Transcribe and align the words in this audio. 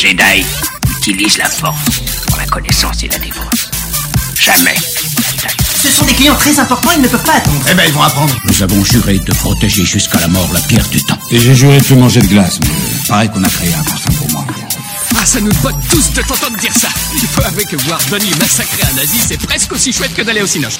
Jedi 0.00 0.46
utilisent 0.96 1.38
la 1.38 1.48
force 1.48 1.98
pour 2.28 2.36
la 2.36 2.46
connaissance 2.46 3.02
et 3.02 3.08
la 3.08 3.18
défense. 3.18 3.68
Jamais. 4.40 4.76
Ce 5.82 5.90
sont 5.90 6.04
des 6.04 6.12
clients 6.12 6.36
très 6.36 6.56
importants, 6.60 6.90
ils 6.94 7.02
ne 7.02 7.08
peuvent 7.08 7.24
pas 7.24 7.34
attendre. 7.34 7.64
Eh 7.68 7.74
ben, 7.74 7.82
ils 7.84 7.92
vont 7.92 8.02
apprendre. 8.02 8.32
Nous 8.44 8.62
avons 8.62 8.84
juré 8.84 9.18
de 9.18 9.32
protéger 9.32 9.84
jusqu'à 9.84 10.20
la 10.20 10.28
mort 10.28 10.48
la 10.52 10.60
pierre 10.60 10.88
du 10.90 11.02
temps. 11.02 11.18
Et 11.32 11.40
j'ai 11.40 11.52
juré 11.52 11.78
de 11.78 11.84
plus 11.84 11.96
manger 11.96 12.20
de 12.20 12.28
glace, 12.28 12.60
mais 12.60 12.68
pareil 13.08 13.28
qu'on 13.30 13.42
a 13.42 13.48
créé 13.48 13.74
un 13.74 13.82
parfum 13.82 14.12
pour 14.12 14.30
moi. 14.30 14.44
Ah, 15.20 15.26
ça 15.26 15.40
nous 15.40 15.52
botte 15.54 15.74
tous 15.90 16.12
de 16.12 16.22
t'entendre 16.22 16.56
dire 16.58 16.74
ça. 16.74 16.88
Il 17.14 17.26
faut 17.26 17.42
avouer 17.42 17.64
que 17.64 17.74
voir 17.78 17.98
Donnie 18.08 18.30
massacrer 18.38 18.84
un 18.92 18.94
nazi, 18.94 19.18
c'est 19.18 19.40
presque 19.48 19.72
aussi 19.72 19.92
chouette 19.92 20.14
que 20.14 20.22
d'aller 20.22 20.42
au 20.42 20.46
cinoche. 20.46 20.78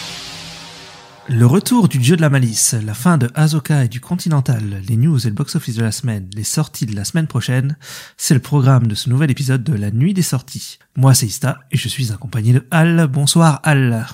Le 1.31 1.45
retour 1.45 1.89
du 1.89 1.99
dieu 1.99 2.17
de 2.17 2.23
la 2.23 2.31
malice, 2.31 2.73
la 2.73 2.95
fin 2.95 3.19
de 3.19 3.31
Azoka 3.35 3.85
et 3.85 3.89
du 3.89 4.01
Continental, 4.01 4.81
les 4.89 4.97
news 4.97 5.27
et 5.27 5.29
le 5.29 5.35
box-office 5.35 5.77
de 5.77 5.83
la 5.83 5.93
semaine, 5.93 6.31
les 6.35 6.43
sorties 6.43 6.87
de 6.87 6.97
la 6.97 7.05
semaine 7.05 7.27
prochaine, 7.27 7.77
c'est 8.17 8.33
le 8.33 8.41
programme 8.41 8.87
de 8.87 8.95
ce 8.95 9.11
nouvel 9.11 9.31
épisode 9.31 9.63
de 9.63 9.75
la 9.75 9.91
nuit 9.91 10.15
des 10.15 10.23
sorties. 10.23 10.79
Moi 10.97 11.13
c'est 11.13 11.27
Ista 11.27 11.61
et 11.71 11.77
je 11.77 11.87
suis 11.87 12.13
accompagné 12.13 12.55
de 12.55 12.67
Al. 12.71 13.09
Bonsoir 13.09 13.61
Al. 13.63 14.07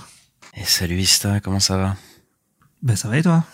Et 0.54 0.64
salut 0.64 0.98
Ista, 0.98 1.38
comment 1.38 1.60
ça 1.60 1.76
va? 1.76 1.96
Ben 2.82 2.96
ça 2.96 3.08
va 3.08 3.16
et 3.16 3.22
toi? 3.22 3.44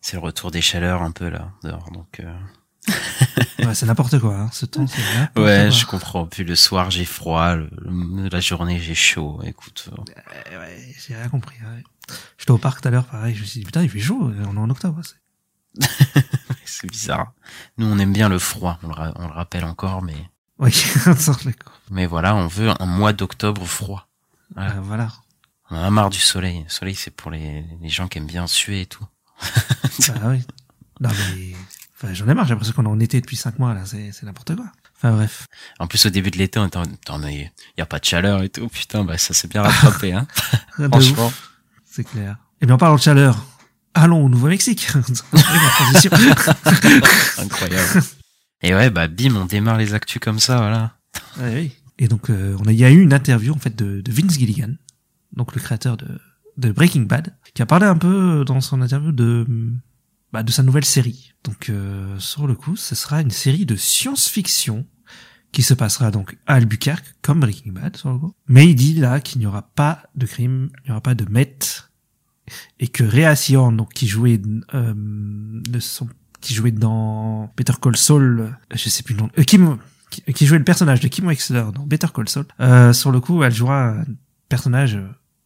C'est 0.00 0.16
le 0.16 0.22
retour 0.22 0.50
des 0.50 0.62
chaleurs 0.62 1.02
un 1.02 1.10
peu 1.10 1.28
là, 1.28 1.52
dehors, 1.62 1.90
donc... 1.92 2.20
Euh... 2.20 2.32
ouais, 3.58 3.74
c'est 3.74 3.86
n'importe 3.86 4.18
quoi, 4.18 4.34
hein. 4.36 4.50
ce 4.52 4.66
temps 4.66 4.86
c'est 4.86 5.00
Ouais, 5.40 5.66
quoi. 5.66 5.70
je 5.70 5.86
comprends. 5.86 6.26
Puis 6.26 6.44
le 6.44 6.54
soir 6.54 6.90
j'ai 6.90 7.04
froid, 7.04 7.54
le, 7.56 7.68
la 8.30 8.40
journée 8.40 8.78
j'ai 8.80 8.94
chaud, 8.94 9.40
écoute. 9.44 9.88
Euh, 10.52 10.60
ouais, 10.60 10.94
j'ai 11.06 11.14
rien 11.14 11.28
compris. 11.28 11.56
Ouais. 11.62 11.82
J'étais 12.38 12.50
au 12.50 12.58
parc 12.58 12.82
tout 12.82 12.88
à 12.88 12.90
l'heure, 12.90 13.06
pareil, 13.06 13.34
je 13.34 13.40
me 13.40 13.46
suis 13.46 13.60
dit, 13.60 13.66
putain, 13.66 13.82
il 13.82 13.88
fait 13.88 14.00
chaud, 14.00 14.30
on 14.46 14.56
est 14.56 14.58
en 14.58 14.70
octobre. 14.70 15.00
c'est 16.64 16.86
bizarre. 16.90 17.32
Nous, 17.78 17.86
on 17.86 17.98
aime 17.98 18.12
bien 18.12 18.28
le 18.28 18.38
froid, 18.38 18.78
on 18.82 18.88
le, 18.88 18.94
on 19.16 19.26
le 19.26 19.32
rappelle 19.32 19.64
encore, 19.64 20.02
mais... 20.02 20.16
Oui, 20.58 20.70
mais 21.90 22.06
voilà, 22.06 22.36
on 22.36 22.46
veut 22.46 22.70
un 22.78 22.86
mois 22.86 23.12
d'octobre 23.12 23.64
froid. 23.66 24.06
Voilà. 24.54 24.72
Euh, 24.74 24.80
voilà. 24.82 25.12
On 25.70 25.76
a 25.76 25.90
marre 25.90 26.10
du 26.10 26.20
soleil. 26.20 26.62
Le 26.62 26.68
soleil, 26.68 26.94
c'est 26.94 27.10
pour 27.10 27.30
les, 27.32 27.64
les 27.80 27.88
gens 27.88 28.06
qui 28.06 28.18
aiment 28.18 28.26
bien 28.26 28.46
suer 28.46 28.82
et 28.82 28.86
tout. 28.86 29.04
bah 29.40 30.14
oui. 30.26 30.42
Non 31.00 31.10
mais, 31.10 31.54
enfin, 32.04 32.14
j'en 32.14 32.28
ai 32.28 32.34
marre, 32.34 32.46
j'ai 32.46 32.50
l'impression 32.50 32.74
qu'on 32.74 32.84
est 32.84 32.88
en 32.88 33.00
été 33.00 33.20
depuis 33.20 33.36
cinq 33.36 33.58
mois, 33.58 33.74
là, 33.74 33.82
c'est, 33.84 34.12
c'est 34.12 34.26
n'importe 34.26 34.54
quoi. 34.54 34.66
Enfin 34.96 35.12
bref. 35.12 35.46
En 35.78 35.86
plus, 35.86 36.06
au 36.06 36.10
début 36.10 36.30
de 36.30 36.38
l'été, 36.38 36.58
on 36.58 36.68
y 36.68 37.80
a 37.80 37.86
pas 37.86 37.98
de 37.98 38.04
chaleur 38.04 38.42
et 38.42 38.48
tout. 38.48 38.68
Putain, 38.68 39.04
bah 39.04 39.18
ça 39.18 39.34
s'est 39.34 39.48
bien 39.48 39.62
rattrapé, 39.62 40.12
hein. 40.12 40.26
Franchement. 40.90 41.32
C'est 41.84 42.04
clair. 42.04 42.36
Et 42.60 42.66
bien, 42.66 42.76
en 42.76 42.78
parlant 42.78 42.96
de 42.96 43.00
chaleur, 43.00 43.44
allons 43.92 44.24
au 44.24 44.28
Nouveau-Mexique. 44.28 44.88
Incroyable. 47.38 48.02
Et 48.62 48.74
ouais, 48.74 48.90
bah 48.90 49.08
bim, 49.08 49.36
on 49.36 49.44
démarre 49.44 49.76
les 49.76 49.94
actus 49.94 50.20
comme 50.20 50.38
ça, 50.38 50.58
voilà. 50.58 50.96
Ouais, 51.38 51.54
oui. 51.54 51.72
Et 51.98 52.08
donc, 52.08 52.30
euh, 52.30 52.56
on 52.60 52.66
a, 52.66 52.72
il 52.72 52.78
y 52.78 52.84
a 52.84 52.90
eu 52.90 53.00
une 53.00 53.12
interview 53.12 53.52
en 53.52 53.58
fait 53.58 53.76
de, 53.76 54.00
de 54.00 54.12
Vince 54.12 54.38
Gilligan, 54.38 54.74
donc 55.32 55.54
le 55.54 55.60
créateur 55.60 55.96
de, 55.96 56.18
de 56.56 56.72
Breaking 56.72 57.02
Bad, 57.02 57.36
qui 57.54 57.62
a 57.62 57.66
parlé 57.66 57.86
un 57.86 57.96
peu 57.96 58.44
dans 58.44 58.60
son 58.60 58.80
interview 58.80 59.12
de 59.12 59.46
bah, 60.34 60.42
de 60.42 60.50
sa 60.50 60.64
nouvelle 60.64 60.84
série. 60.84 61.32
Donc, 61.44 61.68
euh, 61.68 62.18
sur 62.18 62.48
le 62.48 62.56
coup, 62.56 62.74
ce 62.74 62.96
sera 62.96 63.20
une 63.20 63.30
série 63.30 63.66
de 63.66 63.76
science-fiction 63.76 64.84
qui 65.52 65.62
se 65.62 65.74
passera 65.74 66.10
donc 66.10 66.36
à 66.48 66.54
Albuquerque, 66.54 67.14
comme 67.22 67.38
Breaking 67.38 67.70
Bad, 67.70 67.96
sur 67.96 68.10
le 68.10 68.18
coup. 68.18 68.34
Mais 68.48 68.66
il 68.66 68.74
dit 68.74 68.94
là 68.94 69.20
qu'il 69.20 69.38
n'y 69.38 69.46
aura 69.46 69.62
pas 69.62 70.02
de 70.16 70.26
crime, 70.26 70.70
il 70.82 70.86
n'y 70.86 70.90
aura 70.90 71.00
pas 71.00 71.14
de 71.14 71.24
met, 71.30 71.56
et 72.80 72.88
que 72.88 73.04
Rhea 73.04 73.36
Sion, 73.36 73.70
donc 73.70 73.92
qui 73.92 74.08
jouait 74.08 74.42
euh, 74.74 74.92
de 74.96 75.78
son, 75.78 76.08
qui 76.40 76.52
jouait 76.52 76.72
dans 76.72 77.52
Better 77.56 77.74
Call 77.80 77.96
Saul, 77.96 78.58
je 78.74 78.88
sais 78.88 79.04
plus 79.04 79.14
le 79.14 79.20
nom, 79.20 79.30
euh, 79.38 79.44
Kim, 79.44 79.78
qui, 80.10 80.46
jouait 80.46 80.58
le 80.58 80.64
personnage 80.64 80.98
de 80.98 81.06
Kim 81.06 81.28
Wexler 81.28 81.66
dans 81.72 81.86
Better 81.86 82.08
Call 82.12 82.28
Saul, 82.28 82.46
euh, 82.58 82.92
sur 82.92 83.12
le 83.12 83.20
coup, 83.20 83.44
elle 83.44 83.54
jouera 83.54 83.90
un 83.90 84.04
personnage 84.48 84.98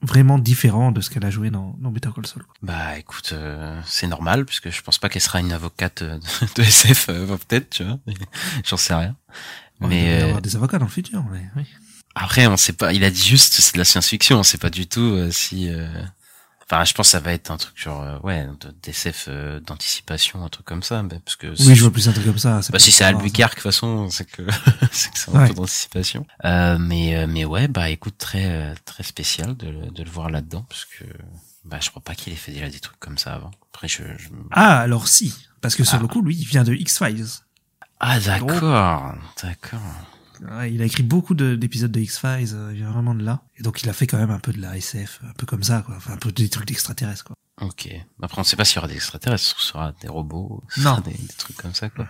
vraiment 0.03 0.39
différent 0.39 0.93
de 0.93 1.01
ce 1.01 1.11
qu'elle 1.11 1.25
a 1.25 1.31
joué 1.31 1.51
dans, 1.51 1.75
dans 1.81 1.91
Better 1.91 2.11
Call 2.15 2.27
Saul. 2.27 2.45
Bah 2.63 2.99
écoute, 2.99 3.31
euh, 3.33 3.81
c'est 3.85 4.07
normal 4.07 4.45
puisque 4.45 4.71
je 4.71 4.83
pense 4.83 4.99
pas 4.99 5.09
qu'elle 5.09 5.23
sera 5.23 5.41
une 5.41 5.53
avocate 5.53 6.03
de, 6.03 6.21
de 6.57 6.63
SF, 6.63 7.09
euh, 7.09 7.27
peut-être, 7.27 7.71
tu 7.71 7.85
vois, 7.85 7.99
j'en 8.65 8.77
sais 8.77 8.95
rien. 8.95 9.17
Ouais, 9.81 9.89
mais 9.89 10.05
il 10.05 10.11
va 10.11 10.19
y 10.19 10.23
avoir 10.23 10.43
des 10.43 10.57
avocats 10.57 10.79
dans 10.79 10.87
le 10.87 10.91
futur, 10.91 11.25
mais 11.31 11.43
oui. 11.57 11.65
Après, 12.15 12.47
on 12.49 12.57
sait 12.57 12.73
pas. 12.73 12.93
Il 12.93 13.05
a 13.05 13.11
dit 13.11 13.23
juste 13.23 13.55
c'est 13.55 13.75
de 13.75 13.79
la 13.79 13.85
science-fiction. 13.85 14.41
On 14.41 14.43
sait 14.43 14.59
pas 14.59 14.71
du 14.71 14.89
tout 14.89 15.01
euh, 15.01 15.31
si. 15.31 15.71
Euh... 16.73 16.77
Enfin, 16.77 16.85
je 16.85 16.95
pense 16.95 17.09
que 17.09 17.11
ça 17.13 17.21
va 17.21 17.33
être 17.33 17.51
un 17.51 17.57
truc 17.57 17.81
genre 17.81 18.03
euh, 18.03 18.19
ouais 18.21 18.47
d'SF 18.83 19.27
euh, 19.29 19.61
d'anticipation, 19.61 20.45
un 20.45 20.49
truc 20.49 20.67
comme 20.67 20.83
ça. 20.83 21.03
Mais 21.03 21.19
parce 21.21 21.37
que 21.37 21.47
oui, 21.47 21.75
je 21.75 21.81
vois 21.81 21.93
plus 21.93 22.09
un 22.09 22.13
truc 22.13 22.27
comme 22.27 22.39
ça. 22.39 22.61
Bah, 22.71 22.79
si 22.79 22.93
c'est 22.93 23.05
Albuquerque, 23.05 23.57
de 23.57 23.63
toute 23.63 23.73
façon, 23.73 24.09
c'est 24.11 24.25
que 24.25 24.43
c'est 24.93 25.11
que 25.13 25.19
c'est 25.19 25.31
un 25.31 25.41
ouais. 25.41 25.49
peu 25.49 25.55
d'anticipation. 25.55 26.27
Euh, 26.45 26.79
mais 26.79 27.27
mais 27.27 27.45
ouais, 27.45 27.69
bah 27.69 27.89
écoute, 27.91 28.17
très 28.19 28.75
très 28.85 29.03
spécial 29.03 29.57
de, 29.57 29.91
de 29.91 30.03
le 30.03 30.11
voir 30.11 30.31
là-dedans 30.31 30.65
parce 30.69 30.85
que 30.85 31.05
bah 31.65 31.79
je 31.81 31.91
crois 31.91 32.03
pas 32.03 32.15
qu'il 32.15 32.33
ait 32.33 32.37
fait 32.37 32.53
déjà 32.53 32.69
des 32.69 32.81
trucs 32.81 33.01
comme 33.01 33.19
ça 33.19 33.35
avant. 33.35 33.51
Après, 33.73 33.89
je, 33.89 34.03
je... 34.17 34.29
ah 34.51 34.79
alors 34.81 35.09
si, 35.09 35.35
parce 35.61 35.75
que 35.75 35.85
sur 35.85 35.99
ah. 35.99 36.03
le 36.03 36.09
coup, 36.09 36.23
lui, 36.23 36.37
il 36.37 36.47
vient 36.47 36.65
de 36.65 36.75
X 36.75 36.99
Files. 36.99 37.27
Ah 38.01 38.21
d'accord, 38.21 39.15
d'accord. 39.43 39.81
Ouais, 40.41 40.73
il 40.73 40.83
a 40.83 40.85
écrit 40.85 41.03
beaucoup 41.03 41.35
d'épisodes 41.35 41.91
de, 41.91 41.99
de 41.99 42.05
X-Files, 42.05 42.55
euh, 42.55 42.71
il 42.73 42.79
vient 42.79 42.91
vraiment 42.91 43.15
de 43.15 43.25
là. 43.25 43.43
Et 43.57 43.63
donc 43.63 43.83
il 43.83 43.89
a 43.89 43.93
fait 43.93 44.07
quand 44.07 44.19
même 44.19 44.31
un 44.31 44.39
peu 44.39 44.53
de 44.53 44.61
la 44.61 44.77
SF, 44.77 45.21
un 45.29 45.33
peu 45.33 45.47
comme 45.47 45.63
ça, 45.63 45.83
quoi. 45.85 45.97
Enfin, 45.97 46.13
un 46.13 46.17
peu 46.17 46.33
des 46.33 46.49
trucs 46.49 46.67
d'extraterrestres, 46.67 47.25
quoi. 47.25 47.37
Ok. 47.61 47.89
Après, 48.23 48.41
on 48.41 48.45
sait 48.45 48.57
pas 48.57 48.65
s'il 48.65 48.77
y 48.77 48.79
aura 48.79 48.89
des 48.89 48.95
extraterrestres, 48.95 49.43
ce 49.43 49.67
sera 49.67 49.93
des 50.01 50.09
robots, 50.09 50.63
ce 50.69 50.81
non. 50.81 50.91
sera 50.93 51.01
des, 51.01 51.13
des, 51.13 51.35
trucs 51.37 51.57
comme 51.57 51.75
ça, 51.75 51.91
quoi. 51.91 52.09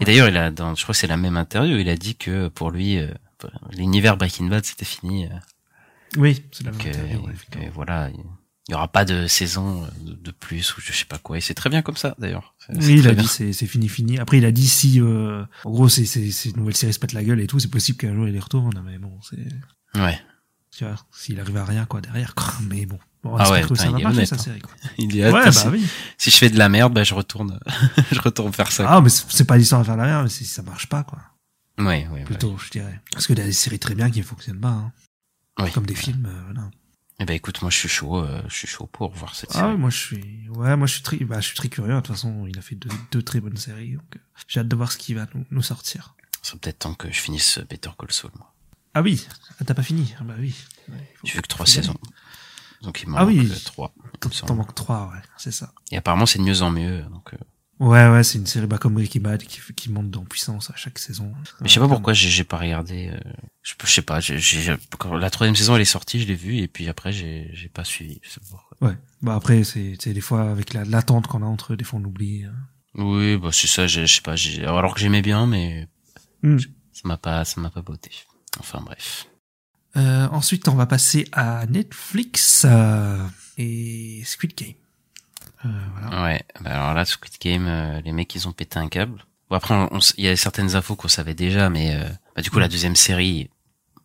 Et 0.00 0.04
d'ailleurs, 0.04 0.28
il 0.28 0.36
a, 0.36 0.50
dans, 0.50 0.74
je 0.74 0.82
crois 0.82 0.94
que 0.94 0.98
c'est 0.98 1.06
la 1.06 1.16
même 1.16 1.36
interview, 1.36 1.78
il 1.78 1.88
a 1.88 1.96
dit 1.96 2.16
que 2.16 2.48
pour 2.48 2.70
lui, 2.70 2.98
euh, 2.98 3.12
l'univers 3.70 4.16
Breaking 4.16 4.46
Bad, 4.46 4.64
c'était 4.64 4.84
fini. 4.84 5.26
Euh, 5.26 5.36
oui, 6.16 6.44
c'est 6.50 6.64
la 6.64 6.72
même 6.72 6.80
que, 6.80 6.88
interview. 6.88 7.22
Que, 7.50 7.70
voilà, 7.72 8.10
il 8.70 8.74
y 8.74 8.76
aura 8.76 8.86
pas 8.86 9.04
de 9.04 9.26
saison 9.26 9.84
de 10.00 10.30
plus 10.30 10.76
ou 10.76 10.80
je 10.80 10.92
sais 10.92 11.04
pas 11.04 11.18
quoi. 11.18 11.36
Et 11.36 11.40
c'est 11.40 11.54
très 11.54 11.68
bien 11.68 11.82
comme 11.82 11.96
ça 11.96 12.14
d'ailleurs. 12.20 12.54
Oui 12.68 13.00
il 13.00 13.08
a 13.08 13.14
dit 13.14 13.26
c'est 13.26 13.52
c'est 13.52 13.66
fini 13.66 13.88
fini. 13.88 14.20
Après 14.20 14.38
il 14.38 14.44
a 14.44 14.52
dit 14.52 14.68
si 14.68 15.00
euh, 15.00 15.44
en 15.64 15.70
gros 15.72 15.88
c'est 15.88 16.04
c'est 16.04 16.30
c'est 16.30 16.50
une 16.50 16.58
nouvelle 16.58 16.76
série 16.76 16.92
se 16.92 17.00
pète 17.00 17.12
la 17.12 17.24
gueule 17.24 17.40
et 17.40 17.48
tout 17.48 17.58
c'est 17.58 17.70
possible 17.70 17.98
qu'un 17.98 18.14
jour 18.14 18.28
il 18.28 18.36
y 18.36 18.38
retourne 18.38 18.80
mais 18.86 18.98
bon 18.98 19.18
c'est 19.28 20.00
ouais. 20.00 20.20
Tu 20.70 20.84
vois 20.84 20.94
s'il 21.10 21.40
arrive 21.40 21.56
à 21.56 21.64
rien 21.64 21.84
quoi 21.84 22.00
derrière 22.00 22.32
mais 22.68 22.86
bon. 22.86 23.00
Bon 23.24 23.34
ah 23.36 23.50
ouais, 23.50 23.62
que 23.62 23.74
ça 23.74 23.90
va 23.90 23.98
est 23.98 24.02
marcher 24.04 24.18
honnête, 24.18 24.28
sa 24.28 24.36
hein. 24.36 24.38
série 24.38 24.60
quoi. 24.60 24.72
Il 24.98 25.16
y 25.16 25.24
a 25.24 25.32
ouais 25.32 25.50
bah 25.50 25.70
oui. 25.72 25.84
si 26.16 26.30
je 26.30 26.36
fais 26.36 26.48
de 26.48 26.56
la 26.56 26.68
merde 26.68 26.94
bah 26.94 27.02
je 27.02 27.12
retourne 27.12 27.58
je 28.12 28.20
retourne 28.20 28.52
faire 28.52 28.70
ça 28.70 28.86
ah 28.88 29.00
mais 29.00 29.10
c'est 29.10 29.44
pas 29.44 29.56
l'histoire 29.56 29.80
de 29.80 29.86
faire 29.86 29.96
la 29.96 30.04
merde 30.04 30.22
mais 30.24 30.30
si 30.30 30.44
ça 30.44 30.62
marche 30.62 30.86
pas 30.86 31.02
quoi. 31.02 31.18
Ouais 31.76 32.06
ouais 32.12 32.22
plutôt 32.22 32.52
ouais. 32.52 32.56
je 32.64 32.70
dirais. 32.70 33.00
Parce 33.10 33.26
que 33.26 33.32
y 33.32 33.40
a 33.40 33.44
des 33.44 33.52
séries 33.52 33.80
très 33.80 33.96
bien 33.96 34.10
qui 34.10 34.20
ne 34.20 34.24
fonctionnent 34.24 34.60
pas 34.60 34.68
hein. 34.68 34.92
Oui. 35.58 35.72
comme 35.72 35.86
des 35.86 35.96
films 35.96 36.26
euh, 36.26 36.52
voilà 36.52 36.70
eh 37.20 37.26
ben 37.26 37.34
écoute, 37.34 37.60
moi 37.60 37.70
je 37.70 37.76
suis 37.76 37.88
chaud, 37.88 38.16
euh, 38.16 38.40
je 38.48 38.54
suis 38.54 38.66
chaud 38.66 38.86
pour 38.86 39.12
voir 39.12 39.34
cette 39.34 39.50
ah, 39.50 39.58
série. 39.58 39.72
ouais, 39.72 39.76
moi 39.76 39.90
je 39.90 39.98
suis, 39.98 40.48
ouais, 40.48 40.74
moi 40.74 40.86
je 40.86 40.94
suis 40.94 41.02
très, 41.02 41.18
bah 41.18 41.38
je 41.40 41.46
suis 41.46 41.54
très 41.54 41.68
curieux. 41.68 41.92
De 41.92 42.00
toute 42.00 42.06
façon, 42.08 42.46
il 42.46 42.58
a 42.58 42.62
fait 42.62 42.76
deux, 42.76 42.88
deux 43.12 43.22
très 43.22 43.40
bonnes 43.40 43.58
séries, 43.58 43.92
donc 43.92 44.16
euh, 44.16 44.20
j'ai 44.48 44.60
hâte 44.60 44.68
de 44.68 44.76
voir 44.76 44.90
ce 44.90 44.96
qui 44.96 45.12
va 45.12 45.26
nous, 45.34 45.44
nous 45.50 45.62
sortir. 45.62 46.14
C'est 46.40 46.58
peut-être 46.58 46.78
temps 46.78 46.94
que 46.94 47.12
je 47.12 47.20
finisse 47.20 47.58
Better 47.68 47.90
Call 47.98 48.10
Saul, 48.10 48.30
moi. 48.38 48.54
Ah 48.94 49.02
oui, 49.02 49.26
ah, 49.60 49.64
t'as 49.66 49.74
pas 49.74 49.82
fini? 49.82 50.14
Ah 50.18 50.24
bah 50.24 50.34
oui. 50.38 50.54
Ouais, 50.88 51.12
J'ai 51.22 51.34
vu 51.34 51.42
que 51.42 51.48
trois 51.48 51.66
saisons, 51.66 51.94
donc 52.80 53.02
il 53.02 53.10
m'en 53.10 53.18
ah 53.18 53.26
manque 53.26 53.34
oui. 53.34 53.62
trois. 53.66 53.92
T'en 54.46 54.54
manques 54.54 54.74
trois, 54.74 55.10
ouais, 55.12 55.20
c'est 55.36 55.52
ça. 55.52 55.74
Et 55.92 55.98
apparemment 55.98 56.24
c'est 56.24 56.38
de 56.38 56.44
mieux 56.44 56.62
en 56.62 56.70
mieux, 56.70 57.02
donc. 57.02 57.34
Euh... 57.34 57.38
Ouais, 57.80 58.08
ouais, 58.10 58.22
c'est 58.22 58.36
une 58.38 58.46
série 58.46 58.66
bah, 58.66 58.76
comme 58.78 58.92
Breaking 58.94 59.22
Bad 59.22 59.42
qui, 59.42 59.60
qui 59.74 59.90
monte 59.90 60.14
en 60.16 60.24
puissance 60.26 60.70
à 60.70 60.76
chaque 60.76 60.98
saison. 60.98 61.32
Mais 61.62 61.68
je 61.68 61.72
sais 61.74 61.80
pas 61.80 61.88
pourquoi 61.88 62.12
j'ai 62.12 62.44
pas 62.44 62.58
regardé. 62.58 63.08
Euh, 63.08 63.18
je, 63.62 63.72
je 63.82 63.90
sais 63.90 64.02
pas. 64.02 64.20
quand 64.98 65.14
la 65.16 65.30
troisième 65.30 65.56
saison 65.56 65.74
elle 65.76 65.80
est 65.82 65.86
sortie, 65.86 66.20
je 66.20 66.26
l'ai 66.26 66.34
vue 66.34 66.58
et 66.58 66.68
puis 66.68 66.88
après 66.90 67.10
j'ai 67.10 67.48
j'ai 67.54 67.68
pas 67.70 67.84
suivi. 67.84 68.20
Je 68.22 68.28
sais 68.28 68.40
pas 68.40 68.46
pourquoi. 68.50 68.88
Ouais. 68.88 68.96
Bah 69.22 69.34
après 69.34 69.64
c'est 69.64 69.96
des 70.12 70.20
fois 70.20 70.50
avec 70.50 70.74
la 70.74 70.84
l'attente 70.84 71.26
qu'on 71.26 71.42
a 71.42 71.46
entre 71.46 71.72
eux, 71.72 71.76
des 71.78 71.84
fois 71.84 71.98
on 72.00 72.04
oublie. 72.04 72.44
hein. 72.44 72.52
Oui, 72.96 73.38
bah 73.38 73.48
c'est 73.52 73.66
ça. 73.66 73.86
Je 73.86 74.04
sais 74.04 74.20
pas. 74.20 74.36
j'ai- 74.36 74.64
Alors 74.66 74.92
que 74.94 75.00
j'aimais 75.00 75.22
bien, 75.22 75.46
mais 75.46 75.88
Hmm. 76.42 76.58
ça 76.58 77.02
m'a 77.04 77.16
pas 77.16 77.44
ça 77.46 77.60
m'a 77.62 77.70
pas 77.70 77.82
botté. 77.82 78.10
Enfin 78.58 78.80
bref. 78.84 79.26
Euh, 79.96 80.28
ensuite, 80.28 80.68
on 80.68 80.74
va 80.74 80.86
passer 80.86 81.26
à 81.32 81.66
Netflix 81.66 82.64
euh, 82.68 83.26
et 83.58 84.22
Squid 84.24 84.54
Game. 84.56 84.74
Euh, 85.64 85.68
voilà. 85.92 86.22
Ouais. 86.22 86.42
Bah 86.60 86.70
alors 86.70 86.94
là, 86.94 87.04
Squid 87.04 87.34
Game, 87.40 87.66
euh, 87.66 88.00
les 88.02 88.12
mecs 88.12 88.34
ils 88.34 88.48
ont 88.48 88.52
pété 88.52 88.78
un 88.78 88.88
câble. 88.88 89.24
Bon 89.48 89.56
après, 89.56 89.74
il 90.16 90.24
y 90.24 90.28
a 90.28 90.36
certaines 90.36 90.76
infos 90.76 90.96
qu'on 90.96 91.08
savait 91.08 91.34
déjà, 91.34 91.70
mais 91.70 91.94
euh, 91.94 92.08
bah, 92.36 92.42
du 92.42 92.50
coup 92.50 92.58
la 92.58 92.68
deuxième 92.68 92.96
série, 92.96 93.50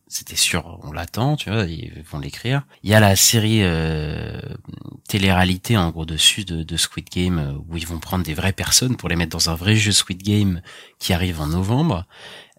c'était 0.08 0.36
sûr, 0.36 0.80
on 0.84 0.92
l'attend, 0.92 1.36
tu 1.36 1.50
vois, 1.50 1.64
ils 1.66 2.04
vont 2.10 2.20
l'écrire. 2.20 2.66
Il 2.84 2.90
y 2.90 2.94
a 2.94 3.00
la 3.00 3.16
série 3.16 3.60
euh, 3.62 4.40
télé-réalité 5.08 5.78
en 5.78 5.92
gros 5.92 6.06
dessus 6.06 6.46
de, 6.46 6.64
de 6.64 6.78
Squid 6.78 7.10
Game 7.10 7.62
où 7.70 7.78
ils 7.78 7.88
vont 7.88 8.00
prendre 8.00 8.24
des 8.24 8.34
vraies 8.34 8.54
personnes 8.54 8.98
pour 8.98 9.10
les 9.10 9.16
mettre 9.16 9.32
dans 9.32 9.50
un 9.50 9.56
vrai 9.56 9.76
jeu 9.76 9.92
Squid 9.92 10.24
Game 10.24 10.62
qui 11.00 11.14
arrive 11.14 11.42
en 11.42 11.48
novembre. 11.48 12.06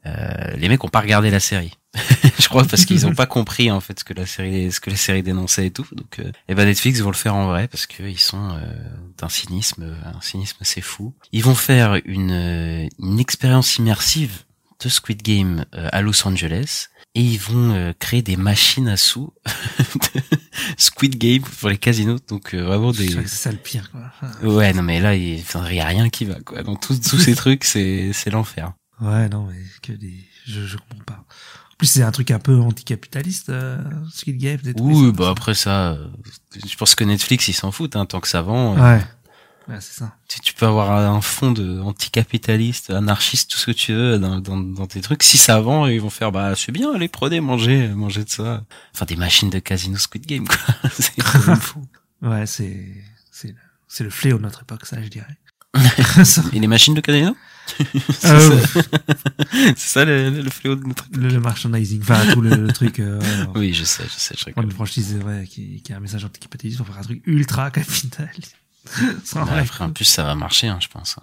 Euh, 0.07 0.57
les 0.57 0.69
mecs 0.69 0.83
ont 0.85 0.89
pas 0.89 1.01
regardé 1.01 1.31
la 1.31 1.41
série, 1.41 1.73
je 2.39 2.49
crois, 2.49 2.65
parce 2.65 2.85
qu'ils 2.85 3.07
ont 3.07 3.15
pas 3.15 3.27
compris 3.27 3.71
en 3.71 3.81
fait 3.81 3.99
ce 3.99 4.05
que 4.05 4.15
la 4.15 4.27
série, 4.27 4.71
ce 4.71 4.79
que 4.81 4.91
la 4.91 4.97
série 4.97 5.23
dénonçait 5.23 5.67
et 5.67 5.71
tout. 5.71 5.87
Donc, 5.93 6.19
euh, 6.21 6.31
et 6.49 6.55
ben 6.55 6.65
Netflix 6.67 7.01
vont 7.01 7.11
le 7.11 7.17
faire 7.17 7.35
en 7.35 7.47
vrai 7.47 7.67
parce 7.69 7.87
que 7.87 8.03
ils 8.05 8.19
sont 8.21 8.51
euh, 8.51 8.73
d'un 9.19 9.29
cynisme, 9.29 9.97
un 10.05 10.21
cynisme 10.21 10.59
assez 10.61 10.81
fou. 10.81 11.15
Ils 11.33 11.43
vont 11.43 11.55
faire 11.57 11.99
une, 12.05 12.31
euh, 12.33 12.89
une 12.99 13.19
expérience 13.19 13.77
immersive 13.79 14.45
de 14.85 14.89
Squid 14.89 15.23
Game 15.23 15.65
euh, 15.75 15.89
à 15.91 16.03
Los 16.03 16.27
Angeles 16.27 16.89
et 17.15 17.23
ils 17.23 17.41
vont 17.41 17.95
créer 17.99 18.21
des 18.21 18.37
machines 18.37 18.89
à 18.89 18.99
sous 18.99 19.33
de 20.13 20.21
Squid 20.77 21.17
Game 21.17 21.41
pour 21.43 21.71
les 21.71 21.79
casinos. 21.79 22.19
Donc 22.29 22.53
euh, 22.55 22.63
vraiment 22.63 22.93
C'est 22.93 23.07
des 23.07 23.13
c'est 23.13 23.27
ça 23.29 23.51
le 23.51 23.57
pire, 23.57 23.91
quoi. 23.91 24.13
ouais 24.47 24.75
non 24.75 24.83
mais 24.83 25.01
là 25.01 25.15
il 25.15 25.39
y 25.39 25.81
a 25.81 25.87
rien 25.87 26.11
qui 26.11 26.27
va 26.27 26.35
quoi. 26.41 26.63
Dans 26.63 26.77
tous 26.77 27.01
tous 27.01 27.19
ces 27.19 27.35
trucs 27.43 27.65
c'est 27.65 28.11
c'est 28.13 28.29
l'enfer. 28.31 28.73
Ouais, 29.01 29.29
non, 29.29 29.47
mais 29.47 29.59
que 29.83 29.93
des, 29.93 30.25
je, 30.47 30.67
je 30.67 30.77
comprends 30.77 31.05
pas. 31.05 31.25
En 31.73 31.77
plus, 31.79 31.87
c'est 31.87 32.03
un 32.03 32.11
truc 32.13 32.31
un 32.31 32.39
peu 32.39 32.59
anticapitaliste, 32.59 33.51
euh, 33.51 33.79
Squid 34.11 34.39
Game. 34.39 34.57
des 34.59 34.73
trucs 34.75 34.87
Oui 34.87 35.13
bah 35.13 35.25
ça. 35.25 35.31
après 35.31 35.55
ça 35.55 35.89
euh, 35.91 36.07
je 36.67 36.75
pense 36.77 36.95
que 36.95 37.05
Netflix 37.05 37.49
ils 37.49 37.53
s'en 37.53 37.71
foutent 37.71 37.97
hein, 37.97 38.07
tant 38.07 38.21
que 38.21 38.29
ça 38.29 38.41
vend. 38.41 38.79
euh, 38.79 38.81
Ouais. 38.97 39.05
Ouais, 39.69 39.81
c'est 39.81 39.99
ça. 39.99 40.15
Tu, 40.29 40.41
tu 40.41 40.55
peux 40.55 40.65
avoir 40.65 40.93
un 40.93 41.21
fond 41.21 41.51
de 41.51 41.81
anticapitaliste, 41.81 42.91
anarchiste, 42.91 43.51
tout 43.51 43.59
ce 43.59 43.67
que 43.67 43.73
tu 43.73 43.93
veux 43.93 44.17
dans, 44.19 44.39
dans, 44.41 44.57
dans 44.59 44.87
tes 44.87 45.01
trucs. 45.01 45.25
Si 45.25 45.37
ça 45.39 45.61
vend, 45.61 45.87
ils 45.89 46.01
vont 46.01 46.09
faire 46.09 46.31
bah 46.33 46.55
c'est 46.57 46.71
bien, 46.73 46.95
allez 46.95 47.09
prenez, 47.09 47.41
mangez, 47.41 47.89
mangez 47.89 48.25
de 48.25 48.31
ça. 48.31 48.65
Enfin 48.95 49.05
des 49.07 49.17
machines 49.17 49.51
de 49.51 49.59
casino 49.59 49.99
Squid 49.99 50.25
Game 50.25 50.47
quoi. 50.47 50.59
c'est 50.93 51.21
fou. 51.61 51.85
Ouais, 52.23 52.47
c'est, 52.47 52.87
c'est, 53.33 53.49
le- 53.49 53.55
c'est 53.89 54.05
le 54.05 54.11
fléau 54.11 54.39
de 54.39 54.43
notre 54.45 54.63
époque, 54.63 54.87
ça, 54.87 55.03
je 55.03 55.09
dirais. 55.09 55.37
Et 56.55 56.61
les 56.61 56.67
machines 56.69 56.95
de 56.95 57.01
casino? 57.03 57.37
C'est 57.67 58.25
Euh, 58.29 58.61
ça, 58.61 58.81
c'est 59.77 59.79
ça 59.79 60.05
le, 60.07 60.31
le 60.31 60.51
fléau 60.51 60.77
de 60.77 60.85
notre. 60.87 61.05
le, 61.13 61.29
le 61.29 61.41
merchandising, 61.41 62.01
enfin, 62.03 62.33
tout 62.33 62.41
le, 62.41 62.51
le 62.51 62.73
truc, 62.73 63.01
euh, 63.01 63.21
Oui, 63.55 63.73
je 63.75 63.85
sais, 63.85 64.05
je 64.05 64.11
sais, 64.19 64.35
je 64.39 64.61
une 64.61 64.71
franchise, 64.71 65.19
ouais, 65.25 65.47
qui, 65.49 65.83
qui 65.83 65.93
a 65.93 65.97
un 65.97 66.01
message 66.01 66.25
anticapitaliste 66.25 66.79
pour 66.79 66.87
faire 66.87 66.99
un 66.99 67.03
truc 67.03 67.23
ultra 67.27 67.71
Mais 69.45 69.51
vrai. 69.51 69.61
après, 69.63 69.85
en 69.85 69.91
plus, 69.91 70.05
ça 70.05 70.23
va 70.25 70.35
marcher, 70.35 70.69
hein, 70.69 70.79
je 70.81 70.89
pense. 70.89 71.17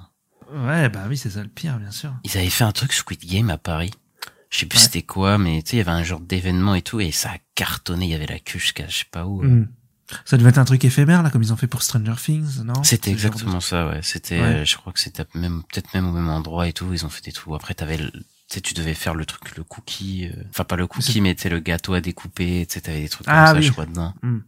Ouais, 0.54 0.90
bah 0.90 1.06
oui, 1.10 1.18
c'est 1.18 1.30
ça 1.32 1.42
le 1.42 1.50
pire, 1.50 1.80
bien 1.80 1.92
sûr. 1.92 2.14
Ils 2.24 2.38
avaient 2.38 2.50
fait 2.50 2.64
un 2.66 2.72
truc 2.74 2.94
Squid 2.94 3.26
Game 3.26 3.50
à 3.50 3.58
Paris. 3.58 3.92
Je 4.50 4.60
sais 4.60 4.66
plus 4.68 4.78
Ouais. 4.78 4.84
c'était 4.84 5.02
quoi, 5.02 5.40
mais 5.40 5.64
tu 5.64 5.72
sais, 5.72 5.76
il 5.78 5.80
y 5.80 5.82
avait 5.82 5.90
un 5.92 6.04
genre 6.04 6.20
d'événement 6.20 6.76
et 6.76 6.84
tout, 6.84 7.00
et 7.00 7.12
ça 7.12 7.30
a 7.32 7.38
cartonné. 7.56 8.06
Il 8.06 8.12
y 8.12 8.14
avait 8.14 8.28
la 8.28 8.38
queue 8.38 8.60
jusqu'à 8.60 8.88
je 8.88 8.98
sais 9.00 9.06
pas 9.10 9.26
où. 9.26 9.42
Hmm. 9.42 9.68
Ça 10.26 10.38
devait 10.38 10.50
être 10.50 10.58
un 10.58 10.66
truc 10.66 10.84
éphémère, 10.86 11.24
là, 11.24 11.30
comme 11.30 11.44
ils 11.44 11.52
ont 11.54 11.58
fait 11.58 11.68
pour 11.68 11.82
Stranger 11.84 12.16
Things, 12.22 12.62
non? 12.64 12.84
C'était 12.84 13.10
de- 13.12 13.16
exactement 13.16 13.60
ça, 13.60 13.88
ouais. 13.88 14.00
C'était, 14.04 14.40
Ouais. 14.40 14.46
euh, 14.62 14.66
je 14.66 14.76
crois 14.78 14.94
que 14.94 15.00
c'était 15.00 15.26
même 15.36 15.64
peut-être 15.72 15.94
même 15.94 16.08
au 16.08 16.12
même 16.14 16.30
endroit 16.30 16.68
et 16.68 16.74
tout. 16.74 16.88
Ils 16.94 17.06
ont 17.06 17.10
fait 17.10 17.24
des 17.24 17.32
trucs. 17.32 17.54
Après, 17.54 17.74
t'avais, 17.74 17.98
le- 17.98 18.12
tu 18.50 18.74
devais 18.74 18.94
faire 18.94 19.16
le 19.16 19.26
truc, 19.26 19.56
le 19.58 19.64
cookie. 19.64 20.28
euh, 20.28 20.44
Enfin, 20.50 20.64
pas 20.64 20.76
le 20.76 20.86
cookie, 20.88 21.22
mais 21.22 21.36
le 21.46 21.60
gâteau 21.60 21.94
à 21.94 22.02
découper. 22.02 22.66
Tu 22.70 22.82
t'avais 22.82 23.02
des 23.02 23.10
trucs 23.10 23.26
comme 23.26 23.36
Ah 23.36 23.48
ça, 23.54 23.62
je 23.62 23.72
crois 23.72 23.86
dedans, 23.86 24.14
Hmm. 24.22 24.40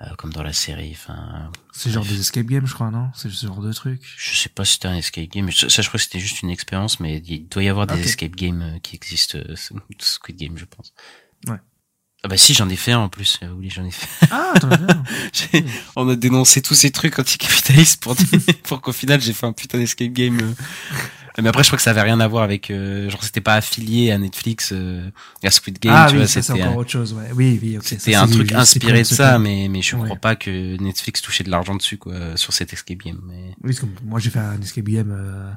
Euh, 0.00 0.14
comme 0.16 0.32
dans 0.32 0.44
la 0.44 0.52
série. 0.52 0.92
Enfin, 0.92 1.50
C'est 1.72 1.90
genre 1.90 2.04
des 2.04 2.20
escape 2.20 2.46
games, 2.46 2.64
je 2.68 2.72
crois, 2.74 2.92
non? 2.92 3.10
C'est 3.16 3.28
ce 3.30 3.46
genre 3.46 3.60
de 3.60 3.72
truc. 3.72 4.00
je 4.16 4.36
sais 4.36 4.48
pas 4.48 4.64
si 4.64 4.74
c'était 4.74 4.86
un 4.86 4.94
escape 4.94 5.26
game. 5.28 5.50
Ça, 5.50 5.66
je 5.82 5.88
crois 5.88 5.98
que 5.98 6.04
c'était 6.04 6.20
juste 6.20 6.42
une 6.42 6.50
expérience, 6.50 7.00
mais 7.00 7.18
il 7.26 7.48
doit 7.48 7.64
y 7.64 7.68
avoir 7.68 7.88
des 7.88 7.98
escape 8.00 8.36
games 8.36 8.78
qui 8.80 8.94
existent. 8.94 9.38
Squid 9.98 10.36
Game, 10.36 10.56
je 10.56 10.66
pense. 10.66 10.92
Ouais. 11.48 11.56
Ah 12.24 12.28
bah 12.28 12.36
si, 12.36 12.52
j'en 12.52 12.68
ai 12.68 12.76
fait 12.76 12.92
un 12.92 12.98
en 12.98 13.08
plus. 13.08 13.38
Euh, 13.42 13.50
Oui, 13.56 13.70
j'en 13.70 13.84
ai 13.84 13.90
fait. 13.92 14.08
Ah, 14.30 14.52
on 15.96 16.08
a 16.08 16.16
dénoncé 16.16 16.60
tous 16.62 16.74
ces 16.74 16.90
trucs 16.90 17.18
anticapitalistes 17.18 18.02
pour, 18.02 18.16
pour 18.64 18.80
qu'au 18.80 18.92
final 18.92 19.20
j'ai 19.20 19.32
fait 19.32 19.46
un 19.46 19.52
putain 19.52 19.78
d'escape 19.78 20.12
game. 20.12 20.38
euh. 20.40 20.52
Mais 21.40 21.48
après, 21.50 21.62
je 21.62 21.68
crois 21.68 21.76
que 21.76 21.84
ça 21.84 21.90
avait 21.90 22.02
rien 22.02 22.18
à 22.18 22.26
voir 22.26 22.42
avec, 22.42 22.68
euh, 22.72 23.08
genre 23.08 23.22
c'était 23.22 23.40
pas 23.40 23.54
affilié 23.54 24.10
à 24.10 24.18
Netflix, 24.18 24.70
euh, 24.72 25.08
à 25.44 25.52
Squid 25.52 25.78
Game, 25.78 25.94
ah 25.96 26.06
tu 26.08 26.14
oui, 26.14 26.18
vois, 26.18 26.26
c'était 26.26 26.50
encore 26.52 26.66
un, 26.66 26.74
autre 26.74 26.90
chose, 26.90 27.12
ouais. 27.12 27.28
Oui, 27.32 27.60
oui, 27.62 27.76
ok. 27.78 27.84
c'était 27.84 28.16
un 28.16 28.26
truc 28.26 28.50
inspiré 28.50 28.98
de 29.02 29.04
ça, 29.06 29.38
mais 29.38 29.68
mais 29.70 29.80
je 29.80 29.94
Ouais. 29.94 30.04
crois 30.06 30.16
pas 30.16 30.34
que 30.34 30.76
Netflix 30.82 31.22
touchait 31.22 31.44
de 31.44 31.50
l'argent 31.50 31.76
dessus 31.76 31.96
quoi, 31.96 32.36
sur 32.36 32.52
cet 32.52 32.72
escape 32.72 32.98
game. 32.98 33.20
Mais 33.28 33.52
Oui, 33.62 33.70
parce 33.70 33.78
que 33.78 33.86
moi 34.04 34.18
j'ai 34.18 34.30
fait 34.30 34.40
un 34.40 34.60
escape 34.60 34.86
game 34.86 35.12
euh, 35.16 35.52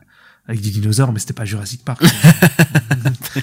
avec 0.48 0.62
des 0.62 0.70
dinosaures, 0.70 1.12
mais 1.12 1.20
c'était 1.20 1.34
pas 1.34 1.46
Jurassic 1.46 1.84
Park. 1.86 2.02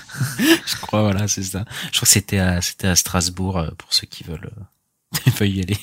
je 0.66 0.76
crois 0.80 1.02
voilà, 1.02 1.28
c'est 1.28 1.42
ça. 1.42 1.64
Je 1.86 1.96
crois 1.96 2.06
que 2.06 2.08
c'était 2.08 2.38
à 2.38 2.60
c'était 2.60 2.88
à 2.88 2.96
Strasbourg 2.96 3.58
euh, 3.58 3.70
pour 3.78 3.92
ceux 3.94 4.06
qui 4.06 4.24
veulent 4.24 4.50
euh, 5.26 5.30
pas 5.38 5.46
y 5.46 5.60
aller. 5.60 5.78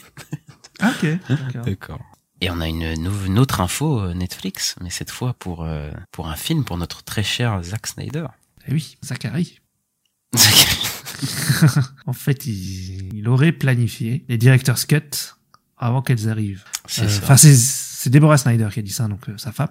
ah, 0.80 0.92
ok. 0.92 1.20
d'accord. 1.66 2.02
Et 2.42 2.50
on 2.50 2.60
a 2.60 2.68
une, 2.68 3.40
autre 3.40 3.62
info 3.62 4.00
euh, 4.00 4.14
Netflix, 4.14 4.76
mais 4.82 4.90
cette 4.90 5.10
fois 5.10 5.34
pour 5.34 5.64
euh, 5.64 5.90
pour 6.12 6.28
un 6.28 6.36
film 6.36 6.66
pour 6.66 6.78
notre 6.78 7.04
très 7.04 7.24
cher 7.24 7.64
Zack 7.64 7.88
Snyder. 7.88 8.28
Eh 8.68 8.74
oui, 8.74 8.98
Zachary. 9.04 9.60
En 12.06 12.14
fait, 12.14 12.46
il, 12.46 13.16
il 13.16 13.30
aurait 13.30 13.54
planifié 13.54 14.26
les 14.28 14.38
director's 14.38 14.86
cut 14.86 15.00
avant 15.78 16.02
qu'elles 16.02 16.30
arrivent. 16.30 16.64
Euh. 17.00 17.20
Enfin, 17.24 17.38
c'est 17.38 18.10
Deborah 18.10 18.38
Snyder 18.38 18.70
qui 18.72 18.80
a 18.80 18.82
dit 18.84 18.92
ça, 18.92 19.08
donc 19.08 19.30
euh, 19.30 19.38
sa 19.38 19.52
femme, 19.52 19.70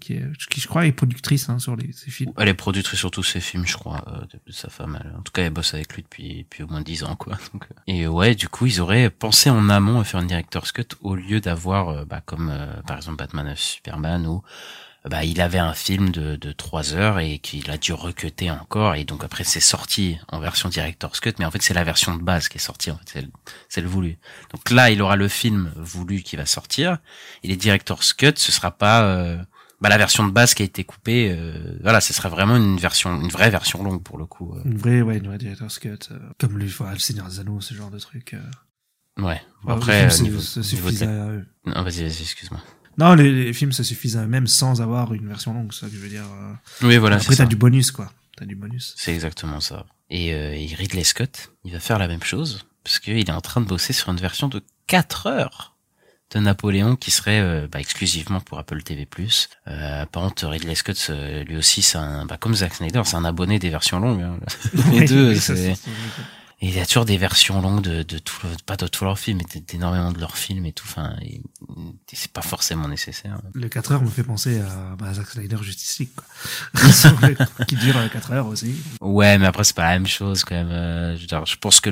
qui, 0.00 0.14
est, 0.14 0.24
qui 0.50 0.60
je 0.60 0.68
crois 0.68 0.86
est 0.86 0.92
productrice 0.92 1.48
hein, 1.48 1.58
sur 1.58 1.76
les, 1.76 1.92
ces 1.92 2.10
films. 2.10 2.32
Elle 2.36 2.48
est 2.48 2.54
productrice 2.54 2.98
sur 2.98 3.10
tous 3.10 3.22
ses 3.22 3.40
films, 3.40 3.66
je 3.66 3.76
crois, 3.76 4.04
euh, 4.08 4.38
de, 4.46 4.52
sa 4.52 4.68
femme. 4.68 4.98
En 5.16 5.22
tout 5.22 5.32
cas, 5.32 5.42
elle 5.42 5.52
bosse 5.52 5.74
avec 5.74 5.94
lui 5.94 6.02
depuis, 6.02 6.38
depuis 6.38 6.62
au 6.62 6.66
moins 6.68 6.80
10 6.82 7.04
ans, 7.04 7.16
quoi. 7.16 7.38
Donc, 7.52 7.64
euh, 7.64 7.74
et 7.86 8.06
ouais, 8.06 8.34
du 8.34 8.48
coup, 8.48 8.66
ils 8.66 8.80
auraient 8.80 9.10
pensé 9.10 9.50
en 9.50 9.68
amont 9.68 10.00
à 10.00 10.04
faire 10.04 10.20
une 10.20 10.26
director's 10.26 10.72
cut 10.72 10.88
au 11.02 11.14
lieu 11.14 11.40
d'avoir, 11.40 11.88
euh, 11.88 12.04
bah, 12.04 12.20
comme 12.24 12.50
euh, 12.50 12.82
par 12.86 12.96
exemple 12.96 13.16
Batman 13.16 13.46
vs 13.52 13.56
Superman, 13.56 14.26
euh, 14.26 15.08
bah, 15.08 15.24
il 15.24 15.40
avait 15.40 15.58
un 15.58 15.74
film 15.74 16.10
de, 16.10 16.36
de 16.36 16.52
3 16.52 16.94
heures 16.94 17.18
et 17.18 17.38
qu'il 17.38 17.70
a 17.70 17.78
dû 17.78 17.92
recuter 17.92 18.50
encore. 18.50 18.94
Et 18.94 19.04
donc 19.04 19.24
après, 19.24 19.44
c'est 19.44 19.60
sorti 19.60 20.18
en 20.28 20.40
version 20.40 20.68
director's 20.68 21.20
cut, 21.20 21.34
mais 21.38 21.44
en 21.44 21.50
fait, 21.50 21.62
c'est 21.62 21.74
la 21.74 21.84
version 21.84 22.16
de 22.16 22.22
base 22.22 22.48
qui 22.48 22.58
est 22.58 22.60
sortie. 22.60 22.90
En 22.90 22.96
fait, 22.98 23.10
c'est 23.12 23.22
le, 23.22 23.28
c'est 23.68 23.80
le 23.80 23.88
voulu. 23.88 24.18
Donc 24.52 24.70
là, 24.70 24.90
il 24.90 25.00
aura 25.00 25.16
le 25.16 25.28
film 25.28 25.72
voulu 25.76 26.22
qui 26.22 26.36
va 26.36 26.46
sortir. 26.46 26.98
Et 27.42 27.48
les 27.48 27.56
director's 27.56 28.12
cut, 28.12 28.32
ce 28.36 28.52
sera 28.52 28.70
pas... 28.70 29.02
euh, 29.02 29.38
bah, 29.80 29.88
la 29.88 29.98
version 29.98 30.26
de 30.26 30.32
base 30.32 30.54
qui 30.54 30.62
a 30.62 30.64
été 30.66 30.84
coupée, 30.84 31.30
euh, 31.36 31.78
voilà, 31.82 32.00
ce 32.00 32.12
serait 32.12 32.28
vraiment 32.28 32.56
une 32.56 32.76
version, 32.78 33.20
une 33.20 33.28
vraie 33.28 33.50
version 33.50 33.82
longue 33.82 34.02
pour 34.02 34.18
le 34.18 34.26
coup. 34.26 34.54
euh. 34.56 34.62
Une 34.64 34.76
vraie, 34.78 35.02
ouais, 35.02 35.18
une 35.18 35.26
vraie 35.26 35.38
director's 35.38 35.78
cut, 35.78 35.88
euh, 36.10 36.18
comme 36.38 36.58
le, 36.58 36.66
voilà, 36.66 36.94
le 36.94 36.98
Seigneur 36.98 37.26
des 37.28 37.40
Anneaux, 37.40 37.60
ce 37.60 37.74
genre 37.74 37.90
de 37.90 37.98
truc. 37.98 38.34
euh. 38.34 39.22
Ouais. 39.22 39.40
Bon, 39.64 39.74
après, 39.74 40.02
les 40.02 40.06
euh, 40.06 40.10
films 40.10 40.24
niveau, 40.28 40.40
se 40.40 40.60
niveau 40.60 40.88
à 41.04 41.30
eux. 41.32 41.46
Non, 41.66 41.82
vas-y, 41.82 42.02
vas-y, 42.02 42.22
excuse-moi. 42.22 42.60
Non, 42.98 43.14
les, 43.14 43.32
les 43.44 43.52
films 43.52 43.72
se 43.72 43.82
suffisent 43.84 44.16
à 44.16 44.24
eux-mêmes 44.24 44.46
sans 44.48 44.80
avoir 44.80 45.14
une 45.14 45.26
version 45.28 45.54
longue, 45.54 45.72
ça 45.72 45.86
que 45.88 45.92
je 45.94 45.98
veux 45.98 46.08
dire. 46.08 46.24
Oui, 46.82 46.96
voilà, 46.98 47.18
c'est 47.18 47.26
Après, 47.26 47.36
ça. 47.36 47.44
t'as 47.44 47.48
du 47.48 47.56
bonus, 47.56 47.90
quoi. 47.92 48.12
T'as 48.36 48.44
du 48.44 48.56
bonus. 48.56 48.94
C'est 48.96 49.12
exactement 49.14 49.60
ça. 49.60 49.86
Et, 50.10 50.32
euh, 50.34 50.52
et 50.54 50.66
Ridley 50.74 51.04
Scott, 51.04 51.50
il 51.64 51.72
va 51.72 51.80
faire 51.80 51.98
la 51.98 52.08
même 52.08 52.22
chose, 52.22 52.66
parce 52.82 52.98
qu'il 52.98 53.16
est 53.18 53.30
en 53.30 53.40
train 53.40 53.60
de 53.60 53.66
bosser 53.66 53.92
sur 53.92 54.08
une 54.10 54.16
version 54.18 54.48
de 54.48 54.62
4 54.88 55.26
heures 55.26 55.76
de 56.34 56.40
Napoléon 56.40 56.96
qui 56.96 57.10
serait 57.10 57.40
euh, 57.40 57.66
bah, 57.70 57.80
exclusivement 57.80 58.40
pour 58.40 58.58
Apple 58.58 58.82
TV+. 58.82 59.08
Euh, 59.66 60.04
par 60.06 60.22
contre, 60.24 60.46
Ridley 60.46 60.74
Scott, 60.74 61.06
euh, 61.10 61.42
lui 61.44 61.56
aussi, 61.56 61.82
c'est 61.82 61.98
un, 61.98 62.26
bah, 62.26 62.36
comme 62.38 62.54
Zack 62.54 62.74
Snyder, 62.74 63.02
c'est 63.04 63.16
un 63.16 63.24
abonné 63.24 63.58
des 63.58 63.70
versions 63.70 63.98
longues. 64.00 64.22
hein. 64.22 64.38
Les 64.92 65.06
deux, 65.06 65.30
Oui, 65.30 65.38
c'est... 65.40 65.74
il 66.60 66.74
y 66.74 66.80
a 66.80 66.86
toujours 66.86 67.04
des 67.04 67.18
versions 67.18 67.60
longues 67.62 67.82
de, 67.82 68.02
de 68.02 68.18
tout, 68.18 68.34
le- 68.44 68.50
pas 68.66 68.76
de 68.76 68.86
tous 68.88 69.04
leurs 69.04 69.18
films, 69.18 69.38
mais 69.38 69.60
d'énormément 69.60 70.10
de 70.10 70.18
leurs 70.18 70.36
films 70.36 70.66
et 70.66 70.72
tout. 70.72 70.86
Enfin, 70.88 71.14
c'est 72.12 72.32
pas 72.32 72.42
forcément 72.42 72.88
nécessaire. 72.88 73.40
Le 73.54 73.68
4 73.68 73.92
heures 73.92 74.02
me 74.02 74.08
fait 74.10 74.24
penser 74.24 74.60
à 74.60 74.96
bah, 74.96 75.14
Zack 75.14 75.28
Snyder 75.28 75.58
Justice 75.62 75.98
League, 76.00 76.10
quoi. 76.16 77.64
Qui 77.66 77.76
dure 77.76 77.94
4 78.10 78.32
heures 78.32 78.46
aussi. 78.46 78.74
Ouais, 79.00 79.38
mais 79.38 79.46
après 79.46 79.62
c'est 79.62 79.76
pas 79.76 79.84
la 79.84 79.92
même 79.98 80.08
chose 80.08 80.42
quand 80.44 80.56
même. 80.56 80.70
Euh, 80.72 81.16
je, 81.16 81.56
pense 81.56 81.80
que 81.80 81.90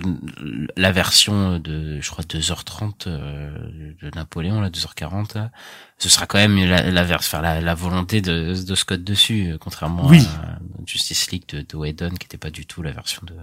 la 0.76 0.90
version 0.90 1.58
de, 1.60 2.00
je 2.00 2.10
crois 2.10 2.24
2h30 2.24 3.04
euh, 3.06 3.92
de 4.02 4.10
Napoléon, 4.16 4.60
là 4.60 4.70
2h40, 4.70 5.36
là, 5.36 5.50
ce 5.98 6.08
sera 6.08 6.26
quand 6.26 6.38
même 6.38 6.56
la, 6.56 6.90
la, 6.90 7.14
enfin, 7.14 7.40
la, 7.40 7.60
la 7.60 7.74
volonté 7.74 8.20
de, 8.20 8.54
de 8.60 8.74
Scott 8.74 9.02
dessus, 9.04 9.52
euh, 9.52 9.58
contrairement 9.58 10.06
Oui. 10.08 10.26
à 10.42 10.58
Justice 10.86 11.30
League 11.30 11.44
de, 11.48 11.60
de 11.62 11.76
Whedon, 11.76 12.10
qui 12.10 12.24
était 12.26 12.36
pas 12.36 12.50
du 12.50 12.66
tout 12.66 12.82
la 12.82 12.90
version 12.90 13.22
de. 13.24 13.34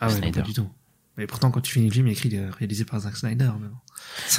Ah 0.00 0.08
ouais, 0.08 0.20
non, 0.20 0.30
pas 0.30 0.40
du 0.42 0.52
tout. 0.54 0.68
Mais 1.18 1.26
pourtant, 1.26 1.50
quand 1.50 1.60
tu 1.60 1.72
finis 1.72 1.88
le 1.88 1.92
film, 1.92 2.06
il 2.06 2.10
a 2.10 2.12
écrit 2.12 2.38
réalisé 2.58 2.84
par 2.84 3.00
Zack 3.00 3.16
Snyder. 3.16 3.50
Mais 3.60 3.68
bon. 3.68 3.76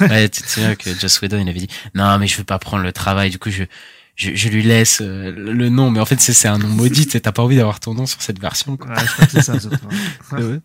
Ouais, 0.08 0.28
tu 0.28 0.42
te 0.42 0.48
souviens 0.48 0.74
que 0.74 0.92
Joss 0.94 1.20
Whedon 1.20 1.38
il 1.38 1.48
avait 1.48 1.60
dit 1.60 1.68
non 1.94 2.18
mais 2.18 2.26
je 2.26 2.36
veux 2.36 2.44
pas 2.44 2.58
prendre 2.58 2.82
le 2.82 2.92
travail, 2.92 3.30
du 3.30 3.38
coup 3.38 3.50
je 3.50 3.64
je, 4.16 4.34
je 4.34 4.48
lui 4.48 4.62
laisse 4.62 5.00
euh, 5.00 5.32
le 5.32 5.68
nom, 5.68 5.90
mais 5.90 6.00
en 6.00 6.06
fait 6.06 6.20
c'est 6.20 6.48
un 6.48 6.58
nom 6.58 6.68
maudit, 6.68 7.06
t'as 7.06 7.32
pas 7.32 7.42
envie 7.42 7.56
d'avoir 7.56 7.80
ton 7.80 7.94
nom 7.94 8.06
sur 8.06 8.22
cette 8.22 8.38
version. 8.38 8.76
Quoi. 8.76 8.90
Ouais, 8.90 9.00
je 9.04 9.12
crois 9.12 9.26
que 9.26 9.32
c'est 9.32 9.42
ça, 9.42 9.58
surtout. 9.60 9.86
Ouais, 10.32 10.42
ouais. 10.42 10.60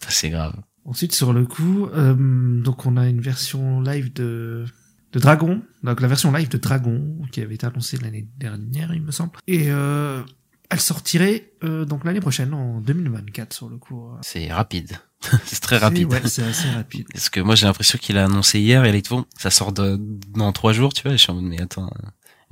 Ça, 0.00 0.10
C'est 0.10 0.30
grave. 0.30 0.54
Ensuite, 0.84 1.14
sur 1.14 1.32
le 1.32 1.46
coup, 1.46 1.86
euh, 1.94 2.14
donc 2.60 2.84
on 2.86 2.96
a 2.96 3.06
une 3.06 3.20
version 3.20 3.80
live 3.80 4.12
de 4.12 4.64
de 5.12 5.18
Dragon, 5.18 5.60
donc 5.82 6.00
la 6.00 6.08
version 6.08 6.30
live 6.32 6.48
de 6.48 6.58
Dragon 6.58 7.02
qui 7.32 7.40
avait 7.40 7.56
été 7.56 7.66
annoncée 7.66 7.96
l'année 7.98 8.28
dernière, 8.38 8.94
il 8.94 9.02
me 9.02 9.10
semble, 9.10 9.32
et 9.48 9.66
euh, 9.70 10.22
elle 10.70 10.80
sortirait 10.80 11.50
euh, 11.64 11.84
donc 11.84 12.04
l'année 12.04 12.20
prochaine, 12.20 12.54
en 12.54 12.80
2024 12.80 13.52
sur 13.52 13.68
le 13.68 13.76
coup. 13.76 14.08
C'est 14.22 14.52
rapide. 14.52 14.98
c'est 15.44 15.60
très 15.60 15.76
rapide. 15.78 16.08
C'est- 16.10 16.22
Ouais, 16.22 16.28
c'est 16.28 16.42
assez 16.44 16.68
rapide. 16.70 17.06
Parce 17.12 17.28
que 17.28 17.40
moi 17.40 17.54
j'ai 17.54 17.66
l'impression 17.66 17.98
qu'il 18.00 18.16
a 18.16 18.24
annoncé 18.24 18.60
hier 18.60 18.84
et 18.84 18.90
là 18.92 18.96
il 18.96 19.02
dit 19.02 19.10
bon 19.10 19.24
ça 19.38 19.50
sort 19.50 19.72
de, 19.72 19.98
dans 20.34 20.52
trois 20.52 20.72
jours 20.72 20.92
tu 20.94 21.02
vois. 21.02 21.12
Je 21.12 21.16
suis 21.18 21.30
en 21.30 21.34
mode 21.34 21.44
mais 21.44 21.60
attends. 21.60 21.90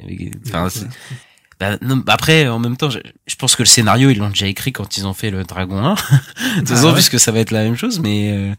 euh, 0.00 0.30
Enfin, 0.46 0.68
bah, 1.58 1.76
non, 1.82 2.02
après 2.06 2.46
en 2.48 2.58
même 2.60 2.76
temps 2.76 2.90
je, 2.90 3.00
je 3.26 3.34
pense 3.36 3.56
que 3.56 3.62
le 3.62 3.66
scénario 3.66 4.10
ils 4.10 4.18
l'ont 4.18 4.28
déjà 4.28 4.46
écrit 4.46 4.72
quand 4.72 4.96
ils 4.96 5.06
ont 5.08 5.14
fait 5.14 5.30
le 5.30 5.42
Dragon 5.44 5.78
1. 5.78 5.94
De 5.94 5.96
toute 5.96 6.06
Ah 6.06 6.64
façon 6.66 6.86
ouais. 6.88 6.94
puisque 6.94 7.18
ça 7.18 7.32
va 7.32 7.40
être 7.40 7.50
la 7.50 7.64
même 7.64 7.74
chose 7.76 7.98
mais 8.00 8.30
euh, 8.32 8.54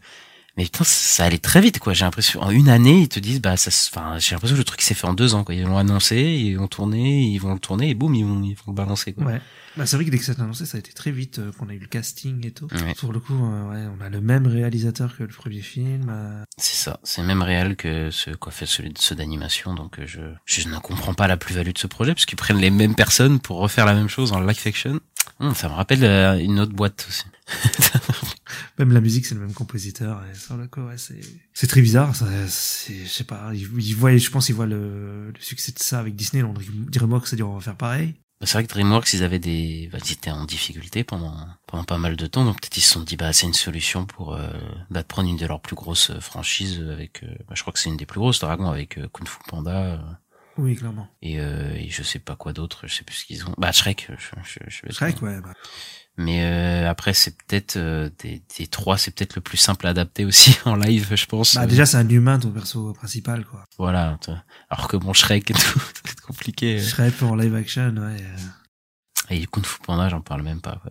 Mais 0.56 0.64
putain, 0.64 0.84
ça 0.84 1.24
allait 1.24 1.38
très 1.38 1.60
vite, 1.60 1.78
quoi. 1.78 1.92
J'ai 1.92 2.04
l'impression, 2.04 2.40
en 2.42 2.50
une 2.50 2.68
année, 2.68 3.02
ils 3.02 3.08
te 3.08 3.20
disent, 3.20 3.40
bah, 3.40 3.56
ça, 3.56 3.70
se- 3.70 3.88
enfin, 3.90 4.18
j'ai 4.18 4.34
l'impression 4.34 4.56
que 4.56 4.60
le 4.60 4.64
truc 4.64 4.82
s'est 4.82 4.94
fait 4.94 5.06
en 5.06 5.14
deux 5.14 5.34
ans, 5.34 5.44
quoi. 5.44 5.54
Ils 5.54 5.62
l'ont 5.64 5.78
annoncé, 5.78 6.16
ils 6.20 6.56
vont 6.56 6.66
tourner, 6.68 7.22
ils 7.22 7.38
vont 7.38 7.54
le 7.54 7.60
tourner, 7.60 7.90
et 7.90 7.94
boum, 7.94 8.14
ils 8.14 8.24
vont, 8.24 8.42
ils 8.42 8.54
vont 8.54 8.62
le 8.68 8.72
balancer, 8.74 9.12
quoi. 9.12 9.24
Ouais. 9.26 9.40
Bah, 9.76 9.86
c'est 9.86 9.94
vrai 9.96 10.04
que 10.04 10.10
dès 10.10 10.18
que 10.18 10.24
ça 10.24 10.32
a 10.32 10.34
été 10.34 10.42
annoncé, 10.42 10.66
ça 10.66 10.76
a 10.76 10.80
été 10.80 10.92
très 10.92 11.12
vite 11.12 11.38
euh, 11.38 11.52
qu'on 11.52 11.68
a 11.68 11.72
eu 11.72 11.78
le 11.78 11.86
casting 11.86 12.44
et 12.44 12.50
tout. 12.50 12.66
Ouais. 12.72 12.94
Pour 12.98 13.12
le 13.12 13.20
coup, 13.20 13.34
euh, 13.34 13.70
ouais, 13.70 13.86
on 13.96 14.04
a 14.04 14.08
le 14.08 14.20
même 14.20 14.48
réalisateur 14.48 15.16
que 15.16 15.22
le 15.22 15.28
premier 15.28 15.60
film. 15.62 16.08
euh, 16.10 16.42
C'est 16.58 16.74
ça. 16.76 16.98
C'est 17.04 17.22
même 17.22 17.42
réel 17.42 17.76
que 17.76 18.10
ce 18.10 18.30
qu'a 18.30 18.50
fait 18.50 18.66
celui 18.66 18.90
de 18.90 18.98
ceux 18.98 19.14
d'animation, 19.14 19.72
donc 19.74 20.00
euh, 20.00 20.04
je, 20.06 20.20
je 20.46 20.68
ne 20.68 20.76
comprends 20.78 21.14
pas 21.14 21.28
la 21.28 21.36
plus-value 21.36 21.70
de 21.70 21.78
ce 21.78 21.86
projet, 21.86 22.12
parce 22.14 22.26
qu'ils 22.26 22.36
prennent 22.36 22.58
les 22.58 22.70
mêmes 22.70 22.96
personnes 22.96 23.38
pour 23.38 23.58
refaire 23.58 23.86
la 23.86 23.94
même 23.94 24.08
chose 24.08 24.32
en 24.32 24.40
live 24.40 24.58
action. 24.66 24.98
Hum, 25.38 25.54
ça 25.54 25.68
me 25.68 25.74
rappelle 25.74 26.02
une 26.42 26.58
autre 26.58 26.72
boîte 26.72 27.06
aussi. 27.08 27.24
Même 28.78 28.92
la 28.92 29.00
musique, 29.00 29.26
c'est 29.26 29.34
le 29.34 29.40
même 29.40 29.52
compositeur. 29.54 30.22
Et 30.30 30.34
sur 30.36 30.56
le 30.56 30.66
coup, 30.66 30.80
ouais, 30.82 30.98
c'est 30.98 31.20
c'est 31.52 31.66
très 31.66 31.80
bizarre. 31.82 32.14
Ça, 32.14 32.26
c'est, 32.48 33.04
je 33.04 33.08
sais 33.08 33.24
pas. 33.24 33.50
Ils, 33.54 33.68
ils 33.80 33.94
voient, 33.94 34.16
je 34.16 34.30
pense, 34.30 34.46
qu'ils 34.46 34.54
voient 34.54 34.66
le, 34.66 35.28
le 35.30 35.40
succès 35.40 35.72
de 35.72 35.78
ça 35.78 35.98
avec 36.00 36.14
Disney. 36.16 36.42
On 36.42 36.54
que 36.54 37.28
ça 37.28 37.36
dit 37.36 37.42
on 37.42 37.54
va 37.54 37.60
faire 37.60 37.76
pareil. 37.76 38.14
Bah, 38.40 38.46
C'est 38.46 38.54
vrai 38.54 38.64
que 38.66 38.72
DreamWorks, 38.72 39.12
ils 39.12 39.22
avaient 39.22 39.38
des, 39.38 39.88
bah, 39.92 39.98
ils 40.04 40.12
étaient 40.12 40.30
en 40.30 40.44
difficulté 40.46 41.04
pendant 41.04 41.36
pendant 41.66 41.84
pas 41.84 41.98
mal 41.98 42.16
de 42.16 42.26
temps, 42.26 42.44
donc 42.44 42.60
peut-être 42.60 42.76
ils 42.76 42.80
se 42.80 42.94
sont 42.94 43.02
dit 43.02 43.16
bah 43.16 43.32
c'est 43.32 43.46
une 43.46 43.52
solution 43.54 44.06
pour 44.06 44.34
euh, 44.34 44.48
bah, 44.90 45.02
de 45.02 45.06
prendre 45.06 45.28
une 45.28 45.36
de 45.36 45.46
leurs 45.46 45.60
plus 45.60 45.76
grosses 45.76 46.10
euh, 46.10 46.20
franchises 46.20 46.80
avec, 46.90 47.22
euh, 47.22 47.28
bah, 47.46 47.54
je 47.54 47.60
crois 47.60 47.72
que 47.72 47.78
c'est 47.78 47.90
une 47.90 47.98
des 47.98 48.06
plus 48.06 48.18
grosses 48.18 48.40
Dragon 48.40 48.70
avec 48.70 48.96
euh, 48.98 49.08
Kung 49.12 49.28
Fu 49.28 49.38
Panda 49.46 49.94
euh, 49.94 49.98
Oui, 50.56 50.74
clairement. 50.74 51.06
et, 51.22 51.38
euh, 51.38 51.74
et 51.74 51.90
je 51.90 52.02
sais 52.02 52.18
pas 52.18 52.34
quoi 52.34 52.52
d'autre, 52.54 52.86
je 52.88 52.94
sais 52.94 53.04
plus 53.04 53.16
ce 53.16 53.24
qu'ils 53.26 53.44
ont. 53.46 53.54
Bah 53.58 53.72
Shrek, 53.72 54.10
je, 54.18 54.34
je, 54.42 54.58
je 54.88 54.92
Shrek, 54.92 55.20
ouais. 55.22 55.40
Bah, 55.42 55.52
Mais 56.22 56.44
euh, 56.44 56.88
après 56.90 57.14
c'est 57.14 57.34
peut-être 57.36 57.76
euh, 57.76 58.10
des, 58.18 58.42
des 58.58 58.66
trois, 58.66 58.98
c'est 58.98 59.10
peut-être 59.10 59.36
le 59.36 59.40
plus 59.40 59.56
simple 59.56 59.86
à 59.86 59.90
adapter 59.90 60.24
aussi 60.26 60.54
en 60.66 60.76
live, 60.76 61.14
je 61.14 61.24
pense. 61.26 61.54
bah, 61.54 61.66
déjà, 61.66 61.86
c'est 61.86 61.96
un 61.96 62.08
humain 62.08 62.38
ton 62.38 62.50
perso 62.50 62.92
principal, 62.92 63.44
quoi. 63.46 63.64
voilà. 63.78 64.18
Alors 64.68 64.88
que 64.88 64.96
bon 64.98 65.12
Shrek 65.14 65.50
et 65.50 65.54
tout, 65.54 65.80
être 66.10 66.20
compliqué. 66.22 66.78
Shrek 66.80 67.22
en 67.22 67.36
live 67.36 67.54
action, 67.54 67.94
ouais. 67.96 68.16
euh, 68.20 69.30
Et 69.30 69.46
Kung 69.46 69.64
Fu 69.64 69.78
Panda, 69.80 70.08
j'en 70.10 70.20
parle 70.20 70.42
même 70.42 70.60
pas 70.60 70.78
quoi. 70.82 70.90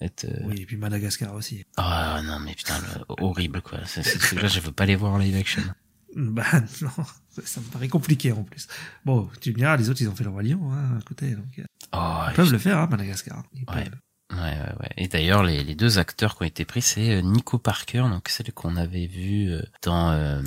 Être, 0.00 0.24
euh, 0.26 0.42
Oui, 0.44 0.56
et 0.60 0.66
puis 0.66 0.76
Madagascar 0.76 1.32
aussi. 1.34 1.64
Ah 1.78 2.20
non 2.22 2.38
mais 2.40 2.52
putain 2.54 2.74
le- 2.78 3.04
horrible 3.24 3.62
quoi. 3.62 3.78
C'est- 3.86 4.02
Ces 4.02 4.18
trucs-là 4.18 4.48
je 4.48 4.60
veux 4.60 4.72
pas 4.72 4.84
les 4.84 4.94
voir 4.96 5.12
en 5.14 5.18
live 5.18 5.36
action. 5.36 5.62
Bah 6.18 6.44
non, 6.80 6.88
ça, 7.28 7.42
ça 7.44 7.60
me 7.60 7.66
paraît 7.66 7.88
compliqué 7.88 8.32
en 8.32 8.42
plus. 8.42 8.68
Bon, 9.04 9.28
tu 9.40 9.50
me 9.52 9.56
diras, 9.56 9.76
les 9.76 9.90
autres 9.90 10.00
ils 10.00 10.08
ont 10.08 10.14
fait 10.16 10.24
le 10.24 10.30
roi 10.30 10.42
lion 10.42 10.72
hein, 10.72 10.96
à 10.98 11.02
côté, 11.02 11.32
donc 11.34 11.58
euh, 11.58 11.64
Oh, 11.92 12.22
ils 12.30 12.34
peuvent 12.34 12.52
le 12.52 12.56
faire, 12.58 12.78
hein, 12.78 12.88
Madagascar. 12.90 13.42
Ils 13.52 13.64
Ouais. 13.68 13.84
peuvent. 13.84 13.98
Ouais, 14.32 14.38
ouais, 14.38 14.74
ouais. 14.80 14.90
Et 14.96 15.06
d'ailleurs, 15.08 15.44
les, 15.44 15.62
les 15.62 15.74
deux 15.76 15.98
acteurs 15.98 16.36
qui 16.36 16.42
ont 16.42 16.46
été 16.46 16.64
pris, 16.64 16.82
c'est 16.82 17.14
euh, 17.16 17.20
Nico 17.22 17.58
Parker, 17.58 18.04
donc 18.10 18.28
celle 18.28 18.52
qu'on 18.52 18.76
avait 18.76 19.06
vu 19.06 19.50
euh, 19.52 19.62
dans 19.82 20.10
euh, 20.10 20.42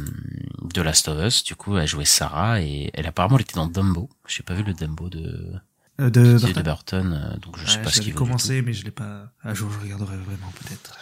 The 0.74 0.80
Last 0.80 1.08
of 1.08 1.26
Us. 1.26 1.44
Du 1.44 1.56
coup, 1.56 1.78
elle 1.78 1.88
jouait 1.88 2.04
Sarah 2.06 2.62
et 2.62 2.92
elle 2.94 3.08
apparemment 3.08 3.38
elle 3.38 3.44
était 3.44 3.54
dans 3.56 3.68
Dumbo. 3.68 4.10
J'ai 4.28 4.44
pas 4.44 4.54
vu 4.54 4.64
le 4.64 4.74
Dumbo 4.74 5.10
de 5.10 5.54
Euh, 6.02 6.10
de, 6.10 6.38
de, 6.38 6.38
Burton. 6.38 6.54
de 6.54 6.62
Burton, 6.62 7.40
donc 7.42 7.58
je 7.58 7.66
sais 7.66 7.78
Ouais, 7.78 7.84
pas 7.84 7.90
ce 7.90 8.02
qu'il 8.02 8.14
commencé, 8.14 8.62
mais 8.62 8.74
je 8.74 8.84
l'ai 8.84 8.92
pas. 8.92 9.32
Un 9.44 9.54
jour, 9.54 9.72
je 9.72 9.80
regarderai 9.80 10.18
vraiment 10.18 10.52
peut-être. 10.60 10.98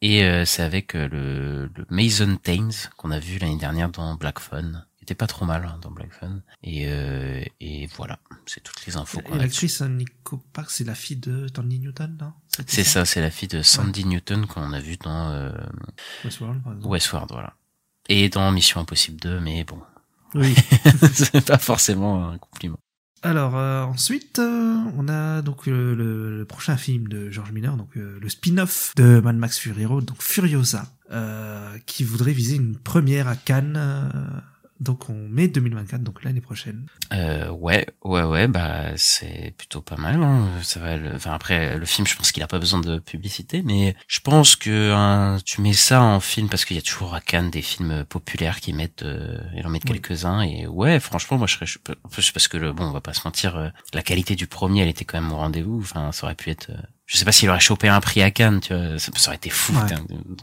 Et 0.00 0.24
euh, 0.24 0.44
c'est 0.44 0.62
avec 0.62 0.94
le, 0.94 1.66
le 1.66 1.86
Mason 1.90 2.36
Thames 2.36 2.70
qu'on 2.96 3.10
a 3.12 3.18
vu 3.18 3.38
l'année 3.38 3.58
dernière 3.58 3.90
dans 3.90 4.14
Black 4.16 4.38
Phone. 4.40 4.84
Était 5.08 5.14
pas 5.14 5.26
trop 5.26 5.46
mal 5.46 5.64
hein, 5.64 5.78
dans 5.80 5.90
Black 5.90 6.12
Phone. 6.12 6.42
Et, 6.62 6.84
euh, 6.86 7.42
et 7.60 7.86
voilà, 7.96 8.18
c'est 8.44 8.62
toutes 8.62 8.84
les 8.84 8.98
infos 8.98 9.22
qu'on 9.22 9.36
a. 9.36 9.38
l'actrice 9.38 9.80
hein, 9.80 9.88
Nico 9.88 10.36
Park, 10.52 10.70
c'est 10.70 10.84
la 10.84 10.94
fille 10.94 11.16
de 11.16 11.48
Tony 11.48 11.78
Newton, 11.78 12.14
non? 12.20 12.34
C'est 12.66 12.84
ça, 12.84 13.06
c'est 13.06 13.22
la 13.22 13.30
fille 13.30 13.48
de 13.48 13.62
Sandy 13.62 14.04
Newton 14.04 14.44
qu'on 14.46 14.70
a 14.74 14.80
vu 14.80 14.98
dans 14.98 15.30
euh, 15.30 15.50
Westworld, 16.26 16.62
par 16.62 16.74
exemple. 16.74 16.92
Westworld, 16.92 17.30
voilà. 17.32 17.54
Et 18.10 18.28
dans 18.28 18.52
Mission 18.52 18.82
Impossible 18.82 19.18
2, 19.18 19.40
mais 19.40 19.64
bon, 19.64 19.80
Oui. 20.34 20.54
c'est 21.14 21.42
pas 21.46 21.56
forcément 21.56 22.28
un 22.28 22.36
compliment. 22.36 22.78
Alors 23.22 23.56
euh, 23.56 23.84
ensuite, 23.84 24.38
euh, 24.38 24.76
on 24.98 25.08
a 25.08 25.40
donc 25.40 25.68
euh, 25.68 25.94
le, 25.94 26.36
le 26.38 26.44
prochain 26.44 26.76
film 26.76 27.08
de 27.08 27.30
George 27.30 27.52
Miller, 27.52 27.78
donc 27.78 27.96
euh, 27.96 28.18
le 28.20 28.28
spin-off 28.28 28.92
de 28.96 29.20
Mad 29.20 29.36
Max 29.36 29.58
Fury 29.58 29.86
Road, 29.86 30.04
donc 30.04 30.22
Furiosa, 30.22 30.84
euh, 31.10 31.78
qui 31.86 32.04
voudrait 32.04 32.32
viser 32.32 32.56
une 32.56 32.76
première 32.76 33.26
à 33.26 33.36
Cannes, 33.36 33.74
euh, 33.76 34.08
donc 34.80 35.10
en 35.10 35.14
mai 35.14 35.48
2024, 35.48 36.02
donc 36.02 36.22
l'année 36.24 36.40
prochaine. 36.40 36.86
Euh, 37.12 37.50
ouais, 37.50 37.86
ouais, 38.04 38.22
ouais, 38.22 38.46
bah 38.48 38.96
c'est 38.96 39.54
plutôt 39.58 39.80
pas 39.82 39.96
mal. 39.96 40.22
Hein. 40.22 40.46
Ça 40.62 40.78
va. 40.80 40.96
le- 40.96 41.14
Enfin 41.16 41.32
après, 41.32 41.76
le 41.78 41.84
film, 41.86 42.06
je 42.06 42.14
pense 42.16 42.30
qu'il 42.32 42.42
a 42.42 42.46
pas 42.46 42.58
besoin 42.58 42.80
de 42.80 42.98
publicité, 42.98 43.62
mais 43.64 43.96
je 44.06 44.20
pense 44.20 44.56
que 44.56 44.92
hein, 44.92 45.38
tu 45.44 45.60
mets 45.60 45.72
ça 45.72 46.02
en 46.02 46.20
film 46.20 46.48
parce 46.48 46.64
qu'il 46.64 46.76
y 46.76 46.80
a 46.80 46.82
toujours 46.82 47.14
à 47.14 47.20
Cannes 47.20 47.50
des 47.50 47.62
films 47.62 48.04
populaires 48.04 48.60
qui 48.60 48.72
mettent, 48.72 49.02
euh, 49.02 49.38
ils 49.56 49.66
en 49.66 49.70
mettent 49.70 49.84
Oui. 49.90 50.00
quelques-uns 50.00 50.42
et 50.42 50.66
ouais, 50.66 51.00
franchement, 51.00 51.38
moi 51.38 51.46
je 51.46 51.54
serais, 51.54 51.66
je, 51.66 51.78
en 52.04 52.08
plus, 52.08 52.30
parce 52.30 52.48
que 52.48 52.56
le, 52.56 52.72
bon, 52.72 52.84
on 52.84 52.92
va 52.92 53.00
pas 53.00 53.14
se 53.14 53.22
mentir, 53.24 53.56
euh, 53.56 53.68
la 53.94 54.02
qualité 54.02 54.34
du 54.36 54.46
premier, 54.46 54.82
elle 54.82 54.88
était 54.88 55.04
quand 55.04 55.20
même 55.20 55.32
au 55.32 55.36
rendez-vous. 55.36 55.80
Enfin, 55.80 56.12
ça 56.12 56.26
aurait 56.26 56.34
pu 56.34 56.50
être. 56.50 56.70
Je 57.10 57.16
sais 57.16 57.24
pas 57.24 57.32
s'il 57.32 57.48
aurait 57.48 57.58
chopé 57.58 57.88
un 57.88 58.00
prix 58.00 58.20
à 58.22 58.30
Cannes, 58.30 58.60
tu 58.60 58.74
vois, 58.74 58.98
ça, 58.98 59.10
ça 59.16 59.30
aurait 59.30 59.36
été 59.36 59.48
fou 59.50 59.72
Ouais. 59.74 59.94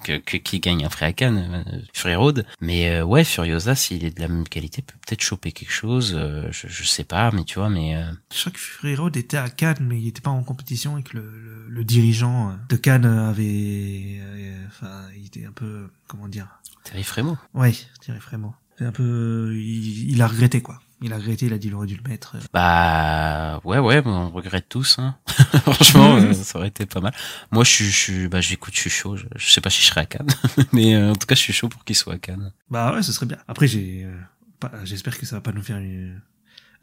que, 0.03 0.17
que 0.17 0.37
qui 0.37 0.59
gagne 0.59 0.83
un 0.83 0.89
prix 0.89 1.05
à 1.05 1.13
Cannes, 1.13 1.63
euh, 1.67 1.79
Fury 1.93 2.15
Road. 2.15 2.45
Mais 2.59 2.89
euh, 2.89 3.03
ouais, 3.05 3.23
Furiosa, 3.23 3.75
s'il 3.75 4.03
est 4.03 4.09
de 4.17 4.19
la 4.21 4.27
même 4.27 4.47
qualité, 4.47 4.81
peut 4.81 4.95
peut-être 5.07 5.21
choper 5.21 5.51
quelque 5.51 5.71
chose. 5.71 6.13
euh, 6.17 6.47
je, 6.51 6.67
je 6.67 6.83
sais 6.83 7.03
pas, 7.03 7.29
mais 7.31 7.43
tu 7.43 7.59
vois, 7.59 7.69
mais 7.69 7.95
euh, 7.95 8.03
Je 8.33 8.39
crois 8.41 8.51
que 8.51 8.59
Fury 8.59 8.95
Road 8.95 9.15
était 9.15 9.37
à 9.37 9.47
Cannes, 9.49 9.77
mais 9.81 10.01
il 10.01 10.07
était 10.07 10.21
pas 10.21 10.31
en 10.31 10.43
compétition 10.43 10.97
et 10.97 11.03
que 11.03 11.17
le, 11.17 11.21
le, 11.39 11.65
le 11.69 11.83
dirigeant 11.85 12.57
de 12.67 12.75
Cannes 12.75 13.05
avait, 13.05 14.17
euh, 14.19 14.65
enfin, 14.67 15.03
il 15.15 15.27
était 15.27 15.45
un 15.45 15.51
peu, 15.51 15.89
comment 16.07 16.27
dire, 16.27 16.47
Terry 16.83 17.03
Frémaux. 17.03 17.37
ouais, 17.53 17.73
Thierry 18.01 18.19
Frémaux. 18.19 18.55
C'est 18.77 18.85
un 18.85 18.91
peu, 18.91 19.53
il, 19.55 20.11
il 20.11 20.21
a 20.21 20.27
regretté 20.27 20.61
quoi. 20.61 20.81
Il 21.05 21.13
a 21.13 21.17
regretté, 21.17 21.45
il 21.45 21.53
a 21.53 21.59
dit 21.59 21.67
il 21.67 21.75
aurait 21.75 21.85
dû 21.85 21.95
le 21.95 22.09
mettre. 22.09 22.35
Bah 22.51 23.61
ouais, 23.63 23.77
ouais, 23.77 24.01
on 24.05 24.31
regrette 24.31 24.67
tous. 24.67 24.97
Hein. 24.97 25.15
Franchement, 25.61 26.15
euh, 26.15 26.33
ça 26.33 26.57
aurait 26.57 26.69
été 26.69 26.87
pas 26.87 26.99
mal. 26.99 27.13
Moi, 27.51 27.63
je 27.63 27.69
suis, 27.69 27.85
je 27.85 27.95
suis, 27.95 28.27
bah, 28.27 28.41
j'écoute, 28.41 28.73
je 28.73 28.79
suis 28.79 28.89
chaud. 28.89 29.15
Je, 29.15 29.25
je 29.35 29.51
sais 29.51 29.61
pas 29.61 29.69
si 29.69 29.83
je 29.83 29.85
serai 29.85 30.01
à 30.01 30.05
Cannes, 30.07 30.33
mais 30.73 30.95
euh, 30.95 31.11
en 31.11 31.15
tout 31.15 31.27
cas, 31.27 31.35
je 31.35 31.41
suis 31.41 31.53
chaud 31.53 31.69
pour 31.69 31.85
qu'il 31.85 31.95
soit 31.95 32.15
à 32.15 32.17
Cannes. 32.17 32.51
Bah 32.71 32.91
ouais, 32.91 33.03
ce 33.03 33.11
serait 33.11 33.27
bien. 33.27 33.37
Après, 33.47 33.67
j'ai, 33.67 34.03
euh, 34.03 34.67
j'espère 34.83 35.15
que 35.19 35.27
ça 35.27 35.35
va 35.35 35.41
pas 35.41 35.51
nous 35.51 35.61
faire 35.61 35.77
une, 35.77 36.19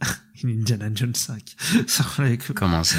une 0.43 0.61
Indiana 0.61 0.89
Jones 0.93 1.15
5. 1.15 1.55
Ça, 1.87 2.05
avec- 2.19 2.45
tu 2.45 2.53
Comment 2.55 2.83
ça 2.83 2.99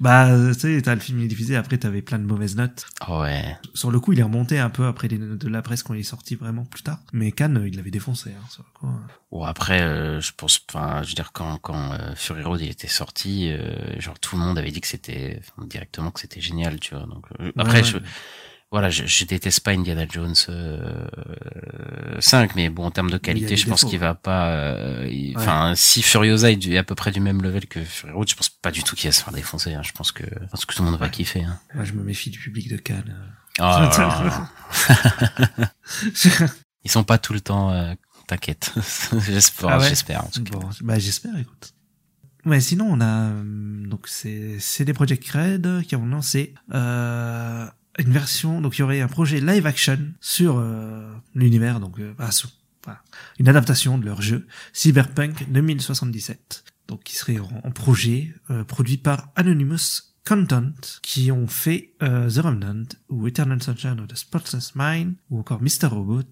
bah, 0.00 0.28
tu 0.52 0.60
sais, 0.60 0.82
t'as 0.82 0.94
le 0.94 1.00
film 1.00 1.18
il 1.20 1.24
est 1.24 1.28
diffusé, 1.28 1.56
après 1.56 1.78
t'avais 1.78 2.02
plein 2.02 2.18
de 2.18 2.24
mauvaises 2.24 2.56
notes. 2.56 2.86
Ouais. 3.08 3.56
Sur 3.74 3.90
le 3.90 4.00
coup, 4.00 4.12
il 4.12 4.20
est 4.20 4.22
remonté 4.24 4.58
un 4.58 4.68
peu 4.70 4.86
après 4.86 5.08
les 5.08 5.18
notes 5.18 5.38
de 5.38 5.48
la 5.48 5.62
presse 5.62 5.82
quand 5.82 5.94
il 5.94 6.00
est 6.00 6.02
sorti 6.02 6.34
vraiment 6.34 6.64
plus 6.64 6.82
tard. 6.82 6.98
Mais 7.12 7.32
Cannes, 7.32 7.64
il 7.66 7.76
l'avait 7.76 7.90
défoncé, 7.90 8.30
hein, 8.30 8.44
sur 8.50 8.62
le 8.64 8.78
coup. 8.78 8.92
Bon 9.30 9.44
après, 9.44 9.82
euh, 9.82 10.20
je 10.20 10.32
pense, 10.36 10.60
enfin, 10.68 11.02
je 11.02 11.08
veux 11.08 11.14
dire 11.14 11.32
quand 11.32 11.58
quand 11.58 11.92
euh, 11.92 12.14
Fury 12.14 12.42
Road 12.42 12.60
il 12.60 12.70
était 12.70 12.88
sorti, 12.88 13.50
euh, 13.50 13.98
genre 14.00 14.18
tout 14.18 14.36
le 14.36 14.42
monde 14.42 14.58
avait 14.58 14.70
dit 14.70 14.80
que 14.80 14.88
c'était 14.88 15.40
directement 15.66 16.10
que 16.10 16.20
c'était 16.20 16.40
génial, 16.40 16.80
tu 16.80 16.94
vois. 16.94 17.06
Donc 17.06 17.24
euh, 17.40 17.52
après, 17.56 17.78
Ouais, 17.78 17.84
je, 17.84 17.96
ouais. 17.96 18.02
Voilà, 18.70 18.90
je, 18.90 19.06
je 19.06 19.24
déteste 19.24 19.60
pas 19.60 19.70
Indiana 19.72 20.04
Jones 20.08 20.34
euh, 20.50 21.06
5, 22.20 22.54
mais 22.54 22.68
bon 22.68 22.84
en 22.84 22.90
termes 22.90 23.10
de 23.10 23.16
qualité, 23.18 23.48
des 23.50 23.56
je 23.56 23.66
pense 23.68 23.84
qu'il 23.84 23.98
va 23.98 24.14
pas. 24.14 24.50
euh, 24.50 25.32
Enfin, 25.36 25.72
si 25.76 26.02
Furiosa 26.02 26.50
est 26.50 26.76
à 26.76 26.82
peu 26.82 26.94
près 26.94 27.10
du 27.10 27.20
même 27.20 27.42
level 27.42 27.66
que 27.66 27.82
Fury 27.82 28.12
Road, 28.12 28.28
je 28.28 28.34
pense 28.34 28.48
pas 28.50 28.70
du 28.70 28.82
tout 28.82 28.94
qu'il 28.96 29.08
va 29.08 29.12
se 29.12 29.22
faire 29.22 29.32
défoncer. 29.32 29.72
hein. 29.74 29.82
Je 29.82 29.92
pense 29.92 30.12
que, 30.12 30.24
je 30.24 30.46
pense 30.48 30.64
que 30.66 30.74
tout 30.74 30.82
le 30.82 30.90
monde 30.90 30.98
va 31.00 31.08
kiffer. 31.08 31.44
Hein. 31.44 31.58
Moi, 31.74 31.84
je 31.84 31.92
me 31.94 32.02
méfie 32.02 32.30
du 32.30 32.38
public 32.38 32.68
de 32.68 32.76
Cannes. 32.76 33.16
Oh 33.58 33.62
là 33.62 33.90
là. 33.98 35.68
Ils 36.84 36.90
sont 36.90 37.04
pas 37.04 37.18
tout 37.18 37.32
le 37.32 37.40
temps. 37.40 37.70
euh, 37.72 37.94
T'inquiète, 38.26 38.74
j'espère, 39.26 39.70
Ah 39.70 39.78
ouais 39.78 39.88
j'espère. 39.88 40.24
en 40.24 40.28
tout 40.28 40.44
cas. 40.44 40.50
Bon, 40.58 40.68
bah 40.82 40.98
j'espère, 40.98 41.34
écoute. 41.38 41.72
Ouais, 42.44 42.60
sinon 42.60 42.86
on 42.90 43.00
a 43.00 43.30
euh, 43.30 43.86
donc 43.86 44.06
c'est 44.06 44.58
CD 44.60 44.92
Projekt 44.92 45.26
Red 45.30 45.82
qui 45.86 45.96
ont 45.96 46.04
lancé 46.04 46.54
euh, 46.74 47.66
une 47.98 48.12
version, 48.12 48.60
donc 48.60 48.76
il 48.78 48.80
y 48.80 48.84
aurait 48.84 49.00
un 49.00 49.08
projet 49.08 49.40
live 49.40 49.66
action 49.66 49.98
sur 50.20 50.58
euh, 50.58 51.12
l'univers, 51.34 51.80
donc 51.80 51.98
euh, 52.00 52.14
bah, 52.16 52.30
sous- 52.30 52.48
une 53.38 53.48
adaptation 53.48 53.98
de 53.98 54.06
leur 54.06 54.22
jeu 54.22 54.46
Cyberpunk 54.72 55.50
2077, 55.50 56.64
donc 56.86 57.02
qui 57.02 57.16
serait 57.16 57.38
en, 57.38 57.50
en 57.64 57.70
projet 57.70 58.32
euh, 58.50 58.64
produit 58.64 58.96
par 58.96 59.28
Anonymous 59.36 60.02
Content 60.26 60.72
qui 61.02 61.30
ont 61.32 61.46
fait 61.46 61.94
euh, 62.02 62.30
The 62.30 62.38
Remnant 62.38 62.84
ou 63.08 63.26
Eternal 63.26 63.62
Sunshine 63.62 63.98
of 64.00 64.08
the 64.08 64.14
Spotless 64.16 64.72
Mind 64.74 65.14
ou 65.30 65.38
encore 65.40 65.60
Mr. 65.62 65.86
Robot 65.90 66.22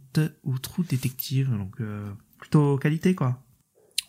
ou 0.44 0.58
True 0.58 0.84
Detective, 0.88 1.50
donc 1.50 1.80
euh, 1.80 2.10
plutôt 2.38 2.76
qualité 2.78 3.14
quoi. 3.14 3.42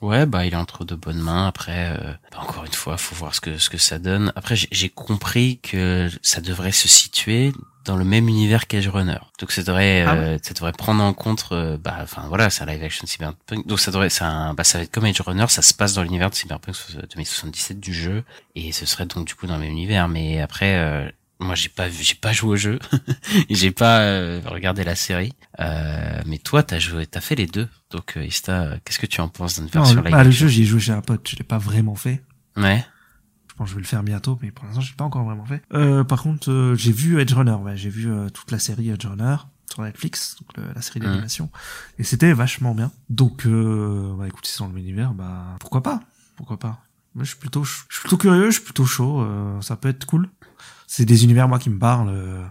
Ouais, 0.01 0.25
bah 0.27 0.45
il 0.45 0.53
est 0.53 0.57
entre 0.57 0.85
de 0.85 0.93
bonnes 0.95 1.19
mains. 1.19 1.47
Après, 1.47 1.91
euh, 1.97 2.13
bah, 2.31 2.39
encore 2.41 2.65
une 2.65 2.73
fois, 2.73 2.97
faut 2.97 3.15
voir 3.15 3.33
ce 3.33 3.41
que 3.41 3.57
ce 3.57 3.69
que 3.69 3.77
ça 3.79 3.97
donne. 3.97 4.31
Après, 4.35 4.55
j'ai- 4.55 4.89
compris 4.89 5.59
que 5.63 6.09
ça 6.21 6.39
devrait 6.41 6.71
se 6.71 6.87
situer 6.87 7.51
dans 7.85 7.95
le 7.95 8.03
même 8.03 8.27
univers 8.27 8.67
qu'Edge 8.67 8.87
Runner. 8.89 9.17
Donc 9.39 9.51
ça 9.51 9.63
devrait, 9.63 10.01
Ah 10.05 10.13
euh, 10.15 10.37
ça 10.43 10.53
devrait 10.53 10.73
prendre 10.73 11.01
en 11.01 11.13
compte, 11.13 11.45
euh, 11.51 11.77
bah, 11.77 11.95
enfin 12.01 12.23
voilà, 12.27 12.49
c'est 12.49 12.63
un 12.63 12.65
live 12.67 12.83
action 12.83 13.07
cyberpunk. 13.07 13.65
Donc 13.65 13.79
ça 13.79 13.91
devrait, 13.91 14.09
c'est 14.09 14.23
un, 14.25 14.53
bah 14.53 14.63
ça 14.65 14.77
va 14.77 14.83
être 14.83 14.91
comme 14.91 15.05
Edge 15.05 15.21
Runner, 15.21 15.45
ça 15.47 15.61
se 15.61 15.73
passe 15.73 15.93
dans 15.93 16.03
l'univers 16.03 16.29
de 16.29 16.35
Cyberpunk 16.35 16.75
2077 17.15 17.79
du 17.79 17.93
jeu, 17.93 18.23
et 18.55 18.71
ce 18.73 18.85
serait 18.85 19.05
donc 19.05 19.25
du 19.25 19.35
coup 19.35 19.47
dans 19.47 19.55
le 19.55 19.61
même 19.61 19.71
univers. 19.71 20.09
Mais 20.09 20.41
après, 20.41 20.75
euh, 20.75 21.09
moi 21.39 21.55
j'ai 21.55 21.69
pas 21.69 21.87
vu, 21.87 22.03
j'ai 22.03 22.15
pas 22.15 22.33
joué 22.33 22.49
au 22.51 22.55
jeu, 22.55 22.79
j'ai 23.49 23.71
pas 23.71 23.99
euh, 24.01 24.41
regardé 24.45 24.83
la 24.83 24.95
série. 24.95 25.33
Euh, 25.59 26.21
mais 26.25 26.37
toi, 26.37 26.63
t'as 26.63 26.79
joué, 26.79 27.05
t'as 27.07 27.21
fait 27.21 27.35
les 27.35 27.47
deux. 27.47 27.67
Donc, 27.91 28.17
euh, 28.17 28.25
Ista, 28.25 28.77
qu'est-ce 28.85 28.99
que 28.99 29.05
tu 29.05 29.21
en 29.21 29.29
penses 29.29 29.59
d'une 29.59 29.67
version 29.69 29.95
le, 30.01 30.03
live 30.03 30.13
ah, 30.15 30.23
le 30.23 30.31
jeu, 30.31 30.47
j'y 30.47 30.63
ai 30.63 30.65
joué 30.65 30.79
chez 30.79 30.91
un 30.91 31.01
pote, 31.01 31.27
je 31.29 31.35
l'ai 31.35 31.43
pas 31.43 31.57
vraiment 31.57 31.95
fait. 31.95 32.23
Ouais. 32.57 32.85
Je 33.49 33.53
pense 33.55 33.65
que 33.65 33.71
je 33.71 33.75
vais 33.75 33.81
le 33.81 33.87
faire 33.87 34.03
bientôt, 34.03 34.37
mais 34.41 34.51
pour 34.51 34.65
l'instant, 34.65 34.81
je 34.81 34.89
l'ai 34.91 34.95
pas 34.95 35.05
encore 35.05 35.23
vraiment 35.25 35.45
fait. 35.45 35.63
Euh, 35.73 36.03
par 36.03 36.21
contre, 36.21 36.51
euh, 36.51 36.75
j'ai 36.75 36.91
vu 36.91 37.19
Edge 37.19 37.33
Runner, 37.33 37.53
ouais, 37.53 37.75
j'ai 37.77 37.89
vu 37.89 38.11
euh, 38.11 38.29
toute 38.29 38.51
la 38.51 38.59
série 38.59 38.89
Edge 38.89 39.05
Runner 39.05 39.35
sur 39.71 39.81
Netflix, 39.81 40.35
donc 40.39 40.55
le- 40.57 40.73
la 40.73 40.81
série 40.81 40.99
Mhm. 40.99 41.07
d'animation, 41.07 41.49
et 41.97 42.03
c'était 42.03 42.33
vachement 42.33 42.73
bien. 42.75 42.91
Donc, 43.09 43.45
euh, 43.47 44.13
bah, 44.17 44.27
écoute, 44.27 44.45
si 44.45 44.53
c'est 44.53 44.59
dans 44.59 44.67
le 44.67 44.73
même 44.73 44.83
univers, 44.83 45.13
bah 45.13 45.55
pourquoi 45.59 45.81
pas, 45.83 45.99
pourquoi 46.35 46.57
pas? 46.59 46.83
Moi, 47.15 47.23
je 47.23 47.29
suis 47.31 47.39
plutôt, 47.39 47.63
je 47.63 47.71
suis 47.89 48.01
plutôt 48.01 48.17
curieux, 48.17 48.45
je 48.51 48.55
suis 48.57 48.63
plutôt 48.63 48.85
chaud, 48.85 49.21
euh, 49.21 49.59
ça 49.61 49.75
peut 49.75 49.89
être 49.89 50.05
cool. 50.05 50.29
C'est 50.87 51.05
des 51.05 51.23
univers 51.25 51.47
moi 51.47 51.59
qui 51.59 51.69
me 51.69 51.77
parlent, 51.77 52.09
euh, 52.09 52.41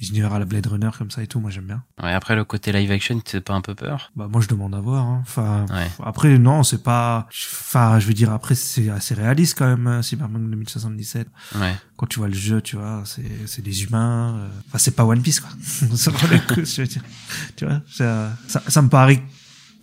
les 0.00 0.08
univers 0.08 0.32
à 0.32 0.38
la 0.38 0.44
Blade 0.44 0.66
Runner 0.66 0.90
comme 0.96 1.10
ça 1.10 1.22
et 1.22 1.26
tout, 1.26 1.38
moi 1.40 1.50
j'aime 1.50 1.66
bien. 1.66 1.82
Ouais. 2.02 2.12
Après 2.12 2.34
le 2.34 2.44
côté 2.44 2.72
live 2.72 2.90
action, 2.90 3.20
t'as 3.20 3.40
pas 3.40 3.54
un 3.54 3.60
peu 3.60 3.74
peur? 3.74 4.10
Bah 4.16 4.26
moi 4.30 4.40
je 4.40 4.48
demande 4.48 4.74
à 4.74 4.80
voir. 4.80 5.04
Hein. 5.04 5.18
Enfin 5.22 5.66
Ouais. 5.70 5.88
après 6.04 6.38
non 6.38 6.62
c'est 6.62 6.82
pas. 6.82 7.28
Enfin 7.30 7.98
je 8.00 8.06
veux 8.06 8.14
dire 8.14 8.32
après 8.32 8.54
c'est 8.54 8.88
assez 8.88 9.14
réaliste 9.14 9.56
quand 9.58 9.66
même 9.66 9.86
hein, 9.86 10.02
Cyberpunk 10.02 10.48
2077. 10.50 11.28
Ouais. 11.56 11.74
Quand 11.96 12.06
tu 12.06 12.18
vois 12.20 12.28
le 12.28 12.34
jeu 12.34 12.60
tu 12.62 12.76
vois 12.76 13.02
c'est 13.04 13.46
c'est 13.46 13.62
des 13.62 13.84
humains. 13.84 14.36
euh, 14.38 14.48
Enfin 14.68 14.78
c'est 14.78 14.96
pas 14.96 15.04
One 15.04 15.20
Piece 15.22 15.40
quoi. 15.40 15.50
Coup, 16.48 16.64
je 16.64 16.80
veux 16.82 16.86
dire. 16.88 17.02
Tu 17.56 17.66
vois 17.66 17.80
ça, 17.88 18.32
ça 18.48 18.62
ça 18.66 18.82
me 18.82 18.88
paraît 18.88 19.22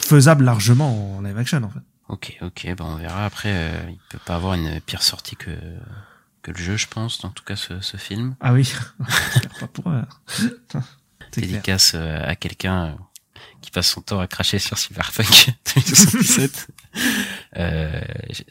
faisable 0.01 0.43
largement 0.45 1.17
en 1.17 1.21
live 1.21 1.37
action 1.37 1.61
en 1.63 1.69
fait. 1.69 1.79
Ok, 2.09 2.37
ok, 2.41 2.75
bah 2.77 2.85
on 2.87 2.95
verra. 2.95 3.23
Après, 3.25 3.51
euh, 3.53 3.79
il 3.89 3.99
peut 4.09 4.17
pas 4.25 4.35
avoir 4.35 4.55
une 4.55 4.81
pire 4.81 5.03
sortie 5.03 5.35
que 5.35 5.51
que 6.41 6.51
le 6.51 6.57
jeu, 6.57 6.77
je 6.77 6.87
pense. 6.87 7.23
En 7.23 7.29
tout 7.29 7.43
cas, 7.43 7.55
ce, 7.55 7.81
ce 7.81 7.97
film. 7.97 8.35
Ah 8.39 8.53
oui. 8.53 8.71
J'espère 9.33 9.53
pas 9.59 9.67
pour 9.67 9.89
eux. 9.89 10.03
Clair. 10.69 10.83
Dédicace 11.31 11.91
euh, 11.95 12.23
à 12.23 12.35
quelqu'un 12.35 12.85
euh, 12.85 12.93
qui 13.61 13.71
passe 13.71 13.87
son 13.87 14.01
temps 14.01 14.19
à 14.19 14.27
cracher 14.27 14.59
sur 14.59 14.77
Cyberpunk 14.77 15.53
2077. 15.75 16.67
Euh, 17.57 18.01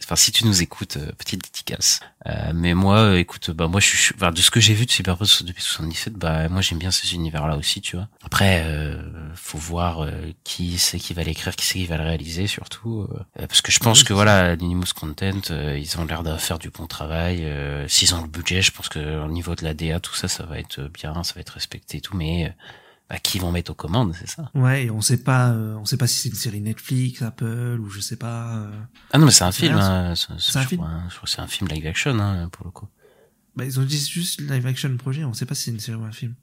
enfin, 0.03 0.17
si 0.17 0.33
tu 0.33 0.45
nous 0.47 0.63
écoutes, 0.63 0.97
euh, 0.97 1.13
petite 1.19 1.43
dédicace. 1.43 2.01
Euh, 2.27 2.53
mais 2.55 2.75
moi, 2.75 2.99
euh, 2.99 3.19
écoute, 3.19 3.51
bah 3.51 3.69
moi, 3.69 3.81
je 3.81 3.87
suis, 3.87 4.15
enfin, 4.17 4.33
de 4.33 4.41
ce 4.41 4.51
que 4.51 4.61
j'ai 4.61 4.75
vu 4.75 4.87
de 4.87 4.91
Cyberpunk 4.91 5.29
depuis 5.45 5.63
77, 5.63 6.15
bah 6.15 6.49
moi, 6.49 6.61
j'aime 6.61 6.79
bien 6.79 6.91
ces 6.91 7.15
univers-là 7.15 7.57
aussi, 7.57 7.81
tu 7.81 7.97
vois. 7.97 8.09
Après, 8.25 8.63
euh, 8.67 9.01
faut 9.35 9.59
voir 9.59 10.03
euh, 10.05 10.11
qui 10.45 10.79
c'est 10.79 10.99
qui 10.99 11.15
va 11.15 11.23
l'écrire, 11.23 11.55
qui 11.57 11.65
c'est 11.67 11.79
qui 11.79 11.87
va 11.87 11.97
le 11.97 12.05
réaliser, 12.05 12.47
surtout, 12.47 13.09
euh, 13.39 13.47
parce 13.47 13.63
que 13.63 13.73
je 13.73 13.79
pense 13.79 14.03
que 14.05 14.13
voilà, 14.13 14.51
Animus 14.51 14.93
Content, 14.93 15.41
euh, 15.51 15.79
ils 15.79 15.99
ont 15.99 16.05
l'air 16.05 16.23
de 16.23 16.37
faire 16.37 16.59
du 16.59 16.71
bon 16.71 16.87
travail. 16.87 17.45
euh, 17.45 17.87
S'ils 17.89 18.15
ont 18.15 18.23
le 18.23 18.29
budget, 18.29 18.63
je 18.63 18.73
pense 18.73 18.89
que 18.89 19.23
au 19.25 19.29
niveau 19.29 19.55
de 19.55 19.65
la 19.65 19.75
DA, 19.75 20.01
tout 20.01 20.15
ça, 20.15 20.29
ça 20.29 20.45
va 20.45 20.59
être 20.59 20.83
bien, 20.93 21.23
ça 21.23 21.35
va 21.35 21.41
être 21.41 21.51
respecté 21.55 21.99
et 21.99 22.01
tout, 22.01 22.17
mais 22.17 22.47
euh, 22.47 22.51
bah, 23.11 23.19
qui 23.19 23.39
vont 23.39 23.51
mettre 23.53 23.71
aux 23.71 23.75
commandes, 23.75 24.15
c'est 24.19 24.29
ça. 24.29 24.51
Ouais 24.55 24.85
et 24.87 24.91
on 24.91 25.01
sait 25.01 25.17
pas 25.23 25.51
euh, 25.51 25.75
on 25.77 25.85
sait 25.85 25.97
pas 25.97 26.07
si 26.07 26.17
c'est 26.19 26.29
une 26.29 26.35
série 26.35 26.61
Netflix 26.61 27.23
Apple 27.23 27.79
ou 27.81 27.89
je 27.89 28.01
sais 28.01 28.17
pas. 28.17 28.57
euh. 28.57 28.71
Ah 29.13 29.19
non, 29.19 29.27
mais 29.27 29.33
c'est 29.33 29.45
un 29.45 29.53
film. 29.53 29.75
Hein. 29.77 30.15
C'est 30.15 30.33
un 30.59 30.63
je 30.63 30.69
film 30.69 30.81
crois, 30.83 30.91
hein. 30.93 31.05
Je 31.09 31.15
crois 31.17 31.25
que 31.27 31.31
c'est 31.31 31.41
un 31.41 31.47
film 31.47 31.69
live 31.71 31.87
action 31.87 32.19
hein, 32.19 32.49
pour 32.51 32.67
le 32.67 32.71
coup. 32.71 32.89
Bah 33.57 33.65
ils 33.65 33.81
ont 33.81 33.85
dit 33.85 33.99
juste 33.99 34.41
live 34.41 34.67
action 34.67 34.97
projet 34.97 35.25
on 35.25 35.33
sait 35.33 35.47
pas 35.47 35.55
si 35.55 35.65
c'est 35.65 35.71
une 35.73 35.81
série 35.81 35.97
ou 35.99 36.05
un 36.05 36.13
film. 36.13 36.35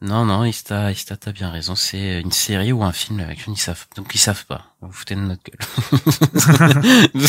Non, 0.00 0.24
non, 0.24 0.44
Ista, 0.44 0.92
Ista, 0.92 1.16
t'as 1.16 1.32
bien 1.32 1.50
raison. 1.50 1.74
C'est 1.74 2.20
une 2.20 2.30
série 2.30 2.70
ou 2.70 2.84
un 2.84 2.92
film 2.92 3.18
live 3.18 3.30
action. 3.30 3.52
Ils 3.52 3.58
savent, 3.58 3.84
donc 3.96 4.14
ils 4.14 4.18
savent 4.18 4.46
pas. 4.46 4.76
Vous 4.80 4.86
vous 4.86 4.92
foutez 4.94 5.16
de 5.16 5.20
notre 5.22 5.42
gueule. 5.42 5.58
vous 7.14 7.26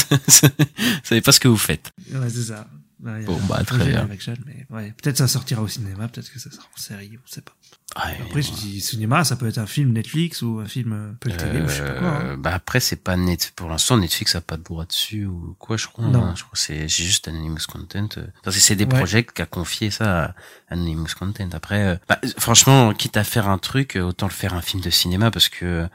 savez 1.04 1.22
pas 1.22 1.32
ce 1.32 1.40
que 1.40 1.48
vous 1.48 1.58
faites. 1.58 1.92
Ouais, 2.14 2.30
c'est 2.30 2.44
ça. 2.44 2.68
Ouais, 3.04 3.24
a 3.24 3.26
Bon, 3.26 3.40
bah, 3.48 3.64
très 3.64 3.84
bien. 3.86 4.04
live 4.04 4.12
action, 4.12 4.34
mais 4.46 4.68
ouais, 4.70 4.94
peut-être 5.02 5.18
ça 5.18 5.28
sortira 5.28 5.62
au 5.64 5.68
cinéma, 5.68 6.08
peut-être 6.10 6.32
que 6.32 6.38
ça 6.40 6.52
sera 6.52 6.64
en 6.66 6.80
série, 6.80 7.18
on 7.18 7.28
sait 7.28 7.42
pas. 7.42 7.56
Ah, 7.96 8.10
Après, 8.22 8.44
je 8.44 8.52
dis 8.52 8.82
cinéma, 8.82 9.24
ça 9.24 9.36
peut 9.36 9.48
être 9.48 9.58
un 9.58 9.66
film 9.66 9.94
Netflix 9.94 10.44
ou 10.44 10.60
un 10.60 10.68
film 10.68 10.94
euh, 10.94 11.12
Apple 11.14 11.32
TV 11.36 11.62
ou 11.62 11.68
je 11.68 11.74
sais 11.74 11.84
pas 11.84 11.94
quoi. 11.94 12.08
hein. 12.08 12.22
Euh, 12.26 12.38
bah 12.38 12.54
après 12.54 12.80
c'est 12.80 12.98
pas 13.04 13.18
net 13.18 13.52
pour 13.56 13.68
l'instant 13.68 13.98
Netflix 13.98 14.36
a 14.36 14.42
pas 14.42 14.58
de 14.58 14.64
droit 14.64 14.86
dessus 14.86 15.26
ou 15.26 15.56
quoi 15.58 15.76
je 15.76 15.88
crois 15.88 16.06
Non. 16.06 16.24
hein. 16.24 16.34
je 16.38 16.44
crois 16.44 16.54
que 16.54 16.60
c'est 16.60 16.88
juste 16.88 17.28
Anonymous 17.28 17.66
Content 17.68 18.08
euh. 18.18 18.28
parce 18.44 18.56
que 18.56 18.62
c'est 18.62 18.76
des 18.76 18.84
Ouais. 18.86 18.96
projets 18.96 19.24
qui 19.26 19.42
a 19.42 19.48
confié 19.48 19.90
ça 19.90 20.24
à 20.26 20.36
Anonymous 20.70 21.08
Content 21.18 21.50
après 21.52 21.84
euh, 21.84 21.96
bah, 22.08 22.20
franchement 22.38 22.94
quitte 22.94 23.18
à 23.18 23.24
faire 23.24 23.50
un 23.50 23.58
truc 23.58 23.96
euh, 23.96 24.02
autant 24.02 24.28
le 24.28 24.34
faire 24.34 24.54
un 24.54 24.62
film 24.62 24.84
de 24.84 24.92
cinéma 24.92 25.32
parce 25.32 25.50
que 25.50 25.66
euh, 25.66 25.88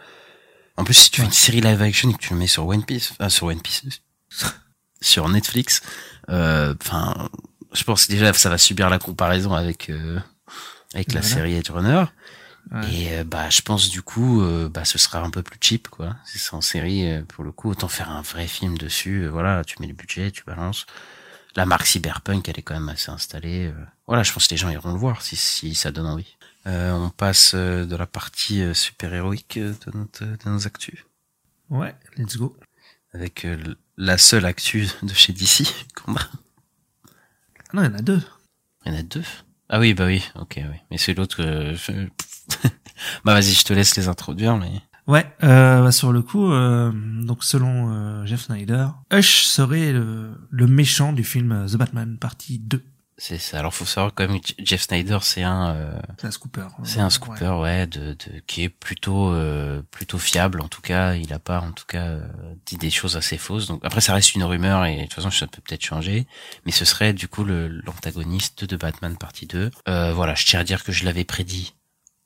en 0.77 0.83
plus 0.83 0.95
si 0.95 1.11
tu 1.13 1.21
fais 1.21 1.27
une 1.29 1.33
série 1.33 1.61
live 1.61 1.81
action 1.81 2.11
et 2.11 2.15
que 2.15 2.19
tu 2.19 2.33
le 2.33 2.41
mets 2.41 2.49
sur 2.49 2.67
One 2.67 2.85
Piece 2.85 3.13
ah, 3.21 3.31
sur 3.31 3.47
One 3.47 3.61
Piece 3.61 3.85
sur 5.01 5.29
Netflix 5.29 5.81
euh, 6.29 6.75
enfin 6.85 7.29
je 7.73 7.85
pense 7.85 8.07
que 8.07 8.13
déjà 8.13 8.33
ça 8.33 8.51
va 8.51 8.59
subir 8.59 8.91
la 8.91 8.99
comparaison 8.99 9.53
avec 9.55 9.91
euh, 9.91 10.19
avec 10.95 11.13
la 11.13 11.21
série 11.23 11.55
Edge 11.55 11.71
Runner 11.71 12.05
Ouais. 12.73 12.95
et 12.95 13.19
euh, 13.19 13.25
bah 13.25 13.51
je 13.51 13.61
pense 13.61 13.91
du 13.91 14.01
coup 14.01 14.41
euh, 14.41 14.71
bah 14.71 14.87
ce 14.87 14.97
sera 14.97 15.21
un 15.21 15.29
peu 15.29 15.43
plus 15.43 15.59
cheap 15.61 15.89
quoi. 15.89 16.17
C'est 16.25 16.55
en 16.55 16.63
série 16.63 17.05
euh, 17.11 17.23
pour 17.23 17.45
le 17.45 17.53
coup 17.53 17.69
autant 17.71 17.89
faire 17.89 18.09
un 18.11 18.23
vrai 18.23 18.47
film 18.47 18.79
dessus. 18.79 19.25
euh, 19.25 19.29
voilà, 19.29 19.63
tu 19.65 19.77
mets 19.81 19.87
le 19.87 19.93
budget, 19.93 20.31
tu 20.31 20.45
balances. 20.45 20.87
La 21.57 21.67
marque 21.67 21.85
Cyberpunk 21.85 22.49
elle 22.49 22.59
est 22.59 22.63
quand 22.63 22.73
même 22.73 22.89
assez 22.89 23.11
installée. 23.11 23.71
Voilà, 24.07 24.23
je 24.23 24.33
pense 24.33 24.47
que 24.47 24.53
les 24.55 24.57
gens 24.57 24.71
iront 24.71 24.93
le 24.95 24.99
voir 24.99 25.21
si 25.21 25.37
si 25.37 25.75
ça 25.75 25.93
donne 25.93 26.07
envie. 26.07 26.37
On 26.65 27.11
passe 27.15 27.55
de 27.55 27.95
la 27.97 28.07
partie 28.07 28.63
euh, 28.63 28.73
super 28.73 29.13
héroïque 29.13 29.59
de, 29.59 29.77
notre, 29.93 30.25
de 30.25 30.49
nos 30.49 30.67
actus 30.67 31.05
Ouais, 31.69 31.95
let's 32.17 32.39
go. 32.39 32.57
avec 33.13 33.47
la 33.99 34.17
seule 34.17 34.47
actu 34.47 34.89
de 35.03 35.13
chez 35.13 35.35
DC 35.35 35.67
qu'on 35.95 36.17
a. 36.17 36.21
Ah 37.11 37.71
non, 37.75 37.83
il 37.83 37.91
y 37.91 37.95
en 37.95 37.99
a 37.99 38.03
deux. 38.03 38.23
Il 38.87 38.93
y 38.93 38.97
en 38.97 38.99
a 38.99 39.03
deux. 39.03 39.25
Ah 39.75 39.81
oui 39.81 39.93
bah 39.93 40.07
oui, 40.07 40.23
ok 40.37 40.61
oui. 40.71 40.77
Mais 40.93 40.99
c'est 40.99 41.15
l'autre 41.15 41.37
que 41.37 41.75
je... 41.75 41.93
bah 43.25 43.35
vas-y 43.35 43.55
je 43.55 43.65
te 43.65 43.73
laisse 43.73 43.97
les 43.97 44.07
introduire 44.07 44.57
mais. 44.57 44.71
Ouais, 45.09 45.27
euh, 45.43 45.83
bah, 45.83 45.91
sur 45.91 46.13
le 46.13 46.23
coup, 46.23 46.53
euh, 46.53 46.93
donc 46.95 47.43
selon 47.43 47.91
euh, 47.91 48.25
Jeff 48.25 48.43
Snyder, 48.43 48.87
Hush 49.13 49.43
serait 49.43 49.93
le, 49.93 50.31
le 50.49 50.67
méchant 50.69 51.13
du 51.13 51.25
film 51.25 51.51
euh, 51.51 51.67
The 51.67 51.75
Batman 51.75 52.19
partie 52.19 52.61
2. 52.61 52.85
C'est 53.17 53.39
ça. 53.39 53.61
Alors 53.61 53.73
faut 53.73 53.85
savoir 53.85 54.13
quand 54.13 54.27
même 54.29 54.41
que 54.41 54.49
Jeff 54.59 54.83
Snyder 54.83 55.19
c'est 55.23 55.45
un 55.45 55.71
euh, 55.77 55.99
C'est 56.19 56.27
un 56.27 56.31
scooper. 56.33 56.67
c'est 56.83 56.99
un 56.99 57.11
scooper 57.11 57.61
ouais, 57.61 57.87
de, 57.87 58.15
de 58.15 58.41
qui 58.49 58.65
est 58.65 58.69
plutôt 58.69 59.31
euh, 59.33 59.83
plutôt 59.93 60.19
fiable 60.19 60.61
en 60.61 60.67
tout 60.67 60.81
cas. 60.81 61.15
Il 61.15 61.33
a 61.33 61.39
pas 61.39 61.61
en 61.61 61.71
tout 61.71 61.85
cas 61.87 62.03
euh, 62.07 62.27
dit 62.67 62.77
des 62.77 62.91
choses 62.91 63.17
assez 63.17 63.39
fausses. 63.39 63.69
Donc 63.69 63.81
après 63.85 64.01
ça 64.01 64.15
reste 64.15 64.35
une 64.35 64.43
rumeur 64.43 64.85
et 64.85 64.97
de 64.97 65.03
toute 65.03 65.13
façon 65.15 65.31
ça 65.31 65.47
peut 65.47 65.63
peut-être 65.65 65.85
changer. 65.85 66.27
Mais 66.67 66.73
ce 66.73 66.85
serait 66.85 67.13
du 67.13 67.29
coup 67.29 67.45
le 67.45 67.69
l'antagoniste 67.69 68.65
de 68.65 68.77
Batman 68.77 69.17
partie 69.17 69.47
2. 69.47 69.71
Euh, 69.89 70.13
voilà, 70.13 70.35
je 70.35 70.45
tiens 70.45 70.59
à 70.61 70.65
dire 70.65 70.83
que 70.83 70.91
je 70.91 71.05
l'avais 71.05 71.25
prédit 71.25 71.75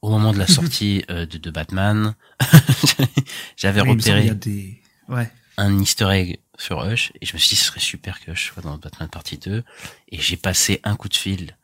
au 0.01 0.09
moment 0.09 0.33
de 0.33 0.39
la 0.39 0.47
sortie 0.49 1.05
euh, 1.11 1.27
de, 1.27 1.37
de 1.37 1.51
Batman. 1.51 2.15
J'avais 3.57 3.83
Oui, 3.83 3.91
repéré 3.91 4.21
qu'il 4.21 4.29
y 4.29 4.31
a 4.31 4.35
des... 4.35 4.83
Ouais. 5.09 5.31
un 5.57 5.79
easter 5.81 6.09
egg 6.11 6.41
sur 6.59 6.85
Hush 6.85 7.13
et 7.21 7.25
je 7.27 7.33
me 7.33 7.39
suis 7.39 7.49
dit 7.51 7.57
ce 7.57 7.65
serait 7.67 7.81
super 7.81 8.21
que 8.21 8.33
Hush 8.33 8.53
soit 8.53 8.63
dans 8.63 8.77
Batman 8.77 9.09
partie 9.09 9.39
2 9.39 9.65
et 10.11 10.21
j'ai 10.21 10.37
passé 10.37 10.81
un 10.85 10.97
coup 10.97 11.09
de 11.09 11.15
fil 11.17 11.57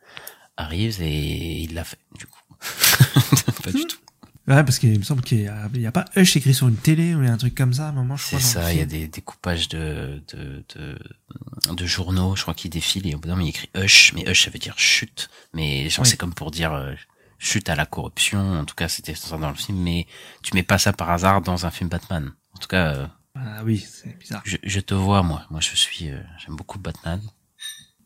à 0.57 0.65
Reeves 0.65 1.01
et 1.01 1.61
il 1.61 1.73
l'a 1.75 1.83
fait 1.83 1.99
du 2.17 2.25
coup. 2.25 2.39
Pas 3.63 3.71
du 3.71 3.85
tout. 3.85 3.97
Ouais, 4.47 4.63
parce 4.63 4.77
qu'il 4.79 4.97
me 4.99 5.03
semble 5.03 5.23
qu'il 5.23 5.41
y 5.41 5.47
a, 5.87 5.91
pas 5.91 6.05
Hush 6.15 6.35
écrit 6.37 6.53
sur 6.53 6.67
une 6.67 6.77
télé 6.77 7.15
ou 7.15 7.21
il 7.23 7.25
y 7.27 7.29
a 7.29 7.33
un 7.33 7.37
truc 7.37 7.55
comme 7.55 7.73
ça 7.73 7.87
à 7.87 7.89
un 7.89 7.93
moment, 7.93 8.15
je 8.15 8.23
c'est 8.25 8.37
crois. 8.37 8.61
le 8.61 8.65
ça 8.67 8.73
il 8.73 8.77
y 8.77 8.81
a 8.81 8.85
des 8.85 9.07
découpages 9.07 9.67
de 9.69 10.21
de, 10.33 10.63
de 10.75 10.97
de 11.73 11.85
journaux 11.87 12.35
je 12.35 12.43
crois 12.43 12.53
qui 12.53 12.69
défilent 12.69 13.07
et 13.07 13.15
au 13.15 13.17
bout 13.17 13.27
d'un 13.27 13.33
moment 13.33 13.47
il 13.47 13.49
écrit 13.49 13.69
Hush 13.75 14.13
mais 14.13 14.29
Hush 14.29 14.45
ça 14.45 14.51
veut 14.51 14.59
dire 14.59 14.77
chute. 14.77 15.29
Mais 15.53 15.89
genre 15.89 16.03
Oui. 16.05 16.09
c'est 16.11 16.17
comme 16.17 16.33
pour 16.35 16.51
dire 16.51 16.73
euh, 16.73 16.93
chute 17.39 17.69
à 17.69 17.75
la 17.75 17.87
corruption. 17.87 18.59
En 18.59 18.65
tout 18.65 18.75
cas 18.75 18.87
c'était 18.87 19.15
ça 19.15 19.35
dans 19.37 19.49
le 19.49 19.55
film 19.55 19.79
mais 19.79 20.05
tu 20.43 20.53
mets 20.53 20.63
pas 20.63 20.77
ça 20.77 20.93
par 20.93 21.09
hasard 21.09 21.41
dans 21.41 21.65
un 21.65 21.71
film 21.71 21.89
Batman. 21.89 22.31
En 22.53 22.59
tout 22.59 22.67
cas 22.67 22.93
euh, 22.93 23.07
Ah 23.35 23.63
oui, 23.63 23.79
c'est 23.79 24.17
bizarre. 24.17 24.43
je, 24.45 24.57
je 24.63 24.79
te 24.79 24.93
vois 24.93 25.23
moi. 25.23 25.45
Moi 25.49 25.59
je 25.61 25.75
suis 25.75 26.09
euh, 26.09 26.21
j'aime 26.39 26.55
beaucoup 26.55 26.79
Batman. 26.79 27.21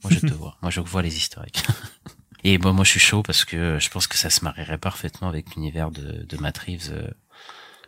Moi 0.04 0.12
je 0.14 0.20
te 0.20 0.34
vois. 0.34 0.58
Moi 0.62 0.72
je 0.72 0.82
vois 0.82 1.02
les 1.02 1.16
historiques. 1.18 1.64
Et 2.44 2.58
bon 2.58 2.74
moi 2.74 2.86
je 2.86 2.92
suis 2.92 3.00
chaud 3.00 3.22
parce 3.24 3.46
que 3.46 3.80
je 3.80 3.90
pense 3.90 4.08
que 4.08 4.18
ça 4.18 4.30
se 4.30 4.44
marierait 4.44 4.78
parfaitement 4.78 5.28
avec 5.30 5.56
l'univers 5.56 5.92
de, 5.92 6.24
de 6.24 6.38
Matt 6.38 6.58
Reeves 6.60 6.92
euh, 6.92 7.10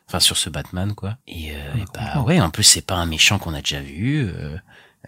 enfin 0.07 0.19
sur 0.19 0.37
ce 0.37 0.49
Batman 0.49 0.93
quoi. 0.93 1.17
Et, 1.27 1.55
euh, 1.55 1.73
Ah, 1.73 1.77
et 1.77 1.85
bah 1.93 2.21
ouais 2.23 2.41
en 2.41 2.49
plus 2.49 2.63
c'est 2.63 2.81
pas 2.85 2.95
un 2.95 3.05
méchant 3.05 3.39
qu'on 3.39 3.53
a 3.53 3.61
déjà 3.61 3.81
vu 3.81 4.25
euh, 4.27 4.57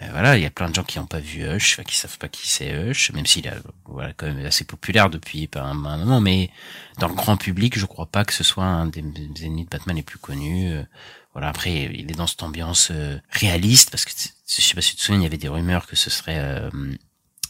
euh, 0.02 0.08
voilà, 0.12 0.38
il 0.38 0.44
y 0.44 0.46
a 0.48 0.50
plein 0.50 0.70
de 0.70 0.74
gens 0.76 0.84
qui 0.84 0.98
n'ont 0.98 1.06
pas 1.06 1.20
vu 1.20 1.44
Hush, 1.48 1.80
qui 1.86 1.96
savent 1.98 2.18
pas 2.18 2.28
qui 2.28 2.48
c'est 2.48 2.74
Hush, 2.90 3.12
même 3.12 3.28
s'il 3.28 3.46
est 3.46 3.54
voilà, 3.86 4.12
quand 4.14 4.26
même 4.26 4.44
assez 4.44 4.66
populaire 4.66 5.10
depuis 5.12 5.46
pas 5.48 5.62
un, 5.62 5.86
un 5.86 5.98
moment, 5.98 6.20
mais 6.20 6.50
dans 6.98 7.08
le 7.08 7.14
grand 7.14 7.38
public, 7.38 7.78
je 7.78 7.86
crois 7.86 8.08
pas 8.08 8.26
que 8.26 8.34
ce 8.34 8.44
soit 8.44 8.66
un 8.66 8.88
des, 8.88 9.04
des 9.04 9.46
ennemis 9.46 9.66
de 9.66 9.70
Batman 9.70 9.96
les 9.96 10.02
plus 10.02 10.18
connus. 10.18 10.74
Voilà, 11.34 11.50
après, 11.50 11.74
il 11.74 12.12
est 12.12 12.16
dans 12.16 12.28
cette 12.28 12.44
ambiance 12.44 12.90
euh, 12.92 13.18
réaliste, 13.30 13.90
parce 13.90 14.06
que 14.06 14.12
je 14.12 14.62
sais 14.62 14.76
pas 14.76 14.82
si 14.82 14.92
tu 14.92 14.98
te 14.98 15.02
souviens, 15.02 15.22
il 15.22 15.24
y 15.24 15.28
avait 15.28 15.38
des 15.38 15.48
rumeurs 15.48 15.88
que 15.88 15.96
ce 15.96 16.10
serait, 16.10 16.38
euh, 16.38 16.70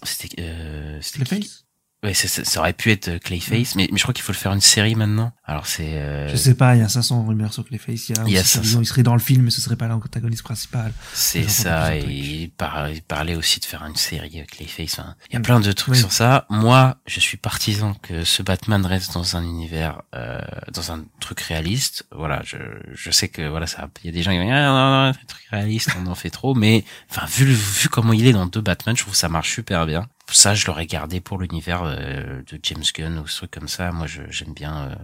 c'était, 0.04 0.36
euh, 0.39 1.02
Clayface 1.02 1.62
Ouais, 2.04 2.13
ça, 2.13 2.28
ça- 2.28 2.44
ça 2.44 2.60
aurait 2.60 2.74
pu 2.74 2.92
être 2.92 3.08
euh, 3.08 3.18
Clayface, 3.20 3.76
mais, 3.76 3.88
mais 3.92 3.98
je 3.98 4.04
crois 4.04 4.13
qu'il 4.13 4.24
faut 4.24 4.34
le 4.34 4.38
faire 4.38 4.52
une 4.54 4.60
série 4.62 4.96
maintenant. 4.96 5.32
Alors 5.46 5.66
c'est. 5.68 5.94
euh, 5.98 6.28
Je 6.28 6.36
sais 6.36 6.54
pas, 6.56 6.76
il 6.76 6.80
y 6.80 6.84
a 6.84 6.89
500 6.89 7.26
rumeurs 7.26 7.54
sur 7.54 7.63
Clayface. 7.66 8.10
Il 8.10 8.16
y 8.18 8.20
a, 8.20 8.24
Il 8.28 8.34
y 8.34 8.38
a 8.38 8.42
aussi, 8.42 8.50
500. 8.50 8.62
disons, 8.62 8.82
il 8.82 8.86
serait 8.86 9.04
dans 9.04 9.13
le 9.13 9.20
film, 9.22 9.44
mais 9.44 9.52
ce 9.52 9.62
serait 9.62 9.76
pas 9.78 9.88
l'antagoniste 9.88 10.44
principal. 10.44 10.92
C'est 11.13 11.50
ça, 11.50 11.96
et 11.96 12.02
il, 12.04 12.50
par- 12.52 12.89
il 12.89 13.02
parlait 13.02 13.36
aussi 13.36 13.60
de 13.62 13.66
faire 13.66 13.86
une 13.86 13.96
série 13.96 14.38
avec 14.39 14.52
Clayface. 14.52 15.00
Enfin, 15.00 15.16
il 15.30 15.34
y 15.34 15.36
a 15.38 15.39
Mm. 15.39 15.44
plein 15.44 15.60
de 15.62 15.72
trucs 15.72 15.94
Oui. 15.94 16.00
sur 16.00 16.12
ça. 16.12 16.46
Moi, 16.50 16.98
je 17.08 17.20
suis 17.22 17.38
partisan 17.38 17.94
que 17.94 18.24
ce 18.26 18.44
Batman 18.44 18.86
reste 18.86 19.13
dans 19.13 19.38
un 19.38 19.44
univers, 19.44 20.02
euh, 20.13 20.39
dans 20.74 20.92
un 20.92 21.06
truc 21.22 21.39
réaliste. 21.42 22.06
Voilà, 22.12 22.42
je, 22.46 22.58
je 22.94 23.12
sais 23.12 23.30
que 23.30 23.48
voilà, 23.48 23.66
ça, 23.68 23.88
il 24.04 24.08
y 24.08 24.10
a 24.10 24.12
des 24.13 24.24
gens 24.24 24.32
qui 24.32 24.39
vont 24.39 24.46
dire 24.46 24.56
ah, 24.56 24.68
non, 24.68 24.74
non, 24.74 25.04
non, 25.04 25.10
un 25.10 25.26
truc 25.28 25.44
réaliste, 25.52 25.89
on 26.04 26.08
en 26.08 26.16
fait 26.16 26.30
trop, 26.32 26.54
mais 26.54 26.84
enfin 27.10 27.26
vu 27.28 27.46
vu 27.46 27.88
comment 27.89 28.12
il 28.13 28.28
est 28.28 28.34
dans 28.34 28.46
deux 28.46 28.62
Batman, 28.62 28.96
je 28.98 29.02
trouve 29.04 29.13
que 29.13 29.20
ça 29.20 29.30
marche 29.30 29.54
super 29.54 29.86
bien. 29.86 30.08
Ça, 30.32 30.56
je 30.56 30.66
l'aurais 30.68 30.88
gardé 30.88 31.20
pour 31.22 31.38
l'univers 31.38 31.84
euh, 31.84 32.42
de 32.52 32.60
James 32.64 32.84
Gunn 32.96 33.20
ou 33.20 33.28
ce 33.28 33.38
truc 33.38 33.52
comme 33.52 33.68
ça. 33.68 33.92
Moi, 33.92 34.08
je, 34.08 34.22
j'aime 34.30 34.54
bien. 34.54 34.90
euh, 34.92 34.96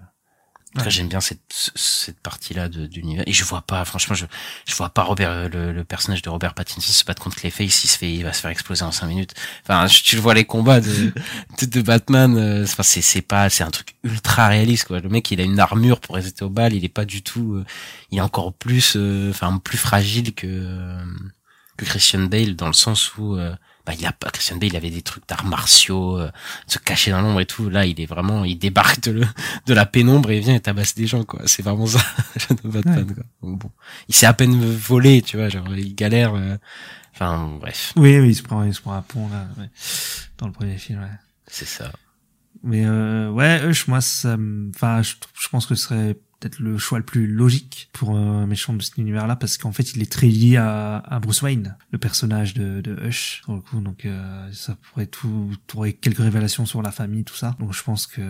Ouais. 0.78 0.90
j'aime 0.92 1.08
bien 1.10 1.20
cette 1.20 1.42
cette 1.76 2.20
partie-là 2.20 2.70
de 2.70 2.86
d'univers 2.86 3.24
et 3.28 3.34
je 3.34 3.44
vois 3.44 3.64
pas 3.64 3.84
franchement 3.86 4.16
je 4.16 4.28
je 4.68 4.76
vois 4.76 4.90
pas 4.92 5.02
Robert 5.02 5.50
le, 5.50 5.74
le 5.74 5.84
personnage 5.84 6.22
de 6.22 6.30
Robert 6.30 6.54
Pattinson 6.54 6.92
se 6.94 7.04
battre 7.06 7.24
contre 7.24 7.38
Clayface 7.38 7.84
il 7.86 7.88
se 7.88 7.98
fait 7.98 8.14
il 8.14 8.24
va 8.24 8.34
se 8.34 8.42
faire 8.42 8.52
exploser 8.52 8.84
en 8.86 8.92
cinq 8.92 9.08
minutes 9.08 9.34
enfin 9.64 9.88
je- 9.88 10.04
tu 10.04 10.16
le 10.16 10.22
vois 10.22 10.36
les 10.36 10.46
combats 10.46 10.80
de 10.80 11.12
de, 11.62 11.66
de 11.66 11.82
Batman 11.82 12.38
euh, 12.38 12.64
enfin 12.66 12.84
c'est 12.84 13.02
c'est 13.02 13.24
pas 13.24 13.50
c'est 13.50 13.64
un 13.64 13.72
truc 13.72 13.96
ultra 14.04 14.48
réaliste 14.48 14.86
quoi 14.86 15.00
le 15.00 15.10
mec 15.10 15.32
il 15.32 15.42
a 15.42 15.44
une 15.44 15.60
armure 15.60 16.00
pour 16.00 16.14
résister 16.16 16.46
au 16.46 16.52
bal 16.52 16.74
il 16.74 16.86
est 16.86 16.90
pas 16.90 17.06
du 17.06 17.24
tout 17.24 17.56
euh, 17.56 17.66
il 18.12 18.20
est 18.20 18.22
encore 18.22 18.54
plus 18.54 18.96
euh, 18.96 19.32
enfin 19.32 19.58
plus 19.58 19.80
fragile 19.80 20.36
que 20.36 20.46
euh, 20.48 21.04
que 21.78 21.86
Christian 21.86 22.26
Bale 22.26 22.56
dans 22.56 22.68
le 22.68 22.74
sens 22.74 23.16
où 23.18 23.36
euh, 23.38 23.56
bah, 23.90 23.96
il 24.00 24.06
a 24.06 24.12
pas 24.12 24.30
Christian 24.30 24.58
Bale 24.58 24.70
il 24.70 24.76
avait 24.76 24.92
des 24.92 25.02
trucs 25.02 25.28
d'arts 25.28 25.46
martiaux 25.46 26.20
euh, 26.20 26.30
se 26.68 26.78
cacher 26.78 27.10
dans 27.10 27.22
l'ombre 27.22 27.40
et 27.40 27.48
tout. 27.48 27.72
Là 27.72 27.88
il 27.88 28.00
est 28.00 28.06
vraiment 28.06 28.46
il 28.46 28.56
débarque 28.56 29.02
de, 29.02 29.12
le, 29.12 29.26
de 29.66 29.74
la 29.74 29.88
pénombre 29.88 30.30
et 30.30 30.38
il 30.38 30.44
vient 30.44 30.54
et 30.54 30.60
tabasse 30.60 30.94
des 30.94 31.08
gens 31.08 31.24
quoi. 31.24 31.42
C'est 31.48 31.64
vraiment 31.64 31.88
ça. 31.88 32.00
De 32.50 32.70
Batman 32.70 33.12
quoi. 33.12 33.24
Donc 33.42 33.60
bon. 33.60 33.72
Il 34.08 34.14
s'est 34.14 34.28
à 34.28 34.34
peine 34.34 34.60
volé 34.60 35.24
tu 35.24 35.38
vois 35.38 35.50
genre 35.50 35.68
il 35.76 35.96
galère 35.96 36.36
euh, 36.36 36.56
enfin 37.16 37.50
bref. 37.60 37.94
Oui, 37.96 38.20
oui, 38.20 38.30
il 38.30 38.36
se 38.36 38.44
prend, 38.44 38.64
il 38.64 38.76
se 38.76 38.82
prend 38.82 38.94
un 38.94 39.02
pont, 39.02 39.28
là, 39.30 39.48
ouais. 39.58 39.70
Dans 40.38 40.46
le 40.48 40.54
premier 40.54 40.78
film, 40.78 41.00
ouais. 41.00 41.08
c'est 41.48 41.68
ça. 41.68 41.92
Mais, 42.64 42.86
euh, 42.86 43.30
ouais, 43.30 43.62
Hush, 43.66 43.88
moi, 43.88 44.02
ça 44.02 44.38
enfin, 44.76 45.02
je, 45.02 45.16
je 45.40 45.50
pense 45.50 45.66
que 45.66 45.76
ce 45.76 45.88
serait 45.88 46.16
peut-être 46.40 46.60
le 46.60 46.78
choix 46.78 47.00
le 47.00 47.06
plus 47.06 47.28
logique 47.28 47.90
pour 47.92 48.16
un 48.16 48.48
méchant 48.48 48.74
de 48.74 48.82
cet 48.82 48.98
univers-là, 48.98 49.36
parce 49.36 49.58
qu'en 49.58 49.72
fait, 49.74 49.94
il 49.96 50.02
est 50.02 50.12
très 50.12 50.28
lié 50.28 50.56
à, 50.58 50.98
à 50.98 51.20
Bruce 51.20 51.42
Wayne, 51.42 51.76
le 51.92 51.98
personnage 51.98 52.54
de, 52.54 52.80
de 52.82 52.96
Hush, 53.06 53.42
pour 53.46 53.56
le 53.56 53.62
coup, 53.62 53.80
donc, 53.82 54.06
euh, 54.06 54.50
ça 54.54 54.76
pourrait 54.76 55.08
tout, 55.08 55.52
t'aurais 55.68 55.94
quelques 55.94 56.20
révélations 56.20 56.66
sur 56.66 56.82
la 56.82 56.92
famille, 56.92 57.24
tout 57.26 57.36
ça. 57.36 57.56
Donc, 57.60 57.74
je 57.74 57.84
pense 57.84 58.08
que, 58.08 58.22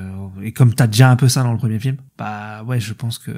et 0.41 0.51
comme 0.53 0.73
t'as 0.73 0.87
déjà 0.87 1.11
un 1.11 1.15
peu 1.15 1.29
ça 1.29 1.43
dans 1.43 1.51
le 1.51 1.59
premier 1.59 1.79
film, 1.79 1.97
bah, 2.17 2.63
ouais, 2.63 2.79
je 2.79 2.93
pense 2.93 3.19
que, 3.19 3.31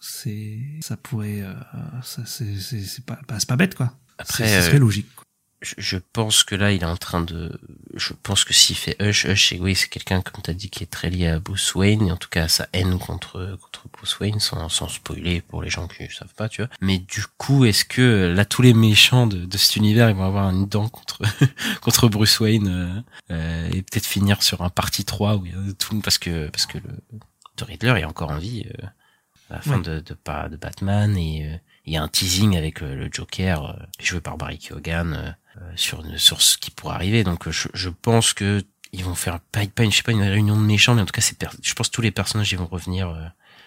c'est, 0.00 0.58
ça 0.80 0.96
pourrait, 0.96 1.42
euh, 1.42 1.54
ça, 2.02 2.22
c'est, 2.26 2.56
c'est, 2.58 2.80
c'est 2.80 3.04
pas, 3.04 3.18
bah, 3.28 3.36
c'est 3.38 3.48
pas 3.48 3.56
bête, 3.56 3.74
quoi. 3.74 3.92
Après, 4.18 4.44
C'est- 4.46 4.60
ce 4.60 4.64
euh, 4.64 4.68
serait 4.68 4.78
logique. 4.78 5.14
quoi. 5.14 5.24
Je, 5.62 5.96
pense 6.12 6.44
que 6.44 6.54
là 6.54 6.70
il 6.72 6.82
est 6.82 6.86
en 6.86 6.96
train 6.96 7.22
de 7.22 7.58
je 7.94 8.12
pense 8.22 8.44
que 8.44 8.52
s'il 8.52 8.76
fait 8.76 8.94
Hush 9.02 9.24
Hush 9.24 9.48
c'est 9.48 9.58
oui 9.58 9.74
c'est 9.74 9.88
quelqu'un 9.88 10.20
comme 10.20 10.42
t'as 10.42 10.52
dit 10.52 10.68
qui 10.68 10.82
est 10.82 10.86
très 10.86 11.08
lié 11.08 11.28
à 11.28 11.40
Bruce 11.40 11.74
Wayne 11.74 12.06
et 12.06 12.12
en 12.12 12.16
tout 12.16 12.28
cas 12.28 12.44
à 12.44 12.48
sa 12.48 12.68
haine 12.72 12.98
contre 12.98 13.56
contre 13.62 13.88
Bruce 13.92 14.18
Wayne 14.20 14.38
sans 14.38 14.68
sans 14.68 14.88
spoiler 14.88 15.40
pour 15.40 15.62
les 15.62 15.70
gens 15.70 15.88
qui 15.88 16.06
savent 16.14 16.34
pas 16.34 16.48
tu 16.50 16.60
vois 16.62 16.70
mais 16.80 16.98
du 16.98 17.24
coup 17.38 17.64
est-ce 17.64 17.84
que 17.86 18.32
là 18.36 18.44
tous 18.44 18.60
les 18.62 18.74
méchants 18.74 19.26
de, 19.26 19.44
de 19.46 19.56
cet 19.56 19.76
univers 19.76 20.10
ils 20.10 20.16
vont 20.16 20.26
avoir 20.26 20.50
une 20.50 20.66
dent 20.66 20.88
contre 20.88 21.22
contre 21.80 22.08
Bruce 22.08 22.38
Wayne 22.40 22.68
euh, 22.68 23.34
euh, 23.34 23.68
et 23.72 23.82
peut-être 23.82 24.06
finir 24.06 24.42
sur 24.42 24.60
un 24.62 24.70
partie 24.70 25.04
3 25.06 25.36
où 25.36 25.46
il 25.46 25.52
y 25.52 25.54
a 25.54 25.72
tout 25.78 25.98
parce 26.00 26.18
que 26.18 26.48
parce 26.48 26.66
que 26.66 26.78
le 26.78 26.90
The 27.56 27.62
Riddler 27.62 28.00
est 28.00 28.04
encore 28.04 28.30
en 28.30 28.38
vie 28.38 28.66
euh, 28.78 28.86
à 29.48 29.54
la 29.54 29.60
fin 29.62 29.76
Ouais. 29.76 29.82
de, 29.82 30.00
de 30.00 30.14
pas 30.14 30.48
de 30.50 30.56
Batman 30.56 31.16
et 31.16 31.46
euh, 31.46 31.56
il 31.86 31.94
y 31.94 31.96
a 31.96 32.02
un 32.02 32.08
teasing 32.08 32.56
avec 32.56 32.82
euh, 32.82 32.94
le 32.94 33.08
Joker 33.10 33.64
euh, 33.70 33.82
joué 34.00 34.20
par 34.20 34.36
Barry 34.36 34.58
Keoghan 34.58 35.34
sur 35.74 36.04
sur 36.18 36.40
ce 36.42 36.56
qui 36.58 36.70
pourrait 36.70 36.94
arriver 36.94 37.24
donc 37.24 37.46
euh, 37.48 37.52
je, 37.52 37.68
je 37.74 37.88
pense 37.88 38.32
que 38.32 38.62
ils 38.92 39.04
vont 39.04 39.14
faire 39.14 39.40
pas, 39.40 39.66
pas 39.66 39.82
une 39.84 39.90
je 39.92 39.96
sais 39.98 40.02
pas 40.02 40.12
une 40.12 40.22
réunion 40.22 40.56
de 40.56 40.64
méchants 40.64 40.94
mais 40.94 41.02
en 41.02 41.06
tout 41.06 41.12
cas 41.12 41.20
c'est 41.20 41.36
je 41.62 41.74
pense 41.74 41.88
que 41.88 41.94
tous 41.94 42.02
les 42.02 42.10
personnages 42.12 42.50
ils 42.52 42.58
vont 42.58 42.66
revenir 42.66 43.08
euh, 43.10 43.24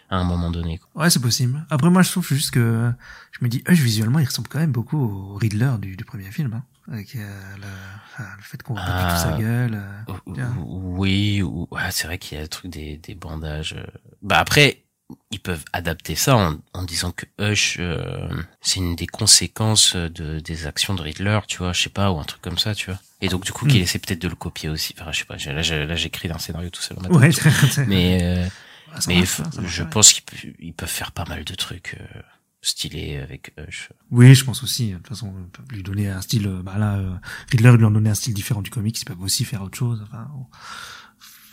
à 0.09 0.17
un 0.17 0.23
moment 0.23 0.49
donné 0.49 0.79
quoi. 0.79 1.03
Ouais, 1.03 1.09
c'est 1.11 1.21
possible. 1.21 1.63
Après, 1.69 1.91
moi, 1.91 2.01
je 2.01 2.09
trouve 2.09 2.27
juste 2.27 2.49
que 2.49 2.91
je 3.31 3.45
me 3.45 3.47
dis, 3.47 3.63
Hush, 3.67 3.77
visuellement, 3.79 4.17
il 4.17 4.25
ressemble 4.25 4.47
quand 4.47 4.57
même 4.57 4.71
beaucoup 4.71 4.97
au 4.97 5.35
Riddler 5.35 5.73
du, 5.79 5.95
du 5.95 6.03
premier 6.03 6.31
film, 6.31 6.51
hein. 6.55 6.63
Avec 6.91 7.15
euh, 7.15 7.55
le, 7.57 7.67
enfin, 8.07 8.27
le 8.35 8.41
fait 8.41 8.63
qu'on 8.63 8.73
voit 8.73 8.83
tout 8.83 8.89
sa 9.17 9.35
Ah. 9.35 9.37
gueule. 9.39 9.75
euh. 9.75 10.43
Oui, 10.57 11.43
ou, 11.43 11.67
ouais, 11.69 11.91
c'est 11.91 12.07
vrai 12.07 12.17
qu'il 12.17 12.37
y 12.37 12.39
a 12.39 12.41
le 12.41 12.47
truc 12.49 12.71
des, 12.71 12.97
des 12.97 13.13
bandages. 13.13 13.73
euh. 13.77 13.85
Bah 14.23 14.39
après, 14.39 14.83
ils 15.31 15.39
peuvent 15.39 15.63
adapter 15.73 16.15
ça 16.15 16.35
en, 16.37 16.57
en 16.73 16.83
disant 16.83 17.11
que 17.11 17.25
Hush, 17.39 17.77
euh, 17.79 18.29
c'est 18.61 18.79
une 18.79 18.95
des 18.95 19.07
conséquences 19.07 19.95
de, 19.95 20.39
des 20.39 20.67
actions 20.67 20.93
de 20.93 21.01
Riddler, 21.01 21.39
tu 21.47 21.57
vois, 21.59 21.73
je 21.73 21.81
sais 21.83 21.89
pas, 21.89 22.11
ou 22.11 22.19
un 22.19 22.23
truc 22.23 22.41
comme 22.41 22.57
ça, 22.57 22.75
tu 22.75 22.91
vois. 22.91 22.99
Et 23.21 23.27
donc 23.27 23.43
du 23.45 23.51
coup, 23.51 23.65
Mm. 23.65 23.69
qu'il 23.69 23.81
essaie 23.81 23.99
peut-être 23.99 24.21
de 24.21 24.27
le 24.27 24.35
copier 24.35 24.69
aussi. 24.69 24.95
Enfin, 24.99 25.11
je 25.11 25.19
sais 25.19 25.25
pas, 25.25 25.35
là, 25.37 25.95
j'écris 25.95 26.29
un 26.31 26.37
scénario 26.37 26.69
tout 26.69 26.81
seul. 26.81 26.97
Ouais, 27.09 27.29
mais 27.87 28.19
euh, 28.23 28.47
Ah, 28.93 28.99
mais 29.07 29.15
marche, 29.15 29.39
marche, 29.39 29.55
je 29.67 29.83
ouais. 29.83 29.89
pense 29.89 30.13
qu'ils 30.13 30.73
peuvent, 30.73 30.89
faire 30.89 31.11
pas 31.11 31.25
mal 31.25 31.43
de 31.43 31.53
trucs 31.55 31.95
euh, 31.99 32.21
stylés 32.61 33.17
avec 33.17 33.53
Hush. 33.57 33.89
Oui, 34.11 34.35
je 34.35 34.43
pense 34.45 34.63
aussi. 34.63 34.91
De 34.91 34.97
toute 34.97 35.07
façon, 35.09 35.33
on 35.35 35.49
peut 35.49 35.63
lui 35.73 35.83
donner 35.83 36.07
un 36.09 36.21
style, 36.21 36.47
euh, 36.47 36.61
bah 36.63 36.77
là, 36.77 36.95
euh, 36.97 37.11
Riddler, 37.51 37.77
lui 37.77 37.85
ont 37.85 37.91
donné 37.91 38.09
un 38.09 38.15
style 38.15 38.33
différent 38.33 38.61
du 38.61 38.69
comics, 38.69 38.99
ils 39.01 39.05
peuvent 39.05 39.21
aussi 39.21 39.43
faire 39.45 39.61
autre 39.63 39.77
chose. 39.77 40.01
Enfin, 40.07 40.27
on- 40.35 40.45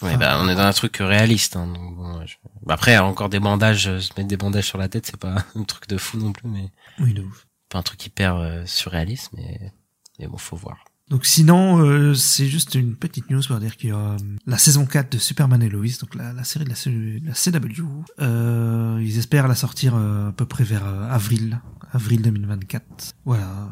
Ouais, 0.03 0.17
bah, 0.17 0.39
on 0.43 0.49
est 0.49 0.55
dans 0.55 0.63
un 0.67 0.73
truc 0.73 0.97
réaliste. 1.01 1.57
Hein, 1.57 1.67
donc 1.69 1.97
bon, 1.97 2.27
je- 2.27 2.37
bah, 2.65 2.75
après, 2.75 2.99
encore 2.99 3.29
des 3.29 3.41
bandages, 3.41 3.89
euh, 3.89 4.01
se 4.01 4.13
mettre 4.17 4.29
des 4.29 4.37
bandages 4.37 4.67
sur 4.67 4.79
la 4.79 4.89
tête, 4.89 5.07
c'est 5.07 5.17
pas 5.17 5.37
un 5.55 5.65
truc 5.65 5.89
de 5.89 5.97
fou 5.99 6.19
non 6.19 6.33
plus, 6.33 6.49
mais 6.49 6.71
oui, 7.01 7.15
de 7.15 7.23
ouf. 7.23 7.47
pas 7.71 7.79
un 7.79 7.83
truc 7.83 8.05
hyper 8.05 8.37
euh, 8.37 8.63
surréaliste, 8.67 9.31
mais, 9.37 9.73
mais 10.19 10.27
bon, 10.27 10.37
faut 10.37 10.57
voir. 10.57 10.77
Donc 11.09 11.25
sinon, 11.25 11.79
euh, 11.85 12.15
c'est 12.15 12.47
juste 12.49 12.75
une 12.75 12.97
petite 12.97 13.31
news 13.31 13.41
pour 13.47 13.59
dire 13.61 13.77
qu'il 13.77 13.91
y 13.91 13.93
a 13.93 13.97
euh, 13.97 14.17
la 14.45 14.59
saison 14.59 14.87
4 14.87 15.13
de 15.13 15.19
Superman 15.19 15.63
et 15.63 15.69
Lois, 15.69 15.87
donc 16.01 16.17
la, 16.17 16.33
la 16.33 16.43
série 16.43 16.65
de 16.65 16.71
la, 16.71 16.75
C- 16.75 17.23
la 17.25 17.33
CW. 17.33 17.85
Euh, 18.21 18.99
ils 19.01 19.17
espèrent 19.17 19.47
la 19.47 19.55
sortir 19.55 19.95
euh, 19.95 20.31
à 20.31 20.33
peu 20.33 20.47
près 20.47 20.65
vers 20.65 20.85
avril, 20.85 21.61
avril 21.93 22.23
2024. 22.23 23.13
Voilà, 23.25 23.69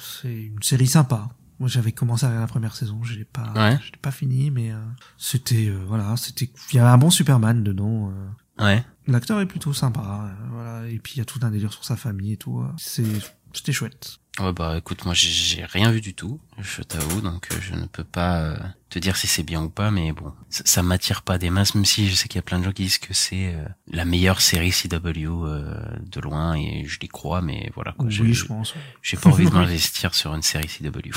c'est 0.00 0.34
une 0.34 0.60
série 0.62 0.88
sympa. 0.88 1.28
Moi, 1.60 1.68
j'avais 1.68 1.92
commencé 1.92 2.24
à 2.24 2.28
regarder 2.28 2.44
la 2.44 2.48
première 2.48 2.76
saison, 2.76 3.02
je 3.02 3.14
l'ai 3.14 3.24
pas, 3.24 3.52
Ouais. 3.56 3.78
je 3.84 3.90
l'ai 3.92 3.98
pas 4.00 4.12
fini, 4.12 4.50
mais 4.50 4.70
euh, 4.72 4.78
c'était 5.16 5.66
euh, 5.68 5.84
voilà, 5.86 6.16
c'était, 6.16 6.50
il 6.72 6.76
y 6.76 6.78
avait 6.78 6.88
un 6.90 6.98
bon 6.98 7.10
Superman 7.10 7.64
dedans. 7.64 8.12
euh. 8.12 8.64
Ouais. 8.64 8.84
L'acteur 9.06 9.40
est 9.40 9.46
plutôt 9.46 9.72
sympa, 9.72 10.00
euh, 10.30 10.46
voilà, 10.52 10.88
et 10.88 10.98
puis 10.98 11.14
il 11.16 11.18
y 11.18 11.20
a 11.20 11.24
tout 11.24 11.40
un 11.42 11.50
délire 11.50 11.72
sur 11.72 11.84
sa 11.84 11.96
famille 11.96 12.32
et 12.32 12.36
tout. 12.36 12.60
euh. 12.60 12.68
C'est, 12.76 13.04
c'était 13.52 13.72
chouette. 13.72 14.18
Ouais, 14.38 14.52
bah 14.52 14.76
écoute, 14.78 15.04
moi 15.04 15.14
j'ai- 15.14 15.64
rien 15.64 15.90
vu 15.90 16.00
du 16.00 16.14
tout, 16.14 16.40
je 16.60 16.82
t'avoue, 16.82 17.20
donc 17.20 17.48
je 17.60 17.74
ne 17.74 17.86
peux 17.86 18.04
pas 18.04 18.56
te 18.88 19.00
dire 19.00 19.16
si 19.16 19.26
c'est 19.26 19.42
bien 19.42 19.60
ou 19.64 19.68
pas, 19.68 19.90
mais 19.90 20.12
bon, 20.12 20.32
ça, 20.48 20.62
ça 20.64 20.82
m'attire 20.84 21.22
pas 21.22 21.38
des 21.38 21.50
masses, 21.50 21.74
même 21.74 21.84
si 21.84 22.08
je 22.08 22.14
sais 22.14 22.28
qu'il 22.28 22.36
y 22.36 22.38
a 22.38 22.42
plein 22.42 22.60
de 22.60 22.64
gens 22.64 22.70
qui 22.72 22.84
disent 22.84 22.98
que 22.98 23.12
c'est 23.14 23.52
euh, 23.54 23.64
la 23.90 24.04
meilleure 24.04 24.40
série 24.40 24.70
CW 24.70 25.26
euh, 25.26 25.74
de 26.06 26.20
loin, 26.20 26.54
et 26.54 26.84
je 26.86 27.00
les 27.00 27.08
crois, 27.08 27.42
mais 27.42 27.72
voilà, 27.74 27.92
quoi. 27.98 28.06
oui, 28.06 28.32
je 28.32 28.44
pense. 28.44 28.74
J'ai 29.02 29.16
pas 29.16 29.28
envie 29.30 29.44
de 29.46 29.50
m'investir 29.54 30.14
sur 30.14 30.32
une 30.36 30.42
série 30.42 30.68
CW. 30.68 31.10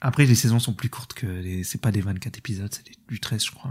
Après, 0.00 0.26
les 0.26 0.34
saisons 0.34 0.58
sont 0.60 0.74
plus 0.74 0.88
courtes 0.90 1.12
que 1.14 1.26
les, 1.26 1.64
c'est 1.64 1.80
pas 1.80 1.90
des 1.90 2.00
24 2.00 2.38
épisodes, 2.38 2.72
c'est 2.72 2.84
du 3.08 3.18
13, 3.20 3.44
je 3.44 3.50
crois. 3.50 3.70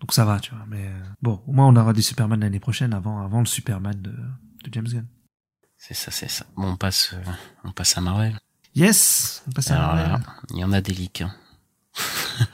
Donc 0.00 0.12
ça 0.12 0.24
va, 0.24 0.40
tu 0.40 0.50
vois. 0.54 0.64
Mais 0.68 0.86
euh, 0.86 1.00
bon, 1.22 1.42
au 1.46 1.52
moins 1.52 1.66
on 1.68 1.76
aura 1.76 1.92
des 1.92 2.02
Superman 2.02 2.40
l'année 2.40 2.60
prochaine 2.60 2.92
avant, 2.92 3.20
avant 3.22 3.40
le 3.40 3.46
Superman 3.46 3.94
de, 4.00 4.10
de 4.10 4.72
James 4.72 4.88
Gunn. 4.88 5.06
C'est 5.76 5.94
ça, 5.94 6.10
c'est 6.10 6.28
ça. 6.30 6.46
Bon, 6.56 6.68
on 6.72 6.76
passe, 6.76 7.12
euh, 7.14 7.30
on 7.64 7.70
passe 7.72 7.96
à 7.96 8.00
Marvel. 8.00 8.38
Yes! 8.74 9.42
On 9.48 9.52
passe 9.52 9.70
à 9.70 9.78
Marvel. 9.78 10.08
là, 10.08 10.20
il 10.50 10.58
y 10.58 10.64
en 10.64 10.72
a 10.72 10.80
des 10.80 10.92
leaks. 10.92 11.22
hein. 11.22 11.32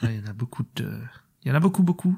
Ouais, 0.03 0.15
Il 0.15 0.21
y 0.21 0.23
en 0.23 0.29
a 0.29 0.33
beaucoup 0.33 0.63
de, 0.75 1.01
il 1.43 1.49
y 1.49 1.51
en 1.51 1.55
a 1.55 1.59
beaucoup, 1.59 1.83
beaucoup. 1.83 2.17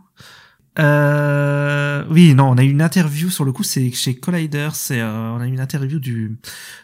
Euh, 0.77 2.05
oui, 2.09 2.33
non, 2.35 2.49
on 2.49 2.57
a 2.57 2.63
eu 2.63 2.69
une 2.69 2.81
interview 2.81 3.29
sur 3.29 3.45
le 3.45 3.51
coup, 3.53 3.63
c'est 3.63 3.91
chez 3.91 4.15
Collider, 4.19 4.69
c'est, 4.73 4.99
euh, 4.99 5.31
on 5.31 5.39
a 5.39 5.47
eu 5.47 5.51
une 5.53 5.59
interview 5.59 5.99
du, 5.99 6.37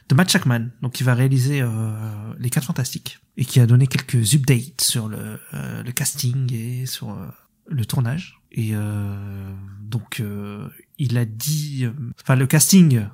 de 0.07 0.15
Matt 0.15 0.29
Shackman, 0.29 0.69
donc 0.81 0.93
qui 0.93 1.03
va 1.03 1.13
réaliser, 1.13 1.61
euh, 1.61 2.33
les 2.39 2.49
quatre 2.49 2.65
fantastiques, 2.65 3.19
et 3.37 3.45
qui 3.45 3.59
a 3.59 3.65
donné 3.65 3.87
quelques 3.87 4.33
updates 4.35 4.81
sur 4.81 5.07
le, 5.07 5.39
euh, 5.53 5.83
le 5.83 5.91
casting 5.91 6.51
et 6.53 6.85
sur 6.85 7.11
euh, 7.11 7.27
le 7.67 7.85
tournage. 7.85 8.41
Et, 8.51 8.71
euh, 8.73 9.53
donc, 9.81 10.19
euh, 10.19 10.67
il 10.97 11.17
a 11.17 11.25
dit, 11.25 11.85
euh, 11.85 11.93
enfin, 12.21 12.35
le 12.35 12.47
casting, 12.47 13.05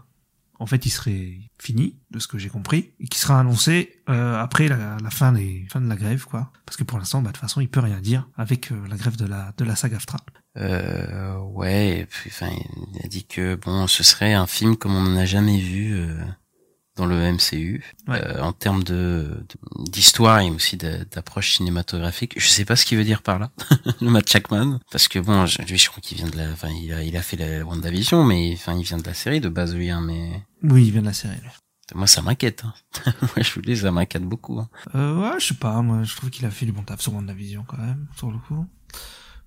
en 0.59 0.65
fait, 0.65 0.85
il 0.85 0.89
serait 0.89 1.37
fini, 1.59 1.95
de 2.09 2.19
ce 2.19 2.27
que 2.27 2.37
j'ai 2.39 2.49
compris, 2.49 2.91
et 2.99 3.07
qui 3.07 3.19
sera 3.19 3.39
annoncé 3.39 4.01
après 4.07 4.67
la, 4.67 4.97
fin 5.11 5.31
des 5.31 5.67
fin 5.69 5.79
de 5.79 5.87
la 5.87 5.95
grève, 5.95 6.25
quoi. 6.25 6.51
Parce 6.65 6.77
que 6.77 6.83
pour 6.83 6.97
l'instant, 6.97 7.21
bah, 7.21 7.29
de 7.29 7.33
toute 7.33 7.41
façon, 7.41 7.61
il 7.61 7.69
peut 7.69 7.79
rien 7.79 7.99
dire 7.99 8.27
avec 8.35 8.71
la 8.89 8.95
grève 8.95 9.17
de 9.17 9.25
la 9.25 9.53
de 9.57 9.65
la 9.65 9.75
SAG-AFTRA. 9.75 10.17
Euh, 10.57 11.37
ouais, 11.37 12.07
enfin, 12.25 12.49
il 12.93 13.05
a 13.05 13.07
dit 13.07 13.25
que 13.25 13.55
bon, 13.55 13.85
ce 13.85 14.03
serait 14.03 14.33
un 14.33 14.47
film 14.47 14.77
comme 14.77 14.95
on 14.95 15.03
n'en 15.03 15.17
a 15.17 15.25
jamais 15.25 15.59
vu 15.59 15.95
dans 16.97 17.05
le 17.05 17.15
MCU 17.31 17.83
Ouais. 18.07 18.21
euh, 18.21 18.41
en 18.41 18.51
termes 18.53 18.83
de 18.83 19.45
d'histoire 19.79 20.39
et 20.41 20.49
aussi 20.49 20.75
d'approche 20.77 21.53
cinématographique. 21.55 22.33
Je 22.37 22.47
sais 22.47 22.65
pas 22.65 22.75
ce 22.75 22.85
qu'il 22.85 22.97
veut 22.97 23.03
dire 23.05 23.21
par 23.21 23.39
là, 23.39 23.51
le 24.01 24.09
Matt 24.09 24.29
Jackman, 24.29 24.79
parce 24.91 25.07
que 25.07 25.19
bon, 25.19 25.45
lui 25.67 25.77
je 25.77 25.89
crois 25.89 26.01
qu'il 26.01 26.17
vient 26.17 26.27
de 26.29 26.35
la, 26.37 26.51
enfin 26.51 26.69
il 26.69 26.91
a 26.93 27.03
il 27.03 27.15
a 27.15 27.21
fait 27.21 27.37
la 27.37 27.63
WandaVision, 27.65 28.23
mais 28.25 28.51
enfin 28.53 28.73
il 28.77 28.83
vient 28.83 28.97
de 28.97 29.05
la 29.05 29.13
série 29.13 29.39
de 29.39 29.49
base 29.49 29.73
lui, 29.75 29.89
hein, 29.89 30.01
mais 30.01 30.41
Oui, 30.63 30.85
il 30.87 30.91
vient 30.91 31.01
de 31.01 31.07
la 31.07 31.13
série. 31.13 31.35
lui. 31.41 31.49
moi 31.95 32.07
ça 32.07 32.21
m'inquiète. 32.21 32.63
Hein. 32.65 32.73
moi 33.21 33.31
je 33.41 33.53
vous 33.53 33.61
dis, 33.61 33.77
ça 33.77 33.91
m'inquiète 33.91 34.23
beaucoup. 34.23 34.59
Hein. 34.59 34.67
Euh, 34.95 35.15
ouais, 35.21 35.39
je 35.39 35.47
sais 35.47 35.53
pas, 35.53 35.81
moi, 35.81 36.03
je 36.03 36.15
trouve 36.15 36.29
qu'il 36.29 36.45
a 36.45 36.51
fait 36.51 36.65
du 36.65 36.71
bon 36.71 36.83
taf 36.83 36.99
sur 37.01 37.13
WandaVision 37.13 37.63
quand 37.67 37.77
même, 37.77 38.07
sur 38.17 38.31
le 38.31 38.37
coup. 38.39 38.65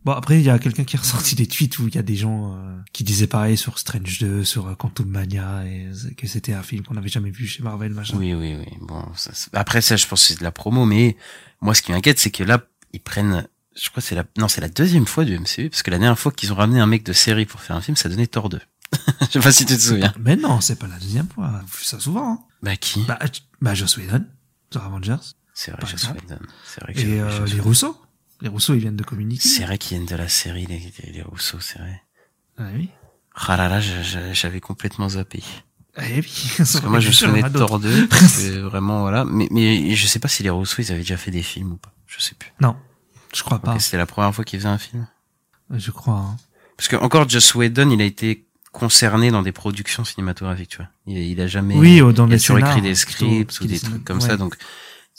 Bon, 0.05 0.13
après, 0.13 0.39
il 0.41 0.45
y 0.45 0.51
a 0.51 0.59
quelqu'un 0.59 0.85
qui 0.85 0.97
a 0.97 1.01
ressorti 1.01 1.35
des 1.35 1.47
tweets 1.47 1.79
où 1.79 1.87
il 1.87 1.95
y 1.95 1.99
a 1.99 2.03
des 2.03 2.17
gens 2.17 2.55
euh, 2.55 2.79
qui 2.93 3.05
disaient 3.05 3.27
pareil 3.27 3.59
sur 3.59 3.79
Strange 3.79 4.19
2, 4.19 4.45
sur 4.45 4.67
euh, 4.67 4.75
Quantum 4.75 5.07
Mania, 5.07 5.65
et 5.67 5.87
euh, 5.87 6.11
que 6.17 6.27
c'était 6.27 6.55
un 6.55 6.63
film 6.63 6.85
qu'on 6.85 6.95
n'avait 6.95 7.11
jamais 7.11 7.31
vu 7.31 7.47
chez 7.47 7.63
Marvel, 7.63 7.93
machin. 7.93 8.17
Oui, 8.17 8.33
oui, 8.33 8.57
oui. 8.59 8.79
Bon, 8.81 9.05
ça, 9.15 9.31
après 9.53 9.83
ça, 9.83 9.97
je 9.97 10.07
pense 10.07 10.23
que 10.23 10.29
c'est 10.29 10.39
de 10.39 10.45
la 10.45 10.53
promo, 10.53 10.87
mais 10.87 11.17
moi, 11.61 11.75
ce 11.75 11.83
qui 11.83 11.93
m'inquiète, 11.93 12.19
c'est 12.19 12.31
que 12.31 12.43
là, 12.43 12.65
ils 12.95 13.01
prennent, 13.01 13.47
je 13.77 13.91
crois, 13.91 14.01
que 14.01 14.09
c'est 14.09 14.15
la, 14.15 14.25
non, 14.39 14.49
c'est 14.49 14.63
la 14.63 14.71
deuxième 14.71 15.07
fois 15.07 15.27
du 15.27 15.39
MCU, 15.39 15.69
parce 15.69 15.83
que 15.83 15.91
la 15.91 15.99
dernière 15.99 16.19
fois 16.19 16.33
qu'ils 16.33 16.51
ont 16.53 16.57
ramené 16.57 16.81
un 16.81 16.87
mec 16.87 17.03
de 17.05 17.13
série 17.13 17.45
pour 17.45 17.61
faire 17.61 17.77
un 17.77 17.83
film, 17.83 17.97
ça 17.97 18.09
donnait 18.09 18.27
Thor 18.27 18.49
2. 18.49 18.59
je 19.21 19.27
sais 19.27 19.41
pas 19.41 19.53
si 19.53 19.67
tu 19.67 19.77
te 19.77 19.83
souviens. 19.83 20.15
Mais 20.19 20.35
non, 20.35 20.63
c'est 20.63 20.77
pas 20.77 20.89
la 20.89 20.99
deuxième 20.99 21.29
fois. 21.29 21.61
On 21.63 21.67
fait 21.67 21.85
ça 21.85 22.01
souvent. 22.01 22.33
Hein. 22.33 22.39
Bah 22.63 22.77
qui? 22.77 23.05
Bah, 23.05 23.19
bah, 23.61 23.75
Joss 23.75 23.99
Whedon, 23.99 24.25
sur 24.73 24.83
Avengers. 24.83 25.35
C'est 25.53 25.73
vrai, 25.73 25.93
exemple. 25.93 26.21
Whedon. 26.23 26.41
C'est 26.65 26.83
vrai 26.83 26.95
que 26.95 27.01
Et 27.01 27.21
euh, 27.21 27.45
les 27.47 27.61
Rousseau. 27.61 28.01
Les 28.43 28.49
Rousseau, 28.49 28.75
ils 28.75 28.81
viennent 28.81 28.97
de 28.97 29.05
communiquer. 29.05 29.49
C'est 29.49 29.65
vrai 29.65 29.79
qu'ils 29.79 29.99
viennent 29.99 30.09
de 30.09 30.17
la 30.17 30.29
série, 30.29 30.67
les, 30.67 30.93
les, 31.13 31.23
Rousseau, 31.23 31.59
c'est 31.61 31.79
vrai. 31.79 32.03
Ah 32.59 32.69
oui. 32.75 32.89
Ah 33.35 33.57
là 33.57 33.69
là, 33.69 33.81
j'avais 34.33 34.61
complètement 34.61 35.11
zappé. 35.11 35.43
Ah 35.97 36.03
oui. 36.15 36.53
Parce 36.57 36.81
que 36.81 36.87
moi, 36.87 37.01
je 37.01 37.09
me 37.09 37.13
souvenais 37.13 37.43
de 37.43 37.49
Thor 37.49 37.79
2, 37.79 38.07
parce 38.11 38.39
que 38.39 38.59
vraiment, 38.61 39.01
voilà. 39.01 39.25
Mais, 39.25 39.49
mais 39.51 39.95
je 39.95 40.07
sais 40.07 40.19
pas 40.19 40.29
si 40.29 40.43
les 40.43 40.51
Rousseau, 40.51 40.83
ils 40.83 40.93
avaient 40.93 41.01
déjà 41.01 41.17
fait 41.17 41.31
des 41.31 41.43
films 41.43 41.73
ou 41.73 41.77
pas. 41.77 41.93
Je 42.07 42.21
sais 42.21 42.35
plus. 42.35 42.53
Non, 42.61 42.77
je 43.35 43.43
crois 43.43 43.59
pas. 43.59 43.79
C'était 43.79 43.97
la 43.97 44.07
première 44.07 44.35
fois 44.35 44.45
qu'ils 44.45 44.59
faisaient 44.61 44.69
un 44.69 44.79
film? 44.79 45.07
Je 45.71 45.91
crois. 45.91 46.15
Hein. 46.15 46.37
Parce 46.77 46.89
que 46.89 46.97
encore 46.97 47.29
Joss 47.29 47.55
Whedon, 47.55 47.91
il 47.91 48.01
a 48.01 48.05
été 48.05 48.47
concerné 48.73 49.31
dans 49.31 49.43
des 49.43 49.53
productions 49.53 50.05
cinématographiques, 50.05 50.71
tu 50.71 50.77
vois. 50.79 50.89
Il, 51.07 51.19
il 51.19 51.41
a 51.41 51.47
jamais 51.47 51.77
Oui, 51.77 52.01
euh, 52.01 52.13
dans 52.13 52.27
il 52.27 52.33
a 52.33 52.37
les 52.37 52.41
toujours 52.41 52.59
écrit 52.59 52.83
des 52.83 52.95
scripts 52.95 53.61
ou 53.61 53.67
des 53.67 53.79
trucs 53.79 54.05
comme 54.05 54.19
ouais. 54.19 54.27
ça, 54.27 54.37
donc 54.37 54.57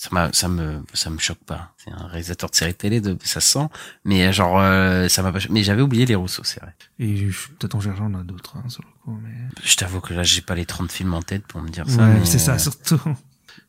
ça 0.01 0.09
m'a 0.13 0.33
ça 0.33 0.47
me 0.47 0.81
ça 0.95 1.11
me 1.11 1.19
choque 1.19 1.43
pas. 1.45 1.75
C'est 1.77 1.91
un 1.91 2.07
réalisateur 2.07 2.49
de 2.49 2.55
série 2.55 2.73
télé, 2.73 3.01
de, 3.01 3.15
ça 3.23 3.39
se 3.39 3.51
sent, 3.51 3.67
mais 4.03 4.25
euh, 4.25 4.31
genre 4.31 4.59
euh, 4.59 5.07
ça 5.09 5.21
m'a 5.21 5.31
pas. 5.31 5.37
Mais 5.51 5.61
j'avais 5.61 5.83
oublié 5.83 6.07
les 6.07 6.15
Rousseau, 6.15 6.43
c'est 6.43 6.59
vrai. 6.59 6.73
Et 6.97 7.27
peut-être 7.59 7.75
en 7.75 7.81
cherchant, 7.81 8.09
on 8.11 8.19
a 8.19 8.23
d'autres, 8.23 8.57
hein, 8.57 8.67
sur 8.67 8.81
le 8.81 8.89
coup. 9.03 9.19
Mais... 9.21 9.29
Je 9.63 9.75
t'avoue 9.75 10.01
que 10.01 10.15
là, 10.15 10.23
j'ai 10.23 10.41
pas 10.41 10.55
les 10.55 10.65
30 10.65 10.91
films 10.91 11.13
en 11.13 11.21
tête 11.21 11.45
pour 11.45 11.61
me 11.61 11.69
dire 11.69 11.87
ça. 11.87 11.97
Ouais, 11.97 12.15
mais, 12.15 12.25
c'est 12.25 12.39
ça, 12.39 12.53
euh, 12.53 12.57
surtout. 12.57 12.99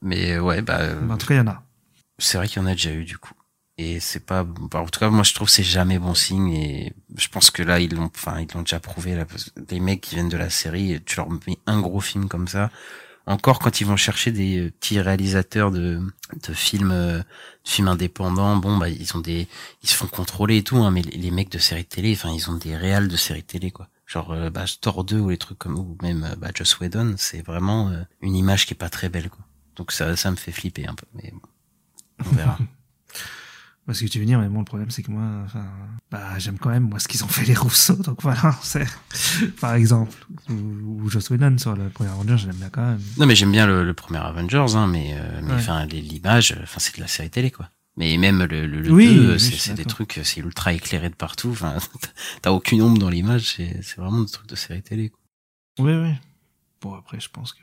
Mais 0.01 0.33
euh, 0.33 0.41
ouais, 0.41 0.63
bah 0.63 0.79
euh, 0.81 0.99
Mais 1.03 1.13
en 1.13 1.19
tout 1.19 1.27
cas, 1.27 1.35
il 1.35 1.37
y 1.37 1.41
en 1.41 1.49
a. 1.49 1.63
c'est 2.19 2.39
vrai 2.39 2.49
qu'il 2.49 2.63
y 2.63 2.65
en 2.65 2.69
a 2.69 2.73
déjà 2.73 2.93
eu 2.93 3.05
du 3.05 3.19
coup. 3.19 3.35
Et 3.77 4.01
c'est 4.01 4.25
pas, 4.25 4.43
bah, 4.43 4.81
en 4.81 4.87
tout 4.87 5.01
cas, 5.01 5.11
moi 5.11 5.25
je 5.25 5.35
trouve 5.35 5.49
que 5.49 5.53
c'est 5.53 5.63
jamais 5.63 5.99
bon 5.99 6.15
signe 6.15 6.51
et 6.51 6.95
je 7.15 7.29
pense 7.29 7.51
que 7.51 7.63
là 7.63 7.79
ils 7.79 7.95
l'ont, 7.95 8.11
enfin 8.15 8.41
ils 8.41 8.49
l'ont 8.55 8.63
déjà 8.63 8.81
prouvé 8.81 9.17
là. 9.17 9.27
parce 9.27 9.51
que 9.51 9.61
Des 9.61 9.81
mecs 9.81 10.01
qui 10.01 10.15
viennent 10.15 10.31
de 10.31 10.39
la 10.39 10.49
série, 10.49 10.99
tu 11.05 11.17
leur 11.17 11.29
mets 11.29 11.59
un 11.67 11.81
gros 11.83 12.01
film 12.01 12.29
comme 12.29 12.49
ça. 12.49 12.71
Encore 13.27 13.61
quand 13.61 13.81
ils 13.81 13.87
vont 13.87 13.97
chercher 13.97 14.33
des 14.33 14.59
euh, 14.59 14.71
petits 14.71 15.01
réalisateurs 15.01 15.71
de 15.71 16.01
de 16.47 16.53
films, 16.55 16.91
euh, 16.91 17.19
de 17.19 17.25
films 17.69 17.89
indépendants, 17.89 18.57
bon 18.57 18.79
bah 18.79 18.89
ils 18.89 19.17
ont 19.17 19.21
des, 19.21 19.47
ils 19.83 19.89
se 19.89 19.95
font 19.95 20.07
contrôler 20.07 20.59
et 20.59 20.63
tout, 20.65 20.79
hein, 20.79 20.91
mais 20.91 21.03
les, 21.03 21.31
mecs 21.31 21.51
de 21.51 21.59
séries 21.59 21.85
télé, 21.85 22.15
enfin 22.15 22.31
ils 22.35 22.51
ont 22.51 22.57
des 22.57 22.77
réals 22.77 23.09
de 23.09 23.17
séries 23.17 23.45
télé 23.45 23.71
quoi. 23.71 23.89
Genre 24.07 24.33
euh, 24.33 24.51
bah, 24.51 24.65
Thor 24.81 25.05
2 25.05 25.21
ou 25.21 25.29
les 25.31 25.39
trucs 25.39 25.59
comme 25.59 25.79
ou 25.79 25.97
même 26.03 26.35
bah, 26.39 26.51
Joss 26.55 26.81
Whedon, 26.81 27.15
c'est 27.17 27.43
vraiment 27.43 27.93
une 28.21 28.35
image 28.35 28.67
qui 28.67 28.75
est 28.75 28.77
pas 28.77 28.91
très 28.91 29.09
belle 29.09 29.31
quoi. 29.31 29.45
Donc 29.77 29.93
ça 29.93 30.17
ça 30.17 30.31
me 30.31 30.37
fait 30.37 30.53
flipper 30.53 30.87
un 30.87 30.95
peu, 30.95 31.07
mais 31.15 31.33
bon, 31.33 32.29
on 32.31 32.35
verra. 32.35 32.59
Parce 33.85 33.99
que 34.01 34.07
tu 34.07 34.21
veux 34.21 34.25
dire, 34.27 34.39
mais 34.39 34.49
bon, 34.49 34.61
le 34.61 34.65
problème, 34.65 34.91
c'est 34.93 35.03
que 35.03 35.11
moi, 35.11 35.25
enfin, 35.45 35.65
bah, 36.11 36.39
j'aime 36.39 36.57
quand 36.59 36.71
même, 36.71 36.89
moi, 36.89 37.01
ce 37.01 37.09
qu'ils 37.09 37.25
ont 37.25 37.29
fait 37.29 37.45
les 37.45 37.55
Rousseau, 37.55 37.97
donc 37.97 38.23
voilà, 38.23 38.57
c'est, 38.63 38.87
par 39.61 39.75
exemple, 39.75 40.15
ou, 40.49 40.53
ou 41.03 41.11
Joss 41.11 41.31
Whedon 41.31 41.59
sur 41.59 41.75
le 41.75 41.89
premier 41.89 42.11
Avenger, 42.11 42.39
je 42.39 42.47
l'aime 42.47 42.57
bien 42.57 42.69
quand 42.71 42.87
même. 42.87 43.01
Non 43.19 43.27
mais 43.27 43.35
j'aime 43.35 43.51
bien 43.51 43.67
le, 43.67 43.85
le 43.85 43.93
premier 43.95 44.21
Avengers, 44.21 44.77
hein, 44.77 44.87
mais 44.87 45.15
euh, 45.19 45.41
mais 45.43 45.49
Ouais. 45.51 45.55
enfin 45.57 45.85
les- 45.87 46.01
l'image, 46.01 46.57
enfin 46.63 46.79
c'est 46.79 46.95
de 46.97 47.01
la 47.01 47.09
série 47.09 47.31
télé 47.31 47.51
quoi. 47.51 47.71
Mais 47.97 48.17
même 48.19 48.39
le, 48.45 48.67
le, 48.69 48.81
le 48.83 48.91
Oui, 48.93 49.15
2, 49.17 49.33
oui, 49.33 49.39
je 49.39 49.57
c'est 49.57 49.75
des 49.75 49.85
trucs, 49.85 50.19
c'est 50.23 50.41
ultra 50.41 50.73
éclairé 50.73 51.11
de 51.11 51.15
partout. 51.15 51.51
Enfin, 51.51 51.75
t'as 52.43 52.51
aucune 52.53 52.81
ombre 52.83 52.99
dans 52.99 53.11
l'image, 53.11 53.55
c'est 53.57 53.81
c'est 53.83 53.97
vraiment 54.01 54.21
des 54.23 54.31
trucs 54.31 54.49
de 54.49 54.55
série 54.57 54.81
télé. 54.83 55.11
Quoi. 55.11 55.19
Oui, 55.81 55.93
oui. 55.93 56.15
Bon, 56.81 56.95
après, 56.95 57.19
je 57.21 57.29
pense 57.29 57.53
que, 57.53 57.61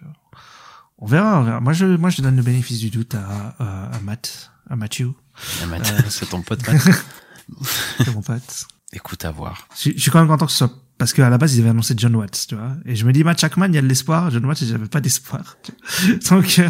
on 0.98 1.06
verra, 1.08 1.40
on 1.40 1.44
verra. 1.44 1.60
Moi, 1.62 1.74
je, 1.74 1.86
moi, 1.86 2.10
je 2.10 2.22
donne 2.22 2.36
le 2.36 2.44
bénéfice 2.44 2.80
du 2.80 2.90
doute 2.90 3.16
à, 3.16 3.56
à, 3.58 3.96
à 3.96 4.00
Matt, 4.02 4.52
à 4.70 4.76
Euh, 4.76 4.78
c'est 6.10 6.30
ton 6.30 6.42
pote. 6.42 6.62
C'est 7.98 8.14
mon 8.14 8.22
pote. 8.22 8.68
Écoute 8.94 9.26
à 9.26 9.32
voir. 9.32 9.68
Je, 9.76 9.92
je 9.92 10.00
suis 10.00 10.12
quand 10.12 10.20
même 10.20 10.28
content 10.28 10.46
que 10.46 10.52
ce 10.52 10.60
soit, 10.60 10.74
parce 10.98 11.14
qu'à 11.14 11.30
la 11.30 11.38
base, 11.38 11.56
ils 11.56 11.62
avaient 11.62 11.70
annoncé 11.70 11.96
John 11.98 12.16
Watts, 12.16 12.46
tu 12.48 12.56
vois. 12.56 12.74
Et 12.86 12.96
je 12.96 13.06
me 13.06 13.12
dis, 13.12 13.24
Matt 13.24 13.40
Jackman, 13.40 13.68
il 13.68 13.76
y 13.76 13.78
a 13.78 13.82
de 13.82 13.88
l'espoir. 13.88 14.30
John 14.30 14.46
Watts, 14.46 14.64
j'avais 14.64 14.88
pas 14.88 15.02
d'espoir. 15.02 15.58
Donc, 16.30 16.60
euh, 16.60 16.70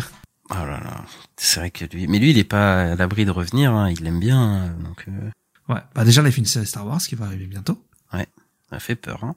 Oh 0.51 0.55
là 0.55 0.79
là, 0.83 1.05
c'est 1.37 1.59
vrai 1.59 1.69
que 1.69 1.85
lui, 1.85 2.07
mais 2.07 2.17
lui 2.17 2.31
il 2.31 2.37
est 2.39 2.43
pas 2.43 2.93
à 2.93 2.95
l'abri 2.95 3.23
de 3.23 3.29
revenir. 3.29 3.71
Hein, 3.71 3.91
il 3.91 4.03
l'aime 4.03 4.19
bien, 4.19 4.39
hein, 4.39 4.75
donc 4.83 5.05
euh, 5.07 5.29
ouais. 5.71 5.81
Bah, 5.93 6.03
déjà, 6.03 6.23
la 6.23 6.31
fin 6.31 6.41
de 6.41 6.47
série 6.47 6.65
Star 6.65 6.87
Wars 6.87 6.99
qui 7.01 7.13
va 7.13 7.25
arriver 7.25 7.45
bientôt. 7.45 7.83
ça 8.11 8.79
fait 8.79 8.95
peur. 8.95 9.23
Hein. 9.23 9.35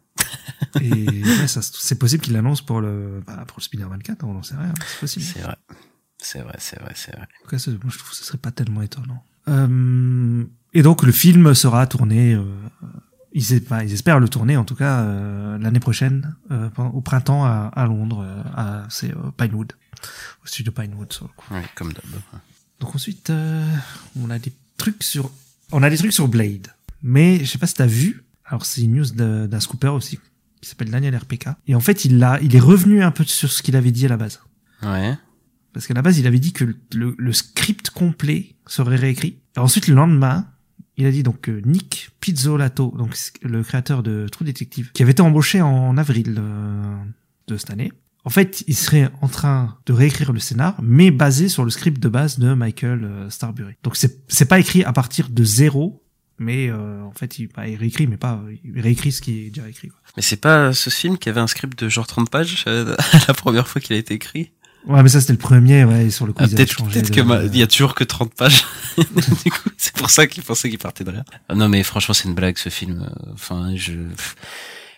Et 0.81 0.90
ouais, 0.90 1.47
c'est 1.47 1.99
possible 1.99 2.23
qu'il 2.23 2.33
l'annonce 2.33 2.62
pour 2.62 2.81
le, 2.81 3.23
bah, 3.27 3.45
pour 3.47 3.59
le 3.59 3.62
Spider-Man 3.62 4.03
4, 4.03 4.25
on 4.25 4.33
n'en 4.33 4.42
sait 4.42 4.57
rien, 4.57 4.73
c'est 4.87 5.01
possible. 5.01 5.25
C'est 5.27 5.40
vrai, 5.40 5.57
c'est 6.22 6.40
vrai, 6.40 6.54
c'est 6.58 6.80
vrai, 6.80 6.92
c'est 6.94 7.12
vrai. 7.12 7.22
En 7.22 7.48
tout 7.48 7.56
cas, 7.56 7.70
moi, 7.82 7.92
je 7.92 7.98
trouve 7.98 8.11
que 8.11 8.16
ce 8.16 8.24
serait 8.24 8.38
pas 8.38 8.50
tellement 8.50 8.82
étonnant. 8.82 9.22
Euh, 9.48 10.44
et 10.72 10.82
donc, 10.82 11.02
le 11.02 11.12
film 11.12 11.54
sera 11.54 11.87
tourné, 11.87 12.35
euh, 12.35 12.44
ils, 13.32 13.44
enfin, 13.64 13.82
ils 13.82 13.92
espèrent 13.92 14.20
le 14.20 14.28
tourner, 14.28 14.56
en 14.56 14.64
tout 14.64 14.74
cas, 14.76 15.00
euh, 15.00 15.58
l'année 15.58 15.80
prochaine, 15.80 16.35
euh, 16.50 16.70
au 16.92 17.00
printemps 17.00 17.44
à, 17.44 17.70
à 17.74 17.87
Londres, 17.87 18.24
euh, 18.24 18.42
à, 18.54 18.87
c'est 18.88 19.11
euh, 19.11 19.30
Pinewood, 19.37 19.72
au 20.44 20.46
studio 20.46 20.72
Pinewood, 20.72 21.12
sur 21.12 21.26
le 21.26 21.30
coup. 21.37 21.52
Ouais, 21.54 21.64
comme 21.74 21.92
d'hab. 21.92 22.04
Donc 22.80 22.94
ensuite, 22.94 23.30
euh, 23.30 23.64
on 24.20 24.30
a 24.30 24.38
des 24.38 24.52
trucs 24.76 25.02
sur, 25.02 25.30
on 25.70 25.82
a 25.82 25.90
des 25.90 25.96
trucs 25.98 26.12
sur 26.12 26.28
Blade. 26.28 26.68
Mais 27.02 27.38
je 27.40 27.44
sais 27.44 27.58
pas 27.58 27.66
si 27.66 27.74
t'as 27.74 27.87
vu. 27.87 28.24
Alors 28.44 28.64
c'est 28.66 28.82
une 28.82 28.94
news 28.96 29.06
d'un 29.11 29.61
scooper 29.61 29.88
aussi 29.88 30.18
qui 30.61 30.68
s'appelle 30.68 30.90
Daniel 30.90 31.16
RPK. 31.16 31.48
Et 31.66 31.74
en 31.74 31.80
fait, 31.80 32.04
il 32.04 32.22
a, 32.22 32.40
il 32.42 32.54
est 32.54 32.61
revenu 32.61 33.02
un 33.02 33.11
peu 33.11 33.24
sur 33.24 33.50
ce 33.50 33.62
qu'il 33.62 33.76
avait 33.76 33.90
dit 33.90 34.06
à 34.06 34.08
la 34.08 34.16
base. 34.16 34.40
Ouais. 34.82 35.16
Parce 35.72 35.87
qu'à 35.87 35.94
la 35.94 36.02
base, 36.02 36.18
il 36.18 36.26
avait 36.26 36.38
dit 36.38 36.52
que 36.52 36.64
le, 36.94 37.14
le- 37.16 37.32
script 37.32 37.90
complet 37.90 38.56
serait 38.66 38.96
réécrit. 38.96 39.38
Et 39.56 39.58
ensuite, 39.58 39.87
le 39.88 39.94
lendemain, 39.94 40.46
il 40.96 41.06
a 41.06 41.11
dit 41.11 41.22
donc 41.22 41.40
que 41.40 41.62
Nick 41.64 42.11
Pizzolato, 42.20 42.94
donc 42.96 43.16
le 43.42 43.62
créateur 43.62 44.02
de 44.02 44.26
True 44.30 44.44
Detective, 44.44 44.90
qui 44.92 45.02
avait 45.02 45.12
été 45.12 45.22
embauché 45.22 45.62
en 45.62 45.96
avril 45.96 46.37
euh, 46.38 46.94
de 47.48 47.56
cette 47.56 47.70
année. 47.70 47.92
En 48.24 48.30
fait, 48.30 48.62
il 48.68 48.76
serait 48.76 49.11
en 49.20 49.28
train 49.28 49.78
de 49.87 49.92
réécrire 49.92 50.32
le 50.32 50.38
scénar, 50.38 50.76
mais 50.80 51.11
basé 51.11 51.48
sur 51.48 51.64
le 51.64 51.70
script 51.70 52.00
de 52.00 52.08
base 52.08 52.38
de 52.38 52.54
Michael 52.54 53.04
euh, 53.04 53.30
Starbury. 53.30 53.74
Donc 53.82 53.96
c'est 53.96 54.44
pas 54.44 54.61
écrit 54.61 54.85
à 54.85 54.92
partir 54.92 55.28
de 55.28 55.42
zéro, 55.42 56.04
mais 56.38 56.68
euh, 56.70 57.02
en 57.02 57.12
fait, 57.12 57.38
il, 57.40 57.48
bah, 57.48 57.66
il 57.66 57.76
réécrit, 57.76 58.06
mais 58.06 58.16
pas 58.16 58.40
il 58.62 58.78
réécrit 58.80 59.11
ce 59.11 59.20
qui 59.22 59.46
est 59.46 59.50
déjà 59.50 59.68
écrit. 59.68 59.88
Quoi. 59.88 59.98
Mais 60.16 60.22
c'est 60.22 60.37
pas 60.37 60.72
ce 60.72 60.88
film 60.90 61.18
qui 61.18 61.30
avait 61.30 61.40
un 61.40 61.46
script 61.48 61.82
de 61.82 61.88
genre 61.88 62.06
30 62.06 62.30
pages 62.30 62.62
euh, 62.68 62.94
la 63.28 63.35
première 63.35 63.66
fois 63.66 63.80
qu'il 63.80 63.96
a 63.96 63.98
été 63.98 64.14
écrit? 64.14 64.52
Ouais, 64.87 65.03
mais 65.03 65.09
ça 65.09 65.21
c'était 65.21 65.33
le 65.33 65.38
premier, 65.38 65.85
ouais. 65.85 66.07
et 66.07 66.11
sur 66.11 66.27
le 66.27 66.33
coup, 66.33 66.42
Ah, 66.42 66.49
peut-être 66.49 66.83
de- 66.85 67.47
il 67.53 67.57
y 67.59 67.62
a 67.62 67.66
toujours 67.66 67.95
que 67.95 68.05
30 68.05 68.35
pages. 68.35 68.64
du 68.97 69.51
coup, 69.51 69.68
c'est 69.77 69.95
pour 69.95 70.11
ça 70.11 70.27
qu'il 70.27 70.42
pensait 70.42 70.68
qu'il 70.71 70.79
partait 70.79 71.05
de 71.05 71.11
rien. 71.11 71.25
Ah 71.49 71.55
non 71.55 71.68
mais 71.68 71.83
franchement, 71.83 72.14
c'est 72.14 72.29
une 72.29 72.35
blague 72.35 72.59
ce 72.59 72.68
film. 72.68 73.09
Enfin, 73.33 73.73
je 73.77 73.92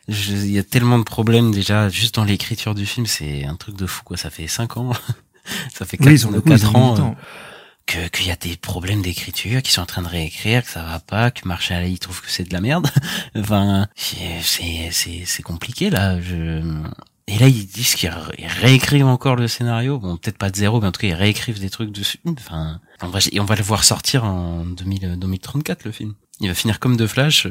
je- 0.08 0.32
il 0.32 0.50
y 0.52 0.58
a 0.58 0.62
tellement 0.62 0.98
de 0.98 1.04
problèmes 1.04 1.50
déjà 1.52 1.88
juste 1.88 2.14
dans 2.16 2.24
l'écriture 2.24 2.74
du 2.74 2.86
film, 2.86 3.06
c'est 3.06 3.44
un 3.44 3.56
truc 3.56 3.76
de 3.76 3.86
fou 3.86 4.02
quoi, 4.04 4.16
ça 4.16 4.30
fait 4.30 4.46
5 4.48 4.76
ans. 4.78 4.92
ça 5.74 5.84
fait 5.84 5.96
4, 5.98 6.06
Oui, 6.08 6.18
sur 6.18 6.30
le 6.30 6.40
coup, 6.40 6.50
ils 6.52 6.66
ont 6.66 6.70
mis 6.70 7.00
ans 7.00 7.10
euh, 7.10 7.14
que 7.86 8.08
qu'il 8.08 8.26
y 8.26 8.30
a 8.30 8.36
des 8.36 8.56
problèmes 8.56 9.02
d'écriture, 9.02 9.60
qu'ils 9.60 9.72
sont 9.72 9.82
en 9.82 9.86
train 9.86 10.00
de 10.02 10.08
réécrire, 10.08 10.62
que 10.64 10.70
ça 10.70 10.82
va 10.82 10.98
pas, 11.00 11.30
que 11.30 11.46
Marshall 11.46 11.86
il 11.88 11.98
trouve 11.98 12.22
que 12.22 12.30
c'est 12.30 12.44
de 12.48 12.52
la 12.54 12.62
merde. 12.62 12.88
enfin, 13.36 13.86
c'est 13.94 14.90
c'est 14.90 15.24
c'est 15.26 15.42
compliqué 15.42 15.90
là. 15.90 16.18
Je 16.22 16.62
et 17.26 17.38
là 17.38 17.48
ils 17.48 17.66
disent 17.66 17.94
qu'ils 17.94 18.10
ré- 18.10 18.34
ils 18.38 18.46
réécrivent 18.46 19.06
encore 19.06 19.36
le 19.36 19.48
scénario. 19.48 19.98
Bon, 19.98 20.16
peut-être 20.16 20.38
pas 20.38 20.50
de 20.50 20.56
zéro, 20.56 20.80
mais 20.80 20.86
en 20.88 20.92
tout 20.92 21.00
cas 21.00 21.08
ils 21.08 21.14
réécrivent 21.14 21.60
des 21.60 21.70
trucs 21.70 21.90
dessus. 21.92 22.18
Enfin, 22.26 22.80
on 23.02 23.08
va 23.08 23.18
et 23.32 23.40
on 23.40 23.44
va 23.44 23.54
le 23.56 23.62
voir 23.62 23.84
sortir 23.84 24.24
en 24.24 24.64
2000, 24.64 25.16
2034 25.18 25.84
le 25.84 25.92
film. 25.92 26.14
Il 26.40 26.48
va 26.48 26.54
finir 26.54 26.80
comme 26.80 26.96
de 26.96 27.06
Flash. 27.06 27.46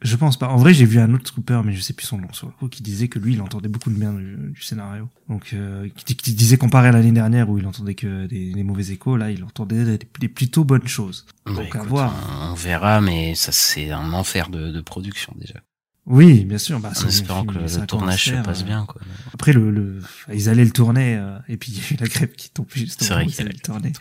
Je 0.00 0.14
pense 0.14 0.38
pas. 0.38 0.46
En 0.46 0.58
vrai, 0.58 0.74
j'ai 0.74 0.84
vu 0.84 1.00
un 1.00 1.12
autre 1.12 1.24
trooper, 1.24 1.60
mais 1.64 1.72
je 1.72 1.80
sais 1.80 1.92
plus 1.92 2.06
son 2.06 2.18
nom 2.18 2.32
sur 2.32 2.46
le 2.46 2.52
coup, 2.52 2.68
qui 2.68 2.84
disait 2.84 3.08
que 3.08 3.18
lui, 3.18 3.32
il 3.32 3.40
entendait 3.42 3.68
beaucoup 3.68 3.90
de 3.90 3.96
bien 3.98 4.12
du, 4.12 4.36
du 4.54 4.62
scénario. 4.62 5.08
Donc, 5.28 5.50
euh, 5.54 5.88
qui, 5.96 6.14
qui 6.14 6.34
disait 6.34 6.56
comparé 6.56 6.86
à 6.86 6.92
l'année 6.92 7.10
dernière 7.10 7.50
où 7.50 7.58
il 7.58 7.66
entendait 7.66 7.96
que 7.96 8.26
des, 8.26 8.52
des 8.52 8.62
mauvais 8.62 8.90
échos, 8.92 9.16
là, 9.16 9.32
il 9.32 9.42
entendait 9.42 9.84
des, 9.84 9.98
des 10.20 10.28
plutôt 10.28 10.62
bonnes 10.62 10.86
choses. 10.86 11.26
Bah, 11.46 11.52
Donc, 11.54 11.74
à 11.74 11.82
voir. 11.82 12.14
On, 12.42 12.50
on 12.52 12.54
verra, 12.54 13.00
mais 13.00 13.34
ça 13.34 13.50
c'est 13.50 13.90
un 13.90 14.12
enfer 14.12 14.50
de, 14.50 14.70
de 14.70 14.80
production 14.80 15.34
déjà. 15.36 15.54
Oui, 16.08 16.44
bien 16.44 16.58
sûr. 16.58 16.80
Bah, 16.80 16.90
en 16.96 17.06
espérant 17.06 17.42
film 17.42 17.54
que 17.54 17.58
le 17.60 17.68
50 17.68 17.86
tournage 17.88 18.24
se 18.24 18.32
passe 18.42 18.62
euh, 18.62 18.64
bien, 18.64 18.84
quoi. 18.86 19.00
Après, 19.34 19.52
le, 19.52 19.70
le, 19.70 20.00
ils 20.32 20.48
allaient 20.48 20.64
le 20.64 20.70
tourner, 20.70 21.16
euh, 21.16 21.38
et 21.48 21.56
puis 21.56 21.70
il 21.76 21.78
y 21.78 21.80
a 21.80 21.90
eu 21.92 21.96
la 22.00 22.06
grève 22.08 22.32
qui 22.32 22.50
tombe 22.50 22.66
juste 22.74 23.02
au 23.02 23.04
C'est 23.04 23.10
moment 23.10 23.20
vrai 23.20 23.26
où 23.26 23.30
qu'il 23.30 23.34
ils 23.34 23.38
y 23.38 23.40
a 23.42 23.44
allaient 23.44 23.54
le 23.54 23.60
tourner. 23.62 23.92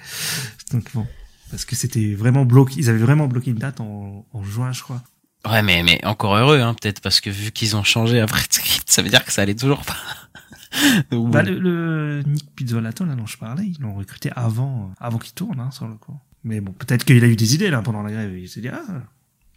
Donc 0.71 0.89
bon. 0.93 1.05
Parce 1.51 1.65
que 1.65 1.75
c'était 1.75 2.13
vraiment 2.13 2.45
bloqué, 2.45 2.75
ils 2.77 2.89
avaient 2.89 2.97
vraiment 2.99 3.27
bloqué 3.27 3.51
une 3.51 3.57
date 3.57 3.79
en, 3.81 4.25
en 4.33 4.43
juin, 4.43 4.71
je 4.73 4.81
crois. 4.83 5.01
Ouais, 5.49 5.61
mais, 5.61 5.83
mais 5.83 6.03
encore 6.05 6.35
heureux, 6.35 6.59
hein, 6.59 6.73
peut-être, 6.73 6.99
parce 7.01 7.21
que 7.21 7.29
vu 7.29 7.51
qu'ils 7.51 7.75
ont 7.75 7.83
changé 7.83 8.19
après 8.19 8.39
le 8.41 8.47
script, 8.53 8.89
ça 8.89 9.01
veut 9.01 9.09
dire 9.09 9.23
que 9.23 9.31
ça 9.31 9.43
allait 9.43 9.55
toujours 9.55 9.83
pas. 9.83 9.95
Donc, 11.11 11.31
Bah, 11.31 11.43
bon. 11.43 11.49
le, 11.51 11.59
le 11.59 12.23
Nick 12.25 12.53
Pizzolato, 12.55 13.05
là, 13.05 13.15
dont 13.15 13.25
je 13.25 13.37
parlais, 13.37 13.65
ils 13.65 13.79
l'ont 13.81 13.95
recruté 13.95 14.29
avant, 14.35 14.89
euh, 14.91 14.95
avant 15.05 15.17
qu'il 15.19 15.33
tourne, 15.33 15.59
hein, 15.59 15.71
sur 15.71 15.87
le 15.87 15.95
coup. 15.95 16.17
Mais 16.43 16.59
bon, 16.59 16.73
peut-être 16.73 17.05
qu'il 17.05 17.23
a 17.23 17.27
eu 17.27 17.35
des 17.37 17.55
idées, 17.55 17.69
là, 17.69 17.81
pendant 17.81 18.01
la 18.03 18.11
grève. 18.11 18.37
Il 18.37 18.49
s'est 18.49 18.59
dit, 18.61 18.67
ah, 18.69 18.81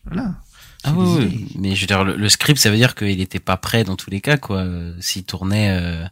voilà. 0.05 0.37
Ah 0.85 0.93
ouais. 0.95 1.25
idées. 1.27 1.47
mais 1.59 1.75
je 1.75 1.81
veux 1.83 1.87
dire, 1.87 2.05
le, 2.05 2.17
le 2.17 2.29
script, 2.29 2.59
ça 2.61 2.71
veut 2.71 2.77
dire 2.77 2.95
qu'il 2.95 3.21
était 3.21 3.41
pas 3.41 3.57
prêt 3.57 3.85
dans 3.85 3.97
tous 3.97 4.11
les 4.11 4.21
cas, 4.21 4.37
quoi. 4.39 4.59
Euh, 4.59 4.97
S'il 5.01 5.25
tournait, 5.25 5.71
euh, 5.71 6.05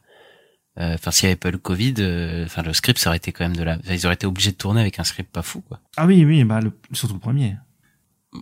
euh, 0.78 0.94
enfin, 0.94 1.10
s'il 1.10 1.24
y 1.24 1.26
avait 1.32 1.36
pas 1.36 1.50
le 1.50 1.58
Covid, 1.58 1.94
euh, 1.98 2.44
enfin, 2.44 2.62
le 2.62 2.72
script, 2.72 2.98
ça 2.98 3.10
aurait 3.10 3.16
été 3.16 3.32
quand 3.32 3.44
même 3.44 3.56
de 3.56 3.62
la, 3.62 3.78
enfin, 3.78 3.94
ils 3.94 4.04
auraient 4.06 4.14
été 4.14 4.26
obligés 4.26 4.52
de 4.52 4.56
tourner 4.56 4.80
avec 4.80 4.98
un 4.98 5.04
script 5.04 5.32
pas 5.32 5.42
fou, 5.42 5.60
quoi. 5.62 5.80
Ah 5.96 6.06
oui, 6.06 6.24
oui, 6.24 6.44
bah, 6.44 6.60
le, 6.60 6.72
surtout 6.92 7.14
le 7.14 7.20
premier. 7.20 7.56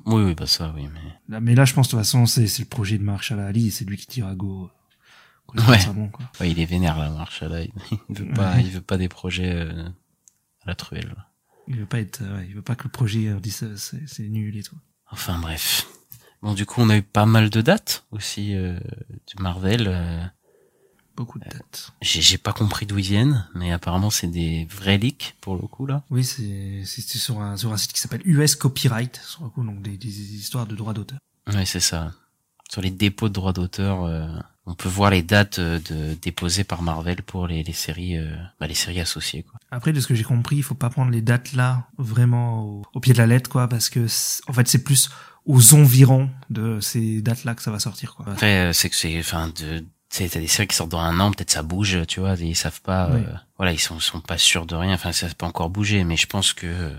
Oui, 0.05 0.23
oui, 0.25 0.35
bah 0.35 0.47
ça, 0.47 0.73
oui, 0.77 0.89
mais. 0.93 1.01
Là, 1.29 1.41
mais 1.41 1.55
là, 1.55 1.65
je 1.65 1.73
pense, 1.73 1.87
de 1.87 1.91
toute 1.93 2.01
façon, 2.01 2.27
c'est, 2.27 2.49
c'est 2.49 2.63
le 2.63 2.69
projet 2.69 2.99
de 2.99 3.05
Marshall 3.05 3.39
Ali, 3.41 3.71
c'est 3.71 3.85
lui 3.85 3.97
qui 3.97 4.07
tire 4.07 4.27
à 4.27 4.35
go. 4.35 4.65
euh, 4.65 4.71
Ouais. 5.61 5.77
constamment, 5.77 6.09
quoi. 6.09 6.29
Ouais, 6.41 6.51
il 6.51 6.59
est 6.59 6.65
vénère, 6.67 6.99
là, 6.99 7.09
Marshall. 7.11 7.69
Il 8.11 8.17
veut 8.17 8.33
pas, 8.35 8.55
Ouais. 8.57 8.63
il 8.65 8.71
veut 8.71 8.81
pas 8.81 8.99
des 8.99 9.09
projets, 9.09 9.53
euh, 9.55 9.85
à 10.65 10.67
la 10.67 10.75
truelle. 10.75 11.07
là. 11.17 11.29
Il 11.69 11.77
veut 11.77 11.87
pas 11.87 12.01
être, 12.01 12.21
euh, 12.23 12.39
ouais, 12.39 12.47
il 12.49 12.55
veut 12.57 12.63
pas 12.63 12.75
que 12.75 12.83
le 12.85 12.91
projet 12.91 13.29
euh, 13.29 13.39
dise 13.39 13.63
euh, 13.63 13.77
c'est 13.77 14.23
nul 14.29 14.57
et 14.57 14.63
tout. 14.65 14.77
Enfin, 15.11 15.39
bref. 15.39 15.87
Bon, 16.43 16.55
du 16.55 16.67
coup, 16.67 16.81
on 16.81 16.91
a 16.91 16.97
eu 16.97 17.03
pas 17.03 17.27
mal 17.27 17.51
de 17.51 17.61
dates, 17.61 18.05
aussi, 18.13 18.55
euh, 18.55 18.79
de 18.79 19.43
Marvel, 19.43 19.87
euh, 19.89 20.25
Beaucoup 21.17 21.39
de 21.39 21.45
dates. 21.45 21.93
J'ai 22.03 22.21
j'ai 22.21 22.37
pas 22.37 22.53
compris 22.53 22.85
d'où 22.85 22.99
ils 22.99 23.05
viennent, 23.05 23.49
mais 23.55 23.73
apparemment 23.73 24.11
c'est 24.11 24.27
des 24.27 24.67
vrais 24.71 24.99
leaks 24.99 25.35
pour 25.41 25.57
le 25.57 25.67
coup 25.67 25.87
là. 25.87 26.03
Oui, 26.11 26.23
c'est, 26.25 26.85
sur 26.85 27.41
un, 27.41 27.57
sur 27.57 27.73
un 27.73 27.79
site 27.79 27.95
qui 27.95 28.01
s'appelle 28.01 28.21
US 28.27 28.55
Copyright, 28.55 29.19
sur 29.25 29.45
le 29.45 29.49
coup, 29.49 29.65
donc 29.65 29.81
des, 29.81 29.97
des 29.97 30.35
histoires 30.35 30.67
de 30.67 30.77
droits 30.77 30.93
d'auteur. 30.93 31.19
Ouais, 31.47 31.65
c'est 31.65 31.81
ça. 31.81 32.13
Sur 32.71 32.83
les 32.83 32.91
dépôts 32.91 33.29
de 33.31 33.33
droits 33.33 33.55
d'auteur, 33.55 34.05
euh, 34.05 34.29
on 34.67 34.75
peut 34.75 34.91
voir 34.91 35.11
les 35.11 35.23
dates 35.23 35.59
euh, 35.59 35.79
de 35.89 36.15
déposées 36.21 36.65
par 36.65 36.83
Marvel 36.83 37.23
pour 37.23 37.47
les, 37.47 37.63
les 37.63 37.73
séries, 37.73 38.19
euh, 38.19 38.37
bah, 38.61 38.67
les 38.67 38.75
séries 38.75 39.01
associées 39.01 39.43
quoi. 39.43 39.59
Après, 39.71 39.95
de 39.95 40.01
ce 40.01 40.07
que 40.07 40.15
j'ai 40.15 40.25
compris, 40.25 40.57
il 40.57 40.63
faut 40.63 40.75
pas 40.75 40.91
prendre 40.91 41.11
les 41.13 41.23
dates 41.23 41.55
là 41.55 41.89
vraiment 41.97 42.63
au, 42.65 42.83
au 42.93 43.01
pied 43.01 43.15
de 43.15 43.19
la 43.19 43.27
lettre, 43.27 43.49
quoi, 43.49 43.69
parce 43.69 43.89
que 43.89 44.07
en 44.49 44.53
fait, 44.53 44.69
c'est 44.69 44.85
plus 44.85 45.09
aux 45.47 45.75
environs 45.75 46.29
de 46.51 46.81
ces 46.81 47.23
dates 47.23 47.45
là 47.45 47.55
que 47.55 47.63
ça 47.63 47.71
va 47.71 47.79
sortir, 47.79 48.15
quoi. 48.15 48.27
Après, 48.29 48.69
euh, 48.69 48.73
c'est 48.73 48.91
que 48.91 48.97
c'est, 48.97 49.19
enfin, 49.19 49.53
de, 49.61 49.85
t'as 50.11 50.41
des 50.41 50.47
séries 50.47 50.69
qui 50.69 50.77
sortent 50.77 50.91
dans 50.91 51.01
un 51.01 51.19
an, 51.21 51.31
peut-être 51.31 51.51
ça 51.51 51.63
bouge, 51.63 51.99
tu 52.09 52.21
vois, 52.21 52.35
ils 52.35 52.57
savent 52.57 52.81
pas, 52.81 53.11
euh, 53.11 53.23
voilà, 53.57 53.73
ils 53.73 53.79
sont, 53.79 54.01
sont 54.01 54.21
pas 54.21 54.39
sûrs 54.39 54.67
de 54.67 54.75
rien, 54.75 54.95
enfin, 54.95 55.13
ça 55.13 55.27
peut 55.37 55.47
encore 55.47 55.71
bouger, 55.71 56.05
mais 56.05 56.17
je 56.17 56.27
pense 56.27 56.53
que, 56.53 56.67
euh, 56.67 56.95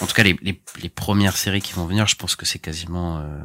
en 0.00 0.06
tout 0.06 0.14
cas, 0.14 0.22
les, 0.22 0.36
les, 0.42 0.60
les 0.82 0.88
premières 0.88 1.36
séries 1.36 1.60
qui 1.60 1.72
vont 1.72 1.86
venir, 1.86 2.06
je 2.06 2.16
pense 2.16 2.36
que 2.36 2.46
c'est 2.46 2.58
quasiment, 2.58 3.18
euh, 3.18 3.38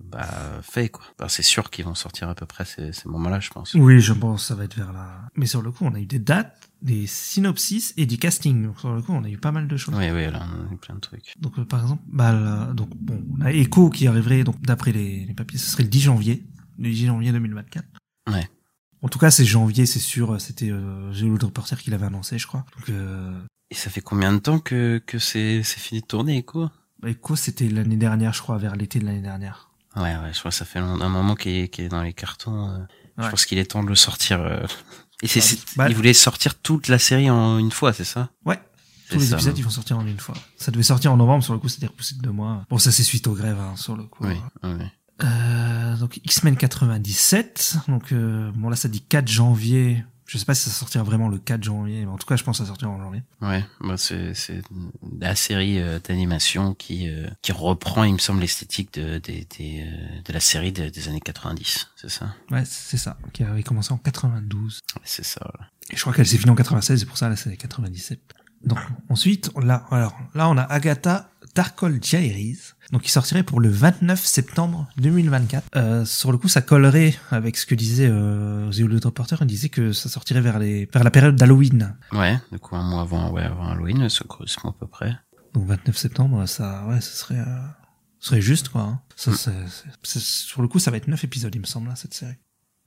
bah, 0.00 0.28
fait, 0.62 0.88
quoi. 0.88 1.04
Enfin, 1.18 1.28
c'est 1.28 1.42
sûr 1.42 1.70
qu'ils 1.70 1.84
vont 1.84 1.94
sortir 1.94 2.28
à 2.28 2.34
peu 2.34 2.46
près 2.46 2.64
ces, 2.64 2.92
ces 2.92 3.08
moments-là, 3.08 3.40
je 3.40 3.50
pense. 3.50 3.74
Oui, 3.74 4.00
je 4.00 4.12
pense 4.12 4.42
que 4.42 4.48
ça 4.48 4.54
va 4.54 4.64
être 4.64 4.76
vers 4.76 4.92
là. 4.92 5.22
Mais 5.36 5.46
sur 5.46 5.62
le 5.62 5.70
coup, 5.70 5.84
on 5.84 5.94
a 5.94 5.98
eu 5.98 6.06
des 6.06 6.18
dates, 6.18 6.68
des 6.82 7.06
synopsis 7.06 7.94
et 7.96 8.06
du 8.06 8.18
casting. 8.18 8.64
Donc, 8.64 8.80
sur 8.80 8.92
le 8.92 9.02
coup, 9.02 9.12
on 9.12 9.22
a 9.24 9.28
eu 9.28 9.38
pas 9.38 9.52
mal 9.52 9.68
de 9.68 9.76
choses. 9.76 9.94
Oui, 9.96 10.10
oui, 10.10 10.24
là, 10.30 10.46
on 10.52 10.70
a 10.70 10.74
eu 10.74 10.76
plein 10.76 10.94
de 10.96 11.00
trucs. 11.00 11.32
Donc, 11.38 11.58
euh, 11.58 11.64
par 11.64 11.80
exemple, 11.82 12.02
bah, 12.08 12.32
là, 12.32 12.72
donc, 12.74 12.90
bon, 12.96 13.22
on 13.38 13.40
a 13.44 13.52
Echo 13.52 13.88
qui 13.90 14.06
arriverait, 14.06 14.44
donc, 14.44 14.60
d'après 14.62 14.92
les, 14.92 15.24
les 15.26 15.34
papiers, 15.34 15.58
ce 15.58 15.70
serait 15.70 15.84
le 15.84 15.88
10 15.88 16.00
janvier. 16.00 16.44
Le 16.78 16.90
10 16.90 17.06
janvier 17.06 17.32
2024. 17.32 17.84
Ouais. 18.30 18.48
En 19.02 19.08
tout 19.08 19.18
cas, 19.18 19.30
c'est 19.30 19.44
janvier, 19.44 19.86
c'est 19.86 19.98
sûr. 20.00 20.40
C'était 20.40 20.70
euh, 20.70 21.12
le 21.12 21.44
reporter 21.44 21.78
qui 21.80 21.90
l'avait 21.90 22.06
annoncé, 22.06 22.38
je 22.38 22.46
crois. 22.46 22.64
Donc, 22.76 22.88
euh, 22.90 23.40
Et 23.70 23.74
ça 23.74 23.90
fait 23.90 24.00
combien 24.00 24.32
de 24.32 24.38
temps 24.38 24.58
que, 24.58 25.02
que 25.06 25.18
c'est, 25.18 25.62
fini 25.62 26.00
de 26.00 26.06
tourner, 26.06 26.42
quoi? 26.42 26.72
bah, 27.00 27.10
Echo, 27.10 27.36
c'était 27.36 27.68
l'année 27.68 27.96
dernière, 27.96 28.32
je 28.32 28.42
crois, 28.42 28.58
vers 28.58 28.76
l'été 28.76 28.98
de 28.98 29.04
l'année 29.06 29.22
dernière. 29.22 29.70
Ouais, 29.96 30.02
ouais, 30.16 30.32
je 30.32 30.38
crois 30.38 30.50
que 30.50 30.56
ça 30.56 30.64
fait 30.64 30.78
un 30.78 31.08
moment 31.08 31.34
qu'il 31.34 31.52
est, 31.52 31.68
qu'il 31.68 31.84
est 31.84 31.88
dans 31.88 32.02
les 32.02 32.12
cartons. 32.14 32.70
euh. 32.70 32.78
Je 33.18 33.28
pense 33.28 33.44
qu'il 33.44 33.58
est 33.58 33.70
temps 33.70 33.82
de 33.84 33.88
le 33.88 33.94
sortir. 33.94 34.40
Et 35.22 35.28
c'est, 35.28 35.40
Bah, 35.40 35.46
c'est- 35.48 35.76
bah- 35.76 35.88
il 35.88 35.94
voulait 35.96 36.12
sortir 36.14 36.54
toute 36.58 36.88
la 36.88 36.98
série 36.98 37.30
en 37.30 37.58
une 37.58 37.70
fois, 37.70 37.92
c'est 37.92 38.04
ça 38.04 38.30
Ouais. 38.44 38.60
Tous 39.08 39.18
les 39.18 39.26
ça, 39.26 39.34
épisodes, 39.36 39.52
hein. 39.52 39.56
ils 39.58 39.64
vont 39.64 39.70
sortir 39.70 39.98
en 39.98 40.06
une 40.06 40.18
fois. 40.18 40.34
Ça 40.56 40.70
devait 40.72 40.82
sortir 40.82 41.12
en 41.12 41.16
novembre, 41.16 41.44
sur 41.44 41.52
le 41.52 41.58
coup, 41.58 41.68
c'était 41.68 41.86
repoussé 41.86 42.14
de 42.16 42.22
deux 42.22 42.30
mois. 42.32 42.64
Bon, 42.70 42.78
ça, 42.78 42.90
c'est 42.90 43.02
suite 43.02 43.26
aux 43.26 43.34
grèves, 43.34 43.58
hein, 43.60 43.76
sur 43.76 43.96
le 43.96 44.04
coup. 44.04 44.24
Oui, 44.26 44.34
oui. 44.64 44.70
Euh, 45.22 45.96
donc 45.98 46.18
X-Men 46.24 46.56
97. 46.56 47.76
Donc 47.88 48.10
euh, 48.12 48.50
bon 48.56 48.70
là 48.70 48.74
ça 48.76 48.88
dit 48.88 49.02
4 49.02 49.28
janvier. 49.28 50.04
Je 50.32 50.38
sais 50.38 50.46
pas 50.46 50.54
si 50.54 50.70
ça 50.70 50.70
sortira 50.70 51.04
vraiment 51.04 51.28
le 51.28 51.36
4 51.38 51.62
janvier, 51.62 52.06
mais 52.06 52.10
en 52.10 52.16
tout 52.16 52.26
cas 52.26 52.36
je 52.36 52.42
pense 52.42 52.56
que 52.56 52.64
ça 52.64 52.68
sortira 52.68 52.90
en 52.90 52.98
janvier. 52.98 53.22
Ouais, 53.42 53.62
bah 53.80 53.98
c'est, 53.98 54.32
c'est 54.32 54.62
la 55.20 55.36
série 55.36 55.78
euh, 55.78 55.98
d'animation 55.98 56.72
qui, 56.72 57.06
euh, 57.10 57.28
qui 57.42 57.52
reprend, 57.52 58.04
il 58.04 58.14
me 58.14 58.18
semble, 58.18 58.40
l'esthétique 58.40 58.94
de, 58.94 59.18
des 59.18 59.46
des, 59.58 59.84
euh, 59.86 60.20
de 60.24 60.32
la 60.32 60.40
série 60.40 60.72
de- 60.72 60.88
des 60.88 61.08
années 61.08 61.20
90, 61.20 61.88
c'est 61.96 62.08
ça? 62.08 62.34
Ouais, 62.50 62.62
c'est 62.64 62.96
ça. 62.96 63.18
Qui 63.34 63.42
avait 63.44 63.62
commencé 63.62 63.92
en 63.92 63.98
92. 63.98 64.80
Ouais, 64.96 65.02
C'est 65.04 65.24
ça, 65.24 65.40
voilà. 65.52 65.68
Et 65.90 65.96
je 65.96 66.00
crois 66.00 66.14
qu'elle 66.14 66.26
s'est 66.26 66.38
finie 66.38 66.50
en 66.50 66.54
96, 66.54 67.02
et 67.02 67.04
pour 67.06 67.18
ça 67.18 67.28
là 67.28 67.36
c'est 67.36 67.54
97. 67.54 68.18
Donc 68.64 68.78
ensuite, 69.10 69.50
on 69.54 69.60
l'a, 69.60 69.84
alors 69.90 70.16
là 70.34 70.48
on 70.48 70.56
a 70.56 70.62
Agatha 70.62 71.28
Darkhold 71.54 71.98
Diaries, 72.00 72.58
donc 72.92 73.02
qui 73.02 73.10
sortirait 73.10 73.42
pour 73.42 73.58
le 73.60 73.68
29 73.70 74.24
septembre 74.24 74.86
2024. 74.98 75.64
Euh, 75.76 76.04
sur 76.04 76.30
le 76.30 76.38
coup, 76.38 76.48
ça 76.48 76.60
collerait 76.62 77.14
avec 77.30 77.56
ce 77.56 77.66
que 77.66 77.74
disait 77.74 78.06
euh, 78.10 78.70
The 78.70 78.80
Hollywood 78.80 79.04
Reporter, 79.06 79.38
il 79.40 79.46
disait 79.46 79.68
que 79.70 79.92
ça 79.92 80.08
sortirait 80.08 80.40
vers 80.42 80.58
les 80.58 80.86
vers 80.92 81.02
la 81.02 81.10
période 81.10 81.34
d'Halloween. 81.36 81.96
Ouais, 82.12 82.38
du 82.52 82.58
coup, 82.58 82.76
un 82.76 82.82
mois 82.82 83.00
avant, 83.02 83.30
ouais, 83.30 83.42
avant 83.42 83.68
Halloween, 83.68 84.08
ça 84.08 84.24
correspond 84.28 84.68
à 84.68 84.72
peu 84.78 84.86
près. 84.86 85.16
Donc 85.54 85.66
29 85.66 85.96
septembre, 85.96 86.46
ça, 86.46 86.84
ouais, 86.86 87.00
ce 87.00 87.16
serait, 87.16 87.38
euh, 87.40 87.44
ce 88.18 88.28
serait 88.28 88.40
juste 88.42 88.68
quoi. 88.68 88.82
Hein. 88.82 89.00
Ça, 89.16 89.30
Mm. 89.32 89.66
sur 90.02 90.62
le 90.62 90.68
coup, 90.68 90.78
ça 90.78 90.90
va 90.90 90.96
être 90.98 91.08
9 91.08 91.24
épisodes, 91.24 91.54
il 91.54 91.60
me 91.60 91.66
semble, 91.66 91.88
là, 91.88 91.96
cette 91.96 92.14
série. 92.14 92.36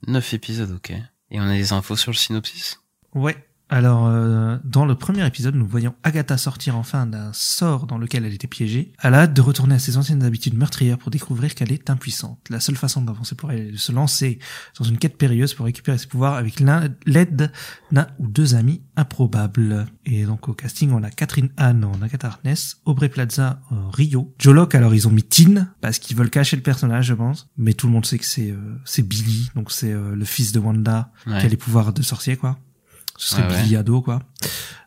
Neuf 0.06 0.34
épisodes, 0.34 0.70
ok. 0.70 0.90
Et 1.30 1.40
on 1.40 1.44
a 1.44 1.52
des 1.54 1.72
infos 1.72 1.96
sur 1.96 2.12
le 2.12 2.16
synopsis? 2.16 2.78
Ouais. 3.14 3.36
Alors, 3.68 4.06
euh, 4.06 4.58
dans 4.64 4.86
le 4.86 4.94
premier 4.94 5.26
épisode, 5.26 5.56
nous 5.56 5.66
voyons 5.66 5.92
Agatha 6.04 6.36
sortir 6.38 6.76
enfin 6.76 7.04
d'un 7.04 7.32
sort 7.32 7.88
dans 7.88 7.98
lequel 7.98 8.24
elle 8.24 8.32
était 8.32 8.46
piégée. 8.46 8.92
Elle 9.02 9.14
a 9.14 9.22
hâte 9.22 9.34
de 9.34 9.40
retourner 9.40 9.74
à 9.74 9.78
ses 9.80 9.96
anciennes 9.96 10.22
habitudes 10.22 10.56
meurtrières 10.56 10.98
pour 10.98 11.10
découvrir 11.10 11.52
qu'elle 11.56 11.72
est 11.72 11.90
impuissante. 11.90 12.38
La 12.48 12.60
seule 12.60 12.76
façon 12.76 13.02
d'avancer 13.02 13.34
pour 13.34 13.50
elle 13.50 13.66
est 13.68 13.72
de 13.72 13.76
se 13.76 13.90
lancer 13.90 14.38
dans 14.78 14.84
une 14.84 14.98
quête 14.98 15.18
périlleuse 15.18 15.52
pour 15.54 15.66
récupérer 15.66 15.98
ses 15.98 16.06
pouvoirs 16.06 16.34
avec 16.34 16.60
l'aide 17.06 17.50
d'un 17.90 18.06
ou 18.20 18.28
deux 18.28 18.54
amis 18.54 18.82
improbables. 18.94 19.86
Et 20.04 20.24
donc 20.26 20.48
au 20.48 20.52
casting, 20.54 20.92
on 20.92 21.02
a 21.02 21.10
Catherine 21.10 21.50
Anne 21.56 21.84
en 21.84 22.00
Agatha 22.02 22.28
Harkness, 22.28 22.80
Aubrey 22.84 23.08
Plaza 23.08 23.60
en 23.70 23.90
Rio, 23.90 24.32
Joe 24.38 24.54
Locke, 24.54 24.76
alors 24.76 24.94
ils 24.94 25.08
ont 25.08 25.12
mis 25.12 25.24
Tin 25.24 25.66
parce 25.80 25.98
qu'ils 25.98 26.16
veulent 26.16 26.30
cacher 26.30 26.54
le 26.56 26.62
personnage, 26.62 27.06
je 27.06 27.14
pense. 27.14 27.48
Mais 27.56 27.72
tout 27.74 27.88
le 27.88 27.92
monde 27.92 28.06
sait 28.06 28.18
que 28.18 28.24
c'est 28.24 28.52
euh, 28.52 29.02
Billy, 29.02 29.50
donc 29.56 29.72
c'est 29.72 29.92
euh, 29.92 30.14
le 30.14 30.24
fils 30.24 30.52
de 30.52 30.60
Wanda 30.60 31.10
Ouais. 31.26 31.40
qui 31.40 31.46
a 31.46 31.48
les 31.48 31.56
pouvoirs 31.56 31.92
de 31.92 32.02
sorcier, 32.02 32.36
quoi. 32.36 32.58
Ce 33.18 33.30
serait 33.30 33.42
Ouais, 33.42 33.54
ouais. 33.54 33.62
Billy 33.62 33.76
ado, 33.76 34.02
quoi. 34.02 34.20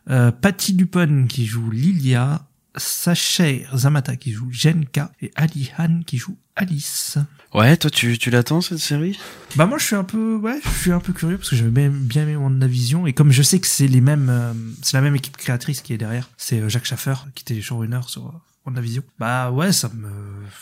Euh, 0.08 0.30
Patty 0.30 0.74
Dupont 0.74 1.26
qui 1.28 1.46
joue 1.46 1.70
Lilia, 1.70 2.42
Sacha 2.76 3.44
Zamata 3.74 4.16
qui 4.16 4.32
joue 4.32 4.48
Jenka 4.50 5.12
et 5.20 5.30
Ali 5.34 5.70
Han 5.78 6.00
qui 6.06 6.16
joue 6.18 6.36
Alice. 6.56 7.18
Ouais, 7.52 7.76
toi, 7.76 7.90
tu, 7.90 8.16
tu 8.16 8.30
l'attends, 8.30 8.60
cette 8.60 8.78
série? 8.78 9.18
Bah 9.56 9.66
moi 9.66 9.78
je 9.78 9.84
suis 9.84 9.96
un 9.96 10.04
peu 10.04 10.36
ouais, 10.36 10.60
je 10.64 10.80
suis 10.80 10.92
un 10.92 11.00
peu 11.00 11.12
curieux 11.12 11.36
parce 11.36 11.50
que 11.50 11.56
j'avais 11.56 11.88
bien, 11.88 12.22
aimé 12.22 12.36
WandaVision 12.36 13.08
et 13.08 13.12
comme 13.12 13.32
je 13.32 13.42
sais 13.42 13.58
que 13.58 13.66
c'est 13.66 13.88
les 13.88 14.00
mêmes 14.00 14.28
euh, 14.30 14.52
c'est 14.82 14.96
la 14.96 15.00
même 15.00 15.16
équipe 15.16 15.36
créatrice 15.36 15.80
qui 15.82 15.92
est 15.92 15.98
derrière, 15.98 16.30
c'est 16.36 16.60
euh, 16.60 16.68
Jacques 16.68 16.84
Schaffer 16.84 17.14
qui 17.34 17.42
était 17.42 17.60
showrunner 17.60 18.00
sur 18.06 18.26
euh, 18.26 18.32
WandaVision. 18.66 19.02
Bah 19.18 19.50
ouais, 19.50 19.72
ça 19.72 19.90
me 19.92 20.08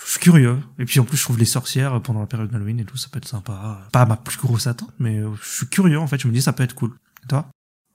je 0.04 0.10
suis 0.12 0.20
curieux 0.20 0.58
et 0.78 0.86
puis 0.86 0.98
en 1.00 1.04
plus 1.04 1.18
je 1.18 1.22
trouve 1.24 1.38
les 1.38 1.44
sorcières 1.44 2.00
pendant 2.00 2.20
la 2.20 2.26
période 2.26 2.50
d'Halloween 2.50 2.80
et 2.80 2.84
tout, 2.86 2.96
ça 2.96 3.08
peut 3.12 3.18
être 3.18 3.28
sympa. 3.28 3.86
Pas 3.92 4.06
ma 4.06 4.16
plus 4.16 4.38
grosse 4.38 4.66
attente 4.66 4.92
mais 4.98 5.18
euh, 5.18 5.28
je 5.42 5.56
suis 5.56 5.66
curieux 5.66 5.98
en 5.98 6.06
fait, 6.06 6.18
je 6.18 6.26
me 6.26 6.32
dis 6.32 6.40
ça 6.40 6.54
peut 6.54 6.62
être 6.62 6.74
cool. 6.74 6.92
Et 7.24 7.26
toi? 7.28 7.48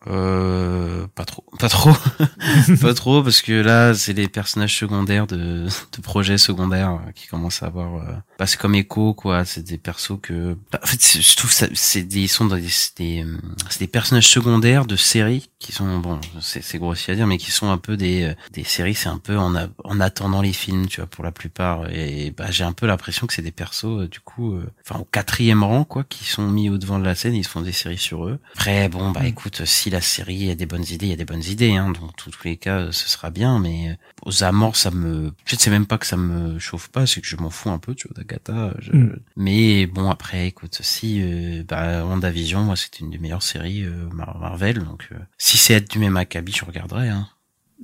Euh, 0.08 1.08
pas 1.16 1.26
trop. 1.26 1.44
Pas 1.60 1.70
trop. 1.70 1.92
pas 2.82 2.94
trop, 2.94 3.24
parce 3.24 3.42
que 3.42 3.54
là, 3.54 3.94
c'est 3.94 4.14
les 4.14 4.28
personnages 4.28 4.78
secondaires 4.78 5.28
de, 5.28 5.66
de 5.68 6.02
projets 6.02 6.38
secondaires 6.38 7.00
euh, 7.08 7.12
qui 7.14 7.28
commencent 7.28 7.64
à 7.64 7.68
avoir, 7.68 7.96
euh, 7.96 8.14
bah, 8.40 8.46
c'est 8.48 8.60
comme 8.60 8.76
Echo, 8.76 9.14
quoi. 9.14 9.46
C'est 9.46 9.64
des 9.64 9.78
persos 9.78 10.18
que, 10.22 10.58
bah, 10.72 10.80
en 10.84 10.88
fait, 10.88 11.02
je 11.22 11.36
trouve 11.36 11.52
ça, 11.52 11.68
c'est 11.74 12.04
des, 12.04 12.22
ils 12.22 12.28
sont 12.28 12.46
dans 12.46 12.56
des, 12.58 12.68
c'est 12.70 12.98
des, 12.98 13.24
euh, 13.24 13.38
c'est 13.70 13.80
des 13.80 13.88
personnages 13.88 14.28
secondaires 14.28 14.86
de 14.86 14.96
séries 14.96 15.50
qui 15.60 15.72
sont, 15.72 16.00
bon, 16.00 16.20
c'est, 16.42 16.62
c'est 16.64 16.78
grossier 16.80 17.14
à 17.14 17.16
dire, 17.16 17.28
mais 17.28 17.38
qui 17.38 17.52
sont 17.52 17.70
un 17.72 17.78
peu 17.78 17.96
des, 17.96 18.34
des 18.52 18.64
séries, 18.66 18.96
c'est 18.96 19.10
un 19.10 19.18
peu 19.20 19.38
en, 19.38 19.56
a- 19.56 19.68
en 19.86 20.00
attendant 20.02 20.42
les 20.42 20.54
films, 20.54 20.88
tu 20.88 21.00
vois, 21.00 21.08
pour 21.08 21.24
la 21.24 21.32
plupart. 21.32 21.90
Et, 21.92 22.32
bah, 22.36 22.52
j'ai 22.52 22.66
un 22.66 22.74
peu 22.74 22.86
l'impression 22.88 23.28
que 23.28 23.34
c'est 23.34 23.42
des 23.42 23.52
persos, 23.52 23.86
euh, 23.86 24.08
du 24.08 24.20
coup, 24.20 24.60
enfin, 24.86 25.00
au 25.00 25.06
quatrième 25.06 25.64
rang, 25.64 25.86
quoi, 25.86 26.04
qui 26.04 26.26
sont 26.26 26.48
mis 26.50 26.70
au 26.70 26.78
devant 26.78 27.00
de 27.00 27.06
la 27.06 27.16
scène, 27.16 27.36
ils 27.36 27.44
se 27.46 27.50
font 27.50 27.62
des 27.62 27.72
séries 27.72 27.98
sur 27.98 28.26
eux. 28.28 28.40
Après, 28.56 28.90
bon, 28.90 29.12
bah, 29.12 29.22
Mm. 29.24 29.28
écoute, 29.28 29.66
si 29.66 29.90
la 29.94 30.02
série, 30.02 30.36
il 30.36 30.44
y 30.46 30.52
a 30.52 30.56
des 30.56 30.66
bonnes 30.66 30.84
idées, 30.84 31.06
il 31.06 31.10
y 31.10 31.14
a 31.14 31.16
des 31.18 31.26
bonnes 31.26 31.44
idées, 31.44 31.76
hein. 31.76 31.92
Dans 31.92 32.08
tous 32.10 32.32
les 32.44 32.58
cas, 32.58 32.92
ce 32.92 33.08
sera 33.08 33.30
bien, 33.30 33.60
mais 33.60 33.92
euh, 33.92 33.96
aux 34.26 34.44
amours, 34.44 34.76
ça 34.76 34.92
me, 34.92 35.32
je 35.46 35.56
sais 35.56 35.70
même 35.70 35.86
pas 35.86 35.98
que 35.98 36.06
ça 36.06 36.18
me 36.18 36.60
chauffe 36.60 36.90
pas, 36.90 37.08
c'est 37.08 37.22
que 37.22 37.28
je 37.28 37.38
m'en 37.38 37.50
fous 37.50 37.70
un 37.70 37.80
peu, 37.80 37.96
tu 37.96 38.08
vois, 38.08 38.16
d'Agatha. 38.18 38.74
je- 38.80 38.92
Mm. 38.92 39.20
Mais 39.38 39.86
bon, 39.88 40.10
après, 40.12 40.48
écoute, 40.48 40.80
si, 40.82 41.22
euh, 41.24 41.64
bah, 41.68 42.06
WandaVision, 42.06 42.64
moi, 42.64 42.76
c'était 42.76 43.00
une 43.00 43.10
des 43.12 43.18
meilleures 43.20 43.44
séries 43.44 43.84
euh, 43.84 44.10
Mar- 44.12 44.38
Marvel, 44.40 44.84
donc 44.84 45.08
euh, 45.14 45.18
si 45.38 45.58
c'est 45.58 45.74
être 45.74 45.90
du 45.90 46.00
même 46.00 46.18
acabit, 46.18 46.52
je 46.54 46.66
regarderai, 46.66 47.10
hein. 47.10 47.28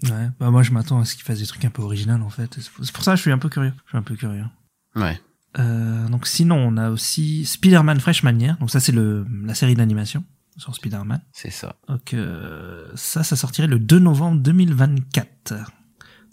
Ouais. 0.03 0.30
Bah 0.39 0.49
moi 0.49 0.64
je 0.64 0.72
m'attends 0.72 1.01
à 1.01 1.05
ce 1.05 1.14
qu'ils 1.16 1.26
fassent 1.26 1.39
des 1.39 1.45
trucs 1.45 1.66
un 1.66 1.70
peu 1.70 1.82
originaux 1.82 2.24
en 2.24 2.30
fait. 2.30 2.55
C'est 2.57 2.72
pour- 2.93 3.03
ça 3.03 3.12
que 3.12 3.18
je 3.18 3.22
suis 3.24 3.32
un 3.34 3.38
peu 3.38 3.49
curieux. 3.49 3.74
Je 3.86 3.89
suis 3.89 3.97
un 3.97 4.01
peu 4.01 4.16
curieux. 4.16 4.45
Ouais. 4.95 5.20
Euh, 5.57 6.07
donc 6.07 6.26
sinon 6.26 6.55
on 6.55 6.78
a 6.78 6.89
aussi 6.89 7.45
Spider-Man 7.45 7.99
Freshman 7.99 8.39
Year. 8.39 8.55
Donc 8.60 8.70
ça 8.72 8.80
c'est 8.80 8.93
le 8.93 9.26
la 9.43 9.53
série 9.55 9.74
d'animation 9.76 10.24
sur 10.60 10.76
Spider-Man. 10.76 11.22
C'est 11.32 11.49
ça. 11.49 11.76
Donc 11.88 12.14
euh, 12.14 12.88
ça 12.95 13.24
ça 13.24 13.36
sortirait 13.36 13.68
le 13.68 13.80
2 13.80 13.99
novembre 13.99 14.41
2024. 14.41 15.55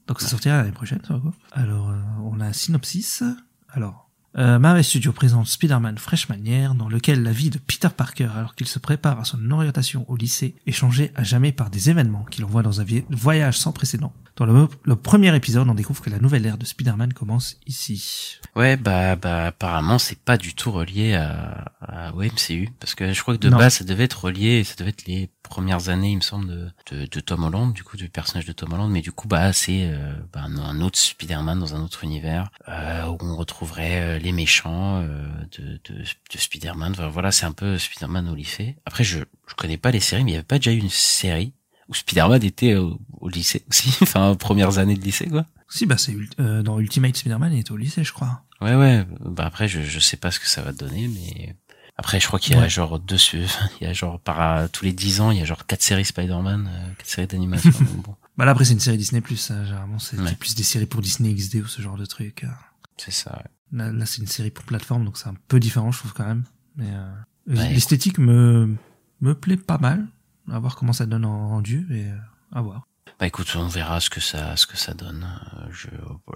Donc 0.07 0.21
ça 0.21 0.29
sortira 0.29 0.59
l'année 0.59 0.73
prochaine. 0.73 1.01
Ça 1.07 1.15
va 1.15 1.21
quoi 1.21 1.33
Alors 1.53 1.91
euh, 1.91 2.01
on 2.23 2.41
a 2.41 2.47
un 2.47 2.53
synopsis. 2.53 3.23
Alors 3.69 4.06
euh, 4.39 4.59
Marvel 4.59 4.85
Studios 4.85 5.13
présente 5.13 5.47
Spider-Man 5.47 5.99
Freshman 5.99 6.45
Year, 6.45 6.75
dans 6.75 6.89
lequel 6.89 7.23
la 7.23 7.33
vie 7.33 7.51
de 7.51 7.59
Peter 7.59 7.89
Parker, 7.95 8.29
alors 8.37 8.55
qu'il 8.55 8.67
se 8.67 8.79
prépare 8.79 9.19
à 9.21 9.25
son 9.25 9.51
orientation 9.51 10.05
au 10.09 10.17
lycée, 10.17 10.55
est 10.67 10.73
changée 10.73 11.11
à 11.15 11.23
jamais 11.23 11.53
par 11.53 11.71
des 11.71 11.91
événements 11.91 12.25
qui 12.31 12.41
l'envoient 12.43 12.63
dans 12.63 12.81
un 12.81 12.85
voyage 13.11 13.59
sans 13.59 13.73
précédent. 13.73 14.13
Dans 14.37 14.45
le, 14.45 14.69
le 14.83 14.97
premier 14.97 15.35
épisode, 15.35 15.67
on 15.67 15.75
découvre 15.75 16.03
que 16.03 16.11
la 16.11 16.19
nouvelle 16.19 16.45
ère 16.45 16.59
de 16.59 16.67
Spider-Man 16.67 17.15
commence 17.15 17.57
ici. 17.67 18.37
Ouais, 18.55 18.77
bah, 18.77 19.17
bah, 19.17 19.47
apparemment, 19.47 19.99
c'est 19.99 20.19
pas 20.19 20.37
du 20.37 20.55
tout 20.55 20.71
relié 20.71 21.15
à, 21.15 21.73
à 21.81 22.13
au 22.15 22.21
MCU, 22.23 22.69
parce 22.79 22.95
que 22.95 23.15
je 23.15 23.23
crois 23.23 23.35
que 23.37 23.41
de 23.41 23.49
Non. 23.49 23.57
base, 23.57 23.77
ça 23.77 23.85
devait 23.85 24.05
être 24.05 24.25
relié, 24.27 24.63
ça 24.65 24.75
devait 24.77 24.91
être 24.91 25.07
les 25.07 25.31
premières 25.43 25.89
années, 25.89 26.11
il 26.11 26.17
me 26.17 26.21
semble, 26.21 26.49
de, 26.49 26.71
de, 26.93 27.07
de 27.07 27.21
Tom 27.21 27.45
Holland, 27.45 27.73
du 27.73 27.83
coup, 27.83 27.97
du 27.97 28.11
personnage 28.11 28.45
de 28.45 28.53
Tom 28.53 28.75
Holland, 28.75 28.91
mais 28.91 29.01
du 29.01 29.13
coup, 29.13 29.27
bah, 29.27 29.55
c'est 29.55 29.85
euh, 29.91 30.13
bah, 30.35 30.43
un, 30.43 30.57
un 30.59 30.81
autre 30.83 30.99
Spider-Man 30.99 31.59
dans 31.59 31.75
un 31.75 31.81
autre 31.83 32.05
univers, 32.05 32.51
euh, 32.69 33.07
où 33.07 33.17
on 33.23 33.37
retrouverait 33.37 34.03
euh, 34.03 34.19
les 34.27 34.33
méchants 34.33 35.01
euh, 35.03 35.27
de, 35.59 35.81
de, 35.93 36.03
de 36.03 36.39
Spider-Man. 36.39 36.93
Enfin, 36.93 37.09
voilà, 37.09 37.33
c'est 37.33 37.47
un 37.47 37.53
peu 37.53 37.79
Spider-Man 37.79 38.29
au 38.29 38.35
lycée. 38.35 38.77
Après, 38.85 39.05
je, 39.05 39.21
je 39.49 39.55
connais 39.55 39.79
pas 39.79 39.91
les 39.91 40.01
séries, 40.01 40.25
mais 40.25 40.33
il 40.33 40.35
y 40.35 40.37
avait 40.37 40.45
pas 40.45 40.59
déjà 40.59 40.73
eu 40.73 40.79
une 40.79 40.91
série 40.91 41.53
où 41.89 41.95
Spider-Man 41.95 42.43
était 42.45 42.75
au, 42.75 43.01
au 43.21 43.29
lycée 43.29 43.65
aussi, 43.71 43.97
enfin, 44.03 44.31
aux 44.31 44.37
premières 44.37 44.79
années 44.79 44.97
de 44.97 45.03
lycée, 45.05 45.29
quoi. 45.29 45.47
Si, 45.69 45.85
bah 45.87 45.97
c'est 45.99 46.15
euh, 46.39 46.63
dans 46.63 46.79
Ultimate 46.79 47.17
Spider-Man, 47.17 47.53
il 47.53 47.59
était 47.61 47.73
au 47.73 47.77
lycée, 47.77 48.05
je 48.05 48.13
crois. 48.13 48.43
Ouais, 48.61 48.75
ouais. 48.77 49.05
Bah 49.21 49.47
après, 49.47 49.67
je, 49.69 49.83
je 49.83 49.99
sais 49.99 50.17
pas 50.17 50.31
ce 50.31 50.39
que 50.41 50.49
ça 50.49 50.63
va 50.63 50.73
donner, 50.73 51.09
mais 51.09 51.57
après, 51.97 52.21
je 52.21 52.27
crois 52.27 52.39
qu'il 52.39 52.55
y 52.55 52.59
a 52.59 52.63
Ouais. 52.63 52.69
genre 52.71 52.99
deux, 53.01 53.17
il 53.33 53.47
y 53.81 53.87
a 53.87 53.93
genre 53.93 54.21
par 54.21 54.71
tous 54.71 54.85
les 54.85 54.93
dix 54.93 55.21
ans, 55.21 55.31
il 55.33 55.39
y 55.39 55.43
a 55.43 55.45
genre 55.45 55.67
quatre 55.67 55.83
séries 55.83 56.05
Spider-Man, 56.05 56.71
euh, 56.73 56.93
quatre 56.99 57.09
séries 57.09 57.27
d'animation. 57.27 57.71
bon, 58.05 58.15
Bah 58.37 58.45
là 58.45 58.53
après 58.53 58.65
c'est 58.65 58.75
une 58.75 58.81
série 58.81 58.97
Disney+, 58.99 59.23
ça, 59.37 59.65
généralement 59.65 59.99
c'est 59.99 60.19
Ouais. 60.19 60.35
plus 60.37 60.55
des 60.55 60.63
séries 60.63 60.87
pour 60.87 61.01
Disney 61.03 61.33
XD 61.35 61.57
ou 61.57 61.67
ce 61.67 61.83
genre 61.83 61.97
de 61.97 62.07
truc. 62.07 62.45
euh. 62.45 62.49
c'est 62.97 63.11
ça. 63.13 63.33
ouais. 63.37 63.51
Là, 63.73 63.91
là 63.93 64.07
c'est 64.07 64.21
une 64.21 64.27
série 64.29 64.51
pour 64.51 64.65
plateforme, 64.65 65.05
donc 65.05 65.17
c'est 65.19 65.29
un 65.29 65.35
peu 65.49 65.59
différent, 65.61 65.91
je 65.93 65.99
trouve 65.99 66.13
quand 66.13 66.27
même. 66.27 66.45
Mais 66.77 66.89
euh, 66.91 67.13
Ouais. 67.49 67.69
l'esthétique 67.73 68.19
me 68.19 68.75
me 69.21 69.35
plaît 69.35 69.57
pas 69.57 69.79
mal. 69.79 70.07
À 70.51 70.59
voir 70.59 70.77
comment 70.77 70.93
ça 70.93 71.07
donne 71.07 71.25
en 71.25 71.49
rendu 71.49 71.87
et 71.91 72.05
euh, 72.07 72.17
à 72.53 72.61
voir. 72.61 72.83
Bah 73.19 73.27
écoute, 73.27 73.51
on 73.57 73.67
verra 73.67 74.01
ce 74.01 74.11
que 74.11 74.21
ça, 74.21 74.57
ce 74.57 74.67
que 74.67 74.77
ça 74.77 74.95
donne. 74.95 75.27
Euh, 75.57 75.67
Je, 75.73 75.89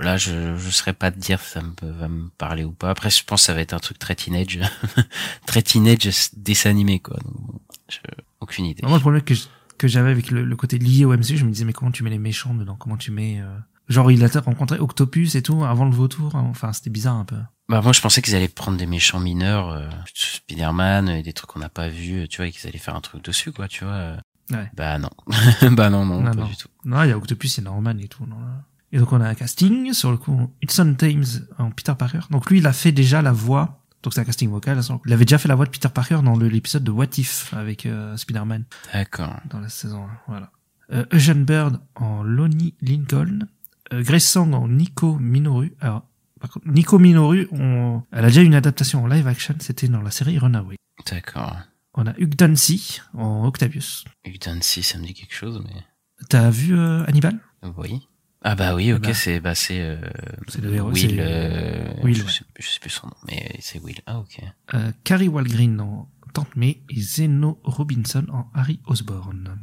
là, 0.02 0.16
je, 0.16 0.56
je 0.56 0.70
saurais 0.70 0.92
pas 0.94 1.10
te 1.12 1.18
dire 1.18 1.40
si 1.40 1.50
ça 1.50 1.62
me 1.62 1.74
va 1.92 2.08
me 2.08 2.28
parler 2.30 2.64
ou 2.64 2.72
pas. 2.72 2.90
Après, 2.90 3.10
je 3.10 3.22
pense 3.24 3.42
que 3.42 3.46
ça 3.46 3.54
va 3.54 3.60
être 3.60 3.74
un 3.74 3.78
truc 3.78 3.98
très 3.98 4.14
teenage, 4.14 4.58
très 5.46 5.62
teenage 5.62 6.08
dessin 6.36 6.70
animé 6.70 7.00
quoi. 7.00 7.16
Donc, 7.24 7.60
je, 7.88 7.98
aucune 8.40 8.64
idée. 8.66 8.82
Moi 8.82 8.94
le 8.94 9.00
problème 9.00 9.22
que 9.22 9.34
je- 9.34 9.46
que 9.78 9.88
j'avais 9.88 10.10
avec 10.10 10.30
le, 10.30 10.44
le 10.44 10.56
côté 10.56 10.78
lié 10.78 11.04
au 11.04 11.12
MCU, 11.16 11.36
je 11.38 11.44
me 11.44 11.50
disais 11.50 11.64
mais 11.64 11.72
comment 11.72 11.90
tu 11.90 12.02
mets 12.02 12.10
les 12.10 12.18
méchants 12.18 12.54
dedans? 12.54 12.76
Comment 12.76 12.96
tu 12.96 13.10
mets 13.10 13.40
euh, 13.40 13.58
genre 13.90 14.10
il 14.10 14.24
a 14.24 14.28
rencontré 14.40 14.78
Octopus 14.78 15.34
et 15.34 15.42
tout 15.42 15.62
avant 15.64 15.84
le 15.84 15.90
vautour. 15.90 16.34
hein. 16.34 16.46
Enfin 16.48 16.72
c'était 16.72 16.88
bizarre 16.90 17.16
un 17.16 17.24
peu. 17.26 17.36
Bah 17.68 17.82
moi 17.82 17.92
je 17.92 18.00
pensais 18.00 18.22
qu'ils 18.22 18.34
allaient 18.34 18.48
prendre 18.48 18.78
des 18.78 18.86
méchants 18.86 19.20
mineurs, 19.20 19.68
euh, 19.70 19.88
Spider-Man 20.14 21.08
et 21.08 21.22
des 21.22 21.32
trucs 21.32 21.50
qu'on 21.50 21.60
n'a 21.60 21.68
pas 21.68 21.88
vus, 21.88 22.26
tu 22.28 22.38
vois, 22.38 22.46
et 22.46 22.52
qu'ils 22.52 22.66
allaient 22.68 22.78
faire 22.78 22.96
un 22.96 23.00
truc 23.00 23.22
dessus 23.24 23.52
quoi, 23.52 23.68
tu 23.68 23.84
vois. 23.84 23.92
euh. 23.92 24.16
Ouais. 24.50 24.68
Bah 24.74 24.98
non, 24.98 25.10
bah 25.72 25.90
non 25.90 26.04
non, 26.04 26.22
Non, 26.22 26.30
pas 26.32 26.40
non. 26.40 26.46
du 26.46 26.56
tout. 26.56 26.66
Non, 26.84 27.02
il 27.04 27.10
y 27.10 27.12
a 27.12 27.16
Octopus, 27.16 27.58
a 27.58 27.62
Norman 27.62 27.96
et 27.98 28.08
tout. 28.08 28.26
Non. 28.26 28.36
Et 28.92 28.98
donc 28.98 29.12
on 29.12 29.20
a 29.20 29.28
un 29.28 29.34
casting 29.36 29.92
sur 29.92 30.10
le 30.10 30.16
coup 30.16 30.50
Hudson 30.62 30.94
Thames 30.98 31.24
en 31.58 31.70
Peter 31.70 31.92
Parker. 31.96 32.20
Donc 32.30 32.50
lui, 32.50 32.58
il 32.58 32.66
a 32.66 32.72
fait 32.72 32.90
déjà 32.90 33.22
la 33.22 33.30
voix. 33.32 33.76
Donc 34.02 34.14
c'est 34.14 34.20
un 34.20 34.24
casting 34.24 34.50
vocal. 34.50 34.80
Il 35.06 35.12
avait 35.12 35.24
déjà 35.24 35.38
fait 35.38 35.46
la 35.48 35.54
voix 35.54 35.66
de 35.66 35.70
Peter 35.70 35.88
Parker 35.88 36.20
dans 36.24 36.36
l'épisode 36.36 36.82
de 36.82 36.90
What 36.90 37.18
If 37.18 37.54
avec 37.54 37.86
euh, 37.86 38.16
Spider-Man 38.16 38.64
D'accord. 38.92 39.36
dans 39.48 39.60
la 39.60 39.68
saison 39.68 40.02
1. 40.04 40.08
Voilà. 40.26 40.50
Euh, 40.92 41.04
Eugene 41.12 41.44
Bird 41.44 41.78
en 41.94 42.24
Lonnie 42.24 42.74
Lincoln. 42.80 43.46
Euh, 43.92 44.02
Grace 44.02 44.24
Song 44.24 44.52
en 44.54 44.68
Nico 44.68 45.16
Minoru. 45.18 45.74
Alors, 45.80 46.04
par 46.40 46.50
contre, 46.50 46.68
Nico 46.68 46.98
Minoru, 46.98 47.48
on... 47.52 48.02
elle 48.12 48.24
a 48.24 48.28
déjà 48.28 48.42
une 48.42 48.54
adaptation 48.54 49.02
en 49.04 49.06
live 49.06 49.26
action. 49.26 49.54
C'était 49.60 49.88
dans 49.88 50.02
la 50.02 50.10
série 50.10 50.38
Runaway. 50.38 50.76
D'accord. 51.10 51.56
On 51.94 52.06
a 52.06 52.14
Hugh 52.18 52.34
Dancy 52.36 53.00
en 53.14 53.44
Octavius. 53.44 54.04
Hugh 54.24 54.38
Dancy, 54.40 54.82
ça 54.82 54.98
me 54.98 55.04
dit 55.06 55.14
quelque 55.14 55.34
chose, 55.34 55.62
mais 55.64 55.82
T'as 56.28 56.50
vu 56.50 56.78
euh, 56.78 57.04
Hannibal? 57.06 57.38
Oui. 57.78 58.06
Ah 58.42 58.54
bah 58.54 58.74
oui, 58.74 58.90
ok, 58.92 59.02
bah. 59.02 59.14
c'est 59.14 59.38
bah 59.40 59.54
c'est 59.54 59.80
euh, 59.82 59.96
le 60.62 60.80
Will. 60.80 61.10
c'est- 61.10 61.16
euh, 61.18 61.92
Will, 62.02 62.14
je, 62.16 62.22
ouais. 62.24 62.30
sais, 62.30 62.44
je 62.58 62.66
sais 62.68 62.80
plus 62.80 62.88
son 62.90 63.08
nom, 63.08 63.14
mais 63.26 63.54
c'est 63.60 63.78
Will. 63.80 64.00
Ah 64.06 64.18
ok. 64.18 64.40
euh, 64.74 64.92
Carrie 65.04 65.28
Walgreen 65.28 65.78
en 65.80 66.08
Tante 66.32 66.56
May 66.56 66.80
et 66.88 67.00
Zeno 67.02 67.60
Robinson 67.64 68.24
en 68.32 68.48
Harry 68.54 68.80
Osborn. 68.86 69.58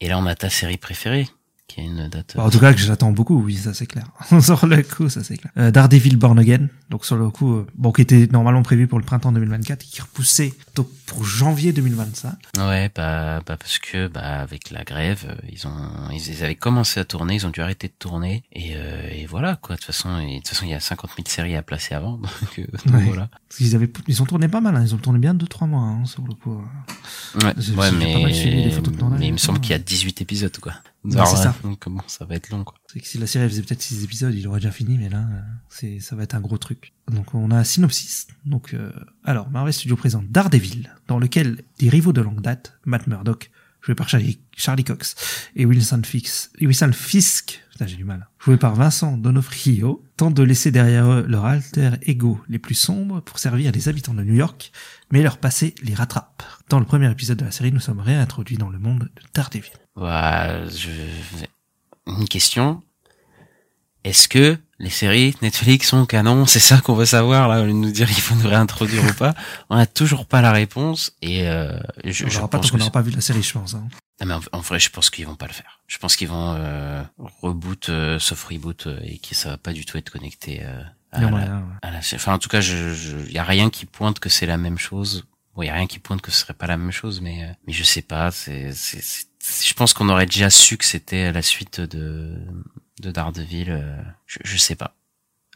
Et 0.00 0.08
là 0.08 0.18
on 0.18 0.26
a 0.26 0.34
ta 0.34 0.50
série 0.50 0.76
préférée, 0.76 1.26
qui 1.68 1.80
a 1.80 1.84
une 1.84 2.08
date. 2.08 2.32
Bon, 2.36 2.42
en 2.42 2.50
tout 2.50 2.58
cas, 2.58 2.72
que 2.72 2.80
j'attends 2.80 3.12
beaucoup, 3.12 3.40
oui, 3.40 3.54
ça 3.54 3.74
c'est 3.74 3.86
clair. 3.86 4.06
sur 4.40 4.66
le 4.66 4.82
coup, 4.82 5.08
ça 5.08 5.22
c'est 5.22 5.36
clair. 5.36 5.52
Euh, 5.58 5.70
Daredevil 5.70 6.16
Born 6.16 6.38
Again, 6.38 6.68
donc 6.90 7.04
sur 7.04 7.16
le 7.16 7.30
coup, 7.30 7.54
euh, 7.54 7.66
bon, 7.74 7.92
qui 7.92 8.02
était 8.02 8.26
normalement 8.32 8.62
prévu 8.62 8.86
pour 8.86 8.98
le 8.98 9.04
printemps 9.04 9.30
2024 9.32 9.82
et 9.84 9.86
qui 9.86 10.00
repoussait 10.00 10.54
donc 10.74 10.88
pour 11.06 11.24
janvier 11.24 11.72
2025. 11.72 12.32
Ouais, 12.58 12.90
bah, 12.94 13.40
bah 13.46 13.56
parce 13.58 13.78
que 13.78 14.08
bah 14.08 14.40
avec 14.40 14.70
la 14.70 14.84
grève, 14.84 15.26
euh, 15.28 15.48
ils 15.52 15.66
ont 15.66 15.70
ils, 16.12 16.28
ils 16.28 16.42
avaient 16.44 16.54
commencé 16.54 17.00
à 17.00 17.04
tourner, 17.04 17.34
ils 17.34 17.46
ont 17.46 17.50
dû 17.50 17.60
arrêter 17.60 17.88
de 17.88 17.92
tourner 17.98 18.44
et, 18.52 18.72
euh, 18.76 19.08
et 19.10 19.26
voilà 19.26 19.56
quoi. 19.56 19.74
De 19.76 19.80
toute 19.80 19.86
façon, 19.86 20.18
et, 20.18 20.32
de 20.32 20.36
toute 20.38 20.48
façon 20.48 20.64
il 20.64 20.70
y 20.70 20.74
a 20.74 20.80
50 20.80 21.10
000 21.16 21.28
séries 21.28 21.56
à 21.56 21.62
placer 21.62 21.94
avant, 21.94 22.12
donc, 22.18 22.58
euh, 22.58 22.64
Ouais. 22.92 23.04
voilà. 23.04 23.28
Parce 23.48 23.58
qu'ils 23.58 23.74
avaient, 23.74 23.90
ils 24.06 24.22
ont 24.22 24.26
tourné 24.26 24.48
pas 24.48 24.60
mal, 24.60 24.76
hein, 24.76 24.82
ils 24.82 24.94
ont 24.94 24.98
tourné 24.98 25.18
bien 25.18 25.34
2-3 25.34 25.66
mois 25.68 25.82
hein, 25.82 26.04
sur 26.06 26.22
le 26.26 26.34
coup. 26.34 26.62
Ouais, 27.42 27.44
ouais 27.76 27.90
mais 27.92 28.32
suivi 28.32 28.70
tournage 28.98 29.20
mais 29.20 29.26
il 29.26 29.32
me 29.32 29.38
semble 29.38 29.60
qu'il 29.60 29.70
y 29.70 29.74
a 29.74 29.78
18 29.78 30.22
épisodes 30.22 30.56
quoi. 30.58 30.72
Alors, 31.12 31.26
c'est 31.28 31.42
ça. 31.42 31.54
Donc 31.62 31.88
bon, 31.88 32.00
ça 32.06 32.24
va 32.24 32.34
être 32.34 32.50
long 32.50 32.64
quoi. 32.64 32.74
C'est 32.86 33.00
que 33.00 33.06
si 33.06 33.18
la 33.18 33.26
série 33.26 33.44
elle 33.44 33.50
faisait 33.50 33.62
peut-être 33.62 33.82
6 33.82 34.04
épisodes, 34.04 34.34
il 34.34 34.46
aurait 34.48 34.60
déjà 34.60 34.72
fini, 34.72 34.98
mais 34.98 35.08
là, 35.08 35.18
euh, 35.18 35.40
c'est, 35.68 36.00
ça 36.00 36.16
va 36.16 36.24
être 36.24 36.34
un 36.34 36.40
gros 36.40 36.58
truc. 36.58 36.92
Donc 37.10 37.34
on 37.34 37.50
a 37.50 37.56
un 37.56 37.64
synopsis. 37.64 38.26
Donc, 38.44 38.74
euh, 38.74 38.92
alors, 39.24 39.48
Marvel 39.50 39.72
Studios 39.72 39.96
présente 39.96 40.28
Daredevil, 40.28 40.92
dans 41.06 41.18
lequel 41.18 41.62
des 41.78 41.88
rivaux 41.88 42.12
de 42.12 42.20
longue 42.20 42.40
date, 42.40 42.78
Matt 42.84 43.06
Murdock, 43.06 43.50
joué 43.80 43.94
par 43.94 44.08
Charlie, 44.08 44.40
Charlie 44.56 44.84
Cox, 44.84 45.14
et 45.54 45.64
Wilson, 45.64 46.02
Fix, 46.04 46.50
et 46.58 46.66
Wilson 46.66 46.90
Fisk, 46.92 47.62
putain 47.70 47.86
j'ai 47.86 47.96
du 47.96 48.04
mal, 48.04 48.28
joué 48.40 48.56
par 48.56 48.74
Vincent 48.74 49.16
Donofrio, 49.16 50.04
tentent 50.16 50.34
de 50.34 50.42
laisser 50.42 50.70
derrière 50.70 51.10
eux 51.10 51.24
leur 51.28 51.44
alter 51.44 51.92
ego 52.02 52.40
les 52.48 52.58
plus 52.58 52.74
sombres 52.74 53.20
pour 53.20 53.38
servir 53.38 53.70
les 53.72 53.88
habitants 53.88 54.14
de 54.14 54.24
New 54.24 54.34
York, 54.34 54.72
mais 55.10 55.22
leur 55.22 55.38
passé 55.38 55.74
les 55.82 55.94
rattrape. 55.94 56.42
Dans 56.68 56.78
le 56.78 56.84
premier 56.84 57.10
épisode 57.10 57.38
de 57.38 57.44
la 57.44 57.50
série, 57.50 57.72
nous 57.72 57.80
sommes 57.80 58.00
réintroduits 58.00 58.58
dans 58.58 58.68
le 58.70 58.78
monde 58.78 59.04
de 59.14 59.22
Daredevil. 59.34 59.72
Voilà, 59.94 60.68
je... 60.68 60.90
Une 62.06 62.28
question. 62.28 62.82
Est-ce 64.04 64.28
que 64.28 64.56
les 64.78 64.90
séries 64.90 65.34
Netflix 65.42 65.88
sont 65.88 66.06
canon? 66.06 66.46
C'est 66.46 66.60
ça 66.60 66.80
qu'on 66.80 66.94
veut 66.94 67.04
savoir 67.04 67.48
là, 67.48 67.60
au 67.60 67.64
lieu 67.64 67.72
de 67.72 67.76
nous 67.76 67.90
dire 67.90 68.08
il 68.08 68.20
faut 68.20 68.34
nous 68.36 68.48
réintroduire 68.48 69.04
ou 69.04 69.12
pas. 69.12 69.34
On 69.70 69.76
a 69.76 69.86
toujours 69.86 70.24
pas 70.24 70.40
la 70.40 70.52
réponse 70.52 71.12
et 71.20 71.48
euh, 71.48 71.78
je, 72.04 72.24
On 72.24 72.28
je 72.28 72.38
pas 72.40 72.48
tant 72.48 72.68
qu'on 72.68 72.78
n'aura 72.78 72.90
pas 72.90 73.02
vu 73.02 73.10
la 73.10 73.20
série, 73.20 73.42
je 73.42 73.52
pense. 73.52 73.74
Hein. 73.74 73.88
Non, 74.20 74.26
mais 74.26 74.34
en, 74.34 74.40
en 74.52 74.60
vrai, 74.60 74.78
je 74.78 74.90
pense 74.90 75.10
qu'ils 75.10 75.26
vont 75.26 75.34
pas 75.34 75.46
le 75.46 75.52
faire. 75.52 75.80
Je 75.88 75.98
pense 75.98 76.16
qu'ils 76.16 76.28
vont 76.28 76.54
euh, 76.56 77.02
reboot, 77.42 77.88
euh, 77.88 78.18
sauf 78.18 78.44
reboot, 78.44 78.86
euh, 78.86 79.00
et 79.02 79.18
que 79.18 79.34
ça 79.34 79.50
va 79.50 79.56
pas 79.58 79.72
du 79.72 79.84
tout 79.84 79.98
être 79.98 80.10
connecté 80.10 80.60
euh, 80.62 80.82
à, 81.12 81.18
Il 81.18 81.22
y 81.22 81.24
a 81.24 81.26
la, 81.26 81.30
moyen, 81.30 81.56
ouais. 81.58 81.74
à 81.82 81.90
la- 81.90 81.98
Enfin, 82.14 82.34
en 82.34 82.38
tout 82.38 82.48
cas, 82.48 82.60
je, 82.60 82.92
je, 82.94 83.16
y 83.30 83.38
a 83.38 83.44
rien 83.44 83.70
qui 83.70 83.86
pointe 83.86 84.18
que 84.20 84.28
c'est 84.28 84.46
la 84.46 84.56
même 84.58 84.78
chose. 84.78 85.26
Bon, 85.54 85.62
y 85.62 85.68
a 85.68 85.74
rien 85.74 85.86
qui 85.86 85.98
pointe 85.98 86.20
que 86.20 86.30
ce 86.30 86.38
serait 86.40 86.54
pas 86.54 86.66
la 86.66 86.76
même 86.76 86.92
chose, 86.92 87.20
mais 87.20 87.44
euh, 87.44 87.52
mais 87.66 87.72
je 87.72 87.82
sais 87.82 88.02
pas. 88.02 88.30
C'est, 88.30 88.72
c'est, 88.72 89.26
je 89.66 89.74
pense 89.74 89.92
qu'on 89.94 90.08
aurait 90.08 90.26
déjà 90.26 90.50
su 90.50 90.76
que 90.76 90.84
c'était 90.84 91.32
la 91.32 91.42
suite 91.42 91.80
de 91.80 92.34
de 93.00 93.10
Daredevil. 93.10 93.70
euh, 93.70 93.96
je, 94.26 94.38
je 94.44 94.56
sais 94.56 94.76
pas. 94.76 94.94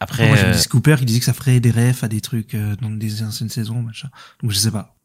Après, 0.00 0.26
Moi, 0.28 0.36
euh, 0.38 0.60
Cooper 0.70 0.96
qui 0.98 1.04
disait 1.04 1.20
que 1.20 1.24
ça 1.26 1.32
ferait 1.34 1.60
des 1.60 1.70
refs 1.70 2.02
à 2.02 2.08
des 2.08 2.20
trucs 2.20 2.54
euh, 2.54 2.74
dans 2.80 2.90
des 2.90 3.22
anciennes 3.22 3.48
saisons, 3.50 3.82
machin. 3.82 4.08
Donc 4.42 4.50
je 4.50 4.58
sais 4.58 4.72
pas. 4.72 4.96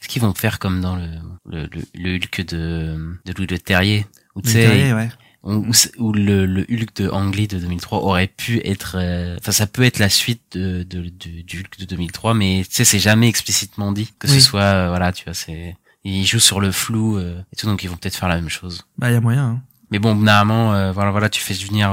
est-ce 0.00 0.08
qu'ils 0.08 0.22
vont 0.22 0.32
faire 0.34 0.58
comme 0.58 0.80
dans 0.80 0.96
le 0.96 1.08
le, 1.46 1.68
le, 1.72 1.82
le 1.94 2.14
Hulk 2.16 2.46
de 2.46 3.18
de 3.26 3.32
Louis 3.36 3.46
Le 3.46 3.58
Terrier, 3.58 4.06
où 4.34 4.40
tu 4.40 4.50
sais, 4.50 4.62
Terrier, 4.62 4.94
ouais. 4.94 5.10
Où, 5.44 5.64
où 5.98 6.12
le, 6.12 6.46
le 6.46 6.62
Hulk 6.68 6.94
de 6.96 7.08
Ang 7.08 7.32
Lee 7.34 7.46
de 7.48 7.58
2003 7.58 8.00
aurait 8.00 8.26
pu 8.26 8.60
être 8.64 8.96
euh, 8.98 9.36
enfin 9.40 9.52
ça 9.52 9.66
peut 9.66 9.82
être 9.82 9.98
la 10.00 10.08
suite 10.08 10.42
de, 10.52 10.82
de, 10.82 11.02
de- 11.04 11.42
du 11.42 11.60
Hulk 11.60 11.78
de 11.78 11.84
2003 11.84 12.34
mais 12.34 12.64
tu 12.68 12.74
sais 12.74 12.84
c'est 12.84 12.98
jamais 12.98 13.28
explicitement 13.28 13.92
dit 13.92 14.12
que 14.18 14.26
Oui. 14.26 14.34
ce 14.34 14.40
soit 14.40 14.60
euh, 14.62 14.88
voilà 14.88 15.12
tu 15.12 15.24
vois 15.24 15.34
c'est 15.34 15.76
ils 16.04 16.24
jouent 16.26 16.38
sur 16.40 16.60
le 16.60 16.72
flou 16.72 17.18
euh, 17.18 17.40
et 17.52 17.56
tout, 17.56 17.66
donc 17.66 17.82
ils 17.84 17.88
vont 17.88 17.96
peut-être 17.96 18.16
faire 18.16 18.28
la 18.28 18.36
même 18.36 18.48
chose. 18.48 18.82
Bah, 18.96 19.10
il 19.10 19.14
y 19.14 19.16
a 19.16 19.20
moyen, 19.20 19.44
hein. 19.44 19.62
Mais 19.90 19.98
bon, 19.98 20.14
normalement, 20.14 20.72
euh, 20.72 20.92
voilà, 20.92 21.10
voilà, 21.10 21.28
tu 21.28 21.40
fais 21.40 21.54
venir, 21.54 21.90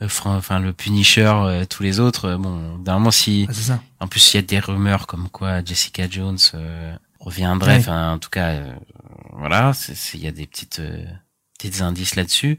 enfin 0.00 0.58
le 0.60 0.72
Punisher, 0.72 1.32
euh, 1.34 1.64
tous 1.64 1.82
les 1.82 2.00
autres. 2.00 2.26
euh, 2.26 2.36
bon, 2.36 2.78
normalement, 2.84 3.10
si, 3.10 3.46
Ah, 3.48 3.52
ça. 3.54 3.82
en 4.00 4.08
plus, 4.08 4.34
il 4.34 4.36
y 4.36 4.38
a 4.40 4.42
des 4.42 4.58
rumeurs 4.58 5.06
comme 5.06 5.28
quoi 5.30 5.64
Jessica 5.64 6.08
Jones 6.10 6.38
euh, 6.54 6.94
reviendrait. 7.20 7.74
Ouais. 7.74 7.78
Enfin, 7.80 8.12
en 8.12 8.18
tout 8.18 8.30
cas, 8.30 8.48
euh, 8.50 8.72
voilà, 9.32 9.72
il 10.14 10.20
y 10.20 10.26
a 10.26 10.32
des 10.32 10.46
petites, 10.46 10.80
petites 11.58 11.80
indices 11.80 12.14
là-dessus. 12.16 12.58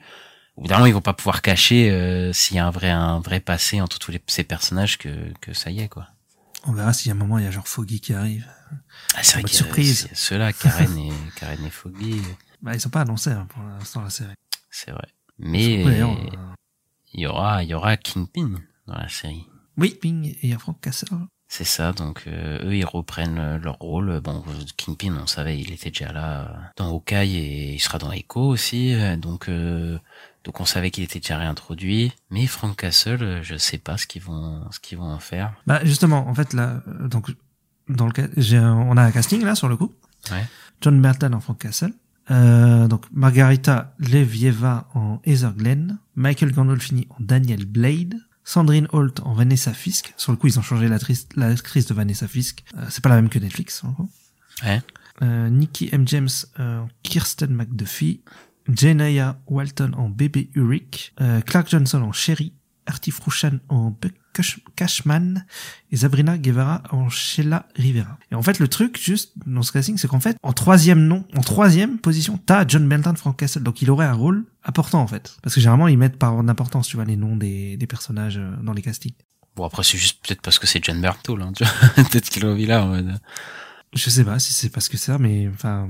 Au 0.56 0.62
bout 0.62 0.68
d'un 0.68 0.76
moment, 0.76 0.88
ils 0.88 0.94
vont 0.94 1.02
pas 1.02 1.14
pouvoir 1.14 1.42
cacher 1.42 1.90
euh, 1.92 2.34
s'il 2.34 2.56
y 2.58 2.60
a 2.60 2.66
un 2.66 2.72
vrai, 2.72 2.90
un 2.90 3.20
vrai 3.20 3.40
passé 3.40 3.80
entre 3.82 4.00
tous 4.00 4.12
les, 4.12 4.22
ces 4.28 4.44
personnages 4.44 4.98
que, 4.98 5.32
que 5.40 5.54
ça 5.54 5.70
y 5.70 5.82
est, 5.82 5.88
quoi. 5.88 6.08
On 6.64 6.74
verra 6.74 6.92
s'il 6.94 7.10
y 7.10 7.12
a 7.12 7.16
un 7.16 7.18
moment, 7.18 7.38
il 7.38 7.46
y 7.46 7.48
a 7.48 7.52
genre 7.52 7.68
Foggy 7.68 8.02
qui 8.02 8.14
arrive. 8.14 8.46
Ah, 9.16 9.20
c'est 9.24 9.34
vrai 9.34 9.44
qu'il 9.44 9.54
y 9.54 9.56
a- 9.62 9.64
surprise. 9.64 10.10
Ceux-là, 10.14 10.52
Karen 10.54 10.98
et 10.98 11.12
Karen 11.36 11.64
et 11.66 11.70
Foggy, 11.70 12.22
Bah, 12.62 12.74
ils 12.74 12.82
sont 12.82 12.90
pas 12.90 13.02
annoncés, 13.02 13.30
hein, 13.32 13.46
pour 13.50 13.62
l'instant, 13.64 14.02
la 14.02 14.10
série. 14.10 14.34
c'est 14.72 14.92
vrai. 14.92 15.08
Mais 15.38 15.86
euh, 15.86 16.16
il 17.14 17.22
y 17.22 17.28
aura, 17.28 17.62
il 17.64 17.70
y 17.70 17.74
aura 17.76 17.96
Kingpin 17.98 18.56
dans 18.88 18.96
la 18.96 19.08
série. 19.10 19.46
Oui, 19.78 19.96
Ping, 20.02 20.26
et 20.26 20.40
il 20.42 20.50
y 20.50 20.54
a 20.54 20.58
Frank 20.60 20.82
Castle. 20.82 21.10
C'est 21.50 21.64
ça, 21.64 21.94
donc 21.94 22.24
euh, 22.28 22.60
eux 22.66 22.76
ils 22.76 22.86
reprennent 22.86 23.40
euh, 23.40 23.58
leur 23.58 23.78
rôle. 23.80 24.20
Bon, 24.22 24.44
Kingpin, 24.76 25.16
on 25.22 25.28
savait, 25.28 25.58
il 25.60 25.72
était 25.72 25.90
déjà 25.92 26.12
là 26.12 26.42
euh, 26.42 26.58
dans 26.76 26.90
Hawkeye 26.90 27.38
et 27.38 27.74
il 27.76 27.80
sera 27.80 27.98
dans 28.00 28.12
Echo 28.12 28.42
aussi, 28.42 28.94
euh, 28.94 29.16
donc 29.16 29.48
euh, 29.48 29.98
donc 30.44 30.60
on 30.60 30.66
savait 30.66 30.92
qu'il 30.92 31.04
était 31.06 31.20
déjà 31.20 31.38
réintroduit. 31.38 32.12
Mais 32.32 32.48
Frank 32.48 32.76
Castle, 32.76 33.40
je 33.44 33.56
sais 33.56 33.78
pas 33.78 33.98
ce 33.98 34.08
qu'ils 34.08 34.22
vont 34.22 34.62
ce 34.72 34.80
qu'ils 34.80 34.98
vont 34.98 35.12
en 35.12 35.20
faire. 35.20 35.54
Bah, 35.66 35.80
justement, 35.84 36.28
en 36.28 36.34
fait, 36.34 36.54
là, 36.54 36.82
donc, 37.02 37.32
dans 37.90 38.06
le 38.06 38.12
cas, 38.12 38.28
j'ai 38.38 38.60
on 38.60 38.96
a 38.98 39.04
un 39.04 39.12
casting, 39.12 39.44
là, 39.44 39.56
sur 39.56 39.68
le 39.68 39.78
coup. 39.78 39.94
Ouais. 40.32 40.46
John 40.82 41.00
Merton 41.00 41.34
en 41.34 41.40
Frank 41.40 41.60
Castle. 41.60 41.94
Euh, 42.30 42.88
donc, 42.88 43.06
Margarita 43.12 43.94
Levieva 44.00 44.88
en 44.94 45.22
Heather 45.26 45.54
Glenn. 45.54 45.98
Michael 46.16 46.52
Gandolfini 46.52 47.08
en 47.10 47.18
Daniel 47.20 47.66
Blade. 47.66 48.16
Sandrine 48.48 48.88
Holt 48.94 49.20
en 49.26 49.34
Vanessa 49.34 49.74
Fisk. 49.74 50.14
Sur 50.16 50.32
le 50.32 50.38
coup, 50.38 50.48
ils 50.48 50.58
ont 50.58 50.62
changé 50.62 50.88
l'actrice, 50.88 51.28
l'actrice 51.36 51.86
de 51.86 51.94
Vanessa 51.94 52.30
Fisk. 52.30 52.64
Euh, 52.78 52.86
c'est 52.90 53.04
pas 53.04 53.10
la 53.10 53.16
même 53.16 53.28
que 53.28 53.40
Netflix, 53.40 53.84
en 53.84 53.92
gros. 53.92 54.10
Ouais. 54.64 54.82
Euh, 55.22 55.50
Nikki 55.50 55.90
M. 55.92 56.08
James 56.08 56.30
euh, 56.58 56.80
en 56.80 56.90
Kirsten 57.04 57.54
McDuffie. 57.54 58.22
Jenaya 58.74 59.38
Walton 59.48 59.92
en 59.98 60.08
Baby 60.08 60.50
Uric. 60.56 61.14
Euh, 61.20 61.42
Clark 61.42 61.70
Johnson 61.70 62.02
en 62.02 62.14
Sherry. 62.14 62.54
Artie 62.86 63.12
Fruchan 63.12 63.60
en 63.68 63.92
Buck 63.92 64.14
Cashman 64.76 65.46
et 65.92 65.98
Sabrina 65.98 66.38
Guevara 66.38 66.84
en 66.92 67.10
Sheila 67.10 67.68
Rivera. 67.76 68.18
Et 68.32 68.36
en 68.36 68.42
fait, 68.42 68.60
le 68.60 68.68
truc, 68.68 69.00
juste 69.00 69.34
dans 69.46 69.64
ce 69.64 69.72
casting, 69.72 69.98
c'est 69.98 70.08
qu'en 70.08 70.20
fait, 70.20 70.38
en 70.44 70.54
troisième 70.54 71.06
nom, 71.08 71.26
en 71.36 71.42
troisième 71.42 71.98
position, 72.00 72.40
t'as 72.46 72.66
John 72.68 72.88
Benton 72.88 73.16
Frank 73.16 73.38
Castle. 73.38 73.64
Donc 73.64 73.82
il 73.82 73.90
aurait 73.92 74.06
un 74.06 74.14
rôle 74.14 74.46
important, 74.64 75.02
en 75.02 75.08
fait. 75.08 75.38
Parce 75.42 75.56
que 75.56 75.62
généralement, 75.62 75.88
ils 75.88 75.98
mettent 75.98 76.18
par 76.18 76.34
ordre 76.34 76.46
d'importance, 76.46 76.88
tu 76.88 76.96
vois, 76.96 77.06
les 77.06 77.16
noms 77.16 77.36
des, 77.36 77.78
des 77.78 77.88
personnages 77.88 78.38
euh, 78.38 78.52
dans 78.64 78.74
les 78.74 78.82
castings. 78.82 79.14
Bon 79.56 79.66
après 79.66 79.84
c'est 79.84 79.98
juste 79.98 80.20
peut-être 80.24 80.44
parce 80.44 80.60
que 80.60 80.68
c'est 80.68 80.84
John 80.84 81.02
Berthold, 81.02 81.42
hein, 81.42 81.52
tu 81.56 81.64
vois. 81.64 82.04
peut-être 82.04 82.30
qu'il 82.30 82.46
mis 82.46 82.68
là 82.68 82.84
en 82.84 82.90
mode. 82.90 83.20
Je 83.94 84.10
sais 84.12 84.24
pas 84.24 84.38
si 84.38 84.54
c'est 84.54 84.70
parce 84.70 84.88
que 84.88 84.98
c'est 84.98 85.12
ça, 85.12 85.18
mais 85.18 85.50
enfin, 85.52 85.90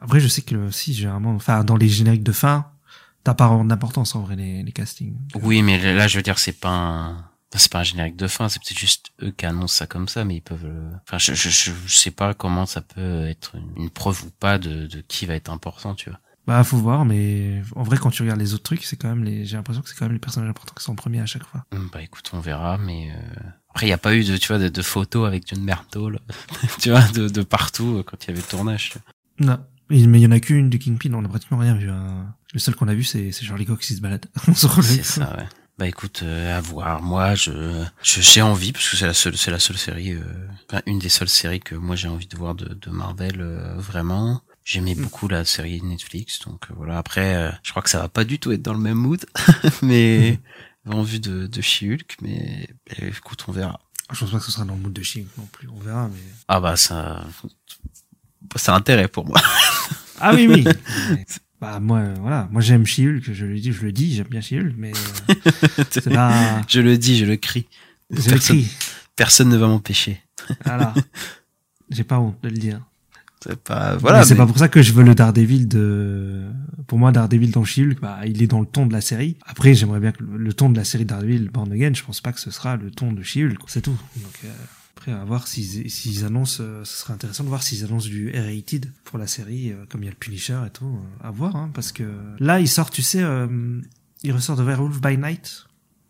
après, 0.00 0.18
je 0.18 0.26
sais 0.26 0.42
que 0.42 0.70
si, 0.72 0.92
généralement, 0.92 1.30
enfin, 1.30 1.62
dans 1.62 1.76
les 1.76 1.88
génériques 1.88 2.24
de 2.24 2.32
fin, 2.32 2.66
t'as 3.22 3.34
par 3.34 3.52
ordre 3.52 3.66
d'importance, 3.66 4.16
en 4.16 4.22
vrai, 4.22 4.34
les, 4.34 4.64
les 4.64 4.72
castings. 4.72 5.14
Oui, 5.40 5.62
mais 5.62 5.94
là 5.94 6.08
je 6.08 6.16
veux 6.16 6.22
dire 6.22 6.38
c'est 6.38 6.58
pas 6.58 6.70
un 6.70 7.31
c'est 7.58 7.70
pas 7.72 7.80
un 7.80 7.84
générique 7.84 8.16
de 8.16 8.26
fin, 8.26 8.48
c'est 8.48 8.60
peut-être 8.62 8.78
juste 8.78 9.10
eux 9.22 9.30
qui 9.30 9.46
annoncent 9.46 9.74
ça 9.76 9.86
comme 9.86 10.08
ça, 10.08 10.24
mais 10.24 10.36
ils 10.36 10.40
peuvent. 10.42 10.64
le- 10.64 10.90
Enfin, 11.06 11.18
je, 11.18 11.34
je, 11.34 11.48
je, 11.50 11.70
je 11.86 11.96
sais 11.96 12.10
pas 12.10 12.34
comment 12.34 12.66
ça 12.66 12.80
peut 12.80 13.26
être 13.26 13.54
une, 13.56 13.84
une 13.84 13.90
preuve 13.90 14.24
ou 14.24 14.30
pas 14.30 14.58
de, 14.58 14.86
de 14.86 15.00
qui 15.02 15.26
va 15.26 15.34
être 15.34 15.50
important, 15.50 15.94
tu 15.94 16.10
vois. 16.10 16.18
Bah, 16.46 16.64
faut 16.64 16.76
voir, 16.78 17.04
mais 17.04 17.62
en 17.76 17.84
vrai, 17.84 17.98
quand 17.98 18.10
tu 18.10 18.22
regardes 18.22 18.40
les 18.40 18.52
autres 18.52 18.64
trucs, 18.64 18.82
c'est 18.84 18.96
quand 18.96 19.08
même 19.08 19.22
les, 19.22 19.44
j'ai 19.44 19.56
l'impression 19.56 19.80
que 19.80 19.88
c'est 19.88 19.94
quand 19.96 20.06
même 20.06 20.12
les 20.14 20.18
personnages 20.18 20.50
importants 20.50 20.74
qui 20.76 20.82
sont 20.82 20.92
en 20.92 20.96
premier 20.96 21.20
à 21.20 21.26
chaque 21.26 21.44
fois. 21.46 21.64
Hum, 21.72 21.88
Bah 21.92 22.02
écoute, 22.02 22.28
on 22.32 22.40
verra, 22.40 22.78
mais 22.78 23.10
euh, 23.12 23.40
après 23.70 23.86
il 23.86 23.90
y 23.90 23.92
a 23.92 23.98
pas 23.98 24.14
eu 24.16 24.24
de 24.24 24.36
tu 24.36 24.48
vois 24.48 24.58
de, 24.58 24.68
de 24.68 24.82
photos 24.82 25.26
avec 25.28 25.44
John 25.46 25.64
Berthold, 25.64 26.18
tu 26.80 26.90
vois, 26.90 27.02
de, 27.12 27.28
de 27.28 27.42
partout 27.42 27.98
euh, 27.98 28.02
quand 28.02 28.24
il 28.24 28.28
y 28.28 28.30
avait 28.32 28.40
le 28.40 28.46
tournage. 28.46 28.90
tu 28.90 28.98
vois. 28.98 29.46
Non. 29.46 29.64
Mais 29.88 30.00
il 30.00 30.22
y 30.22 30.26
en 30.26 30.32
a 30.32 30.40
qu'une 30.40 30.68
du 30.70 30.78
Kingpin, 30.80 31.12
on 31.14 31.24
a 31.24 31.28
pratiquement 31.28 31.58
rien 31.58 31.74
vu. 31.74 31.90
hein. 31.90 32.34
Le 32.54 32.58
seul 32.58 32.74
qu'on 32.74 32.88
a 32.88 32.94
vu, 32.94 33.04
c'est, 33.04 33.30
c'est 33.30 33.44
Charlie 33.44 33.66
Cox 33.66 33.86
qui 33.86 33.94
se 33.94 34.00
balade. 34.00 34.26
C'est 34.54 35.04
ça, 35.04 35.36
ouais. 35.36 35.46
Bah 35.78 35.86
écoute, 35.88 36.20
euh, 36.22 36.56
à 36.56 36.60
voir. 36.60 37.02
Moi, 37.02 37.34
je 37.34 37.50
je- 38.02 38.20
j'ai 38.20 38.42
envie 38.42 38.72
parce 38.72 38.88
que 38.88 38.96
c'est 38.96 39.06
la 39.06 39.14
seule 39.14 39.36
c'est 39.36 39.50
la 39.50 39.58
seule 39.58 39.78
série, 39.78 40.12
euh, 40.12 40.22
enfin 40.68 40.82
une 40.86 40.98
des 40.98 41.08
seules 41.08 41.28
séries 41.30 41.60
que 41.60 41.74
moi 41.74 41.96
j'ai 41.96 42.08
envie 42.08 42.26
de 42.26 42.36
voir 42.36 42.54
de, 42.54 42.74
de 42.74 42.90
Marvel 42.90 43.40
euh, 43.40 43.74
vraiment. 43.78 44.42
J'aimais 44.64 44.94
beaucoup 44.94 45.26
la 45.28 45.44
série 45.44 45.82
Netflix, 45.82 46.40
donc 46.46 46.66
euh, 46.70 46.74
voilà. 46.76 46.98
Après, 46.98 47.34
euh, 47.34 47.50
je 47.64 47.70
crois 47.70 47.82
que 47.82 47.90
ça 47.90 47.98
va 48.00 48.08
pas 48.08 48.24
du 48.24 48.38
tout 48.38 48.52
être 48.52 48.62
dans 48.62 48.74
le 48.74 48.78
même 48.80 48.98
mood, 48.98 49.24
mais 49.82 50.38
en 50.86 51.02
vue 51.02 51.18
de 51.20 51.46
de 51.46 51.60
She-Hulk, 51.60 52.16
mais 52.20 52.68
eh, 52.98 53.06
écoute, 53.08 53.44
on 53.48 53.52
verra. 53.52 53.80
Je 54.12 54.20
pense 54.20 54.30
pas 54.30 54.38
que 54.38 54.44
ce 54.44 54.52
sera 54.52 54.64
dans 54.66 54.74
le 54.74 54.80
mood 54.80 54.92
de 54.92 55.02
Ching 55.02 55.26
non 55.38 55.46
plus, 55.46 55.68
on 55.68 55.80
verra, 55.80 56.06
mais. 56.08 56.20
Ah 56.48 56.60
bah 56.60 56.76
ça, 56.76 57.24
ça 58.56 58.74
a 58.74 58.76
intérêt 58.76 59.08
pour 59.08 59.26
moi. 59.26 59.40
Ah 60.20 60.34
oui, 60.34 60.46
oui. 60.46 60.64
Bah, 61.62 61.78
moi, 61.78 61.98
euh, 61.98 62.14
voilà. 62.20 62.48
Moi, 62.50 62.60
j'aime 62.60 62.84
She-Hulk, 62.84 63.32
je 63.32 63.46
le 63.46 63.54
dis, 63.60 63.72
je 63.72 63.82
le 63.82 63.92
dis, 63.92 64.16
j'aime 64.16 64.26
bien 64.28 64.40
She-Hulk, 64.40 64.74
mais, 64.76 64.90
euh, 64.90 65.34
c'est 65.90 66.12
pas, 66.12 66.60
Je 66.68 66.80
le 66.80 66.98
dis, 66.98 67.16
je 67.16 67.24
le 67.24 67.36
crie. 67.36 67.68
je 68.10 68.16
Personne, 68.16 68.56
l'écris. 68.56 68.76
personne 69.14 69.48
ne 69.48 69.56
va 69.56 69.68
m'empêcher. 69.68 70.20
Voilà. 70.64 70.92
J'ai 71.90 72.02
pas 72.02 72.18
honte 72.18 72.36
de 72.42 72.48
le 72.48 72.56
dire. 72.56 72.80
C'est 73.44 73.54
pas 73.62 73.94
Voilà, 73.94 74.24
c'est 74.24 74.34
pas 74.34 74.46
pour 74.46 74.58
ça 74.58 74.68
que 74.68 74.82
je 74.82 74.92
veux 74.92 75.04
le 75.04 75.14
Daredevil 75.14 75.68
de, 75.68 76.42
pour 76.88 76.98
moi, 76.98 77.12
Daredevil 77.12 77.52
dans 77.52 77.64
She-Hulk, 77.64 78.00
bah, 78.00 78.18
il 78.26 78.42
est 78.42 78.48
dans 78.48 78.58
le 78.60 78.66
ton 78.66 78.86
de 78.86 78.92
la 78.92 79.00
série. 79.00 79.36
Après, 79.46 79.72
j'aimerais 79.74 80.00
bien 80.00 80.10
que 80.10 80.24
le, 80.24 80.38
le 80.38 80.52
ton 80.52 80.68
de 80.68 80.76
la 80.76 80.82
série 80.84 81.04
Daredevil 81.04 81.48
Born 81.48 81.70
Again, 81.70 81.92
je 81.94 82.02
pense 82.02 82.20
pas 82.20 82.32
que 82.32 82.40
ce 82.40 82.50
sera 82.50 82.74
le 82.76 82.90
ton 82.90 83.12
de 83.12 83.22
She-Hulk. 83.22 83.58
C'est 83.68 83.82
tout. 83.82 83.96
Donc, 84.16 84.34
euh, 84.44 84.48
après, 84.96 85.12
à 85.12 85.24
voir 85.24 85.46
s'ils, 85.48 85.90
s'ils 85.90 86.24
annoncent, 86.24 86.62
euh, 86.62 86.84
ce 86.84 86.98
serait 86.98 87.12
intéressant 87.12 87.42
de 87.44 87.48
voir 87.48 87.62
s'ils 87.62 87.84
annoncent 87.84 88.08
du 88.08 88.30
R-rated 88.30 88.92
pour 89.04 89.18
la 89.18 89.26
série, 89.26 89.72
euh, 89.72 89.84
comme 89.88 90.02
il 90.02 90.06
y 90.06 90.08
a 90.08 90.12
le 90.12 90.16
Punisher 90.16 90.58
et 90.66 90.70
tout. 90.70 90.86
euh, 90.86 91.26
à 91.26 91.30
voir, 91.30 91.56
hein, 91.56 91.70
parce 91.74 91.92
que 91.92 92.04
là, 92.38 92.60
il 92.60 92.68
sort, 92.68 92.90
tu 92.90 93.02
sais, 93.02 93.22
euh, 93.22 93.80
il 94.22 94.32
ressort 94.32 94.56
de 94.56 94.62
Werewolf 94.62 95.00
by 95.00 95.16
Night 95.18 95.64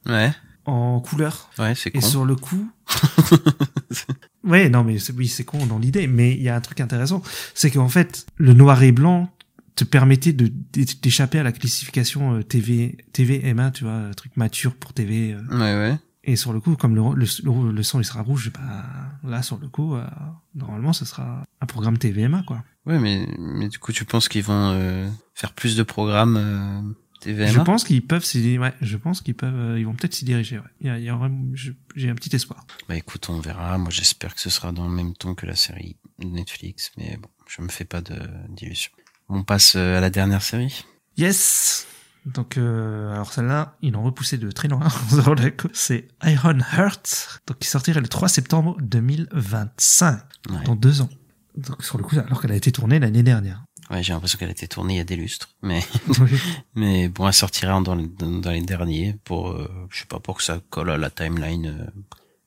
Ouais, 0.06 0.32
en 0.66 1.00
couleur. 1.00 1.50
ouais, 1.58 1.74
c'est 1.74 1.90
Et 1.90 2.00
con. 2.00 2.06
sur 2.06 2.24
le 2.24 2.36
coup, 2.36 2.70
ouais, 4.44 4.68
non, 4.68 4.84
mais 4.84 4.98
c'est- 4.98 5.12
oui, 5.12 5.28
c'est 5.28 5.44
con 5.44 5.64
dans 5.66 5.78
l'idée, 5.78 6.06
mais 6.06 6.32
il 6.34 6.42
y 6.42 6.48
a 6.48 6.56
un 6.56 6.60
truc 6.60 6.80
intéressant, 6.80 7.22
c'est 7.54 7.70
qu'en 7.70 7.88
fait, 7.88 8.26
le 8.36 8.52
noir 8.52 8.82
et 8.82 8.92
blanc 8.92 9.30
te 9.74 9.84
permettait 9.84 10.32
de 10.32 10.48
d'é- 10.72 10.84
d'échapper 11.00 11.38
à 11.38 11.42
la 11.42 11.52
classification 11.52 12.42
TV 12.42 12.98
TV 13.12 13.40
M1, 13.54 13.70
tu 13.72 13.84
vois, 13.84 13.94
un 13.94 14.10
truc 14.12 14.36
mature 14.36 14.74
pour 14.74 14.92
TV. 14.92 15.32
euh. 15.32 15.40
Ouais, 15.50 15.90
ouais. 15.90 15.98
Et 16.24 16.36
sur 16.36 16.52
le 16.52 16.60
coup, 16.60 16.76
comme 16.76 16.94
le, 16.94 17.02
le, 17.14 17.26
le, 17.42 17.72
le 17.72 17.82
son 17.82 18.00
il 18.00 18.04
sera 18.04 18.22
rouge, 18.22 18.52
bah 18.52 18.84
là 19.24 19.42
sur 19.42 19.58
le 19.58 19.68
coup, 19.68 19.94
euh, 19.94 20.06
normalement, 20.54 20.92
ce 20.92 21.04
sera 21.04 21.44
un 21.60 21.66
programme 21.66 21.98
TVMA 21.98 22.42
quoi. 22.46 22.62
Ouais, 22.86 22.98
mais, 22.98 23.28
mais 23.38 23.68
du 23.68 23.78
coup, 23.78 23.92
tu 23.92 24.04
penses 24.04 24.28
qu'ils 24.28 24.42
vont 24.44 24.72
euh, 24.74 25.08
faire 25.34 25.52
plus 25.52 25.76
de 25.76 25.82
programmes 25.82 26.36
euh, 26.36 26.80
TVMA 27.20 27.46
Je 27.50 27.60
pense 27.60 27.84
qu'ils 27.84 28.04
peuvent 28.06 28.24
s'y, 28.24 28.58
ouais, 28.58 28.72
je 28.80 28.96
pense 28.96 29.20
qu'ils 29.20 29.34
peuvent, 29.34 29.54
euh, 29.54 29.78
ils 29.78 29.86
vont 29.86 29.94
peut-être 29.94 30.14
s'y 30.14 30.24
diriger. 30.24 30.58
Ouais. 30.58 30.64
Il 30.80 30.86
y 30.86 30.90
a, 30.90 30.98
il 30.98 31.04
y 31.04 31.74
j'ai 31.94 32.10
un 32.10 32.14
petit 32.14 32.34
espoir. 32.34 32.66
Bah 32.88 32.96
écoute, 32.96 33.28
on 33.28 33.40
verra. 33.40 33.78
Moi, 33.78 33.90
j'espère 33.90 34.34
que 34.34 34.40
ce 34.40 34.50
sera 34.50 34.72
dans 34.72 34.88
le 34.88 34.94
même 34.94 35.14
ton 35.14 35.34
que 35.34 35.46
la 35.46 35.56
série 35.56 35.96
Netflix, 36.18 36.92
mais 36.96 37.16
bon, 37.20 37.28
je 37.48 37.62
me 37.62 37.68
fais 37.68 37.84
pas 37.84 38.00
de 38.00 38.16
d'illusions. 38.48 38.92
On 39.28 39.44
passe 39.44 39.74
euh, 39.76 39.98
à 39.98 40.00
la 40.00 40.10
dernière 40.10 40.42
série. 40.42 40.84
Yes. 41.16 41.86
Donc, 42.24 42.56
euh, 42.56 43.12
alors 43.12 43.32
celle-là, 43.32 43.76
ils 43.82 43.92
l'ont 43.92 44.02
repoussé 44.04 44.38
de 44.38 44.50
très 44.52 44.68
loin. 44.68 44.80
C'est 45.72 46.06
Iron 46.24 46.58
Heart, 46.72 47.40
donc 47.46 47.58
qui 47.58 47.68
sortirait 47.68 48.00
le 48.00 48.06
3 48.08 48.28
septembre 48.28 48.76
2025, 48.80 50.20
Ouais, 50.50 50.64
dans 50.64 50.76
deux 50.76 51.00
ans. 51.00 51.08
Donc 51.56 51.82
sur 51.84 51.98
le 51.98 52.04
coup, 52.04 52.16
alors 52.18 52.40
qu'elle 52.40 52.52
a 52.52 52.56
été 52.56 52.72
tournée 52.72 52.98
l'année 52.98 53.22
dernière. 53.22 53.64
ouais 53.90 54.02
j'ai 54.02 54.12
l'impression 54.12 54.38
qu'elle 54.38 54.48
a 54.48 54.52
été 54.52 54.66
tournée 54.68 54.94
il 54.94 54.98
y 54.98 55.00
a 55.00 55.04
des 55.04 55.16
lustres, 55.16 55.50
mais 55.62 55.82
oui, 56.20 56.38
mais 56.74 57.08
bon, 57.08 57.26
elle 57.26 57.34
sortira 57.34 57.80
dans 57.82 57.94
les, 57.94 58.06
dans, 58.06 58.30
dans 58.30 58.50
les 58.50 58.62
derniers 58.62 59.16
pour, 59.24 59.50
euh, 59.50 59.68
je 59.90 60.00
sais 60.00 60.06
pas, 60.06 60.18
pour 60.20 60.36
que 60.38 60.42
ça 60.42 60.60
colle 60.70 60.90
à 60.90 60.96
la 60.98 61.10
timeline 61.10 61.66
euh, 61.66 62.00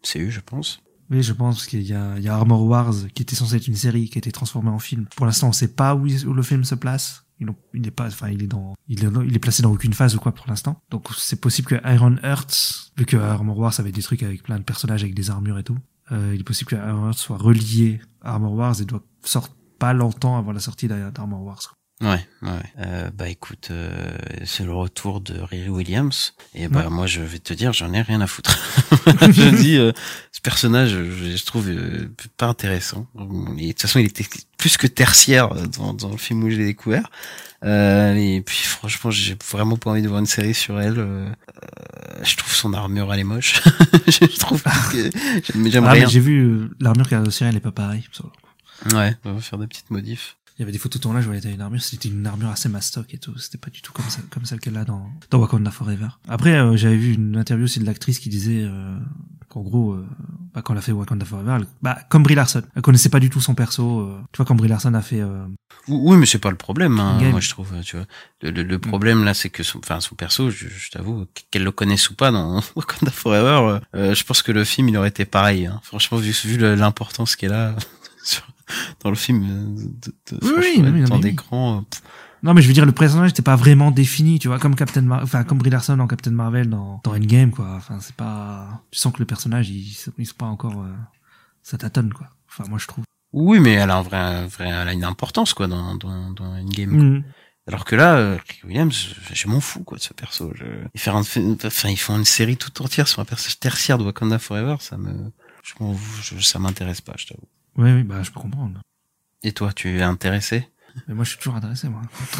CU, 0.03 0.31
je 0.31 0.39
pense. 0.39 0.79
Oui, 1.11 1.21
je 1.21 1.33
pense 1.33 1.67
qu'il 1.67 1.81
y 1.83 1.89
y 1.89 1.93
a 1.93 2.33
Armor 2.33 2.63
Wars 2.63 2.93
qui 3.13 3.21
était 3.21 3.35
censé 3.35 3.57
être 3.57 3.67
une 3.67 3.75
série 3.75 4.09
qui 4.09 4.17
a 4.17 4.19
été 4.19 4.31
transformée 4.31 4.71
en 4.71 4.79
film. 4.79 5.05
Pour 5.15 5.27
l'instant, 5.27 5.49
on 5.49 5.53
sait 5.53 5.67
pas 5.67 5.93
où, 5.95 6.07
il- 6.07 6.25
où 6.27 6.33
le 6.33 6.41
film 6.41 6.63
se 6.63 6.73
place. 6.75 7.24
Il, 7.39 7.49
il 7.73 7.85
est 7.85 7.91
pas, 7.91 8.07
enfin, 8.07 8.29
il 8.29 8.43
est 8.43 8.47
dans, 8.47 8.75
il 8.87 9.03
est, 9.03 9.09
il 9.25 9.35
est 9.35 9.39
placé 9.39 9.61
dans 9.61 9.71
aucune 9.71 9.93
phase 9.93 10.15
ou 10.15 10.19
quoi 10.19 10.33
pour 10.33 10.47
l'instant. 10.47 10.79
Donc, 10.89 11.07
c'est 11.17 11.41
possible 11.41 11.67
que 11.67 11.75
Iron 11.93 12.15
Heart, 12.23 12.93
vu 12.97 13.05
que 13.05 13.17
Armor 13.17 13.57
Wars 13.57 13.73
avait 13.79 13.91
des 13.91 14.01
trucs 14.01 14.23
avec 14.23 14.43
plein 14.43 14.57
de 14.57 14.63
personnages 14.63 15.03
avec 15.03 15.15
des 15.15 15.29
armures 15.29 15.57
et 15.59 15.63
tout, 15.63 15.77
euh, 16.11 16.31
il 16.33 16.41
est 16.41 16.45
possible 16.45 16.69
que 16.69 16.75
Iron 16.75 17.07
Heart 17.07 17.17
soit 17.17 17.37
relié 17.37 17.99
à 18.21 18.33
Armor 18.33 18.53
Wars 18.53 18.81
et 18.81 18.85
doit 18.85 19.03
sortir 19.23 19.53
pas 19.79 19.93
longtemps 19.93 20.37
avant 20.37 20.53
la 20.53 20.59
sortie 20.59 20.87
d'Armor 20.87 21.43
Wars. 21.43 21.74
Ouais, 22.01 22.27
ouais. 22.41 22.49
Euh, 22.79 23.09
bah 23.17 23.29
écoute, 23.29 23.69
euh, 23.71 24.17
c'est 24.43 24.65
le 24.65 24.73
retour 24.73 25.21
de 25.21 25.39
Riri 25.39 25.69
Williams. 25.69 26.33
Et 26.53 26.67
bah 26.67 26.83
Ouais. 26.83 26.89
moi 26.89 27.07
je 27.07 27.21
vais 27.21 27.39
te 27.39 27.53
dire, 27.53 27.71
j'en 27.71 27.93
ai 27.93 28.01
rien 28.01 28.19
à 28.19 28.27
foutre. 28.27 28.59
je 29.21 29.55
dis, 29.55 29.77
euh, 29.77 29.93
ce 30.33 30.41
personnage, 30.41 30.89
je, 30.89 31.35
je 31.37 31.45
trouve 31.45 31.69
euh, 31.69 32.11
pas 32.35 32.47
intéressant. 32.47 33.07
Et 33.57 33.67
de 33.67 33.71
toute 33.71 33.81
façon, 33.83 33.99
il 33.99 34.07
était 34.07 34.25
plus 34.57 34.75
que 34.75 34.87
tertiaire 34.87 35.49
dans, 35.77 35.93
dans 35.93 36.09
le 36.09 36.17
film 36.17 36.43
où 36.43 36.49
je 36.49 36.57
l'ai 36.57 36.65
découvert. 36.65 37.09
Euh, 37.63 38.13
et 38.15 38.41
puis 38.41 38.57
franchement, 38.63 39.09
j'ai 39.09 39.37
vraiment 39.49 39.77
pas 39.77 39.91
envie 39.91 40.01
de 40.01 40.07
voir 40.09 40.19
une 40.19 40.25
série 40.25 40.53
sur 40.53 40.79
elle. 40.81 40.99
Euh, 40.99 41.29
euh, 41.29 42.23
je 42.23 42.35
trouve 42.35 42.53
son 42.53 42.73
armure 42.73 43.11
elle 43.13 43.21
est 43.21 43.23
moche. 43.23 43.61
je 44.07 44.37
trouve 44.37 44.61
que 44.61 45.09
j'aime 45.69 45.85
Ah, 45.87 46.05
j'ai 46.05 46.19
vu 46.19 46.41
euh, 46.43 46.69
l'armure 46.81 47.07
qu'il 47.07 47.17
y 47.17 47.21
a 47.21 47.23
aussi, 47.23 47.45
elle 47.45 47.55
est 47.55 47.61
pas 47.61 47.71
pareille. 47.71 48.03
Ouais, 48.93 49.15
on 49.23 49.31
va 49.33 49.39
faire 49.41 49.57
des 49.59 49.67
petites 49.67 49.89
modifs. 49.89 50.35
Il 50.57 50.61
y 50.61 50.63
avait 50.63 50.71
des 50.71 50.77
photos 50.77 50.99
de 50.99 51.03
tournage, 51.03 51.23
je 51.25 51.29
voyais 51.29 51.53
une 51.53 51.59
armure, 51.59 51.81
c'était 51.81 52.07
une 52.07 52.25
armure 52.25 52.47
assez 52.49 52.69
mastoc 52.69 53.13
et 53.13 53.17
tout. 53.17 53.37
C'était 53.37 53.57
pas 53.57 53.69
du 53.69 53.81
tout 53.81 53.91
comme, 53.91 54.05
ça, 54.09 54.19
comme 54.29 54.45
celle 54.45 54.61
qu'elle 54.61 54.77
a 54.77 54.85
dans, 54.85 55.09
dans 55.29 55.39
Wakanda 55.39 55.69
Forever. 55.69 56.07
Après, 56.29 56.53
euh, 56.55 56.77
j'avais 56.77 56.95
vu 56.95 57.13
une 57.13 57.35
interview 57.35 57.65
aussi 57.65 57.79
de 57.81 57.85
l'actrice 57.85 58.19
qui 58.19 58.29
disait 58.29 58.63
euh, 58.63 58.95
qu'en 59.49 59.59
gros, 59.63 59.91
euh, 59.91 60.07
bah, 60.53 60.61
quand 60.61 60.71
elle 60.71 60.79
a 60.79 60.81
fait 60.81 60.93
Wakanda 60.93 61.25
Forever, 61.25 61.57
elle- 61.59 61.67
bah, 61.81 61.99
comme 62.09 62.23
Brie 62.23 62.35
Larson, 62.35 62.61
elle 62.73 62.81
connaissait 62.81 63.09
pas 63.09 63.19
du 63.19 63.29
tout 63.29 63.41
son 63.41 63.53
perso. 63.53 63.99
euh. 63.99 64.21
tu 64.31 64.37
vois, 64.37 64.45
quand 64.45 64.55
Brie 64.55 64.69
Larson 64.69 64.93
a 64.93 65.01
fait... 65.01 65.19
euh, 65.19 65.45
Oui, 65.89 66.15
mais 66.15 66.25
c'est 66.25 66.39
pas 66.39 66.51
le 66.51 66.55
problème. 66.55 67.01
Hein, 67.01 67.19
moi, 67.31 67.41
je 67.41 67.49
trouve. 67.49 67.73
Tu 67.83 67.97
vois, 67.97 68.05
le, 68.41 68.51
le, 68.51 68.63
le 68.63 68.79
problème 68.79 69.25
là, 69.25 69.33
c'est 69.33 69.49
que 69.49 69.61
son, 69.61 69.79
enfin, 69.79 69.99
son 69.99 70.15
perso, 70.15 70.49
je, 70.51 70.69
je 70.69 70.89
t'avoue, 70.89 71.25
qu'elle 71.51 71.65
le 71.65 71.71
connaisse 71.73 72.09
ou 72.09 72.15
pas 72.15 72.31
dans 72.31 72.61
Wakanda 72.77 73.11
Forever, 73.11 73.79
euh, 73.93 74.15
je 74.15 74.23
pense 74.23 74.41
que 74.41 74.53
le 74.53 74.63
film, 74.63 74.87
il 74.87 74.95
aurait 74.95 75.09
été 75.09 75.25
pareil. 75.25 75.65
Hein. 75.65 75.81
Franchement, 75.83 76.17
vu, 76.17 76.31
vu 76.31 76.57
l'importance 76.77 77.35
qu'elle 77.35 77.51
a 77.51 77.75
sur- 78.23 78.47
dans 79.03 79.09
le 79.09 79.15
film, 79.15 79.43
euh, 79.43 79.75
de, 79.75 80.37
de, 80.37 80.45
Oui, 80.45 80.51
oui, 80.57 80.73
oui, 80.77 81.01
non, 81.01 81.07
mais 81.09 81.15
oui. 81.15 81.19
d'écran. 81.21 81.77
euh, 81.79 81.81
Non, 82.43 82.53
mais 82.53 82.61
je 82.61 82.67
veux 82.67 82.73
dire, 82.73 82.85
le 82.85 82.91
personnage 82.91 83.29
n'était 83.31 83.41
pas 83.41 83.55
vraiment 83.55 83.91
défini, 83.91 84.39
tu 84.39 84.47
vois, 84.47 84.59
comme 84.59 84.75
Captain 84.75 85.01
Mar 85.01 85.21
enfin, 85.23 85.43
comme 85.43 85.57
Brie 85.57 85.69
Larson 85.69 85.97
dans 85.97 86.07
Captain 86.07 86.31
Marvel 86.31 86.69
dans, 86.69 87.01
dans 87.03 87.13
Endgame, 87.15 87.51
quoi. 87.51 87.67
Enfin, 87.75 87.99
c'est 87.99 88.15
pas, 88.15 88.83
tu 88.91 88.99
sens 88.99 89.13
que 89.13 89.19
le 89.19 89.25
personnage, 89.25 89.69
il, 89.69 89.95
il 90.17 90.33
pas 90.33 90.45
encore, 90.45 90.81
euh, 90.81 90.93
ça 91.63 91.77
tâtonne, 91.77 92.13
quoi. 92.13 92.27
Enfin, 92.49 92.63
moi, 92.69 92.79
je 92.79 92.87
trouve. 92.87 93.03
Oui, 93.33 93.59
mais 93.59 93.73
elle 93.73 93.89
a 93.91 93.97
un 93.97 94.01
vrai, 94.01 94.17
un 94.17 94.47
vrai, 94.47 94.69
elle 94.69 94.87
a 94.87 94.93
une 94.93 95.03
importance 95.03 95.53
quoi 95.53 95.67
dans 95.67 95.95
dans, 95.95 96.31
dans 96.31 96.55
Endgame. 96.57 96.91
Mhm. 96.91 97.23
Alors 97.67 97.83
que 97.83 97.95
là, 97.95 98.15
euh, 98.15 98.37
Williams, 98.63 98.95
je, 99.33 99.47
m'en 99.47 99.59
fous 99.59 99.83
quoi 99.83 99.97
de 99.97 100.03
ce 100.03 100.13
perso. 100.13 100.51
Je... 100.55 100.63
Et 100.93 100.97
faire 100.99 101.15
un, 101.15 101.21
enfin, 101.21 101.89
ils 101.89 101.97
font 101.99 102.15
une 102.15 102.23
série 102.23 102.57
toute 102.57 102.79
entière 102.79 103.07
sur 103.07 103.21
un 103.21 103.25
personnage 103.25 103.59
tertiaire 103.59 103.97
de 103.97 104.03
Wakanda 104.03 104.37
Forever, 104.37 104.75
ça 104.79 104.97
me, 104.97 105.31
je, 105.63 105.73
je- 106.21 106.39
ça 106.43 106.59
m'intéresse 106.59 107.01
pas, 107.01 107.13
je 107.17 107.25
t'avoue. 107.25 107.47
Oui, 107.77 107.91
oui, 107.91 108.03
bah, 108.03 108.23
je 108.23 108.31
peux 108.31 108.39
comprendre. 108.39 108.79
Et 109.43 109.51
toi, 109.51 109.73
tu 109.73 109.97
es 109.97 110.01
intéressé? 110.01 110.67
Mais 111.07 111.13
moi, 111.13 111.23
je 111.25 111.31
suis 111.31 111.37
toujours 111.39 111.55
intéressé, 111.55 111.89
moi. 111.89 112.01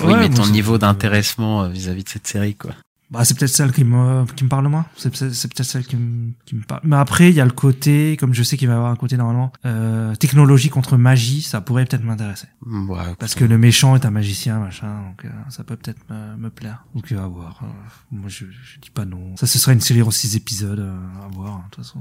Oui, 0.00 0.06
Ouais, 0.06 0.16
mais 0.16 0.30
ton 0.30 0.46
niveau 0.46 0.78
d'intéressement 0.78 1.64
euh, 1.64 1.68
vis-à-vis 1.68 2.04
de 2.04 2.08
cette 2.08 2.26
série, 2.26 2.54
quoi. 2.54 2.72
Bah, 3.10 3.24
c'est 3.24 3.36
peut-être 3.36 3.50
celle 3.50 3.72
qui 3.72 3.82
me, 3.82 4.24
qui 4.36 4.44
me 4.44 4.48
parle 4.48 4.62
le 4.64 4.70
moins. 4.70 4.86
C'est 4.96 5.10
peut-être 5.10 5.34
c'est 5.34 5.52
peut-être 5.52 5.66
celle 5.68 5.84
qui 5.84 5.96
me, 5.96 6.32
qui 6.46 6.54
me 6.54 6.62
parle. 6.62 6.80
Mais 6.84 6.94
après, 6.96 7.28
il 7.30 7.34
y 7.34 7.40
a 7.40 7.44
le 7.44 7.50
côté, 7.50 8.16
comme 8.16 8.32
je 8.32 8.42
sais 8.44 8.56
qu'il 8.56 8.68
va 8.68 8.74
y 8.74 8.76
avoir 8.76 8.92
un 8.92 8.96
côté 8.96 9.16
normalement, 9.16 9.52
euh, 9.66 10.14
technologie 10.14 10.68
contre 10.70 10.96
magie, 10.96 11.42
ça 11.42 11.60
pourrait 11.60 11.84
peut-être 11.86 12.04
m'intéresser. 12.04 12.46
Ouais, 12.64 13.02
écoute, 13.06 13.18
Parce 13.18 13.34
que 13.34 13.44
le 13.44 13.58
méchant 13.58 13.96
est 13.96 14.06
un 14.06 14.12
magicien, 14.12 14.60
machin, 14.60 15.02
donc 15.08 15.24
euh, 15.24 15.28
ça 15.48 15.64
peut 15.64 15.76
peut-être 15.76 15.98
me, 16.08 16.36
me 16.36 16.50
plaire. 16.50 16.84
Donc 16.94 17.10
euh, 17.10 17.18
à 17.22 17.26
voir. 17.26 17.60
Euh, 17.64 17.66
moi, 18.12 18.28
je, 18.28 18.44
je 18.46 18.78
dis 18.78 18.90
pas 18.90 19.04
non. 19.04 19.36
Ça, 19.36 19.48
ce 19.48 19.58
sera 19.58 19.72
une 19.72 19.80
série 19.80 20.02
en 20.02 20.12
six 20.12 20.36
épisodes, 20.36 20.78
euh, 20.78 21.24
à 21.24 21.28
voir, 21.34 21.54
hein, 21.54 21.64
de 21.68 21.74
toute 21.74 21.84
façon. 21.84 22.00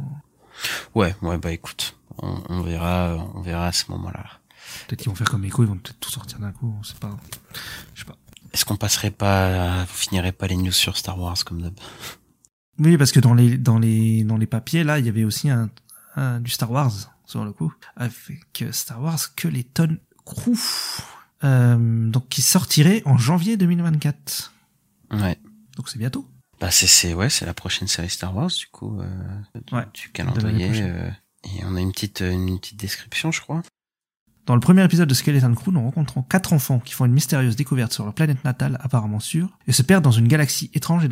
Ouais, 0.95 1.15
ouais, 1.21 1.37
bah 1.37 1.51
écoute, 1.51 1.95
on, 2.17 2.41
on 2.49 2.61
verra, 2.61 3.15
on 3.35 3.41
verra 3.41 3.67
à 3.67 3.71
ce 3.71 3.89
moment-là. 3.91 4.25
Peut-être 4.87 4.99
qu'ils 5.01 5.09
vont 5.09 5.15
faire 5.15 5.29
comme 5.29 5.45
Echo, 5.45 5.63
ils 5.63 5.67
vont 5.69 5.77
peut-être 5.77 5.99
tout 5.99 6.11
sortir 6.11 6.39
d'un 6.39 6.51
coup, 6.51 6.75
on 6.79 6.83
sait 6.83 6.95
pas. 6.99 7.15
Je 7.95 8.01
sais 8.01 8.05
pas. 8.05 8.15
Est-ce 8.53 8.65
qu'on 8.65 8.77
passerait 8.77 9.11
pas, 9.11 9.83
vous 9.85 9.93
finirez 9.95 10.31
pas 10.31 10.47
les 10.47 10.55
news 10.57 10.71
sur 10.71 10.97
Star 10.97 11.19
Wars 11.19 11.43
comme 11.45 11.61
d'hab? 11.61 11.73
Oui, 12.79 12.97
parce 12.97 13.11
que 13.11 13.19
dans 13.19 13.33
les 13.33 13.57
dans 13.57 13.77
les 13.77 14.23
dans 14.23 14.37
les 14.37 14.47
papiers 14.47 14.83
là, 14.83 14.99
il 14.99 15.05
y 15.05 15.09
avait 15.09 15.23
aussi 15.23 15.49
un, 15.49 15.69
un- 16.15 16.39
du 16.39 16.49
Star 16.49 16.71
Wars 16.71 16.91
sur 17.25 17.43
le 17.45 17.51
coup, 17.51 17.73
avec 17.95 18.63
Star 18.71 19.01
Wars 19.01 19.19
que 19.35 19.47
les 19.47 19.63
tonnes 19.63 19.99
Crew, 20.25 20.55
euh, 21.43 22.09
donc 22.09 22.29
qui 22.29 22.41
sortirait 22.41 23.01
en 23.05 23.17
janvier 23.17 23.57
2024. 23.57 24.53
Ouais. 25.11 25.37
Donc 25.75 25.89
c'est 25.89 25.99
bientôt. 25.99 26.27
Bah 26.59 26.71
c'est, 26.71 26.87
c'est, 26.87 27.13
ouais, 27.13 27.29
c'est 27.29 27.45
la 27.45 27.53
prochaine 27.53 27.87
série 27.87 28.09
Star 28.09 28.35
Wars, 28.35 28.49
du 28.49 28.67
coup, 28.71 28.99
euh, 28.99 29.61
du- 29.67 29.73
Ouais, 29.75 29.85
calendrier. 30.13 30.69
euh, 30.81 31.09
et 31.45 31.63
on 31.65 31.75
a 31.75 31.79
une 31.81 31.91
petite, 31.91 32.19
une 32.21 32.59
petite 32.59 32.79
description, 32.79 33.31
je 33.31 33.39
crois. 33.41 33.61
Dans 34.45 34.55
le 34.55 34.61
premier 34.61 34.83
épisode 34.83 35.07
de 35.07 35.13
Skeleton 35.13 35.53
Crew, 35.53 35.69
nous 35.71 35.81
rencontrons 35.81 36.23
quatre 36.23 36.53
enfants 36.53 36.79
qui 36.79 36.95
font 36.95 37.05
une 37.05 37.13
mystérieuse 37.13 37.55
découverte 37.55 37.93
sur 37.93 38.03
leur 38.03 38.15
planète 38.15 38.43
natale, 38.43 38.79
apparemment 38.81 39.19
sûre, 39.19 39.57
et 39.67 39.71
se 39.71 39.83
perdent 39.83 40.03
dans 40.03 40.09
une 40.11 40.27
galaxie 40.27 40.71
étrange 40.73 41.05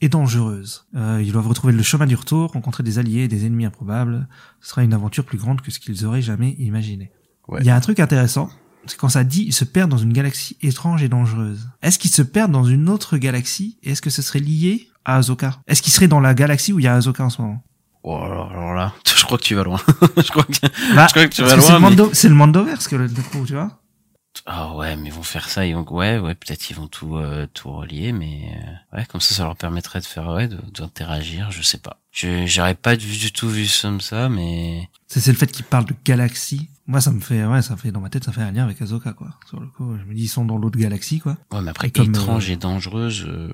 et, 0.00 0.08
dangereuse. 0.08 0.86
Euh, 0.96 1.22
ils 1.22 1.30
doivent 1.32 1.48
retrouver 1.48 1.74
le 1.74 1.82
chemin 1.82 2.06
du 2.06 2.14
retour, 2.14 2.52
rencontrer 2.52 2.82
des 2.82 2.98
alliés 2.98 3.24
et 3.24 3.28
des 3.28 3.44
ennemis 3.44 3.66
improbables. 3.66 4.26
Ce 4.62 4.70
sera 4.70 4.82
une 4.82 4.94
aventure 4.94 5.26
plus 5.26 5.36
grande 5.36 5.60
que 5.60 5.70
ce 5.70 5.78
qu'ils 5.80 6.06
auraient 6.06 6.22
jamais 6.22 6.52
imaginé. 6.58 7.12
Ouais. 7.46 7.60
Il 7.60 7.66
y 7.66 7.70
a 7.70 7.76
un 7.76 7.80
truc 7.80 8.00
intéressant, 8.00 8.48
quand 8.96 9.08
ça 9.08 9.24
dit 9.24 9.44
ils 9.46 9.52
se 9.52 9.64
perdent 9.64 9.90
dans 9.90 9.98
une 9.98 10.12
galaxie 10.12 10.56
étrange 10.62 11.02
et 11.02 11.08
dangereuse. 11.08 11.68
Est-ce 11.82 11.98
qu'ils 11.98 12.10
se 12.10 12.22
perdent 12.22 12.52
dans 12.52 12.64
une 12.64 12.88
autre 12.88 13.16
galaxie 13.18 13.76
et 13.82 13.90
est-ce 13.92 14.02
que 14.02 14.10
ce 14.10 14.22
serait 14.22 14.38
lié 14.40 14.88
à 15.04 15.16
Azoka? 15.16 15.58
Est-ce 15.66 15.82
qu'ils 15.82 15.92
seraient 15.92 16.08
dans 16.08 16.20
la 16.20 16.34
galaxie 16.34 16.72
où 16.72 16.78
il 16.78 16.84
y 16.84 16.88
a 16.88 16.94
Azoka 16.94 17.24
en 17.24 17.30
ce 17.30 17.42
moment? 17.42 17.62
Oh, 18.04 18.16
alors, 18.16 18.50
alors 18.52 18.74
là, 18.74 18.94
je 19.16 19.24
crois 19.24 19.38
que 19.38 19.42
tu 19.44 19.54
vas 19.54 19.64
loin. 19.64 19.80
je 20.16 20.30
crois 20.30 20.44
que, 20.44 20.94
Bah, 20.94 21.06
je 21.08 21.12
crois 21.12 21.26
que 21.28 21.34
tu 21.34 21.42
vas 21.42 21.54
que 21.56 21.60
c'est 21.60 21.68
loin. 21.70 21.78
le 21.78 21.80
mais- 21.80 21.90
Mando- 21.96 22.10
c'est 22.14 22.28
le 22.28 22.34
Mandoverse 22.34 22.88
que 22.88 22.96
le, 22.96 23.08
coup, 23.08 23.44
tu 23.46 23.54
vois 23.54 23.80
Ah 24.46 24.74
ouais, 24.76 24.96
mais 24.96 25.08
ils 25.08 25.12
vont 25.12 25.22
faire 25.24 25.48
ça, 25.48 25.66
ils 25.66 25.74
vont, 25.74 25.84
ouais, 25.92 26.18
ouais, 26.18 26.34
peut-être 26.34 26.70
ils 26.70 26.76
vont 26.76 26.86
tout, 26.86 27.16
euh, 27.16 27.46
tout 27.52 27.70
relier, 27.72 28.12
mais 28.12 28.52
euh, 28.94 28.96
ouais, 28.98 29.04
comme 29.06 29.20
ça, 29.20 29.34
ça 29.34 29.44
leur 29.44 29.56
permettrait 29.56 30.00
de 30.00 30.06
faire, 30.06 30.28
ouais, 30.28 30.48
d'interagir, 30.72 31.50
je 31.50 31.60
sais 31.62 31.78
pas. 31.78 31.98
Je, 32.12 32.46
j'aurais 32.46 32.74
pas 32.76 32.96
du, 32.96 33.06
du 33.16 33.32
tout 33.32 33.48
vu 33.48 33.66
ça 33.66 33.88
comme 33.88 34.00
ça, 34.00 34.28
mais 34.28 34.88
C'est 35.08 35.20
c'est 35.20 35.32
le 35.32 35.36
fait 35.38 35.50
qu'ils 35.50 35.64
parlent 35.64 35.84
de 35.86 35.94
galaxie. 36.04 36.70
Moi, 36.88 37.02
ça 37.02 37.12
me 37.12 37.20
fait, 37.20 37.44
ouais, 37.44 37.60
ça 37.60 37.76
fait 37.76 37.92
dans 37.92 38.00
ma 38.00 38.08
tête, 38.08 38.24
ça 38.24 38.32
fait 38.32 38.40
un 38.40 38.50
lien 38.50 38.64
avec 38.64 38.80
Azoka, 38.80 39.12
quoi. 39.12 39.28
Sur 39.46 39.60
le 39.60 39.66
coup, 39.66 39.94
je 39.98 40.04
me 40.04 40.14
dis, 40.14 40.22
ils 40.22 40.28
sont 40.28 40.46
dans 40.46 40.56
l'autre 40.56 40.78
galaxie, 40.78 41.20
quoi. 41.20 41.36
ouais, 41.52 41.60
mais 41.60 41.68
après 41.68 41.88
Et 41.88 41.90
comme, 41.92 42.08
étrange 42.08 42.48
euh, 42.48 42.54
et 42.54 42.56
dangereuse, 42.56 43.26
euh, 43.28 43.52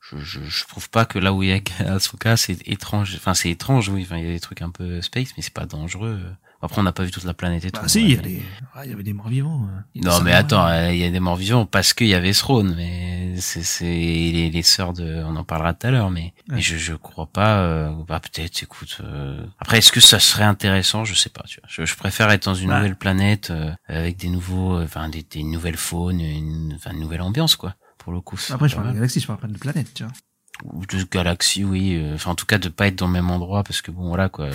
je, 0.00 0.18
je, 0.18 0.40
je 0.44 0.64
trouve 0.66 0.88
pas 0.88 1.04
que 1.04 1.18
là 1.18 1.32
où 1.32 1.42
il 1.42 1.48
y 1.48 1.52
a 1.52 1.60
Asuka, 1.92 2.36
c'est 2.36 2.66
étrange. 2.66 3.12
Enfin, 3.16 3.34
c'est 3.34 3.50
étrange, 3.50 3.88
oui. 3.88 4.02
Enfin, 4.02 4.18
il 4.18 4.24
y 4.24 4.28
a 4.28 4.32
des 4.32 4.38
trucs 4.40 4.62
un 4.62 4.70
peu 4.70 5.02
space, 5.02 5.30
mais 5.36 5.42
c'est 5.42 5.52
pas 5.52 5.66
dangereux. 5.66 6.20
Après, 6.60 6.80
on 6.80 6.82
n'a 6.84 6.92
pas 6.92 7.04
vu 7.04 7.10
toute 7.12 7.24
la 7.24 7.34
planète 7.34 7.64
et 7.64 7.70
tout. 7.70 7.80
Bah, 7.80 7.86
si, 7.88 8.02
il 8.02 8.10
y 8.10 8.14
a 8.14 8.16
ouais. 8.16 8.22
des, 8.22 8.42
ah, 8.74 8.84
il 8.84 8.90
y 8.90 8.94
avait 8.94 9.04
des 9.04 9.12
morts 9.12 9.28
vivants. 9.28 9.68
a 9.68 9.84
Non, 9.94 10.02
mais 10.02 10.10
samouraïs. 10.32 10.34
attends, 10.34 10.66
euh, 10.66 10.92
il 10.92 10.98
y 10.98 11.04
a 11.04 11.10
des 11.10 11.20
morts 11.20 11.36
vivants 11.36 11.66
parce 11.66 11.92
qu'il 11.94 12.08
y 12.08 12.14
avait 12.14 12.32
Throne, 12.32 12.74
mais 12.76 13.36
c'est 13.40 13.62
c'est 13.62 13.84
les, 13.84 14.50
les 14.50 14.62
sœurs 14.64 14.92
de, 14.92 15.22
on 15.24 15.36
en 15.36 15.44
parlera 15.44 15.72
tout 15.74 15.86
à 15.86 15.90
l'heure, 15.92 16.10
mais, 16.10 16.32
Ouais. 16.48 16.56
mais 16.56 16.60
je 16.60 16.76
je 16.76 16.94
crois 16.94 17.26
pas. 17.26 17.58
euh, 17.60 17.92
bah 18.08 18.18
peut-être, 18.20 18.60
écoute. 18.62 18.98
euh, 19.04 19.44
Après, 19.60 19.78
est-ce 19.78 19.92
que 19.92 20.00
ça 20.00 20.18
serait 20.18 20.42
intéressant? 20.44 21.04
Je 21.04 21.14
sais 21.14 21.30
pas. 21.30 21.44
Tu 21.46 21.60
vois, 21.60 21.68
je, 21.70 21.84
je 21.84 21.94
préfère 21.96 22.28
être 22.30 22.46
dans 22.46 22.54
une 22.54 22.70
Ouais. 22.70 22.76
nouvelle 22.76 22.96
planète 22.96 23.50
euh, 23.50 23.70
avec 23.86 24.16
des 24.16 24.28
nouveaux, 24.28 24.78
euh, 24.78 24.84
enfin 24.84 25.08
des, 25.08 25.22
des 25.22 25.44
nouvelles 25.44 25.76
faunes, 25.76 26.20
une, 26.20 26.72
enfin 26.74 26.90
une 26.92 27.00
nouvelle 27.00 27.22
ambiance 27.22 27.54
quoi. 27.54 27.76
Pour 27.98 28.12
le 28.12 28.20
coup. 28.20 28.38
Après, 28.50 28.68
je 28.68 28.74
parle 28.74 28.88
de 28.88 28.94
galaxie, 28.94 29.20
je 29.20 29.26
parle 29.26 29.38
pas 29.38 29.46
de 29.48 29.58
planète, 29.58 29.92
tu 29.94 30.02
vois. 30.02 30.12
Ou 30.64 30.84
de 30.86 31.04
galaxies, 31.04 31.64
oui. 31.64 31.94
euh, 31.96 32.14
Enfin, 32.14 32.32
en 32.32 32.34
tout 32.34 32.46
cas, 32.46 32.58
de 32.58 32.68
pas 32.68 32.88
être 32.88 32.96
dans 32.96 33.06
le 33.06 33.12
même 33.12 33.30
endroit 33.30 33.62
parce 33.62 33.80
que 33.82 33.90
bon, 33.90 34.08
voilà 34.08 34.28
quoi. 34.28 34.50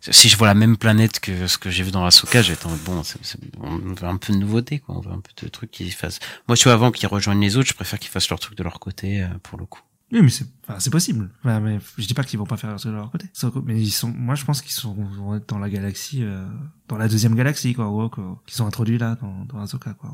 Si 0.00 0.28
je 0.28 0.36
vois 0.36 0.46
la 0.46 0.54
même 0.54 0.76
planète 0.76 1.20
que 1.20 1.46
ce 1.46 1.58
que 1.58 1.70
j'ai 1.70 1.82
vu 1.82 1.90
dans 1.90 2.04
Asuka, 2.04 2.42
j'ai 2.42 2.56
bon, 2.84 3.02
c'est- 3.02 3.18
on 3.60 3.78
veut 3.94 4.04
un 4.08 4.16
peu 4.16 4.32
de 4.32 4.38
nouveauté, 4.38 4.78
quoi. 4.80 4.96
On 4.96 5.00
veut 5.00 5.12
un 5.12 5.20
peu 5.20 5.32
de 5.42 5.48
trucs 5.48 5.70
qui 5.70 5.90
fassent. 5.90 6.20
Moi, 6.48 6.56
tu 6.56 6.64
vois, 6.64 6.74
avant 6.74 6.90
qu'ils 6.90 7.08
rejoignent 7.08 7.40
les 7.40 7.56
autres, 7.56 7.68
je 7.68 7.74
préfère 7.74 7.98
qu'ils 7.98 8.10
fassent 8.10 8.28
leur 8.30 8.40
truc 8.40 8.56
de 8.56 8.62
leur 8.62 8.80
côté, 8.80 9.22
euh, 9.22 9.28
pour 9.42 9.58
le 9.58 9.66
coup. 9.66 9.80
Oui, 10.12 10.22
mais 10.22 10.28
c'est, 10.30 10.44
enfin, 10.66 10.80
possible. 10.90 11.30
Enfin, 11.44 11.60
mais 11.60 11.78
je 11.96 12.06
dis 12.06 12.14
pas 12.14 12.24
qu'ils 12.24 12.38
vont 12.38 12.44
pas 12.46 12.56
faire 12.56 12.78
ça 12.80 12.88
de 12.88 12.94
leur 12.94 13.10
côté. 13.12 13.26
Mais 13.64 13.80
ils 13.80 13.90
sont, 13.92 14.08
moi, 14.08 14.34
je 14.34 14.44
pense 14.44 14.60
qu'ils 14.60 14.72
sont, 14.72 14.92
vont 14.94 15.36
être 15.36 15.48
dans 15.48 15.58
la 15.58 15.70
galaxie, 15.70 16.24
euh, 16.24 16.44
dans 16.88 16.96
la 16.96 17.06
deuxième 17.06 17.34
galaxie, 17.36 17.74
quoi, 17.74 18.10
qu'ils 18.46 18.54
sont 18.56 18.66
introduits 18.66 18.98
là, 18.98 19.16
dans, 19.22 19.44
dans 19.44 19.58
quoi. 19.94 20.10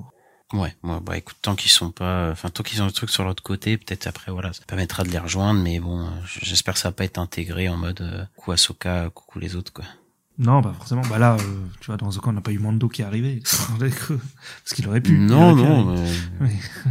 Ouais, 0.52 0.74
ouais, 0.84 1.00
bah 1.02 1.16
écoute, 1.16 1.36
tant 1.42 1.56
qu'ils 1.56 1.72
sont 1.72 1.90
pas, 1.90 2.30
enfin 2.30 2.50
tant 2.50 2.62
qu'ils 2.62 2.80
ont 2.80 2.86
le 2.86 2.92
truc 2.92 3.10
sur 3.10 3.24
l'autre 3.24 3.42
côté, 3.42 3.76
peut-être 3.76 4.06
après 4.06 4.30
voilà, 4.30 4.52
ça 4.52 4.62
permettra 4.64 5.02
de 5.02 5.08
les 5.10 5.18
rejoindre, 5.18 5.60
mais 5.60 5.80
bon, 5.80 6.08
j'espère 6.40 6.74
que 6.74 6.80
ça 6.80 6.88
va 6.88 6.92
pas 6.92 7.04
être 7.04 7.18
intégré 7.18 7.68
en 7.68 7.76
mode 7.76 8.00
euh, 8.00 8.24
coucou 8.36 8.52
Ahsoka, 8.52 9.10
coucou 9.12 9.40
les 9.40 9.56
autres 9.56 9.72
quoi. 9.72 9.84
Non, 10.38 10.62
pas 10.62 10.72
forcément. 10.74 11.02
Bah 11.08 11.18
là, 11.18 11.34
euh, 11.40 11.66
tu 11.80 11.86
vois, 11.86 11.96
dans 11.96 12.08
Azoka, 12.08 12.28
on 12.28 12.34
n'a 12.34 12.42
pas 12.42 12.52
eu 12.52 12.58
Mando 12.58 12.88
qui 12.88 13.00
est 13.02 13.04
arrivé. 13.06 13.42
Parce 13.78 14.74
qu'il 14.74 14.86
aurait 14.86 15.00
pu. 15.00 15.16
Non, 15.18 15.52
aurait 15.52 15.62
non. 15.62 15.94
mais- 15.94 16.10
Oui. 16.42 16.50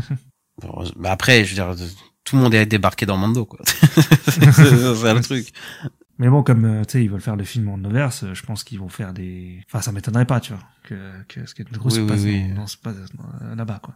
Bon, 0.62 0.84
bah 0.96 1.12
après, 1.12 1.44
je 1.46 1.50
veux 1.54 1.76
dire, 1.76 1.88
tout 2.24 2.38
le 2.38 2.42
monde 2.42 2.54
est 2.56 2.66
débarqué 2.66 3.06
dans 3.06 3.18
Mando 3.18 3.46
quoi. 3.46 3.60
c'est 3.66 4.52
ça 4.52 5.14
le 5.14 5.20
truc. 5.22 5.52
Mais 6.18 6.30
bon, 6.30 6.44
comme 6.44 6.64
euh, 6.66 6.84
tu 6.86 6.94
sais, 6.94 7.04
ils 7.04 7.10
veulent 7.10 7.22
faire 7.22 7.36
le 7.36 7.44
film 7.44 7.68
en 7.70 7.78
Noverse, 7.78 8.24
euh, 8.24 8.34
je 8.34 8.44
pense 8.44 8.64
qu'ils 8.64 8.80
vont 8.80 8.88
faire 8.90 9.14
des. 9.14 9.62
Enfin, 9.68 9.82
ça 9.82 9.92
m'étonnerait 9.92 10.26
pas, 10.26 10.40
tu 10.40 10.54
vois, 10.54 10.64
que 10.84 11.24
que 11.28 11.46
ce 11.46 11.54
qui 11.54 11.62
est 11.64 11.72
gros 11.72 11.90
Oui, 11.90 11.96
se 11.96 12.02
oui, 12.02 12.08
passe 12.08 12.22
oui. 12.24 12.68
se 12.68 12.78
passe 12.78 12.96
euh, 13.42 13.56
là-bas, 13.56 13.80
quoi. 13.84 13.96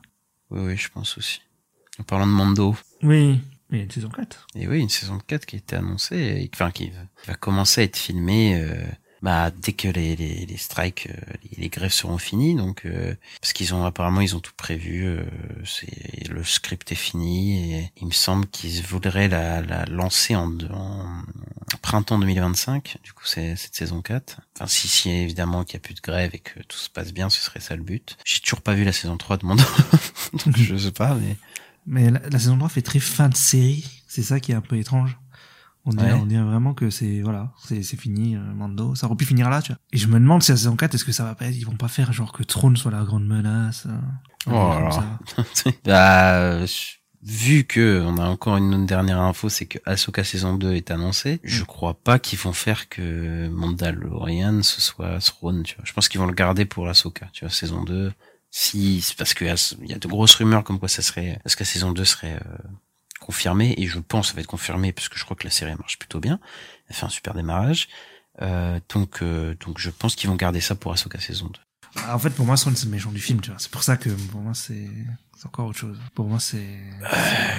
Oui, 0.52 0.62
oui, 0.66 0.76
je 0.78 0.90
pense 0.90 1.18
aussi. 1.18 1.42
En 2.00 2.04
parlant 2.04 2.28
de 2.28 2.32
Mando, 2.32 2.76
Oui, 3.04 3.40
mais 3.70 3.78
il 3.78 3.78
y 3.78 3.82
a 3.82 3.84
une 3.86 3.92
saison 3.92 4.10
4. 4.10 4.48
et 4.56 4.68
oui, 4.68 4.80
une 4.82 4.90
saison 4.90 5.20
4 5.20 5.46
qui 5.46 5.56
a 5.56 5.60
été 5.60 5.76
annoncée, 5.76 6.18
et, 6.18 6.50
enfin 6.54 6.72
qui 6.72 6.90
va, 6.90 7.02
qui 7.22 7.28
va 7.28 7.36
commencer 7.36 7.82
à 7.82 7.84
être 7.86 7.98
filmée 7.98 8.60
euh, 8.62 8.84
bah 9.22 9.52
dès 9.52 9.74
que 9.74 9.88
les 9.88 10.16
les, 10.16 10.46
les 10.46 10.58
strikes, 10.58 11.08
euh, 11.10 11.34
les, 11.58 11.70
grèves 11.70 11.92
seront 11.92 12.18
finies, 12.18 12.56
donc 12.56 12.86
euh, 12.86 13.14
parce 13.42 13.54
qu'ils 13.54 13.74
ont 13.74 13.86
apparemment 13.86 14.22
ils 14.22 14.36
ont 14.36 14.40
tout 14.40 14.54
prévu, 14.56 15.06
euh, 15.06 15.24
c'est 15.66 16.30
le 16.30 16.44
script 16.44 16.92
est 16.92 16.96
fini 16.96 17.74
et 17.74 17.92
il 17.98 18.08
me 18.08 18.12
semble 18.12 18.48
qu'ils 18.48 18.82
voudraient 18.84 19.28
la, 19.28 19.62
la 19.62 19.86
lancer 19.86 20.36
en, 20.36 20.52
en 20.72 21.24
printemps 21.82 22.20
2025. 22.20 22.98
Du 23.04 23.14
coup 23.14 23.26
c'est 23.26 23.56
cette 23.56 23.76
saison 23.76 24.02
4. 24.02 24.40
Enfin 24.56 24.68
si 24.68 24.88
si 24.88 25.10
évidemment 25.10 25.64
qu'il 25.64 25.74
y 25.74 25.78
a 25.78 25.82
plus 25.82 25.96
de 25.96 26.02
grève 26.02 26.32
et 26.34 26.40
que 26.40 26.62
tout 26.64 26.78
se 26.78 26.90
passe 26.90 27.12
bien, 27.12 27.30
ce 27.30 27.42
serait 27.42 27.60
ça 27.60 27.76
le 27.76 27.84
but. 27.84 28.18
J'ai 28.26 28.40
toujours 28.40 28.62
pas 28.62 28.74
vu 28.74 28.86
la 28.86 28.94
saison 28.94 29.18
3 29.18 29.38
de 29.38 29.46
Mando, 29.46 29.64
donc 30.46 30.58
je 30.58 30.78
sais 30.78 30.92
pas 30.92 31.14
mais 31.16 31.36
Mais 31.86 32.12
la, 32.12 32.20
la 32.20 32.40
saison 32.40 32.58
3 32.58 32.70
fait 32.70 32.82
très 32.82 33.00
fin 33.00 33.28
de 33.28 33.36
série. 33.36 34.04
C'est 34.08 34.24
ça 34.24 34.40
qui 34.40 34.54
est 34.54 34.56
un 34.56 34.62
peu 34.62 34.78
étrange. 34.78 35.18
On 35.92 35.94
dirait, 35.96 36.14
Ouais. 36.14 36.20
on 36.22 36.26
dirait 36.26 36.44
vraiment 36.44 36.74
que 36.74 36.90
c'est 36.90 37.22
voilà, 37.22 37.52
c'est 37.66 37.82
c'est 37.84 37.98
fini 37.98 38.36
euh, 38.36 38.40
Mando, 38.54 38.94
ça 38.96 39.08
aurait 39.08 39.16
pu 39.16 39.26
finir 39.26 39.50
là, 39.50 39.62
tu 39.62 39.72
vois. 39.72 39.80
Et 39.92 39.98
je 39.98 40.08
me 40.08 40.20
demande 40.20 40.44
si 40.44 40.52
la 40.52 40.58
saison 40.58 40.76
4 40.76 40.94
est-ce 40.96 41.04
que 41.06 41.12
ça 41.12 41.24
va 41.24 41.36
pas 41.36 41.48
ils 41.48 41.66
vont 41.66 41.76
pas 41.78 41.88
faire 41.88 42.14
genre 42.14 42.32
que 42.32 42.44
Throne 42.44 42.78
soit 42.78 42.92
la 42.92 43.04
grande 43.04 43.26
menace. 43.26 43.86
euh, 43.88 44.00
Oh 44.48 44.52
là 44.80 45.20
bah, 45.86 46.66
vu 47.22 47.66
que 47.66 48.02
on 48.06 48.18
a 48.18 48.26
encore 48.28 48.56
une 48.58 48.86
dernière 48.86 49.20
info, 49.20 49.50
c'est 49.50 49.66
que 49.66 49.80
Ahsoka 49.86 50.24
saison 50.24 50.56
2 50.56 50.74
est 50.76 50.92
annoncée. 50.92 51.40
Je 51.44 51.64
crois 51.64 51.94
pas 51.96 52.20
qu'ils 52.20 52.40
vont 52.40 52.54
faire 52.54 52.88
que 52.90 53.50
Mandalorian 53.50 54.62
ce 54.64 54.80
soit 54.82 55.20
Throne, 55.20 55.64
tu 55.64 55.76
vois. 55.76 55.84
Je 55.86 55.94
pense 55.94 56.08
qu'ils 56.08 56.20
vont 56.22 56.28
le 56.28 56.34
garder 56.34 56.66
pour 56.66 56.88
Ahsoka, 56.88 57.28
tu 57.34 57.46
vois, 57.46 57.54
saison 57.54 57.84
2. 57.84 58.12
Si, 58.52 59.02
c'est 59.02 59.16
parce 59.18 59.34
que 59.34 59.46
il 59.46 59.90
y 59.90 59.94
a 59.94 60.00
de 60.00 60.08
grosses 60.08 60.36
rumeurs 60.36 60.64
comme 60.64 60.80
quoi 60.80 60.88
ça 60.90 61.02
serait, 61.02 61.40
parce 61.44 61.56
que 61.56 61.64
la 61.64 61.68
saison 61.70 61.92
2 61.92 62.04
serait 62.06 62.36
euh, 62.36 62.58
confirmée, 63.20 63.74
et 63.78 63.88
je 63.88 64.00
pense 64.00 64.28
que 64.28 64.30
ça 64.32 64.36
va 64.36 64.42
être 64.42 64.48
confirmé 64.48 64.92
parce 64.94 65.10
que 65.10 65.18
je 65.18 65.24
crois 65.26 65.36
que 65.36 65.44
la 65.44 65.52
série 65.52 65.76
marche 65.76 66.00
plutôt 66.00 66.20
bien. 66.20 66.40
Elle 66.88 66.96
fait 66.96 67.06
un 67.06 67.10
super 67.10 67.34
démarrage. 67.34 67.88
Euh, 68.42 68.80
donc, 68.94 69.22
euh, 69.22 69.56
donc 69.66 69.80
je 69.80 69.90
pense 69.90 70.16
qu'ils 70.16 70.30
vont 70.30 70.36
garder 70.36 70.62
ça 70.62 70.76
pour 70.76 70.94
Ahsoka 70.94 71.20
saison 71.20 71.48
2. 71.48 71.60
Ah, 71.96 72.16
En 72.16 72.20
fait, 72.20 72.30
pour 72.30 72.46
moi, 72.46 72.56
c'est 72.56 72.70
le 72.70 72.90
méchant 72.92 73.12
du 73.12 73.20
film, 73.20 73.42
tu 73.42 73.50
vois. 73.50 73.60
C'est 73.60 73.72
pour 73.72 73.84
ça 73.84 73.98
que 73.98 74.10
pour 74.10 74.42
moi 74.42 74.54
c'est 74.54 74.88
c'est 75.36 75.48
encore 75.48 75.68
autre 75.68 75.80
chose. 75.80 75.98
Pour 76.16 76.28
moi, 76.28 76.40
c'est 76.40 76.68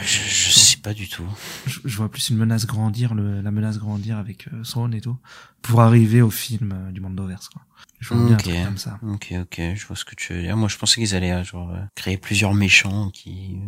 Je, 0.03 0.19
je 0.29 0.51
sais 0.51 0.77
pas 0.77 0.93
du 0.95 1.09
tout. 1.09 1.27
je, 1.67 1.81
je 1.85 1.97
vois 1.97 2.11
plus 2.11 2.29
une 2.31 2.37
menace 2.37 2.67
grandir, 2.67 3.15
le, 3.15 3.41
la 3.41 3.51
menace 3.51 3.79
grandir 3.79 4.19
avec 4.19 4.49
euh, 4.49 4.63
Throne 4.65 4.93
et 4.95 5.01
tout, 5.01 5.17
pour 5.63 5.81
arriver 5.81 6.21
au 6.21 6.31
film 6.31 6.73
euh, 6.73 6.91
du 6.93 7.01
Mandoverse, 7.01 7.49
quoi. 7.49 7.63
Je 8.01 8.15
vois 8.15 8.37
bien 8.37 8.63
un 8.63 8.65
comme 8.65 8.79
ça. 8.79 8.99
Ok, 9.03 9.35
ok, 9.39 9.61
je 9.75 9.87
vois 9.87 9.97
ce 9.97 10.07
que 10.07 10.15
tu 10.15 10.33
veux 10.33 10.43
dire. 10.43 10.57
Moi, 10.57 10.69
je 10.69 10.79
pensais 10.79 11.01
qu'ils 11.01 11.15
allaient 11.15 11.33
euh, 11.33 11.45
genre 11.45 11.71
euh, 11.71 11.83
créer 11.95 12.17
plusieurs 12.17 12.55
méchants 12.55 13.11
qui 13.11 13.59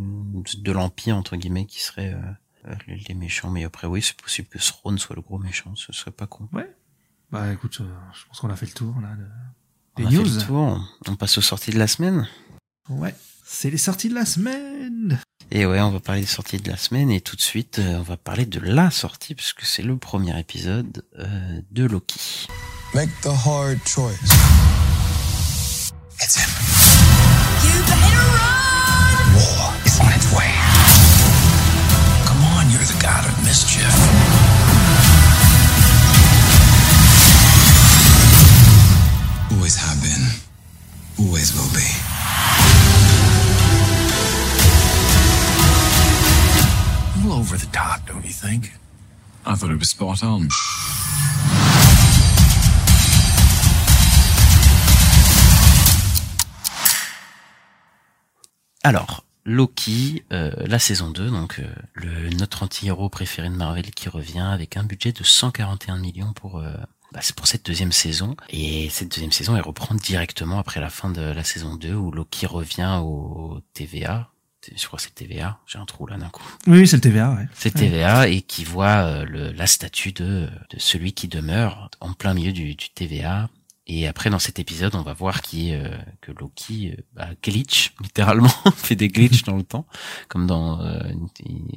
de 0.58 0.72
l'empire 0.72 1.16
entre 1.16 1.36
guillemets 1.36 1.66
qui 1.66 1.80
seraient 1.80 2.14
euh, 2.14 2.74
les, 2.86 3.14
méchants. 3.14 3.50
Mais 3.50 3.64
après, 3.64 3.86
oui, 3.86 4.02
c'est 4.02 4.16
possible 4.16 4.48
que 4.48 4.58
Throne 4.58 4.98
soit 4.98 5.16
le 5.16 5.22
gros 5.22 5.38
méchant. 5.38 5.74
Ce 5.76 5.92
serait 5.92 6.10
pas 6.10 6.26
con. 6.26 6.48
Bah 7.30 7.52
écoute, 7.52 7.78
euh, 7.80 7.94
je 8.12 8.26
pense 8.26 8.40
qu'on 8.40 8.50
a 8.50 8.56
fait 8.56 8.66
le 8.66 8.72
tour 8.72 8.94
là. 9.00 9.14
De... 9.16 9.24
On 9.96 10.08
Des 10.08 10.18
a 10.18 10.24
fait 10.24 10.30
le 10.30 10.46
tour. 10.46 10.98
On 11.08 11.16
passe 11.16 11.38
aux 11.38 11.42
sorties 11.42 11.70
de 11.70 11.78
la 11.78 11.86
semaine. 11.86 12.28
Ouais, 12.88 13.14
c'est 13.44 13.70
les 13.70 13.78
sorties 13.78 14.08
de 14.08 14.14
la 14.14 14.26
semaine. 14.26 15.18
Et 15.50 15.66
ouais, 15.66 15.80
on 15.80 15.90
va 15.90 16.00
parler 16.00 16.22
des 16.22 16.26
sorties 16.26 16.58
de 16.58 16.70
la 16.70 16.76
semaine 16.76 17.10
et 17.10 17.20
tout 17.20 17.36
de 17.36 17.40
suite, 17.42 17.78
on 17.78 18.02
va 18.02 18.16
parler 18.16 18.46
de 18.46 18.60
la 18.60 18.90
sortie 18.90 19.34
puisque 19.34 19.62
c'est 19.62 19.82
le 19.82 19.96
premier 19.96 20.38
épisode 20.38 21.04
euh, 21.18 21.60
de 21.70 21.84
Loki. 21.84 22.46
Make 22.94 23.08
the 23.22 23.32
hard 23.32 23.82
choice. 23.86 24.20
It's 26.20 26.36
him. 26.36 26.52
You 27.64 27.80
better 27.88 28.20
run! 28.36 29.32
War 29.32 29.72
is 29.88 29.96
on 29.96 30.12
its 30.12 30.28
way. 30.36 30.52
Come 32.28 32.44
on, 32.52 32.68
you're 32.68 32.84
the 32.84 33.00
god 33.00 33.24
of 33.24 33.32
mischief. 33.48 33.88
Always 39.56 39.76
have 39.80 39.96
been. 40.04 40.28
Always 41.24 41.56
will 41.56 41.72
be. 41.72 41.88
A 47.08 47.24
little 47.24 47.40
over 47.40 47.56
the 47.56 47.72
top, 47.72 48.06
don't 48.06 48.22
you 48.22 48.34
think? 48.34 48.72
I 49.46 49.54
thought 49.54 49.70
it 49.70 49.78
was 49.78 49.88
spot 49.88 50.22
on. 50.22 50.50
Alors, 58.82 59.24
Loki, 59.44 60.24
euh, 60.32 60.52
la 60.66 60.78
saison 60.78 61.10
2, 61.10 61.30
donc 61.30 61.58
euh, 61.58 61.66
le 61.94 62.30
notre 62.30 62.62
anti-héros 62.62 63.08
préféré 63.08 63.48
de 63.48 63.54
Marvel 63.54 63.90
qui 63.90 64.08
revient 64.08 64.40
avec 64.40 64.76
un 64.76 64.84
budget 64.84 65.12
de 65.12 65.22
141 65.22 65.98
millions 65.98 66.32
pour 66.32 66.58
euh, 66.58 66.72
bah, 67.12 67.20
c'est 67.22 67.36
pour 67.36 67.46
cette 67.46 67.66
deuxième 67.66 67.92
saison. 67.92 68.36
Et 68.48 68.88
cette 68.90 69.10
deuxième 69.10 69.32
saison, 69.32 69.56
elle 69.56 69.62
reprend 69.62 69.94
directement 69.94 70.58
après 70.58 70.80
la 70.80 70.90
fin 70.90 71.10
de 71.10 71.20
la 71.20 71.44
saison 71.44 71.76
2 71.76 71.94
où 71.94 72.10
Loki 72.10 72.46
revient 72.46 73.00
au 73.02 73.60
TVA. 73.74 74.30
Je 74.76 74.86
crois 74.86 74.96
que 74.96 75.02
c'est 75.02 75.14
TVA. 75.14 75.58
J'ai 75.66 75.78
un 75.78 75.84
trou 75.84 76.06
là 76.06 76.16
d'un 76.16 76.28
coup. 76.28 76.44
Oui, 76.68 76.78
oui, 76.78 76.88
c'est 76.88 76.96
le 76.96 77.02
TVA, 77.02 77.32
ouais. 77.32 77.48
C'est 77.52 77.74
TVA 77.74 78.28
et 78.28 78.42
qui 78.42 78.64
voit 78.64 79.04
euh, 79.04 79.24
le, 79.24 79.50
la 79.50 79.66
statue 79.66 80.12
de, 80.12 80.48
de 80.70 80.78
celui 80.78 81.12
qui 81.12 81.26
demeure 81.28 81.90
en 82.00 82.12
plein 82.12 82.32
milieu 82.32 82.52
du, 82.52 82.74
du 82.74 82.90
TVA. 82.90 83.48
Et 83.94 84.06
après, 84.06 84.30
dans 84.30 84.38
cet 84.38 84.58
épisode, 84.58 84.94
on 84.94 85.02
va 85.02 85.12
voir 85.12 85.42
qui 85.42 85.74
euh, 85.74 85.90
que 86.22 86.32
Loki 86.32 86.94
euh, 86.96 87.02
bah, 87.14 87.28
glitch 87.42 87.92
littéralement, 88.00 88.48
fait 88.76 88.96
des 88.96 89.08
glitches 89.08 89.44
dans 89.44 89.56
le 89.56 89.62
temps, 89.62 89.86
comme 90.28 90.46
dans 90.46 90.80
euh, 90.80 90.98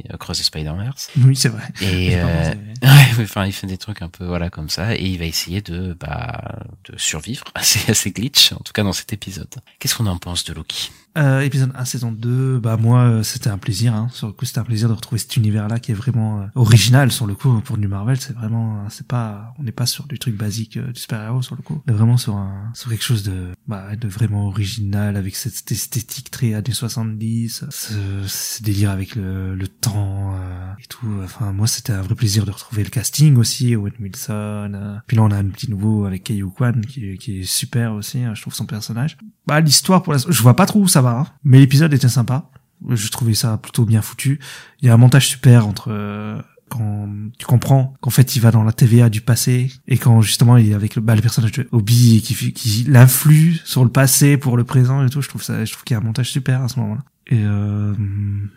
Across 0.09 0.39
the 0.39 0.43
Spider-Verse. 0.43 1.09
Oui, 1.17 1.35
c'est 1.35 1.49
vrai. 1.49 1.63
Et 1.81 2.15
euh, 2.15 2.53
ouais, 2.83 3.23
enfin, 3.23 3.45
il 3.45 3.51
fait 3.51 3.67
des 3.67 3.77
trucs 3.77 4.01
un 4.01 4.09
peu 4.09 4.25
voilà 4.25 4.49
comme 4.49 4.69
ça, 4.69 4.95
et 4.95 5.03
il 5.03 5.19
va 5.19 5.25
essayer 5.25 5.61
de 5.61 5.93
bah 5.99 6.59
de 6.85 6.97
survivre 6.97 7.43
à 7.53 7.63
ces, 7.63 7.91
à 7.91 7.93
ces 7.93 8.11
glitches, 8.11 8.53
en 8.53 8.59
tout 8.59 8.73
cas 8.73 8.83
dans 8.83 8.93
cet 8.93 9.11
épisode. 9.11 9.53
Qu'est-ce 9.79 9.95
qu'on 9.95 10.07
en 10.07 10.17
pense 10.17 10.45
de 10.45 10.53
Loki? 10.53 10.91
Euh, 11.17 11.39
épisode 11.41 11.71
1, 11.75 11.85
saison 11.85 12.11
2, 12.11 12.59
bah 12.59 12.75
moi 12.75 12.99
euh, 13.03 13.23
c'était 13.23 13.49
un 13.49 13.57
plaisir, 13.57 13.95
hein. 13.95 14.09
sur 14.11 14.27
le 14.27 14.33
coup 14.33 14.43
c'était 14.43 14.59
un 14.59 14.65
plaisir 14.65 14.89
de 14.89 14.93
retrouver 14.93 15.17
cet 15.19 15.37
univers-là 15.37 15.79
qui 15.79 15.91
est 15.91 15.95
vraiment 15.95 16.41
euh, 16.41 16.45
original 16.55 17.09
sur 17.09 17.25
le 17.25 17.35
coup 17.35 17.61
pour 17.61 17.77
du 17.77 17.87
Marvel, 17.87 18.19
c'est 18.19 18.33
vraiment, 18.33 18.79
euh, 18.79 18.87
c'est 18.89 19.07
pas, 19.07 19.53
on 19.57 19.63
n'est 19.63 19.71
pas 19.71 19.85
sur 19.85 20.07
du 20.07 20.19
truc 20.19 20.35
basique 20.35 20.75
euh, 20.75 20.91
du 20.91 20.99
super-héros 20.99 21.41
sur 21.41 21.55
le 21.55 21.61
coup, 21.61 21.81
est 21.87 21.91
vraiment 21.93 22.17
sur 22.17 22.35
un, 22.35 22.69
sur 22.73 22.89
quelque 22.89 23.03
chose 23.03 23.23
de, 23.23 23.51
bah, 23.65 23.95
de 23.95 24.09
vraiment 24.09 24.47
original 24.47 25.15
avec 25.15 25.37
cette 25.37 25.71
esthétique 25.71 26.31
très 26.31 26.53
années 26.53 26.73
70, 26.73 27.63
ce, 27.69 27.93
ce 28.27 28.61
délire 28.61 28.89
avec 28.91 29.15
le, 29.15 29.55
le 29.55 29.67
temps 29.69 30.35
et 30.83 30.87
tout, 30.87 31.07
enfin 31.23 31.53
moi 31.53 31.67
c'était 31.67 31.93
un 31.93 32.01
vrai 32.01 32.15
plaisir 32.15 32.45
de 32.45 32.51
retrouver 32.51 32.83
le 32.83 32.89
casting 32.89 33.37
aussi, 33.37 33.73
Owen 33.77 33.93
Wilson, 34.01 34.99
puis 35.07 35.15
là 35.15 35.23
on 35.23 35.31
a 35.31 35.37
un 35.37 35.45
petit 35.45 35.69
nouveau 35.71 36.03
avec 36.03 36.25
Kei 36.25 36.41
Kwan 36.41 36.85
qui, 36.85 37.17
qui 37.17 37.39
est 37.39 37.43
super 37.43 37.93
aussi, 37.93 38.21
hein, 38.21 38.33
je 38.35 38.41
trouve 38.41 38.53
son 38.53 38.65
personnage. 38.65 39.17
Bah 39.47 39.61
l'histoire 39.61 40.01
pour 40.01 40.11
la, 40.11 40.19
je 40.19 40.41
vois 40.41 40.55
pas 40.55 40.65
trop 40.65 40.81
où 40.81 40.87
ça 40.87 41.01
va, 41.01 41.04
hein. 41.11 41.27
mais 41.43 41.59
l'épisode 41.59 41.93
était 41.93 42.09
sympa. 42.09 42.49
Je 42.89 43.07
trouvais 43.09 43.33
ça 43.33 43.57
plutôt 43.57 43.85
bien 43.85 44.01
foutu. 44.01 44.39
Il 44.81 44.87
y 44.87 44.89
a 44.89 44.93
un 44.93 44.97
montage 44.97 45.27
super 45.29 45.65
entre 45.67 45.87
euh, 45.91 46.39
quand 46.69 47.07
tu 47.39 47.45
comprends 47.45 47.93
qu'en 48.01 48.09
fait 48.09 48.35
il 48.35 48.41
va 48.41 48.51
dans 48.51 48.63
la 48.63 48.73
TVA 48.73 49.09
du 49.09 49.21
passé 49.21 49.71
et 49.87 49.97
quand 49.97 50.21
justement 50.21 50.57
il 50.57 50.69
est 50.69 50.73
avec 50.73 50.95
le, 50.95 51.01
bah, 51.01 51.15
le 51.15 51.21
personnage 51.21 51.53
de 51.53 51.67
Obi 51.71 52.17
et 52.17 52.21
qui, 52.21 52.53
qui 52.53 52.83
l'influe 52.83 53.55
sur 53.63 53.83
le 53.83 53.89
passé 53.91 54.37
pour 54.37 54.57
le 54.57 54.63
présent 54.65 55.05
et 55.05 55.09
tout. 55.09 55.21
Je 55.21 55.29
trouve 55.29 55.41
ça, 55.43 55.63
je 55.63 55.71
trouve 55.71 55.83
qu'il 55.83 55.95
y 55.95 55.97
a 55.97 56.01
un 56.01 56.03
montage 56.03 56.29
super 56.31 56.61
à 56.63 56.67
ce 56.67 56.79
moment-là. 56.79 57.01
Et 57.27 57.41
euh, 57.43 57.95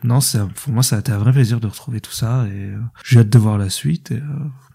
non, 0.05 0.21
c'est 0.21 0.41
pour 0.47 0.73
moi 0.75 0.83
ça 0.83 0.97
a 0.97 0.99
été 0.99 1.13
un 1.13 1.19
vrai 1.19 1.33
plaisir 1.33 1.61
de 1.61 1.67
retrouver 1.69 2.01
tout 2.01 2.13
ça 2.13 2.45
et 2.49 2.51
euh, 2.67 2.79
j'ai 3.05 3.21
hâte 3.21 3.31
de 3.31 3.39
voir 3.39 3.57
la 3.57 3.71
suite. 3.71 4.11
Et 4.11 4.17
euh, 4.17 4.23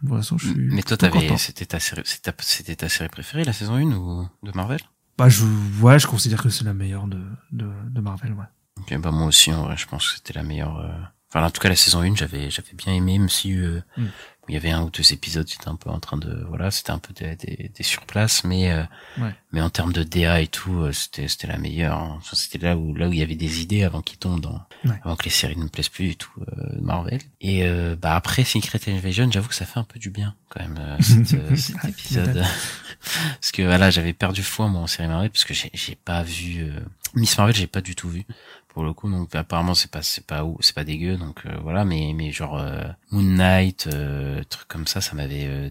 pour 0.07 0.15
l'instant 0.15 0.37
je 0.39 0.47
suis. 0.47 0.67
Mais 0.71 0.81
toi, 0.83 0.97
t'avais, 0.97 1.37
c'était 1.37 1.65
ta 1.65 1.79
série, 1.79 2.01
c'était 2.05 2.31
ta- 2.31 2.75
ta 2.75 2.89
série 2.89 3.09
préférée, 3.09 3.43
la 3.43 3.53
saison 3.53 3.75
1 3.75 3.81
ou 3.93 4.27
de 4.41 4.51
Marvel? 4.55 4.79
Bah 5.17 5.29
je, 5.29 5.43
ouais, 5.81 5.99
je 5.99 6.07
considère 6.07 6.41
que 6.41 6.49
c'est 6.49 6.63
la 6.63 6.73
meilleure 6.73 7.07
de 7.07 7.21
de, 7.51 8.01
Marvel, 8.01 8.33
ouais. 8.33 8.45
Ok, 8.79 8.97
bah 8.99 9.11
moi 9.11 9.27
aussi, 9.27 9.53
en 9.53 9.63
vrai, 9.63 9.77
je 9.77 9.87
pense 9.87 10.07
que 10.07 10.15
c'était 10.15 10.33
la 10.33 10.43
meilleure. 10.43 11.11
Enfin, 11.33 11.45
en 11.45 11.49
tout 11.49 11.61
cas, 11.61 11.69
la 11.69 11.75
saison 11.75 12.01
1, 12.01 12.15
j'avais, 12.15 12.51
j'avais 12.51 12.73
bien 12.73 12.93
aimé, 12.93 13.17
même 13.17 13.29
si 13.29 13.53
euh, 13.57 13.81
Mm. 13.97 14.05
il 14.49 14.53
y 14.53 14.57
avait 14.57 14.69
un 14.71 14.83
ou 14.83 14.89
deux 14.91 15.13
épisodes, 15.13 15.47
c'était 15.47 15.67
un 15.69 15.75
peu 15.75 15.89
en 15.89 15.99
train 15.99 16.17
de, 16.17 16.45
voilà, 16.47 16.69
c'était 16.69 16.91
un 16.91 16.99
peu 16.99 17.13
des, 17.13 17.35
des, 17.37 17.71
des 17.73 17.83
surplaces, 17.83 18.43
mais 18.43 18.71
euh, 18.71 18.83
Ouais. 19.17 19.33
mais 19.51 19.61
en 19.61 19.69
termes 19.71 19.93
de 19.93 20.03
DA 20.03 20.41
et 20.41 20.47
tout, 20.47 20.81
euh, 20.81 20.91
c'était, 20.91 21.27
c'était 21.27 21.47
la 21.47 21.57
meilleure. 21.57 21.97
hein. 21.97 22.15
Enfin, 22.17 22.35
c'était 22.35 22.59
là 22.59 22.77
où, 22.77 22.93
là 22.93 23.07
où 23.07 23.13
il 23.13 23.19
y 23.19 23.23
avait 23.23 23.35
des 23.35 23.61
idées 23.61 23.83
avant 23.83 24.01
qu'ils 24.01 24.19
tombent 24.19 24.41
dans, 24.41 24.61
Ouais. 24.85 24.99
avant 25.03 25.15
que 25.15 25.23
les 25.23 25.31
séries 25.31 25.55
ne 25.57 25.63
me 25.63 25.69
plaisent 25.69 25.89
plus 25.89 26.07
du 26.09 26.15
tout, 26.17 26.31
euh, 26.41 26.77
Marvel. 26.81 27.21
Et 27.41 27.63
euh, 27.63 27.95
bah 27.95 28.15
après 28.15 28.43
Secret 28.43 28.79
Invasion, 28.87 29.31
j'avoue 29.31 29.47
que 29.49 29.55
ça 29.55 29.65
fait 29.65 29.79
un 29.79 29.85
peu 29.85 29.97
du 29.97 30.09
bien 30.11 30.35
quand 30.49 30.59
même 30.61 30.77
euh, 30.79 30.97
cet, 31.01 31.33
euh, 31.33 31.55
cet 31.55 31.83
épisode, 31.85 32.43
parce 33.39 33.51
que 33.51 33.61
voilà, 33.63 33.89
j'avais 33.89 34.13
perdu 34.13 34.43
foi 34.43 34.67
moi 34.67 34.81
en 34.81 34.87
série 34.87 35.07
Marvel 35.07 35.29
parce 35.31 35.45
que 35.45 35.53
j'ai, 35.53 35.71
j'ai 35.73 35.95
pas 35.95 36.21
vu 36.23 36.63
euh, 36.63 36.79
Miss 37.15 37.37
Marvel, 37.37 37.55
j'ai 37.55 37.67
pas 37.67 37.81
du 37.81 37.95
tout 37.95 38.09
vu 38.09 38.25
pour 38.73 38.83
le 38.83 38.93
coup 38.93 39.09
donc 39.09 39.33
apparemment 39.35 39.75
c'est 39.75 39.91
pas 39.91 40.01
c'est 40.01 40.25
pas 40.25 40.45
c'est 40.59 40.75
pas 40.75 40.83
dégueu 40.83 41.17
donc 41.17 41.45
euh, 41.45 41.57
voilà 41.61 41.85
mais 41.85 42.13
mais 42.15 42.31
genre 42.31 42.57
euh, 42.57 42.83
Moon 43.11 43.21
Knight 43.21 43.87
euh, 43.87 44.43
trucs 44.49 44.67
comme 44.67 44.87
ça 44.87 44.99
ça 45.01 45.15
m'avait 45.15 45.45
euh, 45.45 45.69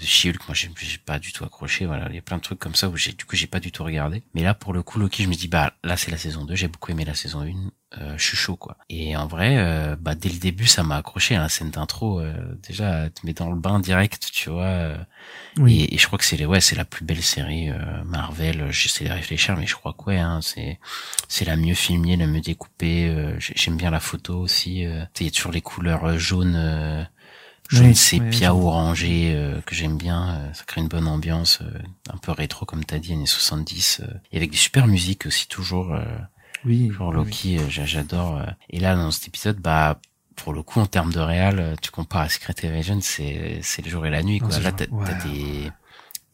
She-Hulk 0.00 0.48
moi 0.48 0.54
j'ai 0.54 0.98
pas 0.98 1.18
du 1.18 1.32
tout 1.32 1.44
accroché 1.44 1.86
voilà 1.86 2.08
il 2.10 2.14
y 2.14 2.18
a 2.18 2.22
plein 2.22 2.36
de 2.36 2.42
trucs 2.42 2.58
comme 2.58 2.74
ça 2.74 2.88
où 2.88 2.96
j'ai 2.96 3.12
du 3.12 3.24
coup 3.24 3.36
j'ai 3.36 3.46
pas 3.46 3.60
du 3.60 3.72
tout 3.72 3.84
regardé. 3.84 4.22
Mais 4.34 4.42
là 4.42 4.54
pour 4.54 4.72
le 4.72 4.82
coup 4.82 4.98
Loki 4.98 5.22
je 5.22 5.28
me 5.28 5.34
dis 5.34 5.48
bah 5.48 5.72
là 5.82 5.96
c'est 5.96 6.10
la 6.10 6.18
saison 6.18 6.44
2 6.44 6.54
j'ai 6.54 6.68
beaucoup 6.68 6.90
aimé 6.90 7.04
la 7.04 7.14
saison 7.14 7.40
1 7.40 7.52
euh, 8.00 8.14
je 8.16 8.24
suis 8.24 8.36
chaud 8.36 8.56
quoi. 8.56 8.76
Et 8.88 9.16
en 9.16 9.26
vrai, 9.26 9.56
euh, 9.58 9.96
bah 9.98 10.14
dès 10.14 10.28
le 10.28 10.38
début, 10.38 10.66
ça 10.66 10.82
m'a 10.82 10.96
accroché. 10.96 11.36
à 11.36 11.40
La 11.40 11.48
scène 11.48 11.70
d'intro, 11.70 12.20
euh, 12.20 12.32
déjà, 12.66 13.10
te 13.10 13.24
met 13.26 13.32
dans 13.34 13.50
le 13.50 13.56
bain 13.56 13.80
direct, 13.80 14.30
tu 14.32 14.50
vois. 14.50 14.64
euh, 14.64 14.96
Oui. 15.58 15.88
et, 15.90 15.94
et 15.94 15.98
je 15.98 16.06
crois 16.06 16.18
que 16.18 16.24
c'est 16.24 16.36
les, 16.36 16.46
ouais, 16.46 16.60
c'est 16.60 16.76
la 16.76 16.84
plus 16.84 17.04
belle 17.04 17.22
série 17.22 17.70
euh, 17.70 18.04
Marvel. 18.04 18.70
J'essaie 18.72 19.04
de 19.06 19.12
réfléchir, 19.12 19.56
mais 19.56 19.66
je 19.66 19.74
crois 19.76 19.94
que 19.94 20.04
ouais, 20.04 20.18
hein, 20.18 20.40
c'est 20.42 20.78
c'est 21.28 21.44
la 21.44 21.56
mieux 21.56 21.74
filmée, 21.74 22.16
la 22.16 22.26
mieux 22.26 22.40
découpée. 22.40 23.08
euh, 23.08 23.38
j'ai- 23.40 23.54
J'aime 23.56 23.76
bien 23.76 23.90
la 23.90 24.00
photo 24.00 24.38
aussi. 24.40 24.84
euh, 24.86 25.02
tu 25.14 25.20
sais, 25.20 25.24
Il 25.24 25.26
y 25.26 25.28
a 25.28 25.32
toujours 25.32 25.52
les 25.52 25.62
couleurs 25.62 26.18
jaunes, 26.18 26.56
euh, 26.56 27.04
jaune 27.68 27.94
Oui, 27.94 27.96
sépia 27.96 28.54
orangé 28.54 29.32
euh, 29.34 29.60
que 29.62 29.74
j'aime 29.74 29.96
bien. 29.98 30.36
euh, 30.36 30.52
ça 30.54 30.64
crée 30.64 30.80
une 30.80 30.88
bonne 30.88 31.08
ambiance, 31.08 31.60
euh, 31.62 31.78
un 32.12 32.18
peu 32.18 32.32
rétro 32.32 32.66
comme 32.66 32.84
t'as 32.84 32.98
dit, 32.98 33.12
années 33.14 33.26
70. 33.26 34.00
euh, 34.02 34.06
et 34.32 34.36
avec 34.38 34.50
des 34.50 34.56
super 34.56 34.86
musiques 34.86 35.26
aussi 35.26 35.48
toujours. 35.48 35.94
Oui. 36.64 36.90
Genre 36.96 37.12
Loki, 37.12 37.58
euh, 37.58 37.68
j'a- 37.68 37.84
j'adore. 37.86 38.38
euh. 38.38 38.46
Et 38.70 38.78
là, 38.80 38.94
dans 38.94 39.10
cet 39.10 39.28
épisode, 39.28 39.58
bah, 39.58 40.00
pour 40.36 40.52
le 40.52 40.62
coup, 40.62 40.80
en 40.80 40.86
termes 40.86 41.12
de 41.12 41.20
réal, 41.20 41.58
euh, 41.60 41.74
tu 41.80 41.90
compares 41.90 42.22
à 42.22 42.28
Secret 42.28 42.54
Invasion, 42.64 42.98
c'est 43.00 43.60
c'est 43.62 43.82
le 43.84 43.90
jour 43.90 44.06
et 44.06 44.10
la 44.10 44.22
nuit. 44.22 44.38
Quoi. 44.38 44.58
Là, 44.60 44.72
t'as 44.72 44.86
ouais. 44.90 45.04
t'as 45.04 45.14
des 45.24 45.70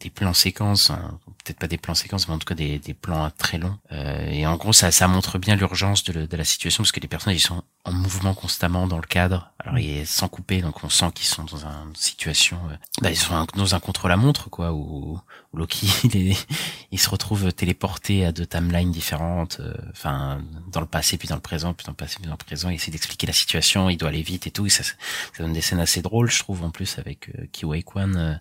des 0.01 0.11
plans 0.11 0.33
séquences, 0.35 0.91
hein, 0.91 1.19
peut-être 1.45 1.59
pas 1.59 1.67
des 1.67 1.79
plans 1.79 1.95
séquences, 1.95 2.29
mais 2.29 2.35
en 2.35 2.39
tout 2.39 2.47
cas 2.47 2.55
des, 2.55 2.79
des 2.79 2.95
plans 2.95 3.31
très 3.37 3.59
longs. 3.59 3.77
Euh, 3.91 4.27
et 4.29 4.47
en 4.47 4.57
gros, 4.57 4.73
ça, 4.73 4.91
ça 4.93 5.09
montre 5.09 5.39
bien 5.39 5.57
l'urgence 5.57 6.05
de, 6.05 6.25
de 6.27 6.37
la 6.37 6.45
situation, 6.45 6.83
parce 6.85 6.93
que 6.93 7.01
les 7.01 7.09
personnages 7.09 7.39
ils 7.39 7.45
sont 7.45 7.63
en 7.85 7.93
mouvement 7.93 8.35
constamment 8.35 8.87
dans 8.87 8.99
le 8.99 9.07
cadre. 9.07 9.51
Alors, 9.59 9.79
il 9.79 9.91
est 9.91 10.05
sans 10.05 10.29
couper, 10.29 10.61
donc 10.63 10.85
on 10.85 10.89
sent 10.89 11.11
qu'ils 11.15 11.27
sont 11.27 11.45
dans 11.45 11.65
une 11.67 11.97
situation, 11.97 12.61
euh, 12.71 12.77
bah, 13.03 13.11
ils 13.11 13.17
sont 13.17 13.35
un- 13.35 13.47
dans 13.57 13.75
un 13.75 13.81
contre-la-montre, 13.81 14.51
quoi, 14.51 14.73
où, 14.73 15.19
où 15.53 15.57
Loki, 15.57 15.89
il, 16.05 16.31
est, 16.33 16.47
il 16.93 16.99
se 17.01 17.11
retrouve 17.11 17.53
téléporté 17.53 18.25
à 18.25 18.31
deux 18.31 18.47
timelines 18.47 18.93
différentes, 18.93 19.59
euh, 19.61 19.75
enfin, 19.91 20.41
dans 20.71 20.81
le 20.81 20.87
passé, 20.87 21.17
puis 21.19 21.27
dans 21.29 21.35
le 21.35 21.41
présent, 21.41 21.75
puis 21.75 21.85
dans 21.87 21.93
le 21.93 21.97
passé, 21.97 22.17
puis 22.21 22.27
dans 22.27 22.33
le 22.33 22.45
présent, 22.45 22.69
il 22.69 22.77
essaie 22.77 22.91
d'expliquer 22.93 23.27
la 23.27 23.33
situation, 23.33 23.91
il 23.91 23.97
doit 23.97 24.11
aller 24.11 24.23
vite 24.23 24.47
et 24.47 24.51
tout, 24.53 24.67
et 24.67 24.71
ça, 24.71 24.85
ça 24.85 24.93
donne 25.41 25.53
des 25.55 25.61
scènes 25.61 25.81
assez 25.81 26.03
drôles, 26.03 26.31
je 26.31 26.39
trouve, 26.39 26.63
en 26.63 26.71
plus, 26.71 26.99
avec 26.99 27.31
euh, 27.31 27.47
Kiwei 27.51 27.83
Kwan, 27.83 28.41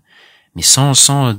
mais 0.57 0.63
sans, 0.63 0.95
sans, 0.95 1.27
euh, 1.27 1.33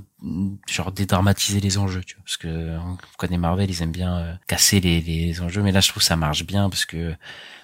genre, 0.68 0.92
dédramatiser 0.92 1.58
les 1.58 1.76
enjeux, 1.76 2.04
tu 2.04 2.14
vois, 2.14 2.22
parce 2.24 2.36
que 2.36 2.78
on 2.78 2.96
connaît 3.18 3.36
Marvel, 3.36 3.68
ils 3.68 3.82
aiment 3.82 3.90
bien 3.90 4.16
euh, 4.16 4.34
casser 4.46 4.80
les, 4.80 5.00
les 5.00 5.40
enjeux, 5.42 5.60
mais 5.60 5.72
là, 5.72 5.80
je 5.80 5.88
trouve 5.88 6.00
que 6.00 6.06
ça 6.06 6.14
marche 6.14 6.44
bien, 6.46 6.70
parce 6.70 6.86
que 6.86 7.10
bah, 7.10 7.16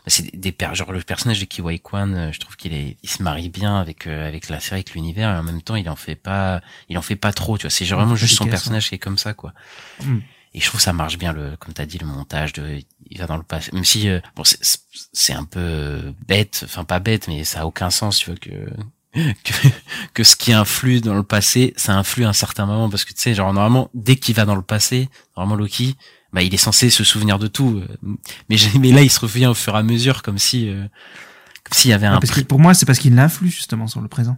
c'est 0.09 0.35
des, 0.37 0.53
genre 0.73 0.91
le 0.91 1.01
personnage 1.01 1.39
de 1.39 1.45
Kiwai 1.45 1.79
Kwan, 1.79 2.13
euh, 2.13 2.33
je 2.33 2.41
trouve 2.41 2.57
qu'il 2.57 2.75
est, 2.75 2.97
il 3.05 3.09
se 3.09 3.23
marie 3.23 3.51
bien 3.51 3.79
avec 3.79 4.09
avec 4.09 4.49
la 4.49 4.59
série, 4.59 4.81
avec 4.81 4.95
l'univers, 4.95 5.31
et 5.33 5.39
en 5.39 5.45
même 5.45 5.63
temps, 5.63 5.77
il 5.77 5.89
en 5.89 5.97
fait 5.97 6.17
pas, 6.17 6.61
il 6.89 6.99
en 6.99 7.03
fait 7.03 7.17
pas 7.17 7.33
trop, 7.33 7.57
tu 7.57 7.63
vois. 7.63 7.71
C'est 7.71 7.85
vraiment 7.85 8.17
juste 8.17 8.35
son 8.35 8.45
efficace, 8.45 8.63
personnage 8.63 8.89
qui 8.89 8.97
est 8.97 8.99
comme 8.99 9.17
ça, 9.17 9.33
quoi. 9.33 9.55
Mm. 10.03 10.19
Et 10.57 10.61
je 10.61 10.67
trouve 10.67 10.81
ça 10.81 10.93
marche 10.93 11.19
bien 11.19 11.33
le, 11.33 11.57
comme 11.57 11.73
t'as 11.73 11.87
dit, 11.87 11.99
le 11.99 12.07
montage 12.07 12.53
de, 12.53 12.81
il 13.11 13.19
va 13.19 13.27
dans 13.27 13.37
le 13.37 13.43
passé, 13.43 13.71
même 13.73 13.85
si 13.85 14.09
euh, 14.09 14.21
bon, 14.37 14.43
c'est- 14.45 15.33
un 15.33 15.45
peu 15.45 16.15
bête, 16.29 16.63
enfin 16.65 16.85
pas 16.85 17.01
bête, 17.01 17.27
mais 17.29 17.43
ça 17.45 17.61
a 17.63 17.65
aucun 17.67 17.91
sens, 17.91 18.19
tu 18.19 18.31
vois 18.31 18.39
que 18.39 18.51
que, 19.45 19.69
que 20.15 20.25
ce 20.25 20.37
qui 20.37 20.53
influe 20.53 21.01
dans 21.01 21.15
le 21.15 21.23
passé, 21.23 21.73
ça 21.77 21.95
influe 21.95 22.25
à 22.25 22.29
un 22.29 22.35
certain 22.35 22.67
moment. 22.67 22.89
Parce 22.91 23.05
que 23.05 23.13
tu 23.13 23.21
sais, 23.21 23.35
genre 23.35 23.53
normalement, 23.53 23.91
dès 23.95 24.17
qu'il 24.17 24.35
va 24.35 24.45
dans 24.45 24.57
le 24.57 24.63
passé, 24.63 25.09
normalement 25.37 25.63
Loki, 25.63 25.97
bah 26.33 26.43
il 26.43 26.53
est 26.53 26.59
censé 26.59 26.91
se 26.91 27.05
souvenir 27.05 27.39
de 27.39 27.47
tout, 27.47 27.83
euh, 27.83 28.17
mais 28.49 28.57
mais 28.79 28.91
là 28.91 29.03
il 29.03 29.11
se 29.11 29.21
revient 29.21 29.47
au 29.47 29.55
fur 29.55 29.75
et 29.75 29.79
à 29.79 29.83
mesure 29.83 30.23
comme 30.23 30.39
si 30.39 30.69
euh, 30.69 30.85
comme 31.63 31.73
s'il 31.73 31.91
y 31.91 31.95
avait 31.95 32.07
un 32.07 32.19
parce 32.19 32.33
que 32.33 32.41
pour 32.41 32.61
moi, 32.61 32.75
c'est 32.75 32.87
parce 32.87 32.99
qu'il 32.99 33.15
l'influe 33.15 33.51
justement 33.51 33.87
sur 33.87 34.01
le 34.01 34.09
présent. 34.09 34.37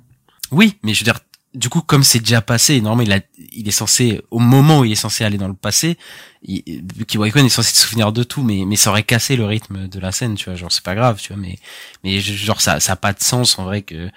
oui, 0.52 0.76
mais 0.82 0.94
je 0.94 1.00
veux 1.00 1.04
dire, 1.04 1.18
du 1.54 1.68
coup, 1.68 1.80
comme 1.80 2.04
c'est 2.04 2.20
déjà 2.20 2.42
passé, 2.42 2.80
normalement, 2.80 3.10
il, 3.10 3.12
a, 3.12 3.24
il 3.56 3.66
est 3.68 3.72
censé, 3.72 4.20
au 4.30 4.38
moment 4.38 4.80
où 4.80 4.84
il 4.84 4.92
est 4.92 4.94
censé 4.94 5.24
aller 5.24 5.38
dans 5.38 5.48
le 5.48 5.54
passé, 5.54 5.96
il- 6.42 6.62
Kiwai 7.06 7.30
Kwan 7.30 7.44
est 7.44 7.48
censé 7.48 7.72
se 7.74 7.86
souvenir 7.86 8.12
de 8.12 8.22
tout, 8.22 8.42
mais, 8.42 8.64
mais 8.66 8.76
ça 8.76 8.90
aurait 8.90 9.02
cassé 9.02 9.36
le 9.36 9.44
rythme 9.46 9.88
de 9.88 9.98
la 9.98 10.12
scène, 10.12 10.34
tu 10.36 10.44
vois, 10.44 10.54
genre, 10.54 10.70
c'est 10.70 10.84
pas 10.84 10.94
grave, 10.94 11.20
tu 11.20 11.32
vois, 11.32 11.40
mais, 11.42 11.58
mais 12.04 12.20
genre, 12.20 12.60
ça, 12.60 12.78
ça 12.80 12.92
a 12.92 12.96
pas 12.96 13.12
de 13.12 13.20
sens, 13.22 13.58
en 13.58 13.64
vrai, 13.64 13.82
que, 13.82 14.08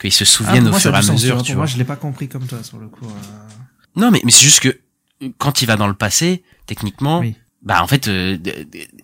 qu'ils 0.00 0.12
se 0.12 0.24
Ah, 0.24 0.26
souviennent 0.26 0.58
pour 0.64 0.68
au 0.68 0.70
moi, 0.72 0.80
fur 0.80 0.94
et 0.94 0.98
à 0.98 1.02
sens, 1.02 1.12
mesure, 1.22 1.34
vois. 1.36 1.42
tu 1.44 1.52
Pour 1.52 1.54
vois. 1.56 1.64
moi, 1.64 1.66
je 1.72 1.76
l'ai 1.78 1.84
pas 1.84 1.96
compris 1.96 2.28
comme 2.28 2.46
toi 2.46 2.62
sur 2.62 2.78
le 2.78 2.88
coup. 2.88 3.06
euh. 3.06 3.48
Non, 3.94 4.10
mais, 4.10 4.20
mais 4.24 4.32
c'est 4.32 4.42
juste 4.44 4.60
que, 4.60 4.78
quand 5.38 5.62
il 5.62 5.66
va 5.66 5.76
dans 5.76 5.88
le 5.88 5.94
passé, 5.94 6.42
techniquement, 6.66 7.20
Oui. 7.20 7.34
bah 7.62 7.82
en 7.82 7.86
fait 7.86 8.06
euh, 8.08 8.36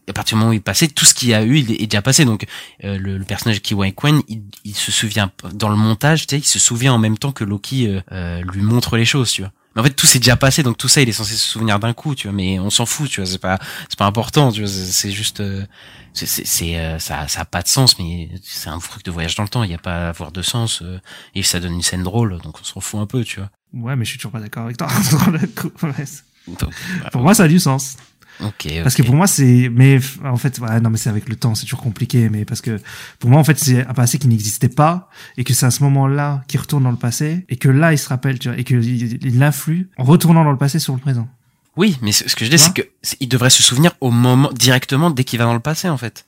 à 0.09 0.13
partir 0.13 0.37
du 0.37 0.41
moment 0.41 0.51
où 0.51 0.53
il 0.53 0.57
est 0.59 0.61
passé 0.61 0.87
tout 0.89 1.05
ce 1.05 1.15
qu'il 1.15 1.29
y 1.31 1.35
a 1.35 1.43
eu 1.43 1.59
il 1.59 1.73
est 1.83 1.87
déjà 1.87 2.03
passé 2.03 2.25
donc 2.25 2.45
euh, 2.85 2.99
le, 2.99 3.17
le 3.19 3.25
personnage 3.25 3.61
Kiwai 3.63 3.93
Kwan 3.93 4.21
il, 4.29 4.43
il 4.65 4.75
se 4.75 4.93
souvient 4.93 5.31
dans 5.55 5.69
le 5.71 5.75
montage 5.77 6.27
tu 6.27 6.37
sais 6.37 6.41
il 6.41 6.45
se 6.47 6.59
souvient 6.59 6.93
en 6.93 6.99
même 6.99 7.17
temps 7.19 7.33
que 7.33 7.43
Loki 7.45 7.89
euh, 7.89 8.01
euh, 8.13 8.41
lui 8.53 8.61
montre 8.63 8.97
les 8.99 9.05
choses 9.07 9.33
tu 9.33 9.41
vois 9.43 9.53
mais 9.75 9.81
en 9.81 9.85
fait 9.85 9.91
tout 9.91 10.07
s'est 10.07 10.19
déjà 10.19 10.37
passé 10.37 10.63
donc 10.63 10.77
tout 10.77 10.89
ça 10.89 11.01
il 11.03 11.09
est 11.09 11.13
censé 11.13 11.35
se 11.35 11.49
souvenir 11.49 11.79
d'un 11.79 11.93
coup 11.93 12.15
tu 12.15 12.29
vois. 12.29 12.35
Mais 12.35 12.59
on 12.59 12.71
s'en 12.71 12.87
fout 12.87 13.09
tu 13.09 13.21
vois 13.21 13.31
c'est 13.31 13.39
pas 13.39 13.59
c'est 13.89 13.99
pas 13.99 14.07
important 14.07 14.53
tu 14.53 14.61
vois 14.61 14.71
c'est 14.71 15.11
juste 15.11 15.41
euh, 15.41 15.65
c'est 16.13 16.27
c'est 16.27 16.79
euh, 16.79 16.99
ça 16.99 17.29
ça 17.29 17.41
a 17.41 17.45
pas 17.45 17.63
de 17.63 17.69
sens 17.69 17.99
mais 17.99 18.31
c'est 18.43 18.69
un 18.69 18.79
truc 18.79 19.05
de 19.05 19.11
voyage 19.11 19.35
dans 19.35 19.43
le 19.43 19.49
temps 19.49 19.63
il 19.63 19.71
y 19.71 19.75
a 19.75 19.79
pas 19.79 20.07
à 20.07 20.09
avoir 20.11 20.33
de 20.33 20.43
sens 20.43 20.83
euh, 20.83 21.01
et 21.35 21.43
ça 21.43 21.61
donne 21.61 21.75
une 21.75 21.83
scène 21.83 22.03
drôle 22.03 22.41
donc 22.43 22.61
on 22.61 22.65
s'en 22.65 22.81
fout 22.81 23.01
un 23.01 23.07
peu 23.07 23.25
tu 23.25 23.41
vois. 23.41 23.51
Ouais, 23.75 23.97
mais 23.97 24.05
je 24.05 24.11
suis 24.11 24.19
toujours 24.19 24.33
pas 24.33 24.41
d'accord 24.41 24.65
avec 24.65 24.77
toi 24.77 24.89
Donc, 26.49 26.75
bah, 27.03 27.11
Pour 27.11 27.23
moi, 27.23 27.35
ça 27.35 27.45
a 27.45 27.49
du 27.49 27.61
sens. 27.61 27.97
Ok 28.41 28.69
Parce 28.83 28.95
que 28.95 29.03
pour 29.03 29.15
moi, 29.15 29.27
c'est, 29.27 29.71
mais 29.73 29.99
en 30.25 30.37
fait, 30.37 30.59
ouais, 30.59 30.81
non, 30.81 30.91
mais 30.91 30.97
c'est 30.97 31.11
avec 31.11 31.29
le 31.29 31.37
temps, 31.37 31.55
c'est 31.55 31.65
toujours 31.65 31.83
compliqué, 31.83 32.29
mais 32.29 32.45
parce 32.45 32.61
que 32.61 32.79
pour 33.19 33.31
moi, 33.31 33.41
en 33.41 33.45
fait, 33.45 33.59
c'est 33.59 33.87
un 33.87 33.95
passé 33.95 34.19
qui 34.19 34.29
n'existait 34.29 34.69
pas 34.69 35.09
et 35.37 35.45
que 35.45 35.55
c'est 35.55 35.67
à 35.67 35.71
ce 35.71 35.83
moment-là 35.85 36.43
qu'il 36.49 36.61
retourne 36.61 36.85
dans 36.85 36.91
le 36.91 36.97
passé 36.97 37.45
et 37.49 37.57
que 37.57 37.69
là, 37.69 37.93
il 37.93 37.99
se 37.99 38.09
rappelle, 38.09 38.39
tu 38.39 38.49
vois, 38.49 38.59
et 38.59 38.65
qu'il 38.65 38.83
il 38.83 39.39
l'influe 39.39 39.89
en 39.97 40.05
retournant 40.05 40.45
dans 40.45 40.53
le 40.53 40.59
passé 40.59 40.79
sur 40.79 40.95
le 40.95 41.01
présent. 41.01 41.29
Oui, 41.77 41.97
mais 42.03 42.13
ce 42.13 42.37
que 42.37 42.45
je 42.45 42.51
dis, 42.51 42.59
c'est 42.59 42.75
que 42.75 42.83
il 43.21 43.29
devrait 43.29 43.51
se 43.51 43.63
souvenir 43.63 43.93
au 44.01 44.11
moment 44.11 44.51
directement 44.53 45.11
dès 45.11 45.25
qu'il 45.25 45.39
va 45.39 45.47
dans 45.47 45.55
le 45.55 45.61
passé, 45.61 45.89
en 45.89 45.97
fait. 45.97 46.27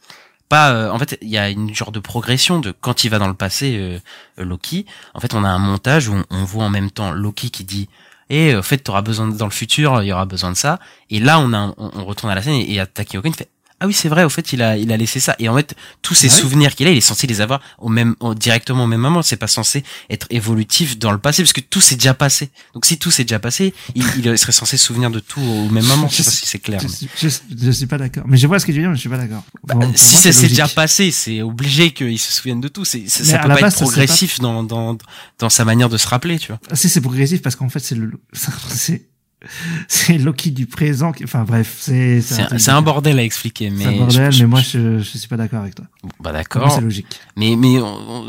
Pas, 0.49 0.73
euh, 0.73 0.91
en 0.91 0.99
fait, 0.99 1.19
il 1.23 1.29
y 1.29 1.39
a 1.39 1.49
une 1.51 1.75
genre 1.75 1.93
de 1.93 2.01
progression 2.01 2.61
de 2.61 2.71
quand 2.71 3.05
il 3.05 3.11
va 3.11 3.19
dans 3.19 3.29
le 3.29 3.35
passé, 3.35 3.77
euh, 3.79 3.99
euh, 4.39 4.45
Loki. 4.45 4.87
En 5.15 5.21
fait, 5.21 5.35
on 5.35 5.45
a 5.45 5.49
un 5.49 5.59
montage 5.59 6.09
où 6.09 6.15
on, 6.15 6.25
on 6.31 6.45
voit 6.45 6.65
en 6.65 6.71
même 6.71 6.91
temps 6.91 7.13
Loki 7.13 7.51
qui 7.51 7.65
dit, 7.65 7.89
et 8.31 8.55
en 8.57 8.62
fait, 8.62 8.79
t'auras 8.79 9.03
besoin 9.03 9.29
de- 9.29 9.37
dans 9.37 9.47
le 9.47 9.51
futur, 9.53 10.03
il 10.03 10.07
y 10.07 10.12
aura 10.12 10.25
besoin 10.27 10.51
de 10.53 10.57
ça. 10.57 10.79
Et 11.11 11.20
là, 11.20 11.39
on 11.41 11.53
a, 11.53 11.75
on, 11.77 11.91
on 11.95 12.05
retourne 12.05 12.33
à 12.33 12.35
la 12.35 12.43
scène 12.43 12.55
et, 12.55 12.77
et 12.77 12.87
Taki 12.87 13.18
Hogan 13.18 13.33
fait. 13.35 13.51
Ah 13.85 13.87
oui, 13.87 13.93
c'est 13.93 14.09
vrai. 14.09 14.24
Au 14.24 14.30
fait, 14.30 14.53
il 14.55 14.62
a, 14.62 14.78
il 14.78 14.91
a 14.93 14.97
laissé 14.97 15.20
ça. 15.20 15.37
Et 15.39 15.49
en 15.49 15.55
fait, 15.57 15.74
tous 16.01 16.14
ces 16.14 16.28
Ah 16.30 16.32
oui 16.35 16.41
souvenirs 16.41 16.74
qu'il 16.74 16.87
a, 16.87 16.91
il 16.91 16.97
est 16.97 17.01
censé 17.03 17.26
les 17.26 17.41
avoir 17.43 17.61
au 17.78 17.89
même, 17.91 18.14
au- 18.20 18.35
directement 18.35 18.85
au 18.85 18.87
même 18.87 19.01
moment. 19.01 19.20
C'est 19.22 19.37
pas 19.37 19.47
censé 19.47 19.85
être 20.09 20.26
évolutif 20.30 20.99
dans 20.99 21.12
le 21.12 21.18
passé, 21.18 21.43
parce 21.43 21.53
que 21.53 21.61
tout 21.61 21.80
s'est 21.82 21.97
déjà 21.97 22.14
passé. 22.14 22.49
Donc, 22.72 22.87
si 22.87 22.99
tout 22.99 23.11
s'est 23.11 23.24
déjà 23.24 23.39
passé, 23.39 23.74
il, 23.95 24.05
il 24.24 24.39
serait 24.39 24.53
censé 24.53 24.76
se 24.78 24.85
souvenir 24.87 25.11
de 25.11 25.20
tout 25.20 25.41
au 25.43 25.68
même 25.68 25.85
moment. 25.85 26.09
Je 26.09 26.16
sais 26.16 26.24
pas 26.24 26.30
si 26.30 26.47
c'est 26.47 26.59
clair. 26.59 26.80
Je, 26.80 26.87
mais- 26.87 26.93
suis- 26.93 27.09
je, 27.20 27.28
je 27.66 27.70
suis 27.70 27.87
pas 27.87 27.99
d'accord. 27.99 28.24
Mais 28.26 28.39
je 28.39 28.47
vois 28.47 28.59
ce 28.59 28.64
que 28.66 28.72
tu 28.72 28.76
veux 28.78 28.82
dire, 28.85 28.91
mais 28.91 28.97
je 28.97 29.01
suis 29.01 29.11
pas 29.11 29.18
d'accord. 29.18 29.43
Bah, 29.64 29.74
si 29.95 30.16
ça 30.16 30.32
s'est 30.32 30.49
déjà 30.49 30.66
passé, 30.68 31.11
c'est 31.11 31.43
obligé 31.43 31.93
qu'il 31.93 32.18
se 32.18 32.32
souvienne 32.32 32.61
de 32.62 32.68
tout. 32.68 32.85
C'est, 32.87 33.07
ça, 33.09 33.22
ça 33.24 33.39
peut 33.41 33.49
pas 33.49 33.61
base, 33.61 33.74
être 33.74 33.80
progressif 33.82 34.41
dans, 34.41 34.62
dans, 34.62 34.97
dans 35.39 35.51
sa 35.51 35.64
manière 35.64 35.89
de 35.91 35.99
se 35.99 36.09
rappeler, 36.09 36.39
tu 36.39 36.49
vois. 36.49 36.61
Ah, 36.70 36.76
Si 36.76 36.89
c'est 36.89 37.01
progressif 37.01 37.43
parce 37.43 37.57
qu'en 37.57 37.68
fait 37.68 37.80
c'est 37.80 37.95
le 37.95 38.12
c'est 38.68 39.07
c'est 39.88 40.18
Loki 40.18 40.51
du 40.51 40.66
présent 40.66 41.12
qui 41.12 41.24
enfin 41.24 41.45
bref 41.45 41.76
c'est 41.80 42.20
C'est 42.20 42.70
un, 42.70 42.82
bordel 42.82 43.18
à 43.18 43.22
expliquer, 43.22 43.70
mais. 43.70 43.84
c'est 43.84 43.88
un 43.90 43.97
bordel 43.99 44.32
je- 44.32 44.38
je- 44.38 44.42
mais 44.45 44.49
moi 44.49 44.61
je 44.61 44.99
je 44.99 45.18
suis 45.18 45.28
pas 45.28 45.36
d'accord 45.36 45.61
avec 45.61 45.74
toi 45.74 45.84
Bah 46.20 46.32
d'accord. 46.32 46.70
c'est 46.72 46.80
logique 46.80 47.07
Mais, 47.36 47.57
mais 47.57 47.76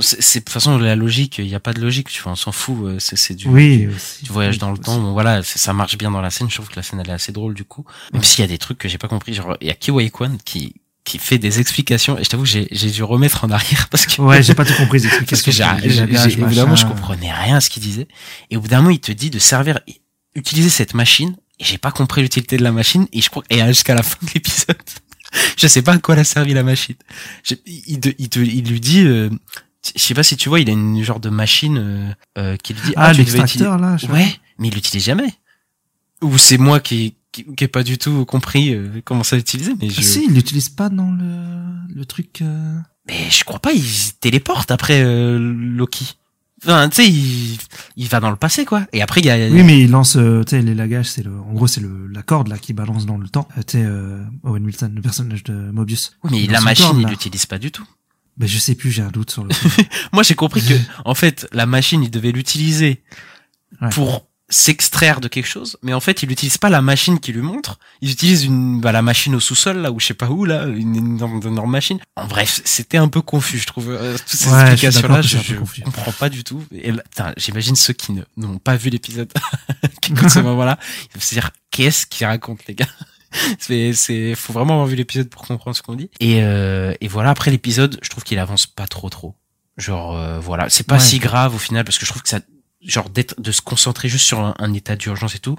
c'est, 0.02 0.40
de 0.40 0.46
toute 0.46 0.54
façon, 0.54 0.78
la 0.78 0.96
logique, 0.96 1.38
il 1.40 1.46
n'y 1.48 1.56
a 1.56 1.60
pas 1.60 1.74
de 1.74 1.82
logique, 1.82 2.10
tu 2.10 2.22
vois, 2.22 2.32
on 2.34 2.36
s'en 2.36 2.52
fout. 2.52 2.76
euh, 2.86 2.98
C'est, 3.00 3.16
c'est 3.18 3.34
du, 3.36 3.48
oui 3.48 3.88
du 4.24 4.30
voyage 4.32 4.58
dans 4.58 4.72
le 4.72 4.78
temps. 4.78 5.00
Bon, 5.00 5.14
voilà, 5.14 5.42
ça 5.44 5.74
marche 5.74 5.98
bien 5.98 6.12
dans 6.12 6.22
la 6.22 6.30
scène. 6.30 6.50
Je 6.50 6.56
trouve 6.56 6.70
que 6.70 6.76
la 6.76 6.84
scène, 6.84 7.00
elle 7.00 7.10
est 7.10 7.14
assez 7.14 7.32
drôle, 7.32 7.54
du 7.54 7.64
coup. 7.64 7.86
Même 8.14 8.24
s'il 8.24 8.42
y 8.42 8.46
a 8.46 8.48
des 8.48 8.58
trucs 8.58 8.78
que 8.78 8.88
j'ai 8.90 8.98
pas 8.98 9.08
compris. 9.08 9.34
Genre, 9.34 9.56
il 9.62 9.68
y 9.68 9.72
a 9.72 9.74
Kiwai 9.76 10.10
Kwan 10.10 10.38
qui, 10.44 10.76
qui 11.04 11.18
fait 11.20 11.38
des 11.38 11.60
explications, 11.60 12.18
et 12.18 12.24
je 12.24 12.30
t'avoue, 12.30 12.46
j'ai, 12.46 12.68
j'ai 12.72 12.90
dû 12.90 13.04
remettre 13.04 13.44
en 13.46 13.50
arrière 13.52 13.88
parce 13.92 14.06
que. 14.06 14.22
ouais 14.22 14.42
j'ai 14.44 14.56
pas 14.56 14.66
tout 14.66 14.74
compris 14.76 15.00
les 15.00 15.08
Parce 15.30 15.42
que 15.42 15.50
explications 15.52 15.78
j'ai, 15.84 16.42
évidemment, 16.44 16.76
je 16.76 16.86
comprenais 16.86 17.32
rien 17.32 17.58
à 17.58 17.62
ce 17.62 17.70
qu'il 17.70 17.84
disait. 17.84 18.08
Et 18.50 18.58
au 18.58 18.62
bout 18.62 18.68
d'un 18.68 18.78
moment, 18.78 18.90
il 18.92 19.00
te 19.00 19.12
dit 19.12 19.30
de 19.30 19.40
servir, 19.40 19.80
utiliser 20.36 20.70
cette 20.70 20.94
machine. 20.94 21.36
Et 21.60 21.64
j'ai 21.64 21.78
pas 21.78 21.92
compris 21.92 22.22
l'utilité 22.22 22.58
de 22.58 22.64
la 22.64 22.72
machine. 22.72 23.08
Et 23.14 23.22
je 23.22 23.30
crois, 23.30 23.44
et 23.50 23.66
jusqu'à 23.68 23.96
la 23.96 24.04
fin 24.04 24.18
de 24.22 24.30
l'épisode, 24.34 24.76
je 25.58 25.68
sais 25.68 25.82
pas 25.82 25.94
à 25.94 25.98
quoi 26.00 26.16
elle 26.16 26.22
a 26.22 26.24
servi 26.26 26.54
la 26.54 26.64
machine. 26.64 26.96
Je- 27.44 27.56
il, 27.66 28.00
te- 28.00 28.14
il, 28.18 28.30
te- 28.30 28.40
il 28.40 28.68
lui 28.70 28.80
dit, 28.82 29.02
euh, 29.02 29.30
je 29.96 30.02
sais 30.02 30.14
pas 30.14 30.24
si 30.24 30.36
tu 30.38 30.50
vois, 30.50 30.60
il 30.60 30.70
a 30.70 30.74
une 30.74 31.02
genre 31.04 31.20
de 31.20 31.30
machine 31.30 31.78
euh, 31.78 32.12
euh, 32.38 32.58
qui 32.58 32.74
lui 32.74 32.82
dit, 32.86 32.94
ah 32.98 33.12
devais 33.14 33.20
l'extracteur 33.20 33.78
là 33.78 33.96
je 33.98 34.08
Ouais, 34.08 34.28
mais 34.60 34.68
il 34.68 34.74
l'utilise 34.74 35.06
jamais. 35.06 35.34
Ou 36.22 36.38
c'est 36.38 36.58
moi 36.58 36.80
qui, 36.80 37.16
qui, 37.32 37.46
qui 37.56 37.64
ai 37.64 37.68
pas 37.68 37.84
du 37.84 37.98
tout 37.98 38.26
compris 38.26 38.74
euh, 38.74 39.02
comment 39.06 39.24
ça 39.24 39.36
l'utiliser, 39.36 39.74
mais 39.80 39.90
je. 39.90 40.02
si 40.02 40.26
il 40.26 40.34
l'utilise 40.34 40.70
pas 40.70 40.90
dans 40.90 41.12
le 41.12 41.64
le 41.94 42.06
truc 42.06 42.42
euh, 42.42 42.78
Mais 43.08 43.30
je 43.30 43.44
crois 43.46 43.60
pas, 43.60 43.72
il 43.72 43.84
téléporte 44.20 44.72
après 44.72 45.02
euh, 45.04 45.38
Loki. 45.40 46.16
Enfin, 46.66 46.90
tu 46.90 46.96
sais, 46.96 47.08
il, 47.10 47.58
il 47.96 48.08
va 48.08 48.20
dans 48.20 48.30
le 48.30 48.36
passé, 48.36 48.66
quoi. 48.66 48.86
Et 48.94 49.02
après, 49.02 49.22
il 49.22 49.28
y 49.28 49.30
a... 49.30 49.36
oui 49.50 49.64
mais 49.64 49.82
il 49.82 49.92
lance 49.92 50.16
euh, 50.18 50.44
tu 50.44 50.52
sais 50.52 50.62
les 50.62 50.74
lagages 50.76 51.06
c'est 51.10 51.24
le 51.24 51.32
en 51.32 51.54
gros 51.54 51.68
c'est 51.68 51.82
le 51.82 52.08
la 52.08 52.22
corde 52.24 52.48
là 52.48 52.58
qui 52.58 52.74
balance 52.74 53.06
dans 53.06 53.18
le 53.18 53.28
temps 53.30 53.48
Euh, 53.58 53.62
tu 53.66 53.78
sais 53.78 53.84
euh, 53.86 54.24
Owen 54.44 54.66
Wilson 54.66 54.92
le 54.96 55.02
personnage 55.02 55.44
de 55.44 55.54
Mobius 55.54 56.18
Oui, 56.24 56.32
mais 56.34 56.44
Il 56.44 56.52
la 56.52 56.62
machine, 56.62 56.86
corde, 56.86 57.00
il 57.02 57.08
l'utilise 57.08 57.46
pas 57.46 57.58
du 57.60 57.72
tout. 57.72 57.86
mais 58.38 58.48
je 58.48 58.58
sais 58.60 58.76
plus 58.76 58.92
j'ai 58.92 59.02
un 59.02 59.10
doute 59.12 59.32
sur 59.32 59.44
le. 59.44 59.50
Moi, 60.14 60.24
j'ai 60.24 60.36
compris 60.36 60.62
que, 60.62 60.74
en 61.06 61.16
fait, 61.16 61.48
la 61.54 61.66
machine, 61.66 62.04
il 62.04 62.12
devait 62.12 62.32
l'utiliser 62.32 63.04
Ouais. 63.82 63.90
pour 63.90 64.28
s'extraire 64.48 65.22
de 65.22 65.28
quelque 65.28 65.48
chose, 65.48 65.78
mais 65.82 65.94
en 65.94 66.00
fait, 66.00 66.22
il 66.22 66.30
n'utilise 66.30 66.58
pas 66.60 66.70
la 66.70 66.82
machine 66.82 67.20
qui 67.20 67.34
lui 67.34 67.42
montre. 67.42 67.80
Il 68.02 68.12
utilise 68.12 68.44
une, 68.44 68.80
bah, 68.80 68.92
la 68.92 69.02
machine 69.02 69.34
au 69.34 69.40
sous-sol, 69.40 69.78
là, 69.78 69.92
ou 69.92 70.00
je 70.00 70.06
sais 70.06 70.14
pas 70.14 70.30
où, 70.30 70.46
là, 70.46 70.66
une 70.68 70.96
énorme, 70.96 71.42
énorme 71.48 71.72
machine. 71.72 72.00
En 72.16 72.28
bref, 72.28 72.62
c'était 72.64 72.98
un 72.98 73.08
peu 73.08 73.22
confus, 73.22 73.58
je 73.58 73.66
trouve. 73.66 73.90
euh, 73.90 74.16
toutes 74.18 74.28
ces 74.40 74.50
Ouais, 74.52 74.62
explications-là, 74.72 75.22
je, 75.22 75.82
comprends 75.84 76.12
pas 76.12 76.30
du 76.30 76.44
tout. 76.44 76.64
Et 76.72 76.92
j'imagine 77.38 77.76
ceux 77.76 77.94
qui 77.94 78.14
n'ont 78.38 78.60
pas 78.60 78.76
vu 78.76 78.90
l'épisode, 78.92 79.34
qui 80.02 80.12
écoutent 80.12 80.30
ce 80.30 80.40
moment-là, 80.42 80.78
ils 81.10 81.16
vont 81.16 81.22
se 81.22 81.34
dire, 81.34 81.50
qu'est-ce 81.72 82.06
qu'ils 82.06 82.28
racontent, 82.28 82.64
les 82.68 82.76
gars? 82.76 82.88
C'est, 83.60 83.92
c'est, 83.92 84.34
faut 84.34 84.54
vraiment 84.54 84.76
avoir 84.76 84.88
vu 84.88 84.96
l'épisode 84.96 85.28
pour 85.30 85.42
comprendre 85.42 85.76
ce 85.76 85.82
qu'on 85.82 85.96
dit. 85.96 86.10
Et, 86.22 86.42
euh, 86.42 86.94
et 87.02 87.10
voilà, 87.10 87.32
après 87.32 87.52
l'épisode, 87.52 88.00
je 88.02 88.10
trouve 88.10 88.24
qu'il 88.24 88.40
avance 88.40 88.66
pas 88.66 88.88
trop 88.88 89.10
trop. 89.10 89.36
Genre, 89.78 90.16
euh, 90.16 90.40
voilà, 90.40 90.70
c'est 90.70 90.86
pas 90.88 90.96
Ouais. 90.96 91.02
si 91.02 91.20
grave 91.20 91.54
au 91.54 91.58
final 91.58 91.84
parce 91.84 91.98
que 91.98 92.06
je 92.06 92.12
trouve 92.12 92.22
que 92.22 92.30
ça, 92.30 92.40
genre 92.86 93.10
d'être, 93.10 93.40
de 93.42 93.52
se 93.52 93.62
concentrer 93.62 94.10
juste 94.10 94.26
sur 94.26 94.40
un, 94.40 94.54
un 94.60 94.74
état 94.74 94.96
d'urgence 94.96 95.36
et 95.36 95.40
tout. 95.40 95.58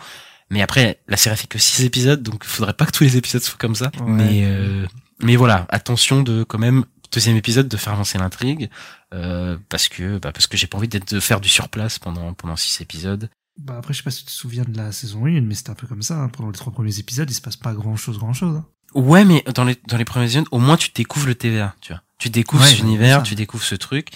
Mais 0.51 0.62
après, 0.62 1.01
la 1.09 1.16
série 1.16 1.37
fait 1.37 1.49
que 1.49 1.59
six 1.59 1.85
épisodes, 1.85 2.22
donc 2.22 2.43
il 2.45 2.49
faudrait 2.49 2.72
pas 2.74 2.87
que 2.87 2.93
tous 2.93 3.03
les 3.05 3.16
épisodes 3.16 3.43
soient 3.43 3.59
comme 3.59 3.74
ça. 3.74 3.91
Ouais. 4.01 4.07
Mais, 4.07 4.43
euh, 4.45 4.87
mais 5.20 5.35
voilà, 5.37 5.66
attention 5.70 6.22
de 6.22 6.45
quand 6.45 6.59
même 6.59 6.85
deuxième 7.12 7.37
épisode 7.37 7.66
de 7.68 7.77
faire 7.77 7.93
avancer 7.95 8.16
l'intrigue, 8.18 8.70
euh, 9.14 9.57
parce 9.68 9.89
que, 9.89 10.18
bah, 10.18 10.33
parce 10.33 10.47
que 10.47 10.57
j'ai 10.57 10.66
pas 10.66 10.79
envie 10.79 10.89
d'être 10.89 11.12
de 11.14 11.20
faire 11.20 11.41
du 11.41 11.49
surplace 11.49 11.99
pendant 11.99 12.33
pendant 12.35 12.57
six 12.57 12.81
épisodes. 12.81 13.29
Bah 13.59 13.77
après, 13.79 13.95
je 13.95 13.99
sais 13.99 14.05
pas 14.05 14.11
si 14.11 14.20
tu 14.20 14.27
te 14.27 14.31
souviens 14.33 14.64
de 14.64 14.77
la 14.77 14.93
saison 14.93 15.24
1, 15.27 15.41
mais 15.41 15.55
c'était 15.55 15.70
un 15.70 15.74
peu 15.74 15.87
comme 15.87 16.03
ça. 16.03 16.14
hein. 16.18 16.29
Pendant 16.29 16.51
les 16.51 16.59
trois 16.59 16.72
premiers 16.72 16.99
épisodes, 16.99 17.31
il 17.31 17.35
se 17.35 17.41
passe 17.41 17.57
pas 17.57 17.72
grand 17.72 17.97
chose, 17.97 18.18
grand 18.18 18.35
chose. 18.35 18.61
Ouais, 18.95 19.24
mais 19.24 19.43
dans 19.55 19.64
les 19.64 19.77
dans 19.89 19.97
les 19.97 20.05
premiers 20.05 20.27
épisodes, 20.27 20.47
au 20.51 20.59
moins 20.59 20.77
tu 20.77 20.91
découvres 20.95 21.27
le 21.27 21.35
TVA, 21.35 21.74
tu 21.81 21.93
vois. 21.93 22.03
Tu 22.18 22.29
découvres 22.31 22.62
Ouais, 22.62 22.68
cet 22.68 22.81
univers, 22.81 23.22
tu 23.22 23.35
découvres 23.35 23.64
ce 23.64 23.74
truc. 23.74 24.09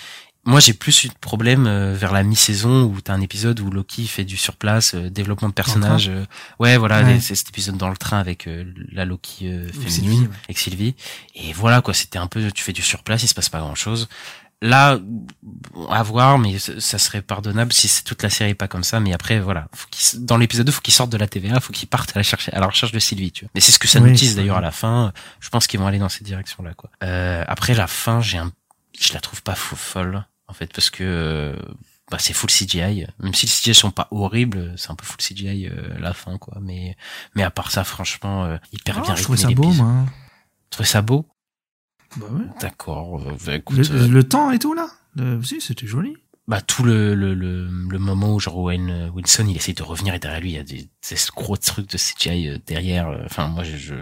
Moi, 0.47 0.59
j'ai 0.61 0.73
plus 0.73 1.05
eu 1.05 1.09
de 1.09 1.15
problème 1.21 1.67
euh, 1.67 1.95
vers 1.95 2.13
la 2.13 2.23
mi-saison 2.23 2.85
où 2.85 3.01
t'as 3.03 3.13
un 3.13 3.21
épisode 3.21 3.61
où 3.61 3.71
Loki 3.71 4.07
fait 4.07 4.25
du 4.25 4.39
surplace, 4.39 4.95
euh, 4.95 5.11
développement 5.11 5.49
de 5.51 5.55
personnage. 5.55 6.09
euh, 6.09 6.25
ouais, 6.59 6.79
voilà, 6.79 7.03
Ouais. 7.03 7.21
c'est 7.21 7.35
cet 7.35 7.51
épisode 7.51 7.77
dans 7.77 7.91
le 7.91 7.97
train 7.97 8.19
avec 8.19 8.47
euh, 8.49 8.65
la 8.91 9.05
Loki 9.05 9.49
euh, 9.49 9.69
féminine, 9.69 9.91
Sylvie, 9.91 10.19
ouais. 10.23 10.29
avec 10.45 10.59
Sylvie. 10.59 10.95
Et 11.35 11.53
voilà, 11.53 11.83
quoi, 11.83 11.93
c'était 11.93 12.19
un 12.19 12.27
peu, 12.27 12.51
tu 12.53 12.65
fais 12.65 12.73
du 12.73 12.81
surplace, 12.83 13.23
il 13.23 13.29
se 13.29 13.35
passe 13.35 13.51
pas 13.51 13.59
grand-chose. 13.61 14.09
Là, 14.63 14.99
bon, 15.43 15.87
à 15.89 16.03
voir, 16.03 16.39
mais 16.39 16.59
ça 16.59 16.99
serait 16.99 17.23
pardonnable 17.23 17.73
si 17.73 18.05
toute 18.05 18.23
la 18.23 18.29
série 18.29 18.55
pas 18.55 18.69
comme 18.69 18.85
ça. 18.85 19.01
Mais 19.01 19.15
après, 19.15 19.41
voilà, 19.41 19.69
faut 19.75 19.89
dans 20.19 20.37
l'épisode 20.37 20.67
2, 20.67 20.73
faut 20.73 20.83
qu'ils 20.83 20.93
sortent 20.93 21.11
de 21.13 21.17
la 21.17 21.27
TVA, 21.29 21.61
faut 21.61 21.73
qu'ils 21.73 21.89
partent 21.89 22.11
à 22.15 22.19
la, 22.19 22.23
chercher, 22.23 22.53
à 22.53 22.61
la 22.61 22.67
recherche 22.67 22.93
de 22.93 22.99
Sylvie. 22.99 23.33
Tu 23.33 23.45
vois. 23.47 23.51
Mais 23.55 23.61
c'est 23.63 23.73
ce 23.73 23.79
que 23.79 23.89
ça 23.89 24.01
Oui, 24.01 24.11
nous 24.11 24.17
dise 24.17 24.31
c'est 24.31 24.37
d'ailleurs 24.37 24.59
à 24.59 24.61
la 24.63 24.71
fin. 24.71 25.13
Je 25.41 25.49
pense 25.49 25.67
qu'ils 25.67 25.81
vont 25.81 25.87
aller 25.87 25.99
dans 25.99 26.11
cette 26.11 26.25
direction-là. 26.25 26.75
Quoi. 26.75 26.91
Euh, 27.03 27.43
après 27.49 27.73
la 27.75 27.87
fin, 27.87 28.21
j'ai 28.21 28.37
un, 28.37 28.53
je 28.99 29.13
la 29.15 29.21
trouve 29.21 29.43
pas 29.43 29.55
fou 29.55 29.77
folle 29.77 30.25
en 30.49 30.53
fait 30.53 30.73
parce 30.73 30.91
que 30.91 31.05
euh, 31.05 31.57
bah, 32.11 32.19
c'est 32.19 32.33
full 32.33 32.51
CGI. 32.51 33.07
Même 33.21 33.35
si 33.35 33.47
les 33.47 33.53
CGI 33.53 33.75
sont 33.75 33.91
pas 33.91 34.09
horribles, 34.11 34.75
c'est 34.77 34.91
un 34.91 34.95
peu 34.97 35.05
full 35.05 35.19
CGI 35.19 35.69
euh, 35.69 35.99
la 35.99 36.13
fin 36.13 36.39
quoi. 36.39 36.59
Mais 36.61 36.97
mais 37.35 37.43
à 37.43 37.51
part 37.51 37.71
ça, 37.71 37.85
franchement, 37.85 38.45
euh, 38.45 38.57
hyper 38.73 38.99
Ah, 38.99 39.03
bien 39.03 39.17
je 39.17 39.23
trouvais 39.23 39.39
ça 39.39 39.51
beau, 39.51 39.73
moi. 39.73 40.07
Tu 40.65 40.71
trouvais 40.71 40.89
ça 40.89 41.03
beau? 41.03 41.27
Bah 42.17 42.27
ouais. 42.33 42.45
D'accord. 42.61 43.21
euh, 43.23 43.37
bah, 43.47 43.55
écoute, 43.57 43.77
Le, 43.77 43.91
euh, 43.93 44.09
le 44.09 44.25
temps 44.25 44.51
et 44.51 44.59
tout, 44.59 44.75
là? 44.75 44.89
Euh, 45.19 45.41
Si, 45.43 45.61
c'était 45.61 45.87
joli. 45.87 46.17
Bah 46.51 46.61
tout 46.61 46.83
le, 46.83 47.15
le, 47.15 47.33
le, 47.35 47.67
le 47.89 47.99
moment 47.99 48.35
où 48.35 48.41
genre 48.41 48.57
Owen 48.59 49.11
Wilson 49.15 49.47
il 49.49 49.57
essaie 49.57 49.73
de 49.73 49.83
revenir 49.85 50.15
et 50.15 50.19
derrière 50.19 50.41
lui 50.41 50.51
il 50.51 50.57
y 50.57 50.59
a 50.59 50.65
des, 50.65 50.83
des 50.83 51.17
gros 51.37 51.57
trucs 51.57 51.89
de 51.89 51.97
CGI 51.97 52.49
euh, 52.49 52.59
derrière 52.67 53.09
euh, 53.09 53.23
enfin 53.25 53.47
moi 53.49 53.63
je, 53.63 53.77
je 53.77 53.95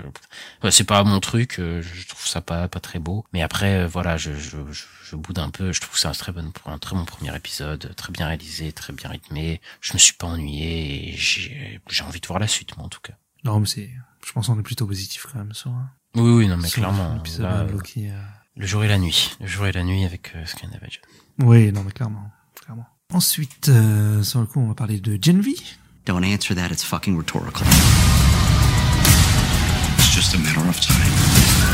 c'est 0.70 0.84
pas 0.84 1.04
mon 1.04 1.20
truc 1.20 1.58
euh, 1.58 1.82
je 1.82 2.06
trouve 2.08 2.26
ça 2.26 2.40
pas 2.40 2.66
pas 2.68 2.80
très 2.80 2.98
beau 2.98 3.24
mais 3.32 3.42
après 3.42 3.74
euh, 3.82 3.86
voilà 3.86 4.16
je, 4.16 4.32
je, 4.34 4.56
je, 4.72 4.84
je 5.04 5.16
boude 5.16 5.38
un 5.38 5.50
peu 5.50 5.72
je 5.72 5.80
trouve 5.82 5.98
c'est 5.98 6.08
un 6.08 6.12
très 6.12 6.32
bon 6.32 6.50
un 6.66 6.78
très 6.78 6.96
bon 6.96 7.04
premier 7.04 7.34
épisode 7.36 7.94
très 7.96 8.12
bien 8.12 8.26
réalisé 8.26 8.72
très 8.72 8.92
bien 8.92 9.10
rythmé 9.10 9.60
je 9.80 9.92
me 9.92 9.98
suis 9.98 10.14
pas 10.14 10.26
ennuyé 10.28 11.10
et 11.12 11.16
j'ai 11.16 11.80
j'ai 11.88 12.02
envie 12.04 12.20
de 12.20 12.26
voir 12.26 12.38
la 12.38 12.48
suite 12.48 12.76
moi 12.76 12.86
en 12.86 12.88
tout 12.88 13.00
cas 13.02 13.14
Non, 13.44 13.60
mais 13.60 13.66
c'est. 13.66 13.90
Je 14.26 14.32
pense 14.32 14.46
qu'on 14.48 14.58
est 14.58 14.62
plutôt 14.62 14.86
positif 14.86 15.26
quand 15.30 15.38
même 15.38 15.52
sur. 15.54 15.70
hein, 15.70 15.90
oui 16.16 16.30
oui 16.32 16.48
non 16.48 16.56
mais 16.56 16.68
sur 16.68 16.82
clairement 16.82 17.20
là, 17.38 17.64
Loki. 17.64 18.08
euh. 18.10 18.20
le 18.56 18.66
jour 18.66 18.82
et 18.84 18.88
la 18.88 18.98
nuit 18.98 19.36
le 19.40 19.46
jour 19.46 19.66
et 19.66 19.72
la 19.72 19.84
nuit 19.84 20.04
avec 20.04 20.32
euh, 20.34 20.44
Scandinavian 20.46 21.00
Oui, 21.38 21.70
non, 21.72 21.84
mais 21.84 21.92
clairement. 21.92 22.30
Clairement. 23.08 23.14
Ensuite, 23.14 23.68
euh, 23.68 24.22
sur 24.22 24.40
le 24.40 24.46
coup, 24.46 24.60
on 24.60 24.68
va 24.68 24.74
parler 24.74 25.00
de 25.00 25.18
Gen 25.20 25.40
V. 25.40 25.54
Don't 26.06 26.24
answer 26.24 26.54
that, 26.54 26.70
it's 26.70 26.84
fucking 26.84 27.16
rhetorical. 27.16 27.66
It's 29.98 30.14
just 30.14 30.34
a 30.34 30.38
matter 30.38 30.60
of 30.68 30.80
time 30.80 31.12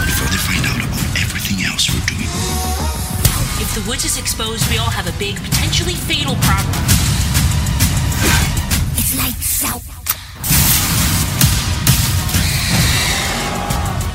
before 0.06 0.28
they 0.30 0.38
find 0.38 0.64
out 0.66 0.76
about 0.76 1.22
everything 1.22 1.64
else 1.64 1.88
we're 1.90 2.04
doing. 2.06 2.28
If 3.60 3.74
the 3.74 3.88
woods 3.88 4.04
is 4.04 4.18
exposed, 4.18 4.68
we 4.70 4.78
all 4.78 4.90
have 4.90 5.06
a 5.06 5.16
big, 5.18 5.36
potentially 5.36 5.94
fatal 5.94 6.34
problem. 6.42 6.74
It's 8.98 9.14
lights 9.16 9.64
out. 9.64 9.82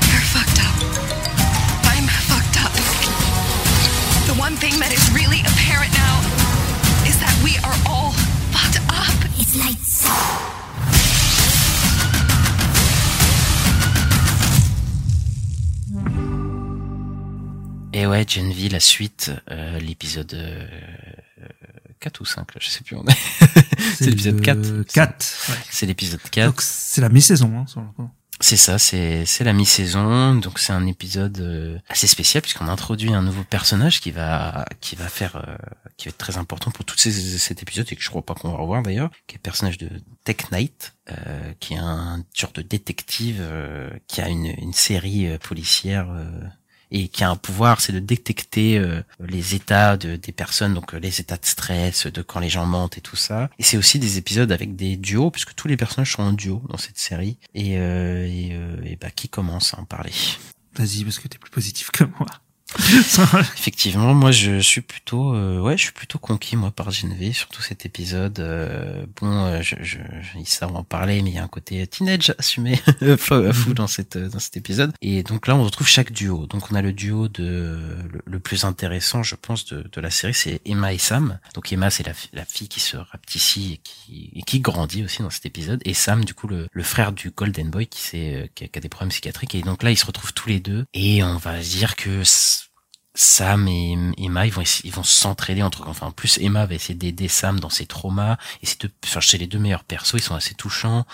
You're 0.08 0.26
fucked 0.32 0.60
up. 0.60 0.76
I'm 1.84 2.06
fucked 2.28 2.56
up. 2.60 2.72
The 4.26 4.34
one 4.38 4.56
thing 4.56 4.78
that 4.80 4.92
is 4.92 5.00
really 5.12 5.40
apparent 5.40 5.92
now 5.94 6.20
is 6.20 6.26
that 6.26 6.39
we 7.44 7.56
are 7.64 7.78
all 7.88 8.12
fucked 8.52 8.80
up. 8.88 9.16
It's 9.38 9.54
lights 9.56 10.06
out. 10.06 10.60
Et 17.92 18.06
ouais, 18.06 18.24
Gen 18.26 18.52
V, 18.52 18.68
la 18.68 18.80
suite, 18.80 19.32
euh, 19.50 19.78
l'épisode 19.80 20.32
euh, 20.34 20.66
4 21.98 22.20
ou 22.20 22.24
5, 22.24 22.54
là, 22.54 22.60
je 22.60 22.68
sais 22.68 22.84
plus 22.84 22.96
où 22.96 23.00
on 23.00 23.06
est. 23.06 23.16
c'est 23.96 24.06
l'épisode 24.06 24.36
le 24.36 24.84
4. 24.84 24.92
4. 24.92 25.50
ouais. 25.50 25.56
C'est 25.70 25.86
l'épisode 25.86 26.20
4. 26.30 26.46
Donc, 26.46 26.60
c'est 26.62 27.00
la 27.00 27.08
mi-saison, 27.08 27.52
hein, 27.58 27.66
sur 27.66 27.80
le 27.80 27.88
coup. 27.88 28.08
C'est 28.42 28.56
ça, 28.56 28.78
c'est 28.78 29.44
la 29.44 29.52
mi-saison, 29.52 30.34
donc 30.34 30.58
c'est 30.58 30.72
un 30.72 30.86
épisode 30.86 31.38
euh, 31.40 31.78
assez 31.90 32.06
spécial 32.06 32.40
puisqu'on 32.40 32.68
introduit 32.68 33.12
un 33.12 33.20
nouveau 33.20 33.44
personnage 33.44 34.00
qui 34.00 34.12
va 34.12 34.64
qui 34.80 34.96
va 34.96 35.08
faire 35.08 35.36
euh, 35.36 35.56
qui 35.98 36.08
va 36.08 36.10
être 36.10 36.18
très 36.18 36.38
important 36.38 36.70
pour 36.70 36.86
tout 36.86 36.96
ces, 36.96 37.12
cet 37.12 37.60
épisode 37.60 37.86
et 37.92 37.96
que 37.96 38.02
je 38.02 38.08
crois 38.08 38.22
pas 38.22 38.32
qu'on 38.32 38.50
va 38.50 38.56
revoir 38.56 38.82
d'ailleurs, 38.82 39.10
qui 39.26 39.34
est 39.34 39.38
le 39.38 39.42
personnage 39.42 39.76
de 39.76 39.90
Tech 40.24 40.50
Knight, 40.50 40.94
euh, 41.10 41.52
qui 41.60 41.74
est 41.74 41.78
un 41.78 42.24
genre 42.34 42.52
de 42.52 42.62
détective 42.62 43.40
euh, 43.40 43.90
qui 44.08 44.22
a 44.22 44.28
une 44.30 44.46
une 44.46 44.72
série 44.72 45.36
policière 45.38 46.08
et 46.90 47.08
qui 47.08 47.24
a 47.24 47.30
un 47.30 47.36
pouvoir, 47.36 47.80
c'est 47.80 47.92
de 47.92 47.98
détecter 47.98 48.78
euh, 48.78 49.02
les 49.20 49.54
états 49.54 49.96
de, 49.96 50.16
des 50.16 50.32
personnes, 50.32 50.74
donc 50.74 50.94
euh, 50.94 50.98
les 50.98 51.20
états 51.20 51.36
de 51.36 51.46
stress, 51.46 52.06
de 52.06 52.22
quand 52.22 52.40
les 52.40 52.48
gens 52.48 52.66
mentent 52.66 52.98
et 52.98 53.00
tout 53.00 53.16
ça. 53.16 53.50
Et 53.58 53.62
c'est 53.62 53.76
aussi 53.76 53.98
des 53.98 54.18
épisodes 54.18 54.50
avec 54.50 54.76
des 54.76 54.96
duos, 54.96 55.30
puisque 55.30 55.54
tous 55.54 55.68
les 55.68 55.76
personnages 55.76 56.12
sont 56.12 56.22
en 56.22 56.32
duo 56.32 56.62
dans 56.68 56.78
cette 56.78 56.98
série. 56.98 57.38
Et, 57.54 57.78
euh, 57.78 58.26
euh, 58.52 58.96
bah 59.00 59.10
qui 59.10 59.28
commence 59.28 59.74
à 59.74 59.80
en 59.80 59.84
parler? 59.84 60.12
Vas-y, 60.74 61.04
parce 61.04 61.18
que 61.18 61.28
t'es 61.28 61.38
plus 61.38 61.50
positif 61.50 61.90
que 61.90 62.04
moi. 62.04 62.26
Effectivement, 63.58 64.14
moi 64.14 64.30
je 64.30 64.60
suis 64.60 64.80
plutôt, 64.80 65.34
euh, 65.34 65.60
ouais, 65.60 65.76
je 65.76 65.82
suis 65.84 65.92
plutôt 65.92 66.18
conquis 66.18 66.54
moi 66.56 66.70
par 66.70 66.90
Geneviève, 66.90 67.34
surtout 67.34 67.62
cet 67.62 67.84
épisode. 67.84 68.38
euh, 68.38 69.06
bon, 69.20 69.44
euh, 69.46 69.60
je, 69.62 69.74
je, 69.82 69.98
ils 70.38 70.46
savent 70.46 70.76
en 70.76 70.84
parler, 70.84 71.20
mais 71.22 71.30
il 71.30 71.34
y 71.34 71.38
a 71.38 71.42
un 71.42 71.48
côté 71.48 71.84
teenage 71.88 72.32
assumé 72.38 72.76
fou 73.18 73.52
fou 73.52 73.74
dans 73.74 73.88
cette 73.88 74.16
dans 74.16 74.38
cet 74.38 74.56
épisode. 74.56 74.92
Et 75.02 75.22
donc 75.24 75.46
là, 75.48 75.56
on 75.56 75.64
retrouve 75.64 75.88
chaque 75.88 76.12
duo. 76.12 76.46
Donc 76.46 76.70
on 76.70 76.74
a 76.76 76.82
le 76.82 76.92
duo 76.92 77.28
de 77.28 77.42
le, 78.12 78.22
le 78.24 78.40
plus 78.40 78.64
intéressant, 78.64 79.22
je 79.24 79.34
pense, 79.34 79.64
de, 79.66 79.88
de 79.90 80.00
la 80.00 80.10
série, 80.10 80.34
c'est 80.34 80.60
Emma 80.64 80.92
et 80.92 80.98
Sam. 80.98 81.40
Donc 81.54 81.72
Emma, 81.72 81.90
c'est 81.90 82.06
la, 82.06 82.12
la 82.32 82.44
fille 82.44 82.68
qui 82.68 82.80
se 82.80 82.96
rapetissit 82.96 83.72
et 83.74 83.80
qui 83.82 84.30
et 84.34 84.42
qui 84.42 84.60
grandit 84.60 85.02
aussi 85.04 85.22
dans 85.22 85.30
cet 85.30 85.44
épisode. 85.46 85.80
Et 85.84 85.94
Sam, 85.94 86.24
du 86.24 86.34
coup, 86.34 86.46
le, 86.46 86.68
le 86.70 86.82
frère 86.84 87.12
du 87.12 87.30
Golden 87.30 87.68
Boy 87.70 87.88
qui 87.88 88.00
euh, 88.14 88.46
qui 88.54 88.64
a, 88.64 88.68
qui 88.68 88.78
a 88.78 88.80
des 88.80 88.88
problèmes 88.88 89.10
psychiatriques. 89.10 89.54
Et 89.56 89.62
donc 89.62 89.82
là, 89.82 89.90
ils 89.90 89.96
se 89.98 90.06
retrouvent 90.06 90.32
tous 90.34 90.48
les 90.48 90.60
deux. 90.60 90.84
Et 90.94 91.22
on 91.24 91.36
va 91.36 91.58
dire 91.58 91.96
que 91.96 92.22
Sam 93.14 93.66
et 93.68 93.96
Emma, 94.18 94.46
ils 94.46 94.52
vont 94.52 94.62
essayer- 94.62 94.88
ils 94.88 94.94
vont 94.94 95.02
s'entraider 95.02 95.62
entre 95.62 95.86
enfin 95.88 96.06
en 96.06 96.12
plus 96.12 96.38
Emma 96.38 96.64
va 96.66 96.74
essayer 96.74 96.94
d'aider 96.94 97.28
Sam 97.28 97.58
dans 97.58 97.68
ses 97.70 97.86
traumas 97.86 98.36
et 98.62 98.66
c'est 98.66 98.80
deux 98.82 98.90
enfin 99.04 99.20
c'est 99.20 99.38
les 99.38 99.46
deux 99.48 99.58
meilleurs 99.58 99.84
persos, 99.84 100.14
ils 100.14 100.22
sont 100.22 100.36
assez 100.36 100.54
touchants 100.54 101.04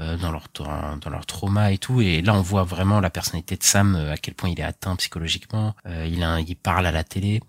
euh, 0.00 0.16
dans 0.16 0.32
leur 0.32 0.46
dans, 0.54 1.10
leur 1.10 1.26
trauma 1.26 1.70
et 1.72 1.78
tout 1.78 2.00
et 2.00 2.22
là 2.22 2.34
on 2.34 2.40
voit 2.40 2.64
vraiment 2.64 3.00
la 3.00 3.10
personnalité 3.10 3.56
de 3.56 3.62
Sam 3.64 3.94
euh, 3.96 4.12
à 4.12 4.16
quel 4.16 4.34
point 4.34 4.48
il 4.48 4.58
est 4.58 4.64
atteint 4.64 4.96
psychologiquement, 4.96 5.74
Euh, 5.86 6.06
il 6.10 6.22
a 6.22 6.40
il 6.40 6.56
parle 6.56 6.86
à 6.86 6.92
la 6.92 7.04
télé. 7.04 7.40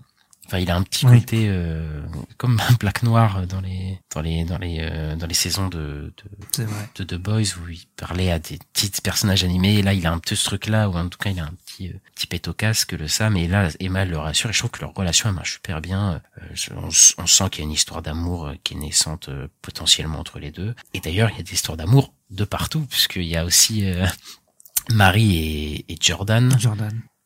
Enfin, 0.45 0.59
il 0.59 0.69
a 0.69 0.75
un 0.75 0.83
petit 0.83 1.05
Oui. 1.05 1.21
côté 1.21 1.45
euh, 1.47 2.01
comme 2.37 2.59
un 2.69 2.73
Black 2.73 3.01
Noir 3.03 3.47
dans 3.47 3.61
les 3.61 3.97
dans 4.13 4.19
les 4.21 4.43
dans 4.43 4.57
les 4.57 4.79
euh, 4.81 5.15
dans 5.15 5.25
les 5.25 5.33
saisons 5.33 5.69
de 5.69 6.13
de, 6.57 6.67
de 6.95 7.03
The 7.05 7.13
Boys 7.15 7.55
où 7.63 7.69
il 7.69 7.85
parlait 7.95 8.29
à 8.29 8.39
des 8.39 8.59
petits 8.73 8.91
personnages 9.01 9.45
animés. 9.45 9.75
Et 9.75 9.81
là, 9.81 9.93
il 9.93 10.05
a 10.05 10.11
un 10.11 10.19
peu 10.19 10.35
ce 10.35 10.43
truc-là, 10.43 10.89
ou 10.89 10.97
en 10.97 11.07
tout 11.07 11.17
cas, 11.17 11.29
il 11.29 11.39
a 11.39 11.45
un 11.45 11.53
euh, 11.81 11.99
petit 12.15 12.27
pet 12.27 12.47
au 12.47 12.53
le 12.91 13.07
Sam. 13.07 13.37
Et 13.37 13.47
là, 13.47 13.69
Emma 13.79 14.05
le 14.05 14.17
rassure. 14.17 14.49
Et 14.49 14.53
je 14.53 14.59
trouve 14.59 14.71
que 14.71 14.81
leur 14.81 14.93
relation, 14.93 15.29
elle 15.29 15.35
marche 15.35 15.53
super 15.53 15.81
bien. 15.81 16.21
Euh, 16.41 16.71
on, 17.17 17.27
sent 17.27 17.49
qu'il 17.49 17.63
y 17.63 17.65
a 17.65 17.67
une 17.67 17.73
histoire 17.73 18.01
d'amour 18.01 18.47
euh, 18.47 18.53
qui 18.63 18.75
naissante 18.75 19.29
euh, 19.29 19.47
potentiellement 19.61 20.19
entre 20.19 20.39
les 20.39 20.51
deux. 20.51 20.75
Et 20.93 20.99
d'ailleurs, 20.99 21.29
il 21.31 21.37
y 21.37 21.39
a 21.39 21.43
des 21.43 21.53
histoires 21.53 21.77
d'amour 21.77 22.13
de 22.29 22.45
partout, 22.45 22.85
puisqu'il 22.89 23.23
y 23.23 23.37
a 23.37 23.45
aussi 23.45 23.85
Marie 24.89 25.85
et. 25.87 25.97
Jordan. 26.01 26.49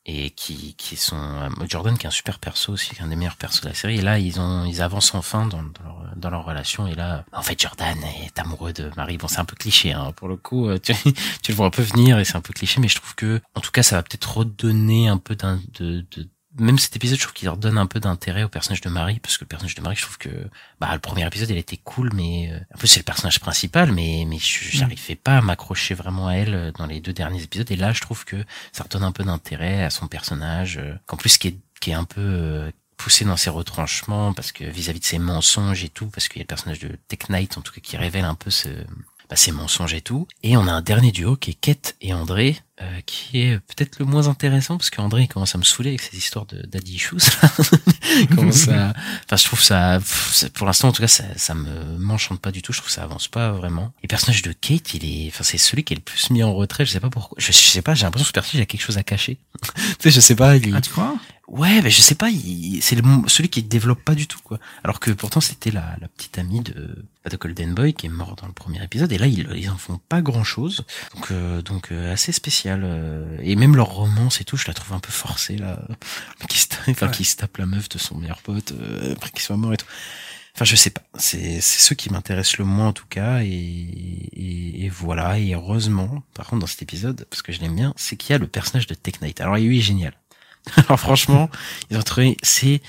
Et 0.07 0.31
qui 0.31 0.73
qui 0.75 0.95
sont 0.95 1.17
euh, 1.17 1.49
Jordan 1.69 1.97
qui 1.97 2.05
est 2.05 2.07
un 2.07 2.11
super 2.11 2.39
perso 2.39 2.73
aussi, 2.73 2.91
qui 2.95 3.01
est 3.01 3.03
un 3.03 3.07
des 3.07 3.15
meilleurs 3.17 3.35
persos 3.35 3.61
de 3.61 3.67
la 3.69 3.75
série. 3.75 3.97
Et 3.99 4.01
là, 4.01 4.17
ils 4.19 4.39
ont 4.39 4.65
ils 4.65 4.81
avancent 4.81 5.13
enfin 5.13 5.45
dans, 5.45 5.63
dans 6.15 6.29
leur 6.29 6.45
relation. 6.45 6.87
Et 6.87 6.95
là, 6.95 7.25
en 7.33 7.41
fait, 7.41 7.59
Jordan 7.61 7.97
est 8.23 8.39
amoureux 8.39 8.73
de 8.73 8.89
Marie. 8.95 9.17
Bon, 9.17 9.27
c'est 9.27 9.39
un 9.39 9.45
peu 9.45 9.55
cliché 9.55 9.91
hein, 9.93 10.13
pour 10.15 10.27
le 10.29 10.37
coup. 10.37 10.67
euh, 10.69 10.79
Tu, 10.79 10.93
tu 11.43 11.51
le 11.51 11.55
vois 11.55 11.67
un 11.67 11.71
peu 11.71 11.81
venir 11.83 12.17
et 12.19 12.25
c'est 12.25 12.37
un 12.37 12.41
peu 12.41 12.53
cliché, 12.53 12.79
mais 12.81 12.87
je 12.87 12.95
trouve 12.95 13.15
que 13.15 13.41
en 13.55 13.61
tout 13.61 13.71
cas, 13.71 13.83
ça 13.83 13.97
va 13.97 14.03
peut-être 14.03 14.37
redonner 14.37 15.07
un 15.09 15.17
peu 15.17 15.35
d'un 15.35 15.59
de 15.79 16.05
même 16.59 16.79
cet 16.79 16.95
épisode, 16.95 17.17
je 17.17 17.23
trouve 17.23 17.33
qu'il 17.33 17.45
leur 17.45 17.57
donne 17.57 17.77
un 17.77 17.85
peu 17.85 17.99
d'intérêt 17.99 18.43
au 18.43 18.49
personnage 18.49 18.81
de 18.81 18.89
Marie, 18.89 19.19
parce 19.19 19.37
que 19.37 19.43
le 19.43 19.47
personnage 19.47 19.75
de 19.75 19.81
Marie, 19.81 19.95
je 19.95 20.03
trouve 20.03 20.17
que, 20.17 20.29
bah, 20.79 20.89
le 20.93 20.99
premier 20.99 21.25
épisode, 21.25 21.49
elle 21.51 21.57
était 21.57 21.77
cool, 21.77 22.11
mais, 22.13 22.51
euh, 22.51 22.59
en 22.73 22.77
plus, 22.77 22.87
c'est 22.87 22.99
le 22.99 23.05
personnage 23.05 23.39
principal, 23.39 23.91
mais, 23.91 24.25
mais 24.27 24.37
j'arrivais 24.39 25.15
pas 25.15 25.37
à 25.37 25.41
m'accrocher 25.41 25.93
vraiment 25.93 26.27
à 26.27 26.33
elle 26.33 26.53
euh, 26.53 26.71
dans 26.71 26.85
les 26.85 26.99
deux 26.99 27.13
derniers 27.13 27.43
épisodes, 27.43 27.71
et 27.71 27.75
là, 27.75 27.93
je 27.93 28.01
trouve 28.01 28.25
que 28.25 28.43
ça 28.71 28.83
redonne 28.83 29.03
un 29.03 29.11
peu 29.11 29.23
d'intérêt 29.23 29.83
à 29.83 29.89
son 29.89 30.07
personnage, 30.07 30.77
euh, 30.77 30.95
qu'en 31.05 31.17
plus, 31.17 31.37
qui 31.37 31.49
est, 31.49 31.57
qui 31.79 31.91
est 31.91 31.95
un 31.95 32.05
peu, 32.05 32.21
euh, 32.21 32.71
poussé 32.97 33.25
dans 33.25 33.37
ses 33.37 33.49
retranchements, 33.49 34.33
parce 34.33 34.51
que 34.51 34.63
vis-à-vis 34.63 34.99
de 34.99 35.05
ses 35.05 35.19
mensonges 35.19 35.83
et 35.83 35.89
tout, 35.89 36.07
parce 36.07 36.27
qu'il 36.27 36.39
y 36.39 36.41
a 36.41 36.43
le 36.43 36.47
personnage 36.47 36.79
de 36.79 36.97
Tech 37.07 37.29
Knight, 37.29 37.57
en 37.57 37.61
tout 37.61 37.71
cas, 37.71 37.81
qui 37.81 37.95
révèle 37.95 38.25
un 38.25 38.35
peu 38.35 38.49
ce, 38.49 38.69
bah, 39.29 39.35
ses 39.35 39.51
mensonges 39.51 39.93
et 39.93 40.01
tout. 40.01 40.27
Et 40.43 40.57
on 40.57 40.67
a 40.67 40.71
un 40.71 40.81
dernier 40.81 41.11
duo 41.11 41.35
qui 41.35 41.51
est 41.51 41.53
Kate 41.53 41.95
et 42.01 42.13
André, 42.13 42.57
euh, 42.81 43.01
qui 43.05 43.39
est 43.41 43.59
peut-être 43.59 43.97
le 43.99 44.05
moins 44.05 44.27
intéressant 44.27 44.77
parce 44.77 44.89
qu'André 44.91 45.23
il 45.23 45.27
commence 45.27 45.55
à 45.55 45.57
me 45.57 45.63
saouler 45.63 45.89
avec 45.89 46.01
ses 46.01 46.15
histoires 46.17 46.45
de 46.45 46.61
daddy 46.67 46.95
issues. 46.95 47.15
Commence 48.35 48.67
à, 48.67 48.93
enfin 49.25 49.35
je 49.35 49.43
trouve 49.45 49.61
ça, 49.61 49.99
pour 50.53 50.65
l'instant 50.67 50.89
en 50.89 50.91
tout 50.91 51.01
cas 51.01 51.07
ça, 51.07 51.23
ça 51.35 51.53
me 51.53 51.97
m'enchante 51.97 52.39
pas 52.39 52.51
du 52.51 52.61
tout. 52.61 52.73
Je 52.73 52.77
trouve 52.79 52.87
que 52.89 52.93
ça 52.93 53.03
avance 53.03 53.27
pas 53.27 53.51
vraiment. 53.51 53.93
Et 53.99 54.03
le 54.03 54.07
personnage 54.07 54.41
de 54.41 54.51
Kate, 54.53 54.93
il 54.93 55.05
est, 55.05 55.27
enfin 55.29 55.43
c'est 55.43 55.57
celui 55.57 55.83
qui 55.83 55.93
est 55.93 55.97
le 55.97 56.01
plus 56.03 56.29
mis 56.29 56.43
en 56.43 56.53
retrait. 56.53 56.85
Je 56.85 56.91
sais 56.91 56.99
pas 56.99 57.09
pourquoi. 57.09 57.35
Je, 57.39 57.47
je 57.51 57.57
sais 57.57 57.81
pas. 57.81 57.93
J'ai 57.95 58.03
l'impression 58.05 58.23
que 58.25 58.27
ce 58.29 58.33
personnage 58.33 58.55
il 58.59 58.61
a 58.61 58.65
quelque 58.65 58.81
chose 58.83 58.97
à 58.97 59.03
cacher. 59.03 59.37
tu 59.63 59.71
sais, 59.99 60.11
je 60.11 60.19
sais 60.19 60.35
pas. 60.35 60.55
Il, 60.57 60.73
Ah, 60.75 60.81
tu 60.81 60.91
crois? 60.91 61.15
Ouais, 61.47 61.81
mais 61.81 61.89
je 61.89 62.01
sais 62.01 62.15
pas, 62.15 62.29
il- 62.29 62.81
c'est 62.81 62.97
le, 62.97 63.03
celui 63.27 63.47
qui 63.47 63.63
développe 63.63 64.03
pas 64.03 64.15
du 64.15 64.27
tout, 64.27 64.39
quoi. 64.43 64.59
Alors 64.83 64.99
que 64.99 65.11
pourtant 65.11 65.39
c'était 65.39 65.71
la, 65.71 65.95
la 66.01 66.09
petite 66.09 66.37
amie 66.37 66.59
de, 66.59 67.05
bah, 67.23 67.29
de 67.31 67.37
Golden 67.37 67.73
Boy 67.73 67.93
qui 67.93 68.05
est 68.07 68.09
mort 68.09 68.35
dans 68.35 68.47
le 68.47 68.51
premier 68.51 68.83
épisode, 68.83 69.09
et 69.13 69.17
là 69.17 69.27
ils, 69.27 69.47
ils 69.55 69.69
en 69.69 69.77
font 69.77 69.97
pas 70.09 70.21
grand 70.21 70.43
chose. 70.43 70.83
Donc, 71.15 71.31
euh, 71.31 71.61
donc 71.61 71.93
euh, 71.93 72.11
assez 72.11 72.33
spécial. 72.33 72.66
Euh, 72.69 73.37
et 73.41 73.55
même 73.55 73.75
leur 73.75 73.87
romance 73.87 74.41
et 74.41 74.43
tout, 74.43 74.57
je 74.57 74.67
la 74.67 74.73
trouve 74.73 74.93
un 74.93 74.99
peu 74.99 75.11
forcée, 75.11 75.57
là. 75.57 75.79
Qui 76.49 76.59
se, 76.59 76.67
tape- 76.67 76.89
enfin, 76.89 77.07
qui 77.09 77.23
se 77.25 77.35
tape 77.37 77.57
la 77.57 77.65
meuf 77.65 77.89
de 77.89 77.97
son 77.97 78.15
meilleur 78.17 78.41
pote, 78.41 78.71
euh, 78.73 79.13
après 79.13 79.29
qu'il 79.31 79.41
soit 79.41 79.57
mort 79.57 79.73
et 79.73 79.77
tout. 79.77 79.85
Enfin, 80.55 80.65
je 80.65 80.75
sais 80.75 80.89
pas. 80.89 81.01
C'est, 81.19 81.61
c'est 81.61 81.79
ceux 81.79 81.95
qui 81.95 82.09
m'intéressent 82.11 82.57
le 82.57 82.65
moins 82.65 82.87
en 82.87 82.93
tout 82.93 83.05
cas, 83.07 83.41
et, 83.43 83.47
et, 83.47 84.85
et 84.85 84.89
voilà. 84.89 85.37
Et 85.39 85.53
heureusement, 85.53 86.23
par 86.33 86.47
contre, 86.47 86.61
dans 86.61 86.67
cet 86.67 86.81
épisode, 86.81 87.25
parce 87.29 87.41
que 87.41 87.51
je 87.51 87.59
l'aime 87.61 87.75
bien, 87.75 87.93
c'est 87.95 88.15
qu'il 88.17 88.31
y 88.31 88.35
a 88.35 88.39
le 88.39 88.47
personnage 88.47 88.87
de 88.87 88.95
Tech 88.95 89.21
Knight. 89.21 89.39
Alors, 89.41 89.55
lui, 89.57 89.75
il 89.75 89.79
est 89.79 89.81
génial. 89.81 90.13
Alors 90.77 90.99
franchement, 90.99 91.49
ils 91.89 91.97
ont 91.97 92.01
trouvé, 92.03 92.35
c'est, 92.43 92.81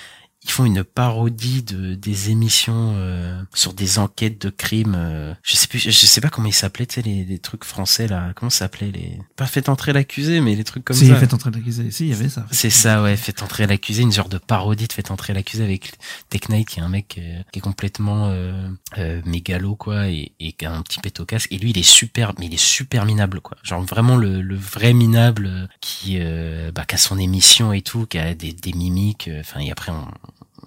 ils 0.48 0.52
font 0.52 0.64
une 0.64 0.82
parodie 0.82 1.62
de 1.62 1.94
des 1.94 2.30
émissions 2.30 2.94
euh, 2.96 3.42
sur 3.54 3.74
des 3.74 3.98
enquêtes 3.98 4.40
de 4.40 4.50
crimes. 4.50 4.94
euh, 4.96 5.34
je 5.42 5.56
sais 5.56 5.68
plus, 5.68 5.78
je 5.78 5.90
sais 5.90 6.20
pas 6.20 6.30
comment 6.30 6.48
ils 6.48 6.52
s'appelaient, 6.52 6.86
tu 6.86 6.96
sais 6.96 7.02
les, 7.02 7.24
les 7.24 7.38
trucs 7.38 7.64
français 7.64 8.08
là. 8.08 8.32
Comment 8.34 8.50
ça 8.50 8.60
s'appelait 8.60 8.90
les 8.90 9.18
Pas 9.36 9.46
fait 9.46 9.68
entrer 9.68 9.92
l'accusé, 9.92 10.40
mais 10.40 10.54
les 10.54 10.64
trucs 10.64 10.84
comme 10.84 10.96
si, 10.96 11.08
ça. 11.08 11.16
fait 11.16 11.34
entrer 11.34 11.50
l'accusé. 11.50 11.90
Si, 11.90 12.04
il 12.06 12.10
y 12.10 12.12
avait 12.14 12.28
ça. 12.28 12.46
C'est 12.50 12.70
ça, 12.70 13.02
ouais, 13.02 13.16
fait 13.16 13.42
entrer 13.42 13.66
l'accusé, 13.66 14.02
une 14.02 14.12
genre 14.12 14.28
de 14.28 14.38
parodie 14.38 14.88
de 14.88 14.92
fait 14.92 15.10
entrer 15.10 15.34
l'accusé 15.34 15.62
avec 15.64 15.92
Tech 16.30 16.48
Knight, 16.48 16.66
qui 16.68 16.80
est 16.80 16.82
un 16.82 16.88
mec 16.88 17.16
euh, 17.18 17.42
qui 17.52 17.58
est 17.58 17.62
complètement 17.62 18.28
euh, 18.28 18.68
euh, 18.96 19.20
mégalo, 19.26 19.76
quoi, 19.76 20.08
et, 20.08 20.32
et 20.40 20.52
qui 20.52 20.64
a 20.64 20.72
un 20.72 20.82
petit 20.82 21.00
pet 21.00 21.20
au 21.20 21.24
casque. 21.26 21.48
Et 21.52 21.58
lui, 21.58 21.70
il 21.70 21.78
est 21.78 21.82
super, 21.82 22.32
mais 22.38 22.46
il 22.46 22.54
est 22.54 22.56
super 22.56 23.04
minable, 23.04 23.40
quoi. 23.40 23.58
Genre 23.62 23.82
vraiment 23.82 24.16
le, 24.16 24.40
le 24.40 24.56
vrai 24.56 24.92
minable 24.94 25.46
euh, 25.46 25.66
qui, 25.80 26.16
euh, 26.20 26.72
bah, 26.72 26.84
qui 26.86 26.94
a 26.94 26.98
son 26.98 27.18
émission 27.18 27.72
et 27.72 27.82
tout, 27.82 28.06
qui 28.06 28.18
a 28.18 28.34
des, 28.34 28.52
des 28.52 28.72
mimiques. 28.72 29.28
Enfin, 29.40 29.60
et 29.60 29.70
après, 29.70 29.92
on, 29.92 30.06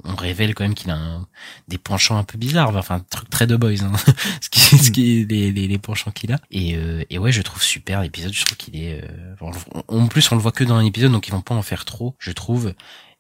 on 0.04 0.16
révèle 0.16 0.54
quand 0.56 0.64
même 0.64 0.74
qu'il 0.76 0.90
a 0.92 0.96
un- 0.96 1.28
des 1.68 1.78
penchants 1.78 2.18
un 2.18 2.24
peu 2.24 2.38
bizarres, 2.38 2.76
enfin, 2.76 2.96
un 2.96 3.00
truc 3.00 3.30
très 3.30 3.48
de 3.48 3.56
boys, 3.56 3.82
hein. 3.84 3.92
ce 4.42 4.50
qui, 4.50 4.60
ce 4.78 4.92
qui 4.92 5.26
les, 5.26 5.52
les, 5.52 5.68
les 5.68 5.78
penchants 5.78 6.12
qu'il 6.12 6.32
a. 6.34 6.40
Et, 6.52 6.76
euh, 6.76 7.04
et 7.10 7.18
ouais, 7.20 7.32
je 7.32 7.42
trouve 7.42 7.62
super 7.62 8.02
l'épisode. 8.02 8.34
Je 8.34 8.46
trouve 8.46 8.58
qu'il 8.58 8.76
est. 8.76 9.02
euh, 9.04 9.36
en 9.88 10.08
plus, 10.08 10.32
on 10.32 10.36
le 10.36 10.42
voit 10.42 10.52
que 10.52 10.64
dans 10.64 10.76
un 10.76 10.86
épisode, 10.86 11.12
donc 11.12 11.28
ils 11.28 11.32
vont 11.32 11.42
pas 11.42 11.56
en 11.56 11.62
faire 11.62 11.86
trop, 11.86 12.16
je 12.20 12.32
trouve. 12.32 12.74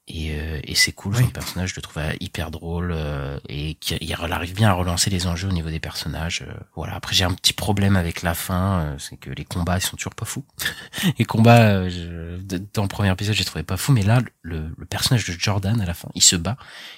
Et, 0.07 0.31
euh, 0.31 0.59
et 0.63 0.75
c'est 0.75 0.91
cool, 0.91 1.13
son 1.15 1.27
personnage, 1.29 1.69
je 1.69 1.75
le 1.77 1.81
trouve 1.83 1.99
euh, 2.03 2.11
hyper 2.19 2.51
drôle 2.51 2.91
euh, 2.93 3.39
et 3.47 3.75
qu'il 3.75 3.97
il 4.01 4.13
arrive 4.13 4.53
bien 4.53 4.69
à 4.69 4.73
relancer 4.73 5.09
les 5.09 5.25
enjeux 5.27 5.47
au 5.47 5.51
niveau 5.53 5.69
des 5.69 5.79
personnages. 5.79 6.41
euh, 6.45 6.53
voilà. 6.75 6.95
Après, 6.95 7.13
j'ai 7.15 7.23
un 7.23 7.33
petit 7.33 7.53
problème 7.53 7.95
avec 7.95 8.21
la 8.23 8.33
fin, 8.33 8.79
euh, 8.81 8.95
c'est 8.99 9.15
que 9.15 9.29
les 9.29 9.45
combats 9.45 9.77
ils 9.77 9.81
sont 9.81 9.95
toujours 9.95 10.15
pas 10.15 10.25
fous. 10.25 10.43
les 11.19 11.23
combats, 11.23 11.61
euh, 11.61 11.89
je- 11.89 12.57
dans 12.73 12.81
le 12.81 12.87
premier 12.89 13.11
épisode, 13.11 13.35
j'ai 13.35 13.45
trouvé 13.45 13.63
pas 13.63 13.77
fou, 13.77 13.91
mais 13.93 14.01
là, 14.01 14.21
le, 14.41 14.73
le 14.75 14.85
personnage 14.85 15.23
de 15.25 15.33
Jordan 15.39 15.79
à 15.79 15.85
la 15.85 15.93
fin, 15.93 16.09
il 16.15 16.23
se 16.23 16.35
bat 16.35 16.57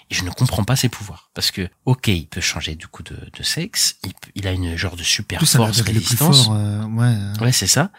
et 0.09 0.15
je 0.15 0.23
ne 0.23 0.31
comprends 0.31 0.63
pas 0.63 0.77
ses 0.77 0.89
pouvoirs 0.89 1.29
parce 1.35 1.51
que, 1.51 1.69
ok, 1.85 2.07
il 2.07 2.27
peut 2.27 2.41
changer 2.41 2.73
du 2.75 2.87
coup 2.87 3.03
de, 3.03 3.15
de 3.37 3.43
sexe, 3.43 3.97
il, 4.33 4.47
a 4.47 4.51
une 4.53 4.75
genre 4.77 4.95
de 4.95 5.03
super 5.03 5.39
force 5.57 5.81
résistance. 5.81 6.45
fort, 6.45 6.89
ouais. 6.95 7.15
Ouais, 7.41 7.51
c'est 7.51 7.67
ça. 7.67 7.91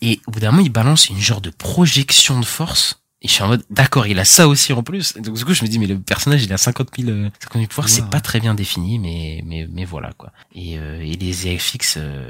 Et 0.00 0.20
au 0.26 0.30
bout 0.30 0.40
d'un 0.40 0.50
moment, 0.52 0.62
il 0.64 0.72
balance 0.72 1.08
une 1.10 1.18
genre 1.20 1.40
de 1.40 1.50
projection 1.50 2.40
de 2.40 2.44
force. 2.46 3.01
Et 3.24 3.28
je 3.28 3.32
suis 3.34 3.42
en 3.44 3.48
mode, 3.48 3.62
d'accord, 3.70 4.06
il 4.08 4.18
a 4.18 4.24
ça 4.24 4.48
aussi 4.48 4.72
en 4.72 4.82
plus. 4.82 5.14
Donc, 5.14 5.36
du 5.36 5.44
coup, 5.44 5.54
je 5.54 5.62
me 5.62 5.68
dis, 5.68 5.78
mais 5.78 5.86
le 5.86 5.98
personnage, 5.98 6.42
il 6.42 6.52
a 6.52 6.58
50 6.58 6.88
000, 6.98 7.10
euh, 7.10 7.30
50 7.40 7.52
000 7.54 7.66
pouvoirs. 7.68 7.88
C'est 7.88 8.02
Ouais. 8.02 8.08
pas 8.10 8.20
très 8.20 8.40
bien 8.40 8.54
défini, 8.54 8.98
mais, 8.98 9.42
mais, 9.46 9.68
mais 9.70 9.84
voilà, 9.84 10.10
quoi. 10.18 10.32
Et, 10.54 10.76
euh, 10.78 11.00
et 11.00 11.14
les 11.16 11.46
EFX, 11.46 11.94
euh, 11.98 12.28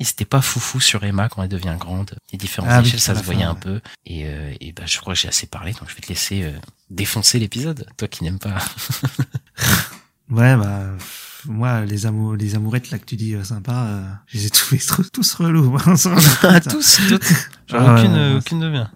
ils 0.00 0.08
étaient 0.08 0.24
pas 0.24 0.40
foufou 0.42 0.80
sur 0.80 1.04
Emma 1.04 1.28
quand 1.28 1.42
elle 1.44 1.48
devient 1.48 1.76
grande. 1.78 2.16
Les 2.32 2.38
différentes 2.38 2.70
Ah 2.72 2.80
oui, 2.80 2.88
échelles, 2.88 3.00
ça 3.00 3.14
se 3.14 3.22
voyait 3.22 3.42
fin, 3.44 3.50
un 3.50 3.54
ouais. 3.54 3.60
peu. 3.60 3.80
Et, 4.06 4.26
euh, 4.26 4.52
et 4.60 4.72
bah, 4.72 4.82
je 4.86 4.98
crois 4.98 5.14
que 5.14 5.20
j'ai 5.20 5.28
assez 5.28 5.46
parlé, 5.46 5.72
donc 5.72 5.88
je 5.88 5.94
vais 5.94 6.00
te 6.00 6.08
laisser 6.08 6.42
euh, 6.42 6.50
défoncer 6.90 7.38
l'épisode. 7.38 7.86
Toi 7.96 8.08
qui 8.08 8.24
n'aimes 8.24 8.40
pas. 8.40 8.58
Ouais, 10.30 10.56
bah, 10.56 10.82
moi, 11.46 11.86
les 11.86 12.04
amours, 12.04 12.34
les 12.36 12.54
amourettes, 12.54 12.90
là, 12.90 12.98
que 12.98 13.06
tu 13.06 13.16
dis, 13.16 13.34
euh, 13.34 13.42
sympa, 13.44 13.72
euh, 13.86 14.02
je 14.26 14.36
les 14.36 14.46
ai 14.46 14.50
tous, 14.50 14.86
tous, 14.86 15.10
tous 15.10 15.34
relous, 15.36 15.78
tous, 16.68 17.00
toutes. 17.08 17.24
Genre, 17.66 17.80
Ah 17.80 17.94
aucune, 17.94 18.14
euh, 18.14 18.38
aucune 18.38 18.60
de 18.60 18.68
bien. 18.70 18.90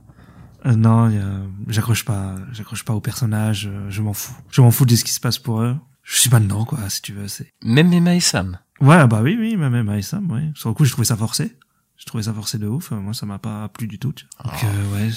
Euh, 0.65 0.77
non, 0.77 1.07
a- 1.07 1.47
j'accroche 1.69 2.05
pas, 2.05 2.37
j'accroche 2.53 2.85
pas 2.85 2.95
au 2.95 3.01
personnage, 3.01 3.67
euh, 3.71 3.91
je 3.91 4.01
m'en 4.03 4.13
fous. 4.13 4.35
Je 4.51 4.61
m'en 4.61 4.71
fous 4.71 4.85
de 4.87 4.95
ce 4.95 5.05
qui 5.05 5.13
se 5.13 5.21
passe 5.21 5.39
pour 5.39 5.61
eux. 5.63 5.77
Je 6.05 6.19
suis 6.19 6.31
maintenant, 6.31 6.65
quoi, 6.65 6.89
si 6.89 7.03
tu 7.03 7.13
veux, 7.13 7.29
c'est. 7.29 7.49
Même 7.65 7.93
Emma 7.93 8.15
et 8.15 8.21
Sam. 8.21 8.59
Ouais, 8.81 9.07
bah 9.07 9.21
oui, 9.23 9.37
oui, 9.39 9.57
même 9.57 9.89
avec 9.89 10.05
Sam, 10.05 10.31
ouais. 10.31 10.51
Sur 10.55 10.69
le 10.69 10.75
coup, 10.75 10.85
j'ai 10.85 10.91
trouvé 10.93 11.05
ça 11.07 11.17
forcé. 11.17 11.57
J'ai 11.97 12.05
trouvé 12.07 12.25
ça 12.25 12.33
forcé 12.35 12.59
de 12.59 12.67
ouf. 12.67 12.91
Moi, 12.91 13.15
ça 13.15 13.27
m'a 13.27 13.39
pas 13.39 13.69
plu 13.69 13.87
du 13.87 13.99
tout. 14.01 14.13
tu 14.13 14.27
vois. 14.43 14.51
Donc, 14.53 14.65
euh, 14.65 14.97
ouais, 14.97 15.11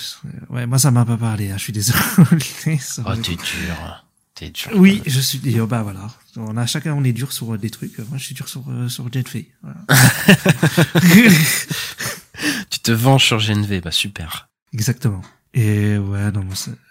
ouais, 0.50 0.66
moi, 0.68 0.78
ça 0.78 0.92
m'a 0.92 1.04
pas 1.06 1.18
parlé. 1.18 1.50
hein. 1.50 1.58
Je 1.58 1.64
suis 1.64 1.74
désolé. 1.74 2.00
Oh, 2.20 3.16
t'es 3.16 3.36
dur. 3.36 4.06
T'es 4.36 4.50
dur. 4.52 4.70
Oui, 4.76 5.02
je 5.08 5.20
suis. 5.20 5.42
et, 5.50 5.60
oh, 5.62 5.66
bah 5.68 5.82
voilà. 5.82 6.08
On 6.38 6.58
a 6.58 6.66
chacun, 6.68 6.94
on 6.94 7.04
est 7.04 7.14
dur 7.14 7.32
sur 7.32 7.54
euh, 7.56 7.58
des 7.58 7.70
trucs. 7.72 7.98
Moi, 7.98 8.18
je 8.18 8.24
suis 8.26 8.36
dur 8.36 8.48
sur 8.48 8.64
euh, 8.70 8.88
sur 8.90 9.12
Jet 9.12 9.28
Fay. 9.28 9.52
Voilà. 9.64 9.80
Tu 12.70 12.80
te 12.80 12.92
venges 12.92 13.24
sur 13.26 13.40
GNV, 13.40 13.82
bah 13.82 13.92
super. 13.92 14.50
Exactement. 14.74 15.22
Et 15.58 15.98
ouais, 15.98 16.32
non, 16.34 16.44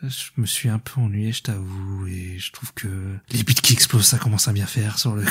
je 0.02 0.08
me 0.38 0.46
suis 0.46 0.70
un 0.70 0.78
peu 0.78 0.98
ennuyé, 0.98 1.32
je 1.32 1.42
t'avoue, 1.42 2.06
et 2.06 2.38
je 2.38 2.50
trouve 2.50 2.72
que 2.72 2.88
les 3.30 3.42
bits 3.42 3.54
qui 3.54 3.74
explosent, 3.74 4.06
ça 4.06 4.16
commence 4.18 4.48
à 4.48 4.52
bien 4.52 4.64
faire 4.66 4.98
sur 4.98 5.14
le 5.14 5.22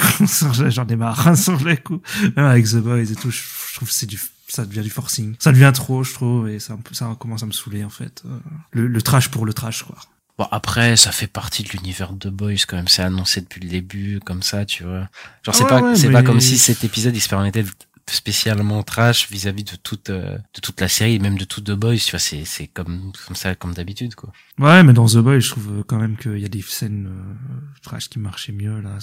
J'en 0.70 0.86
ai 0.88 0.96
marre 0.96 1.28
hein, 1.28 1.36
sur 1.36 1.60
le 1.64 1.76
coup. 1.78 2.00
Même 2.36 2.46
avec 2.46 2.66
The 2.68 2.76
Boys 2.78 3.00
et 3.12 3.16
tout, 3.16 3.32
je, 3.32 3.42
trouve 3.74 3.88
que 3.88 3.94
c'est 3.94 4.06
du, 4.06 4.20
ça 4.48 4.66
devient 4.66 4.82
du 4.82 4.92
forcing. 4.92 5.36
Ça 5.40 5.52
devient 5.52 5.72
trop, 5.74 6.04
je 6.04 6.14
trouve, 6.14 6.48
et 6.48 6.60
ça, 6.60 6.78
ça 6.92 7.18
commence 7.20 7.42
à 7.42 7.48
me 7.48 7.52
saouler 7.52 7.84
en 7.84 7.90
fait. 7.90 8.22
Euh, 8.26 8.38
Le, 8.72 8.86
le 8.88 9.02
trash 9.02 9.30
pour 9.30 9.48
le 9.48 9.54
trash, 9.54 9.82
quoi. 9.82 9.98
Bon 10.38 10.48
après, 10.52 10.96
ça 10.96 11.12
fait 11.12 11.28
partie 11.28 11.64
de 11.64 11.70
l'univers 11.70 12.14
de 12.14 12.30
Boys 12.30 12.54
quand 12.68 12.76
même. 12.76 12.88
C'est 12.88 13.02
annoncé 13.04 13.42
depuis 13.42 13.62
le 13.62 13.70
début, 13.70 14.20
comme 14.24 14.44
ça, 14.44 14.66
tu 14.66 14.84
vois. 14.84 15.10
Genre 15.44 15.56
c'est 15.56 15.64
Ouais, 15.64 15.70
pas, 15.70 15.82
ouais, 15.82 15.96
c'est 15.96 16.08
mais- 16.08 16.14
pas 16.14 16.24
comme 16.24 16.40
si 16.40 16.58
cet 16.60 16.84
épisode 16.84 17.16
il 17.16 17.22
se 17.22 17.30
permettait 17.30 17.64
d'être 17.64 17.88
spécialement 18.10 18.84
trash 18.84 19.30
vis-à-vis 19.32 19.64
de 19.64 19.76
toute, 19.76 20.10
euh, 20.10 20.38
de 20.54 20.62
toute 20.62 20.80
la 20.82 20.88
série, 20.88 21.20
même 21.20 21.38
de 21.38 21.46
tout 21.46 21.62
The 21.62 21.72
Boys. 21.72 21.98
Tu 21.98 22.12
vois, 22.12 22.20
c'est, 22.20 22.46
c'est 22.46 22.68
comme, 22.68 23.12
comme 23.26 23.36
ça, 23.36 23.56
comme 23.56 23.74
d'habitude, 23.74 24.16
quoi. 24.16 24.32
Ouais, 24.60 24.84
mais 24.84 24.94
dans 24.94 25.06
The 25.08 25.18
Boys, 25.18 25.40
je 25.40 25.50
trouve 25.50 25.80
euh, 25.80 25.84
quand 25.86 25.98
même 25.98 26.18
qu'il 26.18 26.40
y 26.40 26.46
a 26.46 26.50
des 26.50 26.62
scènes 26.62 27.08
euh, 27.08 27.80
trash 27.82 28.10
qui 28.10 28.20
marchaient 28.20 28.52
mieux 28.52 28.82
là. 28.82 28.98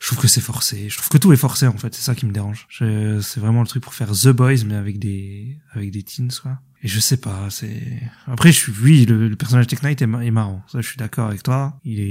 Je 0.00 0.06
trouve 0.06 0.18
que 0.18 0.28
c'est 0.28 0.40
forcé. 0.40 0.88
Je 0.88 0.96
trouve 0.96 1.08
que 1.08 1.18
tout 1.18 1.32
est 1.32 1.36
forcé 1.36 1.66
en 1.66 1.76
fait. 1.76 1.94
C'est 1.94 2.02
ça 2.02 2.14
qui 2.14 2.26
me 2.26 2.32
dérange. 2.32 2.66
C'est 2.70 3.40
vraiment 3.40 3.60
le 3.60 3.68
truc 3.68 3.82
pour 3.82 3.94
faire 3.94 4.12
The 4.12 4.28
Boys, 4.28 4.64
mais 4.64 4.74
avec 4.74 4.98
des 4.98 5.58
avec 5.72 5.90
des 5.90 6.02
teens 6.02 6.28
quoi. 6.42 6.58
Et 6.82 6.88
je 6.88 7.00
sais 7.00 7.16
pas. 7.16 7.50
C'est 7.50 8.02
après, 8.26 8.52
je 8.52 8.56
suis 8.56 8.72
oui, 8.82 9.04
le, 9.04 9.28
le 9.28 9.36
personnage 9.36 9.66
Tech 9.66 9.82
Knight 9.82 10.00
est, 10.00 10.04
est 10.04 10.30
marrant. 10.30 10.62
Ça, 10.70 10.80
je 10.80 10.86
suis 10.86 10.96
d'accord 10.96 11.26
avec 11.26 11.42
toi. 11.42 11.80
Il 11.84 11.98
est 11.98 12.08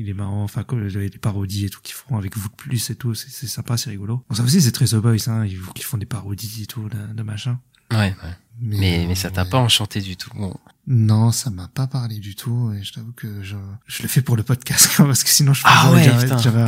il 0.00 0.08
est 0.08 0.14
marrant. 0.14 0.42
Enfin, 0.42 0.64
comme 0.64 0.86
les 0.86 1.10
parodies 1.10 1.64
et 1.66 1.70
tout 1.70 1.80
qu'ils 1.82 1.94
font 1.94 2.16
avec 2.18 2.36
vous 2.36 2.48
de 2.48 2.54
plus 2.54 2.90
et 2.90 2.94
tout, 2.94 3.14
c'est 3.14 3.30
c'est 3.30 3.46
sympa, 3.46 3.76
c'est 3.76 3.90
rigolo. 3.90 4.24
Bon, 4.28 4.34
ça 4.34 4.42
aussi, 4.42 4.60
c'est 4.60 4.72
très 4.72 4.86
The 4.86 4.96
Boys. 4.96 5.28
Hein. 5.28 5.46
Ils, 5.46 5.58
ils 5.76 5.82
font 5.82 5.98
des 5.98 6.06
parodies 6.06 6.62
et 6.64 6.66
tout 6.66 6.88
de, 6.88 7.14
de 7.14 7.22
machin. 7.22 7.58
Ouais, 7.92 7.98
ouais. 8.22 8.36
Mais, 8.62 9.06
mais 9.08 9.14
ça 9.14 9.30
t'a 9.30 9.44
ouais. 9.44 9.48
pas 9.48 9.58
enchanté 9.58 10.00
du 10.02 10.16
tout. 10.18 10.30
Bon. 10.34 10.54
Non, 10.86 11.32
ça 11.32 11.48
m'a 11.50 11.68
pas 11.68 11.86
parlé 11.86 12.18
du 12.18 12.34
tout. 12.34 12.72
Et 12.78 12.82
je 12.82 12.92
t'avoue 12.92 13.12
que 13.12 13.42
je, 13.42 13.56
je 13.86 14.02
le 14.02 14.08
fais 14.08 14.20
pour 14.20 14.36
le 14.36 14.42
podcast, 14.42 14.90
parce 14.98 15.24
que 15.24 15.30
sinon 15.30 15.54
je 15.54 15.62
pense 15.62 15.72
Ah 15.74 15.92
ouais, 15.92 16.04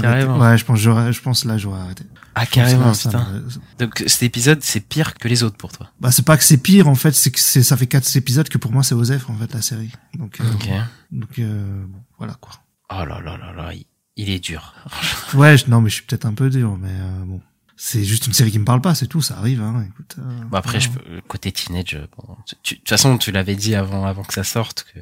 carrément. 0.01 0.39
Ouais, 0.39 0.57
je 0.57 0.65
pense, 0.65 0.79
je 0.81 1.21
pense 1.21 1.45
là, 1.45 1.59
j'aurais 1.59 1.81
arrêté. 1.81 2.05
Ah, 2.35 2.45
Je 2.47 2.51
carrément, 2.51 2.87
là, 2.87 2.93
putain. 2.93 3.43
Donc 3.79 4.03
cet 4.07 4.23
épisode, 4.23 4.63
c'est 4.63 4.81
pire 4.81 5.15
que 5.15 5.29
les 5.29 5.43
autres 5.43 5.57
pour 5.59 5.73
toi. 5.73 5.91
Bah, 6.01 6.11
c'est 6.13 6.25
pas 6.25 6.39
que 6.39 6.45
c'est 6.45 6.57
pire, 6.57 6.89
en 6.89 6.95
fait, 6.95 7.13
c'est 7.13 7.31
que 7.31 7.41
c'est, 7.41 7.63
ça 7.63 7.77
fait 7.77 7.87
quatre 7.87 8.17
épisodes 8.17 8.49
que 8.49 8.59
pour 8.59 8.73
moi 8.73 8.83
c'est 8.83 8.95
Osef, 8.95 9.29
en 9.29 9.37
fait, 9.37 9.53
la 9.53 9.61
série. 9.61 9.91
Donc, 10.15 10.41
euh, 10.41 10.45
Ok. 10.55 10.69
donc, 11.11 11.39
euh, 11.41 11.85
bon, 11.87 11.99
voilà, 12.17 12.35
quoi. 12.41 12.53
Oh 12.91 13.05
là 13.05 13.21
là 13.21 13.37
là 13.37 13.53
là, 13.53 13.75
il, 13.75 13.85
il 14.17 14.31
est 14.31 14.39
dur. 14.43 14.75
Ouais, 15.35 15.59
je- 15.59 15.69
non, 15.69 15.81
mais 15.83 15.91
je 15.91 15.97
suis 15.97 16.05
peut-être 16.05 16.25
un 16.27 16.35
peu 16.35 16.49
dur, 16.49 16.79
mais 16.81 16.89
euh, 16.91 17.25
bon. 17.27 17.41
C'est 17.85 18.05
juste 18.05 18.29
une 18.29 18.33
série 18.33 18.53
qui 18.53 18.61
me 18.61 18.65
parle 18.65 18.81
pas, 18.81 18.95
c'est 18.95 19.09
tout, 19.09 19.21
ça 19.23 19.37
arrive, 19.39 19.61
hein, 19.61 19.85
écoute. 19.89 20.15
euh, 20.19 20.45
Bon 20.45 20.57
après, 20.57 20.79
je 20.79 20.89
peux, 20.89 21.21
côté 21.27 21.51
teenage, 21.51 21.99
bon, 22.17 22.35
de 22.35 22.55
toute 22.77 22.89
façon, 22.89 23.19
tu 23.19 23.33
l'avais 23.33 23.57
dit 23.57 23.75
avant, 23.75 24.05
avant 24.07 24.23
que 24.23 24.33
ça 24.35 24.45
sorte 24.45 24.87
que, 24.95 25.01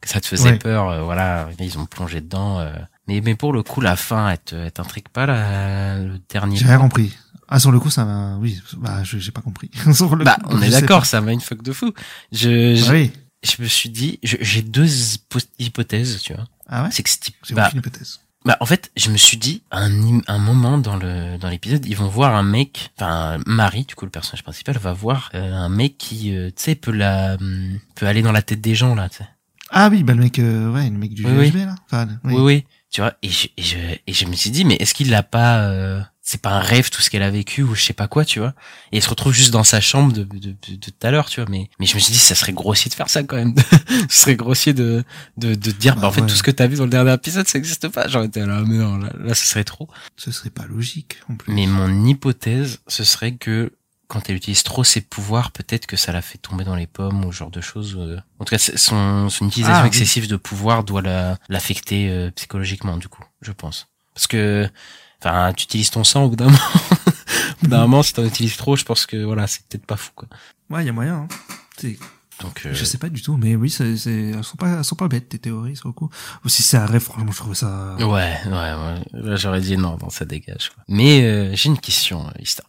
que 0.00 0.08
ça 0.08 0.20
te 0.20 0.26
faisait 0.26 0.50
Ouais. 0.50 0.58
peur. 0.58 0.88
euh, 0.88 1.02
voilà, 1.04 1.48
ils 1.60 1.78
ont 1.78 1.86
plongé 1.86 2.20
dedans. 2.20 2.58
euh. 2.58 2.74
mais 3.06 3.20
mais 3.20 3.36
pour 3.36 3.52
le 3.52 3.62
coup, 3.62 3.80
la 3.80 3.94
fin, 3.94 4.28
elle 4.28 4.38
te, 4.38 4.54
elle 4.56 4.72
t'intrigue 4.72 5.08
pas 5.08 5.26
la, 5.26 6.00
le 6.00 6.18
dernier. 6.28 6.56
J'ai 6.56 6.66
rien 6.66 6.78
compris. 6.80 7.14
Ah, 7.46 7.60
sur 7.60 7.70
le 7.70 7.78
coup, 7.78 7.90
ça 7.90 8.04
m'a, 8.04 8.36
oui, 8.38 8.60
bah, 8.76 9.04
j'ai 9.04 9.30
pas 9.30 9.40
compris. 9.40 9.70
Sur 9.94 10.16
le 10.16 10.24
Bah, 10.24 10.36
coup, 10.42 10.50
on 10.50 10.60
est 10.62 10.70
d'accord, 10.70 11.06
ça 11.06 11.20
m'a 11.20 11.32
une 11.32 11.40
fuck 11.40 11.62
de 11.62 11.70
fou. 11.72 11.92
Je, 12.32 12.74
je, 12.74 12.84
Ah 12.88 12.90
oui. 12.92 13.12
je 13.44 13.62
me 13.62 13.68
suis 13.68 13.88
dit, 13.88 14.18
j'ai 14.24 14.62
deux 14.62 14.84
hypo- 14.88 15.38
hypothèses, 15.60 16.22
tu 16.22 16.34
vois. 16.34 16.48
Ah 16.66 16.82
ouais? 16.82 16.88
C'est 16.90 17.04
que 17.04 17.08
c'est- 17.10 17.54
bah, 17.54 17.70
hypothèse. 17.72 18.18
Bah 18.46 18.56
en 18.60 18.66
fait, 18.66 18.90
je 18.96 19.10
me 19.10 19.16
suis 19.16 19.36
dit 19.36 19.62
un 19.72 19.90
im- 19.92 20.22
un 20.28 20.38
moment 20.38 20.78
dans 20.78 20.96
le 20.96 21.36
dans 21.36 21.48
l'épisode, 21.50 21.84
ils 21.84 21.96
vont 21.96 22.06
voir 22.08 22.34
un 22.34 22.44
mec, 22.44 22.90
enfin 22.96 23.38
Marie, 23.44 23.84
du 23.84 23.94
coup 23.96 24.04
le 24.04 24.10
personnage 24.10 24.42
principal 24.44 24.78
va 24.78 24.92
voir 24.92 25.30
euh, 25.34 25.52
un 25.52 25.68
mec 25.68 25.98
qui 25.98 26.32
euh, 26.34 26.48
tu 26.56 26.62
sais 26.62 26.74
peut 26.76 26.92
la 26.92 27.34
hum, 27.40 27.78
peut 27.96 28.06
aller 28.06 28.22
dans 28.22 28.32
la 28.32 28.42
tête 28.42 28.60
des 28.60 28.74
gens 28.76 28.94
là, 28.94 29.08
tu 29.08 29.16
sais. 29.18 29.28
Ah 29.70 29.88
oui, 29.90 30.04
bah, 30.04 30.14
le 30.14 30.20
mec, 30.22 30.38
euh, 30.38 30.70
ouais, 30.72 30.84
le 30.88 30.96
mec 30.96 31.12
du 31.12 31.26
Oui, 31.26 31.50
là. 31.50 31.74
Enfin, 31.86 32.06
oui. 32.22 32.34
Oui 32.34 32.40
oui, 32.40 32.64
tu 32.88 33.00
vois 33.00 33.14
et 33.20 33.28
je, 33.28 33.48
et 33.56 33.62
je 33.62 33.76
et 34.06 34.12
je 34.12 34.26
me 34.26 34.34
suis 34.34 34.50
dit 34.50 34.64
mais 34.64 34.76
est-ce 34.76 34.94
qu'il 34.94 35.10
l'a 35.10 35.24
pas 35.24 35.58
euh, 35.62 36.00
c'est 36.28 36.40
pas 36.42 36.50
un 36.50 36.58
rêve 36.60 36.90
tout 36.90 37.02
ce 37.02 37.08
qu'elle 37.08 37.22
a 37.22 37.30
vécu 37.30 37.62
ou 37.62 37.76
je 37.76 37.82
sais 37.82 37.92
pas 37.92 38.08
quoi, 38.08 38.24
tu 38.24 38.40
vois. 38.40 38.52
Et 38.90 38.96
il 38.96 39.02
se 39.02 39.08
retrouve 39.08 39.32
juste 39.32 39.52
dans 39.52 39.62
sa 39.62 39.80
chambre 39.80 40.12
de 40.12 40.24
de, 40.24 40.38
de, 40.38 40.56
de 40.72 40.76
tout 40.76 40.90
à 41.06 41.12
l'heure, 41.12 41.30
tu 41.30 41.40
vois, 41.40 41.48
mais 41.48 41.70
mais 41.78 41.86
je 41.86 41.94
me 41.94 42.00
suis 42.00 42.12
dit 42.12 42.18
ça 42.18 42.34
serait 42.34 42.52
grossier 42.52 42.88
de 42.88 42.94
faire 42.94 43.08
ça 43.08 43.22
quand 43.22 43.36
même. 43.36 43.54
Ce 44.10 44.22
serait 44.22 44.34
grossier 44.34 44.74
de 44.74 45.04
de 45.36 45.54
de 45.54 45.70
dire 45.70 45.94
bah, 45.94 46.00
Bah 46.02 46.08
en 46.08 46.10
fait 46.10 46.22
ouais. 46.22 46.26
tout 46.26 46.34
ce 46.34 46.42
que 46.42 46.50
t'as 46.50 46.66
vu 46.66 46.76
dans 46.76 46.84
le 46.84 46.90
dernier 46.90 47.12
épisode 47.14 47.46
ça 47.46 47.58
existe 47.58 47.88
pas. 47.88 48.08
J'aurais 48.08 48.26
été 48.26 48.40
là 48.44 48.60
mais 48.66 48.76
non, 48.78 48.96
là, 48.98 49.12
là 49.18 49.34
ce 49.34 49.46
serait 49.46 49.62
trop. 49.64 49.88
Ce 50.16 50.32
serait 50.32 50.50
pas 50.50 50.66
logique, 50.66 51.18
en 51.30 51.36
plus. 51.36 51.52
Mais 51.54 51.66
mon 51.66 52.04
hypothèse, 52.04 52.80
ce 52.88 53.04
serait 53.04 53.32
que 53.36 53.72
quand 54.08 54.28
elle 54.28 54.36
utilise 54.36 54.62
trop 54.64 54.82
ses 54.84 55.00
pouvoirs, 55.02 55.50
peut-être 55.52 55.86
que 55.86 55.96
ça 55.96 56.10
la 56.12 56.22
fait 56.22 56.38
tomber 56.38 56.64
dans 56.64 56.76
les 56.76 56.86
pommes 56.88 57.24
ou 57.24 57.32
ce 57.32 57.38
genre 57.38 57.50
de 57.50 57.60
choses. 57.60 57.96
euh. 57.98 58.18
En 58.40 58.44
tout 58.44 58.50
cas, 58.50 58.58
son, 58.58 59.28
son 59.28 59.46
utilisation 59.48 59.78
Ah, 59.78 59.82
oui. 59.82 59.88
excessive 59.88 60.28
de 60.28 60.36
pouvoir 60.36 60.84
doit 60.84 61.02
la, 61.02 61.38
l'affecter 61.48 62.08
euh, 62.10 62.30
psychologiquement, 62.32 62.96
du 62.98 63.08
coup, 63.08 63.24
je 63.42 63.50
pense. 63.52 63.88
Parce 64.14 64.26
que, 64.28 64.68
enfin, 65.28 65.52
tu 65.54 65.64
utilises 65.64 65.90
ton 65.90 66.04
sang 66.04 66.24
au 66.24 66.30
bout 66.30 66.36
d'un 66.36 66.44
moment. 66.46 66.58
au 66.58 67.62
bout 67.62 67.68
d'un 67.68 67.80
moment, 67.82 68.02
si 68.02 68.12
t'en 68.12 68.24
utilises 68.24 68.56
trop, 68.56 68.76
je 68.76 68.84
pense 68.84 69.06
que 69.06 69.16
voilà, 69.24 69.46
c'est 69.46 69.62
peut-être 69.68 69.86
pas 69.86 69.96
fou, 69.96 70.10
quoi. 70.14 70.28
Ouais, 70.70 70.82
il 70.82 70.86
y 70.86 70.90
a 70.90 70.92
moyen, 70.92 71.14
hein. 71.16 71.28
C'est- 71.78 71.98
Donc, 72.42 72.62
euh, 72.66 72.74
Je 72.74 72.84
sais 72.84 72.98
pas 72.98 73.08
du 73.08 73.22
tout, 73.22 73.36
mais 73.38 73.56
oui, 73.56 73.70
c'est, 73.70 73.96
c'est, 73.96 74.30
elles 74.36 74.44
sont 74.44 74.56
pas, 74.56 74.68
elles 74.78 74.84
sont 74.84 74.94
pas 74.96 75.08
bêtes, 75.08 75.28
tes 75.30 75.38
théories, 75.38 75.74
sur 75.76 75.88
le 75.88 75.92
coup. 75.94 76.10
Ou 76.44 76.48
si 76.50 76.62
c'est 76.62 76.76
un 76.76 76.84
rêve, 76.86 77.00
franchement, 77.02 77.32
je 77.32 77.36
trouve 77.38 77.54
ça... 77.54 77.94
ouais, 77.98 78.04
ouais, 78.04 78.52
ouais. 78.52 79.02
Là, 79.12 79.36
j'aurais 79.36 79.60
dit 79.62 79.76
non, 79.78 79.96
non, 80.02 80.10
ça 80.10 80.24
dégage. 80.26 80.70
Quoi. 80.74 80.84
Mais 80.88 81.22
euh, 81.22 81.54
j'ai 81.54 81.68
une 81.70 81.78
question, 81.78 82.26
euh, 82.28 82.32
Ista. 82.42 82.62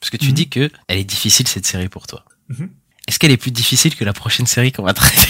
Parce 0.00 0.10
que 0.10 0.18
tu 0.18 0.26
Mhm. 0.28 0.32
dis 0.34 0.48
que 0.50 0.70
elle 0.88 0.98
est 0.98 1.04
difficile 1.04 1.48
cette 1.48 1.64
série 1.66 1.88
pour 1.88 2.06
toi. 2.06 2.24
Mhm. 2.50 2.68
Est-ce 3.08 3.18
qu'elle 3.18 3.30
est 3.30 3.36
plus 3.38 3.52
difficile 3.52 3.94
que 3.96 4.04
la 4.04 4.12
prochaine 4.12 4.46
série 4.46 4.70
qu'on 4.72 4.82
va 4.82 4.92
traiter? 4.92 5.28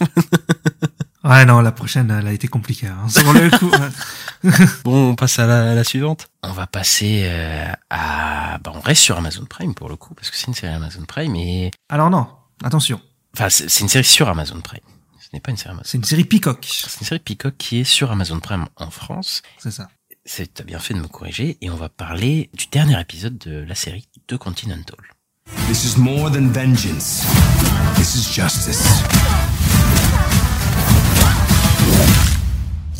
Ouais, 1.26 1.44
non, 1.44 1.60
la 1.60 1.72
prochaine, 1.72 2.10
elle 2.10 2.26
a 2.28 2.32
été 2.32 2.46
compliquée, 2.46 2.86
hein. 2.86 3.08
Sur 3.08 3.32
le 3.32 3.50
coup, 3.50 3.68
ouais. 3.68 4.52
Bon, 4.84 5.10
on 5.10 5.14
passe 5.16 5.40
à 5.40 5.46
la, 5.46 5.72
à 5.72 5.74
la 5.74 5.82
suivante. 5.82 6.28
On 6.44 6.52
va 6.52 6.68
passer 6.68 7.22
euh, 7.24 7.72
à... 7.90 8.58
Bah, 8.62 8.72
on 8.74 8.80
reste 8.80 9.02
sur 9.02 9.16
Amazon 9.16 9.44
Prime 9.44 9.74
pour 9.74 9.88
le 9.88 9.96
coup, 9.96 10.14
parce 10.14 10.30
que 10.30 10.36
c'est 10.36 10.46
une 10.46 10.54
série 10.54 10.72
Amazon 10.72 11.04
Prime 11.04 11.34
et... 11.34 11.72
Alors 11.88 12.10
non, 12.10 12.28
attention. 12.62 13.00
Enfin, 13.34 13.50
c'est 13.50 13.80
une 13.80 13.88
série 13.88 14.04
sur 14.04 14.28
Amazon 14.28 14.60
Prime. 14.60 14.80
Ce 15.18 15.28
n'est 15.32 15.40
pas 15.40 15.50
une 15.50 15.56
série 15.56 15.70
Amazon. 15.70 15.82
C'est 15.84 15.98
une 15.98 16.04
série 16.04 16.24
Peacock. 16.24 16.64
C'est 16.70 17.00
une 17.00 17.06
série 17.06 17.20
Peacock 17.20 17.56
qui 17.58 17.80
est 17.80 17.84
sur 17.84 18.12
Amazon 18.12 18.38
Prime 18.38 18.66
en 18.76 18.90
France. 18.90 19.42
C'est 19.58 19.72
ça. 19.72 19.88
C'est 20.24 20.54
t'as 20.54 20.64
bien 20.64 20.78
fait 20.78 20.94
de 20.94 21.00
me 21.00 21.08
corriger 21.08 21.58
et 21.60 21.70
on 21.70 21.76
va 21.76 21.88
parler 21.88 22.50
du 22.54 22.66
dernier 22.66 23.00
épisode 23.00 23.36
de 23.38 23.64
la 23.64 23.74
série 23.74 24.08
The 24.28 24.36
Continental. 24.36 24.96
This 25.66 25.84
is 25.84 25.98
more 25.98 26.30
than 26.30 26.48
vengeance. 26.52 27.24
This 27.96 28.14
is 28.14 28.32
justice. 28.32 29.02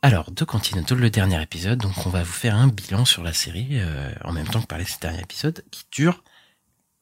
Alors, 0.00 0.32
The 0.32 0.44
Continental, 0.44 0.96
le 0.98 1.10
dernier 1.10 1.42
épisode, 1.42 1.80
donc 1.80 2.06
on 2.06 2.10
va 2.10 2.22
vous 2.22 2.32
faire 2.32 2.54
un 2.54 2.68
bilan 2.68 3.04
sur 3.04 3.24
la 3.24 3.32
série, 3.32 3.66
euh, 3.72 4.12
en 4.22 4.32
même 4.32 4.46
temps 4.46 4.60
que 4.60 4.66
parler 4.66 4.84
de 4.84 4.88
ce 4.88 5.00
dernier 5.00 5.20
épisode, 5.20 5.64
qui 5.72 5.86
dure 5.90 6.22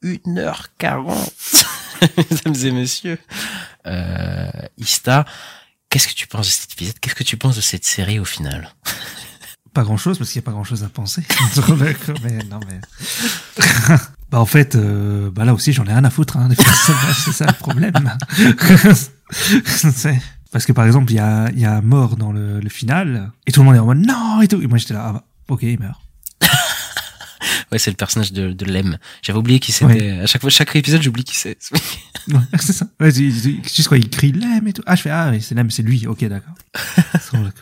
1h40. 0.02 1.66
Mesdames 2.16 2.54
et 2.54 2.70
messieurs, 2.70 3.18
euh, 3.86 4.50
Ista, 4.78 5.26
qu'est-ce 5.90 6.08
que 6.08 6.14
tu 6.14 6.26
penses 6.26 6.46
de 6.46 6.52
cet 6.52 6.72
épisode? 6.72 6.98
Qu'est-ce 6.98 7.14
que 7.14 7.24
tu 7.24 7.36
penses 7.36 7.56
de 7.56 7.60
cette 7.60 7.84
série 7.84 8.18
au 8.18 8.24
final? 8.24 8.74
Pas 9.74 9.82
grand 9.82 9.98
chose, 9.98 10.16
parce 10.16 10.30
qu'il 10.30 10.40
y 10.40 10.44
a 10.44 10.46
pas 10.46 10.52
grand 10.52 10.64
chose 10.64 10.82
à 10.82 10.88
penser. 10.88 11.22
Non, 12.48 12.60
mais... 12.66 12.80
bah, 14.30 14.40
en 14.40 14.46
fait, 14.46 14.74
euh, 14.74 15.30
bah 15.30 15.44
là 15.44 15.52
aussi, 15.52 15.74
j'en 15.74 15.84
ai 15.84 15.92
rien 15.92 16.04
à 16.04 16.10
foutre, 16.10 16.38
hein, 16.38 16.48
c'est 16.56 17.32
ça 17.32 17.44
le 17.44 17.52
problème. 17.52 18.16
Parce 20.56 20.64
que 20.64 20.72
par 20.72 20.86
exemple, 20.86 21.12
il 21.12 21.16
y 21.16 21.18
a, 21.18 21.50
y 21.54 21.66
a 21.66 21.76
un 21.76 21.82
mort 21.82 22.16
dans 22.16 22.32
le, 22.32 22.60
le 22.60 22.68
final, 22.70 23.30
et 23.46 23.52
tout 23.52 23.60
le 23.60 23.66
monde 23.66 23.74
est 23.74 23.78
en 23.78 23.84
mode 23.84 24.06
non, 24.06 24.40
et 24.40 24.48
tout. 24.48 24.62
Et 24.62 24.66
moi, 24.66 24.78
j'étais 24.78 24.94
là, 24.94 25.04
ah 25.06 25.12
bah, 25.12 25.24
ok, 25.48 25.64
il 25.64 25.78
meurt. 25.78 26.00
Ouais, 27.70 27.78
c'est 27.78 27.90
le 27.90 27.96
personnage 27.96 28.32
de, 28.32 28.52
de 28.52 28.64
Lem. 28.64 28.96
J'avais 29.20 29.38
oublié 29.38 29.60
qui 29.60 29.72
c'était. 29.72 30.12
À 30.12 30.26
chaque 30.26 30.40
fois, 30.40 30.48
chaque 30.48 30.74
épisode, 30.74 31.02
j'oublie 31.02 31.24
qui 31.24 31.36
c'est. 31.36 31.58
Ouais, 32.28 32.38
c'est 32.58 32.72
ça. 32.72 32.86
Ouais, 32.98 33.10
juste 33.10 33.86
quand 33.86 33.96
il 33.96 34.08
crie 34.08 34.32
Lem 34.32 34.66
et 34.66 34.72
tout. 34.72 34.80
Ah, 34.86 34.96
je 34.96 35.02
fais, 35.02 35.10
ah 35.10 35.28
oui, 35.30 35.42
c'est 35.42 35.54
Lem, 35.54 35.70
c'est 35.70 35.82
lui. 35.82 36.06
Ok, 36.06 36.24
d'accord. 36.24 36.54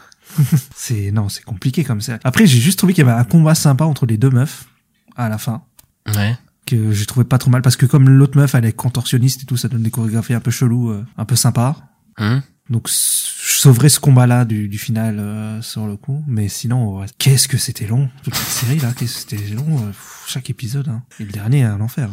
C'est, 0.77 1.11
non, 1.11 1.29
c'est 1.29 1.45
compliqué 1.45 1.83
comme 1.83 2.01
ça. 2.01 2.19
Après, 2.23 2.47
j'ai 2.47 2.59
juste 2.59 2.79
trouvé 2.79 2.93
qu'il 2.93 3.05
y 3.05 3.09
avait 3.09 3.19
un 3.19 3.25
combat 3.25 3.55
sympa 3.55 3.85
entre 3.85 4.07
les 4.07 4.17
deux 4.17 4.31
meufs, 4.31 4.67
à 5.17 5.29
la 5.29 5.39
fin. 5.39 5.63
Ouais. 6.15 6.37
Que 6.67 6.93
j'ai 6.93 7.07
trouvé 7.07 7.25
pas 7.25 7.39
trop 7.39 7.51
mal, 7.51 7.63
parce 7.63 7.77
que 7.77 7.87
comme 7.87 8.09
l'autre 8.09 8.37
meuf, 8.37 8.55
elle 8.55 8.65
est 8.65 8.73
contorsionniste 8.73 9.43
et 9.43 9.47
tout, 9.47 9.57
ça 9.57 9.69
donne 9.69 9.83
des 9.83 9.91
chorégraphies 9.91 10.35
un 10.35 10.41
peu 10.41 10.51
chelou, 10.53 10.91
euh, 10.91 11.05
un 11.19 11.25
peu 11.25 11.37
sympa. 11.37 11.77
Hum. 12.19 12.43
Donc, 12.71 12.89
je 12.89 12.93
sauverai 13.61 13.89
ce 13.89 14.01
combat-là 14.01 14.45
du, 14.45 14.69
du 14.69 14.79
final, 14.79 15.19
euh, 15.19 15.61
sur 15.63 15.87
le 15.87 15.97
coup. 15.97 16.25
Mais 16.27 16.49
sinon, 16.49 16.99
ouais, 17.01 17.07
qu'est-ce 17.19 17.47
que 17.49 17.59
c'était 17.59 17.87
long, 17.87 18.09
toute 18.23 18.35
cette 18.35 18.49
série-là. 18.49 18.93
Qu'est-ce 18.97 19.25
que 19.27 19.37
c'était 19.37 19.55
long, 19.55 19.79
euh, 19.87 19.91
chaque 20.27 20.49
épisode, 20.51 20.89
hein. 20.89 21.03
Et 21.21 21.25
le 21.25 21.33
dernier, 21.33 21.65
un 21.65 21.81
enfer. 21.81 22.09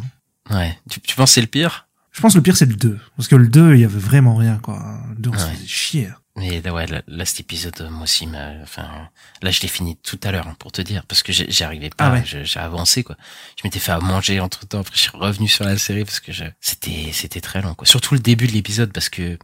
hein. 0.50 0.54
Ouais. 0.56 0.78
Tu, 0.90 1.00
tu 1.00 1.16
penses 1.16 1.30
que 1.30 1.34
c'est 1.34 1.40
le 1.40 1.46
pire? 1.46 1.88
Je 2.12 2.20
pense 2.20 2.32
que 2.34 2.38
le 2.38 2.42
pire, 2.42 2.56
c'est 2.56 2.66
le 2.66 2.74
2. 2.76 2.98
Parce 3.16 3.28
que 3.28 3.36
le 3.36 3.48
2, 3.48 3.74
il 3.74 3.80
y 3.80 3.84
avait 3.84 3.98
vraiment 3.98 4.34
rien, 4.36 4.58
quoi. 4.58 5.00
Le 5.10 5.22
2, 5.22 5.30
on 5.30 5.38
se 5.38 5.46
faisait 5.46 5.66
chier. 5.66 6.08
Mais 6.36 6.60
là, 6.62 6.72
ouais, 6.74 6.86
là, 6.86 7.02
là, 7.06 7.24
cet 7.24 7.40
épisode, 7.40 7.78
euh, 7.80 7.90
moi 7.90 8.02
aussi, 8.04 8.26
m'a, 8.26 8.52
enfin, 8.62 8.86
là, 9.42 9.50
je 9.50 9.60
l'ai 9.62 9.68
fini 9.68 9.96
tout 10.02 10.18
à 10.22 10.32
l'heure, 10.32 10.46
hein, 10.48 10.56
pour 10.58 10.72
te 10.72 10.80
dire, 10.82 11.04
parce 11.06 11.22
que 11.22 11.32
j'ai- 11.32 11.50
j'y 11.50 11.62
arrivais 11.62 11.90
pas, 11.90 12.06
Ah 12.08 12.12
ouais. 12.12 12.24
j'ai 12.24 12.60
avancé, 12.60 13.02
quoi. 13.02 13.16
Je 13.58 13.62
m'étais 13.66 13.78
fait 13.78 13.92
à 13.92 14.00
manger 14.00 14.40
entre 14.40 14.66
temps, 14.66 14.80
après, 14.80 14.94
je 14.96 15.00
suis 15.00 15.10
revenu 15.16 15.46
sur 15.48 15.64
la 15.64 15.76
série 15.78 16.04
parce 16.04 16.20
que 16.20 16.32
c'était, 16.60 17.10
c'était 17.12 17.40
très 17.42 17.60
long, 17.62 17.74
quoi. 17.74 17.86
Surtout 17.86 18.14
le 18.14 18.20
début 18.20 18.46
de 18.46 18.52
l'épisode, 18.52 18.92
parce 18.92 19.08
que, 19.10 19.38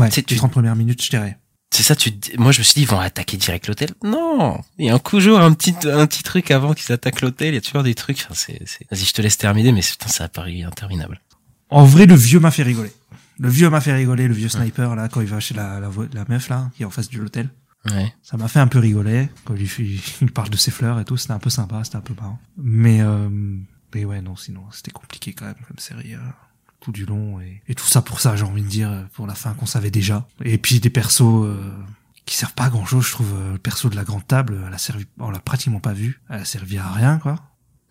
Ouais, 0.00 0.08
Tu 0.08 0.16
sais, 0.20 0.24
les 0.28 0.36
30 0.36 0.50
premières 0.52 0.76
minutes, 0.76 1.02
je 1.04 1.10
dirais. 1.10 1.38
c'est 1.70 1.82
ça, 1.82 1.94
tu, 1.96 2.12
moi, 2.38 2.52
je 2.52 2.58
me 2.60 2.64
suis 2.64 2.74
dit, 2.74 2.82
ils 2.82 2.88
vont 2.88 2.98
attaquer 3.00 3.36
direct 3.36 3.66
l'hôtel. 3.68 3.90
Non! 4.02 4.60
Il 4.78 4.86
y 4.86 4.90
a 4.90 4.94
un 4.94 4.98
coup 4.98 5.20
jour, 5.20 5.38
un 5.40 5.52
petit, 5.52 5.74
un 5.84 6.06
petit 6.06 6.22
truc 6.22 6.50
avant 6.50 6.74
qu'ils 6.74 6.92
attaquent 6.92 7.20
l'hôtel, 7.20 7.48
il 7.48 7.54
y 7.54 7.58
a 7.58 7.60
toujours 7.60 7.82
des 7.82 7.94
trucs, 7.94 8.18
enfin, 8.24 8.34
c'est, 8.34 8.60
c'est, 8.66 8.86
vas-y, 8.90 9.04
je 9.04 9.12
te 9.12 9.22
laisse 9.22 9.36
terminer, 9.38 9.72
mais 9.72 9.82
putain, 9.82 10.08
ça 10.08 10.24
a 10.24 10.28
paru 10.28 10.62
interminable. 10.62 11.20
En 11.70 11.84
vrai, 11.84 12.06
le 12.06 12.14
vieux 12.14 12.40
m'a 12.40 12.50
fait 12.50 12.62
rigoler. 12.62 12.92
Le 13.38 13.48
vieux 13.48 13.70
m'a 13.70 13.80
fait 13.80 13.92
rigoler, 13.92 14.26
le 14.26 14.34
vieux 14.34 14.48
sniper, 14.48 14.96
là, 14.96 15.08
quand 15.08 15.20
il 15.20 15.28
va 15.28 15.38
chez 15.40 15.54
la, 15.54 15.78
la, 15.80 16.24
meuf, 16.28 16.48
là, 16.48 16.70
qui 16.76 16.82
est 16.82 16.86
en 16.86 16.90
face 16.90 17.08
de 17.10 17.18
l'hôtel. 17.18 17.50
Ouais. 17.88 18.12
Ça 18.22 18.36
m'a 18.36 18.48
fait 18.48 18.58
un 18.58 18.66
peu 18.66 18.78
rigoler, 18.80 19.28
quand 19.44 19.54
il, 19.54 19.68
il 20.22 20.32
parle 20.32 20.50
de 20.50 20.56
ses 20.56 20.70
fleurs 20.72 20.98
et 20.98 21.04
tout, 21.04 21.16
c'était 21.16 21.34
un 21.34 21.38
peu 21.38 21.50
sympa, 21.50 21.84
c'était 21.84 21.96
un 21.96 22.00
peu 22.00 22.14
marrant. 22.14 22.38
Mais, 22.56 23.00
euh, 23.02 23.28
mais 23.94 24.04
ouais, 24.04 24.20
non, 24.22 24.34
sinon, 24.34 24.62
c'était 24.72 24.90
compliqué 24.90 25.32
quand 25.34 25.44
même, 25.44 25.54
comme 25.66 25.78
série. 25.78 26.14
euh. 26.14 26.18
Tout 26.80 26.92
du 26.92 27.04
long 27.06 27.40
et, 27.40 27.62
et 27.68 27.74
tout 27.74 27.86
ça 27.86 28.02
pour 28.02 28.20
ça, 28.20 28.36
j'ai 28.36 28.44
envie 28.44 28.62
de 28.62 28.68
dire, 28.68 29.06
pour 29.12 29.26
la 29.26 29.34
fin 29.34 29.54
qu'on 29.54 29.66
savait 29.66 29.90
déjà. 29.90 30.26
Et 30.44 30.58
puis 30.58 30.80
des 30.80 30.90
persos 30.90 31.22
euh, 31.44 31.56
qui 32.24 32.36
servent 32.36 32.54
pas 32.54 32.64
à 32.64 32.70
grand 32.70 32.86
chose, 32.86 33.06
je 33.06 33.12
trouve. 33.12 33.34
euh, 33.34 33.52
Le 33.52 33.58
perso 33.58 33.88
de 33.88 33.96
la 33.96 34.04
grande 34.04 34.26
table, 34.26 34.62
elle 34.66 34.74
a 34.74 34.78
servi, 34.78 35.06
on 35.18 35.30
l'a 35.30 35.40
pratiquement 35.40 35.80
pas 35.80 35.92
vu. 35.92 36.20
Elle 36.28 36.40
a 36.40 36.44
servi 36.44 36.78
à 36.78 36.88
rien, 36.90 37.18
quoi. 37.18 37.36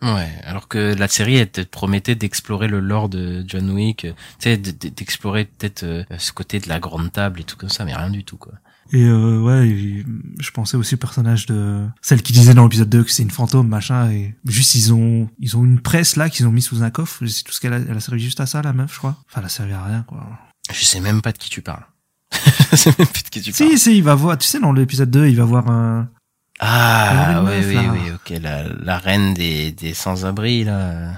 Ouais, 0.00 0.30
alors 0.44 0.68
que 0.68 0.94
la 0.94 1.08
série 1.08 1.36
elle 1.38 1.50
te 1.50 1.60
promettait 1.62 2.14
d'explorer 2.14 2.68
le 2.68 2.78
lore 2.78 3.08
de 3.08 3.44
John 3.48 3.68
Wick, 3.70 4.04
euh, 4.04 4.12
tu 4.38 4.44
sais, 4.44 4.56
d'explorer 4.56 5.44
peut-être 5.46 5.82
euh, 5.82 6.04
ce 6.18 6.30
côté 6.32 6.60
de 6.60 6.68
la 6.68 6.78
grande 6.78 7.10
table 7.10 7.40
et 7.40 7.44
tout 7.44 7.56
comme 7.56 7.68
ça, 7.68 7.84
mais 7.84 7.96
rien 7.96 8.08
du 8.10 8.22
tout 8.22 8.36
quoi. 8.36 8.52
Et 8.92 9.04
euh, 9.04 9.40
ouais, 9.40 9.68
et 9.68 10.04
je 10.40 10.50
pensais 10.50 10.76
aussi 10.76 10.94
au 10.94 10.98
personnage 10.98 11.46
de 11.46 11.86
celle 12.00 12.22
qui 12.22 12.32
disait 12.32 12.54
dans 12.54 12.64
l'épisode 12.64 12.88
2 12.88 13.04
que 13.04 13.10
c'est 13.10 13.22
une 13.22 13.30
fantôme, 13.30 13.68
machin, 13.68 14.10
et 14.10 14.34
juste 14.46 14.74
ils 14.74 14.92
ont 14.94 15.28
ils 15.38 15.56
ont 15.56 15.64
une 15.64 15.80
presse 15.80 16.16
là 16.16 16.30
qu'ils 16.30 16.46
ont 16.46 16.52
mis 16.52 16.62
sous 16.62 16.82
un 16.82 16.90
coffre, 16.90 17.26
c'est 17.26 17.42
tout 17.44 17.52
ce 17.52 17.60
qu'elle 17.60 17.74
a, 17.74 17.76
elle 17.78 17.96
a 17.96 18.00
servi 18.00 18.20
juste 18.22 18.40
à 18.40 18.46
ça 18.46 18.62
la 18.62 18.72
meuf, 18.72 18.92
je 18.94 18.98
crois. 18.98 19.16
Enfin, 19.28 19.40
elle 19.40 19.46
a 19.46 19.50
servi 19.50 19.72
à 19.72 19.84
rien 19.84 20.04
quoi. 20.08 20.26
Je 20.72 20.84
sais 20.84 21.00
même 21.00 21.20
pas 21.20 21.32
de 21.32 21.38
qui 21.38 21.50
tu 21.50 21.60
parles. 21.60 21.84
je 22.70 22.76
sais 22.76 22.94
même 22.98 23.08
plus 23.08 23.22
de 23.22 23.28
qui 23.28 23.40
tu 23.42 23.52
parles. 23.52 23.70
Si, 23.70 23.78
si, 23.78 23.96
il 23.98 24.02
va 24.02 24.14
voir, 24.14 24.36
tu 24.38 24.46
sais, 24.46 24.60
dans 24.60 24.72
l'épisode 24.72 25.10
2, 25.10 25.28
il 25.28 25.36
va 25.36 25.44
voir 25.44 25.68
un... 25.70 26.08
Ah, 26.60 27.32
une 27.32 27.48
oui, 27.48 27.56
meuf, 27.56 27.66
oui, 27.68 27.74
là. 27.74 27.92
oui, 27.92 28.10
ok, 28.14 28.42
la, 28.42 28.64
la 28.68 28.98
reine 28.98 29.32
des, 29.32 29.72
des 29.72 29.94
sans-abri, 29.94 30.64
là. 30.64 31.12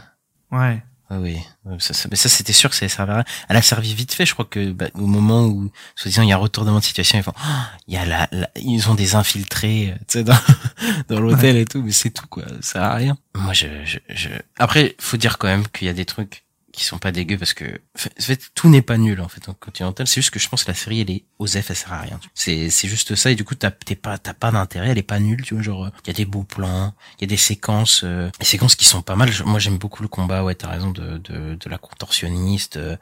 Ouais. 0.52 0.82
Ah 1.12 1.18
oui, 1.18 1.38
ça- 1.80 2.08
mais 2.08 2.14
ça 2.16 2.28
c'était 2.28 2.52
sûr 2.52 2.70
que 2.70 2.76
ça 2.76 2.88
servait 2.88 3.12
à 3.12 3.16
rien. 3.16 3.24
Elle 3.48 3.56
a 3.56 3.62
servi 3.62 3.92
vite 3.94 4.12
fait, 4.14 4.24
je 4.26 4.32
crois 4.32 4.44
que 4.44 4.70
bah, 4.70 4.86
au 4.94 5.06
moment 5.06 5.44
où, 5.46 5.68
soi-disant, 5.96 6.22
il 6.22 6.28
y 6.28 6.32
a 6.32 6.36
un 6.36 6.38
retournement 6.38 6.78
de 6.78 6.84
situation, 6.84 7.18
ils 7.18 7.24
font, 7.24 7.32
Ah, 7.42 7.72
il 7.88 7.94
y 7.94 7.96
a 7.96 8.04
la, 8.06 8.28
la- 8.30 8.50
ils 8.54 8.88
ont 8.88 8.94
des 8.94 9.16
infiltrés, 9.16 9.90
euh, 9.90 9.94
tu 10.06 10.18
sais, 10.18 10.24
dans, 10.24 10.38
dans 11.08 11.18
l'hôtel 11.20 11.56
et 11.56 11.64
tout, 11.64 11.82
mais 11.82 11.90
c'est 11.90 12.10
tout 12.10 12.26
quoi, 12.28 12.44
ça 12.60 12.72
sert 12.72 12.82
à 12.84 12.94
rien. 12.94 13.18
Moi, 13.34 13.52
je, 13.54 13.66
je, 13.84 13.98
je... 14.08 14.28
après, 14.58 14.94
faut 15.00 15.16
dire 15.16 15.38
quand 15.38 15.48
même 15.48 15.66
qu'il 15.66 15.88
y 15.88 15.90
a 15.90 15.94
des 15.94 16.04
trucs 16.04 16.44
qui 16.72 16.84
sont 16.84 16.98
pas 16.98 17.12
dégueux 17.12 17.36
parce 17.38 17.52
que, 17.54 17.64
en 17.66 18.22
fait, 18.22 18.50
tout 18.54 18.68
n'est 18.68 18.82
pas 18.82 18.96
nul 18.98 19.20
en 19.20 19.28
fait 19.28 19.48
en 19.48 19.54
Continental. 19.54 20.06
C'est 20.06 20.20
juste 20.20 20.30
que 20.30 20.38
je 20.38 20.48
pense 20.48 20.64
que 20.64 20.70
la 20.70 20.74
série 20.76 21.00
elle 21.00 21.10
est 21.10 21.24
osef, 21.38 21.70
elle 21.70 21.76
sert 21.76 21.92
à 21.92 22.00
rien. 22.00 22.20
C'est, 22.34 22.70
c'est 22.70 22.88
juste 22.88 23.14
ça 23.16 23.30
et 23.30 23.34
du 23.34 23.44
coup 23.44 23.54
t'as, 23.54 23.70
t'es 23.70 23.96
pas, 23.96 24.18
t'as 24.18 24.34
pas 24.34 24.50
d'intérêt, 24.52 24.88
elle 24.90 24.98
est 24.98 25.02
pas 25.02 25.18
nulle, 25.20 25.42
tu 25.42 25.54
vois. 25.54 25.62
Genre, 25.62 25.90
il 26.04 26.08
y 26.08 26.10
a 26.10 26.14
des 26.14 26.24
beaux 26.24 26.44
plans, 26.44 26.94
il 27.18 27.22
y 27.22 27.24
a 27.24 27.28
des 27.28 27.36
séquences, 27.36 28.02
euh, 28.04 28.30
des 28.38 28.46
séquences 28.46 28.76
qui 28.76 28.84
sont 28.84 29.02
pas 29.02 29.16
mal. 29.16 29.30
Moi, 29.46 29.58
j'aime 29.58 29.78
beaucoup 29.78 30.02
le 30.02 30.08
combat. 30.08 30.44
Ouais, 30.44 30.54
t'as 30.54 30.68
raison 30.68 30.90
de, 30.90 31.18
de, 31.18 31.56
de 31.56 31.68
la 31.70 31.78
contorsionniste. 31.78 32.76
euh, 32.76 32.96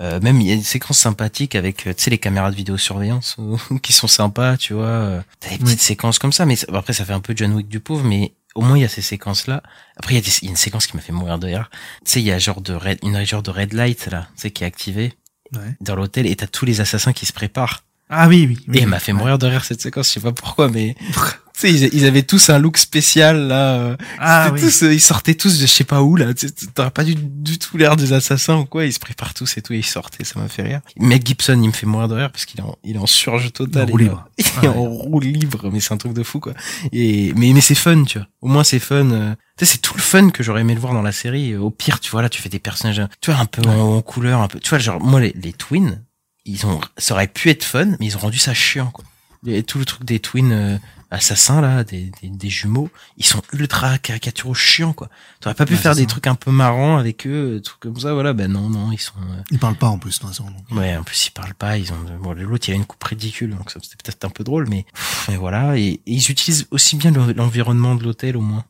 euh, 0.00 0.20
même 0.20 0.40
il 0.40 0.46
y 0.46 0.52
a 0.52 0.56
des 0.56 0.62
séquences 0.62 0.98
sympathiques 0.98 1.54
avec 1.54 1.86
euh, 1.86 1.92
tu 1.92 2.04
sais 2.04 2.10
les 2.10 2.16
caméras 2.16 2.50
de 2.50 2.56
vidéosurveillance 2.56 3.36
euh, 3.38 3.58
qui 3.82 3.92
sont 3.92 4.06
sympas 4.06 4.56
tu 4.56 4.72
vois 4.72 4.86
euh, 4.86 5.20
t'as 5.38 5.50
des 5.50 5.58
petites 5.58 5.82
séquences 5.82 6.18
comme 6.18 6.32
ça 6.32 6.46
mais 6.46 6.56
ça- 6.56 6.66
après 6.72 6.94
ça 6.94 7.04
fait 7.04 7.12
un 7.12 7.20
peu 7.20 7.34
John 7.36 7.52
Wick 7.52 7.68
du 7.68 7.78
pauvre 7.78 8.02
mais 8.04 8.32
au 8.54 8.62
moins 8.62 8.76
il 8.78 8.82
y 8.82 8.84
a 8.84 8.88
ces 8.88 9.02
séquences 9.02 9.46
là 9.46 9.62
après 9.96 10.14
il 10.14 10.16
y 10.16 10.20
a, 10.20 10.22
des- 10.22 10.38
il 10.42 10.44
y 10.44 10.48
a 10.48 10.50
une 10.50 10.56
séquence 10.56 10.86
qui 10.86 10.96
m'a 10.96 11.02
fait 11.02 11.12
mourir 11.12 11.38
de 11.38 11.46
rire. 11.46 11.70
Tu 12.04 12.12
sais 12.12 12.20
il 12.20 12.26
y 12.26 12.32
a 12.32 12.38
genre 12.38 12.60
de 12.60 12.74
red, 12.74 12.98
une 13.02 13.24
genre 13.24 13.42
de 13.42 13.50
red 13.50 13.72
light 13.72 14.06
là 14.06 14.28
tu 14.36 14.42
sais 14.42 14.50
qui 14.50 14.64
est 14.64 14.66
activée 14.66 15.14
Ouais. 15.54 15.76
dans 15.82 15.94
l'hôtel 15.96 16.26
et 16.26 16.34
t'as 16.34 16.46
tous 16.46 16.64
les 16.64 16.80
assassins 16.80 17.12
qui 17.12 17.26
se 17.26 17.32
préparent. 17.34 17.82
Ah 18.08 18.26
oui, 18.26 18.46
oui. 18.48 18.64
oui 18.68 18.78
et 18.78 18.82
elle 18.82 18.88
m'a 18.88 18.98
fait 18.98 19.12
mourir 19.12 19.36
de 19.38 19.46
rire 19.46 19.64
cette 19.64 19.82
séquence. 19.82 20.08
Je 20.08 20.12
sais 20.14 20.20
pas 20.20 20.32
pourquoi 20.32 20.68
mais 20.70 20.96
sais 21.60 21.72
ils, 21.72 21.90
ils 21.94 22.04
avaient 22.06 22.22
tous 22.22 22.50
un 22.50 22.58
look 22.58 22.78
spécial 22.78 23.48
là 23.48 23.74
euh, 23.74 23.96
Ah 24.18 24.46
c'était 24.48 24.54
oui. 24.64 24.70
tous, 24.70 24.82
euh, 24.84 24.94
ils 24.94 25.00
sortaient 25.00 25.34
tous 25.34 25.58
de 25.58 25.66
je 25.66 25.72
sais 25.72 25.84
pas 25.84 26.02
où 26.02 26.16
là. 26.16 26.26
T'aurais 26.74 26.90
pas 26.90 27.04
du, 27.04 27.14
du 27.14 27.58
tout 27.58 27.76
l'air 27.76 27.96
des 27.96 28.12
assassins 28.12 28.56
ou 28.56 28.64
quoi. 28.64 28.84
Ils 28.84 28.92
se 28.92 28.98
préparent 28.98 29.34
tous 29.34 29.56
et 29.56 29.62
tout. 29.62 29.72
Et 29.72 29.78
ils 29.78 29.84
sortaient. 29.84 30.24
Ça 30.24 30.38
m'a 30.40 30.48
fait 30.48 30.62
rire. 30.62 30.80
Mec 30.98 31.26
Gibson, 31.26 31.58
il 31.62 31.68
me 31.68 31.72
fait 31.72 31.86
mourir 31.86 32.08
de 32.08 32.14
rire 32.14 32.30
parce 32.30 32.44
qu'il 32.44 32.60
est 32.60 32.64
en, 32.64 32.76
il 32.84 32.96
est 32.96 32.98
en 32.98 33.06
surge 33.06 33.52
total. 33.52 33.88
En 33.88 33.92
roue 33.92 33.98
il 33.98 34.04
est 34.04 34.08
libre. 34.08 34.28
Il 34.62 34.64
est 34.64 34.68
en 34.68 34.82
roue 34.84 35.20
libre. 35.20 35.70
Mais 35.72 35.80
c'est 35.80 35.92
un 35.94 35.96
truc 35.98 36.12
de 36.14 36.22
fou 36.22 36.40
quoi. 36.40 36.54
Et 36.92 37.32
mais 37.36 37.52
mais 37.52 37.60
c'est 37.60 37.74
fun, 37.74 38.04
tu 38.04 38.18
vois. 38.18 38.26
Au 38.40 38.48
moins 38.48 38.64
c'est 38.64 38.78
fun. 38.78 39.10
euh. 39.10 39.34
Tu 39.58 39.66
sais, 39.66 39.72
c'est 39.72 39.78
tout 39.82 39.94
le 39.94 40.00
fun 40.02 40.30
que 40.30 40.42
j'aurais 40.42 40.62
aimé 40.62 40.74
le 40.74 40.80
voir 40.80 40.94
dans 40.94 41.02
la 41.02 41.12
série. 41.12 41.54
Au 41.56 41.70
pire, 41.70 42.00
tu 42.00 42.10
vois 42.10 42.22
là, 42.22 42.28
tu 42.28 42.40
fais 42.40 42.48
des 42.48 42.58
personnages, 42.58 43.02
tu 43.20 43.30
vois 43.30 43.38
un 43.40 43.44
peu 43.46 43.62
en, 43.68 43.96
en 43.96 44.02
couleur, 44.02 44.40
un 44.40 44.48
peu. 44.48 44.58
Tu 44.58 44.70
vois 44.70 44.78
genre 44.78 45.00
moi 45.00 45.20
les, 45.20 45.34
les 45.40 45.52
twins, 45.52 46.02
ils 46.46 46.64
ont, 46.66 46.80
ça 46.96 47.14
aurait 47.14 47.28
pu 47.28 47.50
être 47.50 47.62
fun, 47.62 47.86
mais 48.00 48.06
ils 48.06 48.16
ont 48.16 48.20
rendu 48.20 48.38
ça 48.38 48.54
chiant 48.54 48.90
quoi. 48.90 49.04
Et 49.46 49.62
tout 49.62 49.78
le 49.78 49.84
truc 49.84 50.04
des 50.04 50.20
twins 50.20 50.52
euh, 50.52 50.78
assassins 51.12 51.60
là, 51.60 51.84
des, 51.84 52.10
des, 52.22 52.28
des 52.30 52.48
jumeaux, 52.48 52.90
ils 53.18 53.24
sont 53.24 53.42
ultra 53.52 53.98
caricaturaux 53.98 54.54
chiants 54.54 54.92
quoi. 54.92 55.08
T'aurais 55.40 55.54
pas 55.54 55.66
pu 55.66 55.74
Ouais, 55.74 55.78
faire 55.78 55.94
des 55.94 56.02
ça. 56.02 56.06
trucs 56.08 56.26
un 56.26 56.34
peu 56.34 56.50
marrants 56.50 56.96
avec 56.96 57.26
eux, 57.26 57.56
des 57.56 57.62
trucs 57.62 57.80
comme 57.80 57.98
ça, 58.00 58.14
voilà. 58.14 58.32
Ben 58.32 58.50
non, 58.50 58.68
non, 58.70 58.90
ils 58.92 58.98
sont. 59.00 59.14
euh, 59.20 59.42
Il 59.50 59.58
parle 59.58 59.76
pas 59.76 59.88
en 59.88 59.98
plus, 59.98 60.16
de 60.16 60.20
toute 60.20 60.28
façon. 60.28 60.44
donc. 60.50 60.64
Ouais, 60.78 60.96
en 60.96 61.02
plus 61.04 61.26
ils 61.26 61.30
parlent 61.30 61.54
pas, 61.54 61.76
ils 61.78 61.92
ont 61.92 61.96
bon 62.20 62.32
l'autre 62.32 62.68
il 62.68 62.70
y 62.72 62.74
a 62.74 62.76
une 62.76 62.86
coupe 62.86 63.04
ridicule 63.04 63.50
donc 63.54 63.70
ça, 63.70 63.78
c'était 63.82 63.96
peut-être 64.02 64.24
un 64.24 64.30
peu 64.30 64.42
drôle 64.44 64.68
mais 64.68 64.84
mais 65.28 65.36
voilà 65.36 65.76
et, 65.78 65.82
et 65.86 66.00
ils 66.06 66.30
utilisent 66.30 66.66
aussi 66.70 66.96
bien 66.96 67.10
le- 67.10 67.32
l'environnement 67.34 67.94
de 67.94 68.02
l'hôtel 68.04 68.36
au 68.36 68.40
moins. 68.40 68.64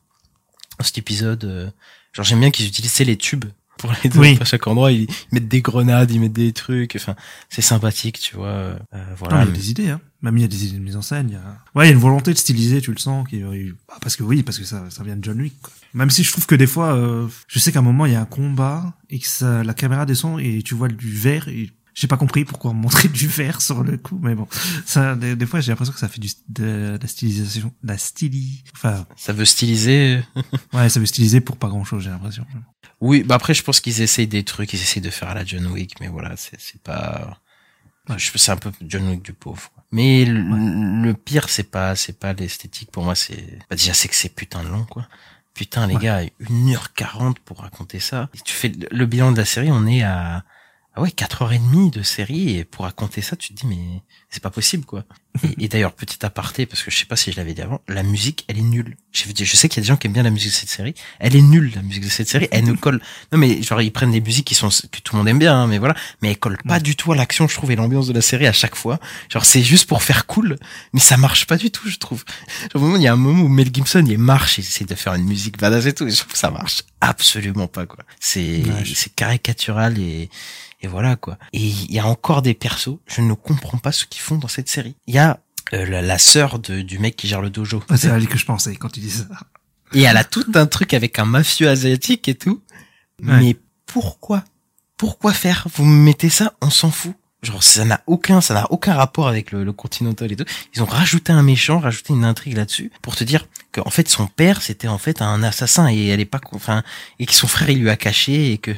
Dans 0.79 0.85
cet 0.85 0.97
épisode 0.97 1.43
euh, 1.45 1.69
genre 2.13 2.25
j'aime 2.25 2.39
bien 2.41 2.51
qu'ils 2.51 2.67
utilisaient 2.67 3.03
les 3.05 3.17
tubes 3.17 3.45
pour 3.77 3.91
les 4.03 4.17
Oui. 4.17 4.37
à 4.39 4.45
chaque 4.45 4.67
endroit, 4.67 4.91
ils, 4.91 5.03
ils 5.03 5.09
mettent 5.31 5.47
des 5.47 5.61
grenades, 5.61 6.11
ils 6.11 6.19
mettent 6.19 6.31
des 6.33 6.53
trucs, 6.53 6.95
enfin 6.95 7.15
c'est 7.49 7.61
sympathique, 7.63 8.19
tu 8.19 8.35
vois. 8.35 8.47
euh, 8.47 8.77
voilà. 9.17 9.37
Non, 9.37 9.41
il 9.43 9.47
y 9.47 9.51
a 9.51 9.55
des 9.55 9.71
idées, 9.71 9.89
hein. 9.89 10.01
Même 10.23 10.37
il 10.37 10.41
y 10.41 10.45
a 10.45 10.47
des 10.47 10.65
idées 10.65 10.77
de 10.77 10.83
mise 10.83 10.95
en 10.95 11.01
scène. 11.01 11.27
Il 11.29 11.33
y 11.33 11.37
a... 11.37 11.63
Ouais, 11.75 11.85
il 11.85 11.89
y 11.89 11.91
a 11.91 11.93
une 11.93 12.01
volonté 12.01 12.33
de 12.33 12.37
styliser, 12.37 12.81
tu 12.81 12.91
le 12.91 12.97
sens. 12.97 13.27
Qui... 13.27 13.41
bah, 13.41 13.97
parce 14.01 14.15
que 14.15 14.23
oui, 14.23 14.41
parce 14.41 14.57
que 14.57 14.65
ça, 14.65 14.89
ça 14.89 15.03
vient 15.03 15.17
de 15.17 15.23
John 15.23 15.39
Wick. 15.39 15.53
Quoi. 15.61 15.73
Même 15.93 16.09
si 16.09 16.23
je 16.23 16.31
trouve 16.31 16.45
que 16.45 16.55
des 16.55 16.65
fois, 16.65 16.95
euh, 16.95 17.27
je 17.47 17.59
sais 17.59 17.71
qu'à 17.71 17.79
un 17.79 17.83
moment 17.83 18.05
il 18.05 18.13
y 18.13 18.15
a 18.15 18.21
un 18.21 18.25
combat 18.25 18.93
et 19.09 19.19
que 19.19 19.27
ça, 19.27 19.63
la 19.63 19.73
caméra 19.73 20.05
descend 20.05 20.39
et 20.39 20.63
tu 20.63 20.73
vois 20.73 20.87
du 20.87 21.11
vert 21.11 21.47
et 21.47 21.69
j'ai 21.93 22.07
pas 22.07 22.17
compris 22.17 22.43
pourquoi 22.45 22.71
on 22.71 22.73
montrait 22.73 23.07
du 23.09 23.27
vert 23.27 23.61
sur 23.61 23.83
le 23.83 23.97
coup, 23.97 24.19
mais 24.21 24.33
bon, 24.33 24.47
ça, 24.85 25.15
des, 25.15 25.35
des 25.35 25.45
fois 25.45 25.59
j'ai 25.59 25.71
l'impression 25.71 25.93
que 25.93 25.99
ça 25.99 26.07
fait 26.07 26.19
du, 26.19 26.29
de, 26.49 26.97
de 26.97 26.99
la 26.99 27.07
stylisation, 27.07 27.71
de 27.83 27.87
la 27.87 27.97
styli, 27.99 28.63
enfin, 28.73 29.05
Ça 29.15 29.33
veut 29.33 29.45
styliser. 29.45 30.23
ouais, 30.73 30.89
ça 30.89 30.99
veut 30.99 31.05
styliser 31.05 31.39
pour 31.39 31.57
pas 31.57 31.67
grand 31.67 31.83
chose, 31.83 32.03
j'ai 32.03 32.09
l'impression. 32.09 32.45
Oui, 32.99 33.23
bah 33.23 33.35
après 33.35 33.53
je 33.53 33.61
pense 33.63 33.79
qu'ils 33.79 34.01
essayent 34.01 34.27
des 34.27 34.43
trucs, 34.43 34.73
ils 34.73 34.81
essayent 34.81 35.03
de 35.03 35.11
faire 35.11 35.29
à 35.29 35.35
la 35.35 35.45
John 35.45 35.67
Wick, 35.67 35.99
mais 35.99 36.07
voilà, 36.07 36.35
c'est 36.37 36.81
pas. 36.81 37.39
Je 38.17 38.31
c'est 38.35 38.51
un 38.51 38.57
peu 38.57 38.71
John 38.81 39.07
Wick 39.07 39.21
du 39.21 39.33
pauvre. 39.33 39.71
quoi. 39.73 39.82
Mais 39.93 40.25
le, 40.25 40.41
le 41.03 41.13
pire 41.13 41.49
c'est 41.49 41.69
pas 41.71 41.95
c'est 41.95 42.19
pas 42.19 42.33
l'esthétique 42.33 42.91
pour 42.91 43.03
moi, 43.05 43.15
c'est 43.15 43.59
bah 43.69 43.75
déjà 43.77 43.93
c'est 43.93 44.09
que 44.09 44.15
c'est 44.15 44.33
putain 44.35 44.63
de 44.63 44.69
long 44.69 44.85
quoi. 44.85 45.07
Putain 45.53 45.87
les 45.87 45.95
Ouais. 45.95 46.01
gars, 46.01 46.23
1h40 46.41 47.35
pour 47.45 47.59
raconter 47.61 47.99
ça. 47.99 48.29
Et 48.33 48.39
tu 48.41 48.53
fais 48.53 48.71
le 48.91 49.05
bilan 49.05 49.31
de 49.33 49.37
la 49.37 49.45
série, 49.45 49.69
on 49.71 49.85
est 49.87 50.03
à 50.03 50.43
ah 50.95 51.01
ouais, 51.01 51.09
4h30 51.09 51.91
de 51.91 52.03
série 52.03 52.57
et 52.57 52.65
pour 52.65 52.85
raconter 52.85 53.21
ça, 53.21 53.35
tu 53.35 53.53
te 53.53 53.59
dis 53.61 53.65
mais 53.67 54.01
c'est 54.29 54.43
pas 54.43 54.49
possible 54.51 54.85
quoi. 54.85 55.03
Et, 55.43 55.65
et 55.65 55.67
d'ailleurs, 55.67 55.93
petit 55.93 56.23
aparté 56.23 56.67
parce 56.67 56.83
que 56.83 56.91
je 56.91 56.97
sais 56.99 57.05
pas 57.05 57.15
si 57.15 57.31
je 57.31 57.37
l'avais 57.37 57.55
dit 57.55 57.63
avant, 57.63 57.81
la 57.87 58.03
musique, 58.03 58.45
elle 58.47 58.59
est 58.59 58.61
nulle. 58.61 58.95
Je, 59.11 59.23
sais 59.55 59.67
qu'il 59.67 59.77
y 59.77 59.79
a 59.79 59.81
des 59.81 59.87
gens 59.87 59.97
qui 59.97 60.05
aiment 60.05 60.13
bien 60.13 60.21
la 60.21 60.29
musique 60.29 60.51
de 60.51 60.55
cette 60.55 60.69
série, 60.69 60.93
elle 61.19 61.35
est 61.35 61.41
nulle 61.41 61.71
la 61.75 61.81
musique 61.81 62.03
de 62.03 62.09
cette 62.09 62.27
série, 62.29 62.47
elle 62.51 62.65
ne 62.65 62.73
colle. 62.73 63.01
Non 63.31 63.39
mais 63.39 63.63
genre 63.63 63.81
ils 63.81 63.91
prennent 63.91 64.11
des 64.11 64.21
musiques 64.21 64.45
qui 64.45 64.53
sont 64.53 64.69
que 64.69 64.99
tout 64.99 65.15
le 65.15 65.17
monde 65.17 65.27
aime 65.27 65.39
bien 65.39 65.55
hein, 65.55 65.65
mais 65.67 65.79
voilà, 65.79 65.95
mais 66.21 66.29
elle 66.29 66.37
colle 66.37 66.59
pas 66.67 66.79
du 66.79 66.95
tout 66.95 67.11
à 67.11 67.15
l'action, 67.15 67.47
je 67.47 67.55
trouve 67.55 67.71
et 67.71 67.75
l'ambiance 67.75 68.05
de 68.07 68.13
la 68.13 68.21
série 68.21 68.45
à 68.45 68.53
chaque 68.53 68.75
fois. 68.75 68.99
Genre 69.31 69.43
c'est 69.43 69.63
juste 69.63 69.87
pour 69.87 70.03
faire 70.03 70.27
cool, 70.27 70.57
mais 70.93 70.99
ça 70.99 71.17
marche 71.17 71.47
pas 71.47 71.57
du 71.57 71.71
tout, 71.71 71.89
je 71.89 71.97
trouve. 71.97 72.23
Genre 72.71 72.95
il 72.97 73.01
y 73.01 73.07
a 73.07 73.13
un 73.13 73.15
moment 73.15 73.41
où 73.43 73.47
Mel 73.49 73.73
Gibson 73.73 74.05
il 74.07 74.19
marche, 74.19 74.59
il 74.59 74.61
essaie 74.61 74.85
de 74.85 74.93
faire 74.93 75.15
une 75.15 75.25
musique 75.25 75.57
badass 75.57 75.87
et 75.87 75.93
tout, 75.93 76.05
et 76.07 76.11
je 76.11 76.17
trouve 76.19 76.33
que 76.33 76.37
ça 76.37 76.51
marche 76.51 76.83
absolument 77.01 77.67
pas 77.67 77.87
quoi. 77.87 78.03
C'est 78.19 78.63
Ouais, 78.63 78.85
je- 78.85 78.93
c'est 78.93 79.13
caricatural 79.15 79.97
et 79.97 80.29
et 80.83 80.87
voilà 80.87 81.15
quoi. 81.15 81.37
Et 81.53 81.59
il 81.59 81.91
y 81.91 81.99
a 81.99 82.05
encore 82.05 82.41
des 82.43 82.53
persos, 82.53 82.97
je 83.07 83.21
ne 83.21 83.33
comprends 83.33 83.79
pas 83.79 83.91
ce 83.91 84.05
qu'ils 84.05 84.21
font 84.21 84.37
dans 84.37 84.47
cette 84.47 84.69
série. 84.69 84.95
Il 85.07 85.15
y 85.15 85.17
a 85.17 85.39
euh, 85.73 85.85
la, 85.85 86.01
la 86.01 86.19
sœur 86.19 86.59
de, 86.59 86.81
du 86.81 86.99
mec 86.99 87.15
qui 87.15 87.27
gère 87.27 87.41
le 87.41 87.49
dojo. 87.49 87.81
Ouais, 87.89 87.97
c'est 87.97 88.11
à 88.11 88.17
elle 88.17 88.27
que 88.27 88.37
je 88.37 88.45
pensais 88.45 88.75
quand 88.75 88.89
tu 88.89 88.99
dis 88.99 89.09
ça. 89.09 89.25
Et 89.93 90.01
elle 90.03 90.17
a 90.17 90.23
tout 90.23 90.45
un 90.53 90.65
truc 90.65 90.93
avec 90.93 91.17
un 91.19 91.25
mafieux 91.25 91.69
asiatique 91.69 92.27
et 92.27 92.35
tout. 92.35 92.61
Ouais. 93.23 93.39
Mais 93.39 93.55
pourquoi? 93.85 94.43
Pourquoi 94.97 95.33
faire? 95.33 95.67
Vous 95.75 95.85
me 95.85 96.03
mettez 96.03 96.29
ça, 96.29 96.53
on 96.61 96.69
s'en 96.69 96.91
fout. 96.91 97.13
Genre 97.43 97.61
ça 97.61 97.83
n'a 97.83 98.01
aucun 98.07 98.39
ça 98.39 98.53
n'a 98.53 98.71
aucun 98.71 98.93
rapport 98.93 99.27
avec 99.27 99.51
le, 99.51 99.65
le 99.65 99.73
Continental 99.73 100.31
et 100.31 100.37
tout. 100.37 100.45
Ils 100.73 100.81
ont 100.81 100.85
rajouté 100.85 101.33
un 101.33 101.43
méchant, 101.43 101.77
rajouté 101.77 102.13
une 102.13 102.23
intrigue 102.23 102.55
là-dessus 102.55 102.89
pour 103.01 103.17
te 103.17 103.25
dire 103.25 103.47
que 103.73 103.81
en 103.81 103.89
fait 103.89 104.07
son 104.07 104.27
père 104.27 104.61
c'était 104.61 104.87
en 104.87 104.97
fait 104.97 105.21
un 105.21 105.43
assassin 105.43 105.89
et 105.91 106.07
elle 106.07 106.21
est 106.21 106.25
pas 106.25 106.39
enfin 106.53 106.83
et 107.19 107.25
que 107.25 107.33
son 107.33 107.47
frère 107.47 107.69
il 107.69 107.81
lui 107.81 107.89
a 107.89 107.97
caché 107.97 108.53
et 108.53 108.57
que 108.59 108.71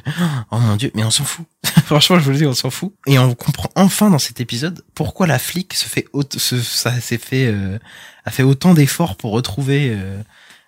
oh 0.49 0.57
mon 0.57 0.77
dieu 0.77 0.91
mais 0.95 1.03
on 1.03 1.11
s'en 1.11 1.26
fout. 1.26 1.45
Franchement 1.86 2.18
je 2.20 2.24
vous 2.26 2.32
le 2.32 2.38
dis 2.38 2.46
on 2.46 2.54
s'en 2.54 2.70
fout. 2.70 2.94
Et 3.08 3.20
on 3.20 3.34
comprend 3.36 3.70
enfin 3.76 4.10
dans 4.10 4.20
cet 4.20 4.40
épisode 4.40 4.84
pourquoi 4.96 5.28
la 5.28 5.40
flic 5.40 5.74
se 5.74 5.88
fait 5.88 6.06
se, 6.38 6.62
ça 6.62 7.00
s'est 7.02 7.18
fait 7.18 7.48
euh, 7.48 7.78
a 8.26 8.32
fait 8.32 8.44
autant 8.44 8.74
d'efforts 8.74 9.18
pour 9.18 9.32
retrouver 9.32 9.90
euh, 9.94 10.22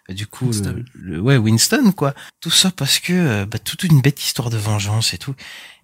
du 0.10 0.28
coup 0.28 0.46
le, 0.46 0.52
Winston. 0.52 0.84
le- 0.94 1.20
ouais 1.20 1.38
Winston 1.38 1.92
quoi. 1.96 2.14
Tout 2.42 2.52
ça 2.52 2.72
parce 2.72 3.00
que 3.00 3.14
euh, 3.14 3.46
bah, 3.46 3.60
toute 3.60 3.84
une 3.84 4.02
bête 4.02 4.22
histoire 4.22 4.50
de 4.50 4.58
vengeance 4.58 5.14
et 5.14 5.18
tout. 5.18 5.36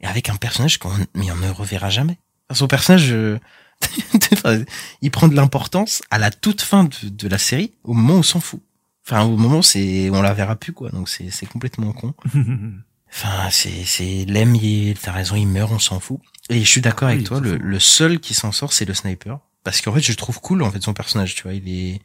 Et 0.02 0.06
avec 0.08 0.30
un 0.30 0.36
personnage 0.36 0.78
qu'on 0.78 0.92
mais 1.16 1.32
on 1.32 1.36
ne 1.38 1.50
reverra 1.50 1.90
jamais. 1.90 2.18
Son 2.54 2.68
personnage 2.68 3.12
euh, 3.12 3.40
il 5.02 5.12
prend 5.12 5.28
de 5.28 5.36
l'importance 5.36 6.02
à 6.12 6.18
la 6.20 6.32
toute 6.32 6.62
fin 6.62 6.84
de, 6.86 7.10
de 7.10 7.28
la 7.28 7.38
série 7.38 7.74
au 7.84 7.94
moment 7.94 8.16
où 8.16 8.20
on 8.20 8.24
s'en 8.24 8.40
fout. 8.40 8.62
Enfin 9.06 9.24
au 9.24 9.36
moment 9.36 9.58
où 9.60 9.64
c'est 9.64 10.10
on 10.12 10.22
la 10.22 10.34
verra 10.34 10.56
plus 10.56 10.74
quoi. 10.74 10.90
Donc 10.90 11.10
c'est 11.10 11.30
c'est 11.32 11.46
complètement 11.46 11.92
con 11.94 12.14
enfin 13.14 13.50
c'est 13.52 13.84
c'est 13.86 14.26
il- 14.28 14.98
t'as 15.02 15.12
raison 15.12 15.36
il 15.36 15.48
meurt 15.48 15.72
on 15.72 15.80
s'en 15.80 16.00
fout 16.00 16.20
et 16.50 16.60
je 16.60 16.68
suis 16.70 16.82
d'accord 16.82 17.08
Oui, 17.10 17.16
avec 17.16 17.26
toi 17.28 17.40
le, 17.40 17.58
le 17.58 17.80
seul 17.80 18.20
qui 18.20 18.34
s'en 18.34 18.52
sort 18.52 18.74
c'est 18.74 18.86
le 18.86 18.94
sniper 18.94 19.40
parce 19.64 19.82
qu'en 19.82 19.94
fait 19.94 20.02
je 20.02 20.12
le 20.12 20.16
trouve 20.18 20.40
cool 20.42 20.64
en 20.64 20.72
fait 20.72 20.82
son 20.82 20.94
personnage 20.94 21.36
tu 21.36 21.44
vois 21.44 21.54
il 21.54 21.68
est 21.70 22.02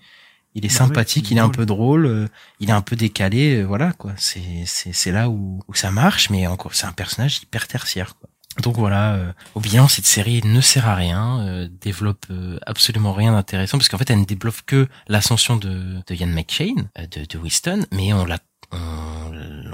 Il 0.55 0.65
est 0.65 0.69
Bah 0.69 0.75
sympathique, 0.75 1.27
ouais, 1.27 1.31
il 1.33 1.37
est 1.39 1.41
un 1.43 1.51
peu 1.51 1.67
drôle, 1.67 2.07
euh, 2.07 2.27
il 2.59 2.71
est 2.71 2.73
un 2.73 2.81
peu 2.81 2.97
décalé, 2.97 3.57
euh, 3.57 3.65
voilà 3.67 3.93
quoi. 3.93 4.13
C'est 4.17 4.65
c'est 4.65 4.95
c'est 4.95 5.13
là 5.13 5.29
où, 5.29 5.61
où 5.69 5.75
ça 5.75 5.91
marche, 5.91 6.31
mais 6.31 6.47
encore 6.47 6.75
c'est 6.75 6.87
un 6.87 6.93
personnage 6.93 7.43
hyper 7.43 7.69
tertiaire. 7.69 8.15
Quoi. 8.19 8.29
Donc 8.63 8.77
voilà, 8.79 9.15
euh, 9.15 9.33
au 9.55 9.61
bilan 9.61 9.89
cette 9.89 10.07
série 10.07 10.41
ne 10.45 10.61
sert 10.63 10.89
à 10.89 10.95
rien, 10.97 11.41
euh, 11.47 11.69
développe 11.81 12.25
euh, 12.31 12.59
absolument 12.67 13.13
rien 13.13 13.33
d'intéressant 13.33 13.77
parce 13.79 13.89
qu'en 13.91 13.99
fait 13.99 14.11
elle 14.11 14.21
ne 14.21 14.25
développe 14.25 14.63
que 14.67 14.89
l'ascension 15.07 15.57
de 15.57 16.01
de 16.07 16.15
Ian 16.15 16.29
McShane, 16.29 16.89
euh, 16.99 17.07
de 17.07 17.27
de 17.27 17.39
Winston, 17.39 17.85
mais 17.93 18.13
on 18.15 18.25
l'a 18.25 18.39
on, 18.73 18.79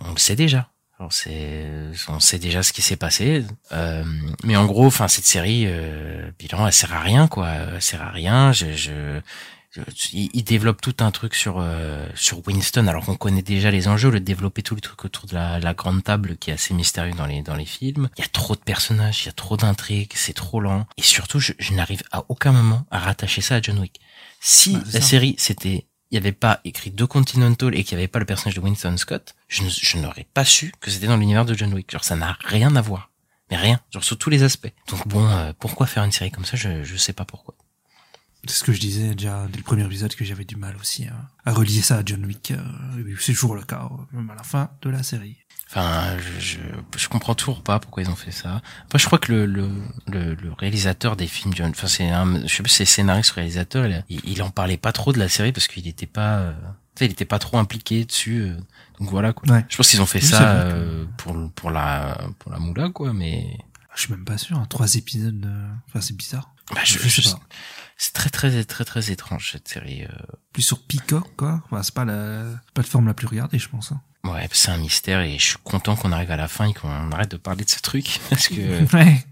on 0.09 0.13
le 0.13 0.19
sait 0.19 0.37
déjà. 0.37 0.69
Alors 1.01 1.13
c'est, 1.13 1.67
on 2.09 2.21
sait 2.21 2.39
déjà 2.39 2.63
ce 2.63 2.73
qui 2.73 2.83
s'est 2.83 2.97
passé, 2.97 3.45
Euh, 3.73 4.05
mais 4.45 4.57
en 4.57 4.65
gros, 4.67 4.87
enfin 4.87 5.09
cette 5.09 5.25
série, 5.27 5.65
euh, 5.67 6.31
bilan, 6.39 6.67
elle 6.67 6.73
sert 6.73 6.93
à 6.93 7.01
rien 7.01 7.27
quoi, 7.27 7.49
elle 7.49 7.83
sert 7.83 8.01
à 8.03 8.11
rien. 8.11 8.53
Je, 8.53 8.73
je, 8.77 9.21
je- 9.73 9.83
il 10.13 10.45
développe 10.45 10.81
tout 10.81 10.95
un 11.01 11.11
truc 11.11 11.35
sur 11.35 11.57
euh, 11.59 12.07
sur 12.15 12.47
Winston, 12.47 12.87
alors 12.87 13.05
qu'on 13.07 13.17
connaît 13.17 13.43
déjà 13.43 13.73
les 13.73 13.89
enjeux, 13.89 14.09
le 14.11 14.21
développer 14.21 14.63
tout 14.63 14.77
le 14.77 14.81
truc 14.81 15.05
autour 15.05 15.27
de 15.27 15.35
la, 15.35 15.59
la 15.59 15.75
grande 15.75 16.05
table 16.05 16.37
qui 16.37 16.51
est 16.51 16.55
assez 16.55 16.75
mystérieux 16.75 17.15
dans 17.15 17.27
les 17.27 17.43
dans 17.43 17.57
les 17.57 17.67
films. 17.67 18.09
Il 18.17 18.21
y 18.21 18.25
a 18.25 18.29
trop 18.29 18.55
de 18.55 18.61
personnages, 18.61 19.25
il 19.25 19.27
y 19.27 19.31
a 19.31 19.33
trop 19.33 19.57
d'intrigues, 19.57 20.13
c'est 20.15 20.33
trop 20.33 20.61
lent, 20.61 20.87
et 20.97 21.03
surtout, 21.03 21.41
je, 21.41 21.55
je 21.59 21.73
n'arrive 21.75 22.05
à 22.13 22.23
aucun 22.29 22.53
moment 22.53 22.87
à 22.93 23.01
rattacher 23.01 23.41
ça 23.43 23.57
à 23.57 23.61
John 23.61 23.81
Wick. 23.81 24.01
Si 24.41 24.75
Bah, 24.75 24.83
la 24.93 25.01
ça. 25.01 25.07
série 25.09 25.35
c'était 25.39 25.87
il 26.15 26.21
n'y 26.21 26.27
avait 26.29 26.33
pas 26.33 26.61
écrit 26.63 26.95
The 26.95 27.07
Continental 27.07 27.75
et 27.75 27.83
qu'il 27.83 27.97
n'y 27.99 28.05
avait 28.05 28.09
pas 28.09 28.21
le 28.21 28.25
personnage 28.25 28.55
de 28.55 28.61
Winston 28.61 28.97
Scott, 28.97 29.35
je, 29.49 29.97
n'aurais 29.99 30.29
pas 30.33 30.45
su 30.45 30.73
que 30.79 30.89
c'était 30.89 31.09
dans 31.09 31.17
l'univers 31.17 31.45
de 31.45 31.55
John 31.55 31.75
Wick. 31.75 31.91
Genre, 31.91 32.05
ça 32.05 32.15
n'a 32.15 32.39
rien 32.45 32.77
à 32.77 32.81
voir. 32.81 33.11
Mais 33.51 33.57
rien. 33.57 33.81
Genre, 33.91 34.05
sur 34.05 34.17
tous 34.17 34.31
les 34.31 34.45
aspects. 34.45 34.73
Donc 34.89 35.09
bon, 35.09 35.27
euh, 35.29 35.53
pourquoi 35.59 35.87
faire 35.87 36.05
une 36.05 36.13
série 36.13 36.31
comme 36.31 36.45
ça? 36.45 36.57
Je, 36.57 36.85
je 36.85 36.97
sais 36.97 37.13
pas 37.13 37.25
pourquoi. 37.25 37.57
C'est 38.47 38.59
ce 38.59 38.63
que 38.63 38.73
je 38.73 38.79
disais 38.79 39.17
déjà 39.17 39.49
dès 39.51 39.57
le 39.57 39.65
premier 39.65 39.85
épisode 39.87 40.15
que 40.15 40.25
j'avais 40.25 40.45
du 40.45 40.55
mal 40.55 40.77
aussi 40.77 41.07
à, 41.07 41.51
à 41.51 41.53
relier 41.53 41.83
ça 41.83 41.97
à 41.97 42.03
John 42.05 42.25
Wick. 42.25 42.53
euh, 42.53 43.17
c'est 43.19 43.33
toujours 43.33 43.57
le 43.57 43.65
cas, 43.65 43.91
euh, 43.91 44.17
même 44.17 44.31
à 44.31 44.37
la 44.37 44.45
fin 44.45 44.71
de 44.83 44.91
la 44.91 45.03
série. 45.03 45.39
Enfin, 45.71 46.17
je, 46.19 46.41
je, 46.41 46.59
je 46.97 47.09
comprends 47.09 47.35
toujours 47.35 47.63
pas 47.63 47.81
pourquoi 47.81 48.03
ils 48.03 48.11
ont 48.11 48.15
fait 48.17 48.31
ça. 48.31 48.61
Après, 48.85 48.99
je 48.99 49.07
crois 49.07 49.19
que 49.19 49.33
le, 49.33 49.47
le, 49.47 49.69
le, 50.07 50.35
le 50.35 50.53
réalisateur 50.53 51.17
des 51.17 51.27
films 51.27 51.53
John, 51.55 51.71
enfin, 51.71 51.89
c'est 51.89 52.09
un, 52.11 52.47
je 52.47 52.55
sais 52.55 52.63
plus 52.63 52.71
si 52.71 52.77
c'est 52.77 52.85
scénariste 52.85 53.33
ou 53.33 53.35
réalisateur, 53.37 53.87
il, 53.87 54.05
il, 54.09 54.21
il 54.25 54.43
en 54.43 54.51
parlait 54.51 54.77
pas 54.77 54.93
trop 54.93 55.13
de 55.13 55.19
la 55.19 55.29
série 55.29 55.53
parce 55.53 55.67
qu'il 55.67 55.89
était 55.89 56.07
pas, 56.07 56.37
euh, 56.39 56.53
il 57.01 57.11
était 57.11 57.25
pas 57.25 57.39
trop 57.41 57.59
impliqué 57.59 58.05
dessus. 58.05 58.43
euh, 58.43 58.57
donc 59.01 59.11
voilà, 59.11 59.33
quoi. 59.33 59.51
Ouais. 59.51 59.65
Je 59.69 59.77
pense 59.77 59.89
qu'ils 59.89 60.01
ont 60.03 60.07
fait 60.07 60.21
Oui, 60.21 60.27
ça 60.29 60.53
euh, 60.59 61.07
pour, 61.17 61.35
pour 61.57 61.71
la, 61.73 62.19
pour 62.39 62.53
la 62.53 62.59
moula, 62.59 62.91
quoi, 62.91 63.13
mais. 63.13 63.57
Je 63.97 64.03
suis 64.03 64.13
même 64.13 64.25
pas 64.25 64.39
sûr, 64.39 64.59
hein, 64.59 64.67
trois 64.69 64.95
épisodes, 64.97 65.39
de... 65.41 65.51
enfin 65.89 66.01
c'est 66.01 66.17
bizarre. 66.17 66.51
Bah, 66.75 66.81
je, 66.85 66.99
Je 66.99 67.21
sais 67.21 67.31
pas. 67.31 67.39
C'est 67.97 68.13
très 68.13 68.29
très 68.31 68.65
très 68.65 68.85
très 68.85 69.11
étrange 69.13 69.51
cette 69.53 69.69
série. 69.69 70.03
euh. 70.05 70.09
Plus 70.53 70.63
sur 70.63 70.83
Peacock, 70.83 71.31
quoi. 71.37 71.63
Enfin, 71.67 71.83
c'est 71.85 71.95
pas 71.95 72.05
la 72.05 72.43
plateforme 72.75 73.07
la 73.07 73.15
plus 73.15 73.27
regardée, 73.29 73.59
je 73.59 73.69
pense. 73.69 73.93
hein. 73.93 74.01
Ouais, 74.25 74.49
c'est 74.53 74.71
un 74.71 74.79
mystère 74.79 75.21
et 75.21 75.39
je 75.39 75.45
suis 75.49 75.57
content 75.63 75.97
qu'on 75.97 76.11
arrive 76.13 76.31
à 76.31 76.37
la 76.37 76.49
fin 76.49 76.67
et 76.69 76.73
qu'on 76.75 76.89
arrête 77.13 77.31
de 77.31 77.37
parler 77.37 77.65
de 77.65 77.71
ce 77.71 77.81
truc 77.81 78.21
parce 78.31 78.49
que 78.49 78.55
Ouais. 78.97 79.25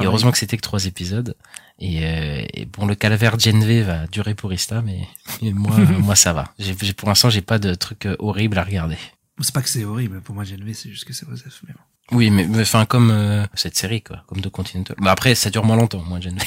et 0.00 0.06
heureusement 0.06 0.30
que 0.32 0.38
c'était 0.38 0.56
que 0.56 0.62
trois 0.62 0.86
épisodes 0.86 1.34
et, 1.78 2.04
euh, 2.04 2.42
et 2.54 2.64
bon 2.64 2.86
le 2.86 2.94
calvaire 2.94 3.38
Genve 3.38 3.82
va 3.82 4.06
durer 4.06 4.34
pour 4.34 4.52
Ista 4.52 4.80
mais, 4.82 5.00
mais 5.42 5.52
moi 5.52 5.76
moi 5.98 6.16
ça 6.16 6.32
va. 6.32 6.52
J'ai 6.58 6.74
pour 6.94 7.08
l'instant 7.08 7.30
j'ai 7.30 7.42
pas 7.42 7.58
de 7.58 7.74
truc 7.74 8.06
euh, 8.06 8.16
horrible 8.18 8.58
à 8.58 8.64
regarder. 8.64 8.96
C'est 9.40 9.54
pas 9.54 9.62
que 9.62 9.68
c'est 9.68 9.84
horrible, 9.84 10.20
pour 10.20 10.34
moi, 10.34 10.42
GNV, 10.42 10.74
c'est 10.74 10.88
juste 10.90 11.04
que 11.04 11.12
c'est 11.12 11.24
Joseph. 11.28 11.60
Mais 11.64 11.72
bon. 11.72 12.16
Oui 12.16 12.30
mais 12.30 12.46
mais, 12.48 12.62
enfin 12.62 12.86
comme 12.86 13.10
euh, 13.12 13.44
cette 13.54 13.76
série 13.76 14.02
quoi, 14.02 14.24
comme 14.26 14.40
de 14.40 14.48
Continental. 14.48 14.96
Mais 15.00 15.10
après 15.10 15.34
ça 15.34 15.50
dure 15.50 15.64
moins 15.64 15.76
longtemps 15.76 16.02
moi 16.02 16.18
Genve. 16.20 16.38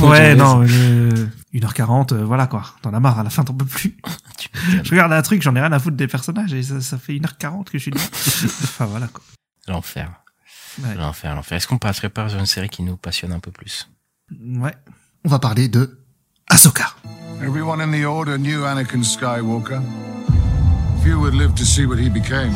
Ouais, 0.00 0.34
non, 0.34 0.60
le... 0.60 1.28
1h40, 1.54 2.12
euh, 2.12 2.24
voilà 2.24 2.46
quoi. 2.46 2.64
T'en 2.82 2.92
as 2.92 3.00
marre, 3.00 3.20
à 3.20 3.22
la 3.22 3.30
fin 3.30 3.44
t'en 3.44 3.54
peux 3.54 3.64
plus. 3.64 3.96
je 4.82 4.90
regarde 4.90 5.12
un 5.12 5.22
truc, 5.22 5.42
j'en 5.42 5.54
ai 5.54 5.60
rien 5.60 5.72
à 5.72 5.78
foutre 5.78 5.96
des 5.96 6.08
personnages 6.08 6.52
et 6.52 6.62
ça, 6.62 6.80
ça 6.80 6.98
fait 6.98 7.14
1h40 7.14 7.64
que 7.64 7.78
je 7.78 7.82
suis 7.82 7.90
dedans. 7.90 8.04
enfin 8.12 8.86
voilà 8.86 9.08
quoi. 9.08 9.22
L'enfer. 9.68 10.12
Ouais. 10.82 10.94
L'enfer, 10.96 11.34
l'enfer. 11.34 11.56
Est-ce 11.56 11.68
qu'on 11.68 11.78
passerait 11.78 12.10
pas 12.10 12.28
sur 12.28 12.38
une 12.38 12.46
série 12.46 12.68
qui 12.68 12.82
nous 12.82 12.96
passionne 12.96 13.32
un 13.32 13.38
peu 13.38 13.52
plus? 13.52 13.88
Ouais. 14.40 14.74
On 15.24 15.28
va 15.28 15.38
parler 15.38 15.68
de 15.68 15.98
Ahsoka. 16.48 16.94
Everyone 17.42 17.80
in 17.80 17.92
the 17.92 18.04
Order 18.04 18.38
knew 18.38 18.64
Anakin 18.64 19.02
Skywalker. 19.02 19.80
Few 21.02 21.18
would 21.18 21.34
live 21.34 21.54
to 21.54 21.64
see 21.64 21.86
what 21.86 21.98
he 21.98 22.08
became. 22.08 22.52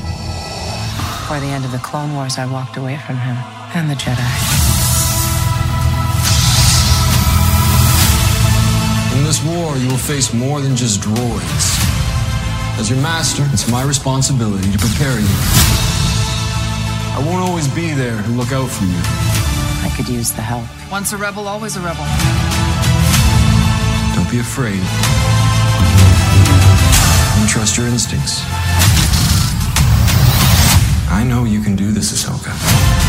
By 1.29 1.41
the 1.41 1.47
end 1.47 1.65
of 1.65 1.73
the 1.73 1.79
Clone 1.79 2.15
Wars, 2.15 2.39
I 2.39 2.47
walked 2.47 2.77
away 2.79 2.97
from 3.07 3.17
him 3.19 3.37
and 3.75 3.91
the 3.91 3.95
Jedi. 3.95 4.58
This 9.39 9.57
war, 9.57 9.77
you 9.77 9.89
will 9.89 9.97
face 9.97 10.33
more 10.33 10.61
than 10.61 10.75
just 10.75 11.01
droids. 11.01 11.79
As 12.79 12.91
your 12.91 13.01
master, 13.01 13.45
it's 13.53 13.71
my 13.71 13.83
responsibility 13.83 14.71
to 14.71 14.79
prepare 14.79 15.19
you. 15.19 15.37
I 17.15 17.23
won't 17.25 17.49
always 17.49 17.69
be 17.69 17.93
there 17.93 18.21
to 18.23 18.29
look 18.31 18.53
out 18.53 18.69
for 18.69 18.85
you. 18.85 19.01
I 19.85 19.93
could 19.97 20.09
use 20.09 20.33
the 20.33 20.43
help. 20.43 20.65
Once 20.91 21.13
a 21.13 21.17
rebel, 21.17 21.47
always 21.49 21.77
a 21.77 21.81
rebel. 21.81 22.05
Don't 24.15 24.31
be 24.31 24.41
afraid. 24.41 24.81
And 27.39 27.49
trust 27.49 27.77
your 27.77 27.87
instincts. 27.87 28.43
I 31.11 31.25
know 31.25 31.45
you 31.45 31.61
can 31.61 31.77
do 31.77 31.93
this, 31.93 32.13
Ahsoka. 32.13 33.08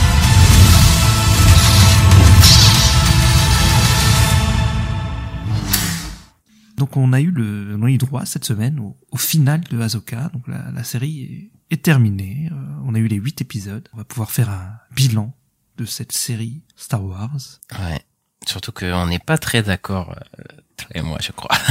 Donc 6.79 6.97
on 6.97 7.13
a 7.13 7.21
eu 7.21 7.29
le, 7.29 7.77
on 7.79 7.83
a 7.85 7.89
eu 7.91 7.97
droit 7.99 8.25
cette 8.25 8.45
semaine 8.45 8.79
au, 8.79 8.97
au 9.11 9.17
final 9.17 9.61
de 9.61 9.79
Ahsoka. 9.79 10.29
Donc 10.33 10.47
la, 10.47 10.71
la 10.71 10.83
série 10.83 11.51
est, 11.69 11.75
est 11.75 11.81
terminée. 11.83 12.49
Euh, 12.51 12.55
on 12.85 12.95
a 12.95 12.97
eu 12.99 13.07
les 13.07 13.17
huit 13.17 13.39
épisodes. 13.41 13.87
On 13.93 13.97
va 13.97 14.03
pouvoir 14.05 14.31
faire 14.31 14.49
un 14.49 14.71
bilan 14.95 15.35
de 15.77 15.85
cette 15.85 16.11
série 16.11 16.63
Star 16.75 17.03
Wars. 17.03 17.37
Ouais. 17.79 18.01
Surtout 18.47 18.71
qu'on 18.71 19.05
n'est 19.07 19.19
pas 19.19 19.37
très 19.37 19.61
d'accord, 19.61 20.15
euh, 20.39 20.43
toi 20.77 20.87
et 20.95 21.01
moi, 21.01 21.19
je 21.21 21.31
crois. 21.31 21.55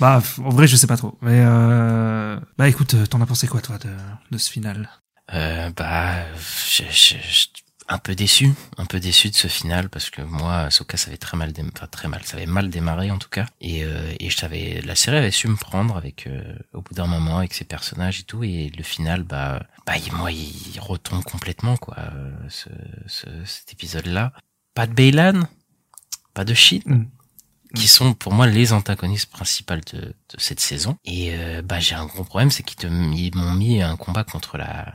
Bah 0.00 0.20
en 0.38 0.48
vrai 0.48 0.66
je 0.66 0.74
sais 0.74 0.88
pas 0.88 0.96
trop. 0.96 1.16
Mais 1.22 1.40
euh, 1.44 2.36
bah 2.58 2.68
écoute, 2.68 2.94
euh, 2.94 3.06
t'en 3.06 3.20
as 3.20 3.26
pensé 3.26 3.46
quoi 3.46 3.60
toi 3.60 3.78
de, 3.78 3.90
de 4.32 4.38
ce 4.38 4.50
final? 4.50 4.90
Euh, 5.32 5.70
bah, 5.70 6.16
je, 6.68 6.82
je- 6.90 7.14
je- 7.22 7.53
un 7.88 7.98
peu 7.98 8.14
déçu, 8.14 8.52
un 8.78 8.86
peu 8.86 8.98
déçu 9.00 9.28
de 9.30 9.34
ce 9.34 9.48
final 9.48 9.88
parce 9.88 10.10
que 10.10 10.22
moi, 10.22 10.70
Soka, 10.70 10.96
ça 10.96 11.08
avait 11.08 11.18
très 11.18 11.36
mal, 11.36 11.52
enfin 11.74 11.86
très 11.86 12.08
mal, 12.08 12.22
ça 12.24 12.36
avait 12.36 12.46
mal 12.46 12.70
démarré 12.70 13.10
en 13.10 13.18
tout 13.18 13.28
cas, 13.28 13.46
et 13.60 13.84
euh, 13.84 14.12
et 14.20 14.30
je 14.30 14.36
savais, 14.36 14.80
la 14.84 14.94
série 14.94 15.18
avait 15.18 15.30
su 15.30 15.48
me 15.48 15.56
prendre 15.56 15.96
avec 15.96 16.26
euh, 16.26 16.56
au 16.72 16.80
bout 16.80 16.94
d'un 16.94 17.06
moment 17.06 17.38
avec 17.38 17.52
ses 17.54 17.64
personnages 17.64 18.20
et 18.20 18.24
tout, 18.24 18.42
et 18.44 18.70
le 18.76 18.82
final, 18.82 19.22
bah, 19.22 19.62
bah, 19.86 19.94
il, 19.98 20.12
moi, 20.14 20.32
il 20.32 20.78
retombe 20.80 21.22
complètement 21.24 21.76
quoi, 21.76 21.96
euh, 21.98 22.32
ce, 22.48 22.70
ce, 23.06 23.26
cet 23.44 23.72
épisode-là. 23.72 24.32
Pas 24.74 24.86
de 24.86 24.94
Baylan, 24.94 25.42
pas 26.32 26.44
de 26.44 26.54
shit. 26.54 26.84
Mm. 26.86 27.06
qui 27.74 27.88
sont 27.88 28.14
pour 28.14 28.32
moi 28.32 28.46
les 28.46 28.72
antagonistes 28.72 29.30
principaux 29.30 29.74
de, 29.92 29.98
de 30.00 30.38
cette 30.38 30.60
saison. 30.60 30.96
Et 31.04 31.34
euh, 31.34 31.60
bah 31.62 31.80
j'ai 31.80 31.94
un 31.96 32.06
gros 32.06 32.24
problème, 32.24 32.50
c'est 32.50 32.62
qu'ils 32.62 33.34
m'ont 33.34 33.52
mis 33.54 33.82
un 33.82 33.96
combat 33.96 34.24
contre 34.24 34.56
la 34.56 34.92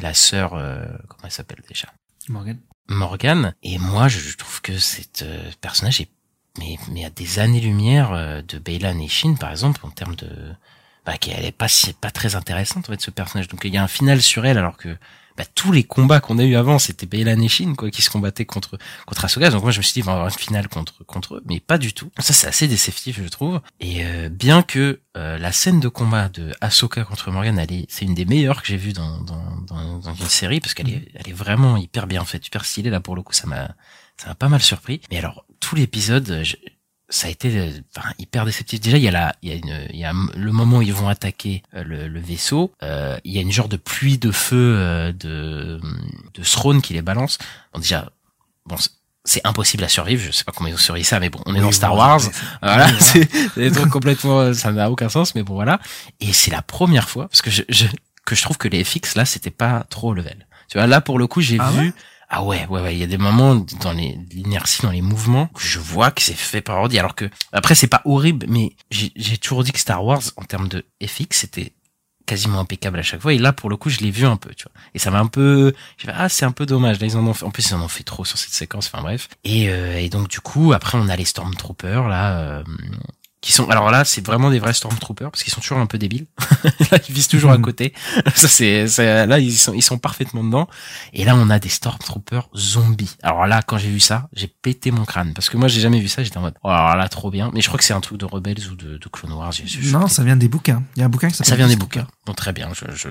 la 0.00 0.12
sœur, 0.14 0.54
euh, 0.54 0.84
comment 1.08 1.24
elle 1.24 1.30
s'appelle 1.30 1.62
déjà? 1.68 1.88
Morgan 2.28 2.58
Morgan. 2.88 3.54
Et 3.62 3.78
moi, 3.78 4.08
je, 4.08 4.36
trouve 4.36 4.60
que 4.62 4.78
cet 4.78 5.22
euh, 5.22 5.50
personnage 5.60 6.00
est 6.00 6.10
mais 6.58 6.78
mais 6.90 7.04
à 7.04 7.10
des 7.10 7.38
années-lumière 7.38 8.12
euh, 8.12 8.42
de 8.42 8.58
Baylan 8.58 8.98
et 8.98 9.08
Shin, 9.08 9.34
par 9.34 9.50
exemple, 9.50 9.84
en 9.84 9.90
termes 9.90 10.16
de 10.16 10.28
bah 11.04 11.18
qu'elle 11.18 11.44
est 11.44 11.52
pas 11.52 11.68
pas 12.00 12.10
très 12.10 12.34
intéressante 12.34 12.88
en 12.88 12.92
fait 12.92 13.00
ce 13.00 13.10
personnage. 13.10 13.48
Donc 13.48 13.62
il 13.64 13.72
y 13.72 13.76
a 13.76 13.82
un 13.82 13.88
final 13.88 14.22
sur 14.22 14.46
elle 14.46 14.58
alors 14.58 14.76
que 14.76 14.96
bah, 15.36 15.44
tous 15.54 15.72
les 15.72 15.84
combats 15.84 16.20
qu'on 16.20 16.38
a 16.38 16.44
eu 16.44 16.56
avant, 16.56 16.78
c'était 16.78 17.06
Baylan 17.06 17.40
et 17.40 17.48
Shin 17.48 17.74
quoi 17.76 17.90
qui 17.90 18.02
se 18.02 18.10
combattaient 18.10 18.46
contre 18.46 18.78
contre 19.06 19.24
Ahsoka. 19.24 19.50
Donc 19.50 19.62
moi 19.62 19.70
je 19.70 19.78
me 19.78 19.82
suis 19.82 19.94
dit 19.94 20.00
il 20.00 20.04
va 20.04 20.12
avoir 20.12 20.28
une 20.28 20.34
finale 20.34 20.68
contre 20.68 21.04
contre 21.04 21.36
eux, 21.36 21.42
mais 21.46 21.60
pas 21.60 21.78
du 21.78 21.92
tout. 21.92 22.10
Ça 22.18 22.32
c'est 22.32 22.46
assez 22.46 22.68
déceptif 22.68 23.20
je 23.22 23.28
trouve. 23.28 23.60
Et 23.80 24.04
euh, 24.04 24.28
bien 24.28 24.62
que 24.62 25.00
euh, 25.16 25.38
la 25.38 25.52
scène 25.52 25.80
de 25.80 25.88
combat 25.88 26.28
de 26.28 26.52
Ahsoka 26.60 27.04
contre 27.04 27.30
Morgan, 27.30 27.58
elle 27.58 27.72
est 27.72 27.86
c'est 27.88 28.04
une 28.04 28.14
des 28.14 28.24
meilleures 28.24 28.62
que 28.62 28.68
j'ai 28.68 28.76
vues 28.76 28.92
dans 28.92 29.20
dans 29.20 29.56
dans, 29.66 29.98
dans 29.98 30.14
une 30.14 30.28
série 30.28 30.60
parce 30.60 30.74
qu'elle 30.74 30.90
est 30.90 31.08
elle 31.14 31.28
est 31.28 31.34
vraiment 31.34 31.76
hyper 31.76 32.06
bien 32.06 32.24
faite, 32.24 32.46
hyper 32.46 32.64
stylée 32.64 32.90
là 32.90 33.00
pour 33.00 33.16
le 33.16 33.22
coup 33.22 33.32
ça 33.32 33.46
m'a 33.46 33.74
ça 34.16 34.28
m'a 34.28 34.34
pas 34.34 34.48
mal 34.48 34.62
surpris. 34.62 35.00
Mais 35.10 35.18
alors 35.18 35.44
tout 35.60 35.74
l'épisode 35.74 36.42
ça 37.08 37.28
a 37.28 37.30
été 37.30 37.56
euh, 37.56 37.70
enfin, 37.96 38.08
hyper 38.18 38.44
déceptif. 38.44 38.80
Déjà, 38.80 38.96
il 38.96 39.02
y 39.04 39.08
a 39.08 39.12
la, 39.12 39.34
il 39.42 39.48
y 39.48 39.52
a 39.52 39.54
une, 39.56 39.86
il 39.90 39.98
y 40.00 40.04
a 40.04 40.12
le 40.34 40.52
moment 40.52 40.78
où 40.78 40.82
ils 40.82 40.92
vont 40.92 41.08
attaquer 41.08 41.62
euh, 41.74 41.84
le, 41.84 42.08
le 42.08 42.20
vaisseau. 42.20 42.72
euh, 42.82 43.16
il 43.24 43.32
y 43.32 43.38
a 43.38 43.42
une 43.42 43.52
genre 43.52 43.68
de 43.68 43.76
pluie 43.76 44.18
de 44.18 44.30
feu 44.32 44.56
euh, 44.76 45.12
de 45.12 45.80
de 46.34 46.42
Throne 46.42 46.82
qui 46.82 46.94
les 46.94 47.02
balance. 47.02 47.38
Bon, 47.72 47.78
déjà, 47.80 48.10
bon, 48.66 48.76
c'est- 49.24 49.40
impossible 49.44 49.84
à 49.84 49.88
survivre. 49.88 50.22
Je 50.24 50.30
sais 50.32 50.44
pas 50.44 50.52
comment 50.52 50.68
ils 50.68 50.74
ont 50.74 50.78
survécu 50.78 51.06
ça, 51.06 51.20
mais 51.20 51.30
bon, 51.30 51.40
on 51.46 51.52
est 51.54 51.58
Oui, 51.58 51.64
dans 51.64 51.72
Star 51.72 51.94
Wars. 51.96 52.20
Voilà, 52.62 52.88
c'est 53.00 53.28
c'est 53.54 53.60
des 53.60 53.70
trucs 53.72 53.90
complètement, 53.98 54.52
ça 54.54 54.72
n'a 54.72 54.90
aucun 54.90 55.08
sens, 55.08 55.34
mais 55.34 55.42
bon 55.42 55.54
voilà. 55.54 55.78
Et 56.20 56.32
c'est 56.32 56.50
la 56.50 56.62
première 56.62 57.08
fois 57.08 57.28
parce 57.28 57.42
que 57.42 57.50
je, 57.50 57.62
je 57.68 57.86
que 58.24 58.34
je 58.34 58.42
trouve 58.42 58.56
que 58.58 58.66
les 58.66 58.82
FX 58.82 59.14
là, 59.14 59.24
c'était 59.24 59.50
pas 59.50 59.84
trop 59.90 60.08
au 60.10 60.14
level. 60.14 60.46
Tu 60.68 60.78
vois, 60.78 60.88
là 60.88 61.00
pour 61.00 61.18
le 61.20 61.28
coup, 61.28 61.40
j'ai 61.40 61.58
Ah 61.60 61.70
vu. 61.70 61.78
ouais? 61.86 61.92
Ah 62.28 62.42
ouais, 62.42 62.66
ouais, 62.66 62.82
ouais, 62.82 62.94
il 62.94 62.98
y 62.98 63.04
a 63.04 63.06
des 63.06 63.18
moments 63.18 63.54
dans 63.54 63.92
l'inertie, 63.92 64.82
dans 64.82 64.90
les 64.90 65.02
mouvements, 65.02 65.46
que 65.48 65.62
je 65.62 65.78
vois 65.78 66.10
que 66.10 66.20
c'est 66.22 66.34
fait 66.34 66.60
par 66.60 66.76
ordi. 66.78 66.98
Alors 66.98 67.14
que 67.14 67.30
après, 67.52 67.74
c'est 67.74 67.86
pas 67.86 68.02
horrible, 68.04 68.46
mais 68.48 68.74
j'ai 68.90 69.12
j'ai 69.14 69.38
toujours 69.38 69.62
dit 69.62 69.72
que 69.72 69.78
Star 69.78 70.04
Wars, 70.04 70.22
en 70.36 70.42
termes 70.42 70.68
de 70.68 70.84
FX, 71.04 71.38
c'était 71.38 71.72
quasiment 72.26 72.60
impeccable 72.60 72.98
à 72.98 73.02
chaque 73.02 73.20
fois. 73.20 73.32
Et 73.32 73.38
là, 73.38 73.52
pour 73.52 73.70
le 73.70 73.76
coup, 73.76 73.88
je 73.88 74.00
l'ai 74.00 74.10
vu 74.10 74.26
un 74.26 74.36
peu, 74.36 74.52
tu 74.54 74.64
vois. 74.64 74.72
Et 74.94 74.98
ça 74.98 75.10
m'a 75.10 75.20
un 75.20 75.26
peu, 75.26 75.72
j'ai 75.96 76.06
fait, 76.06 76.14
ah, 76.14 76.28
c'est 76.28 76.44
un 76.44 76.52
peu 76.52 76.66
dommage. 76.66 77.00
Là, 77.00 77.06
ils 77.06 77.16
en 77.16 77.26
ont 77.26 77.32
fait, 77.32 77.44
en 77.44 77.50
plus, 77.50 77.70
ils 77.70 77.74
en 77.74 77.82
ont 77.82 77.88
fait 77.88 78.02
trop 78.02 78.24
sur 78.24 78.36
cette 78.36 78.52
séquence. 78.52 78.90
Enfin, 78.92 79.02
bref. 79.02 79.28
Et, 79.44 79.70
euh, 79.70 79.98
et 79.98 80.08
donc, 80.08 80.28
du 80.28 80.40
coup, 80.40 80.72
après, 80.72 80.98
on 80.98 81.08
a 81.08 81.16
les 81.16 81.24
Stormtroopers, 81.24 82.08
là, 82.08 82.38
euh, 82.38 82.64
qui 83.46 83.52
sont, 83.52 83.70
alors 83.70 83.92
là, 83.92 84.04
c'est 84.04 84.26
vraiment 84.26 84.50
des 84.50 84.58
vrais 84.58 84.72
Stormtroopers, 84.74 85.30
parce 85.30 85.44
qu'ils 85.44 85.52
sont 85.52 85.60
toujours 85.60 85.78
un 85.78 85.86
peu 85.86 85.98
débiles. 85.98 86.26
là, 86.90 86.98
ils 87.08 87.14
visent 87.14 87.28
toujours 87.28 87.52
à 87.52 87.58
côté. 87.58 87.94
ça, 88.34 88.48
c'est, 88.48 88.86
là, 89.26 89.38
ils 89.38 89.56
sont, 89.56 89.72
ils 89.72 89.82
sont 89.82 89.98
parfaitement 89.98 90.42
dedans. 90.42 90.66
Et 91.12 91.24
là, 91.24 91.36
on 91.36 91.48
a 91.48 91.60
des 91.60 91.68
Stormtroopers 91.68 92.48
zombies. 92.56 93.14
Alors 93.22 93.46
là, 93.46 93.62
quand 93.62 93.78
j'ai 93.78 93.88
vu 93.88 94.00
ça, 94.00 94.28
j'ai 94.32 94.48
pété 94.48 94.90
mon 94.90 95.04
crâne. 95.04 95.32
Parce 95.32 95.48
que 95.48 95.56
moi, 95.56 95.68
j'ai 95.68 95.80
jamais 95.80 96.00
vu 96.00 96.08
ça. 96.08 96.24
J'étais 96.24 96.38
en 96.38 96.40
mode, 96.40 96.54
oh, 96.64 96.68
alors 96.68 96.96
là, 96.96 97.08
trop 97.08 97.30
bien. 97.30 97.52
Mais 97.54 97.60
je 97.60 97.68
crois 97.68 97.78
que 97.78 97.84
c'est 97.84 97.94
un 97.94 98.00
truc 98.00 98.18
de 98.18 98.24
Rebels 98.24 98.68
ou 98.68 98.74
de, 98.74 98.98
de 98.98 99.08
Clone 99.08 99.32
Wars. 99.32 99.52
Non, 99.92 100.08
ça 100.08 100.24
vient 100.24 100.34
des 100.34 100.48
bouquins. 100.48 100.82
Il 100.96 101.00
y 101.00 101.02
a 101.04 101.06
un 101.06 101.08
bouquin 101.08 101.28
qui 101.28 101.36
ça 101.36 101.54
vient 101.54 101.68
des 101.68 101.76
bouquins. 101.76 102.08
Bon, 102.26 102.34
très 102.34 102.52
bien. 102.52 102.70
Je, 102.74 102.86
je, 102.96 103.08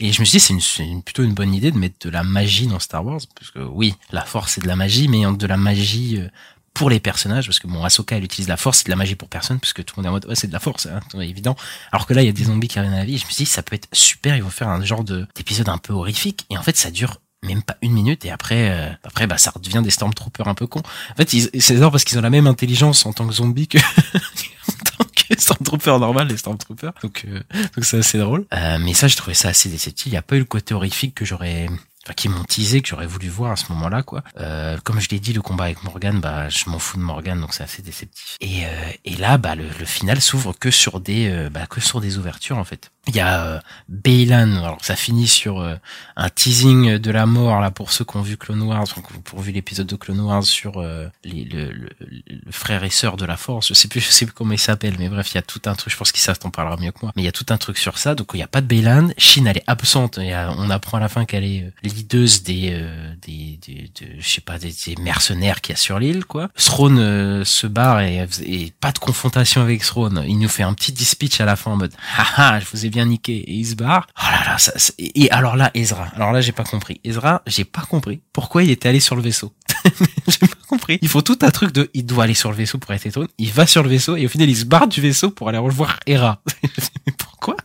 et 0.00 0.12
je 0.12 0.20
me 0.20 0.24
suis 0.24 0.38
dit, 0.38 0.40
c'est 0.40 0.54
une, 0.54 0.60
c'est 0.62 0.86
une- 0.86 1.02
plutôt 1.02 1.24
une 1.24 1.34
bonne 1.34 1.52
idée 1.52 1.70
de 1.70 1.76
mettre 1.76 1.96
de 2.06 2.08
la 2.08 2.22
magie 2.22 2.68
dans 2.68 2.78
Star 2.78 3.04
Wars, 3.04 3.20
parce 3.38 3.50
que 3.50 3.58
oui, 3.58 3.94
la 4.12 4.22
Force 4.22 4.52
c'est 4.52 4.62
de 4.62 4.66
la 4.66 4.76
magie, 4.76 5.08
mais 5.08 5.24
de 5.36 5.46
la 5.46 5.58
magie 5.58 6.18
euh, 6.20 6.28
pour 6.74 6.90
les 6.90 7.00
personnages, 7.00 7.46
parce 7.46 7.60
que 7.60 7.68
bon, 7.68 7.84
Ahsoka 7.84 8.16
elle 8.16 8.24
utilise 8.24 8.48
la 8.48 8.56
Force, 8.56 8.78
c'est 8.78 8.86
de 8.86 8.90
la 8.90 8.96
magie 8.96 9.14
pour 9.14 9.28
personne, 9.28 9.60
parce 9.60 9.72
que 9.72 9.80
tout 9.80 9.94
le 9.96 10.02
monde 10.02 10.06
est 10.06 10.08
en 10.08 10.12
mode, 10.12 10.26
ouais, 10.26 10.34
c'est 10.34 10.48
de 10.48 10.52
la 10.52 10.58
Force, 10.58 10.86
hein, 10.86 11.00
c'est 11.10 11.18
évident. 11.18 11.56
Alors 11.92 12.06
que 12.06 12.14
là, 12.14 12.22
il 12.22 12.26
y 12.26 12.28
a 12.28 12.32
des 12.32 12.44
zombies 12.44 12.68
qui 12.68 12.78
arrivent 12.78 12.92
à 12.92 12.96
la 12.96 13.04
vie. 13.04 13.16
Je 13.16 13.24
me 13.24 13.30
suis 13.30 13.44
dit, 13.44 13.50
ça 13.50 13.62
peut 13.62 13.76
être 13.76 13.88
super. 13.92 14.36
Ils 14.36 14.42
vont 14.42 14.50
faire 14.50 14.68
un 14.68 14.84
genre 14.84 15.04
de 15.04 15.26
d'épisode 15.36 15.68
un 15.68 15.78
peu 15.78 15.92
horrifique, 15.92 16.46
et 16.50 16.58
en 16.58 16.62
fait, 16.62 16.76
ça 16.76 16.90
dure 16.90 17.20
même 17.44 17.62
pas 17.62 17.76
une 17.82 17.92
minute 17.92 18.24
et 18.24 18.30
après 18.30 18.70
euh, 18.70 18.88
après 19.04 19.26
bah 19.26 19.36
ça 19.36 19.50
redevient 19.50 19.82
des 19.82 19.90
stormtroopers 19.90 20.48
un 20.48 20.54
peu 20.54 20.66
cons. 20.66 20.82
En 21.12 21.14
fait, 21.14 21.28
c'est 21.28 21.74
bizarre 21.74 21.90
parce 21.90 22.04
qu'ils 22.04 22.18
ont 22.18 22.22
la 22.22 22.30
même 22.30 22.46
intelligence 22.46 23.06
en 23.06 23.12
tant 23.12 23.26
que 23.26 23.34
zombies 23.34 23.68
que 23.68 23.78
en 24.68 24.96
tant 24.96 25.04
que 25.04 25.38
stormtroopers 25.38 26.00
normal 26.00 26.28
les 26.28 26.38
stormtroopers. 26.38 26.94
Donc 27.02 27.24
euh, 27.28 27.40
donc 27.76 27.84
c'est 27.84 27.98
assez 27.98 28.18
drôle. 28.18 28.46
Euh, 28.54 28.78
mais 28.80 28.94
ça 28.94 29.08
j'ai 29.08 29.16
trouvé 29.16 29.34
ça 29.34 29.48
assez 29.48 29.68
déceptif. 29.68 30.06
Il 30.06 30.14
y 30.14 30.16
a 30.16 30.22
pas 30.22 30.36
eu 30.36 30.40
le 30.40 30.44
côté 30.46 30.74
horrifique 30.74 31.14
que 31.14 31.24
j'aurais 31.24 31.68
Enfin, 32.06 32.14
qui 32.14 32.28
m'ont 32.28 32.44
teasé 32.44 32.82
que 32.82 32.88
j'aurais 32.88 33.06
voulu 33.06 33.28
voir 33.28 33.52
à 33.52 33.56
ce 33.56 33.72
moment-là 33.72 34.02
quoi. 34.02 34.22
Euh, 34.38 34.76
comme 34.84 35.00
je 35.00 35.08
l'ai 35.08 35.20
dit 35.20 35.32
le 35.32 35.40
combat 35.40 35.64
avec 35.64 35.82
Morgan 35.84 36.20
bah 36.20 36.48
je 36.50 36.68
m'en 36.68 36.78
fous 36.78 36.98
de 36.98 37.02
Morgan 37.02 37.40
donc 37.40 37.54
c'est 37.54 37.62
assez 37.62 37.80
déceptif. 37.82 38.36
Et 38.40 38.66
euh, 38.66 39.16
là 39.18 39.38
bah 39.38 39.54
le, 39.54 39.64
le 39.78 39.84
final 39.86 40.20
s'ouvre 40.20 40.52
que 40.52 40.70
sur 40.70 41.00
des 41.00 41.30
euh, 41.30 41.48
bah 41.50 41.66
que 41.66 41.80
sur 41.80 42.00
des 42.00 42.18
ouvertures 42.18 42.58
en 42.58 42.64
fait. 42.64 42.90
Il 43.08 43.14
y 43.16 43.20
a 43.20 43.42
euh, 43.44 43.60
Baylan 43.88 44.56
alors 44.56 44.78
ça 44.82 44.96
finit 44.96 45.28
sur 45.28 45.60
euh, 45.60 45.76
un 46.16 46.30
teasing 46.30 46.96
de 46.98 47.10
la 47.10 47.26
mort 47.26 47.60
là 47.60 47.70
pour 47.70 47.92
ceux 47.92 48.04
qui 48.04 48.16
ont 48.16 48.22
vu 48.22 48.36
Clone 48.36 48.62
Wars, 48.62 48.86
ont 49.34 49.40
vu 49.40 49.52
l'épisode 49.52 49.86
de 49.86 49.96
Clone 49.96 50.20
Wars 50.20 50.42
sur 50.44 50.78
euh, 50.80 51.08
les, 51.22 51.44
le, 51.44 51.70
le, 51.70 51.90
le 52.00 52.52
frère 52.52 52.82
et 52.82 52.90
sœur 52.90 53.16
de 53.16 53.24
la 53.26 53.36
Force. 53.36 53.68
Je 53.68 53.74
sais 53.74 53.88
plus, 53.88 54.00
je 54.06 54.08
sais 54.10 54.24
plus 54.24 54.32
comment 54.32 54.52
il 54.52 54.58
s'appelle, 54.58 54.94
mais 54.98 55.08
bref, 55.08 55.32
il 55.32 55.34
y 55.34 55.38
a 55.38 55.42
tout 55.42 55.60
un 55.66 55.74
truc. 55.74 55.92
Je 55.92 55.98
pense 55.98 56.12
qu'ils 56.12 56.22
savent 56.22 56.38
t'en 56.38 56.50
parlera 56.50 56.76
mieux 56.78 56.92
que 56.92 56.98
moi. 57.02 57.12
Mais 57.16 57.22
il 57.22 57.26
y 57.26 57.28
a 57.28 57.32
tout 57.32 57.46
un 57.50 57.58
truc 57.58 57.76
sur 57.78 57.98
ça. 57.98 58.14
Donc 58.14 58.30
il 58.34 58.40
y 58.40 58.42
a 58.42 58.46
pas 58.48 58.60
de 58.62 58.66
Baylan. 58.66 59.08
Shin 59.18 59.44
elle 59.46 59.58
est 59.58 59.64
absente. 59.66 60.18
Y 60.22 60.32
a- 60.32 60.54
on 60.56 60.70
apprend 60.70 60.96
à 60.96 61.00
la 61.00 61.08
fin 61.10 61.24
qu'elle 61.26 61.44
est 61.44 61.62
euh, 61.64 61.70
leaduse 61.82 62.42
des, 62.42 62.70
euh, 62.72 63.14
des, 63.20 63.58
des, 63.66 63.90
de- 64.00 64.18
je 64.20 64.26
sais 64.28 64.40
pas, 64.40 64.58
des, 64.58 64.72
des 64.86 64.96
mercenaires 65.02 65.60
qu'il 65.60 65.74
y 65.74 65.76
a 65.76 65.78
sur 65.78 65.98
l'île 65.98 66.24
quoi. 66.24 66.48
Throne 66.56 66.98
euh, 66.98 67.44
se 67.44 67.66
barre 67.66 68.00
et, 68.00 68.26
et 68.46 68.72
pas 68.80 68.92
de 68.92 68.98
confrontation 68.98 69.60
avec 69.60 69.82
Throne. 69.82 70.24
Il 70.26 70.38
nous 70.38 70.48
fait 70.48 70.62
un 70.62 70.72
petit 70.72 70.94
speech 71.04 71.40
à 71.40 71.44
la 71.44 71.56
fin 71.56 71.72
en 71.72 71.76
mode, 71.76 71.92
haha, 72.16 72.60
je 72.60 72.66
vous 72.72 72.86
ai 72.86 72.90
bien 72.94 73.06
niqué 73.06 73.36
et 73.36 73.52
il 73.52 73.66
se 73.66 73.74
barre. 73.74 74.06
Oh 74.22 74.56
et 74.98 75.30
alors 75.30 75.56
là, 75.56 75.70
Ezra. 75.74 76.06
Alors 76.14 76.30
là, 76.32 76.40
j'ai 76.40 76.52
pas 76.52 76.62
compris. 76.62 77.00
Ezra, 77.02 77.42
j'ai 77.46 77.64
pas 77.64 77.82
compris 77.82 78.20
pourquoi 78.32 78.62
il 78.62 78.70
était 78.70 78.88
allé 78.88 79.00
sur 79.00 79.16
le 79.16 79.22
vaisseau. 79.22 79.52
j'ai 80.28 80.38
pas 80.38 80.66
compris. 80.68 80.98
Il 81.02 81.08
faut 81.08 81.22
tout 81.22 81.38
un 81.42 81.50
truc 81.50 81.72
de, 81.72 81.90
il 81.92 82.06
doit 82.06 82.24
aller 82.24 82.34
sur 82.34 82.50
le 82.50 82.56
vaisseau 82.56 82.78
pour 82.78 82.92
être 82.92 83.04
étonné. 83.04 83.26
Il 83.38 83.50
va 83.50 83.66
sur 83.66 83.82
le 83.82 83.88
vaisseau 83.88 84.16
et 84.16 84.26
au 84.26 84.28
final, 84.28 84.48
il 84.48 84.56
se 84.56 84.64
barre 84.64 84.86
du 84.86 85.00
vaisseau 85.00 85.30
pour 85.30 85.48
aller 85.48 85.58
revoir 85.58 85.98
Hera. 86.06 86.40
Pourquoi? 87.18 87.56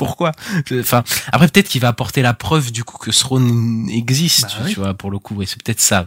Pourquoi 0.00 0.32
Enfin, 0.80 1.04
après 1.30 1.46
peut-être 1.48 1.68
qu'il 1.68 1.82
va 1.82 1.88
apporter 1.88 2.22
la 2.22 2.32
preuve 2.32 2.72
du 2.72 2.84
coup 2.84 2.96
que 2.96 3.10
Throne 3.10 3.86
existe, 3.90 4.42
Bah 4.44 4.62
oui. 4.64 4.72
tu 4.72 4.80
vois, 4.80 4.94
pour 4.94 5.10
le 5.10 5.18
coup. 5.18 5.42
Et 5.42 5.46
c'est 5.46 5.62
peut-être 5.62 5.78
ça. 5.80 6.06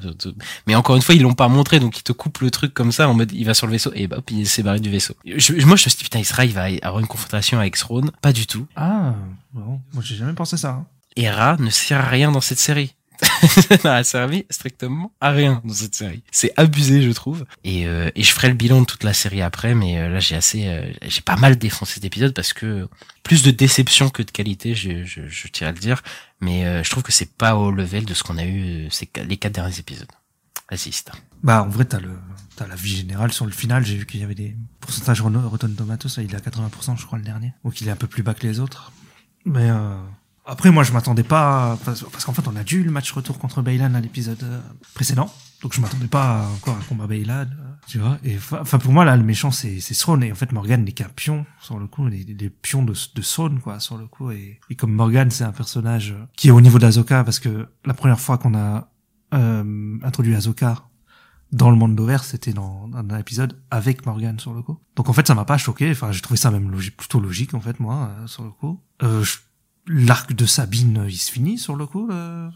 Mais 0.65 0.73
encore 0.73 0.95
une 0.95 1.03
fois, 1.03 1.13
ils 1.13 1.21
l'ont 1.21 1.35
pas 1.35 1.47
montré, 1.47 1.79
donc 1.79 1.99
ils 1.99 2.03
te 2.03 2.11
coupent 2.11 2.39
le 2.39 2.49
truc 2.49 2.73
comme 2.73 2.91
ça 2.91 3.07
en 3.07 3.13
mode, 3.13 3.31
il 3.31 3.45
va 3.45 3.53
sur 3.53 3.67
le 3.67 3.73
vaisseau 3.73 3.91
et 3.93 4.07
bah, 4.07 4.17
hop, 4.17 4.31
il 4.31 4.47
s'est 4.47 4.63
barré 4.63 4.79
du 4.79 4.89
vaisseau. 4.89 5.13
Je- 5.25 5.53
moi, 5.65 5.75
je 5.75 5.85
me 5.85 5.89
suis 5.89 5.91
dit 5.91 6.03
putain, 6.05 6.19
Ezra, 6.19 6.43
il 6.45 6.53
va 6.53 6.65
avoir 6.81 6.99
une 7.01 7.07
confrontation 7.07 7.59
avec 7.59 7.77
Throne. 7.77 8.09
Pas 8.21 8.33
du 8.33 8.47
tout. 8.47 8.65
Ah, 8.75 9.13
bon. 9.53 9.79
Moi, 9.93 10.01
j'ai 10.03 10.15
jamais 10.15 10.33
pensé 10.33 10.57
ça. 10.57 10.69
hein. 10.69 10.85
Hera 11.15 11.57
ne 11.59 11.69
sert 11.69 11.99
à 12.03 12.09
rien 12.09 12.31
dans 12.31 12.41
cette 12.41 12.57
série. 12.59 12.95
N'a 13.83 14.03
servi 14.03 14.45
strictement 14.49 15.11
à 15.21 15.31
rien 15.31 15.61
dans 15.63 15.73
cette 15.73 15.95
série. 15.95 16.23
C'est 16.31 16.53
abusé, 16.57 17.01
je 17.01 17.11
trouve. 17.11 17.45
Et, 17.63 17.87
euh, 17.87 18.09
et 18.15 18.23
je 18.23 18.31
ferai 18.31 18.49
le 18.49 18.53
bilan 18.55 18.81
de 18.81 18.85
toute 18.85 19.03
la 19.03 19.13
série 19.13 19.41
après, 19.41 19.75
mais 19.75 19.99
euh, 19.99 20.09
là 20.09 20.19
j'ai 20.19 20.35
assez, 20.35 20.67
euh, 20.67 20.91
j'ai 21.03 21.21
pas 21.21 21.35
mal 21.35 21.57
défoncé 21.57 21.95
cet 21.95 22.05
épisode 22.05 22.33
parce 22.33 22.53
que 22.53 22.87
plus 23.23 23.43
de 23.43 23.51
déception 23.51 24.09
que 24.09 24.21
de 24.23 24.31
qualité, 24.31 24.75
je, 24.75 25.03
je, 25.03 25.21
je 25.27 25.47
tiens 25.47 25.69
à 25.69 25.71
le 25.71 25.79
dire. 25.79 26.01
Mais 26.43 26.65
euh, 26.65 26.83
je 26.83 26.89
trouve 26.89 27.03
que 27.03 27.13
c'est 27.13 27.31
pas 27.37 27.55
au 27.55 27.71
level 27.71 28.03
de 28.03 28.13
ce 28.13 28.21
qu'on 28.21 28.37
a 28.37 28.43
eu 28.43 28.85
euh, 28.85 28.87
ces, 28.89 29.09
les 29.25 29.37
quatre 29.37 29.53
derniers 29.53 29.79
épisodes. 29.79 30.11
Assiste. 30.67 31.11
Bah, 31.41 31.63
en 31.63 31.69
vrai, 31.69 31.85
t'as 31.85 31.99
le, 31.99 32.11
t'as 32.57 32.67
la 32.67 32.75
vie 32.75 32.97
générale 32.97 33.31
sur 33.31 33.45
le 33.45 33.51
final. 33.51 33.85
J'ai 33.85 33.95
vu 33.95 34.05
qu'il 34.05 34.19
y 34.19 34.23
avait 34.23 34.35
des 34.35 34.55
pourcentages 34.81 35.21
Rotten 35.21 35.73
Tomatoes. 35.73 36.09
Il 36.17 36.33
est 36.33 36.35
à 36.35 36.39
80%, 36.39 36.97
je 36.97 37.05
crois, 37.05 37.17
le 37.17 37.23
dernier. 37.23 37.53
Donc, 37.63 37.79
il 37.79 37.87
est 37.87 37.91
un 37.91 37.95
peu 37.95 38.07
plus 38.07 38.23
bas 38.23 38.33
que 38.33 38.45
les 38.45 38.59
autres. 38.59 38.91
Mais, 39.45 39.69
euh, 39.69 39.95
après, 40.45 40.71
moi, 40.71 40.83
je 40.83 40.91
m'attendais 40.91 41.23
pas, 41.23 41.77
parce, 41.85 42.01
qu'en 42.25 42.33
fait, 42.33 42.47
on 42.47 42.55
a 42.55 42.63
dû 42.63 42.83
le 42.83 42.91
match 42.91 43.11
retour 43.11 43.39
contre 43.39 43.61
Baylan 43.61 43.93
à 43.93 44.01
l'épisode 44.01 44.43
euh, 44.43 44.59
précédent. 44.93 45.33
Donc, 45.61 45.73
je 45.73 45.79
m'attendais 45.79 46.07
pas 46.07 46.41
à 46.41 46.47
encore 46.49 46.75
un 46.75 46.83
combat 46.83 47.07
Baylan, 47.07 47.45
euh, 47.45 47.73
tu 47.87 47.99
vois. 47.99 48.17
Et, 48.23 48.37
enfin, 48.59 48.77
pour 48.77 48.91
moi, 48.91 49.05
là, 49.05 49.15
le 49.15 49.23
méchant, 49.23 49.51
c'est, 49.51 49.79
c'est. 49.79 49.95
Et 50.21 50.31
en 50.31 50.35
fait, 50.35 50.51
Morgan 50.51 50.83
n'est 50.83 50.91
qu'un 50.91 51.09
pion, 51.09 51.45
sur 51.61 51.79
le 51.79 51.87
coup, 51.87 52.09
des, 52.09 52.25
des 52.25 52.49
pions 52.49 52.83
de, 52.83 52.93
de 52.93 53.59
quoi, 53.59 53.79
sur 53.79 53.97
le 53.97 54.05
coup. 54.05 54.31
Et, 54.31 54.59
et 54.69 54.75
comme 54.75 54.93
Morgan, 54.93 55.31
c'est 55.31 55.45
un 55.45 55.53
personnage 55.53 56.11
euh, 56.11 56.25
qui 56.35 56.49
est 56.49 56.51
au 56.51 56.61
niveau 56.61 56.79
d'Azoka, 56.79 57.23
parce 57.23 57.39
que 57.39 57.69
la 57.85 57.93
première 57.93 58.19
fois 58.19 58.37
qu'on 58.37 58.55
a, 58.55 58.89
euh, 59.33 59.97
introduit 60.03 60.35
Azoka 60.35 60.83
dans 61.53 61.69
le 61.69 61.77
monde 61.77 61.95
d'Over, 61.95 62.17
c'était 62.23 62.51
dans, 62.51 62.89
un 62.93 63.17
épisode 63.17 63.61
avec 63.71 64.05
Morgan 64.05 64.39
sur 64.39 64.53
le 64.53 64.61
coup. 64.61 64.79
Donc 64.95 65.07
en 65.07 65.13
fait, 65.13 65.27
ça 65.27 65.35
m'a 65.35 65.45
pas 65.45 65.57
choqué. 65.57 65.91
Enfin, 65.91 66.11
j'ai 66.11 66.21
trouvé 66.21 66.37
ça 66.37 66.51
même 66.51 66.69
logique, 66.71 66.97
plutôt 66.97 67.19
logique 67.19 67.53
en 67.53 67.61
fait, 67.61 67.79
moi, 67.79 68.11
sur 68.25 68.43
le 68.43 68.49
coup. 68.49 68.81
Euh, 69.03 69.23
je- 69.23 69.37
L'arc 69.87 70.33
de 70.33 70.45
Sabine, 70.45 71.05
il 71.09 71.17
se 71.17 71.31
finit 71.31 71.57
sur 71.57 71.75
le 71.75 71.85
coup, 71.85 72.09
euh, 72.09 72.49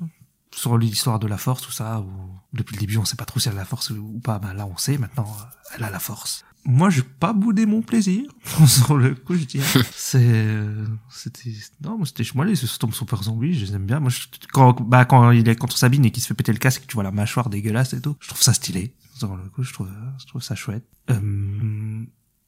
sur 0.56 0.78
l'histoire 0.78 1.20
de 1.20 1.28
la 1.28 1.38
Force, 1.38 1.62
tout 1.62 1.72
ça. 1.72 2.00
Où 2.00 2.10
depuis 2.54 2.76
le 2.76 2.80
début, 2.80 2.98
on 2.98 3.06
sait 3.06 3.16
pas 3.18 3.26
trop 3.26 3.40
si 3.40 3.50
elle 3.50 3.56
a 3.56 3.58
la 3.58 3.66
Force 3.66 3.90
ou 3.92 4.20
pas. 4.24 4.40
Ben 4.40 4.54
là, 4.54 4.66
on 4.66 4.78
sait 4.78 4.98
maintenant, 4.98 5.28
euh, 5.40 5.44
elle 5.76 5.84
a 5.84 5.90
la 5.92 6.00
Force. 6.00 6.44
Moi, 6.66 6.90
j'ai 6.90 7.04
pas 7.04 7.32
boudé 7.34 7.66
mon 7.66 7.82
plaisir 7.82 8.24
sur 8.68 8.98
le 8.98 9.14
coup. 9.16 9.36
Je 9.36 9.46
dirais, 9.46 9.66
c'est, 9.96 10.20
euh, 10.22 10.86
c'était, 11.10 11.54
non, 11.82 11.98
moi 11.98 12.06
c'était 12.06 12.24
moi 12.36 12.46
les 12.46 12.56
Storm 12.56 12.92
Super 12.94 13.24
Zombie, 13.24 13.54
je 13.58 13.66
les 13.66 13.76
aime 13.76 13.86
bien. 13.86 14.00
Moi, 14.00 14.10
je- 14.10 14.28
quand, 14.52 14.82
bah 14.82 15.06
quand 15.06 15.32
il 15.32 15.48
est 15.48 15.56
contre 15.56 15.78
Sabine 15.78 16.06
et 16.06 16.12
qu'il 16.12 16.22
se 16.24 16.28
fait 16.28 16.34
péter 16.34 16.52
le 16.54 16.60
casque, 16.60 16.84
tu 16.88 16.96
vois 16.96 17.04
la 17.04 17.12
mâchoire 17.12 17.50
dégueulasse 17.50 17.94
et 17.94 18.02
tout, 18.02 18.16
je 18.20 18.28
trouve 18.30 18.42
ça 18.42 18.54
stylé. 18.54 18.96
Sur 19.16 19.36
le 19.36 19.50
coup, 19.50 19.64
je 19.64 19.74
trouve, 19.74 19.90
je 20.20 20.26
trouve 20.28 20.42
ça 20.44 20.56
chouette. 20.56 20.86
Euh, 21.10 22.04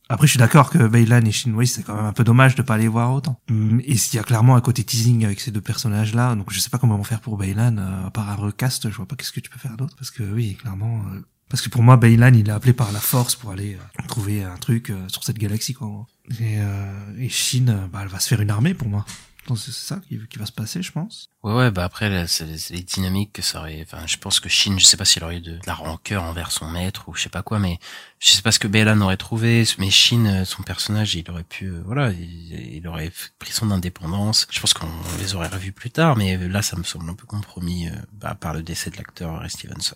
après, 0.09 0.27
je 0.27 0.31
suis 0.31 0.39
d'accord 0.39 0.69
que 0.69 0.87
Baylan 0.87 1.21
et 1.25 1.31
Shinwei, 1.31 1.65
c'est 1.67 1.83
quand 1.83 1.95
même 1.95 2.05
un 2.05 2.13
peu 2.13 2.23
dommage 2.23 2.55
de 2.55 2.61
pas 2.61 2.77
les 2.77 2.87
voir 2.87 3.13
autant. 3.13 3.39
Hum, 3.49 3.81
Et 3.85 3.95
s'il 3.95 4.17
y 4.17 4.19
a 4.19 4.23
clairement 4.23 4.55
un 4.55 4.61
côté 4.61 4.83
teasing 4.83 5.23
avec 5.25 5.39
ces 5.39 5.51
deux 5.51 5.61
personnages-là, 5.61 6.35
donc 6.35 6.51
je 6.51 6.59
sais 6.59 6.69
pas 6.69 6.77
comment 6.79 6.95
ils 6.95 6.97
vont 6.97 7.03
faire 7.03 7.21
pour 7.21 7.37
Baylan, 7.37 7.77
euh, 7.77 8.07
à 8.07 8.11
part 8.11 8.29
un 8.29 8.35
recast, 8.35 8.89
je 8.89 8.95
vois 8.95 9.05
pas 9.05 9.15
qu'est-ce 9.15 9.31
que 9.31 9.39
tu 9.39 9.49
peux 9.49 9.59
faire 9.59 9.77
d'autre, 9.77 9.95
parce 9.95 10.11
que 10.11 10.23
oui, 10.23 10.55
clairement, 10.55 11.03
euh, 11.13 11.19
parce 11.49 11.63
que 11.63 11.69
pour 11.69 11.81
moi, 11.81 11.97
Baylan, 11.97 12.33
il 12.33 12.47
est 12.47 12.51
appelé 12.51 12.73
par 12.73 12.91
la 12.91 12.99
Force 12.99 13.35
pour 13.35 13.51
aller 13.51 13.75
euh, 13.75 14.07
trouver 14.07 14.43
un 14.43 14.55
truc 14.57 14.91
euh, 14.91 15.07
sur 15.07 15.23
cette 15.23 15.39
galaxie, 15.39 15.73
quoi. 15.73 16.05
Et, 16.39 16.57
euh, 16.59 17.17
et 17.17 17.27
Shin, 17.29 17.89
bah, 17.91 18.01
elle 18.03 18.07
va 18.07 18.19
se 18.19 18.27
faire 18.27 18.39
une 18.41 18.51
armée 18.51 18.75
pour 18.75 18.87
moi. 18.87 19.03
Donc 19.47 19.57
c'est 19.57 19.71
ça 19.71 19.99
qui, 20.07 20.19
qui 20.27 20.37
va 20.37 20.45
se 20.45 20.51
passer, 20.51 20.81
je 20.83 20.91
pense. 20.91 21.29
Ouais, 21.41 21.53
ouais, 21.53 21.71
bah 21.71 21.83
après, 21.83 22.27
c'est 22.27 22.45
les 22.45 22.83
dynamiques 22.83 23.33
que 23.33 23.41
ça 23.41 23.59
aurait, 23.59 23.81
enfin, 23.81 24.05
je 24.05 24.17
pense 24.17 24.39
que 24.39 24.49
Shin, 24.49 24.77
je 24.77 24.85
sais 24.85 24.97
pas 24.97 25.05
s'il 25.05 25.23
aurait 25.23 25.37
eu 25.37 25.41
de, 25.41 25.53
de 25.53 25.65
la 25.65 25.73
rancœur 25.73 26.23
envers 26.23 26.51
son 26.51 26.69
maître 26.69 27.07
ou 27.07 27.15
je 27.15 27.23
sais 27.23 27.29
pas 27.29 27.41
quoi, 27.41 27.57
mais 27.57 27.79
je 28.19 28.31
sais 28.31 28.41
pas 28.41 28.51
ce 28.51 28.59
que 28.59 28.67
Baylan 28.67 28.99
aurait 29.01 29.17
trouvé, 29.17 29.63
mais 29.79 29.89
Shin, 29.89 30.25
euh, 30.25 30.45
son 30.45 30.61
personnage, 30.63 31.15
il 31.15 31.29
aurait 31.31 31.43
pu, 31.43 31.65
euh, 31.65 31.81
voilà, 31.85 32.11
il, 32.11 32.75
il 32.75 32.87
aurait 32.87 33.11
pris 33.39 33.51
son 33.51 33.71
indépendance. 33.71 34.47
Je 34.51 34.59
pense 34.59 34.73
qu'on 34.73 34.89
les 35.19 35.33
aurait 35.35 35.47
revus 35.47 35.71
plus 35.71 35.89
tard, 35.89 36.15
mais 36.15 36.37
là, 36.37 36.61
ça 36.61 36.77
me 36.77 36.83
semble 36.83 37.09
un 37.09 37.15
peu 37.15 37.25
compromis, 37.25 37.87
euh, 37.87 37.93
bah, 38.13 38.35
par 38.35 38.53
le 38.53 38.61
décès 38.61 38.91
de 38.91 38.97
l'acteur 38.97 39.39
Ray 39.39 39.49
Stevenson, 39.49 39.95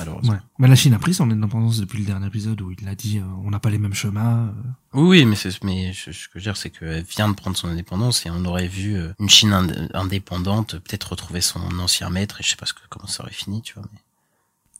malheureusement. 0.00 0.32
Ouais. 0.32 0.38
Mais 0.58 0.68
la 0.68 0.74
Chine 0.76 0.92
a 0.94 0.98
pris 0.98 1.14
son 1.14 1.30
indépendance 1.30 1.78
depuis 1.78 1.98
le 2.00 2.04
dernier 2.04 2.26
épisode 2.26 2.60
où 2.60 2.70
il 2.72 2.88
a 2.88 2.94
dit 2.94 3.18
euh, 3.18 3.22
on 3.44 3.50
n'a 3.50 3.60
pas 3.60 3.70
les 3.70 3.78
mêmes 3.78 3.94
chemins. 3.94 4.48
euh. 4.94 5.00
Oui, 5.00 5.24
mais, 5.24 5.36
c'est- 5.36 5.62
mais 5.62 5.92
je- 5.92 6.10
ce 6.10 6.26
que 6.28 6.34
je 6.34 6.38
veux 6.38 6.42
dire, 6.42 6.56
c'est 6.56 6.70
qu'elle 6.70 7.04
vient 7.04 7.28
de 7.28 7.34
prendre 7.34 7.56
son 7.56 7.68
indépendance 7.68 8.26
et 8.26 8.30
on 8.30 8.44
aurait 8.44 8.66
vu 8.68 8.96
euh, 8.96 9.12
une 9.20 9.30
Chine 9.30 9.52
ind- 9.52 9.88
indépendante 9.94 10.72
peut-être 10.78 11.10
retrouver 11.10 11.40
son 11.40 11.60
ancien 11.78 12.10
maître 12.10 12.40
et 12.40 12.42
je 12.42 12.48
sais 12.50 12.56
pas 12.56 12.66
ce 12.66 12.72
que, 12.74 12.80
comment 12.88 13.06
ça 13.06 13.22
aurait 13.22 13.32
fini, 13.32 13.62
tu 13.62 13.74
vois. 13.74 13.84
Mais... 13.92 13.98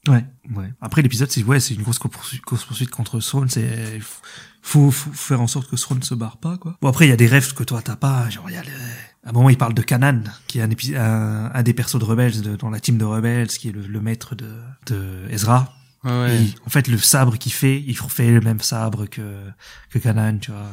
Ouais, 0.09 0.25
ouais. 0.57 0.73
Après 0.81 1.03
l'épisode, 1.03 1.31
c'est 1.31 1.43
ouais, 1.43 1.61
c'est 1.61 1.75
une 1.75 1.83
grosse 1.83 1.99
course 1.99 2.65
poursuite 2.65 2.91
contre 2.91 3.21
Throne. 3.21 3.49
C'est 3.51 4.01
faut, 4.63 4.91
faut 4.91 5.13
faire 5.13 5.41
en 5.43 5.47
sorte 5.47 5.69
que 5.71 5.77
Throne 5.77 6.03
se 6.03 6.15
barre 6.15 6.39
pas, 6.39 6.57
quoi. 6.57 6.77
Bon 6.81 6.89
après, 6.89 7.07
il 7.07 7.11
y 7.11 7.13
a 7.13 7.17
des 7.17 7.27
rêves 7.27 7.53
que 7.55 7.65
toi 7.65 7.83
t'as 7.83 7.97
pas. 7.97 8.29
Genre 8.31 8.49
il 8.49 8.55
y 8.55 8.57
a 8.57 8.63
le 8.63 8.71
À 9.25 9.31
un 9.31 9.33
moment, 9.33 9.51
il 9.51 9.59
parle 9.59 9.75
de 9.75 9.83
Kanan, 9.83 10.23
qui 10.47 10.59
est 10.59 10.63
un, 10.63 10.71
un, 10.99 11.51
un 11.55 11.63
des 11.63 11.75
persos 11.75 11.99
de 11.99 12.05
Rebels, 12.05 12.41
de- 12.41 12.57
dans 12.57 12.71
la 12.71 12.81
team 12.81 12.97
de 12.97 13.05
Rebels, 13.05 13.49
qui 13.49 13.69
est 13.69 13.73
le, 13.73 13.87
le 13.87 14.01
maître 14.01 14.35
de, 14.35 14.51
de 14.87 15.27
Ezra. 15.29 15.75
Ouais, 16.05 16.47
en 16.65 16.71
fait, 16.71 16.89
le 16.89 16.97
sabre 16.97 17.37
qu'il 17.37 17.53
fait, 17.53 17.83
il 17.87 17.99
refait 18.01 18.31
le 18.31 18.41
même 18.41 18.61
sabre 18.61 19.05
que, 19.07 19.43
que 19.91 19.99
Kanan, 19.99 20.39
tu 20.39 20.51
vois. 20.51 20.71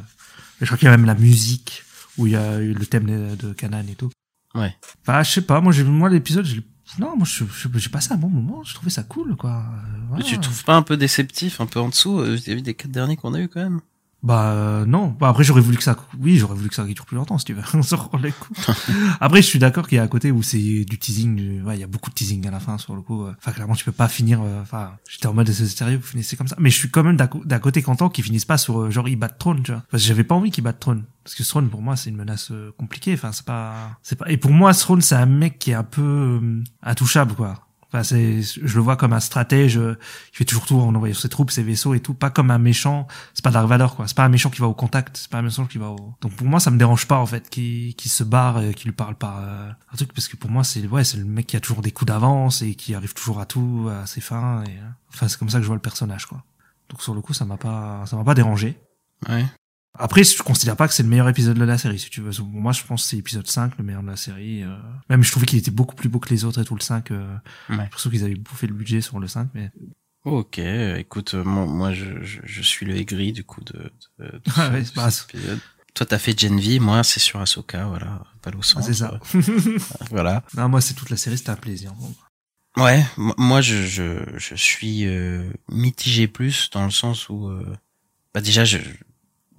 Et 0.62 0.62
je 0.62 0.66
crois 0.68 0.78
qu'il 0.78 0.86
y 0.86 0.90
a 0.90 0.96
même 0.96 1.06
la 1.06 1.16
musique, 1.16 1.84
où 2.18 2.26
il 2.28 2.34
y 2.34 2.36
a 2.38 2.60
eu 2.60 2.74
le 2.74 2.86
thème 2.86 3.06
de, 3.06 3.36
de 3.36 3.52
Kanan 3.54 3.84
et 3.90 3.96
tout. 3.96 4.10
Ouais. 4.56 4.74
Enfin, 5.02 5.22
je 5.24 5.32
sais 5.32 5.42
pas, 5.42 5.60
moi, 5.60 5.74
j'ai, 5.74 5.84
moi, 5.84 6.10
l'épisode, 6.10 6.46
j'ai, 6.46 6.62
non, 7.00 7.18
moi, 7.18 7.28
je- 7.30 7.44
je- 7.44 7.78
j'ai 7.78 7.90
passé 7.90 8.14
un 8.14 8.18
bon 8.18 8.30
moment, 8.30 8.64
je 8.64 8.74
trouvais 8.74 8.90
ça 8.90 9.04
cool, 9.04 9.36
quoi. 9.36 9.52
Euh, 9.58 10.16
Mais. 10.20 10.24
Tu 10.24 10.40
trouves 10.40 10.64
pas 10.64 10.78
un 10.78 10.82
peu 10.84 10.96
déceptif, 10.96 11.60
un 11.60 11.66
peu 11.66 11.82
en 11.82 11.90
dessous, 11.90 12.20
euh, 12.22 12.36
vis-à-vis 12.36 12.62
des 12.64 12.74
quatre 12.76 12.92
derniers 12.92 13.18
qu'on 13.18 13.34
a 13.34 13.42
eu 13.42 13.50
quand 13.50 13.60
même? 13.62 13.82
Bah 14.28 14.48
euh, 14.52 14.86
non. 14.86 15.16
Bah 15.20 15.30
après 15.30 15.44
j'aurais 15.46 15.62
voulu 15.62 15.78
que 15.78 15.84
ça. 15.84 15.96
Oui, 16.20 16.38
j'aurais 16.38 16.56
voulu 16.56 16.68
que 16.68 16.76
ça 16.76 16.84
dure 16.84 17.06
plus 17.06 17.16
longtemps 17.16 17.38
si 17.38 17.46
tu 17.46 17.54
veux. 17.54 17.62
On 17.74 17.82
se 17.82 17.96
rend 17.96 18.18
les 18.18 18.32
coups. 18.34 18.70
après 19.22 19.42
je 19.42 19.48
suis 19.48 19.58
d'accord 19.60 19.88
qu'il 19.88 19.96
y 19.96 20.00
a 20.00 20.04
à 20.04 20.08
côté 20.08 20.32
où 20.32 20.44
c'est 20.44 20.58
du 20.60 21.00
teasing. 21.00 21.36
du- 21.36 21.62
Ouais, 21.64 21.78
il 21.78 21.80
y 21.80 21.84
a 21.84 21.88
beaucoup 21.88 22.10
de 22.10 22.16
teasing 22.16 22.46
à 22.48 22.52
la 22.52 22.60
fin 22.60 22.78
sur 22.78 22.94
le 22.96 23.02
coup. 23.02 23.24
euh. 23.24 23.34
Enfin 23.38 23.54
clairement 23.54 23.76
tu 23.76 23.86
peux 23.86 23.92
pas 23.94 24.08
finir. 24.10 24.42
euh, 24.42 24.62
Enfin 24.62 24.92
j'étais 25.10 25.28
en 25.28 25.34
mode 25.34 25.50
c'est 25.52 25.66
sérieux 25.68 25.98
vous 25.98 26.08
finissez 26.08 26.36
comme 26.36 26.48
ça. 26.48 26.56
Mais 26.60 26.70
je 26.70 26.76
suis 26.78 26.90
quand 26.90 27.04
même 27.04 27.16
d'un 27.18 27.60
côté 27.60 27.82
content 27.82 28.10
qu'ils 28.10 28.24
finissent 28.26 28.46
pas 28.46 28.58
sur 28.58 28.82
euh, 28.82 28.92
genre 28.92 29.08
ils 29.08 29.16
battent 29.16 29.40
Throne 29.40 29.64
tu 29.64 29.72
vois. 29.72 29.84
Parce 29.90 30.04
que 30.04 30.08
j'avais 30.10 30.24
pas 30.26 30.36
envie 30.36 30.52
qu'ils 30.52 30.64
battent 30.64 30.80
Throne. 30.80 31.06
Parce 31.24 31.36
que 31.36 31.44
Throne 31.44 31.70
pour 31.70 31.82
moi 31.82 31.96
c'est 31.96 32.10
une 32.10 32.18
menace 32.18 32.52
compliquée. 32.78 33.14
Enfin 33.14 33.32
c'est 33.32 33.46
pas 33.46 33.74
c'est 34.04 34.18
pas. 34.18 34.30
Et 34.30 34.38
pour 34.38 34.52
moi 34.52 34.74
Throne 34.74 35.02
c'est 35.02 35.16
un 35.16 35.26
mec 35.26 35.58
qui 35.60 35.72
est 35.72 35.76
un 35.76 35.84
peu 35.84 36.02
euh, 36.42 36.64
intouchable 36.84 37.34
quoi. 37.34 37.67
Enfin, 37.90 38.04
c'est, 38.04 38.42
je 38.42 38.76
le 38.76 38.82
vois 38.82 38.98
comme 38.98 39.14
un 39.14 39.22
stratège, 39.22 39.78
euh, 39.78 39.98
il 40.34 40.38
fait 40.38 40.46
toujours 40.46 40.66
tout 40.66 40.76
en 40.76 40.94
envoyant 40.94 41.16
ses 41.16 41.30
troupes, 41.30 41.52
ses 41.52 41.64
vaisseaux 41.64 41.94
et 41.94 42.02
tout, 42.02 42.14
pas 42.14 42.30
comme 42.30 42.52
un 42.52 42.58
méchant. 42.58 43.08
C'est 43.34 43.44
pas 43.44 43.52
Dark 43.52 43.96
quoi. 43.96 44.08
C'est 44.08 44.18
pas 44.18 44.26
un 44.26 44.30
méchant 44.30 44.50
qui 44.50 44.60
va 44.60 44.68
au 44.68 44.74
contact, 44.74 45.16
c'est 45.16 45.32
pas 45.32 45.38
un 45.38 45.42
méchant 45.42 45.66
qui 45.66 45.78
va 45.78 45.92
au. 45.92 46.14
Donc 46.20 46.34
pour 46.34 46.48
moi, 46.48 46.60
ça 46.60 46.70
me 46.70 46.78
dérange 46.78 47.08
pas 47.08 47.18
en 47.18 47.26
fait, 47.26 47.50
qui 47.50 47.96
qui 47.98 48.10
se 48.10 48.26
barre, 48.26 48.62
qui 48.76 48.86
lui 48.86 48.92
parle 48.92 49.16
par 49.16 49.40
euh, 49.40 49.70
un 49.94 49.96
truc, 49.96 50.12
parce 50.14 50.28
que 50.28 50.36
pour 50.36 50.50
moi, 50.50 50.66
c'est 50.66 50.86
ouais, 50.86 51.06
c'est 51.06 51.18
le 51.18 51.26
mec 51.26 51.48
qui 51.48 51.56
a 51.56 51.62
toujours 51.62 51.82
des 51.82 51.92
coups 51.92 52.08
d'avance 52.08 52.62
et 52.62 52.76
qui 52.76 52.94
arrive 52.94 53.14
toujours 53.14 53.40
à 53.40 53.46
tout, 53.46 53.90
à 53.90 54.06
ses 54.06 54.22
fins. 54.22 54.64
Et 54.66 54.72
euh, 54.72 54.90
enfin, 55.14 55.30
c'est 55.30 55.38
comme 55.38 55.50
ça 55.50 55.60
que 55.60 55.64
je 55.64 55.68
vois 55.68 55.78
le 55.78 55.82
personnage, 55.82 56.26
quoi. 56.26 56.44
Donc 56.90 57.02
sur 57.02 57.14
le 57.14 57.22
coup, 57.22 57.34
ça 57.34 57.46
m'a 57.46 57.58
pas, 57.58 58.04
ça 58.06 58.18
m'a 58.18 58.24
pas 58.24 58.36
dérangé. 58.36 58.78
Ouais. 59.30 59.46
Après, 60.00 60.24
je 60.24 60.42
considère 60.44 60.76
pas 60.76 60.88
que 60.88 60.94
c'est 60.94 61.04
le 61.04 61.10
meilleur 61.10 61.28
épisode 61.30 61.58
de 61.58 61.64
la 61.64 61.78
série, 61.78 62.00
si 62.00 62.10
tu 62.10 62.22
veux. 62.22 62.32
Moi, 62.44 62.72
je 62.72 62.84
pense 62.84 63.04
que 63.04 63.10
c'est 63.10 63.16
l'épisode 63.16 63.48
5, 63.48 63.78
le 63.78 63.84
meilleur 63.84 64.04
de 64.04 64.08
la 64.08 64.16
série. 64.16 64.64
euh. 64.64 64.76
Même, 65.10 65.24
je 65.24 65.32
trouvais 65.32 65.46
qu'il 65.46 65.58
était 65.60 65.72
beaucoup 65.72 65.96
plus 65.96 66.10
beau 66.10 66.20
que 66.20 66.30
les 66.30 66.44
autres 66.46 66.62
et 66.62 66.66
tout, 66.66 66.76
le 66.76 66.82
5. 66.82 67.12
Euh... 67.12 67.34
Ouais. 67.34 67.40
J'ai 67.70 67.76
l'impression 67.78 68.10
qu'ils 68.10 68.24
avaient 68.24 68.36
bouffé 68.36 68.68
le 68.68 68.74
budget 68.74 69.02
sur 69.02 69.20
le 69.20 69.28
5, 69.28 69.50
mais... 69.54 69.72
Ok, 70.24 70.58
écoute, 70.60 71.36
euh, 71.36 71.44
moi, 71.44 71.66
moi 71.66 71.94
je, 71.94 72.22
je, 72.22 72.40
je 72.44 72.62
suis 72.62 72.86
le 72.86 72.96
aigri 72.98 73.32
du 73.32 73.44
coup 73.46 73.64
de, 73.64 73.92
de, 74.20 74.26
de 74.26 74.42
Ah 74.58 74.70
ouais, 74.72 74.84
cet 74.84 75.34
épisode. 75.34 75.60
Toi, 75.94 76.06
t'as 76.06 76.18
fait 76.20 76.38
Gen 76.38 76.60
V, 76.60 76.80
moi, 76.80 77.04
c'est 77.04 77.20
sur 77.22 77.40
Ahsoka, 77.40 77.86
voilà, 77.86 78.22
pas 78.42 78.52
au 78.52 78.60
Ah, 78.76 78.82
c'est 78.82 78.94
ça. 78.94 79.20
voilà. 80.12 80.44
non, 80.56 80.70
moi, 80.70 80.82
c'est 80.82 80.94
toute 80.96 81.10
la 81.10 81.18
série, 81.18 81.38
c'était 81.38 81.52
un 81.52 81.56
plaisir. 81.56 81.94
Bon. 81.94 82.14
Ouais, 82.84 83.04
mo- 83.18 83.34
moi 83.38 83.62
je, 83.62 83.84
je, 83.88 84.20
je 84.38 84.54
suis 84.56 85.08
euh, 85.08 85.50
mitigé 85.70 86.28
plus 86.28 86.70
dans 86.72 86.86
le 86.86 86.92
sens 86.92 87.28
où 87.30 87.48
euh, 87.48 87.76
bah 88.36 88.42
déjà 88.42 88.66
je 88.66 88.78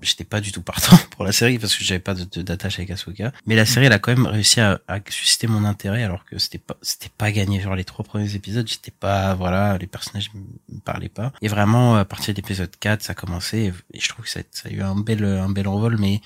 j'étais 0.01 0.25
pas 0.25 0.41
du 0.41 0.53
tout 0.53 0.63
partant 0.63 0.97
pour 1.11 1.25
la 1.25 1.33
série 1.33 1.59
parce 1.59 1.77
que 1.77 1.85
j'avais 1.85 2.01
pas 2.01 2.15
d'attache 2.15 2.79
avec 2.79 2.91
Asuka, 2.91 3.33
mais 3.47 3.57
la 3.57 3.67
série 3.67 3.87
elle 3.87 3.93
a 3.93 3.99
quand 3.99 4.15
même 4.15 4.27
réussi 4.27 4.61
à, 4.61 4.81
susciter 5.09 5.47
mon 5.47 5.65
intérêt 5.65 6.03
alors 6.03 6.25
que 6.25 6.39
c'était 6.39 6.59
pas 6.59 6.77
c'était 6.83 7.11
pas 7.17 7.33
gagné 7.33 7.61
genre 7.61 7.75
les 7.75 7.85
trois 7.85 8.05
premiers 8.05 8.35
épisodes, 8.35 8.67
j'étais 8.69 8.91
pas 8.91 9.35
voilà, 9.35 9.79
les 9.79 9.87
personnages 9.87 10.31
me 10.35 10.81
parlaient 10.81 11.09
pas. 11.09 11.33
Et 11.43 11.49
vraiment 11.49 11.97
à 11.97 12.05
partir 12.05 12.35
de 12.35 12.39
l'épisode 12.39 12.71
4, 12.79 13.03
ça 13.03 13.13
a 13.13 13.15
commencé 13.15 13.59
et, 13.59 13.97
et 13.97 14.01
je 14.01 14.09
trouve 14.09 14.25
que 14.25 14.31
ça, 14.31 14.41
ça 14.51 14.69
a 14.69 14.73
eu 14.73 14.83
un 14.83 14.97
bel 14.97 15.25
un 15.25 15.51
bel 15.51 15.69
envol 15.69 15.97
mais 15.99 16.21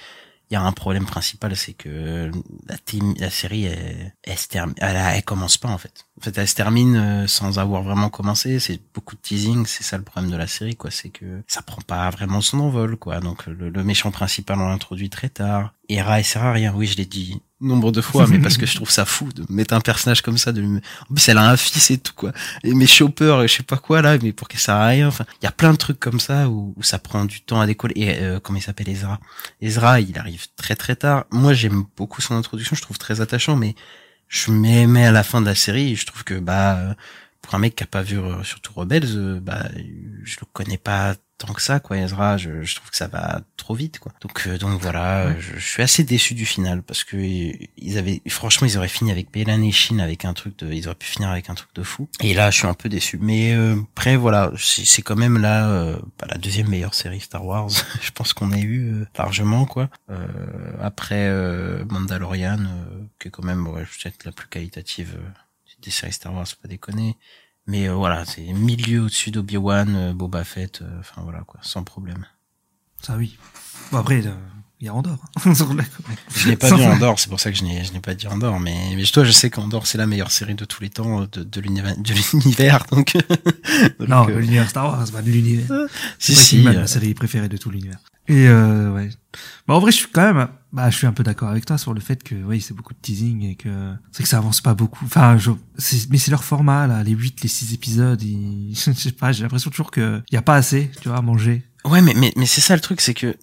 il 0.53 0.57
y 0.57 0.59
a 0.59 0.63
un 0.63 0.73
problème 0.73 1.07
principal, 1.07 1.57
c'est 1.57 1.73
que 1.73 2.31
la, 2.69 2.77
team, 2.77 3.15
la 3.19 3.31
série, 3.31 3.65
elle, 3.65 4.15
elle, 4.23 4.37
se 4.37 4.49
termine, 4.49 4.75
elle, 4.81 5.25
commence 5.25 5.57
pas 5.57 5.71
en 5.71 5.79
fait. 5.79 6.05
En 6.21 6.23
fait, 6.23 6.37
elle 6.37 6.47
se 6.47 6.55
termine 6.55 6.95
euh, 6.97 7.27
sans 7.27 7.59
avoir 7.59 7.83
vraiment 7.83 8.11
commencé. 8.11 8.61
C'est 8.61 8.79
beaucoup 8.93 9.17
de 9.17 9.21
teasing, 9.23 9.65
c'est 9.65 9.83
ça 9.83 9.97
le 9.97 10.03
problème 10.03 10.31
de 10.31 10.37
la 10.37 10.47
série, 10.47 10.77
quoi. 10.77 10.91
C'est 10.91 11.09
que 11.09 11.43
ça 11.47 11.63
prend 11.63 11.81
pas 11.81 12.11
vraiment 12.11 12.43
son 12.43 12.61
envol, 12.61 12.99
quoi. 12.99 13.21
Donc 13.21 13.47
le, 13.47 13.83
méchant 13.83 14.11
principal 14.11 14.61
on 14.61 14.69
l'introduit 14.69 15.09
très 15.09 15.31
tard. 15.31 15.73
Hera, 15.89 16.19
elle 16.19 16.25
sert 16.25 16.45
à 16.45 16.53
rien. 16.53 16.75
Oui, 16.77 16.87
je 16.87 16.99
l'ai 16.99 17.07
dit 17.07 17.41
nombre 17.63 17.93
de 17.93 18.01
fois, 18.01 18.27
mais 18.27 18.39
parce 18.39 18.57
que 18.59 18.67
je 18.67 18.75
trouve 18.75 18.91
ça 18.91 19.05
fou 19.05 19.29
de 19.33 19.45
mettre 19.49 19.75
un 19.75 19.81
personnage 19.81 20.21
comme 20.23 20.39
ça. 20.39 20.53
De... 20.53 20.61
lui- 20.61 20.81
En 21.11 21.15
plus, 21.15 21.29
elle 21.29 21.39
a 21.39 21.49
un 21.51 21.57
fils 21.57 21.91
et 21.91 21.99
tout, 21.99 22.13
quoi. 22.15 22.33
Et 22.65 22.75
mes 22.75 22.87
choppers, 22.87 23.47
je 23.49 23.55
sais 23.55 23.63
pas 23.63 23.77
quoi 23.79 24.03
là, 24.03 24.17
mais 24.23 24.33
pour 24.33 24.49
qu'elle 24.49 24.61
sert 24.61 24.75
à 24.75 24.87
rien. 24.87 25.09
Enfin, 25.09 25.25
il 25.41 25.45
y 25.45 25.49
a 25.49 25.53
plein 25.53 25.73
de 25.73 25.77
trucs 25.79 25.99
comme 26.01 26.21
ça 26.21 26.49
où, 26.49 26.75
où 26.77 26.83
ça 26.83 26.99
prend 26.99 27.25
du 27.25 27.41
temps 27.41 27.61
à 27.61 27.67
décoller. 27.67 27.95
Et 27.97 28.19
euh, 28.21 28.41
comment 28.41 28.59
il 28.59 28.63
s'appelle 28.63 28.89
Ezra? 28.89 29.19
Ezra, 29.61 30.01
il 30.01 30.19
arrive 30.19 30.47
très 30.57 30.75
très 30.77 30.97
tard. 30.97 31.25
Moi, 31.31 31.53
j'aime 31.55 31.85
beaucoup 31.97 32.21
son 32.21 32.35
introduction, 32.37 32.77
je 32.77 32.83
trouve 32.83 32.99
très 32.99 33.21
attachant, 33.21 33.57
mais 33.57 33.75
je 34.29 34.51
m'aimais 34.51 35.07
à 35.07 35.13
la 35.13 35.23
fin 35.23 35.41
de 35.41 35.47
la 35.47 35.55
série. 35.55 35.93
et 35.93 35.95
Je 35.97 36.07
trouve 36.07 36.25
que 36.25 36.35
bah 36.35 36.77
euh, 36.79 36.95
pour 37.43 37.55
un 37.55 37.59
mec 37.59 37.75
qui 37.77 37.83
a 37.85 37.87
pas 37.87 38.03
vu 38.03 38.19
euh, 38.19 38.43
surtout 38.45 38.73
Rebels, 38.75 39.05
euh, 39.17 39.41
bah 39.41 39.69
je 40.25 40.37
le 40.41 40.47
connais 40.53 40.79
pas 40.79 41.15
tant 41.39 41.53
que 41.55 41.63
ça 41.63 41.81
quoi. 41.81 41.97
Ezra, 41.99 42.37
je, 42.37 42.63
je 42.63 42.77
trouve 42.77 42.91
que 42.91 42.97
ça 42.97 43.09
va 43.09 43.41
trop 43.57 43.75
vite 43.75 43.99
quoi. 43.99 44.13
Donc 44.21 44.45
euh, 44.47 44.59
donc 44.59 44.81
voilà, 44.81 45.27
Ouais. 45.27 45.37
je, 45.41 45.57
je 45.59 45.67
suis 45.67 45.83
assez 45.83 46.05
déçu 46.05 46.35
du 46.35 46.47
final 46.47 46.83
parce 46.83 47.03
que 47.03 47.17
euh, 47.17 47.53
ils 47.77 47.99
avaient 47.99 48.23
franchement 48.29 48.69
ils 48.69 48.79
auraient 48.79 48.87
fini 48.87 49.11
avec 49.11 49.33
Belan 49.33 49.61
et 49.63 49.73
Shin 49.73 49.99
avec 49.99 50.25
un 50.25 50.35
truc 50.35 50.57
de 50.61 50.73
ils 50.73 50.87
auraient 50.87 50.95
pu 50.95 51.07
finir 51.09 51.31
avec 51.31 51.51
un 51.51 51.55
truc 51.55 51.71
de 51.75 51.83
fou. 51.83 52.09
Et 52.21 52.33
là, 52.33 52.51
je 52.53 52.59
suis 52.59 52.69
un 52.69 52.75
peu 52.75 52.89
déçu. 52.89 53.19
Mais 53.21 53.55
euh, 53.55 53.75
après 53.97 54.15
voilà, 54.17 54.53
c'est 54.57 54.85
c'est 54.85 55.03
quand 55.03 55.17
même 55.17 55.39
là 55.39 55.69
euh, 55.69 55.97
bah, 56.21 56.29
la 56.31 56.39
deuxième 56.39 56.69
meilleure 56.69 56.95
série 56.95 57.19
Star 57.21 57.45
Wars. 57.45 57.71
je 58.03 58.11
pense 58.13 58.33
qu'on 58.35 58.53
a 58.53 58.59
eu 58.59 58.93
euh, 58.93 59.07
largement 59.19 59.65
quoi. 59.65 59.91
Euh, 60.11 60.27
après 60.81 61.27
euh, 61.29 61.85
Mandalorian, 61.91 62.61
euh, 62.61 63.03
qui 63.19 63.29
est 63.29 63.31
quand 63.33 63.45
même 63.45 63.67
ouais, 63.67 63.83
peut-être 63.83 64.25
la 64.25 64.31
plus 64.31 64.47
qualitative 64.49 65.17
des 65.83 65.91
séries 65.91 66.13
Star 66.13 66.35
Wars, 66.35 66.47
faut 66.47 66.57
pas 66.63 66.69
déconner. 66.69 67.19
Mais 67.67 67.89
euh, 67.89 67.95
voilà, 67.95 68.25
c'est 68.25 68.43
milieu 68.53 69.03
au-dessus 69.03 69.31
d'Obi-Wan, 69.31 69.95
euh, 69.95 70.13
Boba 70.13 70.45
Fett, 70.45 70.83
euh, 70.83 71.01
enfin 71.01 71.23
voilà 71.23 71.43
quoi, 71.43 71.61
sans 71.63 71.85
problème. 71.85 72.27
Ça, 73.01 73.17
oui. 73.17 73.39
Bon, 73.91 73.99
après, 73.99 74.27
euh, 74.27 74.35
il 74.83 74.87
y 74.87 74.89
a 74.89 74.95
Andorre. 74.95 75.17
hein, 75.37 75.53
la- 75.77 75.85
Je 76.35 76.49
n'ai 76.49 76.57
pas 76.57 76.69
Sans- 76.69 76.77
vu 76.77 76.83
Andorre, 76.85 77.19
c'est 77.21 77.29
pour 77.29 77.39
ça 77.39 77.53
que 77.53 77.57
je 77.57 77.63
n'ai 77.63 77.85
je 77.85 77.93
n'ai 77.93 78.01
pas 78.01 78.15
dit 78.15 78.27
Andorre, 78.27 78.59
mais 78.59 78.77
mais 78.97 79.05
toi 79.05 79.23
je 79.23 79.31
sais 79.31 79.49
qu'Andorre 79.49 79.87
c'est 79.87 79.97
la 79.97 80.07
meilleure 80.09 80.33
série 80.33 80.57
de 80.57 80.65
tous 80.65 80.83
les 80.83 80.91
temps 80.91 81.23
euh, 81.23 81.27
de 81.31 81.45
de 81.45 81.61
l'univers 81.61 81.97
de 81.97 82.13
l'univers 82.33 82.85
donc, 82.91 83.17
donc, 84.01 84.09
Non, 84.09 84.29
euh, 84.29 84.41
l'univers 84.41 84.69
Star 84.69 84.87
Wars, 84.87 85.03
c'est 85.07 85.13
pas 85.13 85.23
de 85.23 85.31
l'univers. 85.31 85.67
Si, 86.19 86.33
Breaking 86.33 86.45
si, 86.59 86.63
Bad, 86.65 86.77
euh. 86.77 86.81
ma 86.81 86.87
série 86.89 87.15
préférée 87.15 87.49
de 87.49 87.57
tout 87.57 87.71
l'univers. 87.71 87.99
Et 88.29 88.47
euh, 88.49 88.93
ouais. 88.93 89.09
Bah 89.67 89.75
en 89.75 89.79
vrai, 89.81 89.91
je 89.93 89.97
suis 89.99 90.07
quand 90.13 90.33
même, 90.33 90.49
bah 90.73 90.91
je 90.91 90.97
suis 90.97 91.07
un 91.07 91.13
peu 91.13 91.23
d'accord 91.23 91.49
avec 91.49 91.65
toi 91.65 91.79
sur 91.79 91.93
le 91.95 92.01
fait 92.01 92.23
que 92.23 92.35
oui, 92.35 92.61
c'est 92.61 92.75
beaucoup 92.75 92.93
de 92.95 92.99
teasing 93.01 93.43
et 93.45 93.55
que 93.57 93.93
c'est 94.13 94.23
que 94.25 94.29
ça 94.29 94.39
avance 94.39 94.61
pas 94.61 94.75
beaucoup. 94.75 95.05
Enfin, 95.05 95.39
je, 95.39 95.51
c'est- 95.79 96.09
mais 96.11 96.19
c'est 96.19 96.31
leur 96.33 96.45
format 96.45 96.87
là, 96.89 97.03
les 97.05 97.13
8, 97.13 97.41
les 97.43 97.49
6 97.49 97.73
épisodes, 97.75 98.21
ils, 98.23 98.75
je 98.77 98.93
sais 98.93 99.13
pas, 99.13 99.31
j'ai 99.33 99.43
l'impression 99.43 99.71
toujours 99.71 99.91
que 99.93 100.23
y 100.33 100.37
a 100.37 100.43
pas 100.43 100.55
assez, 100.57 100.91
tu 101.01 101.09
vois, 101.09 101.19
à 101.19 101.23
manger. 101.23 101.65
Ouais, 101.85 102.01
mais, 102.01 102.15
mais, 102.15 102.33
mais 102.37 102.47
c'est 102.47 102.61
ça 102.61 102.75
le 102.75 102.81
truc, 102.81 103.01
c'est 103.01 103.15
que 103.15 103.37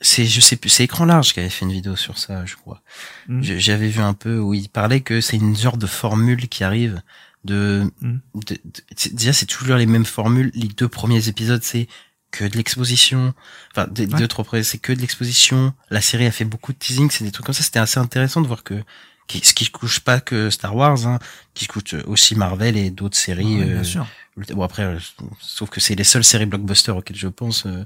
c'est, 0.00 0.24
je 0.24 0.40
sais 0.40 0.56
plus, 0.56 0.70
c'est 0.70 0.84
Écran 0.84 1.04
Large 1.04 1.32
qui 1.34 1.40
avait 1.40 1.50
fait 1.50 1.64
une 1.64 1.72
vidéo 1.72 1.96
sur 1.96 2.18
ça, 2.18 2.44
je 2.46 2.56
crois. 2.56 2.82
Mm. 3.28 3.42
J'avais 3.42 3.88
vu 3.88 4.00
un 4.00 4.14
peu 4.14 4.38
où 4.38 4.54
il 4.54 4.68
parlait 4.68 5.00
que 5.02 5.20
c'est 5.20 5.36
une 5.36 5.56
genre 5.56 5.76
de 5.76 5.86
formule 5.86 6.48
qui 6.48 6.64
arrive 6.64 7.02
de, 7.44 7.90
Mm. 8.00 8.18
de, 8.34 8.54
de- 8.64 9.10
déjà 9.12 9.32
c'est 9.32 9.46
toujours 9.46 9.76
les 9.76 9.86
mêmes 9.86 10.04
formules. 10.06 10.50
Les 10.54 10.68
deux 10.68 10.88
premiers 10.88 11.28
épisodes, 11.28 11.62
c'est 11.62 11.86
que 12.30 12.44
de 12.44 12.56
l'exposition. 12.56 13.34
Enfin, 13.72 13.88
des 13.90 14.06
Ouais. 14.06 14.18
deux, 14.18 14.28
trois 14.28 14.44
premiers, 14.44 14.62
c'est 14.62 14.78
que 14.78 14.92
de 14.92 15.00
l'exposition. 15.00 15.74
La 15.90 16.00
série 16.00 16.26
a 16.26 16.30
fait 16.30 16.44
beaucoup 16.44 16.72
de 16.72 16.78
teasing, 16.78 17.10
c'est 17.10 17.24
des 17.24 17.32
trucs 17.32 17.44
comme 17.46 17.54
ça. 17.54 17.62
C'était 17.64 17.80
assez 17.80 17.98
intéressant 17.98 18.40
de 18.40 18.46
voir 18.46 18.62
que, 18.62 18.82
qui- 19.26 19.44
ce 19.44 19.52
qui 19.52 19.68
couche 19.70 20.00
pas 20.00 20.20
que 20.20 20.48
Star 20.50 20.74
Wars, 20.76 21.06
hein, 21.06 21.18
qui 21.54 21.66
coûte 21.66 21.94
aussi 22.06 22.36
Marvel 22.36 22.76
et 22.76 22.90
d'autres 22.90 23.16
séries. 23.18 23.56
Bien 23.64 23.66
euh, 23.80 23.84
sûr. 23.84 24.06
Bon 24.54 24.62
après, 24.62 24.84
euh, 24.84 24.98
sauf 25.40 25.68
que 25.70 25.80
c'est 25.80 25.94
les 25.94 26.04
seules 26.04 26.24
séries 26.24 26.46
blockbusters 26.46 26.96
auxquelles 26.96 27.16
je 27.18 27.28
pense. 27.28 27.66
euh, 27.66 27.84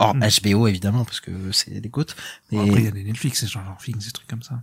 Mm. 0.00 0.28
HBO 0.42 0.66
évidemment 0.68 1.04
parce 1.04 1.20
que 1.20 1.30
c'est 1.52 1.80
des 1.80 1.90
côtes. 1.90 2.16
Mais 2.50 2.58
Bon, 2.58 2.66
après, 2.66 2.80
il 2.80 2.84
y 2.84 2.88
a 2.88 2.90
des 2.92 3.04
Netflix, 3.04 3.40
c'est 3.40 3.46
genre 3.48 3.62
Things, 3.84 3.98
des 4.04 4.10
trucs 4.12 4.28
comme 4.28 4.42
ça. 4.42 4.60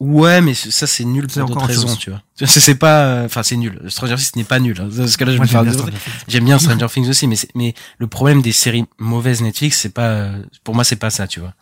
ouais, 0.00 0.40
mais 0.40 0.54
ça 0.54 0.86
c'est 0.86 1.04
nul 1.04 1.26
pour 1.26 1.46
d'autres 1.46 1.52
autre 1.52 1.66
raisons, 1.66 1.94
tu 1.96 2.10
vois. 2.10 2.22
C'est 2.46 2.74
pas, 2.74 3.04
euh, 3.06 3.26
enfin 3.26 3.42
c'est 3.42 3.56
nul. 3.56 3.80
Stranger 3.88 4.16
Things 4.16 4.32
n'est 4.36 4.44
pas 4.44 4.58
nul. 4.60 4.76
Hein. 4.80 4.88
Parce 4.96 5.16
que 5.16 5.24
là 5.24 5.32
je 5.32 5.36
Moi, 5.36 5.46
me 5.46 5.50
j'aime 5.50 5.62
bien 5.64 5.72
Stranger 5.72 5.98
Things. 5.98 6.12
J'aime 6.28 6.44
bien 6.44 6.58
Stranger 6.58 6.86
Things 6.88 7.08
aussi, 7.08 7.26
mais 7.28 7.36
mais 7.54 7.74
le 7.98 8.06
problème 8.06 8.42
des 8.42 8.52
séries 8.52 8.84
mauvaises 8.98 9.42
Netflix, 9.42 9.78
c'est 9.80 9.94
pas, 9.94 10.08
euh, 10.08 10.42
pour 10.64 10.74
moi 10.74 10.84
c'est 10.84 10.96
pas 10.96 11.10
ça, 11.10 11.28
tu 11.28 11.40
vois. 11.40 11.54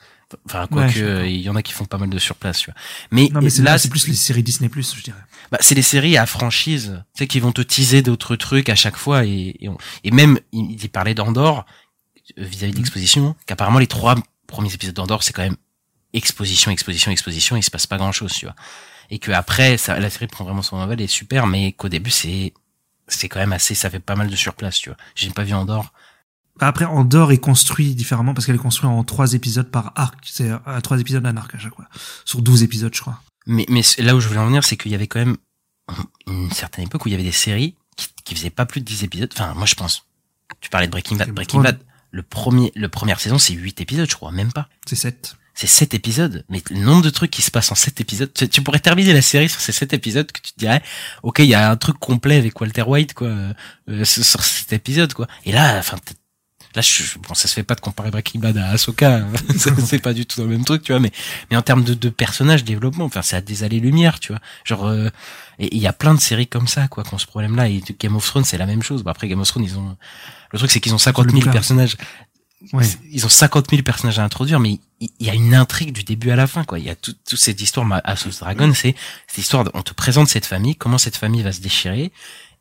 Enfin, 0.46 0.66
Ouais, 0.70 0.88
suis 0.88 1.00
d'accord. 1.02 1.16
euh, 1.18 1.28
il 1.28 1.42
y 1.42 1.50
en 1.50 1.56
a 1.56 1.62
qui 1.62 1.74
font 1.74 1.84
pas 1.84 1.98
mal 1.98 2.08
de 2.08 2.18
surplace, 2.18 2.60
tu 2.60 2.70
vois. 2.70 2.74
Mais, 3.10 3.28
Non, 3.30 3.42
mais 3.42 3.50
c'est 3.50 3.60
là, 3.62 3.76
c'est 3.76 3.90
plus 3.90 4.08
les 4.08 4.14
séries 4.14 4.42
Disney+, 4.42 4.70
je 4.74 5.02
dirais. 5.02 5.18
bah, 5.50 5.58
c'est 5.60 5.74
les 5.74 5.82
séries 5.82 6.16
à 6.16 6.24
franchise, 6.24 7.02
tu 7.14 7.18
sais, 7.24 7.26
qui 7.26 7.38
vont 7.38 7.52
te 7.52 7.60
teaser 7.60 8.00
d'autres 8.00 8.34
trucs 8.36 8.70
à 8.70 8.74
chaque 8.74 8.96
fois 8.96 9.26
et, 9.26 9.56
et, 9.60 9.68
on- 9.68 9.76
et 10.04 10.10
même, 10.10 10.38
il, 10.52 10.82
il 10.82 10.88
parlait 10.88 11.12
d'Andorre, 11.12 11.66
vis-à-vis 12.36 12.72
de 12.72 12.78
l'exposition, 12.78 13.36
qu'apparemment 13.46 13.78
les 13.78 13.86
trois 13.86 14.16
premiers 14.46 14.72
épisodes 14.72 14.94
d'Andorre, 14.94 15.22
c'est 15.22 15.32
quand 15.32 15.42
même 15.42 15.56
exposition, 16.12 16.70
exposition, 16.70 17.10
exposition, 17.10 17.56
il 17.56 17.62
se 17.62 17.70
passe 17.70 17.86
pas 17.86 17.96
grand 17.96 18.12
chose, 18.12 18.32
tu 18.32 18.46
vois. 18.46 18.54
Et 19.10 19.18
que 19.18 19.30
après, 19.30 19.78
ça, 19.78 19.98
la 19.98 20.10
série 20.10 20.26
prend 20.26 20.44
vraiment 20.44 20.62
son 20.62 20.76
envol 20.76 21.00
et 21.00 21.04
est 21.04 21.08
super, 21.08 21.46
mais 21.46 21.72
qu'au 21.72 21.88
début, 21.88 22.10
c'est, 22.10 22.52
c'est 23.08 23.28
quand 23.28 23.40
même 23.40 23.52
assez, 23.52 23.74
ça 23.74 23.90
fait 23.90 24.00
pas 24.00 24.16
mal 24.16 24.28
de 24.28 24.36
surplace, 24.36 24.78
tu 24.78 24.88
vois. 24.90 24.98
J'ai 25.14 25.30
pas 25.30 25.44
vu 25.44 25.52
Andorre. 25.54 25.92
Bah, 26.58 26.66
Après, 26.66 26.84
Andorre 26.84 27.32
est 27.32 27.38
construit 27.38 27.94
différemment 27.94 28.34
parce 28.34 28.46
qu'elle 28.46 28.54
est 28.54 28.58
construite 28.58 28.90
en 28.90 29.04
trois 29.04 29.34
épisodes 29.34 29.70
par 29.70 29.92
arc. 29.96 30.18
C'est 30.24 30.50
euh, 30.50 30.80
trois 30.82 31.00
épisodes 31.00 31.22
d'un 31.22 31.36
arc 31.36 31.54
à 31.54 31.58
chaque 31.58 31.74
fois. 31.74 31.86
Sur 32.24 32.42
12 32.42 32.62
épisodes, 32.62 32.94
je 32.94 33.00
crois. 33.00 33.20
Mais, 33.46 33.66
mais 33.68 33.82
là 33.98 34.14
où 34.14 34.20
je 34.20 34.28
voulais 34.28 34.40
en 34.40 34.46
venir, 34.46 34.64
c'est 34.64 34.76
qu'il 34.76 34.92
y 34.92 34.94
avait 34.94 35.08
quand 35.08 35.18
même 35.18 35.36
une 36.26 36.50
certaine 36.52 36.84
époque 36.84 37.04
où 37.04 37.08
il 37.08 37.12
y 37.12 37.14
avait 37.14 37.24
des 37.24 37.32
séries 37.32 37.74
qui, 37.96 38.08
qui 38.24 38.34
faisaient 38.34 38.50
pas 38.50 38.66
plus 38.66 38.80
de 38.80 38.86
10 38.86 39.04
épisodes. 39.04 39.30
Enfin, 39.34 39.54
moi, 39.54 39.66
je 39.66 39.74
pense. 39.74 40.06
Tu 40.60 40.70
parlais 40.70 40.86
de 40.86 40.92
Breaking 40.92 41.16
Bad. 41.16 41.30
Breaking. 41.30 41.60
Bad, 41.60 41.78
le 42.12 42.22
premier, 42.22 42.70
le 42.76 42.88
première 42.88 43.18
saison, 43.18 43.38
c'est 43.38 43.54
8 43.54 43.80
épisodes, 43.80 44.08
je 44.08 44.14
crois, 44.14 44.30
même 44.30 44.52
pas. 44.52 44.68
C'est 44.86 44.96
7. 44.96 45.36
C'est 45.54 45.66
7 45.66 45.94
épisodes. 45.94 46.44
Mais 46.48 46.62
le 46.70 46.80
nombre 46.80 47.02
de 47.02 47.10
trucs 47.10 47.30
qui 47.30 47.42
se 47.42 47.50
passent 47.50 47.72
en 47.72 47.74
7 47.74 48.00
épisodes, 48.00 48.32
tu, 48.32 48.48
tu 48.48 48.62
pourrais 48.62 48.78
terminer 48.78 49.12
la 49.12 49.22
série 49.22 49.48
sur 49.48 49.60
ces 49.60 49.72
7 49.72 49.92
épisodes 49.94 50.30
que 50.30 50.40
tu 50.40 50.52
te 50.52 50.58
dirais, 50.58 50.82
ok, 51.22 51.40
il 51.40 51.46
y 51.46 51.54
a 51.54 51.70
un 51.70 51.76
truc 51.76 51.98
complet 51.98 52.36
avec 52.36 52.60
Walter 52.60 52.82
White, 52.82 53.14
quoi, 53.14 53.28
euh, 53.28 54.04
sur 54.04 54.44
cet 54.44 54.72
épisode, 54.72 55.12
quoi. 55.14 55.26
Et 55.44 55.52
là, 55.52 55.78
enfin, 55.78 55.96
là, 56.74 56.82
je, 56.82 57.18
bon, 57.18 57.34
ça 57.34 57.48
se 57.48 57.54
fait 57.54 57.62
pas 57.62 57.74
de 57.74 57.80
comparer 57.80 58.10
Breaking 58.10 58.40
Bad 58.40 58.56
à 58.58 58.70
Ahsoka, 58.70 59.16
hein. 59.16 59.28
C'est 59.84 59.98
pas 60.00 60.12
du 60.14 60.26
tout 60.26 60.40
dans 60.40 60.46
le 60.46 60.52
même 60.52 60.64
truc, 60.64 60.82
tu 60.82 60.92
vois, 60.92 61.00
mais, 61.00 61.10
mais 61.50 61.56
en 61.56 61.62
termes 61.62 61.84
de, 61.84 61.94
de 61.94 62.08
personnages, 62.08 62.64
développement, 62.64 63.04
enfin, 63.04 63.22
c'est 63.22 63.36
à 63.36 63.40
des 63.40 63.62
allées-lumière, 63.64 64.20
tu 64.20 64.32
vois. 64.32 64.40
Genre, 64.64 64.86
euh, 64.86 65.08
et 65.58 65.74
il 65.76 65.82
y 65.82 65.86
a 65.86 65.92
plein 65.92 66.14
de 66.14 66.20
séries 66.20 66.46
comme 66.46 66.66
ça, 66.68 66.88
quoi, 66.88 67.04
qui 67.04 67.14
ont 67.14 67.18
ce 67.18 67.26
problème-là. 67.26 67.68
Et 67.68 67.82
Game 68.00 68.16
of 68.16 68.26
Thrones, 68.26 68.44
c'est 68.44 68.58
la 68.58 68.66
même 68.66 68.82
chose. 68.82 69.02
Bah, 69.02 69.10
après, 69.12 69.28
Game 69.28 69.40
of 69.40 69.48
Thrones, 69.48 69.64
ils 69.64 69.78
ont, 69.78 69.96
le 70.52 70.58
truc, 70.58 70.70
c'est 70.70 70.80
qu'ils 70.80 70.94
ont 70.94 70.98
50 70.98 71.26
000 71.26 71.38
Lucas. 71.38 71.52
personnages. 71.52 71.96
Ouais. 72.72 72.84
Ils 73.10 73.26
ont 73.26 73.28
50 73.28 73.70
000 73.70 73.82
personnages 73.82 74.20
à 74.20 74.24
introduire, 74.24 74.60
mais 74.60 74.78
il 75.00 75.10
y 75.26 75.28
a 75.30 75.34
une 75.34 75.52
intrigue 75.52 75.92
du 75.92 76.04
début 76.04 76.30
à 76.30 76.36
la 76.36 76.46
fin, 76.46 76.62
quoi. 76.62 76.78
Il 76.78 76.84
y 76.84 76.90
a 76.90 76.94
tout- 76.94 77.12
toute 77.28 77.38
cette 77.40 77.60
histoire, 77.60 77.84
of 78.06 78.38
Dragon, 78.38 78.72
c'est 78.72 78.94
cette 79.26 79.38
histoire, 79.38 79.64
de- 79.64 79.70
on 79.74 79.82
te 79.82 79.92
présente 79.92 80.28
cette 80.28 80.46
famille, 80.46 80.76
comment 80.76 80.96
cette 80.98 81.16
famille 81.16 81.42
va 81.42 81.50
se 81.50 81.60
déchirer, 81.60 82.12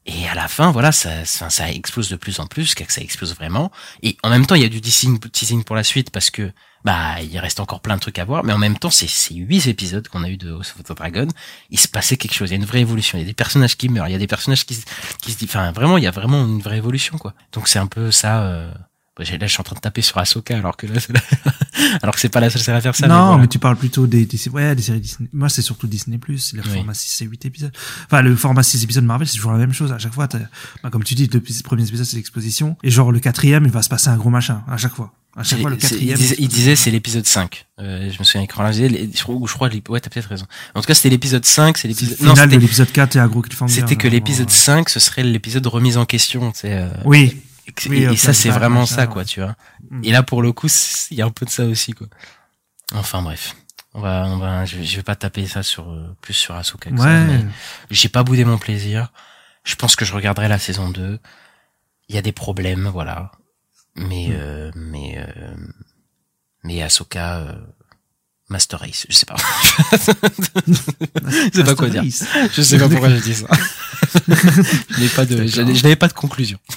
et 0.05 0.27
à 0.27 0.33
la 0.33 0.47
fin, 0.47 0.71
voilà, 0.71 0.91
ça, 0.91 1.25
ça, 1.25 1.71
explose 1.71 2.09
de 2.09 2.15
plus 2.15 2.39
en 2.39 2.47
plus, 2.47 2.73
que 2.73 2.91
ça 2.91 3.01
explose 3.01 3.35
vraiment. 3.35 3.71
Et 4.01 4.17
en 4.23 4.29
même 4.29 4.47
temps, 4.47 4.55
il 4.55 4.63
y 4.63 4.65
a 4.65 4.69
du 4.69 4.81
teasing, 4.81 5.63
pour 5.63 5.75
la 5.75 5.83
suite, 5.83 6.09
parce 6.09 6.31
que, 6.31 6.51
bah, 6.83 7.21
il 7.21 7.37
reste 7.37 7.59
encore 7.59 7.81
plein 7.81 7.95
de 7.95 8.01
trucs 8.01 8.17
à 8.17 8.25
voir, 8.25 8.43
mais 8.43 8.51
en 8.51 8.57
même 8.57 8.77
temps, 8.77 8.89
c'est 8.89 9.07
ces 9.07 9.35
huit 9.35 9.67
épisodes 9.67 10.07
qu'on 10.07 10.23
a 10.23 10.29
eu 10.29 10.37
de 10.37 10.51
House 10.51 10.73
of 10.75 10.83
the 10.83 10.97
Dragon, 10.97 11.27
il 11.69 11.79
se 11.79 11.87
passait 11.87 12.17
quelque 12.17 12.33
chose, 12.33 12.49
il 12.49 12.53
y 12.53 12.55
a 12.55 12.59
une 12.59 12.65
vraie 12.65 12.81
évolution, 12.81 13.19
il 13.19 13.21
y 13.21 13.23
a 13.23 13.27
des 13.27 13.35
personnages 13.35 13.77
qui 13.77 13.89
meurent, 13.89 14.07
il 14.07 14.13
y 14.13 14.15
a 14.15 14.19
des 14.19 14.27
personnages 14.27 14.65
qui, 14.65 14.83
qui 15.21 15.31
se 15.31 15.37
disent, 15.37 15.49
enfin, 15.49 15.71
vraiment, 15.71 15.99
il 15.99 16.03
y 16.03 16.07
a 16.07 16.11
vraiment 16.11 16.43
une 16.45 16.61
vraie 16.61 16.77
évolution, 16.77 17.19
quoi. 17.19 17.35
Donc 17.51 17.67
c'est 17.67 17.79
un 17.79 17.87
peu 17.87 18.09
ça, 18.09 18.41
euh, 18.41 18.71
bah, 19.15 19.23
là, 19.23 19.45
je 19.45 19.51
suis 19.51 19.61
en 19.61 19.63
train 19.63 19.75
de 19.75 19.81
taper 19.81 20.01
sur 20.01 20.17
Ahsoka, 20.17 20.57
alors 20.57 20.77
que 20.77 20.87
là, 20.87 20.99
la- 21.09 21.21
alors 22.01 22.15
que 22.15 22.21
c'est 22.21 22.29
pas 22.29 22.39
la 22.39 22.49
seule 22.49 22.61
série 22.61 22.77
à 22.77 22.81
faire 22.81 22.95
ça. 22.95 23.07
non, 23.07 23.15
mais, 23.15 23.31
voilà. 23.33 23.47
tu 23.47 23.59
parles 23.59 23.75
plutôt 23.77 24.07
des, 24.07 24.25
des, 24.25 24.49
ouais, 24.49 24.75
des 24.75 24.81
séries 24.81 24.99
Disney. 24.99 25.29
Moi, 25.33 25.49
c'est 25.49 25.61
surtout 25.61 25.87
Disney+, 25.87 26.17
Plus, 26.17 26.53
le 26.53 26.61
Oui. 26.63 26.69
format 26.73 26.93
6 26.93 27.21
et 27.21 27.25
8 27.25 27.45
épisodes. 27.45 27.71
Enfin, 28.05 28.21
le 28.21 28.35
format 28.35 28.63
6 28.63 28.83
épisodes 28.83 29.03
Marvel, 29.03 29.27
c'est 29.27 29.35
toujours 29.35 29.51
la 29.51 29.57
même 29.57 29.73
chose. 29.73 29.91
À 29.91 29.97
chaque 29.97 30.13
fois, 30.13 30.27
bah, 30.83 30.89
comme 30.89 31.03
tu 31.03 31.15
dis, 31.15 31.29
le 31.31 31.39
premier 31.63 31.83
épisode, 31.87 32.05
c'est 32.05 32.17
l'exposition. 32.17 32.77
Et 32.83 32.89
genre, 32.91 33.11
le 33.11 33.19
quatrième, 33.19 33.65
il 33.65 33.71
va 33.71 33.81
se 33.81 33.89
passer 33.89 34.09
un 34.09 34.17
gros 34.17 34.29
machin. 34.29 34.63
À 34.69 34.77
chaque 34.77 34.93
fois. 34.93 35.13
À 35.37 35.43
chaque 35.43 35.61
fois, 35.61 35.69
le 35.69 35.77
quatrième. 35.77 36.17
Il 36.17 36.21
disait, 36.21 36.35
il 36.39 36.47
disait 36.49 36.75
c'est 36.75 36.91
l'épisode 36.91 37.25
5. 37.25 37.65
Euh, 37.79 38.09
je 38.11 38.19
me 38.19 38.23
souviens 38.25 38.41
écran 38.41 38.63
là, 38.63 38.73
je, 38.73 38.83
crois, 39.23 39.35
je 39.47 39.53
crois, 39.53 39.69
ouais, 39.89 39.99
t'as 40.01 40.09
peut-être 40.09 40.27
raison. 40.27 40.45
En 40.75 40.81
tout 40.81 40.87
cas, 40.87 40.93
c'était 40.93 41.09
l'épisode 41.09 41.45
5, 41.45 41.77
c'est 41.77 41.87
l'épisode, 41.87 42.17
non, 42.21 42.35
c'était, 42.35 42.57
l'épisode 42.57 42.91
4 42.91 43.15
et 43.15 43.19
un 43.19 43.27
gros 43.27 43.41
cliffhanger. 43.41 43.73
c'était 43.75 43.95
que 43.95 44.09
l'épisode 44.09 44.49
5, 44.49 44.89
ce 44.89 44.99
serait 44.99 45.23
l'épisode 45.23 45.65
remise 45.67 45.97
en 45.97 46.05
question, 46.05 46.51
tu 46.51 46.59
sais. 46.59 46.73
euh, 46.73 46.89
Oui. 47.05 47.37
Et, 47.71 47.73
que- 47.73 47.89
Oui, 47.89 48.03
et- 48.03 48.11
et 48.13 48.17
ça, 48.17 48.33
c'est 48.33 48.49
vraiment 48.49 48.85
ça, 48.85 49.01
ouais. 49.01 49.07
quoi, 49.07 49.25
tu 49.25 49.39
vois. 49.41 49.55
Mm. 49.89 50.01
Et 50.03 50.11
là, 50.11 50.23
pour 50.23 50.41
le 50.41 50.51
coup, 50.51 50.67
il 51.11 51.17
y 51.17 51.21
a 51.21 51.25
un 51.25 51.29
peu 51.31 51.45
de 51.45 51.49
ça 51.51 51.63
aussi, 51.65 51.93
quoi. 51.93 52.07
Enfin, 52.93 53.21
bref. 53.21 53.55
On 53.93 53.99
va, 54.01 54.23
on 54.27 54.37
va, 54.37 54.63
je, 54.65 54.81
je 54.81 54.95
vais 54.97 55.03
pas 55.03 55.15
taper 55.15 55.45
ça 55.47 55.63
sur, 55.63 55.89
euh, 55.89 56.15
plus 56.21 56.33
sur 56.33 56.55
Asuka 56.55 56.89
que 56.91 56.95
Ouais. 56.95 57.45
j'ai 57.89 58.07
pas 58.09 58.23
boudé 58.23 58.45
mon 58.45 58.57
plaisir. 58.57 59.11
Je 59.63 59.75
pense 59.75 59.95
que 59.95 60.05
je 60.05 60.13
regarderai 60.13 60.47
la 60.47 60.57
saison 60.59 60.89
2. 60.89 61.19
Il 62.09 62.15
y 62.15 62.17
a 62.17 62.21
des 62.21 62.31
problèmes, 62.31 62.87
voilà. 62.87 63.31
Mais, 63.95 64.27
Mm. 64.29 64.33
euh, 64.33 64.71
mais, 64.75 65.15
euh, 65.17 65.55
mais 66.63 66.81
Ahsoka, 66.81 67.37
euh, 67.39 67.55
Master 68.49 68.79
Race, 68.79 69.05
je 69.09 69.15
sais 69.15 69.25
pas. 69.25 69.35
je 70.67 71.49
sais 71.53 71.63
pas 71.63 71.75
quoi 71.75 71.89
dire. 71.89 72.03
Je 72.53 72.61
sais 72.61 72.77
pas 72.77 72.87
pourquoi 72.89 73.09
j'ai 73.09 73.21
dit 73.21 73.35
ça. 73.35 73.47
je 74.17 74.99
n'ai 75.01 75.09
pas 75.09 75.25
de, 75.25 75.45
je 75.47 75.61
n'avais 75.83 75.95
pas 75.95 76.07
de 76.07 76.13
conclusion. 76.13 76.59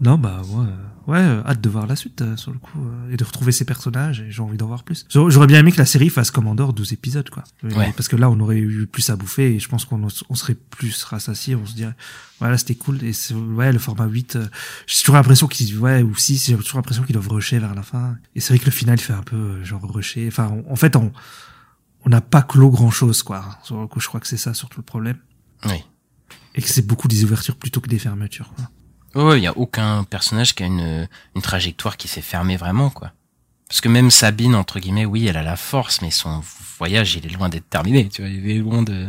Non, 0.00 0.18
bah, 0.18 0.42
ouais, 0.48 0.66
ouais, 1.06 1.18
euh, 1.20 1.42
hâte 1.46 1.60
de 1.60 1.68
voir 1.68 1.86
la 1.86 1.94
suite, 1.94 2.20
euh, 2.20 2.36
sur 2.36 2.50
le 2.50 2.58
coup, 2.58 2.80
euh, 2.84 3.12
et 3.12 3.16
de 3.16 3.22
retrouver 3.22 3.52
ces 3.52 3.64
personnages, 3.64 4.20
et 4.22 4.30
j'ai 4.32 4.42
envie 4.42 4.56
d'en 4.56 4.66
voir 4.66 4.82
plus. 4.82 5.06
J'aurais 5.08 5.46
bien 5.46 5.60
aimé 5.60 5.70
que 5.70 5.78
la 5.78 5.86
série 5.86 6.10
fasse 6.10 6.32
comme 6.32 6.48
Andorre 6.48 6.72
12 6.72 6.92
épisodes, 6.92 7.30
quoi. 7.30 7.44
Ouais. 7.62 7.92
Parce 7.96 8.08
que 8.08 8.16
là, 8.16 8.28
on 8.28 8.38
aurait 8.40 8.58
eu 8.58 8.88
plus 8.88 9.08
à 9.10 9.16
bouffer, 9.16 9.54
et 9.54 9.60
je 9.60 9.68
pense 9.68 9.84
qu'on 9.84 10.02
on 10.28 10.34
serait 10.34 10.56
plus 10.56 11.04
rassasié, 11.04 11.54
on 11.54 11.64
se 11.64 11.74
dirait, 11.74 11.94
voilà, 12.40 12.58
c'était 12.58 12.74
cool, 12.74 13.04
et 13.04 13.12
c'est- 13.12 13.34
ouais, 13.34 13.72
le 13.72 13.78
format 13.78 14.06
8, 14.06 14.34
euh, 14.34 14.46
j'ai 14.88 14.98
toujours 14.98 15.14
l'impression 15.14 15.46
qu'ils, 15.46 15.78
ouais, 15.78 16.02
ou 16.02 16.16
6, 16.16 16.44
j'ai 16.48 16.56
toujours 16.56 16.78
l'impression 16.78 17.04
qu'ils 17.04 17.14
doivent 17.14 17.28
rusher 17.28 17.60
vers 17.60 17.74
la 17.76 17.82
fin. 17.84 18.16
Et 18.34 18.40
c'est 18.40 18.48
vrai 18.52 18.58
que 18.58 18.66
le 18.66 18.72
final 18.72 18.98
fait 18.98 19.12
un 19.14 19.22
peu, 19.22 19.36
euh, 19.36 19.64
genre, 19.64 19.80
rusher. 19.88 20.26
Enfin, 20.26 20.50
on- 20.66 20.72
en 20.72 20.76
fait, 20.76 20.96
on, 20.96 21.12
on 22.04 22.08
n'a 22.10 22.20
pas 22.20 22.42
clos 22.42 22.70
grand 22.70 22.90
chose, 22.90 23.22
quoi. 23.22 23.58
Sur 23.62 23.80
le 23.80 23.86
coup, 23.86 24.00
je 24.00 24.08
crois 24.08 24.18
que 24.18 24.26
c'est 24.26 24.36
ça, 24.36 24.54
surtout 24.54 24.80
le 24.80 24.84
problème. 24.84 25.18
Oui. 25.66 25.84
Et 26.54 26.62
que 26.62 26.68
c'est 26.68 26.86
beaucoup 26.86 27.08
des 27.08 27.24
ouvertures 27.24 27.56
plutôt 27.56 27.80
que 27.80 27.88
des 27.88 27.98
fermetures, 27.98 28.52
quoi. 28.54 28.70
Ouais, 29.14 29.30
ouais, 29.30 29.40
il 29.40 29.44
y 29.44 29.46
a 29.46 29.56
aucun 29.56 30.04
personnage 30.04 30.54
qui 30.54 30.64
a 30.64 30.66
une, 30.66 31.08
une 31.36 31.42
trajectoire 31.42 31.96
qui 31.96 32.08
s'est 32.08 32.20
fermée 32.20 32.56
vraiment, 32.56 32.90
quoi. 32.90 33.12
Parce 33.68 33.80
que 33.80 33.88
même 33.88 34.10
Sabine, 34.10 34.54
entre 34.54 34.78
guillemets, 34.78 35.04
oui, 35.04 35.26
elle 35.26 35.36
a 35.36 35.42
la 35.42 35.56
force, 35.56 36.02
mais 36.02 36.10
son 36.10 36.42
voyage, 36.78 37.14
il 37.14 37.26
est 37.26 37.30
loin 37.30 37.48
d'être 37.48 37.68
terminé, 37.68 38.08
tu 38.08 38.22
vois, 38.22 38.30
il 38.30 38.48
est 38.50 38.58
loin 38.58 38.82
de, 38.82 39.08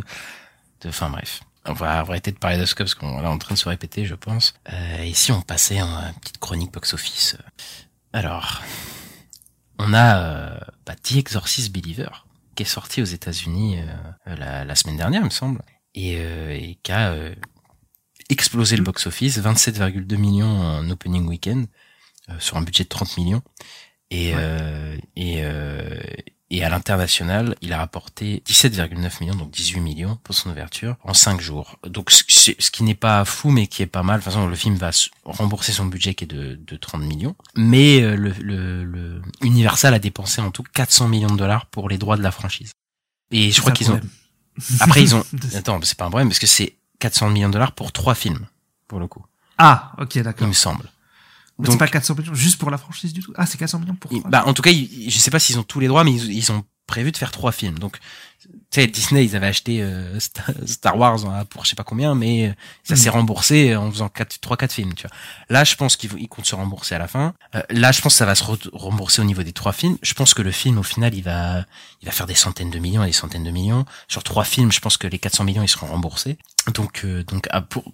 de, 0.81 0.89
enfin, 0.89 1.09
bref. 1.09 1.41
On 1.67 1.73
va 1.73 1.99
arrêter 1.99 2.31
de 2.31 2.37
parler 2.37 2.57
d'Asuka 2.57 2.83
parce 2.83 2.93
qu'on 2.93 3.23
est 3.23 3.27
en 3.27 3.37
train 3.39 3.55
de 3.55 3.59
se 3.59 3.67
répéter, 3.67 4.05
je 4.05 4.13
pense. 4.13 4.53
Euh, 4.71 5.01
et 5.01 5.13
si 5.13 5.31
on 5.31 5.41
passait 5.41 5.81
en 5.81 5.87
une 5.87 6.13
petite 6.21 6.37
chronique 6.37 6.71
box-office. 6.71 7.37
Alors, 8.13 8.61
on 9.79 9.91
a, 9.93 10.17
euh, 10.17 10.59
bah, 10.85 10.93
The 10.95 11.13
Exorcist 11.13 11.71
Believer, 11.71 12.25
qui 12.55 12.63
est 12.63 12.67
sorti 12.67 13.01
aux 13.01 13.05
États-Unis 13.05 13.79
euh, 13.79 14.35
la, 14.35 14.63
la 14.63 14.75
semaine 14.75 14.97
dernière, 14.97 15.21
il 15.21 15.25
me 15.25 15.29
semble, 15.31 15.61
et, 15.95 16.17
euh, 16.19 16.51
et 16.51 16.77
qui 16.83 16.91
a 16.91 17.11
euh, 17.11 17.33
explosé 18.29 18.77
le 18.77 18.83
box-office, 18.83 19.39
27,2 19.39 20.17
millions 20.17 20.61
en 20.61 20.89
opening 20.89 21.27
weekend, 21.27 21.67
euh, 22.29 22.33
sur 22.39 22.57
un 22.57 22.61
budget 22.61 22.83
de 22.83 22.89
30 22.89 23.17
millions. 23.17 23.41
Et, 24.11 24.33
euh, 24.35 24.97
et, 25.15 25.37
euh, 25.39 25.99
et 26.51 26.63
à 26.63 26.69
l'international, 26.69 27.55
il 27.61 27.73
a 27.73 27.77
rapporté 27.77 28.43
17,9 28.45 29.19
millions, 29.21 29.35
donc 29.35 29.51
18 29.51 29.79
millions 29.79 30.17
pour 30.23 30.35
son 30.35 30.51
ouverture 30.51 30.95
en 31.03 31.13
5 31.13 31.41
jours. 31.41 31.79
Donc 31.85 32.11
ce, 32.11 32.71
qui 32.71 32.83
n'est 32.83 32.93
pas 32.95 33.25
fou, 33.25 33.49
mais 33.49 33.65
qui 33.67 33.81
est 33.81 33.87
pas 33.87 34.03
mal. 34.03 34.19
De 34.19 34.23
toute 34.23 34.31
façon, 34.31 34.47
le 34.47 34.55
film 34.55 34.75
va 34.75 34.91
rembourser 35.23 35.71
son 35.71 35.85
budget 35.85 36.13
qui 36.13 36.25
est 36.25 36.27
de, 36.27 36.55
de 36.55 36.77
30 36.77 37.01
millions. 37.01 37.35
Mais 37.55 38.01
euh, 38.01 38.15
le, 38.15 38.31
le, 38.41 38.83
le 38.83 39.21
Universal 39.41 39.93
a 39.95 39.99
dépensé 39.99 40.39
en 40.39 40.51
tout 40.51 40.63
400 40.63 41.07
millions 41.07 41.31
de 41.31 41.37
dollars 41.37 41.65
pour 41.65 41.89
les 41.89 41.97
droits 41.97 42.17
de 42.17 42.23
la 42.23 42.31
franchise. 42.31 42.71
Et 43.31 43.51
je 43.51 43.59
crois 43.59 43.71
qu'ils 43.71 43.91
ont... 43.91 43.99
Après, 44.79 45.01
ils 45.01 45.15
ont... 45.15 45.23
Attends, 45.55 45.79
c'est 45.83 45.97
pas 45.97 46.05
un 46.05 46.09
problème, 46.09 46.29
parce 46.29 46.39
que 46.39 46.47
c'est 46.47 46.75
400 46.99 47.29
millions 47.29 47.47
de 47.49 47.53
dollars 47.53 47.73
pour 47.73 47.91
trois 47.91 48.15
films, 48.15 48.45
pour 48.87 48.99
le 48.99 49.07
coup. 49.07 49.25
Ah, 49.57 49.93
ok, 49.99 50.15
Il 50.15 50.23
d'accord. 50.23 50.47
me 50.47 50.53
semble. 50.53 50.89
Mais 51.57 51.69
c'est 51.71 51.77
pas 51.77 51.87
400 51.87 52.15
millions 52.15 52.33
juste 52.33 52.57
pour 52.59 52.69
la 52.69 52.77
franchise 52.77 53.13
du 53.13 53.21
tout? 53.21 53.33
Ah, 53.37 53.45
c'est 53.45 53.57
400 53.57 53.79
millions 53.79 53.95
pour. 53.95 54.11
Il- 54.11 54.21
Bah, 54.23 54.43
en 54.45 54.53
tout 54.53 54.61
cas, 54.61 54.71
ils- 54.71 55.09
je 55.09 55.17
sais 55.19 55.31
pas 55.31 55.39
s'ils 55.39 55.57
ont 55.57 55.63
tous 55.63 55.79
les 55.79 55.87
droits, 55.87 56.03
mais 56.03 56.13
ils, 56.13 56.33
ils 56.33 56.51
ont 56.51 56.63
prévu 56.87 57.11
de 57.11 57.17
faire 57.17 57.31
trois 57.31 57.51
films. 57.51 57.79
Donc, 57.79 57.99
tu 58.43 58.81
sais, 58.81 58.87
Disney, 58.87 59.25
ils 59.25 59.35
avaient 59.35 59.47
acheté 59.47 59.81
euh, 59.81 60.19
Star, 60.65 60.97
Wars 60.97 61.25
hein, 61.25 61.45
pour 61.45 61.63
je 61.65 61.69
sais 61.71 61.75
pas 61.75 61.83
combien, 61.83 62.13
mais 62.13 62.49
euh, 62.49 62.53
ça 62.83 62.95
s'est 62.95 63.09
remboursé 63.09 63.75
en 63.75 63.89
faisant 63.91 64.09
quatre, 64.09 64.39
trois, 64.39 64.55
quatre 64.55 64.73
films. 64.73 64.93
Tu 64.93 65.07
vois. 65.07 65.15
Là, 65.49 65.63
je 65.63 65.75
pense 65.75 65.95
qu'ils 65.95 66.27
comptent 66.29 66.45
se 66.45 66.55
rembourser 66.55 66.93
à 66.95 66.99
la 66.99 67.07
fin. 67.07 67.33
Euh, 67.55 67.61
là, 67.69 67.91
je 67.91 68.01
pense 68.01 68.13
que 68.13 68.17
ça 68.17 68.25
va 68.25 68.35
se 68.35 68.43
re- 68.43 68.69
rembourser 68.73 69.21
au 69.21 69.25
niveau 69.25 69.41
des 69.41 69.53
trois 69.53 69.73
films. 69.73 69.97
Je 70.03 70.13
pense 70.13 70.33
que 70.33 70.41
le 70.43 70.51
film, 70.51 70.77
au 70.77 70.83
final, 70.83 71.15
il 71.15 71.23
va, 71.23 71.65
il 72.01 72.05
va 72.05 72.11
faire 72.11 72.27
des 72.27 72.35
centaines 72.35 72.69
de 72.69 72.79
millions 72.79 73.03
et 73.03 73.07
des 73.07 73.13
centaines 73.13 73.43
de 73.43 73.51
millions. 73.51 73.85
Sur 74.07 74.23
trois 74.23 74.43
films, 74.43 74.71
je 74.71 74.79
pense 74.79 74.97
que 74.97 75.07
les 75.07 75.17
400 75.19 75.43
millions, 75.43 75.63
ils 75.63 75.67
seront 75.69 75.87
remboursés. 75.87 76.37
Donc, 76.73 77.01
euh, 77.03 77.23
donc, 77.23 77.47
ah, 77.51 77.61
pour, 77.61 77.91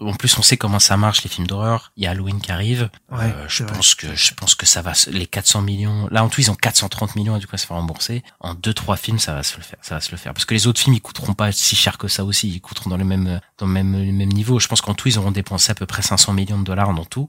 en 0.00 0.14
plus, 0.14 0.36
on 0.38 0.42
sait 0.42 0.56
comment 0.56 0.78
ça 0.78 0.96
marche 0.96 1.22
les 1.22 1.28
films 1.30 1.46
d'horreur. 1.46 1.92
Il 1.96 2.04
y 2.04 2.06
a 2.06 2.10
Halloween 2.10 2.40
qui 2.40 2.50
arrive. 2.52 2.90
Ouais, 3.10 3.24
Euh, 3.24 3.46
je 3.48 3.64
vrai. 3.64 3.72
pense 3.74 3.94
que 3.94 4.14
je 4.14 4.34
pense 4.34 4.54
que 4.54 4.66
ça 4.66 4.82
va 4.82 4.94
se- 4.94 5.10
les 5.10 5.26
400 5.26 5.62
millions. 5.62 6.08
Là 6.10 6.24
en 6.24 6.28
tout 6.28 6.40
ils 6.40 6.50
ont 6.50 6.54
430 6.54 7.16
millions 7.16 7.34
à 7.34 7.38
du 7.38 7.46
coup 7.46 7.54
à 7.54 7.58
se 7.58 7.66
faire 7.66 7.76
rembourser. 7.76 8.22
En 8.40 8.54
deux 8.54 8.72
trois 8.74 8.96
films 8.96 9.18
ça 9.18 9.34
va 9.34 9.42
se 9.42 9.56
le 9.56 9.62
faire, 9.62 9.78
ça 9.82 9.94
va 9.96 10.00
se 10.00 10.10
le 10.10 10.16
faire 10.16 10.32
parce 10.32 10.44
que 10.44 10.54
les 10.54 10.66
autres 10.66 10.80
films 10.80 10.94
ils 10.94 11.00
coûteront 11.02 11.34
pas 11.34 11.52
si 11.52 11.76
cher 11.76 11.98
que 11.98 12.08
ça 12.08 12.24
aussi, 12.24 12.48
ils 12.48 12.60
coûteront 12.60 12.90
dans 12.90 12.96
le 12.96 13.04
même 13.04 13.40
dans 13.58 13.66
le 13.66 13.72
même 13.72 13.92
le 13.92 14.12
même 14.12 14.32
niveau. 14.32 14.58
Je 14.58 14.68
pense 14.68 14.80
qu'en 14.80 14.94
tout 14.94 15.08
ils 15.08 15.18
auront 15.18 15.30
dépensé 15.32 15.70
à 15.72 15.74
peu 15.74 15.86
près 15.86 16.02
500 16.02 16.32
millions 16.32 16.58
de 16.58 16.64
dollars 16.64 16.92
dans 16.94 17.04
tout. 17.04 17.28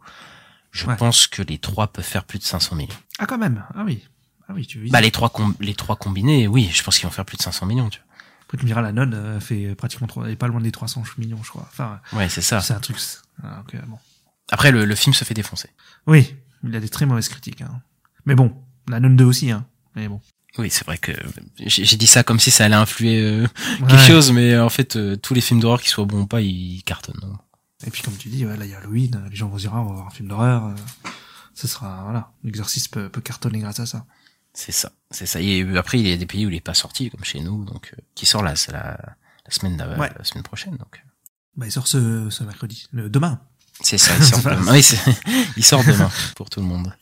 Je 0.71 0.85
Ouais. 0.87 0.95
pense 0.95 1.27
que 1.27 1.41
les 1.41 1.57
trois 1.57 1.87
peuvent 1.87 2.05
faire 2.05 2.23
plus 2.23 2.39
de 2.39 2.43
500 2.45 2.75
millions. 2.77 2.95
Ah, 3.19 3.25
quand 3.25 3.37
même. 3.37 3.63
Ah 3.75 3.83
oui. 3.85 4.03
Ah 4.47 4.53
oui, 4.55 4.65
tu 4.65 4.79
veux. 4.79 4.89
Bah 4.89 5.01
les 5.01 5.11
trois 5.11 5.29
com- 5.29 5.55
les 5.59 5.75
trois 5.75 5.95
combinés, 5.97 6.47
oui, 6.47 6.69
je 6.73 6.81
pense 6.83 6.97
qu'ils 6.97 7.05
vont 7.07 7.11
faire 7.13 7.25
plus 7.25 7.37
de 7.37 7.41
500 7.41 7.65
millions, 7.65 7.89
tu 7.89 7.99
vois. 7.99 8.07
Après, 8.51 8.57
tu 8.57 8.65
me 8.65 8.67
diras, 8.69 8.81
la 8.81 8.91
nonne 8.91 9.13
euh, 9.13 9.39
fait 9.39 9.75
pratiquement 9.75 10.07
trois, 10.07 10.25
elle 10.25 10.33
est 10.33 10.35
pas 10.35 10.49
loin 10.49 10.59
des 10.59 10.73
300 10.73 11.03
millions, 11.17 11.39
je 11.41 11.47
crois. 11.49 11.65
Enfin, 11.71 12.01
Ouais, 12.11 12.27
c'est 12.27 12.41
ça. 12.41 12.59
c'est 12.59 12.73
un 12.73 12.81
truc. 12.81 12.99
c'est- 12.99 13.19
Ah, 13.41 13.61
ok, 13.65 13.77
bon. 13.87 13.97
Après 14.51 14.71
le, 14.71 14.83
le 14.83 14.95
film 14.95 15.13
se 15.13 15.23
fait 15.23 15.33
défoncer. 15.33 15.69
Oui, 16.05 16.35
il 16.65 16.75
a 16.75 16.81
des 16.81 16.89
très 16.89 17.05
mauvaises 17.05 17.29
critiques. 17.29 17.61
Hein. 17.61 17.81
Mais 18.25 18.35
bon, 18.35 18.53
la 18.89 18.99
nonne 18.99 19.15
2 19.15 19.23
aussi, 19.23 19.51
hein. 19.51 19.65
Mais 19.95 20.09
bon. 20.09 20.19
Oui, 20.57 20.69
c'est 20.69 20.85
vrai 20.85 20.97
que 20.97 21.13
j'ai 21.59 21.95
dit 21.95 22.07
ça 22.07 22.23
comme 22.23 22.41
si 22.41 22.51
ça 22.51 22.65
allait 22.65 22.75
influer 22.75 23.21
euh, 23.23 23.47
Ouais. 23.79 23.87
quelque 23.87 24.03
chose, 24.05 24.33
mais 24.33 24.51
euh, 24.55 24.65
en 24.65 24.69
fait, 24.69 24.97
euh, 24.97 25.15
tous 25.15 25.33
les 25.33 25.39
films 25.39 25.61
d'horreur, 25.61 25.79
qu'ils 25.79 25.89
soient 25.91 26.03
bons 26.03 26.23
ou 26.23 26.27
pas, 26.27 26.41
ils 26.41 26.83
cartonnent. 26.83 27.21
hein. 27.23 27.39
Et 27.87 27.89
puis 27.89 28.01
comme 28.03 28.17
tu 28.17 28.27
dis, 28.27 28.45
ouais, 28.45 28.57
là 28.57 28.65
il 28.65 28.71
y 28.71 28.73
a 28.73 28.79
Halloween, 28.79 29.15
euh, 29.15 29.29
les 29.29 29.35
gens 29.37 29.47
vont 29.47 29.55
se 29.57 29.61
dire, 29.63 29.71
ah, 29.73 29.79
on 29.79 29.85
va 29.87 29.93
voir 29.93 30.07
un 30.07 30.11
film 30.11 30.27
d'horreur. 30.27 30.65
euh, 30.65 30.73
ce 31.53 31.67
sera, 31.69 32.01
voilà, 32.03 32.31
l'exercice 32.43 32.89
peut, 32.89 33.07
peut 33.07 33.21
cartonner 33.21 33.59
grâce 33.59 33.79
à 33.79 33.85
ça. 33.85 34.05
C'est 34.53 34.71
ça, 34.71 34.91
c'est 35.11 35.25
ça. 35.25 35.39
Et 35.41 35.63
euh, 35.63 35.77
après, 35.79 35.99
il 35.99 36.07
y 36.07 36.11
a 36.11 36.17
des 36.17 36.25
pays 36.25 36.45
où 36.45 36.49
il 36.49 36.55
est 36.55 36.61
pas 36.61 36.73
sorti, 36.73 37.09
comme 37.09 37.23
chez 37.23 37.39
nous, 37.39 37.63
donc 37.65 37.93
euh, 37.97 38.01
qui 38.15 38.25
sort 38.25 38.43
là, 38.43 38.55
c'est 38.55 38.71
la, 38.71 38.97
la 39.45 39.51
semaine 39.51 39.81
Ouais. 39.97 40.11
la 40.17 40.23
semaine 40.23 40.43
prochaine. 40.43 40.75
Donc 40.77 41.03
Bah, 41.55 41.65
il 41.67 41.71
sort 41.71 41.87
ce, 41.87 42.29
ce 42.29 42.43
mercredi, 42.43 42.87
le, 42.91 43.09
demain. 43.09 43.39
c'est 43.81 43.97
ça, 43.97 44.13
il 44.17 44.23
sort 44.25 44.39
demain. 44.43 44.71
Oui, 44.73 44.85
il 45.57 45.63
sort 45.63 45.83
demain 45.85 46.09
pour 46.35 46.49
tout 46.49 46.59
le 46.59 46.65
monde. 46.65 46.93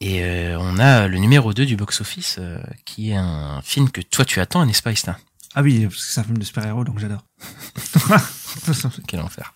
Et 0.00 0.22
euh, 0.24 0.56
on 0.58 0.78
a 0.78 1.06
le 1.08 1.18
numéro 1.18 1.54
2 1.54 1.66
du 1.66 1.76
box-office, 1.76 2.36
euh, 2.38 2.58
qui 2.84 3.10
est 3.10 3.16
un 3.16 3.60
film 3.62 3.90
que 3.90 4.00
toi 4.00 4.24
tu 4.24 4.40
attends, 4.40 4.64
n'est-ce 4.66 4.82
pas, 4.82 4.92
Istin? 4.92 5.16
Ah 5.54 5.62
oui, 5.62 5.82
parce 5.86 5.96
que 5.96 6.02
c'est 6.12 6.20
un 6.20 6.24
film 6.24 6.38
de 6.38 6.44
super-héros, 6.44 6.84
donc 6.84 6.98
j'adore. 6.98 7.24
Quel 9.06 9.20
enfer. 9.20 9.54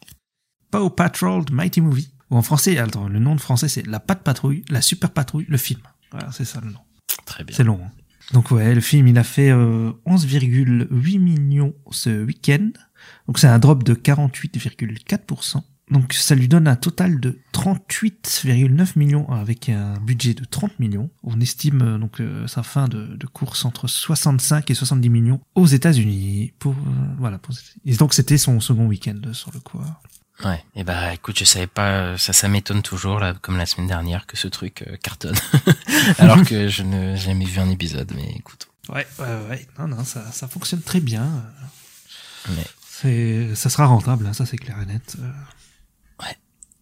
Paw 0.70 0.90
Patrol 0.90 1.44
The 1.44 1.50
Mighty 1.50 1.80
Movie. 1.80 2.10
Ou 2.30 2.36
en 2.36 2.42
français, 2.42 2.78
attends, 2.78 3.08
le 3.08 3.18
nom 3.18 3.34
de 3.34 3.40
français 3.40 3.68
c'est 3.68 3.86
La 3.86 4.00
Patte 4.00 4.22
Patrouille, 4.22 4.64
La 4.68 4.82
Super 4.82 5.10
Patrouille, 5.10 5.46
le 5.48 5.56
film. 5.56 5.80
Voilà, 6.12 6.30
c'est 6.30 6.44
ça 6.44 6.60
le 6.60 6.70
nom. 6.70 6.80
Très 7.24 7.44
bien. 7.44 7.56
C'est 7.56 7.64
long. 7.64 7.80
hein. 7.84 7.90
Donc 8.32 8.50
ouais, 8.50 8.74
le 8.74 8.80
film 8.80 9.08
il 9.08 9.18
a 9.18 9.24
fait 9.24 9.50
euh, 9.50 9.92
11,8 10.06 11.18
millions 11.18 11.74
ce 11.90 12.24
week-end. 12.24 12.70
Donc 13.26 13.38
c'est 13.38 13.46
un 13.46 13.58
drop 13.58 13.84
de 13.84 13.94
48,4%. 13.94 15.62
Donc 15.90 16.12
ça 16.12 16.34
lui 16.34 16.48
donne 16.48 16.68
un 16.68 16.76
total 16.76 17.18
de 17.18 17.38
38,9 17.54 18.98
millions 18.98 19.28
avec 19.30 19.68
un 19.70 19.94
budget 20.00 20.34
de 20.34 20.44
30 20.44 20.78
millions. 20.78 21.10
On 21.22 21.40
estime 21.40 21.82
euh, 21.82 21.98
donc 21.98 22.20
euh, 22.20 22.46
sa 22.46 22.62
fin 22.62 22.88
de, 22.88 23.16
course 23.32 23.64
entre 23.64 23.88
65 23.88 24.70
et 24.70 24.74
70 24.74 25.08
millions 25.08 25.40
aux 25.54 25.66
États-Unis. 25.66 26.52
Euh, 26.66 27.94
donc 27.98 28.14
c'était 28.14 28.38
son 28.38 28.60
second 28.60 28.86
week-end 28.86 29.18
euh, 29.26 29.32
sur 29.32 29.50
le 29.54 29.60
coup. 29.60 29.80
Ouais. 30.44 30.64
Et 30.76 30.84
bah 30.84 31.12
écoute, 31.14 31.36
je 31.38 31.44
savais 31.44 31.66
pas, 31.66 32.16
ça, 32.16 32.32
ça 32.32 32.46
m'étonne 32.48 32.82
toujours 32.82 33.18
là, 33.18 33.34
comme 33.42 33.56
la 33.56 33.66
semaine 33.66 33.88
dernière, 33.88 34.26
que 34.26 34.36
ce 34.36 34.46
truc 34.48 34.84
euh, 34.86 34.96
cartonne, 35.02 35.34
alors 36.18 36.42
que 36.44 36.68
je 36.68 36.82
n'ai 36.84 37.16
jamais 37.16 37.44
vu 37.44 37.58
un 37.58 37.68
épisode. 37.70 38.12
Mais 38.14 38.30
écoute. 38.36 38.68
Ouais, 38.88 39.06
ouais, 39.18 39.36
ouais. 39.50 39.66
Non, 39.78 39.88
non, 39.88 40.04
ça, 40.04 40.30
ça 40.32 40.46
fonctionne 40.46 40.80
très 40.82 41.00
bien. 41.00 41.28
Mais 42.50 42.64
C'est, 42.88 43.54
ça 43.56 43.68
sera 43.68 43.86
rentable, 43.86 44.26
hein, 44.26 44.32
ça 44.32 44.46
c'est 44.46 44.56
clair 44.58 44.80
et 44.80 44.86
net. 44.86 45.16
Euh, 45.20 46.24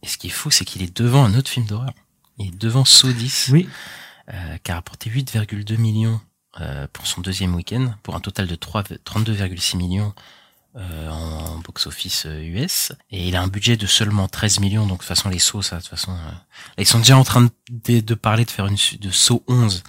Et 0.02 0.06
ce 0.08 0.18
qui 0.18 0.26
est 0.28 0.30
fou, 0.30 0.50
c'est 0.50 0.64
qu'il 0.64 0.82
est 0.82 0.94
devant 0.96 1.24
un 1.24 1.34
autre 1.34 1.50
film 1.50 1.66
d'horreur. 1.66 1.92
Il 2.38 2.48
est 2.48 2.56
devant 2.56 2.84
Saw 2.84 3.12
10, 3.12 3.48
Oui. 3.52 3.68
euh, 4.32 4.56
qui 4.62 4.70
a 4.70 4.74
rapporté 4.76 5.10
8,2 5.10 5.78
millions 5.78 6.20
euh, 6.60 6.86
pour 6.92 7.06
son 7.06 7.22
deuxième 7.22 7.54
week-end, 7.54 7.94
pour 8.02 8.14
un 8.14 8.20
total 8.20 8.46
de 8.46 8.54
3 8.54 8.82
32,6 8.82 9.76
millions 9.78 10.14
euh, 10.76 11.08
en 11.10 11.58
box-office 11.58 12.26
euh, 12.26 12.42
US. 12.42 12.92
Et 13.10 13.28
il 13.28 13.36
a 13.36 13.42
un 13.42 13.48
budget 13.48 13.76
de 13.76 13.86
seulement 13.86 14.28
13 14.28 14.60
millions, 14.60 14.86
donc 14.86 14.98
de 14.98 15.02
toute 15.02 15.08
façon 15.08 15.28
les 15.28 15.38
Saw, 15.38 15.62
ça, 15.62 15.76
de 15.76 15.80
toute 15.80 15.90
façon... 15.90 16.12
euh, 16.12 16.30
ils 16.78 16.86
sont 16.86 16.98
déjà 16.98 17.16
en 17.16 17.24
train 17.24 17.48
de, 17.70 18.00
de 18.00 18.14
parler 18.14 18.44
de 18.44 18.50
faire 18.50 18.66
une 18.66 18.76
de 19.00 19.10
Saw 19.10 19.42
11. 19.48 19.82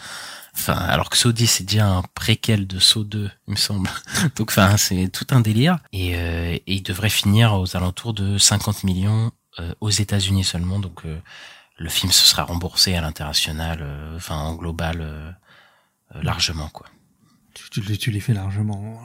Enfin, 0.54 0.74
alors 0.76 1.10
que 1.10 1.18
Saw 1.18 1.32
10 1.34 1.48
c'est 1.48 1.64
déjà 1.66 1.88
un 1.88 2.02
préquel 2.16 2.66
de 2.66 2.80
Saw 2.80 3.04
2, 3.04 3.30
il 3.48 3.52
me 3.52 3.58
semble. 3.58 3.90
Donc, 4.36 4.50
enfin, 4.50 4.76
c'est 4.78 5.08
tout 5.10 5.28
un 5.32 5.42
délire. 5.42 5.78
Et, 5.94 6.16
euh, 6.16 6.54
et 6.56 6.64
il 6.74 6.82
devrait 6.84 7.10
finir 7.10 7.54
aux 7.54 7.76
alentours 7.76 8.14
de 8.14 8.38
50 8.38 8.84
millions 8.84 9.32
euh, 9.60 9.74
aux 9.82 9.90
États-Unis 9.92 10.44
seulement. 10.44 10.80
Donc, 10.80 11.06
euh, 11.06 11.20
le 11.78 11.90
film 11.90 12.12
se 12.12 12.26
sera 12.26 12.44
remboursé 12.44 12.96
à 12.96 13.02
l'international, 13.02 13.80
euh, 13.82 14.16
enfin 14.16 14.36
en 14.36 14.56
global, 14.56 15.02
euh, 15.02 15.32
euh, 16.16 16.24
largement 16.24 16.70
quoi. 16.70 16.88
tu, 17.54 17.70
tu, 17.70 17.98
tu 17.98 18.12
les 18.12 18.20
fais 18.20 18.34
largement. 18.34 19.00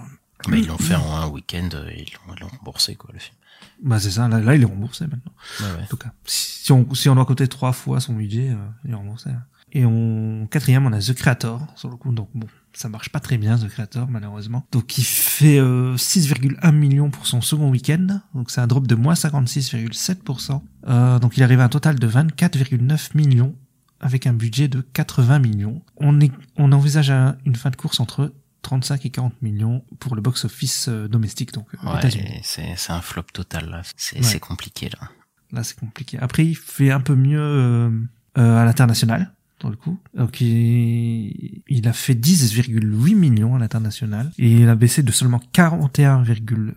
Mais 0.48 0.60
ils 0.60 0.66
l'ont 0.66 0.78
fait 0.78 0.94
en 0.94 1.14
un 1.16 1.26
week-end, 1.28 1.68
ils 1.96 2.06
l'ont- 2.40 2.48
remboursé 2.58 2.94
quoi 2.96 3.10
le 3.12 3.18
film. 3.18 3.34
Bah 3.82 3.98
c'est 4.00 4.10
ça, 4.12 4.28
là, 4.28 4.40
là 4.40 4.54
il 4.54 4.62
est 4.62 4.66
remboursé 4.66 5.04
maintenant. 5.06 5.32
Ouais, 5.60 5.66
ouais. 5.76 5.82
En 5.84 5.86
tout 5.86 5.96
cas, 5.96 6.12
si 6.24 6.70
on, 6.72 6.94
si 6.94 7.08
on 7.08 7.14
doit 7.14 7.24
compter 7.24 7.48
trois 7.48 7.72
fois 7.72 8.00
son 8.00 8.14
budget, 8.14 8.50
euh, 8.50 8.56
il 8.84 8.90
est 8.92 8.94
remboursé. 8.94 9.30
hein. 9.30 9.42
Et 9.74 9.84
en 9.86 10.46
quatrième, 10.50 10.84
on 10.86 10.92
a 10.92 11.00
The 11.00 11.14
Creator, 11.14 11.66
sur 11.76 11.88
le 11.88 11.96
coup, 11.96 12.12
donc 12.12 12.28
bon, 12.34 12.46
ça 12.74 12.90
marche 12.90 13.08
pas 13.08 13.20
très 13.20 13.38
bien, 13.38 13.56
The 13.56 13.68
Creator, 13.68 14.06
malheureusement. 14.08 14.66
Donc 14.70 14.98
il 14.98 15.04
fait 15.04 15.58
euh, 15.58 15.96
6,1 15.96 16.72
millions 16.72 17.10
pour 17.10 17.26
son 17.26 17.40
second 17.40 17.70
week-end, 17.70 18.20
donc 18.34 18.50
c'est 18.50 18.60
un 18.60 18.66
drop 18.66 18.86
de 18.86 18.94
moins 18.94 19.14
56,7%. 19.14 20.60
Euh, 20.88 21.18
donc 21.18 21.36
il 21.36 21.42
arrive 21.42 21.60
à 21.60 21.64
un 21.64 21.68
total 21.68 21.98
de 21.98 22.06
24,9 22.06 23.16
millions, 23.16 23.54
avec 24.00 24.26
un 24.26 24.32
budget 24.34 24.68
de 24.68 24.80
80 24.80 25.38
millions. 25.38 25.82
On, 25.96 26.20
est, 26.20 26.32
on 26.56 26.72
envisage 26.72 27.10
un- 27.10 27.36
une 27.46 27.56
fin 27.56 27.70
de 27.70 27.76
course 27.76 28.00
entre 28.00 28.32
35 28.62 29.04
et 29.06 29.10
40 29.10 29.42
millions 29.42 29.84
pour 29.98 30.14
le 30.14 30.22
box-office 30.22 30.86
euh, 30.88 31.08
domestique, 31.08 31.52
donc 31.52 31.66
euh. 31.74 31.94
Ouais, 31.94 32.40
c'est 32.42 32.92
un 32.92 33.00
flop 33.00 33.24
total 33.32 33.68
là. 33.70 33.82
C'est 33.96 34.24
Ouais. 34.24 34.38
compliqué 34.40 34.88
là. 34.88 35.08
Là, 35.52 35.62
c'est 35.64 35.78
compliqué. 35.78 36.18
Après, 36.18 36.46
il 36.46 36.54
fait 36.56 36.90
un 36.90 37.00
peu 37.00 37.14
mieux 37.14 37.38
euh, 37.38 37.90
euh, 38.38 38.56
à 38.62 38.64
l'international, 38.64 39.32
dans 39.60 39.68
le 39.68 39.76
coup. 39.76 39.98
Donc, 40.14 40.40
il, 40.40 41.62
il 41.68 41.86
a 41.88 41.92
fait 41.92 42.14
10,8 42.14 43.14
millions 43.14 43.54
à 43.54 43.58
l'international. 43.58 44.32
Et 44.38 44.50
il 44.50 44.68
a 44.70 44.74
baissé 44.74 45.02
de 45.02 45.12
seulement 45.12 45.40
41, 45.52 46.24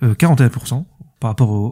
euh, 0.04 0.14
41% 0.16 0.86
par 1.22 1.30
rapport 1.30 1.50
au, 1.52 1.70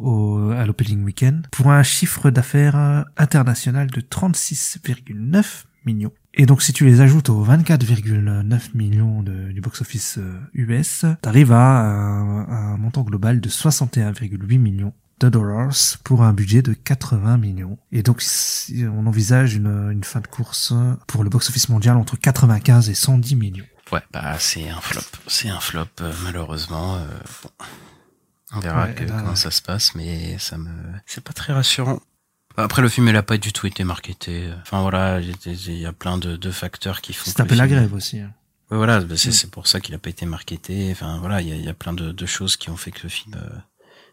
au- 0.48 0.52
à 0.52 0.65
l'opening 0.65 1.03
weekend, 1.03 1.45
pour 1.52 1.72
un 1.72 1.84
chiffre 1.84 2.30
d'affaires 2.30 3.03
international 3.18 3.88
de 3.91 3.99
36,9 3.99 5.65
millions. 5.85 6.14
Et 6.35 6.45
donc, 6.47 6.64
si 6.64 6.73
tu 6.73 6.85
les 6.85 6.99
ajoutes 7.01 7.30
aux 7.30 7.43
24,9 7.43 8.73
millions 8.73 9.22
de- 9.22 9.51
du 9.51 9.61
box-office 9.61 10.18
euh, 10.18 10.39
US, 10.53 11.05
t'arrives 11.22 11.51
à 11.51 11.81
un, 11.81 12.47
un 12.73 12.77
montant 12.77 13.03
global 13.03 13.39
de 13.39 13.49
61,8 13.49 14.57
millions 14.57 14.93
de 15.19 15.30
dollars 15.30 15.69
pour 16.03 16.23
un 16.23 16.34
budget 16.34 16.64
de 16.64 16.73
80 16.73 17.38
millions. 17.38 17.77
Et 17.91 18.01
donc, 18.01 18.22
si 18.22 18.84
on 18.91 19.05
envisage 19.05 19.53
une, 19.55 19.91
une 19.91 20.03
fin 20.03 20.22
de 20.22 20.27
course 20.27 20.73
pour 21.07 21.23
le 21.23 21.30
box-office 21.30 21.69
mondial 21.69 21.97
entre 21.97 22.18
95 22.18 22.89
et 22.89 22.95
110 22.95 23.35
millions. 23.35 23.65
Ouais, 23.91 24.01
bah 24.11 24.35
c'est 24.39 24.68
un 24.69 24.81
flop. 24.81 25.01
C'est 25.27 25.49
un 25.49 25.60
flop 25.60 25.85
euh, 26.01 26.11
malheureusement. 26.23 26.95
euh, 26.95 27.05
bon. 27.43 27.49
On 28.55 28.60
verra 28.60 28.85
Ouais, 28.85 28.93
que- 28.95 29.03
là, 29.03 29.18
comment 29.18 29.30
ouais. 29.31 29.35
ça 29.35 29.51
se 29.51 29.61
passe, 29.61 29.93
mais 29.93 30.35
ça 30.39 30.57
me, 30.57 30.69
c'est 31.05 31.23
pas 31.23 31.34
très 31.34 31.53
rassurant. 31.53 31.99
Après, 32.58 32.82
le 32.82 32.90
film, 32.90 33.08
il 33.08 33.16
a 33.16 33.24
pas 33.24 33.38
du 33.38 33.52
tout 33.54 33.66
été 33.68 33.84
marketé. 33.84 34.50
Enfin 34.62 34.82
voilà, 34.82 35.20
il 35.20 35.30
y 35.80 35.86
a- 35.86 35.94
plein 35.94 36.18
de, 36.18 36.36
de 36.36 36.52
facteurs 36.52 37.02
qui 37.02 37.14
font. 37.14 37.24
C'est 37.26 37.40
un 37.42 37.46
peu 37.46 37.56
la 37.56 37.68
grève 37.68 37.94
aussi. 37.94 38.20
hein. 38.20 38.32
Ouais, 38.72 38.78
voilà, 38.78 39.00
bah, 39.02 39.16
c'est 39.18 39.30
Mm. 39.30 39.34
c'est 39.34 39.52
pour 39.52 39.68
ça 39.68 39.80
qu'il 39.82 39.94
a 39.96 39.98
pas 39.98 40.10
été 40.10 40.26
marketé. 40.26 40.90
Enfin 40.92 41.18
voilà, 41.20 41.42
il 41.42 41.50
y 41.50 41.52
a, 41.52 41.56
il 41.56 41.64
y 41.64 41.70
a 41.70 41.74
plein 41.74 41.94
de, 41.94 42.12
de 42.12 42.26
choses 42.26 42.58
qui 42.58 42.70
ont 42.70 42.78
fait 42.78 42.92
que 42.92 43.04
le 43.04 43.10
film. 43.10 43.36
euh, 43.36 43.50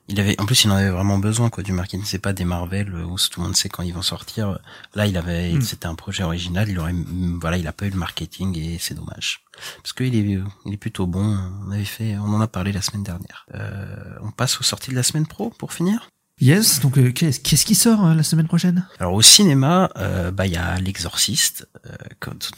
il 0.08 0.18
avait, 0.18 0.38
en 0.40 0.44
plus, 0.46 0.64
il 0.64 0.70
en 0.72 0.74
avait 0.74 0.90
vraiment 0.90 1.18
besoin 1.18 1.50
quoi 1.50 1.62
du 1.62 1.72
marketing. 1.72 2.02
C'est 2.04 2.18
pas 2.18 2.32
des 2.32 2.44
Marvel 2.44 2.92
euh, 2.92 3.04
où 3.04 3.16
tout 3.16 3.40
le 3.40 3.46
monde 3.46 3.54
sait 3.56 3.68
quand 3.68 3.84
ils 3.84 3.94
vont 3.94 4.02
sortir. 4.02 4.58
Là, 4.94 5.06
il 5.06 5.16
avait, 5.16 5.52
Mm. 5.52 5.62
c'était 5.62 5.86
un 5.86 5.94
projet 5.94 6.24
original. 6.24 6.68
Il 6.68 6.78
aurait, 6.80 6.92
mm, 6.94 7.38
voilà, 7.40 7.58
il 7.58 7.66
a 7.68 7.72
pas 7.72 7.86
eu 7.86 7.90
le 7.90 7.96
marketing 7.96 8.58
et 8.58 8.78
c'est 8.80 8.94
dommage 8.94 9.44
parce 9.82 9.92
qu'il 9.92 10.14
est, 10.16 10.40
il 10.66 10.72
est 10.72 10.76
plutôt 10.78 11.06
bon. 11.06 11.38
On 11.66 11.70
avait 11.70 11.84
fait, 11.84 12.16
on 12.18 12.34
en 12.34 12.40
a 12.40 12.48
parlé 12.48 12.72
la 12.72 12.82
semaine 12.82 13.04
dernière. 13.04 13.46
Euh, 13.54 14.16
on 14.22 14.30
passe 14.32 14.58
aux 14.60 14.64
sorties 14.64 14.90
de 14.90 14.96
la 14.96 15.02
semaine 15.04 15.26
pro 15.26 15.50
pour 15.50 15.72
finir. 15.72 16.08
Yes, 16.40 16.80
donc 16.80 16.96
euh, 16.96 17.12
qu'est-ce 17.12 17.66
qui 17.66 17.74
sort 17.74 18.06
euh, 18.06 18.14
la 18.14 18.22
semaine 18.22 18.46
prochaine? 18.46 18.86
Alors 18.98 19.12
au 19.14 19.20
cinéma, 19.22 19.90
euh, 19.96 20.30
bah 20.30 20.46
il 20.46 20.52
y 20.52 20.56
a 20.56 20.78
l'Exorciste 20.80 21.68
euh, 21.86 21.90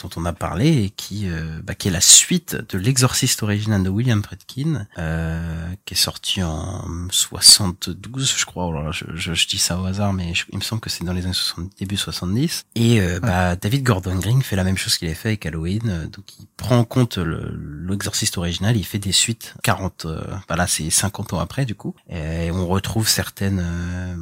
dont 0.03 0.11
on 0.17 0.25
a 0.25 0.33
parlé 0.33 0.85
et 0.85 0.91
qui 0.91 1.29
euh, 1.29 1.61
bah, 1.65 1.75
qui 1.75 1.89
est 1.89 1.91
la 1.91 2.01
suite 2.01 2.57
de 2.69 2.79
l'Exorciste 2.79 3.43
original 3.43 3.83
de 3.83 3.89
William 3.89 4.23
Friedkin 4.23 4.87
euh, 4.99 5.67
qui 5.85 5.95
est 5.95 5.97
sorti 5.97 6.43
en 6.45 6.85
72 7.11 8.35
je 8.39 8.45
crois. 8.45 8.73
Là, 8.73 8.91
je, 8.93 9.05
je, 9.15 9.35
je 9.35 9.49
dis 9.49 9.59
ça 9.59 9.79
au 9.81 9.85
hasard 9.85 10.13
mais 10.13 10.33
je- 10.35 10.45
il 10.53 10.59
me 10.59 10.63
semble 10.63 10.81
que 10.81 10.89
c'est 10.91 11.05
dans 11.05 11.13
les 11.13 11.25
années 11.25 11.33
60, 11.35 11.71
début 11.79 11.97
70 11.97 12.65
et 12.77 13.01
euh, 13.01 13.19
bah 13.21 13.57
David 13.57 13.83
Gordon 13.83 14.15
Green 14.17 14.43
fait 14.43 14.57
la 14.57 14.65
même 14.65 14.77
chose 14.79 14.97
qu'il 14.97 15.09
a 15.09 15.15
fait 15.15 15.31
avec 15.31 15.47
Halloween 15.47 16.09
donc 16.13 16.25
il 16.39 16.47
prend 16.57 16.79
en 16.79 16.85
compte 16.85 17.17
le- 17.19 17.53
l'Exorciste 17.89 18.39
original, 18.39 18.77
il 18.77 18.85
fait 18.85 18.99
des 19.01 19.13
suites 19.13 19.55
40 19.65 20.05
euh, 20.07 20.23
bah 20.49 20.55
là 20.57 20.67
c'est 20.69 20.89
50 20.89 21.33
ans 21.33 21.41
après 21.41 21.65
du 21.65 21.75
coup. 21.75 21.95
Et 22.09 22.51
on 22.53 22.67
retrouve 22.69 23.09
certaines 23.09 23.61
euh, 23.73 24.17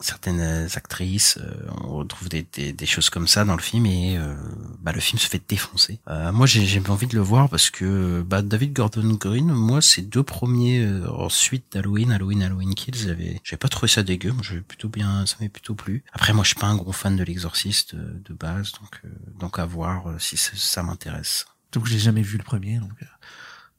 certaines 0.00 0.68
actrices, 0.74 1.38
euh, 1.40 1.68
on 1.84 1.96
retrouve 1.96 2.28
des, 2.28 2.46
des, 2.52 2.72
des 2.72 2.86
choses 2.86 3.10
comme 3.10 3.28
ça 3.28 3.44
dans 3.44 3.54
le 3.54 3.62
film 3.62 3.86
et 3.86 4.16
euh, 4.16 4.34
bah, 4.80 4.92
le 4.92 5.00
film 5.00 5.18
se 5.18 5.28
fait 5.28 5.42
défoncer. 5.48 6.00
Euh, 6.08 6.32
moi 6.32 6.46
j'ai 6.46 6.64
j'ai 6.66 6.82
envie 6.88 7.06
de 7.06 7.14
le 7.14 7.22
voir 7.22 7.48
parce 7.48 7.70
que 7.70 8.22
bah, 8.22 8.42
David 8.42 8.72
Gordon 8.72 9.14
Green, 9.14 9.46
moi 9.46 9.80
ces 9.80 10.02
deux 10.02 10.22
premiers 10.22 10.84
euh, 10.84 11.08
ensuite 11.10 11.64
d'Halloween, 11.72 12.10
Halloween, 12.12 12.42
Halloween 12.42 12.74
Kills, 12.74 12.96
j'avais 12.96 13.40
j'avais 13.44 13.58
pas 13.58 13.68
trouvé 13.68 13.88
ça 13.88 14.02
dégueu, 14.02 14.32
moi 14.32 14.42
j'avais 14.42 14.60
plutôt 14.60 14.88
bien, 14.88 15.24
ça 15.26 15.36
m'avait 15.38 15.48
plutôt 15.48 15.74
plu. 15.74 16.04
Après 16.12 16.32
moi 16.32 16.44
je 16.44 16.48
suis 16.48 16.58
pas 16.58 16.66
un 16.66 16.76
gros 16.76 16.92
fan 16.92 17.16
de 17.16 17.22
l'Exorciste 17.22 17.94
de 17.94 18.34
base, 18.34 18.72
donc 18.72 19.02
donc 19.38 19.58
à 19.58 19.66
voir 19.66 20.04
si 20.18 20.36
ça, 20.36 20.52
ça 20.54 20.82
m'intéresse. 20.82 21.46
Donc 21.72 21.86
j'ai 21.86 21.98
jamais 21.98 22.22
vu 22.22 22.36
le 22.36 22.44
premier, 22.44 22.78
donc 22.78 22.92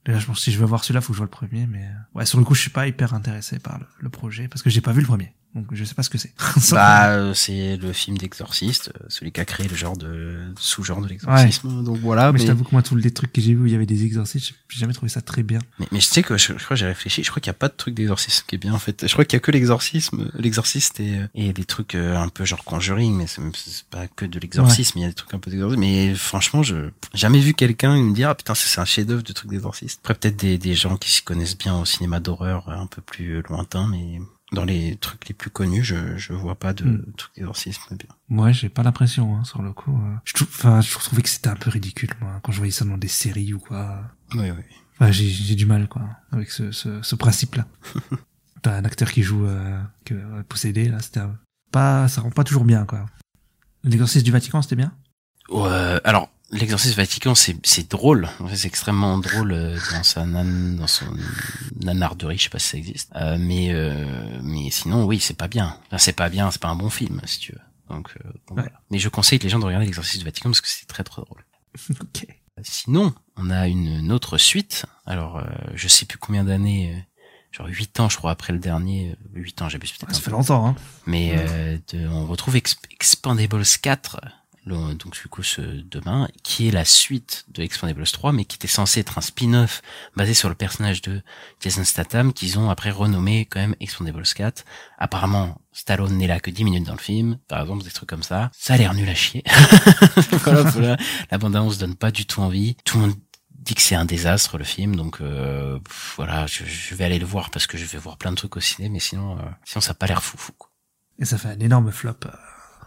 déjà 0.05 0.19
je 0.19 0.25
pense 0.25 0.37
que 0.37 0.43
si 0.43 0.51
je 0.51 0.59
veux 0.59 0.65
voir 0.65 0.83
celui-là, 0.83 1.01
faut 1.01 1.13
que 1.13 1.13
je 1.13 1.19
vois 1.19 1.25
le 1.25 1.29
premier, 1.29 1.65
mais 1.67 1.87
ouais 2.15 2.25
sur 2.25 2.39
le 2.39 2.45
coup 2.45 2.55
je 2.55 2.61
suis 2.61 2.69
pas 2.69 2.87
hyper 2.87 3.13
intéressé 3.13 3.59
par 3.59 3.79
le, 3.79 3.85
le 3.99 4.09
projet 4.09 4.47
parce 4.47 4.61
que 4.61 4.69
j'ai 4.69 4.81
pas 4.81 4.91
vu 4.91 5.01
le 5.01 5.07
premier. 5.07 5.33
Donc 5.55 5.67
je 5.71 5.83
sais 5.83 5.93
pas 5.93 6.01
ce 6.01 6.09
que 6.09 6.17
c'est. 6.17 6.33
Bah, 6.71 7.09
euh, 7.09 7.33
c'est 7.33 7.77
le 7.77 7.93
film 7.93 8.17
d'exorciste, 8.17 8.91
euh, 8.95 9.05
celui 9.07 9.31
qui 9.31 9.39
a 9.39 9.45
créé 9.45 9.67
le 9.67 9.75
genre 9.75 9.95
de 9.95 10.37
sous-genre 10.57 11.01
de 11.01 11.07
l'exorcisme. 11.07 11.83
Donc 11.83 11.97
voilà. 11.99 12.31
mais, 12.31 12.39
Mais, 12.39 12.45
je 12.45 12.47
t'avoue 12.47 12.63
que 12.63 12.71
moi, 12.71 12.81
tous 12.81 12.95
les 12.95 13.11
trucs 13.11 13.31
que 13.31 13.41
j'ai 13.41 13.53
vus 13.53 13.61
où 13.61 13.65
il 13.67 13.71
y 13.71 13.75
avait 13.75 13.85
des 13.85 14.03
exorcistes, 14.03 14.53
j'ai 14.69 14.79
jamais 14.79 14.93
trouvé 14.93 15.09
ça 15.09 15.21
très 15.21 15.43
bien. 15.43 15.59
mais, 15.79 15.87
mais 15.91 15.99
je 15.99 16.07
sais 16.07 16.23
que 16.23 16.37
je, 16.37 16.53
je 16.57 16.63
crois 16.63 16.75
j'ai 16.75 16.87
réfléchi. 16.87 17.23
Je 17.23 17.29
crois 17.29 17.39
qu'il 17.39 17.51
n'y 17.51 17.55
a 17.55 17.59
pas 17.59 17.67
de 17.67 17.75
truc 17.75 17.93
d'exorcisme 17.93 18.45
qui 18.47 18.55
est 18.55 18.57
bien 18.57 18.73
en 18.73 18.79
fait. 18.79 19.07
Je 19.07 19.13
crois 19.13 19.25
qu'il 19.25 19.35
y 19.35 19.37
a 19.37 19.41
que 19.41 19.51
l'exorcisme, 19.51 20.31
l'exorciste 20.33 20.99
et, 20.99 21.19
euh, 21.19 21.27
et 21.35 21.53
des 21.53 21.65
trucs 21.65 21.93
un 21.95 22.29
peu 22.29 22.45
genre 22.45 22.63
conjuring, 22.63 23.15
mais 23.15 23.27
c'est 23.27 23.41
pas 23.91 24.07
que 24.07 24.25
de 24.25 24.39
l'exorcisme. 24.39 24.97
Il 24.97 25.01
y 25.03 25.05
a 25.05 25.09
des 25.09 25.13
trucs 25.13 25.33
un 25.33 25.39
peu 25.39 25.51
d'exorcisme. 25.51 25.79
Mais 25.79 26.15
franchement, 26.15 26.63
je 26.63 26.89
jamais 27.13 27.39
vu 27.39 27.53
quelqu'un 27.53 28.01
me 28.01 28.13
dire 28.15 28.29
ah 28.29 28.35
putain 28.35 28.55
c'est 28.55 28.79
un 28.79 28.85
chef-d'œuvre 28.85 29.23
de 29.23 29.33
truc 29.33 29.51
d'exorciste. 29.51 29.99
Après 30.03 30.15
peut-être 30.15 30.37
des 30.37 30.57
des 30.57 30.73
gens 30.73 30.97
qui 30.97 31.11
s'y 31.11 31.21
connaissent 31.21 31.57
bien 31.57 31.77
au 31.77 31.85
cinéma 31.85 32.19
d'horreur 32.19 32.69
un 32.69 32.87
peu 32.87 33.01
plus 33.01 33.43
lointain, 33.43 33.87
mais 33.87 34.19
dans 34.53 34.63
les 34.65 34.95
trucs 34.97 35.27
les 35.27 35.33
plus 35.33 35.49
connus, 35.49 35.83
je 35.83 36.15
je 36.17 36.31
vois 36.33 36.55
pas 36.55 36.73
de 36.73 36.85
Hmm. 36.85 37.11
trucs 37.17 37.35
d'exorcisme 37.35 37.95
bien. 37.97 38.09
Moi, 38.29 38.51
j'ai 38.51 38.69
pas 38.69 38.83
l'impression, 38.83 39.35
hein, 39.35 39.43
sur 39.43 39.61
le 39.61 39.73
coup. 39.73 39.91
euh. 39.91 40.15
Je 40.25 40.33
trouve, 40.33 40.47
enfin, 40.49 40.79
je 40.81 40.93
trouvais 40.93 41.21
que 41.21 41.29
c'était 41.29 41.49
un 41.49 41.55
peu 41.55 41.69
ridicule, 41.69 42.09
moi, 42.21 42.39
quand 42.43 42.51
je 42.51 42.57
voyais 42.57 42.71
ça 42.71 42.85
dans 42.85 42.97
des 42.97 43.07
séries 43.07 43.53
ou 43.53 43.59
quoi. 43.59 44.01
Oui 44.35 44.49
oui. 44.51 44.63
Enfin, 44.99 45.11
j'ai, 45.11 45.27
j'ai 45.27 45.55
du 45.55 45.65
mal, 45.65 45.87
quoi, 45.89 46.03
avec 46.31 46.51
ce, 46.51 46.71
ce, 46.71 47.01
ce 47.01 47.15
principe-là. 47.15 47.65
T'as 48.61 48.77
un 48.77 48.85
acteur 48.85 49.11
qui 49.11 49.23
joue, 49.23 49.45
euh, 49.45 49.81
que, 50.05 50.13
euh, 50.13 50.43
possédé, 50.47 50.87
là, 50.87 50.99
c'était 51.01 51.19
un- 51.19 51.37
pas, 51.71 52.07
ça 52.07 52.21
rend 52.21 52.29
pas 52.29 52.43
toujours 52.43 52.63
bien, 52.65 52.85
quoi. 52.85 53.05
L'exorcisme 53.83 54.23
du 54.23 54.31
Vatican, 54.31 54.61
c'était 54.61 54.75
bien? 54.77 54.93
Ouais, 55.49 55.99
alors 56.05 56.29
l'exorcisme 56.53 56.95
Vatican 56.97 57.33
c'est 57.35 57.89
drôle, 57.89 58.29
c'est 58.53 58.67
extrêmement 58.67 59.17
drôle 59.17 59.51
euh, 59.51 59.77
dans 59.91 60.03
sa 60.03 60.25
nan, 60.25 60.75
dans 60.77 60.87
son 60.87 61.05
nanarderie, 61.81 62.37
je 62.37 62.43
sais 62.43 62.49
pas 62.49 62.59
si 62.59 62.69
ça 62.69 62.77
existe. 62.77 63.11
Euh, 63.15 63.37
mais 63.39 63.71
euh, 63.71 64.39
mais 64.41 64.69
sinon 64.69 65.05
oui 65.05 65.19
c'est 65.19 65.37
pas 65.37 65.47
bien. 65.47 65.77
Enfin, 65.87 65.97
c'est 65.97 66.13
pas 66.13 66.29
bien, 66.29 66.49
c'est 66.51 66.61
pas 66.61 66.69
un 66.69 66.75
bon 66.75 66.89
film 66.89 67.21
si 67.25 67.39
tu 67.39 67.51
veux. 67.53 67.61
Donc, 67.89 68.11
euh, 68.25 68.29
voilà. 68.49 68.71
Mais 68.89 68.97
je 68.97 69.09
conseille 69.09 69.39
les 69.39 69.49
gens 69.49 69.59
de 69.59 69.65
regarder 69.65 69.85
l'exorcisme 69.85 70.19
du 70.19 70.25
Vatican 70.25 70.49
parce 70.49 70.61
que 70.61 70.67
c'est 70.69 70.85
très 70.87 71.03
très 71.03 71.21
drôle. 71.21 71.43
ok. 72.01 72.25
Sinon 72.61 73.13
on 73.35 73.49
a 73.49 73.67
une, 73.67 74.11
autre 74.11 74.37
suite. 74.37 74.85
Alors 75.05 75.37
euh, 75.39 75.43
je 75.75 75.87
sais 75.87 76.05
plus 76.05 76.17
combien 76.17 76.43
d'années. 76.43 76.93
euh, 76.95 76.99
Genre 77.51 77.67
8 77.67 77.99
ans, 77.99 78.09
je 78.09 78.17
crois, 78.17 78.31
après 78.31 78.51
le 78.51 78.57
dernier. 78.57 79.15
8 79.35 79.61
ans, 79.61 79.69
j'ai 79.69 79.77
peut-être 79.77 79.99
Ça 79.99 80.17
un 80.17 80.19
fait 80.21 80.31
longtemps, 80.31 80.65
hein. 80.69 80.75
Mais 81.05 81.35
euh, 81.37 81.77
de- 81.93 82.07
on 82.07 82.25
retrouve 82.25 82.55
Exp- 82.55 82.79
Expendables 82.89 83.61
4, 83.79 84.21
le- 84.65 84.97
ce 85.43 85.61
demain, 85.61 86.27
qui 86.43 86.67
est 86.67 86.71
la 86.71 86.85
suite 86.85 87.45
de 87.49 87.63
Expendables 87.63 88.05
3, 88.05 88.31
mais 88.31 88.45
qui 88.45 88.55
était 88.55 88.67
censé 88.67 89.01
être 89.01 89.17
un 89.17 89.21
spin-off 89.21 89.81
basé 90.15 90.33
sur 90.33 90.49
le 90.49 90.55
personnage 90.55 91.01
de 91.01 91.21
Jason 91.59 91.83
Statham, 91.83 92.33
qu'ils 92.33 92.57
ont 92.59 92.69
après 92.69 92.91
renommé 92.91 93.45
quand 93.45 93.59
même 93.59 93.75
Expendables 93.79 94.23
4. 94.23 94.63
Apparemment, 94.97 95.59
Stallone 95.73 96.17
n'est 96.17 96.27
là 96.27 96.39
que 96.39 96.49
10 96.51 96.63
minutes 96.63 96.85
dans 96.85 96.93
le 96.93 96.99
film, 96.99 97.37
par 97.47 97.61
exemple, 97.61 97.83
des 97.83 97.91
trucs 97.91 98.09
comme 98.09 98.23
ça. 98.23 98.51
Ça 98.53 98.75
a 98.75 98.77
l'air 98.77 98.93
nul 98.93 99.09
à 99.09 99.15
chier. 99.15 99.43
voilà, 100.43 100.63
voilà. 100.63 100.97
La 101.31 101.37
bande-annonce 101.37 101.77
donne 101.77 101.95
pas 101.95 102.11
du 102.11 102.25
tout 102.25 102.41
envie. 102.41 102.75
Tout 102.85 102.99
le 102.99 103.07
monde 103.07 103.15
dit 103.49 103.75
que 103.75 103.81
c'est 103.81 103.95
un 103.95 104.05
désastre 104.05 104.57
le 104.57 104.65
film, 104.65 104.95
donc 104.95 105.21
euh, 105.21 105.79
voilà, 106.17 106.47
je, 106.47 106.65
je 106.65 106.95
vais 106.95 107.05
aller 107.05 107.19
le 107.19 107.25
voir 107.25 107.49
parce 107.49 107.65
que 107.65 107.77
je 107.77 107.85
vais 107.85 107.97
voir 107.97 108.17
plein 108.17 108.31
de 108.31 108.35
trucs 108.35 108.57
au 108.57 108.59
ciné, 108.59 108.89
mais 108.89 108.99
sinon, 108.99 109.37
euh, 109.37 109.41
sinon 109.63 109.79
ça 109.81 109.91
a 109.91 109.93
pas 109.93 110.05
l'air 110.05 110.21
fou 110.21 110.37
fou. 110.37 110.51
Quoi. 110.57 110.69
Et 111.19 111.23
ça 111.25 111.37
fait 111.37 111.47
un 111.47 111.59
énorme 111.59 111.89
flop 111.91 112.15
euh, 112.25 112.29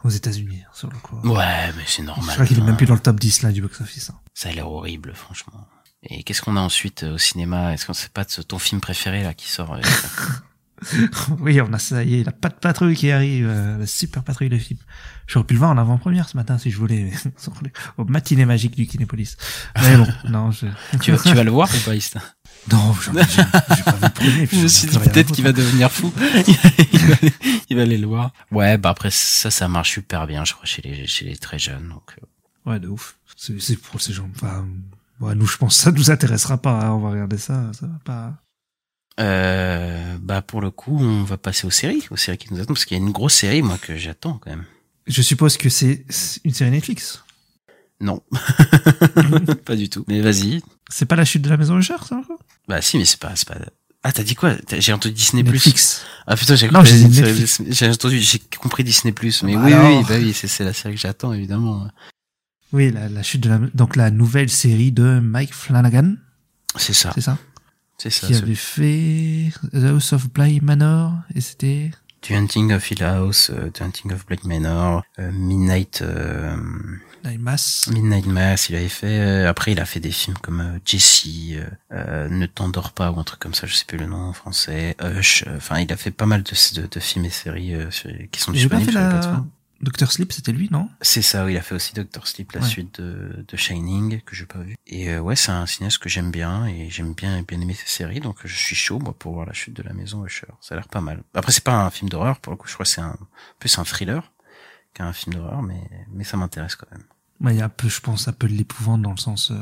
aux 0.07 0.11
États-Unis, 0.11 0.63
hein, 0.67 0.71
sur 0.73 0.89
le 0.91 0.97
coup. 0.99 1.17
Ouais, 1.29 1.73
mais 1.77 1.83
c'est 1.87 2.03
Je 2.03 2.07
normal. 2.07 2.35
crois 2.35 2.47
qu'il 2.47 2.59
est 2.59 2.63
même 2.63 2.77
plus 2.77 2.87
dans 2.87 2.95
le 2.95 3.01
top 3.01 3.19
10 3.21 3.43
là 3.43 3.53
du 3.53 3.61
box-office. 3.63 4.11
hein. 4.11 4.19
Ça 4.35 4.49
a 4.49 4.53
l'air 4.53 4.71
horrible, 4.71 5.13
franchement. 5.15 5.67
Et 6.09 6.23
qu'est-ce 6.23 6.41
qu'on 6.43 6.57
a 6.57 6.61
ensuite 6.61 7.03
euh, 7.03 7.15
au 7.15 7.19
cinéma? 7.19 7.73
Est-ce 7.75 7.87
qu'on 7.87 7.93
sait 7.95 8.09
pas 8.09 8.25
de 8.25 8.43
ton 8.43 8.59
film 8.59 8.81
préféré 8.81 9.23
là 9.25 9.35
qui 9.35 9.49
sort 9.51 9.75
euh, 9.75 9.81
oui, 11.41 11.59
on 11.63 11.73
a 11.73 11.79
ça 11.79 12.05
y 12.05 12.21
est, 12.21 12.25
la 12.25 12.33
patte 12.33 12.61
patrouille 12.61 12.95
qui 12.95 13.11
arrive, 13.11 13.47
euh, 13.49 13.79
la 13.79 13.87
super 13.87 14.23
patrouille 14.23 14.51
de 14.51 14.59
film. 14.59 14.79
J'aurais 15.27 15.47
pu 15.47 15.55
le 15.55 15.59
voir 15.59 15.71
en 15.71 15.79
avant-première 15.79 16.29
ce 16.29 16.37
matin 16.37 16.59
si 16.59 16.71
je 16.71 16.77
voulais, 16.77 17.11
au 17.97 18.05
matinée 18.05 18.45
magique 18.45 18.77
du 18.77 18.87
Kinépolis. 18.87 19.37
Mais 19.83 19.97
bon, 19.97 20.07
non, 20.29 20.51
je... 20.51 20.67
tu, 21.01 21.13
vas- 21.13 21.19
tu 21.19 21.35
vas 21.35 21.45
le 21.45 21.51
voir 21.51 21.69
ou 21.75 21.79
pas, 21.85 21.95
Ista? 21.95 22.21
Non, 22.73 22.93
j'en 22.95 23.15
ai, 23.17 23.23
j'ai 23.25 23.43
j'ai 23.77 23.83
pas 23.85 24.11
premier. 24.11 24.47
puis 24.47 24.59
Je 24.59 24.63
me 24.65 24.69
suis 24.69 24.89
dit 24.89 24.99
peut-être 24.99 25.33
qu'il 25.33 25.45
va 25.45 25.53
devenir 25.53 25.91
fou. 25.93 26.13
il, 26.93 26.99
va, 27.07 27.15
il 27.71 27.77
va 27.77 27.83
aller 27.83 27.97
le 27.99 28.07
voir. 28.07 28.33
Ouais, 28.51 28.77
bah 28.77 28.91
après 28.91 29.11
ça, 29.11 29.51
ça 29.51 29.69
marche 29.69 29.93
super 29.93 30.27
bien, 30.27 30.45
je 30.45 30.53
crois, 30.55 30.67
chez 30.67 30.83
les 30.83 31.07
chez 31.07 31.25
les 31.25 31.37
très 31.37 31.59
jeunes. 31.59 31.89
Donc 31.89 32.15
euh, 32.21 32.71
Ouais, 32.71 32.81
de 32.81 32.89
ouf. 32.89 33.17
C'est 33.37 33.61
c'est 33.61 33.77
pour 33.77 34.01
ces 34.01 34.13
gens. 34.13 34.29
Enfin, 34.35 34.67
ouais, 35.21 35.35
nous, 35.37 35.47
je 35.47 35.57
pense 35.57 35.77
que 35.77 35.83
ça 35.85 35.93
nous 35.93 36.11
intéressera 36.11 36.57
pas. 36.59 36.73
hein, 36.87 36.91
on 36.91 36.99
va 37.01 37.11
regarder 37.11 37.39
ça. 37.39 37.71
Ça 37.73 37.87
va 37.87 37.99
pas. 38.05 38.35
euh, 39.21 40.17
bah 40.21 40.43
pour 40.43 40.61
le 40.61 40.71
coup, 40.71 40.99
on 41.01 41.23
va 41.23 41.37
passer 41.39 41.67
aux 41.67 41.71
séries, 41.71 42.05
aux 42.11 42.17
séries 42.17 42.39
qui 42.39 42.53
nous 42.53 42.59
attendent, 42.61 42.75
parce 42.77 42.85
qu'il 42.85 42.97
y 42.99 43.01
a 43.01 43.05
une 43.05 43.13
grosse 43.13 43.35
série 43.35 43.63
moi 43.63 43.79
que 43.79 43.97
j'attends 43.97 44.39
quand 44.39 44.51
même. 44.51 44.65
Je 45.07 45.23
suppose 45.23 45.57
que 45.57 45.69
c'est 45.69 46.05
c'est 46.09 46.41
une 46.45 46.53
série 46.53 46.71
Netflix? 46.73 47.23
Non, 48.01 48.23
pas 49.65 49.77
du 49.77 49.89
tout. 49.89 50.05
Mais 50.09 50.21
vas-y. 50.21 50.63
C'est 50.91 51.07
pas 51.07 51.17
la 51.17 51.25
chute 51.25 51.43
de 51.43 51.49
la 51.49 51.57
maison 51.57 51.79
Usher, 51.79 51.95
ça 52.07 52.17
encore? 52.17 52.39
Bah 52.69 52.83
si, 52.83 52.99
mais 52.99 53.05
c'est 53.05 53.21
pas, 53.21 53.35
c'est 53.37 53.47
pas. 53.49 53.59
Ah, 54.03 54.13
t'as 54.13 54.23
dit 54.23 54.35
quoi? 54.37 54.55
J'ai 54.79 54.93
entendu 54.93 55.15
Disney 55.15 55.43
Netflix. 55.43 56.05
Ah 56.27 56.37
putain, 56.37 56.55
j'ai 56.55 56.69
compris- 56.69 57.65
j'ai 57.71 57.89
entendu, 57.89 58.19
j'ai 58.21 58.39
compris 58.61 58.85
Disney 58.85 59.13
Plus. 59.13 59.43
Mais 59.43 59.55
Bah 59.57 59.63
oui, 59.65 59.73
alors. 59.73 59.99
oui, 59.99 60.05
bah 60.09 60.15
oui, 60.19 60.33
c'est 60.33 60.65
la 60.65 60.73
série 60.73 60.95
que 60.95 61.01
j'attends 61.01 61.33
évidemment. 61.33 61.89
Oui, 62.73 62.91
la, 62.93 63.09
la 63.09 63.23
chute 63.23 63.41
de 63.43 63.49
la 63.49 63.59
donc 63.75 63.97
la 63.97 64.11
nouvelle 64.11 64.51
série 64.51 64.93
de 64.93 65.19
Mike 65.21 65.55
Flanagan, 65.55 66.15
C'est 66.77 66.93
ça, 66.93 67.11
c'est 67.15 67.21
ça, 67.21 67.39
c'est 67.99 68.11
ça. 68.11 68.27
qui 68.29 68.35
avait 68.35 68.55
fait 68.55 69.51
The 69.73 69.85
House 69.87 70.13
of 70.13 70.31
Bly 70.33 70.61
Manor 70.61 71.13
et 71.35 71.41
c'était 71.41 71.91
The 72.23 72.33
Hunting 72.33 72.73
of 72.73 72.89
Hill 72.91 73.03
House, 73.05 73.51
euh, 73.51 73.71
The 73.71 73.83
Hunting 73.83 74.13
of 74.13 74.27
Black 74.27 74.45
Manor, 74.45 75.03
euh, 75.19 75.31
Midnight, 75.33 76.03
euh, 76.03 76.57
Night 77.27 77.41
Mass. 77.41 77.89
Midnight 77.93 78.27
Mass, 78.27 78.69
il 78.69 78.77
avait 78.77 78.89
fait. 78.89 79.21
euh, 79.21 79.49
après, 79.49 79.73
il 79.73 79.81
a 79.81 79.85
fait 79.85 80.01
des 80.01 80.11
films 80.13 80.39
comme 80.39 80.61
euh, 80.61 80.79
Jessie, 80.85 81.57
euh, 81.57 81.67
euh, 81.93 82.29
Ne 82.29 82.47
t'endors 82.47 82.93
pas 82.93 83.11
ou 83.11 83.19
un 83.21 83.25
truc 83.25 83.41
comme 83.41 83.55
ça, 83.55 83.67
je 83.67 83.75
sais 83.75 83.85
plus 83.85 83.99
le 83.99 84.07
nom 84.07 84.17
en 84.29 84.33
français. 84.33 84.97
Hush. 85.03 85.45
euh, 85.47 85.57
Enfin, 85.57 85.81
il 85.81 85.93
a 85.93 85.97
fait 85.97 86.11
pas 86.11 86.27
mal 86.27 86.43
de, 86.43 86.81
de, 86.81 86.87
de 86.87 87.01
films 87.01 87.25
et 87.25 87.31
séries 87.31 87.75
euh, 87.75 87.91
sur- 87.91 88.11
qui 88.31 88.41
sont 88.41 88.53
disponibles 88.53 88.91
sur 88.93 89.01
la 89.01 89.07
la 89.07 89.11
plateforme. 89.11 89.51
Doctor 89.83 90.11
Sleep, 90.11 90.33
c'était 90.33 90.53
lui, 90.53 90.69
non? 90.71 90.89
C'est 91.03 91.21
ça, 91.21 91.45
oui, 91.45 91.53
il 91.53 91.57
a 91.59 91.61
fait 91.61 91.75
aussi 91.75 91.93
Doctor 91.93 92.27
Sleep, 92.27 92.53
la 92.53 92.63
Ouais. 92.63 92.67
suite 92.67 92.99
de, 92.99 93.45
de 93.47 93.57
Shining, 93.59 94.23
que 94.23 94.35
j'ai 94.35 94.47
pas 94.47 94.61
vu. 94.61 94.75
Et 94.87 95.11
euh, 95.11 95.21
ouais, 95.21 95.37
c'est 95.37 95.53
un 95.53 95.67
cinéaste 95.67 95.99
que 95.99 96.09
j'aime 96.09 96.31
bien, 96.31 96.65
et 96.67 96.89
j'aime 96.89 97.13
bien 97.13 97.43
bien 97.43 97.61
aimer 97.61 97.75
ses 97.75 97.87
séries, 97.87 98.21
donc 98.21 98.39
je 98.43 98.57
suis 98.57 98.75
chaud, 98.75 98.99
moi, 99.01 99.13
pour 99.19 99.35
voir 99.35 99.45
la 99.45 99.53
chute 99.53 99.75
de 99.77 99.83
la 99.83 99.93
maison 99.93 100.25
Usher. 100.25 100.47
Ça 100.63 100.75
a 100.75 100.79
l'air 100.79 100.89
pas 100.89 101.03
mal. 101.03 101.23
Après, 101.35 101.53
c'est 101.53 101.63
pas 101.63 101.75
un 101.85 101.91
film 101.91 102.09
d'horreur, 102.09 102.41
pour 102.41 102.53
le 102.53 102.57
coup, 102.57 102.69
je 102.69 102.73
crois 102.73 102.85
que 102.85 102.91
c'est 102.91 103.03
un, 103.03 103.19
plus 103.59 103.79
un 103.79 103.85
thriller 103.85 104.33
qu'un 104.95 105.13
film 105.13 105.35
d'horreur, 105.35 105.61
mais, 105.61 105.83
mais 106.11 106.25
ça 106.25 106.39
m'intéresse 106.39 106.75
quand 106.75 106.91
même. 106.91 107.05
Ouais, 107.41 107.55
il 107.55 107.59
y 107.59 107.63
a 107.63 107.67
un 107.67 107.69
peu, 107.71 107.89
je 107.89 108.01
pense, 108.01 108.29
un 108.29 108.33
peu 108.33 108.49
de 108.49 108.55
l'épouvante 108.55 109.03
dans 109.03 109.11
le 109.11 109.17
sens, 109.19 109.51
euh, 109.51 109.55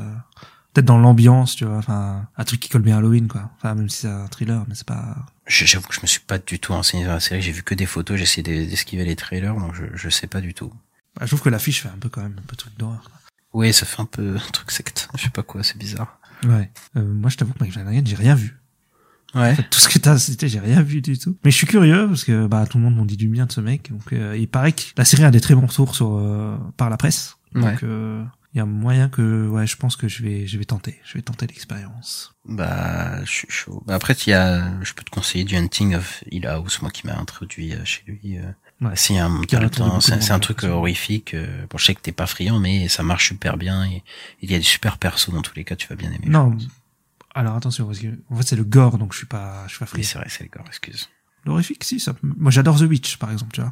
peut-être 0.73 0.85
dans 0.85 0.97
l'ambiance, 0.97 1.55
tu 1.55 1.65
vois, 1.65 1.77
enfin, 1.77 2.27
un 2.37 2.43
truc 2.45 2.59
qui 2.59 2.69
colle 2.69 2.81
bien 2.83 2.95
à 2.95 2.99
Halloween, 2.99 3.27
quoi. 3.27 3.51
Enfin, 3.57 3.75
même 3.75 3.89
si 3.89 4.01
c'est 4.01 4.07
un 4.07 4.27
thriller, 4.27 4.63
mais 4.67 4.75
c'est 4.75 4.87
pas. 4.87 5.25
J'avoue 5.47 5.87
que 5.87 5.93
je 5.95 6.01
me 6.01 6.07
suis 6.07 6.21
pas 6.21 6.37
du 6.39 6.59
tout 6.59 6.73
renseigné 6.73 7.03
sur 7.03 7.11
la 7.13 7.19
série, 7.19 7.41
j'ai 7.41 7.51
vu 7.51 7.63
que 7.63 7.75
des 7.75 7.85
photos, 7.85 8.17
j'ai 8.17 8.23
essayé 8.23 8.43
d'e- 8.43 8.69
d'esquiver 8.69 9.03
les 9.05 9.15
trailers, 9.15 9.55
donc 9.55 9.73
je, 9.75 9.83
je 9.93 10.09
sais 10.09 10.27
pas 10.27 10.41
du 10.41 10.53
tout. 10.53 10.71
Bah, 11.15 11.21
je 11.23 11.27
trouve 11.27 11.41
que 11.41 11.49
l'affiche 11.49 11.81
fait 11.83 11.89
un 11.89 11.97
peu 11.99 12.09
quand 12.09 12.21
même 12.21 12.35
un 12.39 12.47
peu 12.47 12.55
truc 12.55 12.77
d'horreur. 12.77 13.09
Oui, 13.53 13.73
ça 13.73 13.85
fait 13.85 14.01
un 14.01 14.05
peu 14.05 14.35
un 14.47 14.51
truc 14.51 14.71
secte, 14.71 15.07
je 15.17 15.23
sais 15.23 15.29
pas 15.29 15.43
quoi, 15.43 15.63
c'est 15.63 15.77
bizarre. 15.77 16.19
Ouais. 16.45 16.71
Euh, 16.97 17.03
moi, 17.05 17.29
je 17.29 17.37
t'avoue 17.37 17.53
que 17.53 17.59
Mike 17.59 17.73
Flanagan, 17.73 18.01
j'ai 18.05 18.15
rien 18.15 18.35
vu. 18.35 18.57
Ouais. 19.33 19.51
En 19.51 19.55
fait, 19.55 19.69
tout 19.69 19.79
ce 19.79 19.89
que 19.89 19.99
t'as 19.99 20.17
cité, 20.17 20.47
j'ai 20.47 20.59
rien 20.61 20.81
vu 20.81 21.01
du 21.01 21.17
tout. 21.17 21.37
Mais 21.43 21.51
je 21.51 21.57
suis 21.57 21.67
curieux 21.67 22.07
parce 22.07 22.23
que 22.23 22.47
bah 22.47 22.65
tout 22.67 22.77
le 22.77 22.85
monde 22.85 22.95
m'en 22.95 23.05
dit 23.05 23.17
du 23.17 23.27
bien 23.27 23.45
de 23.45 23.51
ce 23.51 23.59
mec. 23.59 23.91
Donc 23.91 24.13
euh, 24.13 24.37
il 24.37 24.47
paraît 24.47 24.71
que 24.71 24.81
la 24.95 25.03
série 25.03 25.25
a 25.25 25.31
des 25.31 25.41
très 25.41 25.55
bons 25.55 25.65
retours 25.65 25.93
sur 25.93 26.15
euh, 26.17 26.57
par 26.77 26.89
la 26.89 26.95
presse. 26.95 27.34
Ouais. 27.55 27.71
Donc 27.71 27.83
euh, 27.83 28.23
il 28.53 28.57
y 28.57 28.61
a 28.61 28.65
moyen 28.65 29.09
que 29.09 29.47
ouais, 29.47 29.65
je 29.65 29.75
pense 29.77 29.95
que 29.95 30.07
je 30.07 30.21
vais 30.23 30.45
je 30.47 30.57
vais 30.57 30.65
tenter, 30.65 30.99
je 31.03 31.13
vais 31.15 31.21
tenter 31.21 31.47
l'expérience. 31.47 32.35
Bah, 32.45 33.23
je 33.25 33.29
suis 33.31 33.47
chaud. 33.49 33.83
Bah, 33.87 33.95
après, 33.95 34.13
il 34.13 34.29
y 34.29 34.33
a, 34.33 34.81
je 34.83 34.93
peux 34.93 35.03
te 35.03 35.09
conseiller 35.09 35.43
du 35.45 35.55
Hunting 35.55 35.95
of 35.95 36.23
Hill 36.31 36.45
House, 36.47 36.81
moi 36.81 36.91
qui 36.91 37.07
m'a 37.07 37.17
introduit 37.17 37.73
euh, 37.73 37.83
chez 37.85 38.03
lui. 38.07 38.37
euh. 38.37 38.43
Ouais. 38.81 38.91
C'est 38.95 39.17
un, 39.17 39.41
c'est 40.01 40.31
un 40.31 40.39
truc 40.39 40.63
euh, 40.65 40.69
horrifique. 40.69 41.33
euh, 41.33 41.65
Bon, 41.69 41.77
je 41.77 41.85
sais 41.85 41.95
que 41.95 42.01
t'es 42.01 42.11
pas 42.11 42.27
friand, 42.27 42.59
mais 42.59 42.89
ça 42.89 43.03
marche 43.03 43.29
super 43.29 43.55
bien 43.57 43.85
et 43.85 44.03
il 44.41 44.51
y 44.51 44.55
a 44.55 44.57
des 44.57 44.63
super 44.63 44.97
persos 44.97 45.31
dans 45.33 45.41
tous 45.41 45.55
les 45.55 45.63
cas, 45.63 45.75
tu 45.77 45.87
vas 45.87 45.95
bien 45.95 46.11
aimer. 46.11 46.27
Non. 46.27 46.57
Alors 47.33 47.55
attention 47.55 47.85
parce 47.85 47.99
que 47.99 48.07
en 48.29 48.35
fait 48.37 48.43
c'est 48.47 48.55
le 48.55 48.63
gore 48.63 48.97
donc 48.97 49.11
je 49.11 49.17
suis 49.17 49.27
pas 49.27 49.63
je 49.67 49.71
suis 49.75 49.79
pas 49.79 49.85
Oui, 49.93 50.03
friand. 50.03 50.07
c'est 50.07 50.17
vrai, 50.19 50.27
c'est 50.29 50.43
le 50.43 50.49
corps, 50.49 50.65
excuse. 50.67 51.09
L'horrifique 51.45 51.83
si 51.83 51.99
ça. 51.99 52.13
Moi 52.21 52.49
j'adore 52.51 52.77
The 52.77 52.83
Witch 52.83 53.17
par 53.17 53.31
exemple, 53.31 53.51
tu 53.53 53.61
vois. 53.61 53.71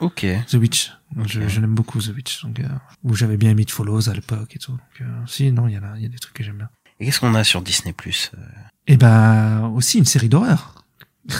Ok. 0.00 0.26
The 0.48 0.54
Witch. 0.54 0.92
Je, 1.26 1.40
Ok. 1.40 1.48
je 1.48 1.60
l'aime 1.60 1.74
beaucoup 1.74 2.00
The 2.00 2.08
Witch 2.14 2.42
donc 2.42 2.60
euh, 2.60 2.68
où 3.04 3.14
j'avais 3.14 3.36
bien 3.36 3.50
aimé 3.50 3.62
It 3.62 3.70
Follows 3.70 4.08
à 4.08 4.14
l'époque 4.14 4.54
et 4.54 4.58
tout. 4.58 4.72
Donc 4.72 4.80
euh, 5.00 5.04
si 5.26 5.50
non, 5.52 5.68
il 5.68 5.74
y 5.74 5.78
en 5.78 5.82
a 5.82 5.96
il 5.96 6.02
y 6.02 6.06
a 6.06 6.08
des 6.08 6.18
trucs 6.18 6.34
que 6.34 6.42
j'aime 6.44 6.56
bien. 6.58 6.68
Et 7.00 7.04
qu'est-ce 7.06 7.20
qu'on 7.20 7.34
a 7.34 7.44
sur 7.44 7.62
Disney 7.62 7.92
Plus 7.92 8.30
euh, 8.36 8.40
Et 8.86 8.96
ben 8.96 9.68
aussi 9.74 9.98
une 9.98 10.04
série 10.04 10.28
d'horreur. 10.28 10.72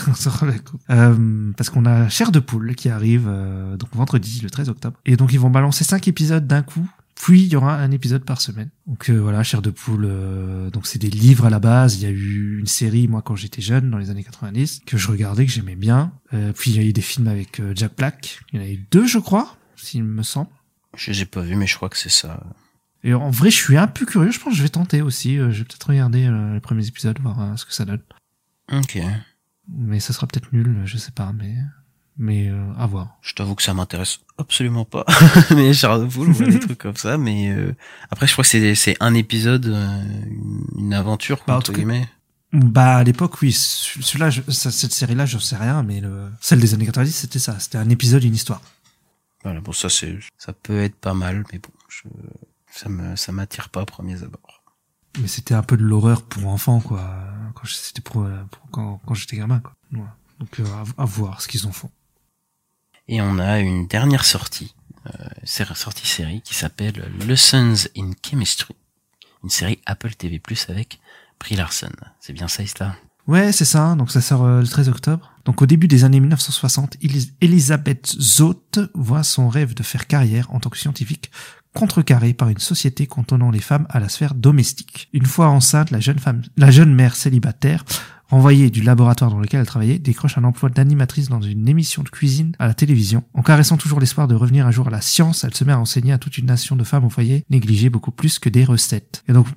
Euh, 0.89 1.51
parce 1.55 1.69
qu'on 1.69 1.85
a 1.85 2.09
Cher 2.09 2.31
de 2.31 2.39
poule 2.39 2.75
qui 2.75 2.89
arrive 2.89 3.25
euh, 3.27 3.77
donc 3.77 3.89
vendredi 3.93 4.41
le 4.41 4.49
13 4.49 4.69
octobre. 4.69 4.97
Et 5.05 5.15
donc 5.15 5.31
ils 5.33 5.39
vont 5.39 5.49
balancer 5.49 5.83
cinq 5.83 6.07
épisodes 6.07 6.45
d'un 6.45 6.61
coup 6.61 6.85
Puis 7.19 7.41
il 7.41 7.47
y 7.47 7.55
aura 7.55 7.75
un 7.75 7.91
épisode 7.91 8.23
par 8.23 8.39
semaine. 8.39 8.69
Donc 8.85 9.09
euh, 9.09 9.17
voilà, 9.17 9.41
Cher 9.43 9.61
de 9.61 9.71
poule. 9.71 10.05
euh, 10.05 10.69
donc 10.69 10.85
c'est 10.85 10.99
des 10.99 11.09
livres 11.09 11.45
à 11.45 11.49
la 11.49 11.59
base. 11.59 11.95
Il 11.95 12.03
y 12.03 12.05
a 12.05 12.09
eu 12.11 12.59
une 12.59 12.67
série 12.67 13.07
moi 13.07 13.21
quand 13.23 13.35
j'étais 13.35 13.61
jeune 13.61 13.89
dans 13.89 13.97
les 13.97 14.09
années 14.11 14.23
90 14.23 14.81
que 14.85 14.97
je 14.97 15.07
regardais 15.07 15.45
que 15.45 15.51
j'aimais 15.51 15.75
bien. 15.75 16.11
Euh, 16.33 16.53
puis 16.53 16.71
il 16.71 16.77
y 16.77 16.79
a 16.79 16.83
eu 16.83 16.93
des 16.93 17.01
films 17.01 17.27
avec 17.27 17.59
euh, 17.59 17.73
Jack 17.75 17.95
Black. 17.97 18.41
Il 18.53 18.59
y 18.59 18.63
en 18.63 18.65
a 18.65 18.69
eu 18.69 18.85
deux 18.91 19.07
je 19.07 19.17
crois, 19.17 19.57
s'il 19.75 20.03
me 20.03 20.23
semble. 20.23 20.49
Je 20.95 21.11
les 21.11 21.21
ai 21.21 21.25
pas 21.25 21.41
vus, 21.41 21.55
mais 21.55 21.67
je 21.67 21.75
crois 21.75 21.89
que 21.89 21.97
c'est 21.97 22.09
ça. 22.09 22.43
Et 23.03 23.13
en 23.13 23.29
vrai, 23.29 23.51
je 23.51 23.55
suis 23.55 23.77
un 23.77 23.87
peu 23.87 24.05
curieux. 24.05 24.31
Je 24.31 24.39
pense 24.39 24.53
que 24.53 24.57
je 24.57 24.63
vais 24.63 24.69
tenter 24.69 25.01
aussi. 25.01 25.37
Euh, 25.37 25.51
je 25.51 25.59
vais 25.59 25.63
peut-être 25.65 25.87
regarder 25.87 26.25
euh, 26.25 26.53
les 26.53 26.59
premiers 26.59 26.87
épisodes, 26.87 27.17
voir 27.19 27.57
ce 27.57 27.65
que 27.65 27.73
ça 27.73 27.85
donne. 27.85 28.01
Ok. 28.71 28.99
Mais 29.69 29.99
ça 29.99 30.13
sera 30.13 30.27
peut-être 30.27 30.53
nul, 30.53 30.81
je 30.85 30.97
sais 30.97 31.11
pas. 31.11 31.31
Mais 31.33 31.55
mais 32.17 32.49
euh, 32.49 32.73
à 32.77 32.85
voir. 32.87 33.17
Je 33.21 33.33
t'avoue 33.33 33.55
que 33.55 33.63
ça 33.63 33.73
m'intéresse 33.73 34.19
absolument 34.37 34.85
pas. 34.85 35.05
mais 35.55 35.73
Charles 35.73 36.07
Poule, 36.07 36.33
des 36.33 36.59
trucs 36.65 36.77
comme 36.77 36.95
ça. 36.95 37.17
Mais 37.17 37.49
euh, 37.49 37.73
après, 38.11 38.27
je 38.27 38.33
crois 38.33 38.43
que 38.43 38.49
c'est 38.49 38.75
c'est 38.75 38.95
un 38.99 39.13
épisode, 39.13 39.65
euh, 39.67 40.03
une 40.77 40.93
aventure, 40.93 41.37
quoi, 41.43 41.45
Bah, 41.47 41.55
en 41.55 41.57
entre 41.59 41.73
guillemets. 41.73 42.07
Bah 42.53 42.97
à 42.97 43.03
l'époque, 43.03 43.41
oui. 43.41 43.51
ce- 43.51 44.01
Celui-là, 44.01 44.29
cette 44.49 44.93
série-là, 44.93 45.25
je 45.25 45.37
sais 45.37 45.57
rien. 45.57 45.83
Mais 45.83 45.99
le, 45.99 46.29
celle 46.39 46.59
des 46.59 46.73
années 46.73 46.85
90, 46.85 47.11
c'était 47.11 47.39
ça. 47.39 47.59
C'était 47.59 47.77
un 47.77 47.89
épisode, 47.89 48.23
une 48.23 48.35
histoire. 48.35 48.61
Voilà, 49.43 49.59
bon, 49.61 49.71
ça 49.73 49.89
c'est, 49.89 50.17
ça 50.37 50.53
peut 50.53 50.79
être 50.81 50.95
pas 50.95 51.13
mal, 51.13 51.43
mais 51.51 51.59
bon, 51.59 51.69
je, 51.89 52.01
ça 52.71 52.89
me, 52.89 53.15
ça 53.15 53.31
m'attire 53.31 53.69
pas 53.69 53.81
à 53.81 53.85
premiers 53.85 54.23
abords. 54.23 54.63
Mais 55.19 55.27
c'était 55.27 55.53
un 55.53 55.63
peu 55.63 55.77
de 55.77 55.83
l'horreur 55.83 56.21
pour 56.23 56.47
enfants, 56.47 56.79
quoi. 56.79 57.01
Quand 57.55 57.65
c'était 57.67 58.01
pour, 58.01 58.27
pour 58.51 58.69
quand, 58.71 59.01
quand 59.05 59.13
j'étais 59.13 59.37
gamin, 59.37 59.59
quoi. 59.59 59.73
Voilà. 59.91 60.15
Donc 60.39 60.59
euh, 60.59 60.65
à, 60.97 61.01
à 61.01 61.05
voir 61.05 61.41
ce 61.41 61.47
qu'ils 61.47 61.65
en 61.67 61.71
font. 61.71 61.89
Et 63.07 63.21
on 63.21 63.39
a 63.39 63.59
une 63.59 63.87
dernière 63.87 64.25
sortie, 64.25 64.75
euh, 65.07 65.11
sortie 65.75 66.07
série 66.07 66.41
qui 66.41 66.53
s'appelle 66.53 67.09
Lessons 67.25 67.87
in 67.97 68.11
Chemistry, 68.25 68.75
une 69.43 69.49
série 69.49 69.79
Apple 69.85 70.13
TV+ 70.15 70.41
avec 70.67 70.99
Brie 71.39 71.55
Larson. 71.55 71.91
C'est 72.19 72.33
bien 72.33 72.47
ça, 72.47 72.63
Ista 72.63 72.95
Ouais, 73.27 73.51
c'est 73.51 73.65
ça. 73.65 73.95
Donc 73.95 74.09
ça 74.11 74.21
sort 74.21 74.45
euh, 74.45 74.61
le 74.61 74.67
13 74.67 74.89
octobre. 74.89 75.31
Donc 75.45 75.61
au 75.61 75.65
début 75.65 75.87
des 75.87 76.03
années 76.03 76.19
1960, 76.19 76.95
Elis- 77.01 77.31
Elisabeth 77.41 78.07
Zott 78.19 78.79
voit 78.93 79.23
son 79.23 79.49
rêve 79.49 79.73
de 79.73 79.83
faire 79.83 80.07
carrière 80.07 80.47
en 80.53 80.59
tant 80.59 80.69
que 80.69 80.77
scientifique 80.77 81.31
contrecarré 81.73 82.33
par 82.33 82.49
une 82.49 82.57
société 82.57 83.05
cantonnant 83.05 83.51
les 83.51 83.59
femmes 83.59 83.85
à 83.89 83.99
la 83.99 84.09
sphère 84.09 84.33
domestique. 84.33 85.09
Une 85.13 85.25
fois 85.27 85.49
enceinte, 85.49 85.91
la 85.91 85.99
jeune 85.99 86.17
femme, 86.19 86.41
la 86.55 86.71
jeune 86.71 86.93
mère 86.95 87.15
célibataire, 87.15 87.83
renvoyée 88.29 88.69
du 88.69 88.81
laboratoire 88.81 89.31
dans 89.31 89.39
lequel 89.39 89.61
elle 89.61 89.65
travaillait, 89.65 89.99
décroche 89.99 90.37
un 90.37 90.43
emploi 90.43 90.69
d'animatrice 90.69 91.29
dans 91.29 91.41
une 91.41 91.67
émission 91.67 92.03
de 92.03 92.09
cuisine 92.09 92.53
à 92.59 92.67
la 92.67 92.73
télévision. 92.73 93.23
En 93.33 93.41
caressant 93.41 93.77
toujours 93.77 93.99
l'espoir 93.99 94.27
de 94.27 94.35
revenir 94.35 94.67
un 94.67 94.71
jour 94.71 94.87
à 94.87 94.91
la 94.91 95.01
science, 95.01 95.43
elle 95.43 95.53
se 95.53 95.63
met 95.63 95.73
à 95.73 95.79
enseigner 95.79 96.11
à 96.11 96.17
toute 96.17 96.37
une 96.37 96.45
nation 96.45 96.75
de 96.75 96.83
femmes 96.83 97.05
au 97.05 97.09
foyer, 97.09 97.45
négligées 97.49 97.89
beaucoup 97.89 98.11
plus 98.11 98.39
que 98.39 98.49
des 98.49 98.65
recettes. 98.65 99.23
Et 99.27 99.33
donc, 99.33 99.47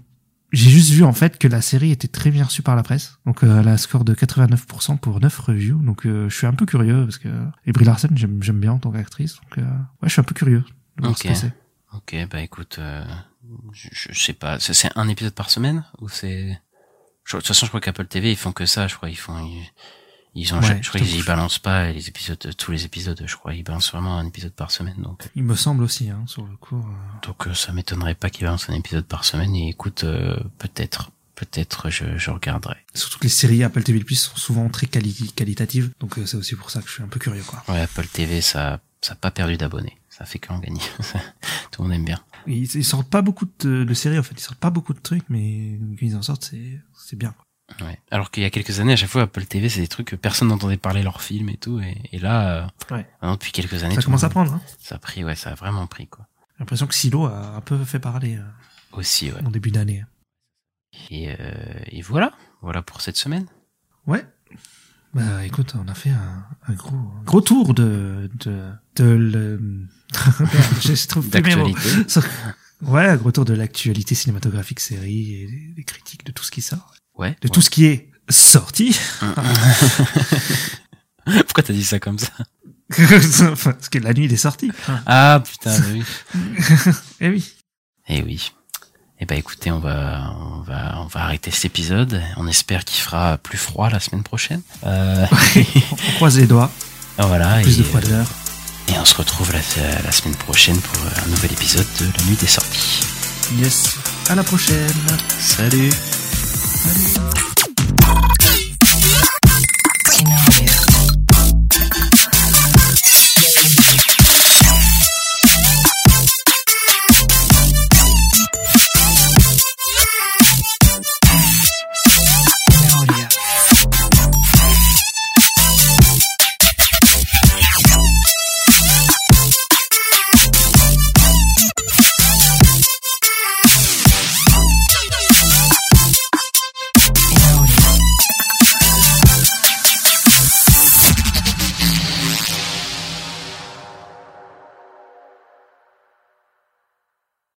j'ai 0.52 0.70
juste 0.70 0.90
vu 0.90 1.05
en 1.05 1.12
fait 1.12 1.38
que 1.38 1.47
la 1.47 1.60
série 1.60 1.92
était 1.92 2.09
très 2.09 2.30
bien 2.30 2.44
reçue 2.44 2.62
par 2.62 2.74
la 2.74 2.82
presse. 2.82 3.18
Donc 3.24 3.44
euh, 3.44 3.60
elle 3.60 3.68
a 3.68 3.72
un 3.72 3.76
score 3.76 4.05
de 4.05 4.14
89% 4.14 4.98
pour 4.98 5.20
9 5.20 5.38
reviews. 5.38 5.78
Donc 5.78 6.06
euh, 6.06 6.28
je 6.28 6.36
suis 6.36 6.47
un 6.47 6.55
peu 6.55 6.66
curieux 6.66 7.05
parce 7.05 7.18
que 7.18 7.28
et 7.66 7.72
Brie 7.72 7.84
Larson 7.84 8.09
j'aime 8.14 8.42
j'aime 8.42 8.59
bien 8.59 8.72
en 8.72 8.78
tant 8.78 8.90
qu'actrice. 8.90 9.36
Donc 9.36 9.59
euh, 9.59 9.62
ouais, 9.62 10.09
je 10.09 10.10
suis 10.10 10.20
un 10.20 10.24
peu 10.24 10.34
curieux 10.34 10.64
de 10.97 11.05
voir 11.05 11.16
ce 11.16 11.28
Ok. 11.28 11.52
Ok, 11.92 12.16
bah 12.30 12.40
écoute, 12.40 12.76
euh, 12.78 13.05
je, 13.72 13.88
je 13.92 14.18
sais 14.18 14.32
pas, 14.32 14.60
c'est 14.60 14.97
un 14.97 15.09
épisode 15.09 15.34
par 15.34 15.51
semaine 15.51 15.84
ou 16.01 16.09
c'est 16.09 16.60
je- 17.24 17.36
De 17.36 17.40
toute 17.40 17.48
façon, 17.48 17.66
je 17.66 17.70
crois 17.70 17.80
qu'Apple 17.80 18.06
TV 18.06 18.30
ils 18.32 18.36
font 18.36 18.52
que 18.52 18.66
ça. 18.66 18.86
Je 18.88 18.97
crois 18.97 19.09
ils 19.10 19.16
font, 19.18 19.38
ils, 19.44 19.66
ils 20.34 20.55
ont, 20.55 20.60
Ouais, 20.60 20.78
je 20.82 20.88
crois 20.88 21.01
je 21.01 21.05
qu'ils 21.06 21.16
te- 21.18 21.22
y 21.22 21.26
balancent 21.26 21.59
pas 21.59 21.90
les 21.92 22.09
épisodes, 22.09 22.38
tous 22.56 22.70
les 22.72 22.84
épisodes. 22.84 23.22
Je 23.26 23.36
crois 23.36 23.55
ils 23.55 23.62
balancent 23.64 23.90
vraiment 23.92 24.18
un 24.18 24.26
épisode 24.26 24.52
par 24.52 24.70
semaine. 24.70 24.97
Donc, 24.98 25.28
Il 25.36 25.42
me 25.44 25.55
semble 25.56 25.82
aussi 25.84 26.10
hein, 26.10 26.22
sur 26.26 26.44
le 26.47 26.56
coup. 26.56 26.76
euh, 26.78 27.26
donc 27.26 27.47
euh, 27.48 27.55
ça 27.55 27.72
m'étonnerait 27.72 28.14
pas 28.14 28.30
qu'ils 28.30 28.44
balancent 28.44 28.68
un 28.70 28.74
épisode 28.74 29.05
par 29.06 29.24
semaine. 29.24 29.55
Et 29.55 29.68
écoute, 29.70 30.05
euh, 30.05 30.38
peut-être, 30.59 31.10
peut-être 31.34 31.90
je, 31.90 32.16
je 32.18 32.30
regarderai. 32.30 32.76
Surtout 32.94 33.18
que 33.18 33.24
les 33.24 33.28
séries 33.30 33.62
Apple 33.64 33.82
TV 33.82 34.01
Plus 34.05 34.16
sont 34.20 34.36
souvent 34.36 34.68
très 34.68 34.86
quali- 34.86 35.32
qualitatives. 35.34 35.90
Donc 36.01 36.18
euh, 36.18 36.26
c'est 36.26 36.36
aussi 36.36 36.55
pour 36.56 36.70
ça 36.70 36.80
que 36.82 36.88
je 36.88 36.92
suis 36.94 37.02
un 37.02 37.09
peu 37.09 37.18
curieux 37.18 37.42
quoi. 37.44 37.62
Ouais, 37.68 37.80
Apple 37.80 38.06
TV, 38.06 38.40
ça, 38.40 38.80
ça 39.01 39.12
a 39.12 39.16
pas 39.16 39.30
perdu 39.30 39.56
d'abonnés. 39.56 39.97
Ça 40.10 40.24
fait 40.26 40.38
qu'en 40.38 40.59
gagner. 40.59 40.82
Tout 41.70 41.82
le 41.82 41.88
monde 41.88 41.97
aime 41.97 42.05
bien. 42.05 42.20
Ils, 42.47 42.64
ils 42.76 42.84
sortent 42.84 43.09
pas 43.09 43.22
beaucoup 43.22 43.47
de, 43.60 43.84
de 43.84 43.94
séries 43.94 44.18
en 44.18 44.22
fait. 44.22 44.34
Ils 44.36 44.42
sortent 44.42 44.59
pas 44.59 44.70
beaucoup 44.70 44.92
de 44.92 44.98
trucs, 45.01 45.24
mais 45.30 45.78
ils 46.01 46.16
en 46.16 46.22
sortent 46.22 46.44
c'est 46.51 46.78
c'est 47.11 47.16
bien. 47.16 47.35
Ouais. 47.82 47.99
Alors 48.11 48.31
qu'il 48.31 48.43
y 48.43 48.47
a 48.47 48.51
quelques 48.51 48.81
années, 48.81 48.93
à 48.93 48.97
chaque 48.97 49.09
fois, 49.11 49.23
Apple 49.23 49.45
TV, 49.45 49.69
c'est 49.69 49.81
des 49.81 49.89
trucs 49.89 50.09
que 50.09 50.16
personne 50.16 50.49
n'entendait 50.49 50.77
parler 50.77 51.03
leurs 51.03 51.23
films 51.23 51.49
et 51.49 51.57
tout. 51.57 51.81
Et, 51.81 51.97
et 52.12 52.19
là, 52.19 52.65
euh, 52.91 52.95
Ouais. 52.95 53.07
depuis 53.32 53.53
quelques 53.53 53.82
années, 53.85 53.95
Ça 53.95 54.03
commence 54.03 54.24
à 54.24 54.28
prendre. 54.28 54.53
Hein. 54.55 54.61
Ça 54.78 54.97
a 54.97 54.99
pris, 54.99 55.24
ouais, 55.24 55.37
ça 55.37 55.51
a 55.51 55.55
vraiment 55.55 55.87
pris, 55.87 56.07
quoi. 56.09 56.27
J'ai 56.57 56.61
l'impression 56.61 56.87
que 56.87 56.95
Silo 56.95 57.27
a 57.27 57.57
un 57.57 57.61
peu 57.61 57.82
fait 57.85 57.99
parler 58.01 58.37
euh, 58.37 58.43
Aussi, 58.93 59.31
ouais. 59.32 59.41
en 59.45 59.51
début 59.51 59.70
d'année. 59.70 60.05
Et, 61.11 61.31
euh, 61.31 61.35
et 61.87 62.03
voilà. 62.03 62.32
Voilà 62.62 62.82
pour 62.82 63.01
cette 63.01 63.16
semaine. 63.16 63.47
Ouais. 64.07 64.24
Bah 65.15 65.45
écoute, 65.45 65.74
on 65.77 65.89
a 65.89 65.95
fait 65.95 66.11
un, 66.11 66.45
un 66.69 66.73
gros 66.74 66.95
un 66.97 67.23
gros 67.24 67.41
tour 67.41 67.74
de 67.74 68.31
de 68.39 68.70
de 68.95 69.05
le 69.05 69.61
je 70.82 71.07
trouve. 71.09 71.28
D'actualité. 71.31 71.81
Ouais, 72.82 73.07
un 73.09 73.16
gros 73.16 73.31
tour 73.31 73.45
de 73.45 73.53
l'actualité 73.53 74.15
cinématographique, 74.15 74.81
série 74.81 75.35
et 75.35 75.73
des 75.77 75.85
critiques 75.85 76.24
de 76.24 76.32
tout 76.32 76.43
ce 76.45 76.51
qui 76.51 76.62
sort, 76.62 76.95
Ouais. 77.19 77.37
de 77.43 77.49
tout 77.49 77.61
ce 77.61 77.70
qui 77.70 77.85
est 77.87 78.09
sorti. 78.28 78.99
Pourquoi 81.24 81.62
t'as 81.62 81.73
dit 81.73 81.85
ça 81.85 81.99
comme 81.99 82.19
ça 82.19 82.31
Parce 82.97 83.89
que 83.91 83.99
la 83.99 84.12
nuit 84.12 84.24
il 84.24 84.32
est 84.32 84.37
sorti. 84.37 84.70
Ah, 85.07 85.43
putain, 85.45 85.78
bah 85.78 85.85
oui. 85.93 86.03
Eh 87.20 87.28
oui. 87.28 87.55
Eh 88.09 88.23
oui. 88.23 88.53
Eh 89.20 89.27
ben 89.27 89.37
écoutez, 89.39 89.70
on 89.70 89.81
va, 89.81 90.35
on 90.41 90.61
va, 90.62 90.99
on 91.01 91.07
va 91.07 91.20
arrêter 91.24 91.51
cet 91.51 91.66
épisode. 91.66 92.23
On 92.37 92.49
espère 92.49 92.85
qu'il 92.85 93.01
fera 93.03 93.37
plus 93.37 93.59
froid 93.59 93.91
la 93.91 94.01
semaine 94.01 94.23
prochaine. 94.23 94.62
Euh, 94.85 95.27
On 95.93 96.12
croise 96.15 96.39
les 96.39 96.47
doigts. 96.47 96.70
voilà. 97.19 97.61
Plus 97.61 97.74
et, 97.74 97.78
de 97.78 97.82
froideur. 97.85 98.27
Et 98.89 98.99
on 98.99 99.05
se 99.05 99.15
retrouve 99.15 99.53
la, 99.53 99.61
la 100.03 100.11
semaine 100.12 100.37
prochaine 100.37 100.78
pour 100.81 100.99
un 101.23 101.28
nouvel 101.28 101.53
épisode 101.53 101.87
de 102.01 102.07
La 102.19 102.24
Nuit 102.24 102.37
des 102.37 102.47
Sorties. 102.47 103.01
Yes. 103.59 103.97
À 104.31 104.35
la 104.35 104.43
prochaine. 104.43 104.89
Salut 105.39 105.91
Thank 106.82 107.44
you. 107.44 107.49